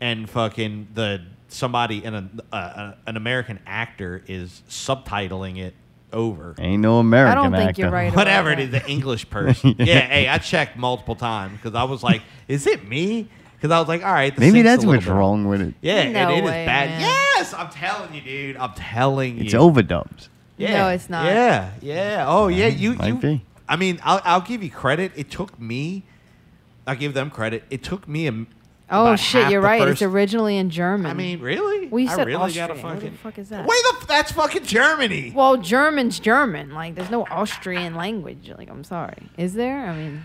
and 0.02 0.30
fucking 0.30 0.88
the 0.94 1.22
somebody 1.48 2.04
and 2.04 2.16
a, 2.16 2.30
uh, 2.52 2.56
uh, 2.56 2.96
an 3.08 3.18
American 3.18 3.60
actor 3.68 4.24
is 4.28 4.62
subtitling 4.70 5.58
it 5.58 5.74
over. 6.14 6.56
Ain't 6.60 6.82
no 6.82 7.00
American 7.00 7.38
I 7.38 7.42
don't 7.42 7.52
think 7.52 7.70
actor. 7.70 7.82
you're 7.84 7.92
right 7.92 8.14
Whatever 8.16 8.52
it 8.52 8.56
that. 8.58 8.62
is, 8.64 8.70
the 8.72 8.90
English 8.90 9.30
person. 9.30 9.76
yeah, 9.80 10.00
hey, 10.02 10.28
I 10.30 10.38
checked 10.38 10.78
multiple 10.78 11.16
times 11.16 11.54
because 11.58 11.76
I 11.76 11.84
was 11.84 12.04
like, 12.04 12.22
is 12.48 12.68
it 12.68 12.88
me? 12.88 13.28
Because 13.56 13.72
I 13.72 13.80
was 13.80 13.88
like, 13.88 14.04
all 14.04 14.14
right, 14.14 14.34
the 14.34 14.40
Maybe 14.42 14.60
sync's 14.60 14.68
a 14.68 14.70
that's 14.72 14.86
what's 14.86 15.06
bit- 15.06 15.12
wrong 15.14 15.46
with 15.48 15.62
it. 15.62 15.74
Yeah, 15.82 16.10
No 16.12 16.20
and 16.20 16.32
it 16.32 16.44
is 16.44 16.50
way, 16.50 16.66
bad. 16.66 16.90
man. 16.90 17.02
Yes, 17.02 17.54
I'm 17.54 17.70
telling 17.70 18.14
you, 18.14 18.22
dude. 18.22 18.58
I'm 18.58 18.74
telling 18.74 19.38
you. 19.38 19.44
It's 19.46 19.54
you. 19.54 19.60
overdubs. 19.60 20.30
Yeah. 20.58 20.84
No, 20.84 20.90
it's 20.90 21.10
not. 21.10 21.26
Yeah, 21.26 21.72
yeah. 21.82 22.26
Oh, 22.28 22.48
yeah. 22.48 22.68
You, 22.68 22.94
Might 22.94 23.08
you. 23.08 23.16
be. 23.16 23.46
I 23.68 23.76
mean, 23.76 24.00
I'll, 24.04 24.22
I'll 24.24 24.42
give 24.42 24.62
you 24.64 24.70
credit. 24.70 25.12
It 25.16 25.30
took 25.32 25.60
me. 25.60 26.04
I'll 26.88 26.96
give 26.96 27.14
them 27.14 27.30
credit. 27.32 27.64
It 27.70 27.84
took 27.84 28.08
me 28.08 28.28
a. 28.28 28.46
m- 28.90 28.98
Oh 28.98 29.16
shit, 29.16 29.50
you're 29.50 29.62
right. 29.62 29.82
first- 29.82 29.94
It's 29.94 30.02
originally 30.04 30.58
in 30.58 30.70
German. 30.70 31.10
I 31.10 31.14
mean, 31.14 31.40
really? 31.40 31.88
we 31.88 32.08
I 32.08 32.16
said 32.16 32.28
really 32.28 32.44
Austrian. 32.44 32.68
gotta 32.68 32.82
What 32.82 33.00
the 33.00 33.12
fuck 33.12 33.38
is 33.40 33.50
that? 33.50 33.66
Wait, 33.66 33.82
the, 34.00 34.06
that's 34.08 34.32
fucking 34.32 34.64
Germany. 34.66 35.32
Well, 35.36 35.58
German's 35.58 36.20
German. 36.20 36.74
Like, 36.74 36.96
there's 36.96 37.10
no 37.10 37.26
Austrian 37.32 37.96
language. 37.96 38.52
Like, 38.58 38.70
I'm 38.70 38.84
sorry. 38.84 39.30
Is 39.38 39.54
there? 39.54 39.88
I 39.88 39.96
mean, 39.96 40.24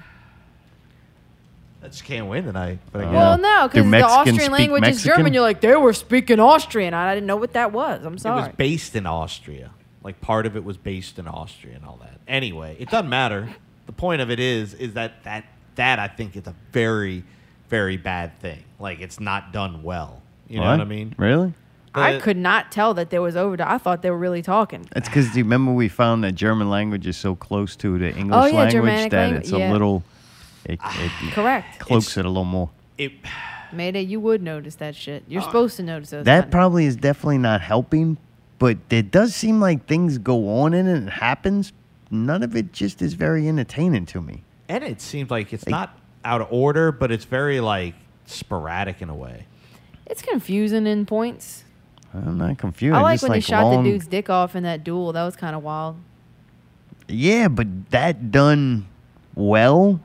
I 1.82 1.86
just 1.88 2.04
can't 2.04 2.26
win 2.28 2.44
tonight. 2.44 2.78
But 2.92 3.02
I 3.02 3.04
Uh, 3.04 3.06
guess. 3.06 3.14
well, 3.14 3.38
no, 3.38 3.68
because 3.68 3.90
the 3.90 4.02
Austrian 4.02 4.38
speak 4.40 4.50
language 4.50 4.86
is 4.88 5.02
German. 5.02 5.32
You're 5.32 5.42
like, 5.42 5.60
they 5.62 5.74
were 5.76 5.92
speaking 5.94 6.38
Austrian. 6.38 6.92
I 6.92 7.14
didn't 7.14 7.26
know 7.26 7.36
what 7.36 7.54
that 7.54 7.72
was. 7.72 8.04
I'm 8.04 8.18
sorry. 8.18 8.42
It 8.42 8.46
was 8.48 8.56
based 8.56 8.94
in 8.96 9.06
Austria. 9.06 9.70
Like 10.02 10.20
part 10.20 10.46
of 10.46 10.56
it 10.56 10.64
was 10.64 10.76
based 10.76 11.18
in 11.18 11.26
Austria 11.26 11.76
and 11.76 11.84
all 11.84 11.98
that. 12.02 12.20
Anyway, 12.28 12.76
it 12.78 12.90
doesn't 12.90 13.08
matter. 13.10 13.48
The 13.86 13.92
point 13.92 14.20
of 14.22 14.30
it 14.30 14.40
is, 14.40 14.72
is 14.74 14.94
that 14.94 15.24
that 15.24 15.44
that 15.76 15.98
I 15.98 16.08
think 16.08 16.36
is 16.36 16.46
a 16.46 16.54
very, 16.72 17.22
very 17.70 17.96
bad 17.96 18.38
thing. 18.40 18.62
Like 18.78 19.00
it's 19.00 19.18
not 19.20 19.52
done 19.52 19.82
well. 19.82 20.20
You 20.48 20.58
know 20.60 20.66
what 20.66 20.80
I 20.80 20.84
mean? 20.84 21.14
Really? 21.16 21.54
I 21.94 22.18
could 22.18 22.36
not 22.36 22.70
tell 22.70 22.94
that 22.94 23.10
there 23.10 23.22
was 23.22 23.34
overdub. 23.34 23.66
I 23.66 23.78
thought 23.78 24.02
they 24.02 24.10
were 24.10 24.18
really 24.18 24.42
talking. 24.42 24.86
That's 24.92 25.08
because 25.08 25.30
do 25.32 25.38
you 25.38 25.44
remember 25.44 25.72
we 25.72 25.88
found 25.88 26.22
that 26.24 26.32
German 26.32 26.68
language 26.70 27.06
is 27.06 27.16
so 27.16 27.34
close 27.34 27.74
to 27.76 27.98
the 27.98 28.14
English 28.14 28.36
Oh, 28.40 28.46
yeah, 28.46 28.54
language 28.54 28.72
Germanic 28.72 29.10
that 29.12 29.32
langu- 29.32 29.38
it's 29.38 29.52
a 29.52 29.58
yeah. 29.58 29.72
little. 29.72 30.02
It, 30.66 30.78
ah, 30.82 31.02
it 31.02 31.32
Correct. 31.32 31.78
cloaks 31.80 32.16
it 32.16 32.24
a 32.24 32.28
little 32.28 32.44
more. 32.44 32.70
It, 32.98 33.12
Mayday, 33.72 34.02
you 34.02 34.20
would 34.20 34.42
notice 34.42 34.74
that 34.76 34.94
shit. 34.94 35.24
You're 35.26 35.42
ah. 35.42 35.46
supposed 35.46 35.76
to 35.78 35.82
notice 35.82 36.10
those. 36.10 36.24
That 36.26 36.50
probably 36.50 36.84
is 36.86 36.96
definitely 36.96 37.38
not 37.38 37.60
helping, 37.60 38.18
but 38.58 38.76
it 38.90 39.10
does 39.10 39.34
seem 39.34 39.60
like 39.60 39.86
things 39.86 40.18
go 40.18 40.60
on 40.60 40.74
in 40.74 40.86
it 40.86 40.96
and 40.96 41.08
it 41.08 41.12
happens. 41.12 41.72
None 42.10 42.42
of 42.42 42.54
it 42.56 42.72
just 42.72 43.00
is 43.02 43.14
very 43.14 43.48
entertaining 43.48 44.06
to 44.06 44.20
me. 44.20 44.42
and 44.68 44.84
it 44.84 45.00
seems 45.00 45.30
like 45.30 45.52
it's 45.52 45.66
not 45.68 45.96
out 46.24 46.40
of 46.40 46.48
order, 46.52 46.92
but 46.92 47.10
it's 47.10 47.24
very 47.24 47.60
like 47.60 47.94
sporadic 48.26 49.00
in 49.02 49.08
a 49.08 49.14
way. 49.14 49.46
it's 50.06 50.22
confusing 50.22 50.86
in 50.86 51.06
points. 51.06 51.64
I'm 52.12 52.38
not 52.38 52.58
confused. 52.58 52.96
I 52.96 53.00
like 53.02 53.14
Just 53.14 53.22
when 53.24 53.32
he 53.32 53.36
like 53.36 53.44
shot 53.44 53.62
long- 53.64 53.84
the 53.84 53.90
dude's 53.90 54.06
dick 54.08 54.28
off 54.28 54.56
in 54.56 54.64
that 54.64 54.82
duel. 54.82 55.12
That 55.12 55.24
was 55.24 55.36
kind 55.36 55.54
of 55.54 55.62
wild. 55.62 55.96
Yeah, 57.08 57.48
but 57.48 57.90
that 57.90 58.30
done 58.32 58.86
well 59.34 60.00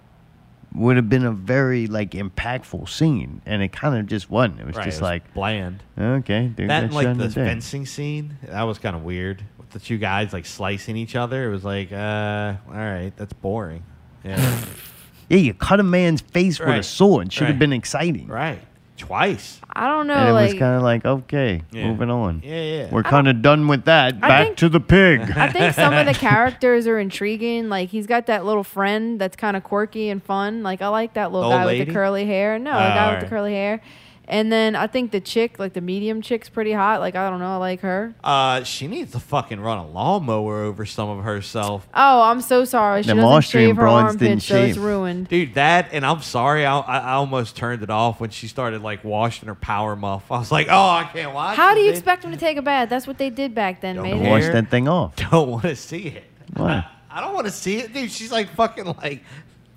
would 0.74 0.96
have 0.98 1.10
been 1.10 1.26
a 1.26 1.32
very 1.32 1.88
like 1.88 2.12
impactful 2.12 2.88
scene, 2.90 3.42
and 3.46 3.62
it 3.64 3.72
kind 3.72 3.96
of 3.98 4.06
just 4.08 4.30
wasn't. 4.30 4.60
It 4.60 4.68
was 4.68 4.76
Right, 4.76 4.86
just 4.86 4.98
it 4.98 5.02
was 5.02 5.10
like 5.10 5.34
bland. 5.34 5.84
Okay, 5.98 6.48
dude, 6.48 6.70
that 6.70 6.82
got 6.82 6.84
and 6.84 6.94
shot 6.94 7.04
like 7.06 7.08
the 7.18 7.24
the 7.24 7.28
dick. 7.30 7.34
fencing 7.36 7.86
scene, 7.86 8.38
that 8.44 8.64
was 8.64 8.78
kind 8.78 8.96
of 8.96 9.04
weird. 9.04 9.44
With 9.58 9.70
the 9.72 9.80
two 9.80 9.98
guys 9.98 10.34
like 10.34 10.46
slicing 10.46 10.98
each 10.98 11.16
other, 11.16 11.48
it 11.48 11.52
was 11.52 11.64
like, 11.64 11.92
uh, 11.92 12.56
all 12.68 12.74
right, 12.76 13.12
that's 13.16 13.34
boring. 13.34 13.84
Yeah, 14.24 14.38
Yeah, 15.30 15.38
you 15.38 15.54
cut 15.54 15.80
a 15.80 15.84
man's 15.84 16.22
face 16.22 16.60
with 16.60 16.70
a 16.70 16.84
sword. 16.84 17.32
Should 17.34 17.48
have 17.48 17.60
been 17.60 17.74
exciting. 17.74 18.28
right, 18.28 18.60
twice. 18.98 19.60
I 19.78 19.88
don't 19.88 20.08
know. 20.08 20.14
and 20.14 20.30
it 20.30 20.32
like, 20.32 20.52
was 20.54 20.60
kind 20.60 20.76
of 20.78 20.84
like, 20.84 21.06
okay, 21.06 21.62
Yeah. 21.72 21.88
moving 21.88 22.10
on. 22.10 22.42
Yeah, 22.46 22.62
yeah. 22.62 22.90
We're 22.92 23.04
kind 23.04 23.28
of 23.28 23.42
done 23.42 23.68
with 23.68 23.86
that. 23.86 24.14
I 24.22 24.28
Back 24.28 24.46
think- 24.46 24.58
to 24.58 24.70
the 24.70 24.80
pig. 24.80 25.20
I 25.36 25.52
think 25.52 25.74
some 25.76 25.94
of 25.94 26.06
the 26.06 26.14
characters 26.28 26.88
are 26.88 26.98
intriguing. 26.98 27.68
Like 27.68 27.90
he's 27.90 28.08
got 28.08 28.28
that 28.28 28.46
little 28.46 28.64
friend 28.64 29.20
that's 29.20 29.36
kind 29.36 29.58
of 29.58 29.64
quirky 29.66 30.10
and 30.10 30.24
fun. 30.24 30.64
Like 30.64 30.82
I 30.82 30.88
like 30.88 31.16
that 31.16 31.32
little 31.34 31.52
Old 31.52 31.60
guy 31.62 31.66
with 31.66 31.88
the 31.88 31.94
curly 31.94 32.26
hair. 32.26 32.58
No, 32.58 32.72
Oh, 32.72 32.74
the 32.76 32.80
ah, 32.80 32.96
guy 32.96 33.12
with 33.16 33.24
the 33.24 33.30
curly 33.30 33.54
hair. 33.54 33.82
And 34.28 34.52
then 34.52 34.76
I 34.76 34.88
think 34.88 35.12
the 35.12 35.20
chick, 35.20 35.60
like 35.60 35.74
the 35.74 35.82
medium 35.82 36.22
chick's 36.22 36.50
pretty 36.50 36.72
hot. 36.72 37.00
Like 37.00 37.16
I 37.16 37.30
don't 37.30 37.40
know, 37.40 37.54
I 37.54 37.58
like 37.58 37.82
her. 37.82 38.14
Uh, 38.24 38.64
she 38.64 38.88
needs 38.88 39.12
to 39.12 39.20
fucking 39.20 39.60
run 39.60 39.78
a 39.78 39.88
lawnmower 39.88 40.64
over 40.64 40.86
some 40.86 41.10
of 41.10 41.24
herself. 41.24 41.88
Oh, 41.94 42.22
I'm 42.24 42.42
so 42.42 42.66
sorry. 42.66 43.04
She 43.04 43.08
Them 43.08 43.18
doesn't 43.18 43.32
Austrian 43.32 43.70
shave 43.70 43.76
her 43.76 43.82
broads 43.84 44.16
didn't 44.16 44.28
armpits, 44.30 44.46
so 44.48 44.56
it's 44.58 44.74
shave. 44.76 44.84
ruined. 44.84 45.28
Dude, 45.28 45.54
that 45.54 45.90
and 45.92 46.06
I'm 46.06 46.22
sorry, 46.22 46.66
I, 46.66 46.80
I 46.80 46.98
I 46.98 47.12
almost 47.14 47.56
turned 47.56 47.84
it 47.84 47.90
off 47.90 48.20
when 48.20 48.32
she 48.32 48.48
started 48.48 48.82
like 48.82 49.04
washing 49.04 49.48
her 49.48 49.56
power 49.56 49.96
muff. 49.96 50.32
I 50.32 50.40
was 50.40 50.52
like, 50.52 50.68
oh, 50.70 50.90
I 50.90 51.10
can't 51.14 51.34
watch. 51.34 51.56
How 51.56 51.74
do 51.76 51.82
you 51.82 51.92
this, 51.92 52.00
expect 52.00 52.24
them 52.24 52.32
to 52.32 52.38
take 52.38 52.58
a 52.58 52.62
bath? 52.64 52.90
That's 52.90 53.06
what 53.08 53.18
they 53.20 53.30
did 53.30 53.54
back 53.54 53.82
then, 53.82 53.98
Don't 53.98 54.04
mate. 54.04 54.28
Wash 54.30 54.44
that 54.46 54.70
thing 54.72 54.88
off. 54.88 55.16
bitch. 55.16 55.30
Don't 55.30 55.50
want 55.50 55.64
to 55.66 55.76
see 55.76 56.08
it. 56.08 56.24
Why? 56.56 56.86
I 57.12 57.22
don't 57.22 57.34
want 57.34 57.46
to 57.46 57.52
see 57.52 57.78
it, 57.78 57.94
dude. 57.94 58.12
She's 58.12 58.32
like 58.32 58.50
fucking 58.56 58.86
like 58.86 59.24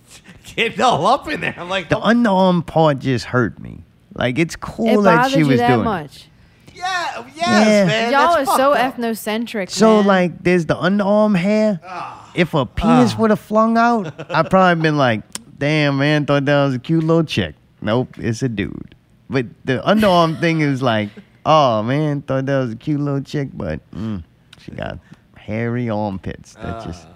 getting 0.56 0.80
all 0.80 1.06
up 1.06 1.28
in 1.28 1.40
there. 1.40 1.54
I'm 1.56 1.68
like, 1.68 1.88
The 1.88 1.96
don't- 2.00 2.24
underarm 2.24 2.66
part 2.66 2.98
just 3.00 3.26
hurt 3.26 3.58
me. 3.58 3.84
Like 4.18 4.38
it's 4.38 4.54
It 4.56 4.60
cool 4.60 5.02
that 5.02 5.16
bothered 5.16 5.32
she 5.32 5.38
you 5.38 5.46
was 5.46 5.58
that 5.60 5.68
doing. 5.68 5.80
it. 5.80 5.84
much. 5.84 6.26
yeah, 6.74 7.24
yes, 7.34 7.66
Yeah. 7.66 7.84
man. 7.86 8.12
Y'all 8.12 8.36
are 8.36 8.44
so 8.44 8.72
up. 8.72 8.96
ethnocentric. 8.96 9.70
So 9.70 9.98
man. 9.98 10.06
like, 10.06 10.42
there's 10.44 10.66
the 10.66 10.74
underarm 10.76 11.36
hair. 11.36 11.80
Ah. 11.86 12.30
If 12.34 12.52
a 12.54 12.66
penis 12.66 13.16
would 13.16 13.30
have 13.30 13.40
flung 13.40 13.78
out, 13.78 14.12
I'd 14.30 14.50
probably 14.50 14.82
been 14.82 14.96
like, 14.98 15.22
"Damn, 15.58 15.98
man, 15.98 16.26
thought 16.26 16.44
that 16.44 16.64
was 16.66 16.74
a 16.74 16.78
cute 16.78 17.02
little 17.04 17.24
chick." 17.24 17.54
Nope, 17.80 18.18
it's 18.18 18.42
a 18.42 18.48
dude. 18.48 18.94
But 19.30 19.46
the 19.64 19.78
underarm 19.86 20.38
thing 20.44 20.60
is 20.60 20.82
like, 20.82 21.10
"Oh 21.46 21.82
man, 21.82 22.22
thought 22.22 22.46
that 22.46 22.58
was 22.60 22.72
a 22.72 22.76
cute 22.76 23.00
little 23.00 23.22
chick," 23.22 23.48
but 23.54 23.80
mm, 23.92 24.22
she 24.58 24.72
got 24.72 24.98
hairy 25.36 25.88
armpits. 25.90 26.54
That 26.54 26.84
just 26.84 27.06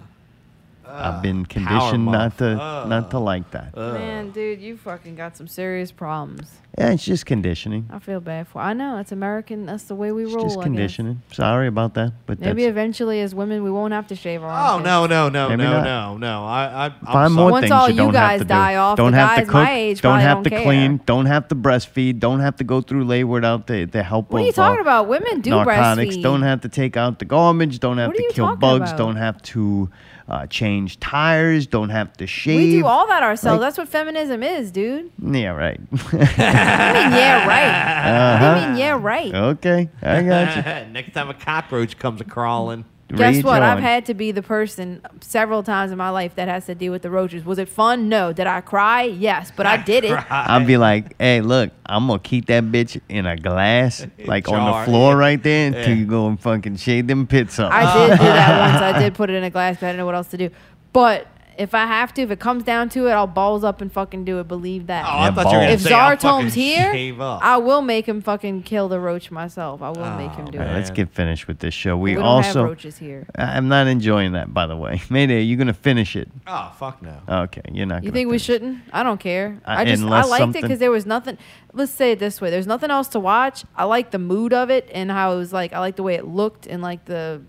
I've 0.93 1.23
been 1.23 1.47
conditioned 1.47 2.05
not 2.06 2.39
to 2.39 2.55
not 2.55 3.10
to 3.12 3.19
like 3.19 3.51
that. 3.52 3.74
Man, 3.77 4.31
dude, 4.31 4.60
you 4.60 4.77
fucking 4.77 5.14
got 5.16 5.36
some 5.36 5.48
serious 5.48 5.90
problems. 5.90 6.51
Yeah, 6.78 6.90
it's 6.93 7.05
just 7.05 7.27
conditioning. 7.27 7.86
I 7.93 7.98
feel 7.98 8.20
bad 8.20 8.48
for. 8.48 8.60
I 8.62 8.73
know 8.73 8.97
it's 8.97 9.12
American. 9.12 9.66
That's 9.66 9.85
the 9.85 9.94
way 9.94 10.10
we 10.10 10.24
It's 10.24 10.32
roll. 10.32 10.44
just 10.44 10.56
I 10.56 10.60
guess. 10.60 10.64
conditioning. 10.64 11.23
Sorry 11.31 11.66
about 11.66 11.93
that, 11.94 12.14
but 12.24 12.40
Maybe 12.40 12.62
that's 12.62 12.70
eventually, 12.70 13.20
as 13.20 13.35
women, 13.35 13.62
we 13.62 13.70
won't 13.70 13.93
have 13.93 14.06
to 14.06 14.14
shave 14.16 14.43
our 14.43 14.48
Oh 14.48 14.52
armpits. 14.77 14.86
no, 14.86 15.06
no, 15.06 15.28
no, 15.28 15.48
Maybe 15.51 15.62
no, 15.64 15.70
not. 15.73 15.85
no, 15.85 16.16
no. 16.16 16.44
I, 16.47 16.64
I, 16.64 16.85
I'm 16.86 16.93
Find 16.93 17.06
sorry. 17.12 17.31
more 17.31 17.51
Once 17.51 17.62
things 17.64 17.73
all 17.73 17.89
you 17.90 17.94
you 17.97 18.01
don't 18.05 18.12
guys 18.12 18.39
have 18.39 18.48
to 18.48 18.55
die 18.55 18.73
do. 18.73 18.78
off, 18.78 18.97
don't 18.97 19.12
the 19.12 19.19
have 19.19 19.35
to 19.40 19.44
guys 19.44 19.52
my 19.52 19.64
cook. 19.64 19.69
age 19.69 20.01
don't 20.01 20.10
probably 20.12 20.23
have 20.24 20.36
don't 20.39 20.44
to 20.44 20.51
care. 20.51 20.62
clean. 20.62 21.01
Don't 21.05 21.27
have 21.27 21.48
to 21.48 21.55
breastfeed. 21.55 22.19
Don't 22.20 22.40
have 22.40 22.56
to 22.56 22.64
go 22.64 22.81
through 22.81 23.05
labor 23.05 23.28
without 23.28 23.66
the, 23.66 23.85
the 23.85 24.02
help 24.02 24.31
What 24.31 24.39
of 24.39 24.44
are 24.44 24.47
you 24.47 24.52
talking 24.52 24.78
uh, 24.78 24.81
about? 24.82 25.09
Women 25.09 25.43
do 25.43 25.51
narcotics. 25.51 26.16
breastfeed. 26.16 26.23
Don't 26.23 26.40
have 26.43 26.62
to 26.62 26.70
take 26.70 26.97
out 26.97 27.19
the 27.19 27.27
garbage. 27.27 27.81
Don't 27.81 27.98
have 27.98 28.09
What 28.09 28.14
are 28.16 28.19
to 28.19 28.23
you 28.24 28.31
kill 28.32 28.47
talking 28.47 28.60
bugs. 28.60 28.90
about? 28.93 28.97
Don't 28.98 29.16
have 29.16 29.43
to 29.43 29.90
uh, 30.28 30.47
change 30.47 31.01
tires. 31.01 31.66
Don't 31.66 31.90
have 31.90 32.12
to 32.19 32.27
shave. 32.27 32.57
We 32.74 32.81
do 32.81 32.86
all 32.86 33.07
that 33.09 33.23
ourselves. 33.23 33.61
Like- 33.61 33.66
That's 33.69 33.78
what 33.78 33.89
feminism 33.89 34.43
is, 34.43 34.70
dude. 34.70 35.11
Yeah, 35.23 35.49
right. 35.51 35.81
I 35.93 36.16
mean, 36.16 37.12
yeah, 37.12 37.47
right. 37.47 38.35
Uh-huh. 38.35 38.44
I 38.47 38.66
mean, 38.69 38.78
yeah, 38.78 38.99
right. 39.01 39.35
Okay, 39.35 39.89
I 40.03 40.23
got 40.23 40.57
you. 40.57 40.62
Next 40.93 41.12
time 41.15 41.28
a 41.31 41.35
cockroach 41.35 41.99
comes 41.99 42.20
a 42.20 42.24
crawling. 42.24 42.85
Guess 43.16 43.36
rage 43.36 43.44
what? 43.44 43.62
I've 43.62 43.78
had 43.80 44.06
to 44.06 44.14
be 44.14 44.32
the 44.32 44.43
person 44.43 45.02
several 45.20 45.62
times 45.62 45.93
in 45.93 45.98
my 45.98 46.10
life 46.10 46.34
that 46.36 46.48
has 46.48 46.66
to 46.66 46.74
deal 46.74 46.93
with 46.93 47.02
the 47.02 47.10
roaches. 47.10 47.44
Was 47.44 47.59
it 47.59 47.68
fun? 47.68 48.09
No. 48.09 48.32
Did 48.32 48.47
I 48.47 48.60
cry? 48.60 49.02
Yes, 49.02 49.52
but 49.55 49.66
I 49.66 49.76
did 49.76 50.05
it. 50.05 50.12
I'll 50.30 50.64
be 50.66 50.76
like, 50.76 51.14
hey, 51.18 51.40
look, 51.40 51.70
I'm 51.86 52.06
gonna 52.06 52.18
keep 52.18 52.47
that 52.47 52.64
bitch 52.64 53.01
in 53.09 53.26
a 53.26 53.36
glass, 53.36 54.06
like 54.24 54.48
on 54.48 54.64
the 54.80 54.90
floor 54.90 55.16
right 55.16 55.43
there, 55.43 55.66
until 55.68 55.89
Yeah. 55.89 55.94
you 55.94 56.06
go 56.06 56.26
and 56.28 56.40
fucking 56.40 56.76
shade 56.76 57.09
them 57.09 57.26
pits 57.26 57.59
up. 57.59 57.72
I 57.72 58.09
did 58.09 58.18
do 58.18 58.24
that 58.24 58.72
once. 58.72 58.97
I 58.97 58.98
did 59.02 59.14
put 59.14 59.30
it 59.30 59.34
in 59.34 59.44
a 59.44 59.51
glass, 59.51 59.76
but 59.78 59.86
I 59.86 59.89
didn't 59.90 59.98
know 59.98 60.06
what 60.06 60.14
else 60.14 60.28
to 60.28 60.36
do. 60.39 60.51
But 60.93 61.26
if 61.59 61.74
I 61.74 61.87
have 61.87 62.12
to, 62.15 62.23
if 62.23 62.31
it 62.31 62.41
comes 62.41 62.62
down 62.65 62.89
to 62.91 63.07
it, 63.09 63.12
I'll 63.12 63.27
balls 63.27 63.65
up 63.65 63.81
and 63.81 63.93
fucking 63.93 64.24
do 64.24 64.39
it. 64.41 64.49
Believe 64.49 64.87
that. 64.89 65.05
Oh, 65.07 65.19
I 65.19 65.31
thought 65.31 65.47
you 65.51 65.59
were 65.59 65.62
gonna 65.65 65.70
if 65.73 65.81
say, 65.83 65.93
I'll 65.93 66.16
Zartom's 66.16 66.23
fucking 66.23 66.51
here, 66.51 66.93
shave 66.93 67.20
up. 67.20 67.43
I 67.43 67.57
will 67.59 67.83
make 67.83 68.07
him 68.07 68.20
fucking 68.20 68.62
kill 68.62 68.89
the 68.89 68.99
roach 69.01 69.31
myself. 69.31 69.83
I 69.83 69.91
will 69.91 70.16
make 70.16 70.33
him 70.33 70.47
do 70.47 70.59
All 70.59 70.65
right, 70.65 70.73
it. 70.73 70.74
let's 70.77 70.91
get 70.91 71.11
finished 71.11 71.49
with 71.49 71.59
this 71.59 71.74
show. 71.74 71.97
We, 71.97 72.11
We 72.11 72.15
don't 72.23 72.24
have 72.43 72.57
also, 72.57 72.65
roaches 72.65 72.99
here. 72.99 73.27
I- 73.37 73.57
I'm 73.57 73.69
not 73.69 73.87
enjoying 73.87 74.33
that, 74.33 74.53
by 74.55 74.66
the 74.66 74.77
way. 74.77 75.01
Mayday, 75.11 75.43
you 75.43 75.57
gonna 75.57 75.73
finish 75.74 76.16
it? 76.16 76.29
Oh 76.47 76.73
fuck 76.79 77.03
no. 77.03 77.16
Okay, 77.29 77.62
you're 77.73 77.87
not. 77.87 78.03
You 78.05 78.11
gonna 78.11 78.19
think 78.19 78.27
we 78.29 78.33
finish. 78.33 78.43
shouldn't? 78.45 78.79
I 78.93 79.03
don't 79.03 79.20
care. 79.20 79.61
Uh, 79.66 79.70
I 79.79 79.85
just 79.85 80.03
I 80.03 80.05
unless 80.07 80.29
liked 80.31 80.41
it 80.41 80.43
something- 80.43 80.62
because 80.62 80.79
there 80.79 80.91
was 80.91 81.07
nothing. 81.07 81.39
Let's 81.73 81.93
say 81.93 82.12
it 82.12 82.19
this 82.19 82.41
way: 82.41 82.51
there's 82.51 82.66
nothing 82.66 82.91
else 82.91 83.09
to 83.09 83.20
watch. 83.20 83.65
I 83.77 83.85
like 83.85 84.11
the 84.11 84.19
mood 84.19 84.53
of 84.53 84.70
it 84.70 84.89
and 84.93 85.11
how 85.11 85.33
it 85.33 85.37
was 85.37 85.53
like. 85.53 85.73
I 85.73 85.79
like 85.79 85.97
the 85.97 86.03
way 86.03 86.15
it 86.15 86.27
looked 86.27 86.66
and 86.66 86.82
like 86.82 87.05
the, 87.06 87.40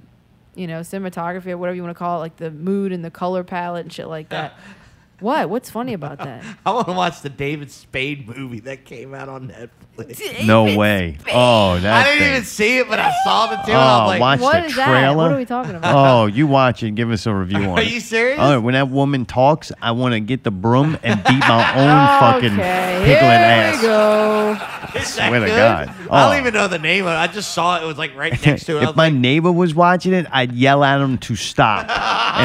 you 0.55 0.67
know, 0.67 0.81
cinematography 0.81 1.47
or 1.47 1.57
whatever 1.57 1.75
you 1.75 1.83
want 1.83 1.95
to 1.95 1.99
call 1.99 2.17
it, 2.17 2.21
like 2.21 2.37
the 2.37 2.51
mood 2.51 2.91
and 2.91 3.03
the 3.03 3.11
color 3.11 3.43
palette 3.43 3.85
and 3.85 3.93
shit 3.93 4.07
like 4.07 4.29
that. 4.29 4.57
what? 5.19 5.49
What's 5.49 5.69
funny 5.69 5.93
about 5.93 6.17
that? 6.19 6.43
I 6.65 6.71
want 6.71 6.87
to 6.87 6.93
watch 6.93 7.21
the 7.21 7.29
David 7.29 7.71
Spade 7.71 8.27
movie 8.27 8.59
that 8.61 8.83
came 8.85 9.13
out 9.13 9.29
on 9.29 9.49
Netflix. 9.49 9.69
No 10.45 10.75
way. 10.75 11.17
Oh, 11.31 11.77
that 11.79 11.93
I 11.93 12.09
didn't 12.09 12.19
thing. 12.19 12.31
even 12.31 12.43
see 12.45 12.77
it, 12.79 12.89
but 12.89 12.99
I 12.99 13.13
saw 13.23 13.45
the 13.47 13.57
two. 13.57 13.71
Oh, 13.73 13.75
I 13.75 13.99
was 14.01 14.07
like, 14.09 14.21
watch 14.21 14.39
What 14.39 14.59
the 14.61 14.65
is 14.65 14.75
that? 14.75 14.87
trailer. 14.87 15.15
What 15.15 15.31
are 15.31 15.37
we 15.37 15.45
talking 15.45 15.75
about? 15.75 15.95
Oh, 15.95 16.25
you 16.25 16.47
watch 16.47 16.81
it. 16.81 16.95
Give 16.95 17.11
us 17.11 17.27
a 17.27 17.33
review 17.33 17.57
on 17.69 17.69
Are 17.77 17.81
it. 17.81 17.87
you 17.91 17.99
serious? 17.99 18.39
Oh, 18.41 18.59
when 18.59 18.73
that 18.73 18.89
woman 18.89 19.25
talks, 19.25 19.71
I 19.83 19.91
want 19.91 20.13
to 20.15 20.19
get 20.19 20.43
the 20.43 20.49
broom 20.51 20.97
and 21.03 21.23
beat 21.23 21.39
my 21.39 21.73
own 21.75 22.19
fucking 22.19 22.53
okay, 22.59 23.01
piglet 23.05 23.21
here 23.21 23.21
ass. 23.21 23.81
we 23.81 23.87
go. 23.87 24.99
Is 24.99 25.15
that 25.15 25.27
Swear 25.29 25.39
to 25.39 25.45
good? 25.45 25.55
God. 25.55 25.89
I 25.89 25.93
Oh. 26.09 26.29
don't 26.31 26.41
even 26.41 26.53
know 26.55 26.67
the 26.67 26.79
name 26.79 27.05
of 27.05 27.11
it. 27.11 27.15
I 27.15 27.27
just 27.27 27.53
saw 27.53 27.77
it. 27.79 27.83
It 27.83 27.85
was 27.85 27.97
like 27.99 28.15
right 28.15 28.31
next 28.45 28.65
to 28.65 28.77
it. 28.77 28.83
If 28.89 28.95
my 28.95 29.09
like, 29.09 29.13
neighbor 29.13 29.51
was 29.51 29.75
watching 29.75 30.13
it, 30.13 30.25
I'd 30.31 30.51
yell 30.53 30.83
at 30.83 30.99
him 31.01 31.19
to 31.19 31.35
stop, 31.35 31.81
and 31.81 31.89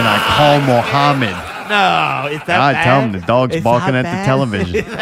I'd 0.07 0.37
call 0.37 0.61
Mohammed. 0.67 1.58
No, 1.69 2.29
it's 2.31 2.45
that 2.47 2.61
I 2.61 2.73
bad? 2.73 2.85
tell 2.85 3.01
him 3.03 3.13
the 3.13 3.21
dog's 3.21 3.55
It's 3.57 3.65
barking 3.65 3.95
at 3.95 4.03
the 4.03 4.25
television. 4.27 4.85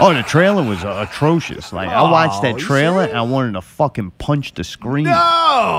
Oh, 0.00 0.10
oh 0.10 0.14
the 0.14 0.22
trailer 0.22 0.62
was 0.62 0.84
atrocious. 0.84 1.72
Like 1.72 1.88
I 1.88 2.02
watched 2.02 2.38
Oh, 2.38 2.42
that 2.42 2.58
trailer 2.58 3.02
and 3.02 3.16
I 3.18 3.22
wanted 3.22 3.52
to 3.52 3.62
fucking 3.62 4.12
punch 4.12 4.54
the 4.54 4.62
screen. 4.62 5.04
No! 5.06 5.12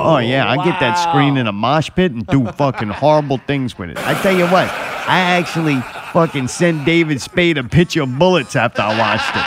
Oh 0.06 0.18
yeah, 0.18 0.50
I 0.50 0.58
get 0.58 0.80
that 0.82 0.96
screen 0.96 1.38
in 1.38 1.48
a 1.48 1.52
mosh 1.54 1.90
pit 1.96 2.12
and 2.12 2.28
do 2.28 2.46
fucking 2.54 2.90
horrible 2.90 3.38
things 3.38 3.78
with 3.78 3.92
it. 3.92 3.98
I 4.00 4.20
tell 4.22 4.36
you 4.36 4.44
what, 4.46 4.68
I 5.08 5.20
actually 5.20 5.80
fucking 6.12 6.50
sent 6.50 6.86
David 6.86 7.22
Spade 7.22 7.58
a 7.58 7.64
picture 7.64 8.02
of 8.04 8.18
bullets 8.20 8.56
after 8.58 8.82
I 8.82 8.98
watched 8.98 9.36
it. 9.36 9.46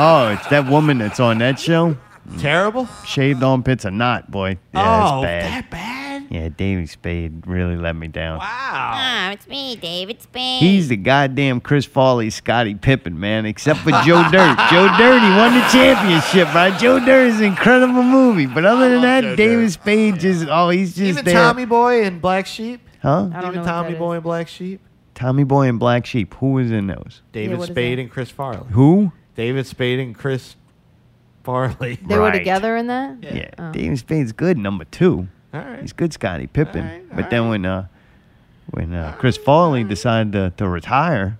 Oh, 0.00 0.28
it's 0.38 0.46
that 0.48 0.70
woman 0.70 0.98
that's 0.98 1.18
on 1.18 1.38
that 1.38 1.58
show. 1.58 1.96
Mm. 2.28 2.40
Terrible. 2.40 2.86
Shaved 3.04 3.42
on 3.42 3.64
pits 3.64 3.84
or 3.84 3.90
not, 3.90 4.30
boy. 4.30 4.58
Yeah, 4.74 5.10
oh, 5.12 5.16
it's 5.18 5.24
bad. 5.24 5.42
that 5.44 5.70
bad? 5.70 6.07
Yeah, 6.30 6.48
David 6.50 6.88
Spade 6.90 7.46
really 7.46 7.76
let 7.76 7.96
me 7.96 8.06
down. 8.08 8.38
Wow. 8.38 8.44
Ah, 8.46 9.30
it's 9.32 9.46
me, 9.48 9.76
David 9.76 10.20
Spade. 10.20 10.60
He's 10.60 10.88
the 10.88 10.96
goddamn 10.96 11.60
Chris 11.60 11.84
Farley, 11.86 12.28
Scottie 12.30 12.74
Pippen, 12.74 13.18
man, 13.18 13.46
except 13.46 13.80
for 13.80 13.90
Joe 13.90 14.22
Dirt. 14.32 14.58
Joe 14.70 14.88
Dirt, 14.98 15.20
he 15.20 15.30
won 15.36 15.54
the 15.54 15.66
championship, 15.72 16.52
right? 16.54 16.78
Joe 16.78 16.98
Dirt 17.04 17.28
is 17.28 17.38
an 17.40 17.46
incredible 17.46 18.02
movie. 18.02 18.46
But 18.46 18.64
other 18.66 18.90
than 18.90 19.02
that, 19.02 19.22
Joe 19.22 19.36
David 19.36 19.62
Dirt. 19.64 19.72
Spade 19.72 20.20
just, 20.20 20.46
oh, 20.50 20.68
he's 20.68 20.94
just 20.94 21.08
Even 21.08 21.24
there. 21.24 21.34
Tommy 21.34 21.64
Boy 21.64 22.04
and 22.04 22.20
Black 22.20 22.46
Sheep. 22.46 22.80
huh? 23.00 23.30
I 23.32 23.40
don't 23.40 23.50
Even 23.52 23.60
what 23.60 23.66
Tommy 23.66 23.94
Boy 23.94 24.12
is. 24.12 24.16
and 24.16 24.24
Black 24.24 24.48
Sheep. 24.48 24.80
Tommy 25.14 25.44
Boy 25.44 25.66
and 25.68 25.78
Black 25.78 26.04
Sheep. 26.06 26.34
Who 26.34 26.52
was 26.52 26.70
in 26.70 26.86
those? 26.88 27.22
David 27.32 27.58
what 27.58 27.64
is 27.70 27.74
Spade 27.74 27.98
that? 27.98 28.02
and 28.02 28.10
Chris 28.10 28.30
Farley. 28.30 28.66
Who? 28.72 29.12
David 29.34 29.66
Spade 29.66 29.98
and 30.00 30.14
Chris 30.14 30.56
Farley. 31.42 31.98
They 32.06 32.16
were 32.16 32.24
Right. 32.24 32.32
together 32.38 32.76
in 32.76 32.88
that. 32.88 33.16
Yeah, 33.22 33.48
Oh. 33.58 33.72
David 33.72 33.98
Spade's 33.98 34.32
good, 34.32 34.58
number 34.58 34.84
two. 34.84 35.28
All 35.54 35.60
right. 35.60 35.80
He's 35.80 35.92
good, 35.92 36.12
Scottie 36.12 36.46
Pippen. 36.46 36.84
All 36.84 36.92
right, 36.92 37.08
but 37.16 37.24
all 37.24 37.30
then 37.30 37.48
when 37.48 37.64
uh, 37.66 37.86
when 38.70 38.92
uh, 38.94 39.14
Chris 39.18 39.36
Farley 39.36 39.82
decided 39.84 40.32
to, 40.32 40.52
to 40.58 40.68
retire, 40.68 41.38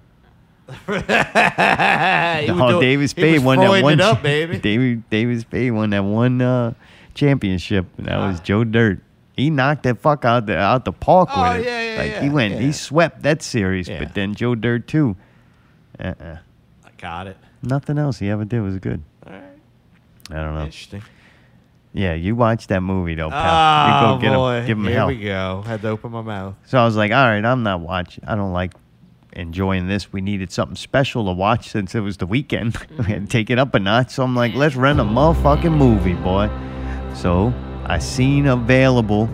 He 0.87 0.93
was 0.93 1.03
oh, 1.11 2.69
doing- 2.71 2.81
David 2.81 3.03
he 3.03 3.07
Spade 3.09 3.45
won 3.45 3.59
that 3.59 3.83
one. 3.83 4.01
up, 4.01 4.23
baby. 4.23 4.59
David 4.61 5.09
David 5.11 5.41
Spade 5.41 5.73
won 5.73 5.91
that 5.91 6.05
one 6.05 6.41
uh, 6.41 6.75
championship, 7.15 7.87
and 7.99 8.07
that 8.07 8.19
was 8.19 8.41
Joe 8.41 8.65
Dirt. 8.65 9.01
He 9.37 9.51
knocked 9.51 9.85
that 9.85 9.99
fuck 10.01 10.25
out 10.25 10.47
the 10.47 10.57
out 10.57 10.85
the 10.85 10.93
park 10.93 11.29
Oh, 11.33 11.43
with 11.53 11.61
it. 11.61 11.67
yeah, 11.67 11.93
yeah, 11.93 11.99
like 12.01 12.11
yeah, 12.13 12.23
he 12.23 12.29
went, 12.29 12.61
he 12.61 12.73
swept 12.73 13.23
that 13.23 13.43
series. 13.43 13.89
But 13.89 14.15
then 14.15 14.35
Joe 14.35 14.55
Dirt 14.55 14.89
too. 14.89 15.17
Uh-uh. 16.01 16.39
I 16.85 16.91
got 16.99 17.27
it. 17.29 17.37
Nothing 17.63 17.99
else 17.99 18.19
he 18.19 18.31
ever 18.31 18.45
did 18.45 18.61
was 18.63 18.79
good. 18.79 19.03
All 19.27 19.33
right. 19.33 19.43
I 20.31 20.35
don't 20.35 20.55
know. 20.55 20.65
Interesting. 20.65 21.03
Yeah, 21.93 22.15
you 22.15 22.37
watch 22.37 22.67
that 22.69 22.83
movie 22.83 23.15
though, 23.15 23.31
pal. 23.31 23.41
Oh, 23.41 23.87
you 23.87 24.01
go 24.01 24.07
ah, 24.07 24.19
get 24.19 24.35
boy. 24.35 24.59
him, 24.59 24.67
give 24.67 24.79
him 24.79 24.85
Here 24.85 24.95
hell. 24.95 25.07
we 25.09 25.21
go. 25.21 25.63
Had 25.67 25.83
to 25.83 25.89
open 25.89 26.13
my 26.13 26.23
mouth. 26.23 26.55
So 26.67 26.79
I 26.79 26.85
was 26.85 26.97
like, 26.97 27.13
all 27.13 27.25
right, 27.25 27.45
I'm 27.45 27.63
not 27.63 27.81
watching. 27.81 28.25
I 28.27 28.35
don't 28.35 28.53
like 28.53 28.75
enjoying 29.33 29.89
this. 29.89 30.13
We 30.13 30.21
needed 30.21 30.53
something 30.53 30.77
special 30.77 31.25
to 31.27 31.33
watch 31.33 31.71
since 31.71 31.95
it 31.95 32.01
was 32.01 32.19
the 32.19 32.27
weekend. 32.27 32.77
we 32.99 33.05
had 33.05 33.23
to 33.23 33.27
take 33.27 33.51
it 33.51 33.59
up 33.59 33.75
a 33.75 33.79
notch. 33.79 34.11
So 34.11 34.23
I'm 34.23 34.35
like, 34.35 34.55
let's 34.55 34.77
rent 34.77 35.01
a 35.01 35.05
motherfucking 35.05 35.77
movie, 35.77 36.15
boy. 36.15 36.51
So 37.15 37.53
I 37.87 37.99
seen 37.99 38.47
available 38.47 39.29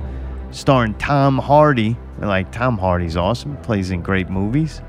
starring 0.51 0.95
Tom 0.95 1.39
Hardy. 1.39 1.97
Like, 2.19 2.53
Tom 2.53 2.79
Hardy's 2.79 3.17
awesome, 3.17 3.57
plays 3.59 3.91
in 3.91 4.01
great 4.01 4.31
movies. 4.31 4.81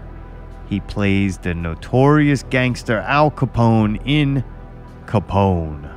He 0.70 0.80
plays 0.80 1.40
the 1.40 1.54
notorious 1.54 2.44
gangster 2.44 3.00
Al 3.00 3.32
Capone 3.32 4.02
in 4.06 4.44
Capone. 5.06 5.95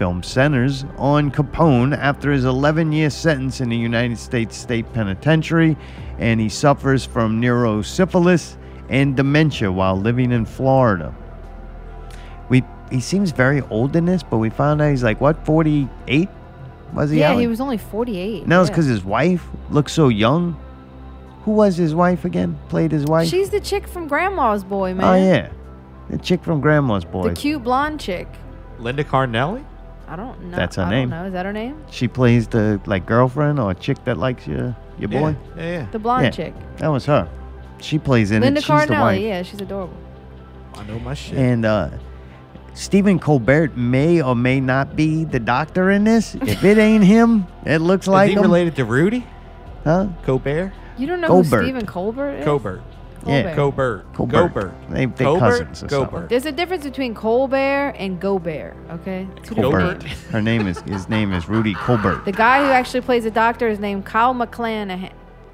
Film 0.00 0.22
centers 0.22 0.86
on 0.96 1.30
Capone 1.30 1.94
after 1.94 2.32
his 2.32 2.46
11 2.46 2.90
year 2.90 3.10
sentence 3.10 3.60
in 3.60 3.68
the 3.68 3.76
United 3.76 4.16
States 4.16 4.56
State 4.56 4.90
Penitentiary, 4.94 5.76
and 6.18 6.40
he 6.40 6.48
suffers 6.48 7.04
from 7.04 7.38
neurosyphilis 7.38 8.56
and 8.88 9.14
dementia 9.14 9.70
while 9.70 9.94
living 9.96 10.32
in 10.32 10.46
Florida. 10.46 11.14
We 12.48 12.64
he 12.90 12.98
seems 12.98 13.32
very 13.32 13.60
old 13.68 13.94
in 13.94 14.06
this, 14.06 14.22
but 14.22 14.38
we 14.38 14.48
found 14.48 14.80
out 14.80 14.88
he's 14.88 15.02
like 15.02 15.20
what 15.20 15.44
48 15.44 16.30
was 16.94 17.10
he? 17.10 17.18
Yeah, 17.18 17.32
Alan? 17.32 17.40
he 17.40 17.46
was 17.46 17.60
only 17.60 17.76
48. 17.76 18.46
No, 18.46 18.62
it's 18.62 18.70
because 18.70 18.86
his 18.86 19.04
wife 19.04 19.46
looks 19.68 19.92
so 19.92 20.08
young. 20.08 20.58
Who 21.42 21.50
was 21.50 21.76
his 21.76 21.94
wife 21.94 22.24
again? 22.24 22.58
Played 22.70 22.92
his 22.92 23.04
wife? 23.04 23.28
She's 23.28 23.50
the 23.50 23.60
chick 23.60 23.86
from 23.86 24.08
Grandma's 24.08 24.64
Boy, 24.64 24.92
oh, 24.92 24.94
man. 24.94 25.04
oh 25.04 25.14
yeah, 25.22 25.50
the 26.08 26.16
chick 26.16 26.42
from 26.42 26.62
Grandma's 26.62 27.04
Boy. 27.04 27.28
The 27.28 27.34
cute 27.34 27.62
blonde 27.62 28.00
chick. 28.00 28.26
Linda 28.78 29.04
Cardellini? 29.04 29.66
I 30.10 30.16
don't 30.16 30.42
know. 30.46 30.56
That's 30.56 30.74
her 30.74 30.82
I 30.82 30.90
name. 30.90 31.08
Don't 31.10 31.20
know. 31.20 31.26
Is 31.28 31.32
that 31.34 31.46
her 31.46 31.52
name? 31.52 31.80
She 31.88 32.08
plays 32.08 32.48
the 32.48 32.80
like 32.84 33.06
girlfriend 33.06 33.60
or 33.60 33.72
chick 33.74 34.02
that 34.04 34.16
likes 34.18 34.44
your 34.46 34.76
your 34.98 35.08
boy. 35.08 35.36
Yeah, 35.56 35.62
yeah. 35.62 35.86
The 35.92 36.00
blonde 36.00 36.24
Yeah, 36.24 36.30
chick. 36.30 36.54
That 36.78 36.88
was 36.88 37.06
her. 37.06 37.28
She 37.80 37.98
plays 37.98 38.32
in 38.32 38.42
Linda 38.42 38.58
it. 38.58 38.64
She's 38.64 38.86
the 38.86 38.92
wife. 38.94 39.20
Yeah, 39.20 39.42
she's 39.42 39.60
adorable. 39.60 39.96
I 40.74 40.82
know 40.84 40.98
my 40.98 41.14
shit. 41.14 41.38
And 41.38 41.64
uh, 41.64 41.90
Stephen 42.74 43.18
Colbert 43.20 43.76
may 43.76 44.20
or 44.20 44.34
may 44.34 44.60
not 44.60 44.96
be 44.96 45.24
the 45.24 45.38
doctor 45.40 45.90
in 45.92 46.02
this. 46.04 46.34
If 46.34 46.64
it 46.64 46.76
ain't 46.76 47.04
him, 47.04 47.46
it 47.64 47.78
looks 47.78 48.04
Is 48.06 48.08
like 48.08 48.30
he 48.30 48.34
him. 48.36 48.42
related 48.42 48.74
to 48.76 48.84
Rudy? 48.84 49.24
Huh? 49.84 50.08
Colbert? 50.24 50.72
You 50.98 51.06
don't 51.06 51.20
know 51.20 51.28
Colbert. 51.28 51.58
who 51.62 51.64
Stephen 51.68 51.86
Colbert 51.86 52.30
is? 52.38 52.44
Colbert. 52.44 52.82
Yeah. 53.26 53.54
Colbert. 53.54 54.04
Colbert. 54.14 54.48
Colbert. 54.50 54.74
They- 54.88 55.06
they 55.06 55.24
Colbert? 55.24 55.40
cousins 55.40 55.82
or 55.82 55.88
something. 55.88 56.08
Colbert. 56.08 56.28
There's 56.28 56.46
a 56.46 56.52
difference 56.52 56.84
between 56.84 57.14
Colbert 57.14 57.94
and 57.98 58.18
Gobert. 58.20 58.74
Okay. 58.90 59.26
Two 59.42 59.54
different 59.54 59.72
Colbert. 60.00 60.02
names. 60.04 60.22
Her 60.30 60.40
name 60.42 60.66
is 60.66 60.80
his 60.82 61.08
name 61.08 61.32
is 61.32 61.48
Rudy 61.48 61.74
Colbert. 61.74 62.24
The 62.24 62.32
guy 62.32 62.64
who 62.64 62.70
actually 62.70 63.02
plays 63.02 63.24
the 63.24 63.30
doctor 63.30 63.68
is 63.68 63.78
named 63.78 64.04
Kyle 64.06 64.34
McClanahan. 64.34 65.12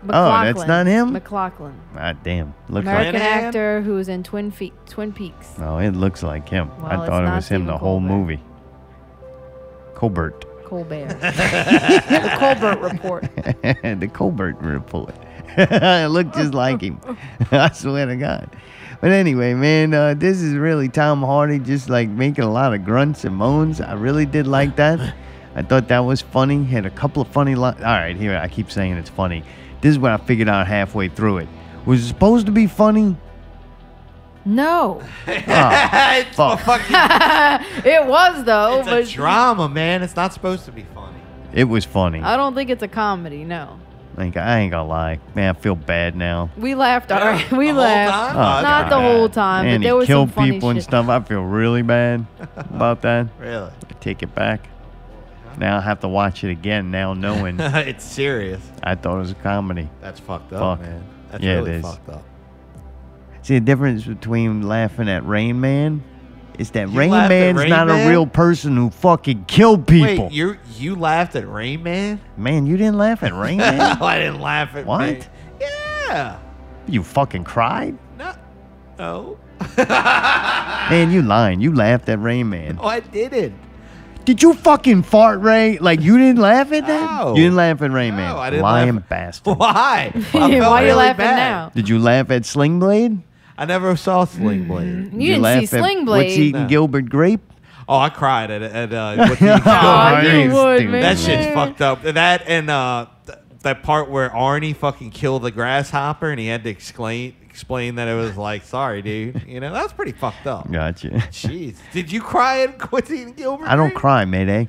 Oh, 0.08 0.28
that's 0.44 0.64
not 0.68 0.86
him? 0.86 1.12
MacLachlan. 1.14 1.74
God 1.94 2.18
damn. 2.22 2.54
Looks 2.68 2.86
American 2.86 3.14
like 3.14 3.22
actor 3.22 3.80
who 3.80 3.94
was 3.94 4.08
in 4.08 4.22
Twin, 4.22 4.52
Fe- 4.52 4.72
Twin 4.88 5.12
Peaks. 5.12 5.54
Oh, 5.58 5.78
it 5.78 5.90
looks 5.92 6.22
like 6.22 6.48
him. 6.48 6.68
Well, 6.78 6.86
I 6.86 6.94
it's 6.98 7.06
thought 7.08 7.22
it 7.22 7.26
not 7.26 7.34
was 7.36 7.48
him 7.48 7.62
Stephen 7.62 7.66
the 7.66 7.78
whole 7.78 7.98
Colbert. 7.98 8.14
movie. 8.14 8.40
Colbert. 9.96 10.44
Colbert. 10.64 11.08
the 11.20 12.36
Colbert 12.38 12.78
Report. 12.80 13.22
the 14.00 14.10
Colbert 14.12 14.56
report. 14.60 15.14
it 15.58 16.08
looked 16.08 16.34
just 16.34 16.54
like 16.54 16.82
him. 16.82 17.00
I 17.50 17.70
swear 17.72 18.06
to 18.06 18.16
God. 18.16 18.54
But 19.00 19.10
anyway, 19.10 19.54
man, 19.54 19.94
uh, 19.94 20.14
this 20.14 20.40
is 20.40 20.54
really 20.54 20.88
Tom 20.88 21.22
Hardy 21.22 21.58
just 21.58 21.88
like 21.88 22.08
making 22.08 22.44
a 22.44 22.50
lot 22.50 22.74
of 22.74 22.84
grunts 22.84 23.24
and 23.24 23.34
moans. 23.34 23.80
I 23.80 23.94
really 23.94 24.26
did 24.26 24.46
like 24.46 24.76
that. 24.76 25.14
I 25.54 25.62
thought 25.62 25.88
that 25.88 26.00
was 26.00 26.20
funny. 26.20 26.64
Had 26.64 26.84
a 26.84 26.90
couple 26.90 27.22
of 27.22 27.28
funny 27.28 27.54
lines. 27.54 27.78
All 27.80 27.86
right, 27.86 28.16
here 28.16 28.36
I 28.36 28.48
keep 28.48 28.70
saying 28.70 28.94
it's 28.94 29.10
funny. 29.10 29.42
This 29.80 29.92
is 29.92 29.98
what 29.98 30.12
I 30.12 30.18
figured 30.18 30.48
out 30.48 30.66
halfway 30.66 31.08
through 31.08 31.38
it. 31.38 31.48
Was 31.86 32.04
it 32.04 32.08
supposed 32.08 32.46
to 32.46 32.52
be 32.52 32.66
funny? 32.66 33.16
No. 34.44 35.02
it's 35.26 36.38
a 36.38 36.56
fucking 36.56 37.90
it 37.90 38.06
was 38.06 38.44
though, 38.44 38.80
it's 38.80 39.10
a 39.10 39.14
drama, 39.14 39.68
man. 39.68 40.02
It's 40.02 40.16
not 40.16 40.32
supposed 40.32 40.64
to 40.66 40.72
be 40.72 40.84
funny. 40.94 41.18
It 41.52 41.64
was 41.64 41.84
funny. 41.84 42.20
I 42.20 42.36
don't 42.36 42.54
think 42.54 42.70
it's 42.70 42.82
a 42.82 42.88
comedy. 42.88 43.44
No. 43.44 43.80
Like 44.16 44.36
I 44.36 44.60
ain't 44.60 44.70
gonna 44.70 44.88
lie, 44.88 45.18
man. 45.34 45.54
I 45.54 45.58
feel 45.58 45.74
bad 45.76 46.16
now. 46.16 46.50
We 46.56 46.74
laughed. 46.74 47.12
All 47.12 47.20
right, 47.20 47.50
we 47.52 47.68
whole 47.68 47.76
laughed. 47.76 48.34
time? 48.34 48.36
Oh, 48.36 48.62
Not 48.62 48.88
God. 48.88 48.90
the 48.90 49.00
whole 49.02 49.28
time, 49.28 49.66
And 49.66 49.82
but 49.82 49.86
there 49.86 49.92
he 49.94 49.98
was 49.98 50.06
killed 50.06 50.28
some 50.30 50.34
funny 50.34 50.52
people 50.52 50.70
and 50.70 50.78
shit. 50.78 50.84
stuff. 50.84 51.08
I 51.08 51.20
feel 51.20 51.42
really 51.42 51.82
bad 51.82 52.26
about 52.56 53.02
that. 53.02 53.26
Really? 53.38 53.70
I 53.90 53.92
take 54.00 54.22
it 54.22 54.34
back. 54.34 54.68
Now 55.58 55.76
I 55.78 55.80
have 55.80 56.00
to 56.00 56.08
watch 56.08 56.44
it 56.44 56.50
again. 56.50 56.90
Now 56.90 57.12
knowing 57.14 57.60
it's 57.60 58.04
serious. 58.04 58.60
I 58.82 58.94
thought 58.94 59.16
it 59.16 59.20
was 59.20 59.30
a 59.32 59.36
comedy. 59.36 59.88
That's 60.00 60.18
fucked 60.20 60.52
up, 60.54 60.78
Fuck. 60.78 60.86
man. 60.86 61.04
That's 61.30 61.44
yeah, 61.44 61.54
really 61.56 61.70
it 61.72 61.76
is. 61.76 61.82
fucked 61.82 62.08
up. 62.08 62.24
See 63.42 63.54
the 63.54 63.60
difference 63.64 64.04
between 64.04 64.62
laughing 64.62 65.08
at 65.08 65.26
Rain 65.26 65.60
Man 65.60 66.02
is 66.58 66.70
that 66.72 66.88
You 66.90 66.98
Rain 66.98 67.10
Man's 67.10 67.58
Rain 67.58 67.68
not 67.70 67.86
Man? 67.88 68.06
a 68.06 68.10
real 68.10 68.26
person 68.26 68.76
who 68.76 68.90
fucking 68.90 69.44
killed 69.46 69.86
people. 69.86 70.24
Wait, 70.26 70.32
you 70.32 70.56
you 70.76 70.94
laughed 70.96 71.36
at 71.36 71.48
Rain 71.48 71.82
Man? 71.82 72.20
Man, 72.36 72.66
you 72.66 72.76
didn't 72.76 72.98
laugh 72.98 73.22
at 73.22 73.32
Rain 73.34 73.58
Man? 73.58 73.98
no, 73.98 74.04
I 74.06 74.18
didn't 74.18 74.40
laugh 74.40 74.74
at 74.74 74.86
What? 74.86 75.00
Rain. 75.00 75.24
Yeah. 75.60 76.38
You 76.88 77.02
fucking 77.02 77.44
cried? 77.44 77.96
No. 78.18 78.34
Oh. 78.98 79.38
man, 80.90 81.10
you 81.10 81.22
lying. 81.22 81.60
You 81.60 81.74
laughed 81.74 82.08
at 82.08 82.20
Rain 82.20 82.48
Man. 82.48 82.76
No, 82.76 82.82
I 82.84 83.00
didn't. 83.00 83.54
Did 84.24 84.42
you 84.42 84.54
fucking 84.54 85.02
fart, 85.04 85.40
Ray? 85.40 85.78
Like 85.78 86.00
you 86.00 86.18
didn't 86.18 86.40
laugh 86.40 86.72
at 86.72 86.86
that? 86.86 87.20
No. 87.20 87.36
You 87.36 87.44
didn't 87.44 87.56
laugh 87.56 87.80
at 87.80 87.90
Rain 87.92 88.16
Man. 88.16 88.34
No, 88.34 88.38
I 88.38 88.50
didn't 88.50 88.62
Lying 88.62 88.94
laugh 88.96 89.08
bastard. 89.08 89.56
Why? 89.58 90.10
Why 90.32 90.40
are 90.40 90.50
you 90.50 90.60
really 90.62 90.92
laughing 90.92 91.16
bad. 91.18 91.36
now? 91.36 91.70
Did 91.74 91.88
you 91.88 91.98
laugh 91.98 92.30
at 92.30 92.44
Sling 92.44 92.78
Blade? 92.80 93.20
I 93.58 93.64
never 93.64 93.96
saw 93.96 94.24
Sling 94.24 94.68
Blade. 94.68 95.12
You 95.12 95.18
didn't 95.18 95.42
laugh 95.42 95.66
see 95.66 95.76
at 95.76 95.82
Sling 95.82 95.98
What's 95.98 96.04
Blade. 96.06 96.38
eating 96.38 96.62
No. 96.62 96.68
Gilbert 96.68 97.08
Grape? 97.08 97.40
Oh, 97.88 97.98
I 97.98 98.08
cried 98.10 98.50
at 98.50 98.62
at 98.62 98.92
uh, 98.92 99.16
what's 99.28 99.40
he- 99.40 99.48
Aw, 99.48 100.20
you 100.20 100.52
would, 100.52 100.78
Dude, 100.80 100.90
man. 100.90 101.02
that 101.02 101.18
shit's 101.18 101.54
fucked 101.54 101.80
up. 101.80 102.02
That 102.02 102.42
and 102.46 102.68
uh, 102.68 103.06
th- 103.26 103.38
that 103.62 103.82
part 103.82 104.10
where 104.10 104.28
Arnie 104.30 104.74
fucking 104.74 105.10
killed 105.12 105.42
the 105.42 105.50
grasshopper 105.52 106.28
and 106.30 106.38
he 106.40 106.48
had 106.48 106.64
to 106.64 106.70
explain 106.70 107.34
explain 107.48 107.94
that 107.94 108.06
it 108.08 108.14
was 108.14 108.36
like, 108.36 108.64
sorry, 108.64 109.00
dude. 109.02 109.42
You 109.46 109.60
know, 109.60 109.72
that's 109.72 109.92
pretty 109.92 110.12
fucked 110.12 110.46
up. 110.46 110.70
Gotcha. 110.70 111.08
Jeez, 111.30 111.76
did 111.92 112.10
you 112.12 112.20
cry 112.20 112.62
at 112.64 112.92
What's 112.92 113.10
eating 113.10 113.32
Gilbert? 113.34 113.66
I 113.68 113.76
don't 113.76 113.88
Grape? 113.90 113.98
cry, 113.98 114.24
Mayday. 114.26 114.68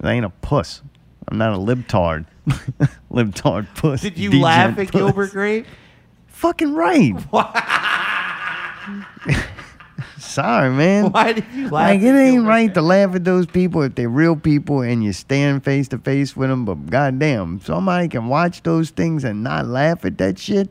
I 0.00 0.12
ain't 0.12 0.24
a 0.24 0.30
puss. 0.30 0.80
I'm 1.28 1.36
not 1.38 1.52
a 1.54 1.58
libtard. 1.58 2.24
libtard 3.10 3.66
puss. 3.74 4.00
Did 4.00 4.16
you 4.18 4.30
Degen 4.30 4.42
laugh 4.42 4.70
at 4.78 4.86
puss. 4.86 4.90
Gilbert 4.90 5.30
Grape? 5.32 5.66
Fucking 6.28 6.74
right. 6.74 7.12
Sorry, 10.18 10.70
man. 10.70 11.12
Why 11.12 11.32
did 11.32 11.44
you 11.54 11.64
laugh? 11.64 11.72
Like 11.72 12.00
it 12.00 12.14
ain't 12.14 12.46
right 12.46 12.72
to 12.74 12.82
laugh 12.82 13.14
at 13.14 13.24
those 13.24 13.46
people 13.46 13.82
if 13.82 13.94
they're 13.94 14.08
real 14.08 14.36
people 14.36 14.80
and 14.80 15.04
you 15.04 15.12
stand 15.12 15.64
face 15.64 15.88
to 15.88 15.98
face 15.98 16.36
with 16.36 16.50
them. 16.50 16.64
But 16.64 16.86
goddamn, 16.86 17.60
somebody 17.60 18.08
can 18.08 18.26
watch 18.26 18.62
those 18.62 18.90
things 18.90 19.24
and 19.24 19.42
not 19.42 19.66
laugh 19.66 20.04
at 20.04 20.18
that 20.18 20.38
shit. 20.38 20.68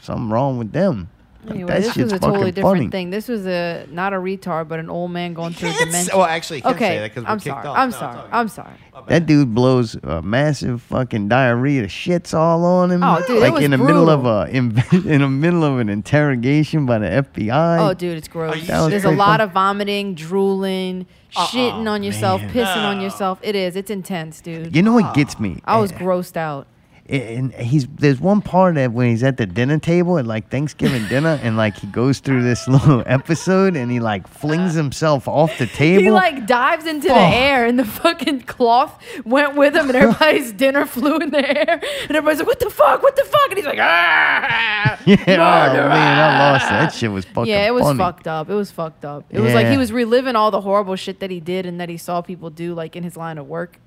Something 0.00 0.30
wrong 0.30 0.58
with 0.58 0.72
them. 0.72 1.08
Like, 1.48 1.54
Anyway, 1.56 1.68
that 1.72 1.82
this 1.82 1.92
shit's 1.94 2.12
was 2.12 2.12
a 2.14 2.18
totally 2.18 2.50
different 2.52 2.76
funny. 2.76 2.88
thing. 2.90 3.10
This 3.10 3.28
was 3.28 3.46
a 3.46 3.86
not 3.90 4.12
a 4.12 4.16
retard, 4.16 4.68
but 4.68 4.78
an 4.78 4.90
old 4.90 5.10
man 5.10 5.34
going 5.34 5.52
through 5.54 5.70
can't 5.70 5.86
dementia. 5.86 6.10
say- 6.12 6.16
well, 6.16 6.26
actually, 6.26 6.56
you 6.58 6.62
can 6.62 6.74
okay, 6.74 6.88
say 6.88 6.98
that 7.00 7.14
'cause 7.14 7.24
we're 7.24 7.30
I'm 7.30 7.38
kicked 7.40 7.54
sorry. 7.56 7.66
off. 7.66 7.76
I'm 7.76 7.88
No, 7.88 7.88
it's 7.88 7.98
sorry. 7.98 8.14
good. 8.16 8.30
I'm 8.32 8.48
sorry. 8.48 8.70
That 9.06 9.26
dude 9.26 9.54
blows 9.54 9.96
a 10.02 10.20
massive 10.22 10.82
fucking 10.82 11.28
diarrhea 11.28 11.86
shits 11.86 12.34
all 12.34 12.64
on 12.64 12.90
him. 12.90 13.02
Oh, 13.04 13.22
dude, 13.26 13.36
it 13.36 13.40
like 13.40 13.52
was 13.54 13.62
in 13.64 13.70
the 13.70 13.78
middle 13.78 14.10
of 14.10 14.26
a 14.26 14.48
in, 14.50 14.76
in 15.06 15.20
the 15.20 15.28
middle 15.28 15.64
of 15.64 15.78
an 15.78 15.88
interrogation 15.88 16.84
by 16.84 16.98
the 16.98 17.06
FBI. 17.06 17.78
Oh, 17.78 17.94
dude, 17.94 18.18
it's 18.18 18.28
gross. 18.28 18.66
That 18.66 18.80
was 18.80 18.90
There's 18.90 19.04
a 19.04 19.08
pretty 19.08 19.18
lot 19.18 19.38
fun. 19.38 19.48
of 19.48 19.52
vomiting, 19.52 20.14
drooling, 20.14 21.06
uh-uh, 21.36 21.46
shitting 21.46 21.88
on 21.88 22.02
yourself, 22.02 22.40
man. 22.42 22.50
pissing 22.52 22.84
on 22.84 23.00
yourself. 23.00 23.38
It 23.42 23.54
is. 23.54 23.76
It's 23.76 23.90
intense, 23.90 24.40
dude. 24.40 24.74
You 24.74 24.82
know 24.82 24.92
what 24.94 25.04
uh-uh. 25.04 25.12
gets 25.14 25.38
me? 25.38 25.60
I 25.64 25.78
was 25.78 25.92
grossed 25.92 26.36
out. 26.36 26.66
And 27.08 27.54
he's 27.54 27.86
there's 27.86 28.20
one 28.20 28.42
part 28.42 28.74
that 28.74 28.92
when 28.92 29.08
he's 29.08 29.22
at 29.22 29.36
the 29.38 29.46
dinner 29.46 29.78
table 29.78 30.18
at 30.18 30.26
like 30.26 30.50
Thanksgiving 30.50 31.06
dinner 31.08 31.40
and 31.42 31.56
like 31.56 31.76
he 31.76 31.86
goes 31.86 32.18
through 32.18 32.42
this 32.42 32.68
little 32.68 33.02
episode 33.06 33.76
and 33.76 33.90
he 33.90 33.98
like 33.98 34.28
flings 34.28 34.74
himself 34.74 35.26
off 35.26 35.56
the 35.58 35.66
table. 35.66 36.02
He 36.02 36.10
like 36.10 36.46
dives 36.46 36.86
into 36.86 37.08
the 37.08 37.14
Oh. 37.14 37.30
air 37.32 37.64
and 37.66 37.78
the 37.78 37.84
fucking 37.84 38.42
cloth 38.42 39.02
went 39.24 39.54
with 39.56 39.74
him 39.74 39.88
and 39.88 39.96
everybody's 39.96 40.52
dinner 40.52 40.84
flew 40.84 41.16
in 41.18 41.30
the 41.30 41.38
air 41.46 41.80
and 42.02 42.10
everybody's 42.10 42.40
like, 42.40 42.48
"What 42.48 42.60
the 42.60 42.70
fuck? 42.70 43.02
What 43.02 43.16
the 43.16 43.24
fuck?" 43.24 43.48
And 43.48 43.56
he's 43.56 43.66
like, 43.66 43.78
"Ah!" 43.80 45.00
yeah, 45.06 45.16
oh 45.26 45.88
man, 45.88 46.18
I 46.18 46.52
lost 46.52 46.68
that 46.68 46.92
shit 46.92 47.10
was 47.10 47.24
fucking 47.24 47.46
yeah, 47.46 47.66
it 47.66 47.72
was 47.72 47.84
funny. 47.84 47.98
fucked 47.98 48.26
up. 48.28 48.50
It 48.50 48.54
was 48.54 48.70
fucked 48.70 49.04
up. 49.04 49.24
It 49.30 49.40
was 49.40 49.54
like 49.54 49.68
he 49.68 49.78
was 49.78 49.92
reliving 49.92 50.36
all 50.36 50.50
the 50.50 50.60
horrible 50.60 50.96
shit 50.96 51.20
that 51.20 51.30
he 51.30 51.40
did 51.40 51.64
and 51.64 51.80
that 51.80 51.88
he 51.88 51.96
saw 51.96 52.20
people 52.20 52.50
do, 52.50 52.74
like 52.74 52.96
in 52.96 53.02
his 53.02 53.16
line 53.16 53.38
of 53.38 53.46
work, 53.48 53.78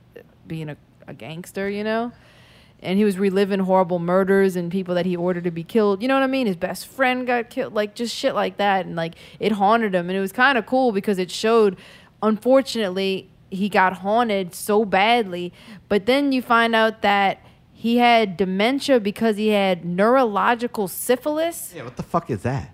being 0.47 0.69
a, 0.69 0.77
a 1.07 1.13
gangster, 1.13 1.69
you 1.69 1.83
know. 1.83 2.11
And 2.81 2.97
he 2.97 3.05
was 3.05 3.17
reliving 3.19 3.59
horrible 3.59 3.99
murders 3.99 4.55
and 4.55 4.71
people 4.71 4.95
that 4.95 5.05
he 5.05 5.15
ordered 5.15 5.43
to 5.43 5.51
be 5.51 5.63
killed. 5.63 6.01
You 6.01 6.07
know 6.07 6.15
what 6.15 6.23
I 6.23 6.27
mean? 6.27 6.47
His 6.47 6.55
best 6.55 6.87
friend 6.87 7.27
got 7.27 7.49
killed, 7.49 7.73
like 7.73 7.93
just 7.93 8.15
shit 8.15 8.33
like 8.33 8.57
that, 8.57 8.85
and 8.85 8.95
like 8.95 9.15
it 9.39 9.51
haunted 9.53 9.93
him. 9.93 10.09
And 10.09 10.17
it 10.17 10.21
was 10.21 10.31
kind 10.31 10.57
of 10.57 10.65
cool 10.65 10.91
because 10.91 11.19
it 11.19 11.29
showed, 11.29 11.77
unfortunately, 12.23 13.29
he 13.49 13.69
got 13.69 13.97
haunted 13.97 14.55
so 14.55 14.85
badly. 14.85 15.53
But 15.89 16.05
then 16.05 16.31
you 16.31 16.41
find 16.41 16.73
out 16.73 17.01
that 17.01 17.39
he 17.71 17.97
had 17.97 18.37
dementia 18.37 18.99
because 18.99 19.37
he 19.37 19.49
had 19.49 19.83
neurological 19.85 20.87
syphilis 20.87 21.73
Yeah, 21.75 21.83
what 21.83 21.97
the 21.97 22.03
fuck 22.03 22.29
is 22.29 22.43
that? 22.43 22.73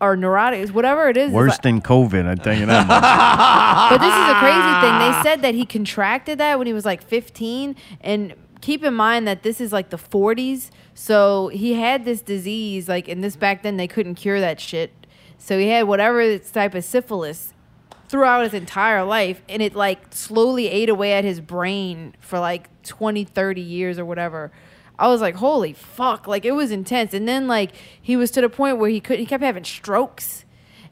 or 0.00 0.16
neurotics, 0.16 0.70
whatever 0.70 1.08
it 1.08 1.16
is. 1.16 1.30
Worse 1.32 1.52
like- 1.52 1.62
than 1.62 1.80
COVID, 1.80 2.28
I 2.28 2.34
tell 2.34 2.56
you 2.56 2.66
that 2.66 2.86
but 3.90 3.98
this 3.98 4.12
is 4.12 4.28
a 4.28 4.38
crazy 4.38 4.80
thing. 4.80 4.98
They 4.98 5.22
said 5.22 5.42
that 5.42 5.54
he 5.54 5.64
contracted 5.64 6.38
that 6.38 6.58
when 6.58 6.66
he 6.66 6.72
was 6.72 6.84
like 6.84 7.02
15. 7.02 7.74
And 8.02 8.34
keep 8.64 8.82
in 8.82 8.94
mind 8.94 9.28
that 9.28 9.42
this 9.42 9.60
is 9.60 9.72
like 9.74 9.90
the 9.90 9.98
40s. 9.98 10.70
So 10.94 11.48
he 11.48 11.74
had 11.74 12.06
this 12.06 12.22
disease, 12.22 12.88
like, 12.88 13.08
and 13.08 13.22
this 13.22 13.36
back 13.36 13.62
then 13.62 13.76
they 13.76 13.86
couldn't 13.86 14.14
cure 14.14 14.40
that 14.40 14.58
shit. 14.58 14.90
So 15.36 15.58
he 15.58 15.68
had 15.68 15.82
whatever 15.82 16.38
type 16.38 16.74
of 16.74 16.82
syphilis 16.82 17.52
throughout 18.08 18.42
his 18.44 18.54
entire 18.54 19.04
life. 19.04 19.42
And 19.50 19.60
it 19.60 19.74
like 19.74 20.14
slowly 20.14 20.68
ate 20.68 20.88
away 20.88 21.12
at 21.12 21.24
his 21.24 21.42
brain 21.42 22.14
for 22.20 22.38
like 22.38 22.70
20, 22.84 23.24
30 23.24 23.60
years 23.60 23.98
or 23.98 24.06
whatever. 24.06 24.50
I 24.98 25.08
was 25.08 25.20
like, 25.20 25.34
holy 25.34 25.74
fuck. 25.74 26.26
Like, 26.26 26.46
it 26.46 26.52
was 26.52 26.70
intense. 26.70 27.12
And 27.12 27.26
then, 27.28 27.48
like, 27.48 27.72
he 28.00 28.16
was 28.16 28.30
to 28.30 28.40
the 28.40 28.48
point 28.48 28.78
where 28.78 28.88
he 28.88 29.00
could, 29.00 29.18
he 29.18 29.26
kept 29.26 29.42
having 29.42 29.64
strokes 29.64 30.43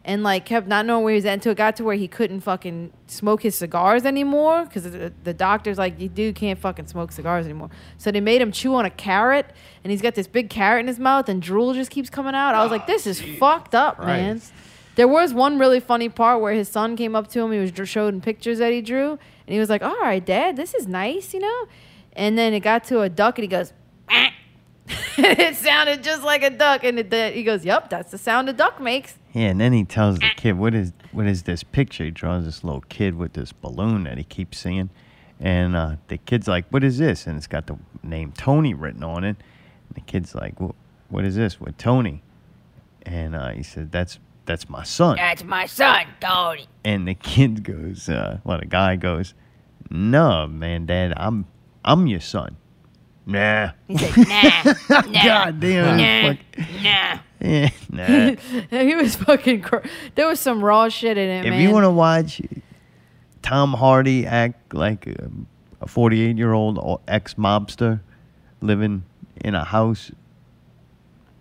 and 0.05 0.23
like 0.23 0.45
kept 0.45 0.67
not 0.67 0.85
knowing 0.85 1.05
where 1.05 1.13
he 1.13 1.17
was 1.17 1.25
at 1.25 1.35
until 1.35 1.53
it 1.53 1.59
got 1.59 1.77
to 1.77 1.85
where 1.85 1.95
he 1.95 2.09
couldn't 2.09 2.41
fucking 2.41 2.93
smoke 3.07 3.43
his 3.43 3.55
cigars 3.55 4.05
anymore 4.05 4.65
because 4.65 4.85
the, 4.85 5.13
the 5.23 5.33
doctor's 5.33 5.79
like, 5.79 6.01
you 6.01 6.09
dude 6.09 6.35
can't 6.35 6.59
fucking 6.59 6.89
smoke 6.89 7.13
cigars 7.13 7.45
anymore. 7.45 7.71
So 7.99 8.11
they 8.11 8.21
made 8.21 8.41
him 8.41 8.51
chew 8.51 8.75
on 8.75 8.85
a 8.85 8.91
carrot, 8.91 9.47
and 9.85 9.91
he's 9.91 10.03
got 10.03 10.15
this 10.15 10.27
big 10.27 10.51
carrot 10.51 10.81
in 10.81 10.87
his 10.89 10.99
mouth, 10.99 11.29
and 11.29 11.41
drool 11.41 11.73
just 11.75 11.91
keeps 11.91 12.11
coming 12.11 12.35
out. 12.35 12.55
I 12.55 12.63
was 12.63 12.73
like, 12.73 12.87
this 12.87 13.07
is 13.07 13.21
fucked 13.39 13.75
up, 13.75 14.01
man. 14.01 14.41
There 14.95 15.09
was 15.09 15.33
one 15.33 15.59
really 15.59 15.81
funny 15.81 16.09
part 16.09 16.41
where 16.41 16.53
his 16.53 16.69
son 16.69 16.97
came 16.97 17.17
up 17.17 17.29
to 17.29 17.41
him. 17.41 17.53
He 17.53 17.59
was 17.59 17.89
showing 17.89 18.21
pictures 18.21 18.59
that 18.59 18.73
he 18.73 18.83
drew, 18.83 19.13
and 19.13 19.55
he 19.55 19.59
was 19.59 19.71
like, 19.71 19.83
"All 19.83 19.99
right, 20.01 20.25
Dad, 20.25 20.57
this 20.57 20.75
is 20.75 20.87
nice, 20.87 21.33
you 21.33 21.41
know." 21.41 21.67
And 22.15 22.37
then 22.37 22.53
it 22.53 22.61
got 22.61 22.85
to 22.85 23.01
a 23.01 23.09
duck, 23.09 23.39
and 23.39 23.45
he 23.45 23.49
goes, 23.49 23.73
"Eh." 24.11 24.31
it 25.17 25.57
sounded 25.57 26.03
just 26.03 26.23
like 26.23 26.43
a 26.43 26.51
duck, 26.51 26.85
and 26.85 26.99
it, 26.99 27.35
he 27.35 27.43
goes, 27.43 27.65
"Yep, 27.65 27.89
that's 27.89 28.11
the 28.11 28.19
sound 28.19 28.51
a 28.51 28.53
duck 28.53 28.81
makes." 28.83 29.19
Yeah, 29.33 29.49
and 29.49 29.61
then 29.61 29.73
he 29.73 29.85
tells 29.85 30.19
the 30.19 30.29
kid, 30.37 30.59
"What 30.59 30.75
is 30.75 30.93
what 31.13 31.27
is 31.27 31.45
this 31.45 31.63
picture?" 31.63 32.05
He 32.05 32.11
draws 32.11 32.45
this 32.45 32.63
little 32.65 32.83
kid 32.83 33.15
with 33.17 33.33
this 33.33 33.53
balloon 33.53 34.05
that 34.05 34.19
he 34.19 34.25
keeps 34.25 34.59
seeing, 34.59 34.91
and 35.41 35.75
uh, 35.75 35.97
the 36.09 36.19
kid's 36.19 36.47
like, 36.49 36.67
"What 36.71 36.85
is 36.85 36.99
this?" 36.99 37.27
And 37.27 37.37
it's 37.39 37.47
got 37.47 37.67
the 37.67 37.79
name 38.03 38.33
Tony 38.37 38.75
written 38.75 39.03
on 39.03 39.25
it. 39.25 39.37
And 39.89 39.95
the 39.95 40.03
kid's 40.03 40.35
like, 40.35 40.59
"Wh- 40.59 40.75
"What 41.11 41.25
is 41.25 41.37
this 41.37 41.59
with 41.61 41.79
Tony?" 41.79 42.23
And 43.05 43.35
uh, 43.35 43.51
he 43.53 43.63
said, 43.63 43.91
"That's 43.91 44.19
that's 44.45 44.69
my 44.69 44.83
son." 44.83 45.17
That's 45.17 45.45
my 45.45 45.65
son, 45.67 46.05
Tony. 46.21 46.67
And 46.85 47.09
the 47.09 47.15
kid 47.15 47.63
goes, 47.65 48.09
uh, 48.11 48.39
well, 48.45 48.59
the 48.59 48.67
guy 48.67 48.97
goes, 48.97 49.33
"No, 49.89 50.47
man, 50.47 50.85
Dad, 50.85 51.15
I'm 51.17 51.47
I'm 51.85 52.07
your 52.07 52.21
son." 52.21 52.57
Nah. 53.25 53.71
He 53.89 53.97
said, 53.97 54.17
nah, 54.29 54.75
nah, 54.91 55.25
God 55.25 55.61
damn. 55.61 55.97
nah, 55.97 56.35
fuck- 56.35 56.83
nah. 56.83 57.19
Yeah, 57.43 57.71
nah. 57.91 58.35
he 58.71 58.95
was 58.95 59.17
fucking. 59.17 59.63
Cr- 59.63 59.85
there 60.15 60.27
was 60.29 60.39
some 60.41 60.63
raw 60.65 60.89
shit 60.89 61.19
in 61.19 61.29
it, 61.29 61.45
if 61.47 61.51
man. 61.51 61.61
you 61.61 61.71
want 61.73 61.85
to 61.85 61.91
watch 61.91 62.41
Tom 63.43 63.75
Hardy 63.75 64.27
act 64.27 64.73
like 64.75 65.07
a- 65.07 65.31
a 65.81 65.89
48 65.89 66.37
year 66.39 66.53
old 66.53 67.01
ex 67.09 67.35
mobster 67.35 68.01
living 68.61 69.03
in 69.45 69.55
a 69.57 69.65
house 69.65 70.13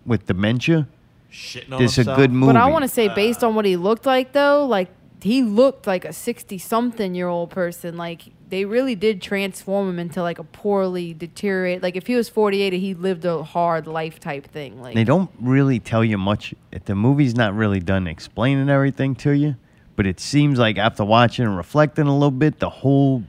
with 0.04 0.26
dementia, 0.26 0.88
Shitting 1.30 1.72
on 1.72 1.80
this 1.80 1.92
is 1.92 1.98
a 1.98 2.00
himself. 2.00 2.16
good 2.18 2.32
movie. 2.32 2.52
But 2.54 2.60
I 2.60 2.68
want 2.68 2.82
to 2.82 2.88
say, 2.88 3.06
based 3.08 3.44
on 3.44 3.54
what 3.54 3.64
he 3.64 3.76
looked 3.76 4.04
like, 4.04 4.32
though, 4.32 4.66
like 4.66 4.90
he 5.22 5.42
looked 5.42 5.86
like 5.86 6.04
a 6.04 6.12
sixty-something-year-old 6.12 7.50
person. 7.50 7.96
Like 7.96 8.22
they 8.52 8.66
really 8.66 8.94
did 8.94 9.22
transform 9.22 9.88
him 9.88 9.98
into 9.98 10.20
like 10.20 10.38
a 10.38 10.44
poorly 10.44 11.14
deteriorate. 11.14 11.82
Like 11.82 11.96
if 11.96 12.06
he 12.06 12.14
was 12.14 12.28
48, 12.28 12.74
he 12.74 12.92
lived 12.92 13.24
a 13.24 13.42
hard 13.42 13.86
life 13.86 14.20
type 14.20 14.46
thing. 14.46 14.78
Like 14.82 14.94
They 14.94 15.04
don't 15.04 15.30
really 15.40 15.80
tell 15.80 16.04
you 16.04 16.18
much. 16.18 16.54
The 16.84 16.94
movie's 16.94 17.34
not 17.34 17.54
really 17.54 17.80
done 17.80 18.06
explaining 18.06 18.68
everything 18.68 19.14
to 19.16 19.30
you, 19.30 19.56
but 19.96 20.06
it 20.06 20.20
seems 20.20 20.58
like 20.58 20.76
after 20.76 21.02
watching 21.02 21.46
and 21.46 21.56
reflecting 21.56 22.06
a 22.06 22.12
little 22.12 22.30
bit, 22.30 22.58
the 22.58 22.68
whole 22.68 23.24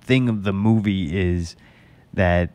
thing 0.00 0.28
of 0.28 0.44
the 0.44 0.52
movie 0.52 1.12
is 1.12 1.56
that 2.14 2.50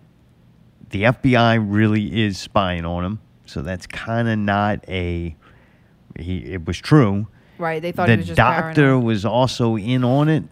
the 0.92 1.04
FBI 1.04 1.62
really 1.62 2.24
is 2.24 2.38
spying 2.38 2.86
on 2.86 3.04
him. 3.04 3.20
So 3.48 3.62
that's 3.62 3.86
kind 3.86 4.30
of 4.30 4.40
not 4.40 4.80
a. 4.88 5.36
He 6.18 6.38
it 6.54 6.66
was 6.66 6.78
true. 6.78 7.28
right, 7.58 7.82
they 7.82 7.92
thought 7.92 8.08
the 8.08 8.14
he 8.14 8.20
was 8.20 8.28
just 8.28 8.38
doctor 8.38 8.82
paranoid. 8.82 9.04
was 9.04 9.26
also 9.26 9.76
in 9.76 10.06
on 10.06 10.30
it. 10.30 10.46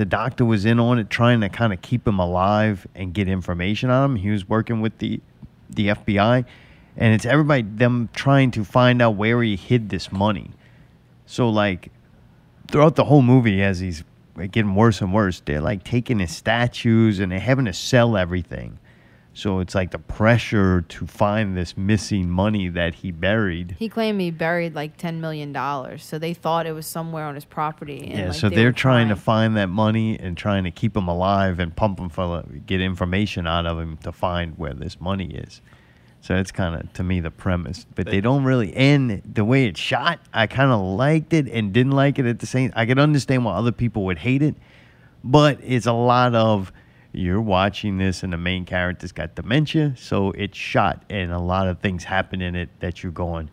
The 0.00 0.06
doctor 0.06 0.46
was 0.46 0.64
in 0.64 0.80
on 0.80 0.98
it, 0.98 1.10
trying 1.10 1.42
to 1.42 1.50
kind 1.50 1.74
of 1.74 1.82
keep 1.82 2.08
him 2.08 2.18
alive 2.18 2.86
and 2.94 3.12
get 3.12 3.28
information 3.28 3.90
on 3.90 4.12
him. 4.12 4.16
He 4.16 4.30
was 4.30 4.48
working 4.48 4.80
with 4.80 4.96
the 4.96 5.20
the 5.68 5.88
FBI, 5.88 6.46
and 6.96 7.14
it's 7.14 7.26
everybody 7.26 7.60
them 7.60 8.08
trying 8.14 8.50
to 8.52 8.64
find 8.64 9.02
out 9.02 9.16
where 9.16 9.42
he 9.42 9.56
hid 9.56 9.90
this 9.90 10.10
money. 10.10 10.52
So 11.26 11.50
like 11.50 11.92
throughout 12.68 12.96
the 12.96 13.04
whole 13.04 13.20
movie, 13.20 13.62
as 13.62 13.80
he's 13.80 14.02
getting 14.50 14.74
worse 14.74 15.02
and 15.02 15.12
worse, 15.12 15.42
they're 15.44 15.60
like 15.60 15.84
taking 15.84 16.18
his 16.18 16.34
statues 16.34 17.20
and 17.20 17.30
they're 17.30 17.38
having 17.38 17.66
to 17.66 17.74
sell 17.74 18.16
everything. 18.16 18.78
So 19.32 19.60
it's 19.60 19.74
like 19.74 19.92
the 19.92 19.98
pressure 19.98 20.82
to 20.82 21.06
find 21.06 21.56
this 21.56 21.76
missing 21.76 22.28
money 22.28 22.68
that 22.68 22.96
he 22.96 23.12
buried. 23.12 23.76
He 23.78 23.88
claimed 23.88 24.20
he 24.20 24.30
buried 24.30 24.74
like 24.74 24.96
ten 24.96 25.20
million 25.20 25.52
dollars, 25.52 26.04
so 26.04 26.18
they 26.18 26.34
thought 26.34 26.66
it 26.66 26.72
was 26.72 26.86
somewhere 26.86 27.24
on 27.24 27.36
his 27.36 27.44
property. 27.44 28.00
And 28.08 28.18
Yeah, 28.18 28.26
like, 28.28 28.34
so 28.34 28.48
they 28.48 28.56
they're 28.56 28.66
were 28.66 28.72
trying 28.72 29.08
to 29.08 29.16
find 29.16 29.56
that 29.56 29.68
money 29.68 30.18
and 30.18 30.36
trying 30.36 30.64
to 30.64 30.70
keep 30.70 30.96
him 30.96 31.06
alive 31.06 31.60
and 31.60 31.74
pump 31.74 32.00
him 32.00 32.08
for 32.08 32.44
get 32.66 32.80
information 32.80 33.46
out 33.46 33.66
of 33.66 33.78
him 33.78 33.98
to 33.98 34.12
find 34.12 34.58
where 34.58 34.74
this 34.74 35.00
money 35.00 35.30
is. 35.32 35.60
So 36.22 36.34
it's 36.34 36.52
kind 36.52 36.74
of 36.74 36.92
to 36.94 37.04
me 37.04 37.20
the 37.20 37.30
premise, 37.30 37.86
but 37.94 38.06
they 38.06 38.20
don't 38.20 38.44
really 38.44 38.74
end 38.74 39.22
the 39.24 39.44
way 39.44 39.66
it's 39.66 39.80
shot. 39.80 40.20
I 40.34 40.48
kind 40.48 40.70
of 40.70 40.80
liked 40.80 41.32
it 41.32 41.48
and 41.48 41.72
didn't 41.72 41.92
like 41.92 42.18
it 42.18 42.26
at 42.26 42.40
the 42.40 42.46
same. 42.46 42.72
I 42.74 42.84
could 42.84 42.98
understand 42.98 43.44
why 43.44 43.54
other 43.54 43.72
people 43.72 44.04
would 44.04 44.18
hate 44.18 44.42
it, 44.42 44.54
but 45.24 45.58
it's 45.62 45.86
a 45.86 45.92
lot 45.92 46.34
of 46.34 46.72
you're 47.12 47.40
watching 47.40 47.98
this 47.98 48.22
and 48.22 48.32
the 48.32 48.38
main 48.38 48.64
character's 48.64 49.12
got 49.12 49.34
dementia, 49.34 49.94
so 49.96 50.30
it's 50.32 50.56
shot 50.56 51.02
and 51.10 51.32
a 51.32 51.38
lot 51.38 51.66
of 51.68 51.80
things 51.80 52.04
happen 52.04 52.40
in 52.40 52.54
it 52.54 52.68
that 52.80 53.02
you're 53.02 53.12
going, 53.12 53.50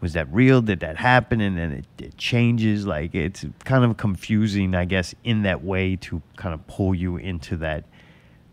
was 0.00 0.14
that 0.14 0.32
real? 0.32 0.62
Did 0.62 0.80
that 0.80 0.96
happen? 0.96 1.40
And 1.40 1.58
then 1.58 1.72
it, 1.72 1.86
it 1.98 2.16
changes. 2.16 2.86
Like 2.86 3.14
it's 3.14 3.44
kind 3.64 3.84
of 3.84 3.96
confusing, 3.96 4.74
I 4.74 4.84
guess, 4.84 5.14
in 5.24 5.42
that 5.42 5.62
way 5.62 5.96
to 5.96 6.22
kind 6.36 6.54
of 6.54 6.66
pull 6.66 6.94
you 6.94 7.16
into 7.16 7.56
that 7.58 7.84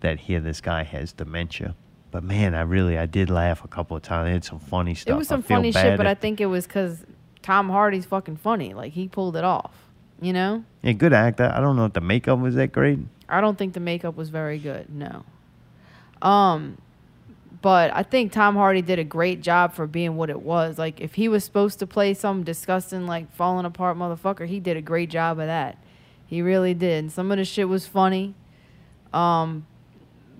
that 0.02 0.20
here 0.20 0.40
this 0.40 0.62
guy 0.62 0.84
has 0.84 1.14
dementia. 1.14 1.76
But 2.12 2.24
man, 2.24 2.54
I 2.54 2.62
really 2.62 2.98
I 2.98 3.06
did 3.06 3.30
laugh 3.30 3.64
a 3.64 3.68
couple 3.68 3.96
of 3.96 4.04
times. 4.04 4.30
It 4.30 4.34
had 4.34 4.46
some 4.46 4.60
funny 4.60 4.96
stuff. 4.96 5.16
It 5.16 5.18
was 5.18 5.28
some 5.28 5.44
funny 5.44 5.72
shit, 5.72 5.84
bad 5.84 5.98
but 5.98 6.08
I 6.08 6.16
think 6.16 6.42
it 6.42 6.48
was 6.48 6.68
because 6.68 7.06
Tom 7.42 7.70
Hardy's 7.70 8.06
fucking 8.06 8.38
funny. 8.38 8.74
Like 8.74 8.94
he 8.94 9.08
pulled 9.08 9.36
it 9.38 9.44
off. 9.44 9.74
You 10.20 10.34
know, 10.34 10.64
yeah, 10.82 10.94
good 10.94 11.14
actor. 11.14 11.52
I 11.54 11.60
don't 11.60 11.76
know 11.76 11.86
if 11.86 11.94
the 11.94 12.02
makeup 12.02 12.40
was 12.40 12.56
that 12.56 12.72
great. 12.72 12.98
I 13.30 13.42
don't 13.42 13.58
think 13.58 13.74
the 13.74 13.80
makeup 13.80 14.16
was 14.16 14.30
very 14.30 14.58
good. 14.58 14.90
No. 14.90 15.24
Um, 16.22 16.78
but 17.62 17.92
I 17.94 18.04
think 18.04 18.32
Tom 18.32 18.56
Hardy 18.56 18.82
did 18.82 19.00
a 19.00 19.04
great 19.04 19.42
job 19.42 19.74
for 19.74 19.88
being 19.88 20.16
what 20.16 20.30
it 20.30 20.42
was. 20.42 20.78
Like 20.78 21.02
if 21.02 21.16
he 21.16 21.28
was 21.28 21.44
supposed 21.44 21.80
to 21.80 21.88
play 21.88 22.14
some 22.14 22.44
disgusting, 22.44 23.08
like 23.08 23.32
falling 23.34 23.66
apart 23.66 23.98
motherfucker, 23.98 24.48
he 24.48 24.60
did 24.60 24.78
a 24.78 24.82
great 24.82 25.10
job 25.10 25.40
of 25.40 25.48
that. 25.48 25.78
He 26.26 26.42
really 26.42 26.74
did. 26.74 27.06
And 27.06 27.12
some 27.12 27.32
of 27.32 27.38
the 27.38 27.46
shit 27.46 27.68
was 27.68 27.88
funny. 27.88 28.36
Um, 29.14 29.66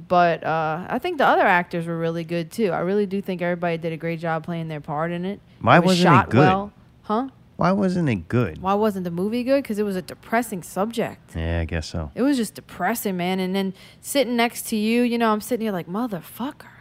but 0.08 0.44
uh, 0.44 0.86
I 0.90 1.00
think 1.00 1.18
the 1.18 1.26
other 1.26 1.42
actors 1.46 1.88
were 1.88 1.98
really 1.98 2.24
good 2.24 2.52
too. 2.52 2.72
I 2.72 2.80
really 2.80 3.06
do 3.06 3.22
think 3.22 3.42
everybody 3.42 3.78
did 3.78 3.94
a 3.94 3.98
great 3.98 4.20
job 4.20 4.46
playing 4.46 4.68
their 4.68 4.82
part 4.82 5.12
in 5.12 5.26
it. 5.26 5.40
Why 5.60 5.78
it 5.78 5.80
was 5.80 5.98
wasn't 5.98 6.02
it 6.02 6.04
shot 6.04 6.30
good? 6.30 6.40
well, 6.40 6.74
huh? 7.04 7.30
Why 7.58 7.72
wasn't 7.72 8.08
it 8.08 8.28
good? 8.28 8.62
Why 8.62 8.76
wasn't 8.76 9.04
the 9.04 9.12
movie 9.12 9.44
good? 9.44 9.64
Because 9.64 9.80
it 9.80 9.84
was 9.84 9.96
a 9.96 10.02
depressing 10.02 10.62
subject. 10.62 11.36
Yeah, 11.36 11.60
I 11.62 11.66
guess 11.66 11.90
so. 11.90 12.12
It 12.14 12.22
was 12.22 12.38
just 12.38 12.54
depressing, 12.54 13.18
man. 13.18 13.40
And 13.40 13.56
then 13.56 13.74
sitting 14.00 14.36
next 14.36 14.68
to 14.68 14.76
you, 14.76 15.02
you 15.02 15.18
know, 15.18 15.32
I'm 15.32 15.42
sitting 15.42 15.66
here 15.66 15.72
like, 15.72 15.88
motherfucker. 15.88 16.77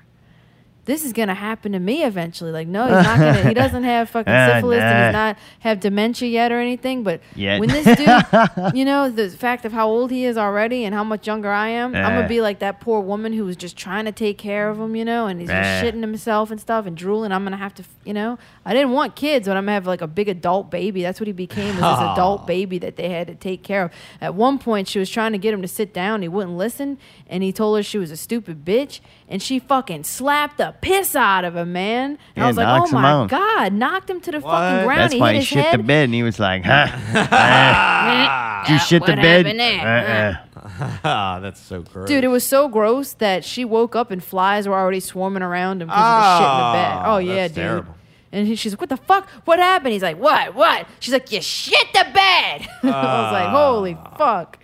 This 0.87 1.05
is 1.05 1.13
gonna 1.13 1.35
happen 1.35 1.73
to 1.73 1.79
me 1.81 2.05
eventually. 2.05 2.53
Like, 2.53 2.69
no, 2.69 2.85
he's 2.85 2.93
not 3.05 3.19
gonna. 3.19 3.43
he 3.49 3.55
doesn't 3.63 3.83
have 3.85 4.09
fucking 4.09 4.33
Ah, 4.33 4.53
syphilis 4.55 4.81
and 4.81 4.91
nah. 4.95 5.07
he's 5.07 5.13
not 5.13 5.39
have 5.61 5.81
dementia 5.81 6.29
yet 6.29 6.53
or 6.53 6.59
anything. 6.61 7.03
But 7.03 7.21
Yet. 7.35 7.59
when 7.61 7.69
this 7.69 7.85
dude, 7.85 8.75
you 8.75 8.85
know, 8.85 9.11
the 9.11 9.29
fact 9.31 9.65
of 9.65 9.73
how 9.73 9.89
old 9.89 10.11
he 10.13 10.25
is 10.25 10.39
already 10.39 10.85
and 10.85 10.95
how 10.95 11.03
much 11.05 11.27
younger 11.27 11.51
I 11.51 11.69
am, 11.71 11.95
I'm 11.95 12.05
Ah. 12.05 12.09
gonna 12.11 12.29
be 12.29 12.41
like 12.41 12.61
that 12.61 12.81
poor 12.81 13.01
woman 13.01 13.33
who 13.33 13.45
was 13.45 13.57
just 13.57 13.77
trying 13.77 14.05
to 14.07 14.13
take 14.13 14.39
care 14.39 14.69
of 14.71 14.79
him, 14.79 14.95
you 14.95 15.05
know, 15.05 15.27
and 15.27 15.41
he's 15.41 15.51
just 15.51 15.59
Ah. 15.59 15.83
shitting 15.85 16.03
himself 16.03 16.51
and 16.53 16.61
stuff 16.61 16.87
and 16.87 16.97
drooling. 16.97 17.33
I'm 17.33 17.43
gonna 17.43 17.57
have 17.57 17.75
to, 17.75 17.85
you 18.05 18.15
know, 18.15 18.39
I 18.65 18.73
didn't 18.73 18.93
want 18.93 19.17
kids, 19.17 19.49
but 19.49 19.57
I'm 19.57 19.65
gonna 19.65 19.73
have 19.73 19.87
like 19.89 20.03
a 20.03 20.07
big 20.07 20.29
adult 20.29 20.71
baby. 20.71 21.03
That's 21.03 21.19
what 21.19 21.27
he 21.27 21.33
became, 21.33 21.75
was 21.81 21.99
this 21.99 22.09
adult 22.13 22.47
baby 22.47 22.79
that 22.79 22.95
they 22.95 23.09
had 23.09 23.27
to 23.27 23.35
take 23.35 23.65
care 23.65 23.83
of. 23.83 23.91
At 24.21 24.37
one 24.37 24.59
point, 24.59 24.87
she 24.87 25.01
was 25.01 25.11
trying 25.11 25.33
to 25.33 25.39
get 25.39 25.53
him 25.53 25.63
to 25.63 25.69
sit 25.69 25.93
down. 25.93 26.23
He 26.23 26.29
wouldn't 26.29 26.57
listen, 26.57 26.99
and 27.29 27.43
he 27.43 27.53
told 27.53 27.77
her 27.77 27.83
she 27.83 27.99
was 27.99 28.13
a 28.13 28.17
stupid 28.17 28.65
bitch, 28.65 29.01
and 29.29 29.43
she 29.43 29.59
fucking 29.59 30.05
slapped 30.05 30.59
the 30.59 30.75
piss 30.81 31.15
out 31.17 31.45
of 31.45 31.57
him, 31.57 31.73
man. 31.73 32.11
And 32.11 32.19
Yeah, 32.37 32.45
I 32.45 32.47
was 32.49 32.57
like, 32.57 32.83
oh 32.83 32.93
my 32.93 33.11
out. 33.11 33.29
god, 33.31 33.73
knocked 33.73 34.09
him 34.11 34.21
to 34.21 34.31
the 34.33 34.41
fucking 34.41 34.85
ground. 34.87 35.01
That's 35.01 35.13
he 35.15 35.21
why 35.21 35.33
hit 35.33 35.35
he 35.35 35.39
his 35.41 35.49
shit 35.49 35.65
head. 35.65 35.79
the 35.81 35.85
bed 35.85 36.05
and 36.05 36.15
he 36.15 36.23
was 36.23 36.39
like, 36.39 36.65
huh? 36.65 36.87
Ah. 36.91 38.65
Did 38.67 38.73
you 38.73 38.79
shit 38.81 39.05
the 39.07 39.17
bed? 39.17 39.47
Uh-uh. 39.47 40.99
Ah, 41.05 41.39
that's 41.43 41.61
so 41.61 41.83
gross. 41.83 42.09
Dude, 42.09 42.25
it 42.25 42.29
was 42.29 42.47
so 42.47 42.69
gross 42.69 43.13
that 43.15 43.45
she 43.45 43.65
woke 43.65 43.95
up 43.95 44.11
and 44.11 44.23
flies 44.23 44.67
were 44.69 44.75
already 44.75 45.01
swarming 45.01 45.43
around 45.43 45.83
him 45.83 45.89
because 45.89 46.01
of 46.03 46.23
the 46.23 46.39
shit 46.39 46.51
in 46.51 46.57
the 46.57 46.73
bed. 46.73 47.07
Oh, 47.07 47.15
Oh 47.15 47.19
yeah, 47.19 47.35
that's 47.43 47.55
dude. 47.55 47.63
terrible. 47.65 47.95
And 48.33 48.47
he, 48.49 48.57
she's 48.57 48.73
like, 48.73 48.81
"What 48.81 48.91
the 48.91 48.97
fuck? 48.97 49.29
What 49.45 49.61
happened?" 49.61 49.93
He's 49.93 50.03
like, 50.03 50.19
"What? 50.19 50.55
What?" 50.57 50.87
She's 50.99 51.13
like, 51.15 51.31
"You 51.31 51.41
shit 51.41 51.87
the 51.95 52.05
bed." 52.13 52.13
I 52.83 52.87
was 52.87 53.33
like, 53.33 53.49
Ah. 53.49 53.51
"Holy 53.53 53.95
fuck!" 54.19 54.59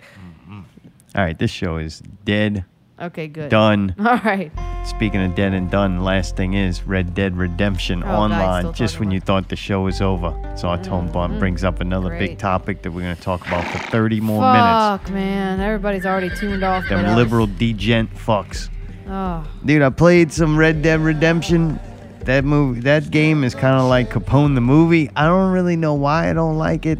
All 1.15 1.23
right, 1.23 1.37
this 1.39 1.49
show 1.49 1.77
is 1.77 2.01
dead. 2.25 2.65
Okay, 3.03 3.27
good. 3.27 3.49
Done. 3.49 3.93
All 3.99 4.17
right. 4.23 4.51
Speaking 4.85 5.21
of 5.23 5.35
dead 5.35 5.53
and 5.53 5.69
done, 5.69 6.03
last 6.03 6.35
thing 6.35 6.53
is 6.53 6.83
Red 6.83 7.13
Dead 7.13 7.35
Redemption 7.37 8.01
Oh, 8.03 8.07
online. 8.15 8.61
still 8.63 8.71
Just 8.73 8.99
when 8.99 9.11
you 9.11 9.19
thought 9.19 9.49
the 9.49 9.55
show 9.55 9.81
was 9.81 10.01
over, 10.01 10.33
so 10.55 10.69
our 10.69 10.81
tone 10.81 11.11
bomb 11.11 11.37
brings 11.39 11.63
up 11.63 11.81
another 11.81 12.09
big 12.11 12.29
great. 12.29 12.39
topic 12.39 12.81
that 12.83 12.91
we're 12.91 13.01
going 13.01 13.15
to 13.15 13.21
talk 13.21 13.45
about 13.45 13.65
for 13.67 13.77
30 13.89 14.21
more 14.21 14.41
minutes. 14.41 15.03
Fuck, 15.03 15.09
man. 15.13 15.59
Everybody's 15.59 16.05
already 16.05 16.29
tuned 16.29 16.63
off. 16.63 16.87
Them 16.87 17.15
liberal 17.15 17.47
degent 17.47 18.09
fucks. 18.15 18.69
Oh, 19.07 19.45
Dude, 19.65 19.81
I 19.81 19.89
played 19.89 20.31
some 20.31 20.57
Red 20.57 20.81
Dead 20.81 20.99
Redemption. 21.01 21.79
That 22.21 22.45
movie, 22.45 22.79
that 22.81 23.11
game 23.11 23.43
is 23.43 23.53
kind 23.53 23.77
of 23.77 23.89
like 23.89 24.09
Capone 24.09 24.55
the 24.55 24.61
movie. 24.61 25.09
I 25.13 25.25
don't 25.25 25.51
really 25.51 25.75
know 25.75 25.93
why 25.93 26.29
I 26.29 26.33
don't 26.33 26.57
like 26.57 26.85
it, 26.85 26.99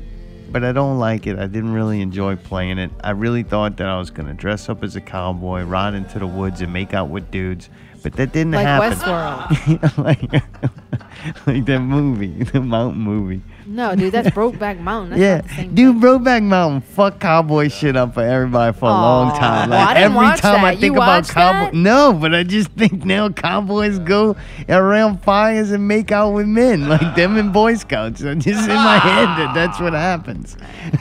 but 0.53 0.63
I 0.63 0.71
don't 0.71 0.99
like 0.99 1.25
it. 1.25 1.39
I 1.39 1.47
didn't 1.47 1.73
really 1.73 1.99
enjoy 1.99 2.35
playing 2.35 2.77
it. 2.77 2.91
I 3.03 3.09
really 3.11 3.41
thought 3.41 3.77
that 3.77 3.87
I 3.87 3.97
was 3.97 4.11
gonna 4.11 4.35
dress 4.35 4.69
up 4.69 4.83
as 4.83 4.95
a 4.95 5.01
cowboy, 5.01 5.63
ride 5.63 5.95
into 5.95 6.19
the 6.19 6.27
woods, 6.27 6.61
and 6.61 6.71
make 6.71 6.93
out 6.93 7.09
with 7.09 7.31
dudes, 7.31 7.69
but 8.03 8.13
that 8.13 8.31
didn't 8.31 8.53
happen. 8.53 8.99
like 8.99 8.99
happen. 8.99 9.77
Westworld. 9.79 9.97
like, 10.31 11.47
like 11.47 11.65
that 11.65 11.79
movie, 11.79 12.43
the 12.53 12.61
mountain 12.61 13.01
movie. 13.01 13.41
No, 13.65 13.95
dude, 13.95 14.11
that's 14.11 14.29
Brokeback 14.29 14.79
Mountain. 14.79 15.11
That's 15.11 15.21
yeah, 15.21 15.35
not 15.37 15.43
the 15.47 15.53
same 15.55 15.75
dude, 15.75 15.95
Brokeback 15.97 16.43
Mountain, 16.43 16.81
fuck 16.81 17.19
cowboy 17.19 17.69
shit 17.69 17.95
up 17.95 18.13
for 18.13 18.21
everybody 18.21 18.77
for 18.77 18.85
a 18.85 18.89
long 18.89 19.31
Aw. 19.31 19.39
time. 19.39 19.69
Well, 19.69 19.79
Like 19.79 19.89
I 19.89 19.93
didn't 19.93 20.05
every 20.11 20.17
watch 20.17 20.39
time 20.41 20.65
I 20.65 20.71
think 20.71 20.83
You 20.83 20.93
about 20.93 21.07
watched 21.07 21.29
cowboy, 21.31 21.65
that? 21.71 21.73
no, 21.73 22.13
but 22.13 22.33
I 22.35 22.43
just 22.43 22.71
think 22.77 23.05
now 23.05 23.29
cowboys 23.29 23.99
go 23.99 24.35
around 24.67 25.21
fires 25.23 25.71
and 25.71 25.87
make 25.87 26.11
out 26.11 26.31
with 26.31 26.47
men 26.47 26.87
like 26.89 27.15
them 27.15 27.37
in 27.37 27.51
Boy 27.51 27.75
Scouts. 27.75 28.19
So 28.21 28.35
just 28.35 28.69
in 28.69 28.75
my 28.75 28.97
head 28.97 29.27
that 29.37 29.51
that's 29.53 29.79
what 29.79 29.93
happens. 29.93 30.57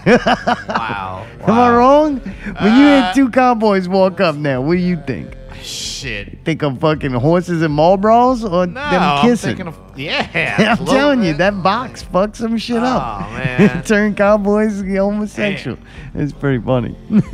wow. 0.07 1.27
Am 1.43 1.51
I 1.51 1.71
wrong? 1.77 2.19
When 2.21 2.77
you 2.79 2.87
hear 2.87 3.03
uh, 3.03 3.13
two 3.15 3.31
cowboys 3.31 3.89
walk 3.89 4.21
up 4.21 4.37
now, 4.37 4.61
what 4.61 4.75
do 4.75 4.81
you 4.81 4.97
think? 5.07 5.37
Shit. 5.63 6.45
Think 6.45 6.63
of 6.63 6.79
fucking 6.81 7.13
horses 7.13 7.63
and 7.63 7.77
Marlboros 7.77 8.43
or 8.45 8.67
No, 8.67 8.75
them 8.91 9.03
I'm 9.03 9.23
kissing? 9.23 9.57
thinking 9.57 9.69
of 9.69 9.79
yeah. 9.97 10.77
I'm 10.79 10.85
telling 10.87 11.23
you, 11.23 11.35
that 11.35 11.63
box 11.63 12.03
fucks 12.03 12.37
some 12.37 12.57
shit 12.59 12.79
up. 12.83 13.23
Oh, 13.27 13.33
man. 13.35 13.83
Turn 13.85 14.15
cowboys 14.15 14.81
homosexual. 14.83 15.79
It's 16.15 16.33
pretty 16.33 16.63
funny. 16.65 16.97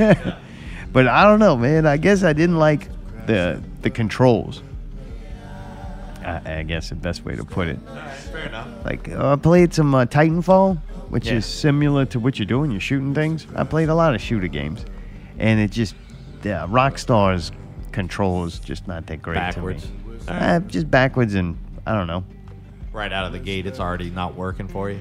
but 0.92 1.06
I 1.08 1.24
don't 1.24 1.38
know, 1.38 1.56
man. 1.56 1.86
I 1.86 1.96
guess 1.96 2.22
I 2.22 2.32
didn't 2.32 2.58
like 2.58 2.88
the 3.26 3.62
the 3.82 3.90
controls. 3.90 4.62
I, 6.24 6.58
I 6.58 6.62
guess 6.64 6.88
the 6.90 6.94
best 6.96 7.24
way 7.24 7.36
to 7.36 7.44
put 7.44 7.68
it. 7.68 7.78
Fair 8.32 8.46
enough. 8.46 8.68
Like 8.84 9.08
uh, 9.08 9.32
I 9.32 9.36
played 9.36 9.72
some 9.72 9.94
uh, 9.94 10.04
Titanfall, 10.06 10.78
which 11.10 11.26
Yeah. 11.28 11.34
is 11.34 11.46
similar 11.46 12.04
to 12.06 12.20
what 12.20 12.38
you're 12.38 12.46
doing. 12.46 12.70
You're 12.70 12.80
shooting 12.80 13.14
things. 13.14 13.46
I 13.54 13.64
played 13.64 13.88
a 13.88 13.94
lot 13.94 14.14
of 14.14 14.20
shooter 14.20 14.48
games, 14.48 14.84
and 15.38 15.60
it 15.60 15.70
just 15.70 15.94
yeah, 16.42 16.66
Rockstar's 16.68 17.50
controls 17.98 18.60
just 18.60 18.86
not 18.86 19.06
that 19.08 19.20
great 19.20 19.34
Backwards. 19.34 19.86
to 19.86 19.88
me. 20.08 20.18
Uh, 20.28 20.60
just 20.60 20.88
backwards, 20.88 21.34
and 21.34 21.58
I 21.84 21.94
don't 21.94 22.06
know. 22.06 22.22
Right 22.92 23.12
out 23.12 23.26
of 23.26 23.32
the 23.32 23.40
gate, 23.40 23.66
it's 23.66 23.80
already 23.80 24.08
not 24.10 24.36
working 24.36 24.68
for 24.68 24.88
you. 24.88 25.00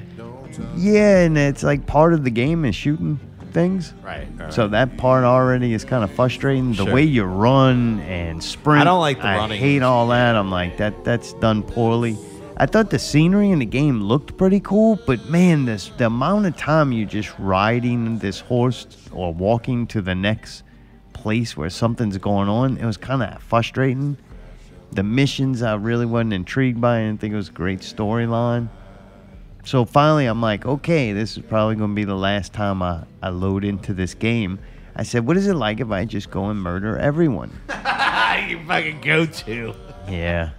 Yeah, 0.75 1.19
and 1.19 1.37
it's 1.37 1.61
like 1.63 1.85
part 1.85 2.13
of 2.13 2.23
the 2.23 2.31
game 2.31 2.65
is 2.65 2.75
shooting 2.75 3.19
things. 3.51 3.93
Right, 4.03 4.27
right, 4.37 4.51
So 4.51 4.67
that 4.69 4.97
part 4.97 5.23
already 5.23 5.73
is 5.73 5.85
kind 5.85 6.03
of 6.03 6.09
frustrating. 6.11 6.71
The 6.71 6.85
Sure. 6.85 6.93
way 6.93 7.03
you 7.03 7.23
run 7.23 7.99
and 8.01 8.43
sprint. 8.43 8.81
I 8.81 8.83
don't 8.83 8.99
like 8.99 9.19
the 9.21 9.27
I 9.27 9.37
running. 9.37 9.59
hate 9.59 9.83
all 9.83 10.07
that. 10.07 10.35
I'm 10.35 10.49
like 10.49 10.77
that. 10.77 11.03
That's 11.03 11.33
done 11.33 11.61
poorly. 11.63 12.17
I 12.57 12.65
thought 12.65 12.89
the 12.89 12.99
scenery 12.99 13.51
in 13.51 13.59
the 13.59 13.65
game 13.65 14.01
looked 14.01 14.35
pretty 14.37 14.59
cool, 14.59 14.99
but 15.05 15.29
man, 15.29 15.65
this 15.65 15.91
the 15.97 16.07
amount 16.07 16.47
of 16.47 16.57
time 16.57 16.91
you're 16.91 17.07
just 17.07 17.31
riding 17.37 18.17
this 18.17 18.39
horse 18.39 18.87
or 19.11 19.31
walking 19.33 19.85
to 19.87 20.01
the 20.01 20.15
next 20.15 20.63
place 21.27 21.57
where 21.57 21.69
something's 21.69 22.17
going 22.17 22.47
on, 22.47 22.77
it 22.77 22.85
was 22.85 22.95
kind 22.95 23.21
of 23.21 23.43
frustrating. 23.43 24.15
The 24.93 25.03
missions 25.03 25.61
I 25.61 25.75
really 25.75 26.05
wasn't 26.05 26.31
intrigued 26.31 26.79
by. 26.79 26.99
I 26.99 27.01
didn't 27.01 27.19
think 27.19 27.33
it 27.33 27.35
was 27.35 27.49
a 27.49 27.51
great 27.51 27.81
storyline. 27.81 28.69
So 29.65 29.83
finally, 29.83 30.25
I'm 30.25 30.41
like, 30.41 30.65
okay, 30.65 31.11
this 31.11 31.35
is 31.35 31.43
probably 31.43 31.75
going 31.75 31.89
to 31.89 31.95
be 31.95 32.05
the 32.05 32.15
last 32.15 32.53
time 32.53 32.81
I, 32.81 33.03
I 33.21 33.27
load 33.27 33.65
into 33.65 33.93
this 33.93 34.13
game. 34.13 34.59
I 34.95 35.03
said, 35.03 35.27
what 35.27 35.35
is 35.35 35.47
it 35.47 35.55
like 35.55 35.81
if 35.81 35.91
I 35.91 36.05
just 36.05 36.31
go 36.31 36.45
and 36.45 36.61
murder 36.61 36.97
everyone? 36.97 37.51
you 38.47 38.63
fucking 38.65 39.01
go 39.01 39.25
to. 39.25 39.75
Yeah. 40.07 40.51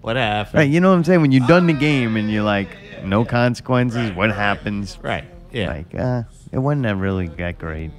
What 0.00 0.16
happened? 0.16 0.54
Right, 0.54 0.70
you 0.70 0.80
know 0.80 0.88
what 0.88 0.96
I'm 0.96 1.04
saying? 1.04 1.20
When 1.20 1.32
you're 1.32 1.46
done 1.46 1.66
the 1.66 1.74
game 1.74 2.16
and 2.16 2.30
you're 2.30 2.44
like, 2.44 2.70
no 3.04 3.26
consequences, 3.26 4.12
what 4.12 4.30
happens? 4.30 4.98
Right. 5.02 5.26
Yeah. 5.52 5.68
Like, 5.68 5.94
uh, 5.94 6.22
it 6.50 6.60
wasn't 6.60 6.84
that 6.84 6.96
really 6.96 7.28
that 7.28 7.58
great. 7.58 7.90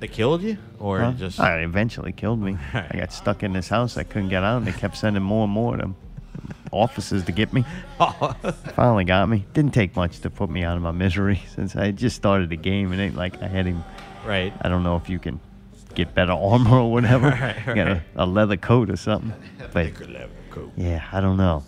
They 0.00 0.08
killed 0.08 0.42
you, 0.42 0.58
or 0.78 1.00
Huh? 1.00 1.12
just 1.12 1.40
Oh, 1.40 1.44
it 1.44 1.62
eventually 1.64 2.12
killed 2.12 2.40
me. 2.40 2.56
I 2.74 2.96
got 2.96 3.12
stuck 3.12 3.42
in 3.42 3.52
this 3.52 3.68
house. 3.68 3.96
I 3.96 4.04
couldn't 4.04 4.28
get 4.28 4.42
out, 4.44 4.58
and 4.58 4.66
they 4.66 4.72
kept 4.72 4.96
sending 4.96 5.22
more 5.22 5.44
and 5.44 5.52
more 5.52 5.74
of 5.74 5.80
them 5.80 5.96
officers 6.72 7.24
to 7.24 7.32
get 7.32 7.52
me. 7.52 7.64
Finally 8.76 9.04
got 9.04 9.28
me. 9.28 9.44
Didn't 9.54 9.72
take 9.74 9.96
much 9.96 10.20
to 10.20 10.30
put 10.30 10.50
me 10.50 10.62
out 10.62 10.76
of 10.76 10.82
my 10.82 10.92
misery 10.92 11.42
since 11.54 11.74
I 11.74 11.86
had 11.86 11.96
just 11.96 12.16
started 12.16 12.50
the 12.50 12.56
game. 12.56 12.92
And 12.92 13.00
it 13.00 13.04
ain't 13.04 13.16
like 13.16 13.42
I 13.42 13.46
had 13.48 13.66
him. 13.66 13.82
Right. 14.24 14.52
I 14.60 14.68
don't 14.68 14.82
know 14.82 14.96
if 14.96 15.08
you 15.08 15.18
can 15.18 15.40
get 15.94 16.14
better 16.14 16.32
armor 16.32 16.78
or 16.78 16.92
whatever. 16.92 17.28
Right, 17.30 17.56
You 17.66 17.74
got 17.74 17.88
a, 17.88 18.02
a 18.16 18.26
leather 18.26 18.56
coat 18.56 18.90
or 18.90 18.96
something. 18.96 19.32
But 19.72 19.92
yeah, 20.76 21.04
I 21.10 21.20
don't 21.20 21.36
know. 21.36 21.64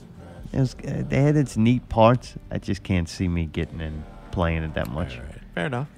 It 0.52 0.58
was. 0.58 0.74
Uh, 0.74 1.02
they 1.08 1.22
had 1.22 1.36
its 1.36 1.56
neat 1.56 1.88
parts. 1.88 2.34
I 2.50 2.58
just 2.58 2.82
can't 2.82 3.08
see 3.08 3.28
me 3.28 3.46
getting 3.46 3.80
in 3.80 4.04
playing 4.32 4.62
it 4.64 4.74
that 4.74 4.90
much. 4.90 5.18
Fair 5.54 5.66
enough. 5.66 5.88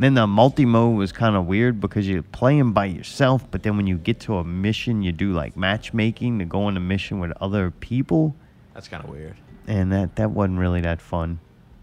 Then 0.00 0.14
the 0.14 0.26
multi 0.26 0.64
mode 0.64 0.96
was 0.96 1.12
kind 1.12 1.36
of 1.36 1.44
weird 1.46 1.78
because 1.78 2.08
you're 2.08 2.22
playing 2.22 2.72
by 2.72 2.86
yourself, 2.86 3.46
but 3.50 3.62
then 3.62 3.76
when 3.76 3.86
you 3.86 3.98
get 3.98 4.18
to 4.20 4.38
a 4.38 4.44
mission, 4.44 5.02
you 5.02 5.12
do 5.12 5.32
like 5.34 5.58
matchmaking 5.58 6.38
to 6.38 6.46
go 6.46 6.62
on 6.64 6.76
a 6.78 6.80
mission 6.80 7.20
with 7.20 7.32
other 7.38 7.70
people, 7.70 8.34
That's 8.72 8.88
kind 8.88 9.04
of 9.04 9.10
weird. 9.10 9.36
and 9.66 9.92
that 9.92 10.16
that 10.16 10.30
wasn't 10.30 10.58
really 10.58 10.80
that 10.80 11.02
fun. 11.02 11.38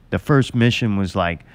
The 0.09 0.17
first 0.17 0.55
mission 0.55 0.97
was 0.97 1.15
like 1.15 1.45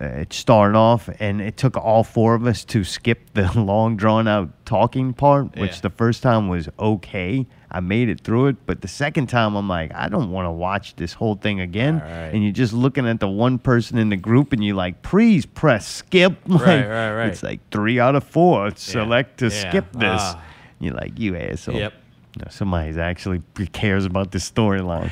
it 0.00 0.32
started 0.32 0.76
off, 0.76 1.08
and 1.20 1.40
it 1.40 1.56
took 1.56 1.76
all 1.76 2.04
four 2.04 2.34
of 2.34 2.46
us 2.46 2.64
to 2.66 2.84
skip 2.84 3.32
the 3.34 3.50
long 3.60 3.96
drawn 3.96 4.28
out 4.28 4.50
talking 4.64 5.12
part, 5.12 5.56
which 5.56 5.72
Yeah. 5.76 5.80
the 5.82 5.90
first 5.90 6.22
time 6.22 6.48
was 6.48 6.68
okay. 6.78 7.46
I 7.70 7.80
made 7.80 8.08
it 8.08 8.20
through 8.22 8.46
it, 8.46 8.56
but 8.64 8.80
the 8.80 8.88
second 8.88 9.26
time 9.26 9.54
I'm 9.54 9.68
like, 9.68 9.92
I 9.94 10.08
don't 10.08 10.30
want 10.30 10.46
to 10.46 10.50
watch 10.50 10.96
this 10.96 11.12
whole 11.12 11.34
thing 11.34 11.60
again. 11.60 12.00
And 12.00 12.42
you're 12.42 12.52
just 12.52 12.72
looking 12.72 13.06
at 13.06 13.20
the 13.20 13.28
one 13.28 13.58
person 13.58 13.98
in 13.98 14.08
the 14.08 14.16
group, 14.16 14.52
and 14.52 14.64
you're 14.64 14.74
like, 14.76 15.02
please 15.02 15.44
press 15.44 15.86
skip. 15.86 16.36
Like, 16.48 16.62
Right, 16.66 16.86
right, 16.88 17.12
right. 17.12 17.28
It's 17.28 17.42
like 17.42 17.60
three 17.70 18.00
out 18.00 18.14
of 18.14 18.24
four. 18.24 18.70
Select 18.76 19.38
to 19.40 19.46
Yeah. 19.48 19.68
skip 19.70 19.92
this. 19.92 20.20
Ah. 20.22 20.42
You're 20.80 20.94
like, 20.94 21.18
you 21.18 21.36
asshole. 21.36 21.74
Yep. 21.74 21.92
No, 22.38 22.44
somebody's 22.50 22.96
actually 22.98 23.42
cares 23.72 24.04
about 24.04 24.30
the 24.30 24.38
storyline. 24.38 25.10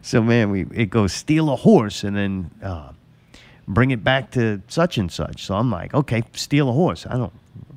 So 0.00 0.22
man, 0.22 0.50
we 0.50 0.64
it 0.72 0.90
goes 0.90 1.12
steal 1.12 1.50
a 1.50 1.56
horse 1.56 2.04
and 2.04 2.16
then 2.16 2.50
uh, 2.62 2.90
bring 3.68 3.90
it 3.90 4.02
back 4.02 4.30
to 4.32 4.62
such 4.66 4.98
and 4.98 5.12
such. 5.12 5.44
So 5.44 5.54
I'm 5.54 5.70
like, 5.70 5.94
okay, 5.94 6.24
steal 6.32 6.68
a 6.68 6.72
horse. 6.72 7.06
I 7.06 7.16
don't 7.16 7.32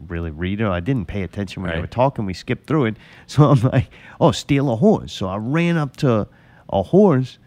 really 0.07 0.31
read 0.31 0.61
it. 0.61 0.67
I 0.67 0.79
didn't 0.79 1.05
pay 1.05 1.21
attention 1.21 1.61
when 1.61 1.71
they 1.71 1.79
were 1.79 1.87
talking. 1.87 2.25
We 2.25 2.33
skipped 2.33 2.65
through 2.65 2.85
it. 2.85 2.95
So 3.27 3.45
I'm 3.45 3.61
like, 3.61 3.87
oh, 4.19 4.31
steal 4.31 4.71
a 4.71 4.75
horse. 4.75 5.13
So 5.13 5.27
I 5.27 5.37
ran 5.37 5.77
up 5.77 5.95
to 5.97 6.27
a 6.69 6.83
horse 6.83 7.37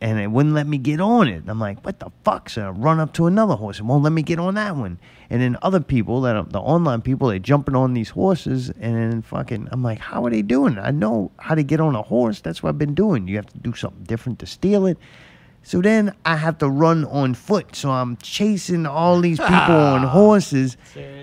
and 0.00 0.20
it 0.20 0.28
wouldn't 0.28 0.54
let 0.54 0.66
me 0.66 0.78
get 0.78 1.00
on 1.00 1.26
it. 1.26 1.44
I'm 1.48 1.58
like, 1.58 1.84
what 1.84 1.98
the 1.98 2.10
fuck? 2.22 2.50
So 2.50 2.66
I 2.66 2.70
run 2.70 3.00
up 3.00 3.12
to 3.14 3.26
another 3.26 3.54
horse. 3.54 3.78
It 3.78 3.84
won't 3.84 4.04
let 4.04 4.12
me 4.12 4.22
get 4.22 4.38
on 4.38 4.54
that 4.54 4.76
one. 4.76 4.98
And 5.30 5.40
then 5.40 5.56
other 5.62 5.80
people 5.80 6.20
that 6.22 6.36
are 6.36 6.44
the 6.44 6.60
online 6.60 7.02
people, 7.02 7.28
they're 7.28 7.38
jumping 7.38 7.74
on 7.74 7.94
these 7.94 8.10
horses 8.10 8.70
and 8.70 8.94
then 8.94 9.22
fucking, 9.22 9.68
I'm 9.72 9.82
like, 9.82 9.98
how 9.98 10.24
are 10.24 10.30
they 10.30 10.42
doing? 10.42 10.78
I 10.78 10.90
know 10.90 11.32
how 11.38 11.54
to 11.54 11.62
get 11.62 11.80
on 11.80 11.96
a 11.96 12.02
horse. 12.02 12.40
That's 12.40 12.62
what 12.62 12.68
I've 12.70 12.78
been 12.78 12.94
doing. 12.94 13.26
You 13.26 13.36
have 13.36 13.46
to 13.46 13.58
do 13.58 13.74
something 13.74 14.04
different 14.04 14.38
to 14.40 14.46
steal 14.46 14.86
it. 14.86 14.98
So 15.66 15.80
then 15.80 16.14
I 16.24 16.36
have 16.36 16.58
to 16.58 16.68
run 16.68 17.04
on 17.06 17.34
foot. 17.34 17.74
So 17.74 17.90
I'm 17.90 18.16
chasing 18.18 18.86
all 18.86 19.20
these 19.20 19.40
people 19.40 19.74
on 19.74 20.02
horses. 20.06 20.76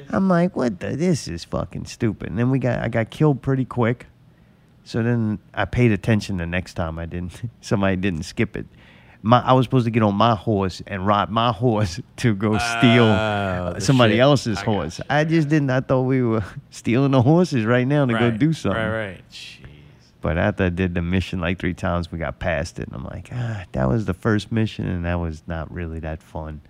I'm 0.10 0.28
like, 0.28 0.54
what 0.54 0.82
the? 0.82 0.98
This 0.98 1.30
is 1.30 1.46
fucking 1.46 1.86
stupid. 1.86 2.28
And 2.28 2.38
then 2.38 2.50
we 2.50 2.60
got, 2.60 2.80
I 2.80 2.90
got 2.90 3.10
killed 3.10 3.42
pretty 3.42 3.64
quick. 3.64 4.08
So 4.84 5.02
then 5.02 5.40
I 5.54 5.64
paid 5.64 5.94
attention 5.94 6.36
the 6.36 6.46
next 6.46 6.74
time 6.74 7.00
I 7.00 7.06
didn't. 7.06 7.42
Somebody 7.62 7.96
didn't 7.96 8.24
skip 8.24 8.58
it. 8.58 8.66
My, 9.22 9.40
I 9.40 9.54
was 9.54 9.66
supposed 9.66 9.86
to 9.86 9.92
get 9.92 10.04
on 10.04 10.16
my 10.16 10.36
horse 10.36 10.82
and 10.88 11.08
ride 11.08 11.30
my 11.30 11.54
horse 11.54 12.02
to 12.18 12.36
go 12.36 12.58
steal 12.58 13.06
the 13.06 13.80
somebody 13.80 14.16
shit. 14.16 14.20
else's 14.20 14.60
horse. 14.60 15.00
I 15.10 15.24
just 15.24 15.48
didn't. 15.48 15.70
I 15.70 15.80
thought 15.80 16.02
we 16.02 16.22
were 16.22 16.44
stealing 16.70 17.12
the 17.12 17.22
horses 17.22 17.64
right 17.64 17.88
now 17.88 18.06
to 18.06 18.12
go 18.12 18.30
do 18.30 18.52
something. 18.52 18.78
Right, 18.78 19.06
right. 19.08 19.24
But 20.24 20.38
after 20.38 20.64
I 20.64 20.69
did 20.69 20.95
the 20.95 21.02
mission 21.02 21.42
like 21.42 21.60
three 21.60 21.74
times, 21.74 22.10
we 22.10 22.18
got 22.18 22.40
past 22.40 22.80
it, 22.80 22.88
and 22.88 22.95
I'm 22.95 23.03
like, 23.03 23.27
ah, 23.34 23.66
that 23.74 23.90
was 23.90 24.06
the 24.06 24.14
first 24.14 24.53
mission, 24.53 24.88
and 24.88 25.03
that 25.03 25.16
was 25.16 25.43
not 25.48 25.69
really 25.69 26.00
that 26.00 26.24
fun. 26.24 26.61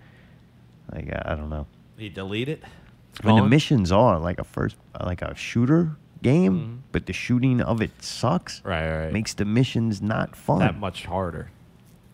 Like 0.92 1.08
I, 1.12 1.22
I 1.24 1.34
don't 1.36 1.50
know. 1.50 1.68
You 1.96 2.10
delete 2.10 2.48
it. 2.48 2.64
It's 3.12 3.24
When 3.24 3.36
the 3.36 3.46
missions 3.46 3.92
are 3.92 4.18
like 4.18 4.40
a 4.40 4.44
first, 4.44 4.74
like 5.00 5.22
a 5.22 5.36
shooter 5.36 5.96
game, 6.20 6.82
but 6.90 7.06
the 7.06 7.12
shooting 7.12 7.60
of 7.60 7.80
it 7.80 7.92
sucks. 8.02 8.58
Mm-hmm. 8.58 8.68
Right, 8.68 9.04
right. 9.04 9.12
Makes 9.12 9.34
the 9.34 9.44
missions 9.44 10.02
not 10.02 10.34
fun. 10.34 10.58
that 10.58 10.76
much 10.76 11.04
harder, 11.04 11.52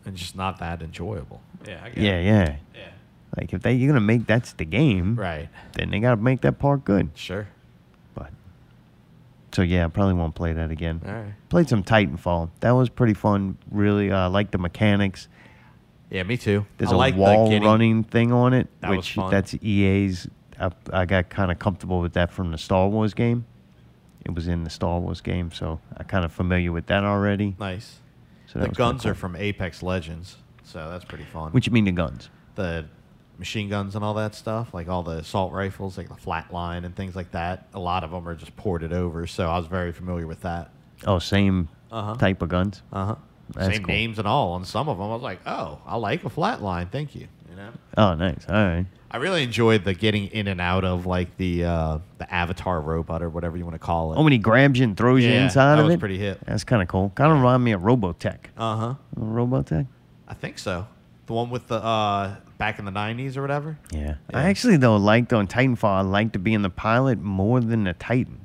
and 0.05 0.15
just 0.15 0.36
not 0.36 0.59
that 0.59 0.83
enjoyable. 0.83 1.41
Yeah, 1.67 1.81
I 1.83 1.89
get 1.89 1.99
yeah, 2.05 2.10
it. 2.19 2.25
yeah, 2.27 2.57
Yeah. 2.75 2.89
Like 3.39 3.55
if 3.55 3.62
they 3.62 3.73
you're 3.73 3.89
gonna 3.89 4.01
make 4.01 4.27
that's 4.27 4.52
the 4.52 4.67
game, 4.67 5.17
Right. 5.17 5.49
Then 5.73 5.89
they 5.89 6.01
gotta 6.01 6.20
make 6.20 6.43
that 6.43 6.59
part 6.59 6.85
good. 6.85 7.12
Sure. 7.15 7.49
So 9.53 9.62
yeah, 9.62 9.85
I 9.85 9.89
probably 9.89 10.15
won't 10.15 10.35
play 10.35 10.53
that 10.53 10.70
again. 10.70 11.01
All 11.07 11.12
right. 11.12 11.35
Played 11.49 11.69
some 11.69 11.83
Titanfall. 11.83 12.51
That 12.61 12.70
was 12.73 12.89
pretty 12.89 13.15
fun. 13.15 13.59
Really, 13.70 14.11
uh, 14.11 14.31
like 14.31 14.51
the 14.53 14.59
mechanics. 14.59 15.29
Yeah, 16.11 16.23
me 16.25 16.37
too. 16.37 16.67
There's 16.79 16.91
I 16.93 16.95
a 16.95 16.99
like 16.99 17.17
wall 17.17 17.49
getting- 17.49 17.62
running 17.67 18.05
thing 18.05 18.33
on 18.33 18.53
it, 18.53 18.69
That 18.81 18.91
which 18.91 19.17
that's 19.31 19.55
EA's. 19.62 20.29
I, 20.59 20.70
I 20.93 21.05
got 21.07 21.31
kind 21.31 21.51
of 21.51 21.59
comfortable 21.59 22.01
with 22.01 22.12
that 22.15 22.31
from 22.33 22.51
the 22.53 22.59
Star 22.59 22.89
Wars 22.89 23.15
game. 23.15 23.47
It 24.25 24.35
was 24.35 24.47
in 24.49 24.65
the 24.65 24.70
Star 24.70 25.01
Wars 25.01 25.20
game, 25.20 25.51
so 25.51 25.81
I 25.97 26.03
kind 26.03 26.25
of 26.25 26.33
familiar 26.33 26.73
with 26.73 26.87
that 26.87 27.05
already. 27.05 27.57
Nice. 27.59 27.99
So 28.47 28.59
that 28.59 28.70
the 28.70 28.75
guns 28.75 29.03
cool. 29.03 29.12
are 29.12 29.15
from 29.15 29.37
Apex 29.37 29.83
Legends, 29.83 30.37
so 30.62 30.91
that's 30.91 31.05
pretty 31.05 31.25
fun. 31.25 31.53
What 31.53 31.67
you 31.67 31.73
mean 31.73 31.85
the 31.85 31.93
guns? 31.93 32.29
The 32.57 32.85
machine 33.41 33.69
guns 33.69 33.97
and 33.97 34.05
all 34.05 34.15
that 34.15 34.36
stuff, 34.36 34.73
like 34.73 34.89
all 34.89 35.02
the 35.02 35.17
assault 35.19 35.52
rifles, 35.52 35.99
like 35.99 36.09
the 36.09 36.15
flatline 36.15 36.85
and 36.85 36.94
things 36.94 37.17
like 37.17 37.33
that. 37.33 37.67
A 37.75 37.81
lot 37.81 38.05
of 38.05 38.12
them 38.12 38.28
are 38.28 38.36
just 38.36 38.55
ported 38.57 38.93
over, 38.93 39.27
so 39.27 39.49
I 39.51 39.59
was 39.59 39.67
very 39.67 39.91
familiar 39.91 40.28
with 40.28 40.43
that. 40.43 40.70
Oh, 41.07 41.19
same 41.19 41.69
Uh-huh. 41.91 42.15
type 42.15 42.41
of 42.43 42.49
guns. 42.51 42.83
Uh 42.93 43.07
huh. 43.07 43.15
That's 43.55 43.75
Same 43.75 43.85
cool. 43.85 43.93
names 43.94 44.19
and 44.20 44.28
all 44.28 44.52
on 44.52 44.65
some 44.65 44.89
of 44.89 44.99
them. 44.99 45.07
I 45.07 45.15
was 45.15 45.23
like, 45.23 45.41
oh, 45.44 45.81
I 45.85 45.97
like 45.97 46.25
a 46.25 46.31
flatline. 46.31 46.89
Thank 46.93 47.17
you. 47.17 47.27
You 47.51 47.57
know. 47.57 47.70
Oh, 47.99 48.15
nice. 48.15 48.47
All 48.49 48.55
right. 48.55 48.86
I 49.10 49.17
really 49.17 49.43
enjoyed 49.43 49.83
the 49.83 49.93
getting 49.93 50.28
in 50.28 50.47
and 50.47 50.60
out 50.60 50.85
of 50.85 51.05
like 51.05 51.36
the 51.36 51.65
uh, 51.65 51.99
the 52.19 52.33
avatar 52.33 52.81
robot 52.81 53.23
or 53.25 53.28
whatever 53.28 53.57
you 53.57 53.65
want 53.65 53.75
to 53.75 53.81
call 53.81 54.12
it. 54.12 54.19
Oh, 54.19 54.23
when 54.23 54.31
he 54.31 54.39
grabs 54.39 54.78
you 54.78 54.85
and 54.85 54.97
throws 54.97 55.25
you 55.25 55.31
Yeah, 55.31 55.44
inside 55.47 55.75
that 55.75 55.81
of 55.81 55.86
was 55.86 55.94
it. 55.97 55.99
pretty 55.99 56.17
hit. 56.19 56.39
That's 56.47 56.62
kind 56.62 56.81
of 56.81 56.86
cool. 56.86 57.10
Kind 57.17 57.33
of 57.33 57.39
remind 57.39 57.65
me 57.65 57.73
of 57.73 57.81
Robotech. 57.81 58.39
Uh 58.57 58.77
huh. 58.77 58.94
Robotech. 59.19 59.89
I 60.28 60.35
think 60.35 60.59
so. 60.60 60.86
The 61.31 61.34
one 61.34 61.49
with 61.49 61.68
the 61.68 61.76
uh, 61.76 62.34
back 62.59 62.81
in 62.81 62.84
the 62.84 62.91
'90s 62.91 63.36
or 63.36 63.42
whatever. 63.42 63.78
Yeah. 63.92 64.17
I 64.34 64.49
actually 64.49 64.78
though 64.78 64.97
liked 64.97 65.33
on 65.33 65.47
Titanfall. 65.47 65.84
I 65.84 66.00
liked 66.00 66.33
to 66.33 66.41
be 66.41 66.52
in 66.55 66.62
the 66.62 66.70
pilot 66.70 67.20
more 67.20 67.60
than 67.60 67.84
the 67.84 67.92
Titan. 67.92 68.41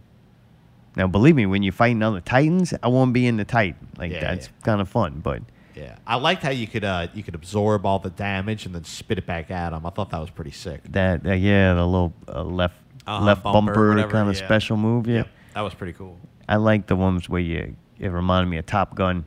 Now, 0.96 1.08
believe 1.08 1.36
me, 1.36 1.48
when 1.48 1.64
you're 1.64 1.74
fighting 1.74 2.04
other 2.04 2.22
Titans, 2.22 2.76
I 2.84 2.88
won't 2.90 3.12
be 3.12 3.26
in 3.26 3.38
the 3.38 3.44
Titan. 3.44 3.88
Like 3.98 4.12
Yeah, 4.12 4.20
that's 4.20 4.50
kind 4.62 4.82
of 4.82 4.88
fun. 4.88 5.20
But 5.24 5.42
Yeah, 5.74 5.96
I 6.06 6.18
liked 6.18 6.44
how 6.44 6.52
you 6.52 6.68
could 6.68 6.84
uh, 6.84 7.08
you 7.16 7.24
could 7.24 7.34
absorb 7.34 7.88
all 7.88 7.98
the 7.98 8.12
damage 8.12 8.68
and 8.68 8.76
then 8.76 8.84
spit 8.84 9.18
it 9.18 9.26
back 9.26 9.50
at 9.50 9.72
them. 9.72 9.84
I 9.84 9.90
thought 9.90 10.12
that 10.12 10.20
was 10.22 10.30
pretty 10.30 10.52
sick. 10.52 10.82
that 10.92 11.26
uh, 11.26 11.34
yeah, 11.34 11.74
the 11.74 11.88
little 11.88 12.14
uh, 12.28 12.44
left 12.44 12.78
Uh-huh, 13.08 13.26
left 13.26 13.42
bumper, 13.42 13.96
bumper, 13.96 14.12
kind 14.12 14.30
of 14.30 14.36
yeah. 14.40 14.46
special 14.46 14.78
move. 14.78 15.08
Yeah. 15.08 15.24
That 15.56 15.62
was 15.62 15.74
pretty 15.74 15.94
cool. 15.94 16.20
I 16.48 16.58
like 16.58 16.86
the 16.86 16.96
ones 16.96 17.28
where 17.28 17.42
you. 17.42 17.76
It 17.98 18.10
reminded 18.10 18.48
me 18.52 18.58
of 18.58 18.68
Top 18.68 18.94
Gun, 18.94 19.26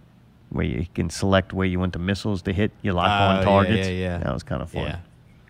where 0.50 0.64
you 0.64 0.86
can 0.94 1.10
select 1.10 1.52
where 1.52 1.66
you 1.66 1.78
want 1.78 1.92
the 1.92 1.98
missiles 1.98 2.42
to 2.42 2.52
hit. 2.52 2.70
You 2.82 2.92
lock 2.92 3.08
Oh, 3.08 3.24
on 3.24 3.36
yeah, 3.38 3.42
targets. 3.44 3.88
yeah, 3.88 3.94
yeah. 3.94 4.18
That 4.18 4.32
was 4.32 4.42
kind 4.42 4.62
of 4.62 4.70
fun. 4.70 4.82
Yeah. 4.84 4.98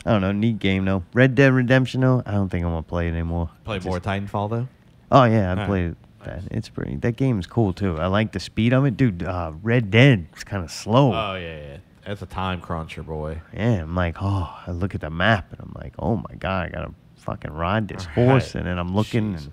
I 0.07 0.13
don't 0.13 0.21
know, 0.21 0.33
neat 0.33 0.59
game 0.59 0.85
though. 0.85 1.03
Red 1.13 1.35
Dead 1.35 1.53
Redemption 1.53 2.01
though, 2.01 2.23
I 2.25 2.33
don't 2.33 2.49
think 2.49 2.65
I'm 2.65 2.71
gonna 2.73 2.83
play 2.83 3.07
it 3.09 3.13
anymore. 3.13 3.51
Play 3.65 3.77
It's 3.77 3.87
more 3.87 3.99
just- 4.01 4.09
Titanfall 4.09 4.51
though. 4.51 4.69
Oh 5.11 5.25
yeah, 5.25 5.49
I 5.49 5.51
Alright. 5.51 5.67
played 5.67 5.97
that. 6.25 6.43
It's 6.51 6.69
pretty. 6.69 6.97
That 6.97 7.17
game's 7.17 7.47
cool 7.47 7.73
too. 7.73 7.99
I 7.99 8.07
like 8.07 8.33
the 8.33 8.41
speed 8.41 8.73
of 8.73 8.85
it, 8.85 8.97
dude. 8.97 9.23
Uh, 9.23 9.53
Red 9.63 9.91
Dead 9.91 10.27
is 10.37 10.45
kind 10.45 10.63
of 10.65 10.71
slow. 10.71 11.13
Oh 11.13 11.35
yeah, 11.35 11.57
yeah. 11.61 11.77
That's 12.07 12.23
a 12.23 12.27
time 12.27 12.61
cruncher, 12.63 13.03
boy. 13.03 13.43
yeah, 13.55 13.83
I'm 13.83 13.95
like, 13.95 14.17
oh, 14.23 14.59
I 14.67 14.71
look 14.71 14.95
at 14.95 15.03
the 15.03 15.11
map 15.11 15.53
and 15.53 15.61
I'm 15.61 15.73
like, 15.79 15.95
oh 15.99 16.17
my 16.17 16.35
god, 16.39 16.67
I 16.67 16.69
gotta 16.71 16.93
fucking 17.17 17.53
ride 17.53 17.89
this 17.89 18.07
horse, 18.07 18.55
and 18.55 18.67
then 18.67 18.79
I'm 18.79 18.95
looking 18.95 19.35
and 19.35 19.51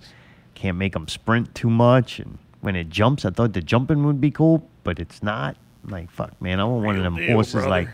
can't 0.54 0.78
make 0.78 0.94
them 0.94 1.08
sprint 1.10 1.54
too 1.54 1.70
much, 1.70 2.20
and 2.20 2.38
when 2.62 2.78
it 2.78 2.88
jumps, 2.90 3.26
I 3.26 3.32
thought 3.32 3.52
the 3.52 3.62
jumping 3.62 4.06
would 4.06 4.22
be 4.22 4.32
cool, 4.32 4.66
but 4.86 5.00
it's 5.00 5.22
not. 5.22 5.58
I'm 5.84 5.90
like, 5.92 6.10
fuck, 6.10 6.42
man, 6.42 6.62
I 6.62 6.64
want 6.64 6.86
one 6.86 6.96
of 6.96 7.04
them 7.04 7.18
deal, 7.18 7.34
horses 7.34 7.54
brother. 7.56 7.70
like 7.70 7.90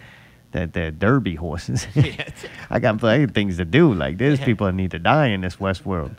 that, 0.51 0.73
the 0.73 0.91
derby 0.91 1.33
horses. 1.33 1.87
I 2.69 2.77
got 2.79 2.99
plenty 2.99 3.23
of 3.23 3.31
things 3.31 3.57
to 3.57 3.65
do. 3.65 3.91
Like 3.93 4.19
there's 4.19 4.39
Yeah. 4.39 4.45
people 4.45 4.67
that 4.67 4.73
need 4.73 4.91
to 4.91 4.99
die 4.99 5.27
in 5.27 5.41
this 5.41 5.59
West 5.59 5.85
world. 5.85 6.15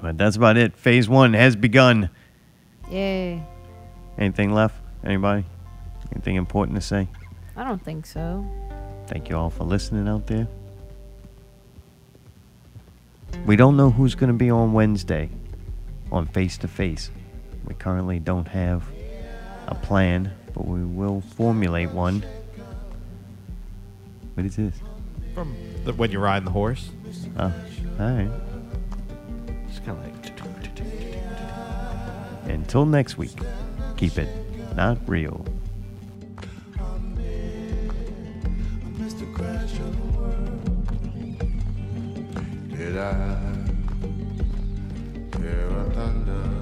But 0.00 0.16
that's 0.18 0.36
about 0.36 0.56
it. 0.56 0.76
Phase 0.76 1.08
one 1.08 1.32
has 1.32 1.56
begun. 1.56 2.10
Yay. 2.90 3.42
Anything 4.16 4.52
left? 4.52 4.76
Anybody? 5.02 5.44
Anything 6.12 6.36
important 6.36 6.76
to 6.76 6.80
say? 6.80 7.08
I 7.56 7.64
don't 7.64 7.82
think 7.82 8.06
so. 8.06 8.46
Thank 9.08 9.28
you 9.28 9.36
all 9.36 9.50
for 9.50 9.64
listening 9.64 10.06
out 10.06 10.26
there. 10.28 10.46
We 13.46 13.56
don't 13.56 13.76
know 13.76 13.90
who's 13.90 14.14
going 14.14 14.28
to 14.32 14.36
be 14.38 14.50
on 14.50 14.72
Wednesday 14.72 15.30
on 16.12 16.26
Face 16.26 16.56
to 16.58 16.68
Face. 16.68 17.10
We 17.68 17.74
currently 17.74 18.18
don't 18.18 18.48
have 18.48 18.82
a 19.66 19.74
plan, 19.74 20.32
but 20.54 20.66
we 20.66 20.82
will 20.82 21.20
formulate 21.20 21.90
one. 21.90 22.24
What 24.32 24.46
is 24.46 24.56
this? 24.56 24.74
From 25.34 25.54
the, 25.84 25.92
when 25.92 26.10
you're 26.10 26.22
riding 26.22 26.46
the 26.46 26.50
horse. 26.50 26.90
Uh, 27.36 27.50
oh, 27.50 28.02
all 28.02 28.10
right. 28.10 28.30
Kind 29.84 29.98
of 29.98 30.04
like. 30.04 30.14
Until 32.44 32.86
next 32.86 33.18
week, 33.18 33.36
keep 33.96 34.16
it 34.16 34.28
not 34.74 34.98
real. 35.06 35.44
Did 42.70 42.96
I 42.96 43.36
hear 45.36 45.68
a 45.68 45.90
thunder? 45.94 46.57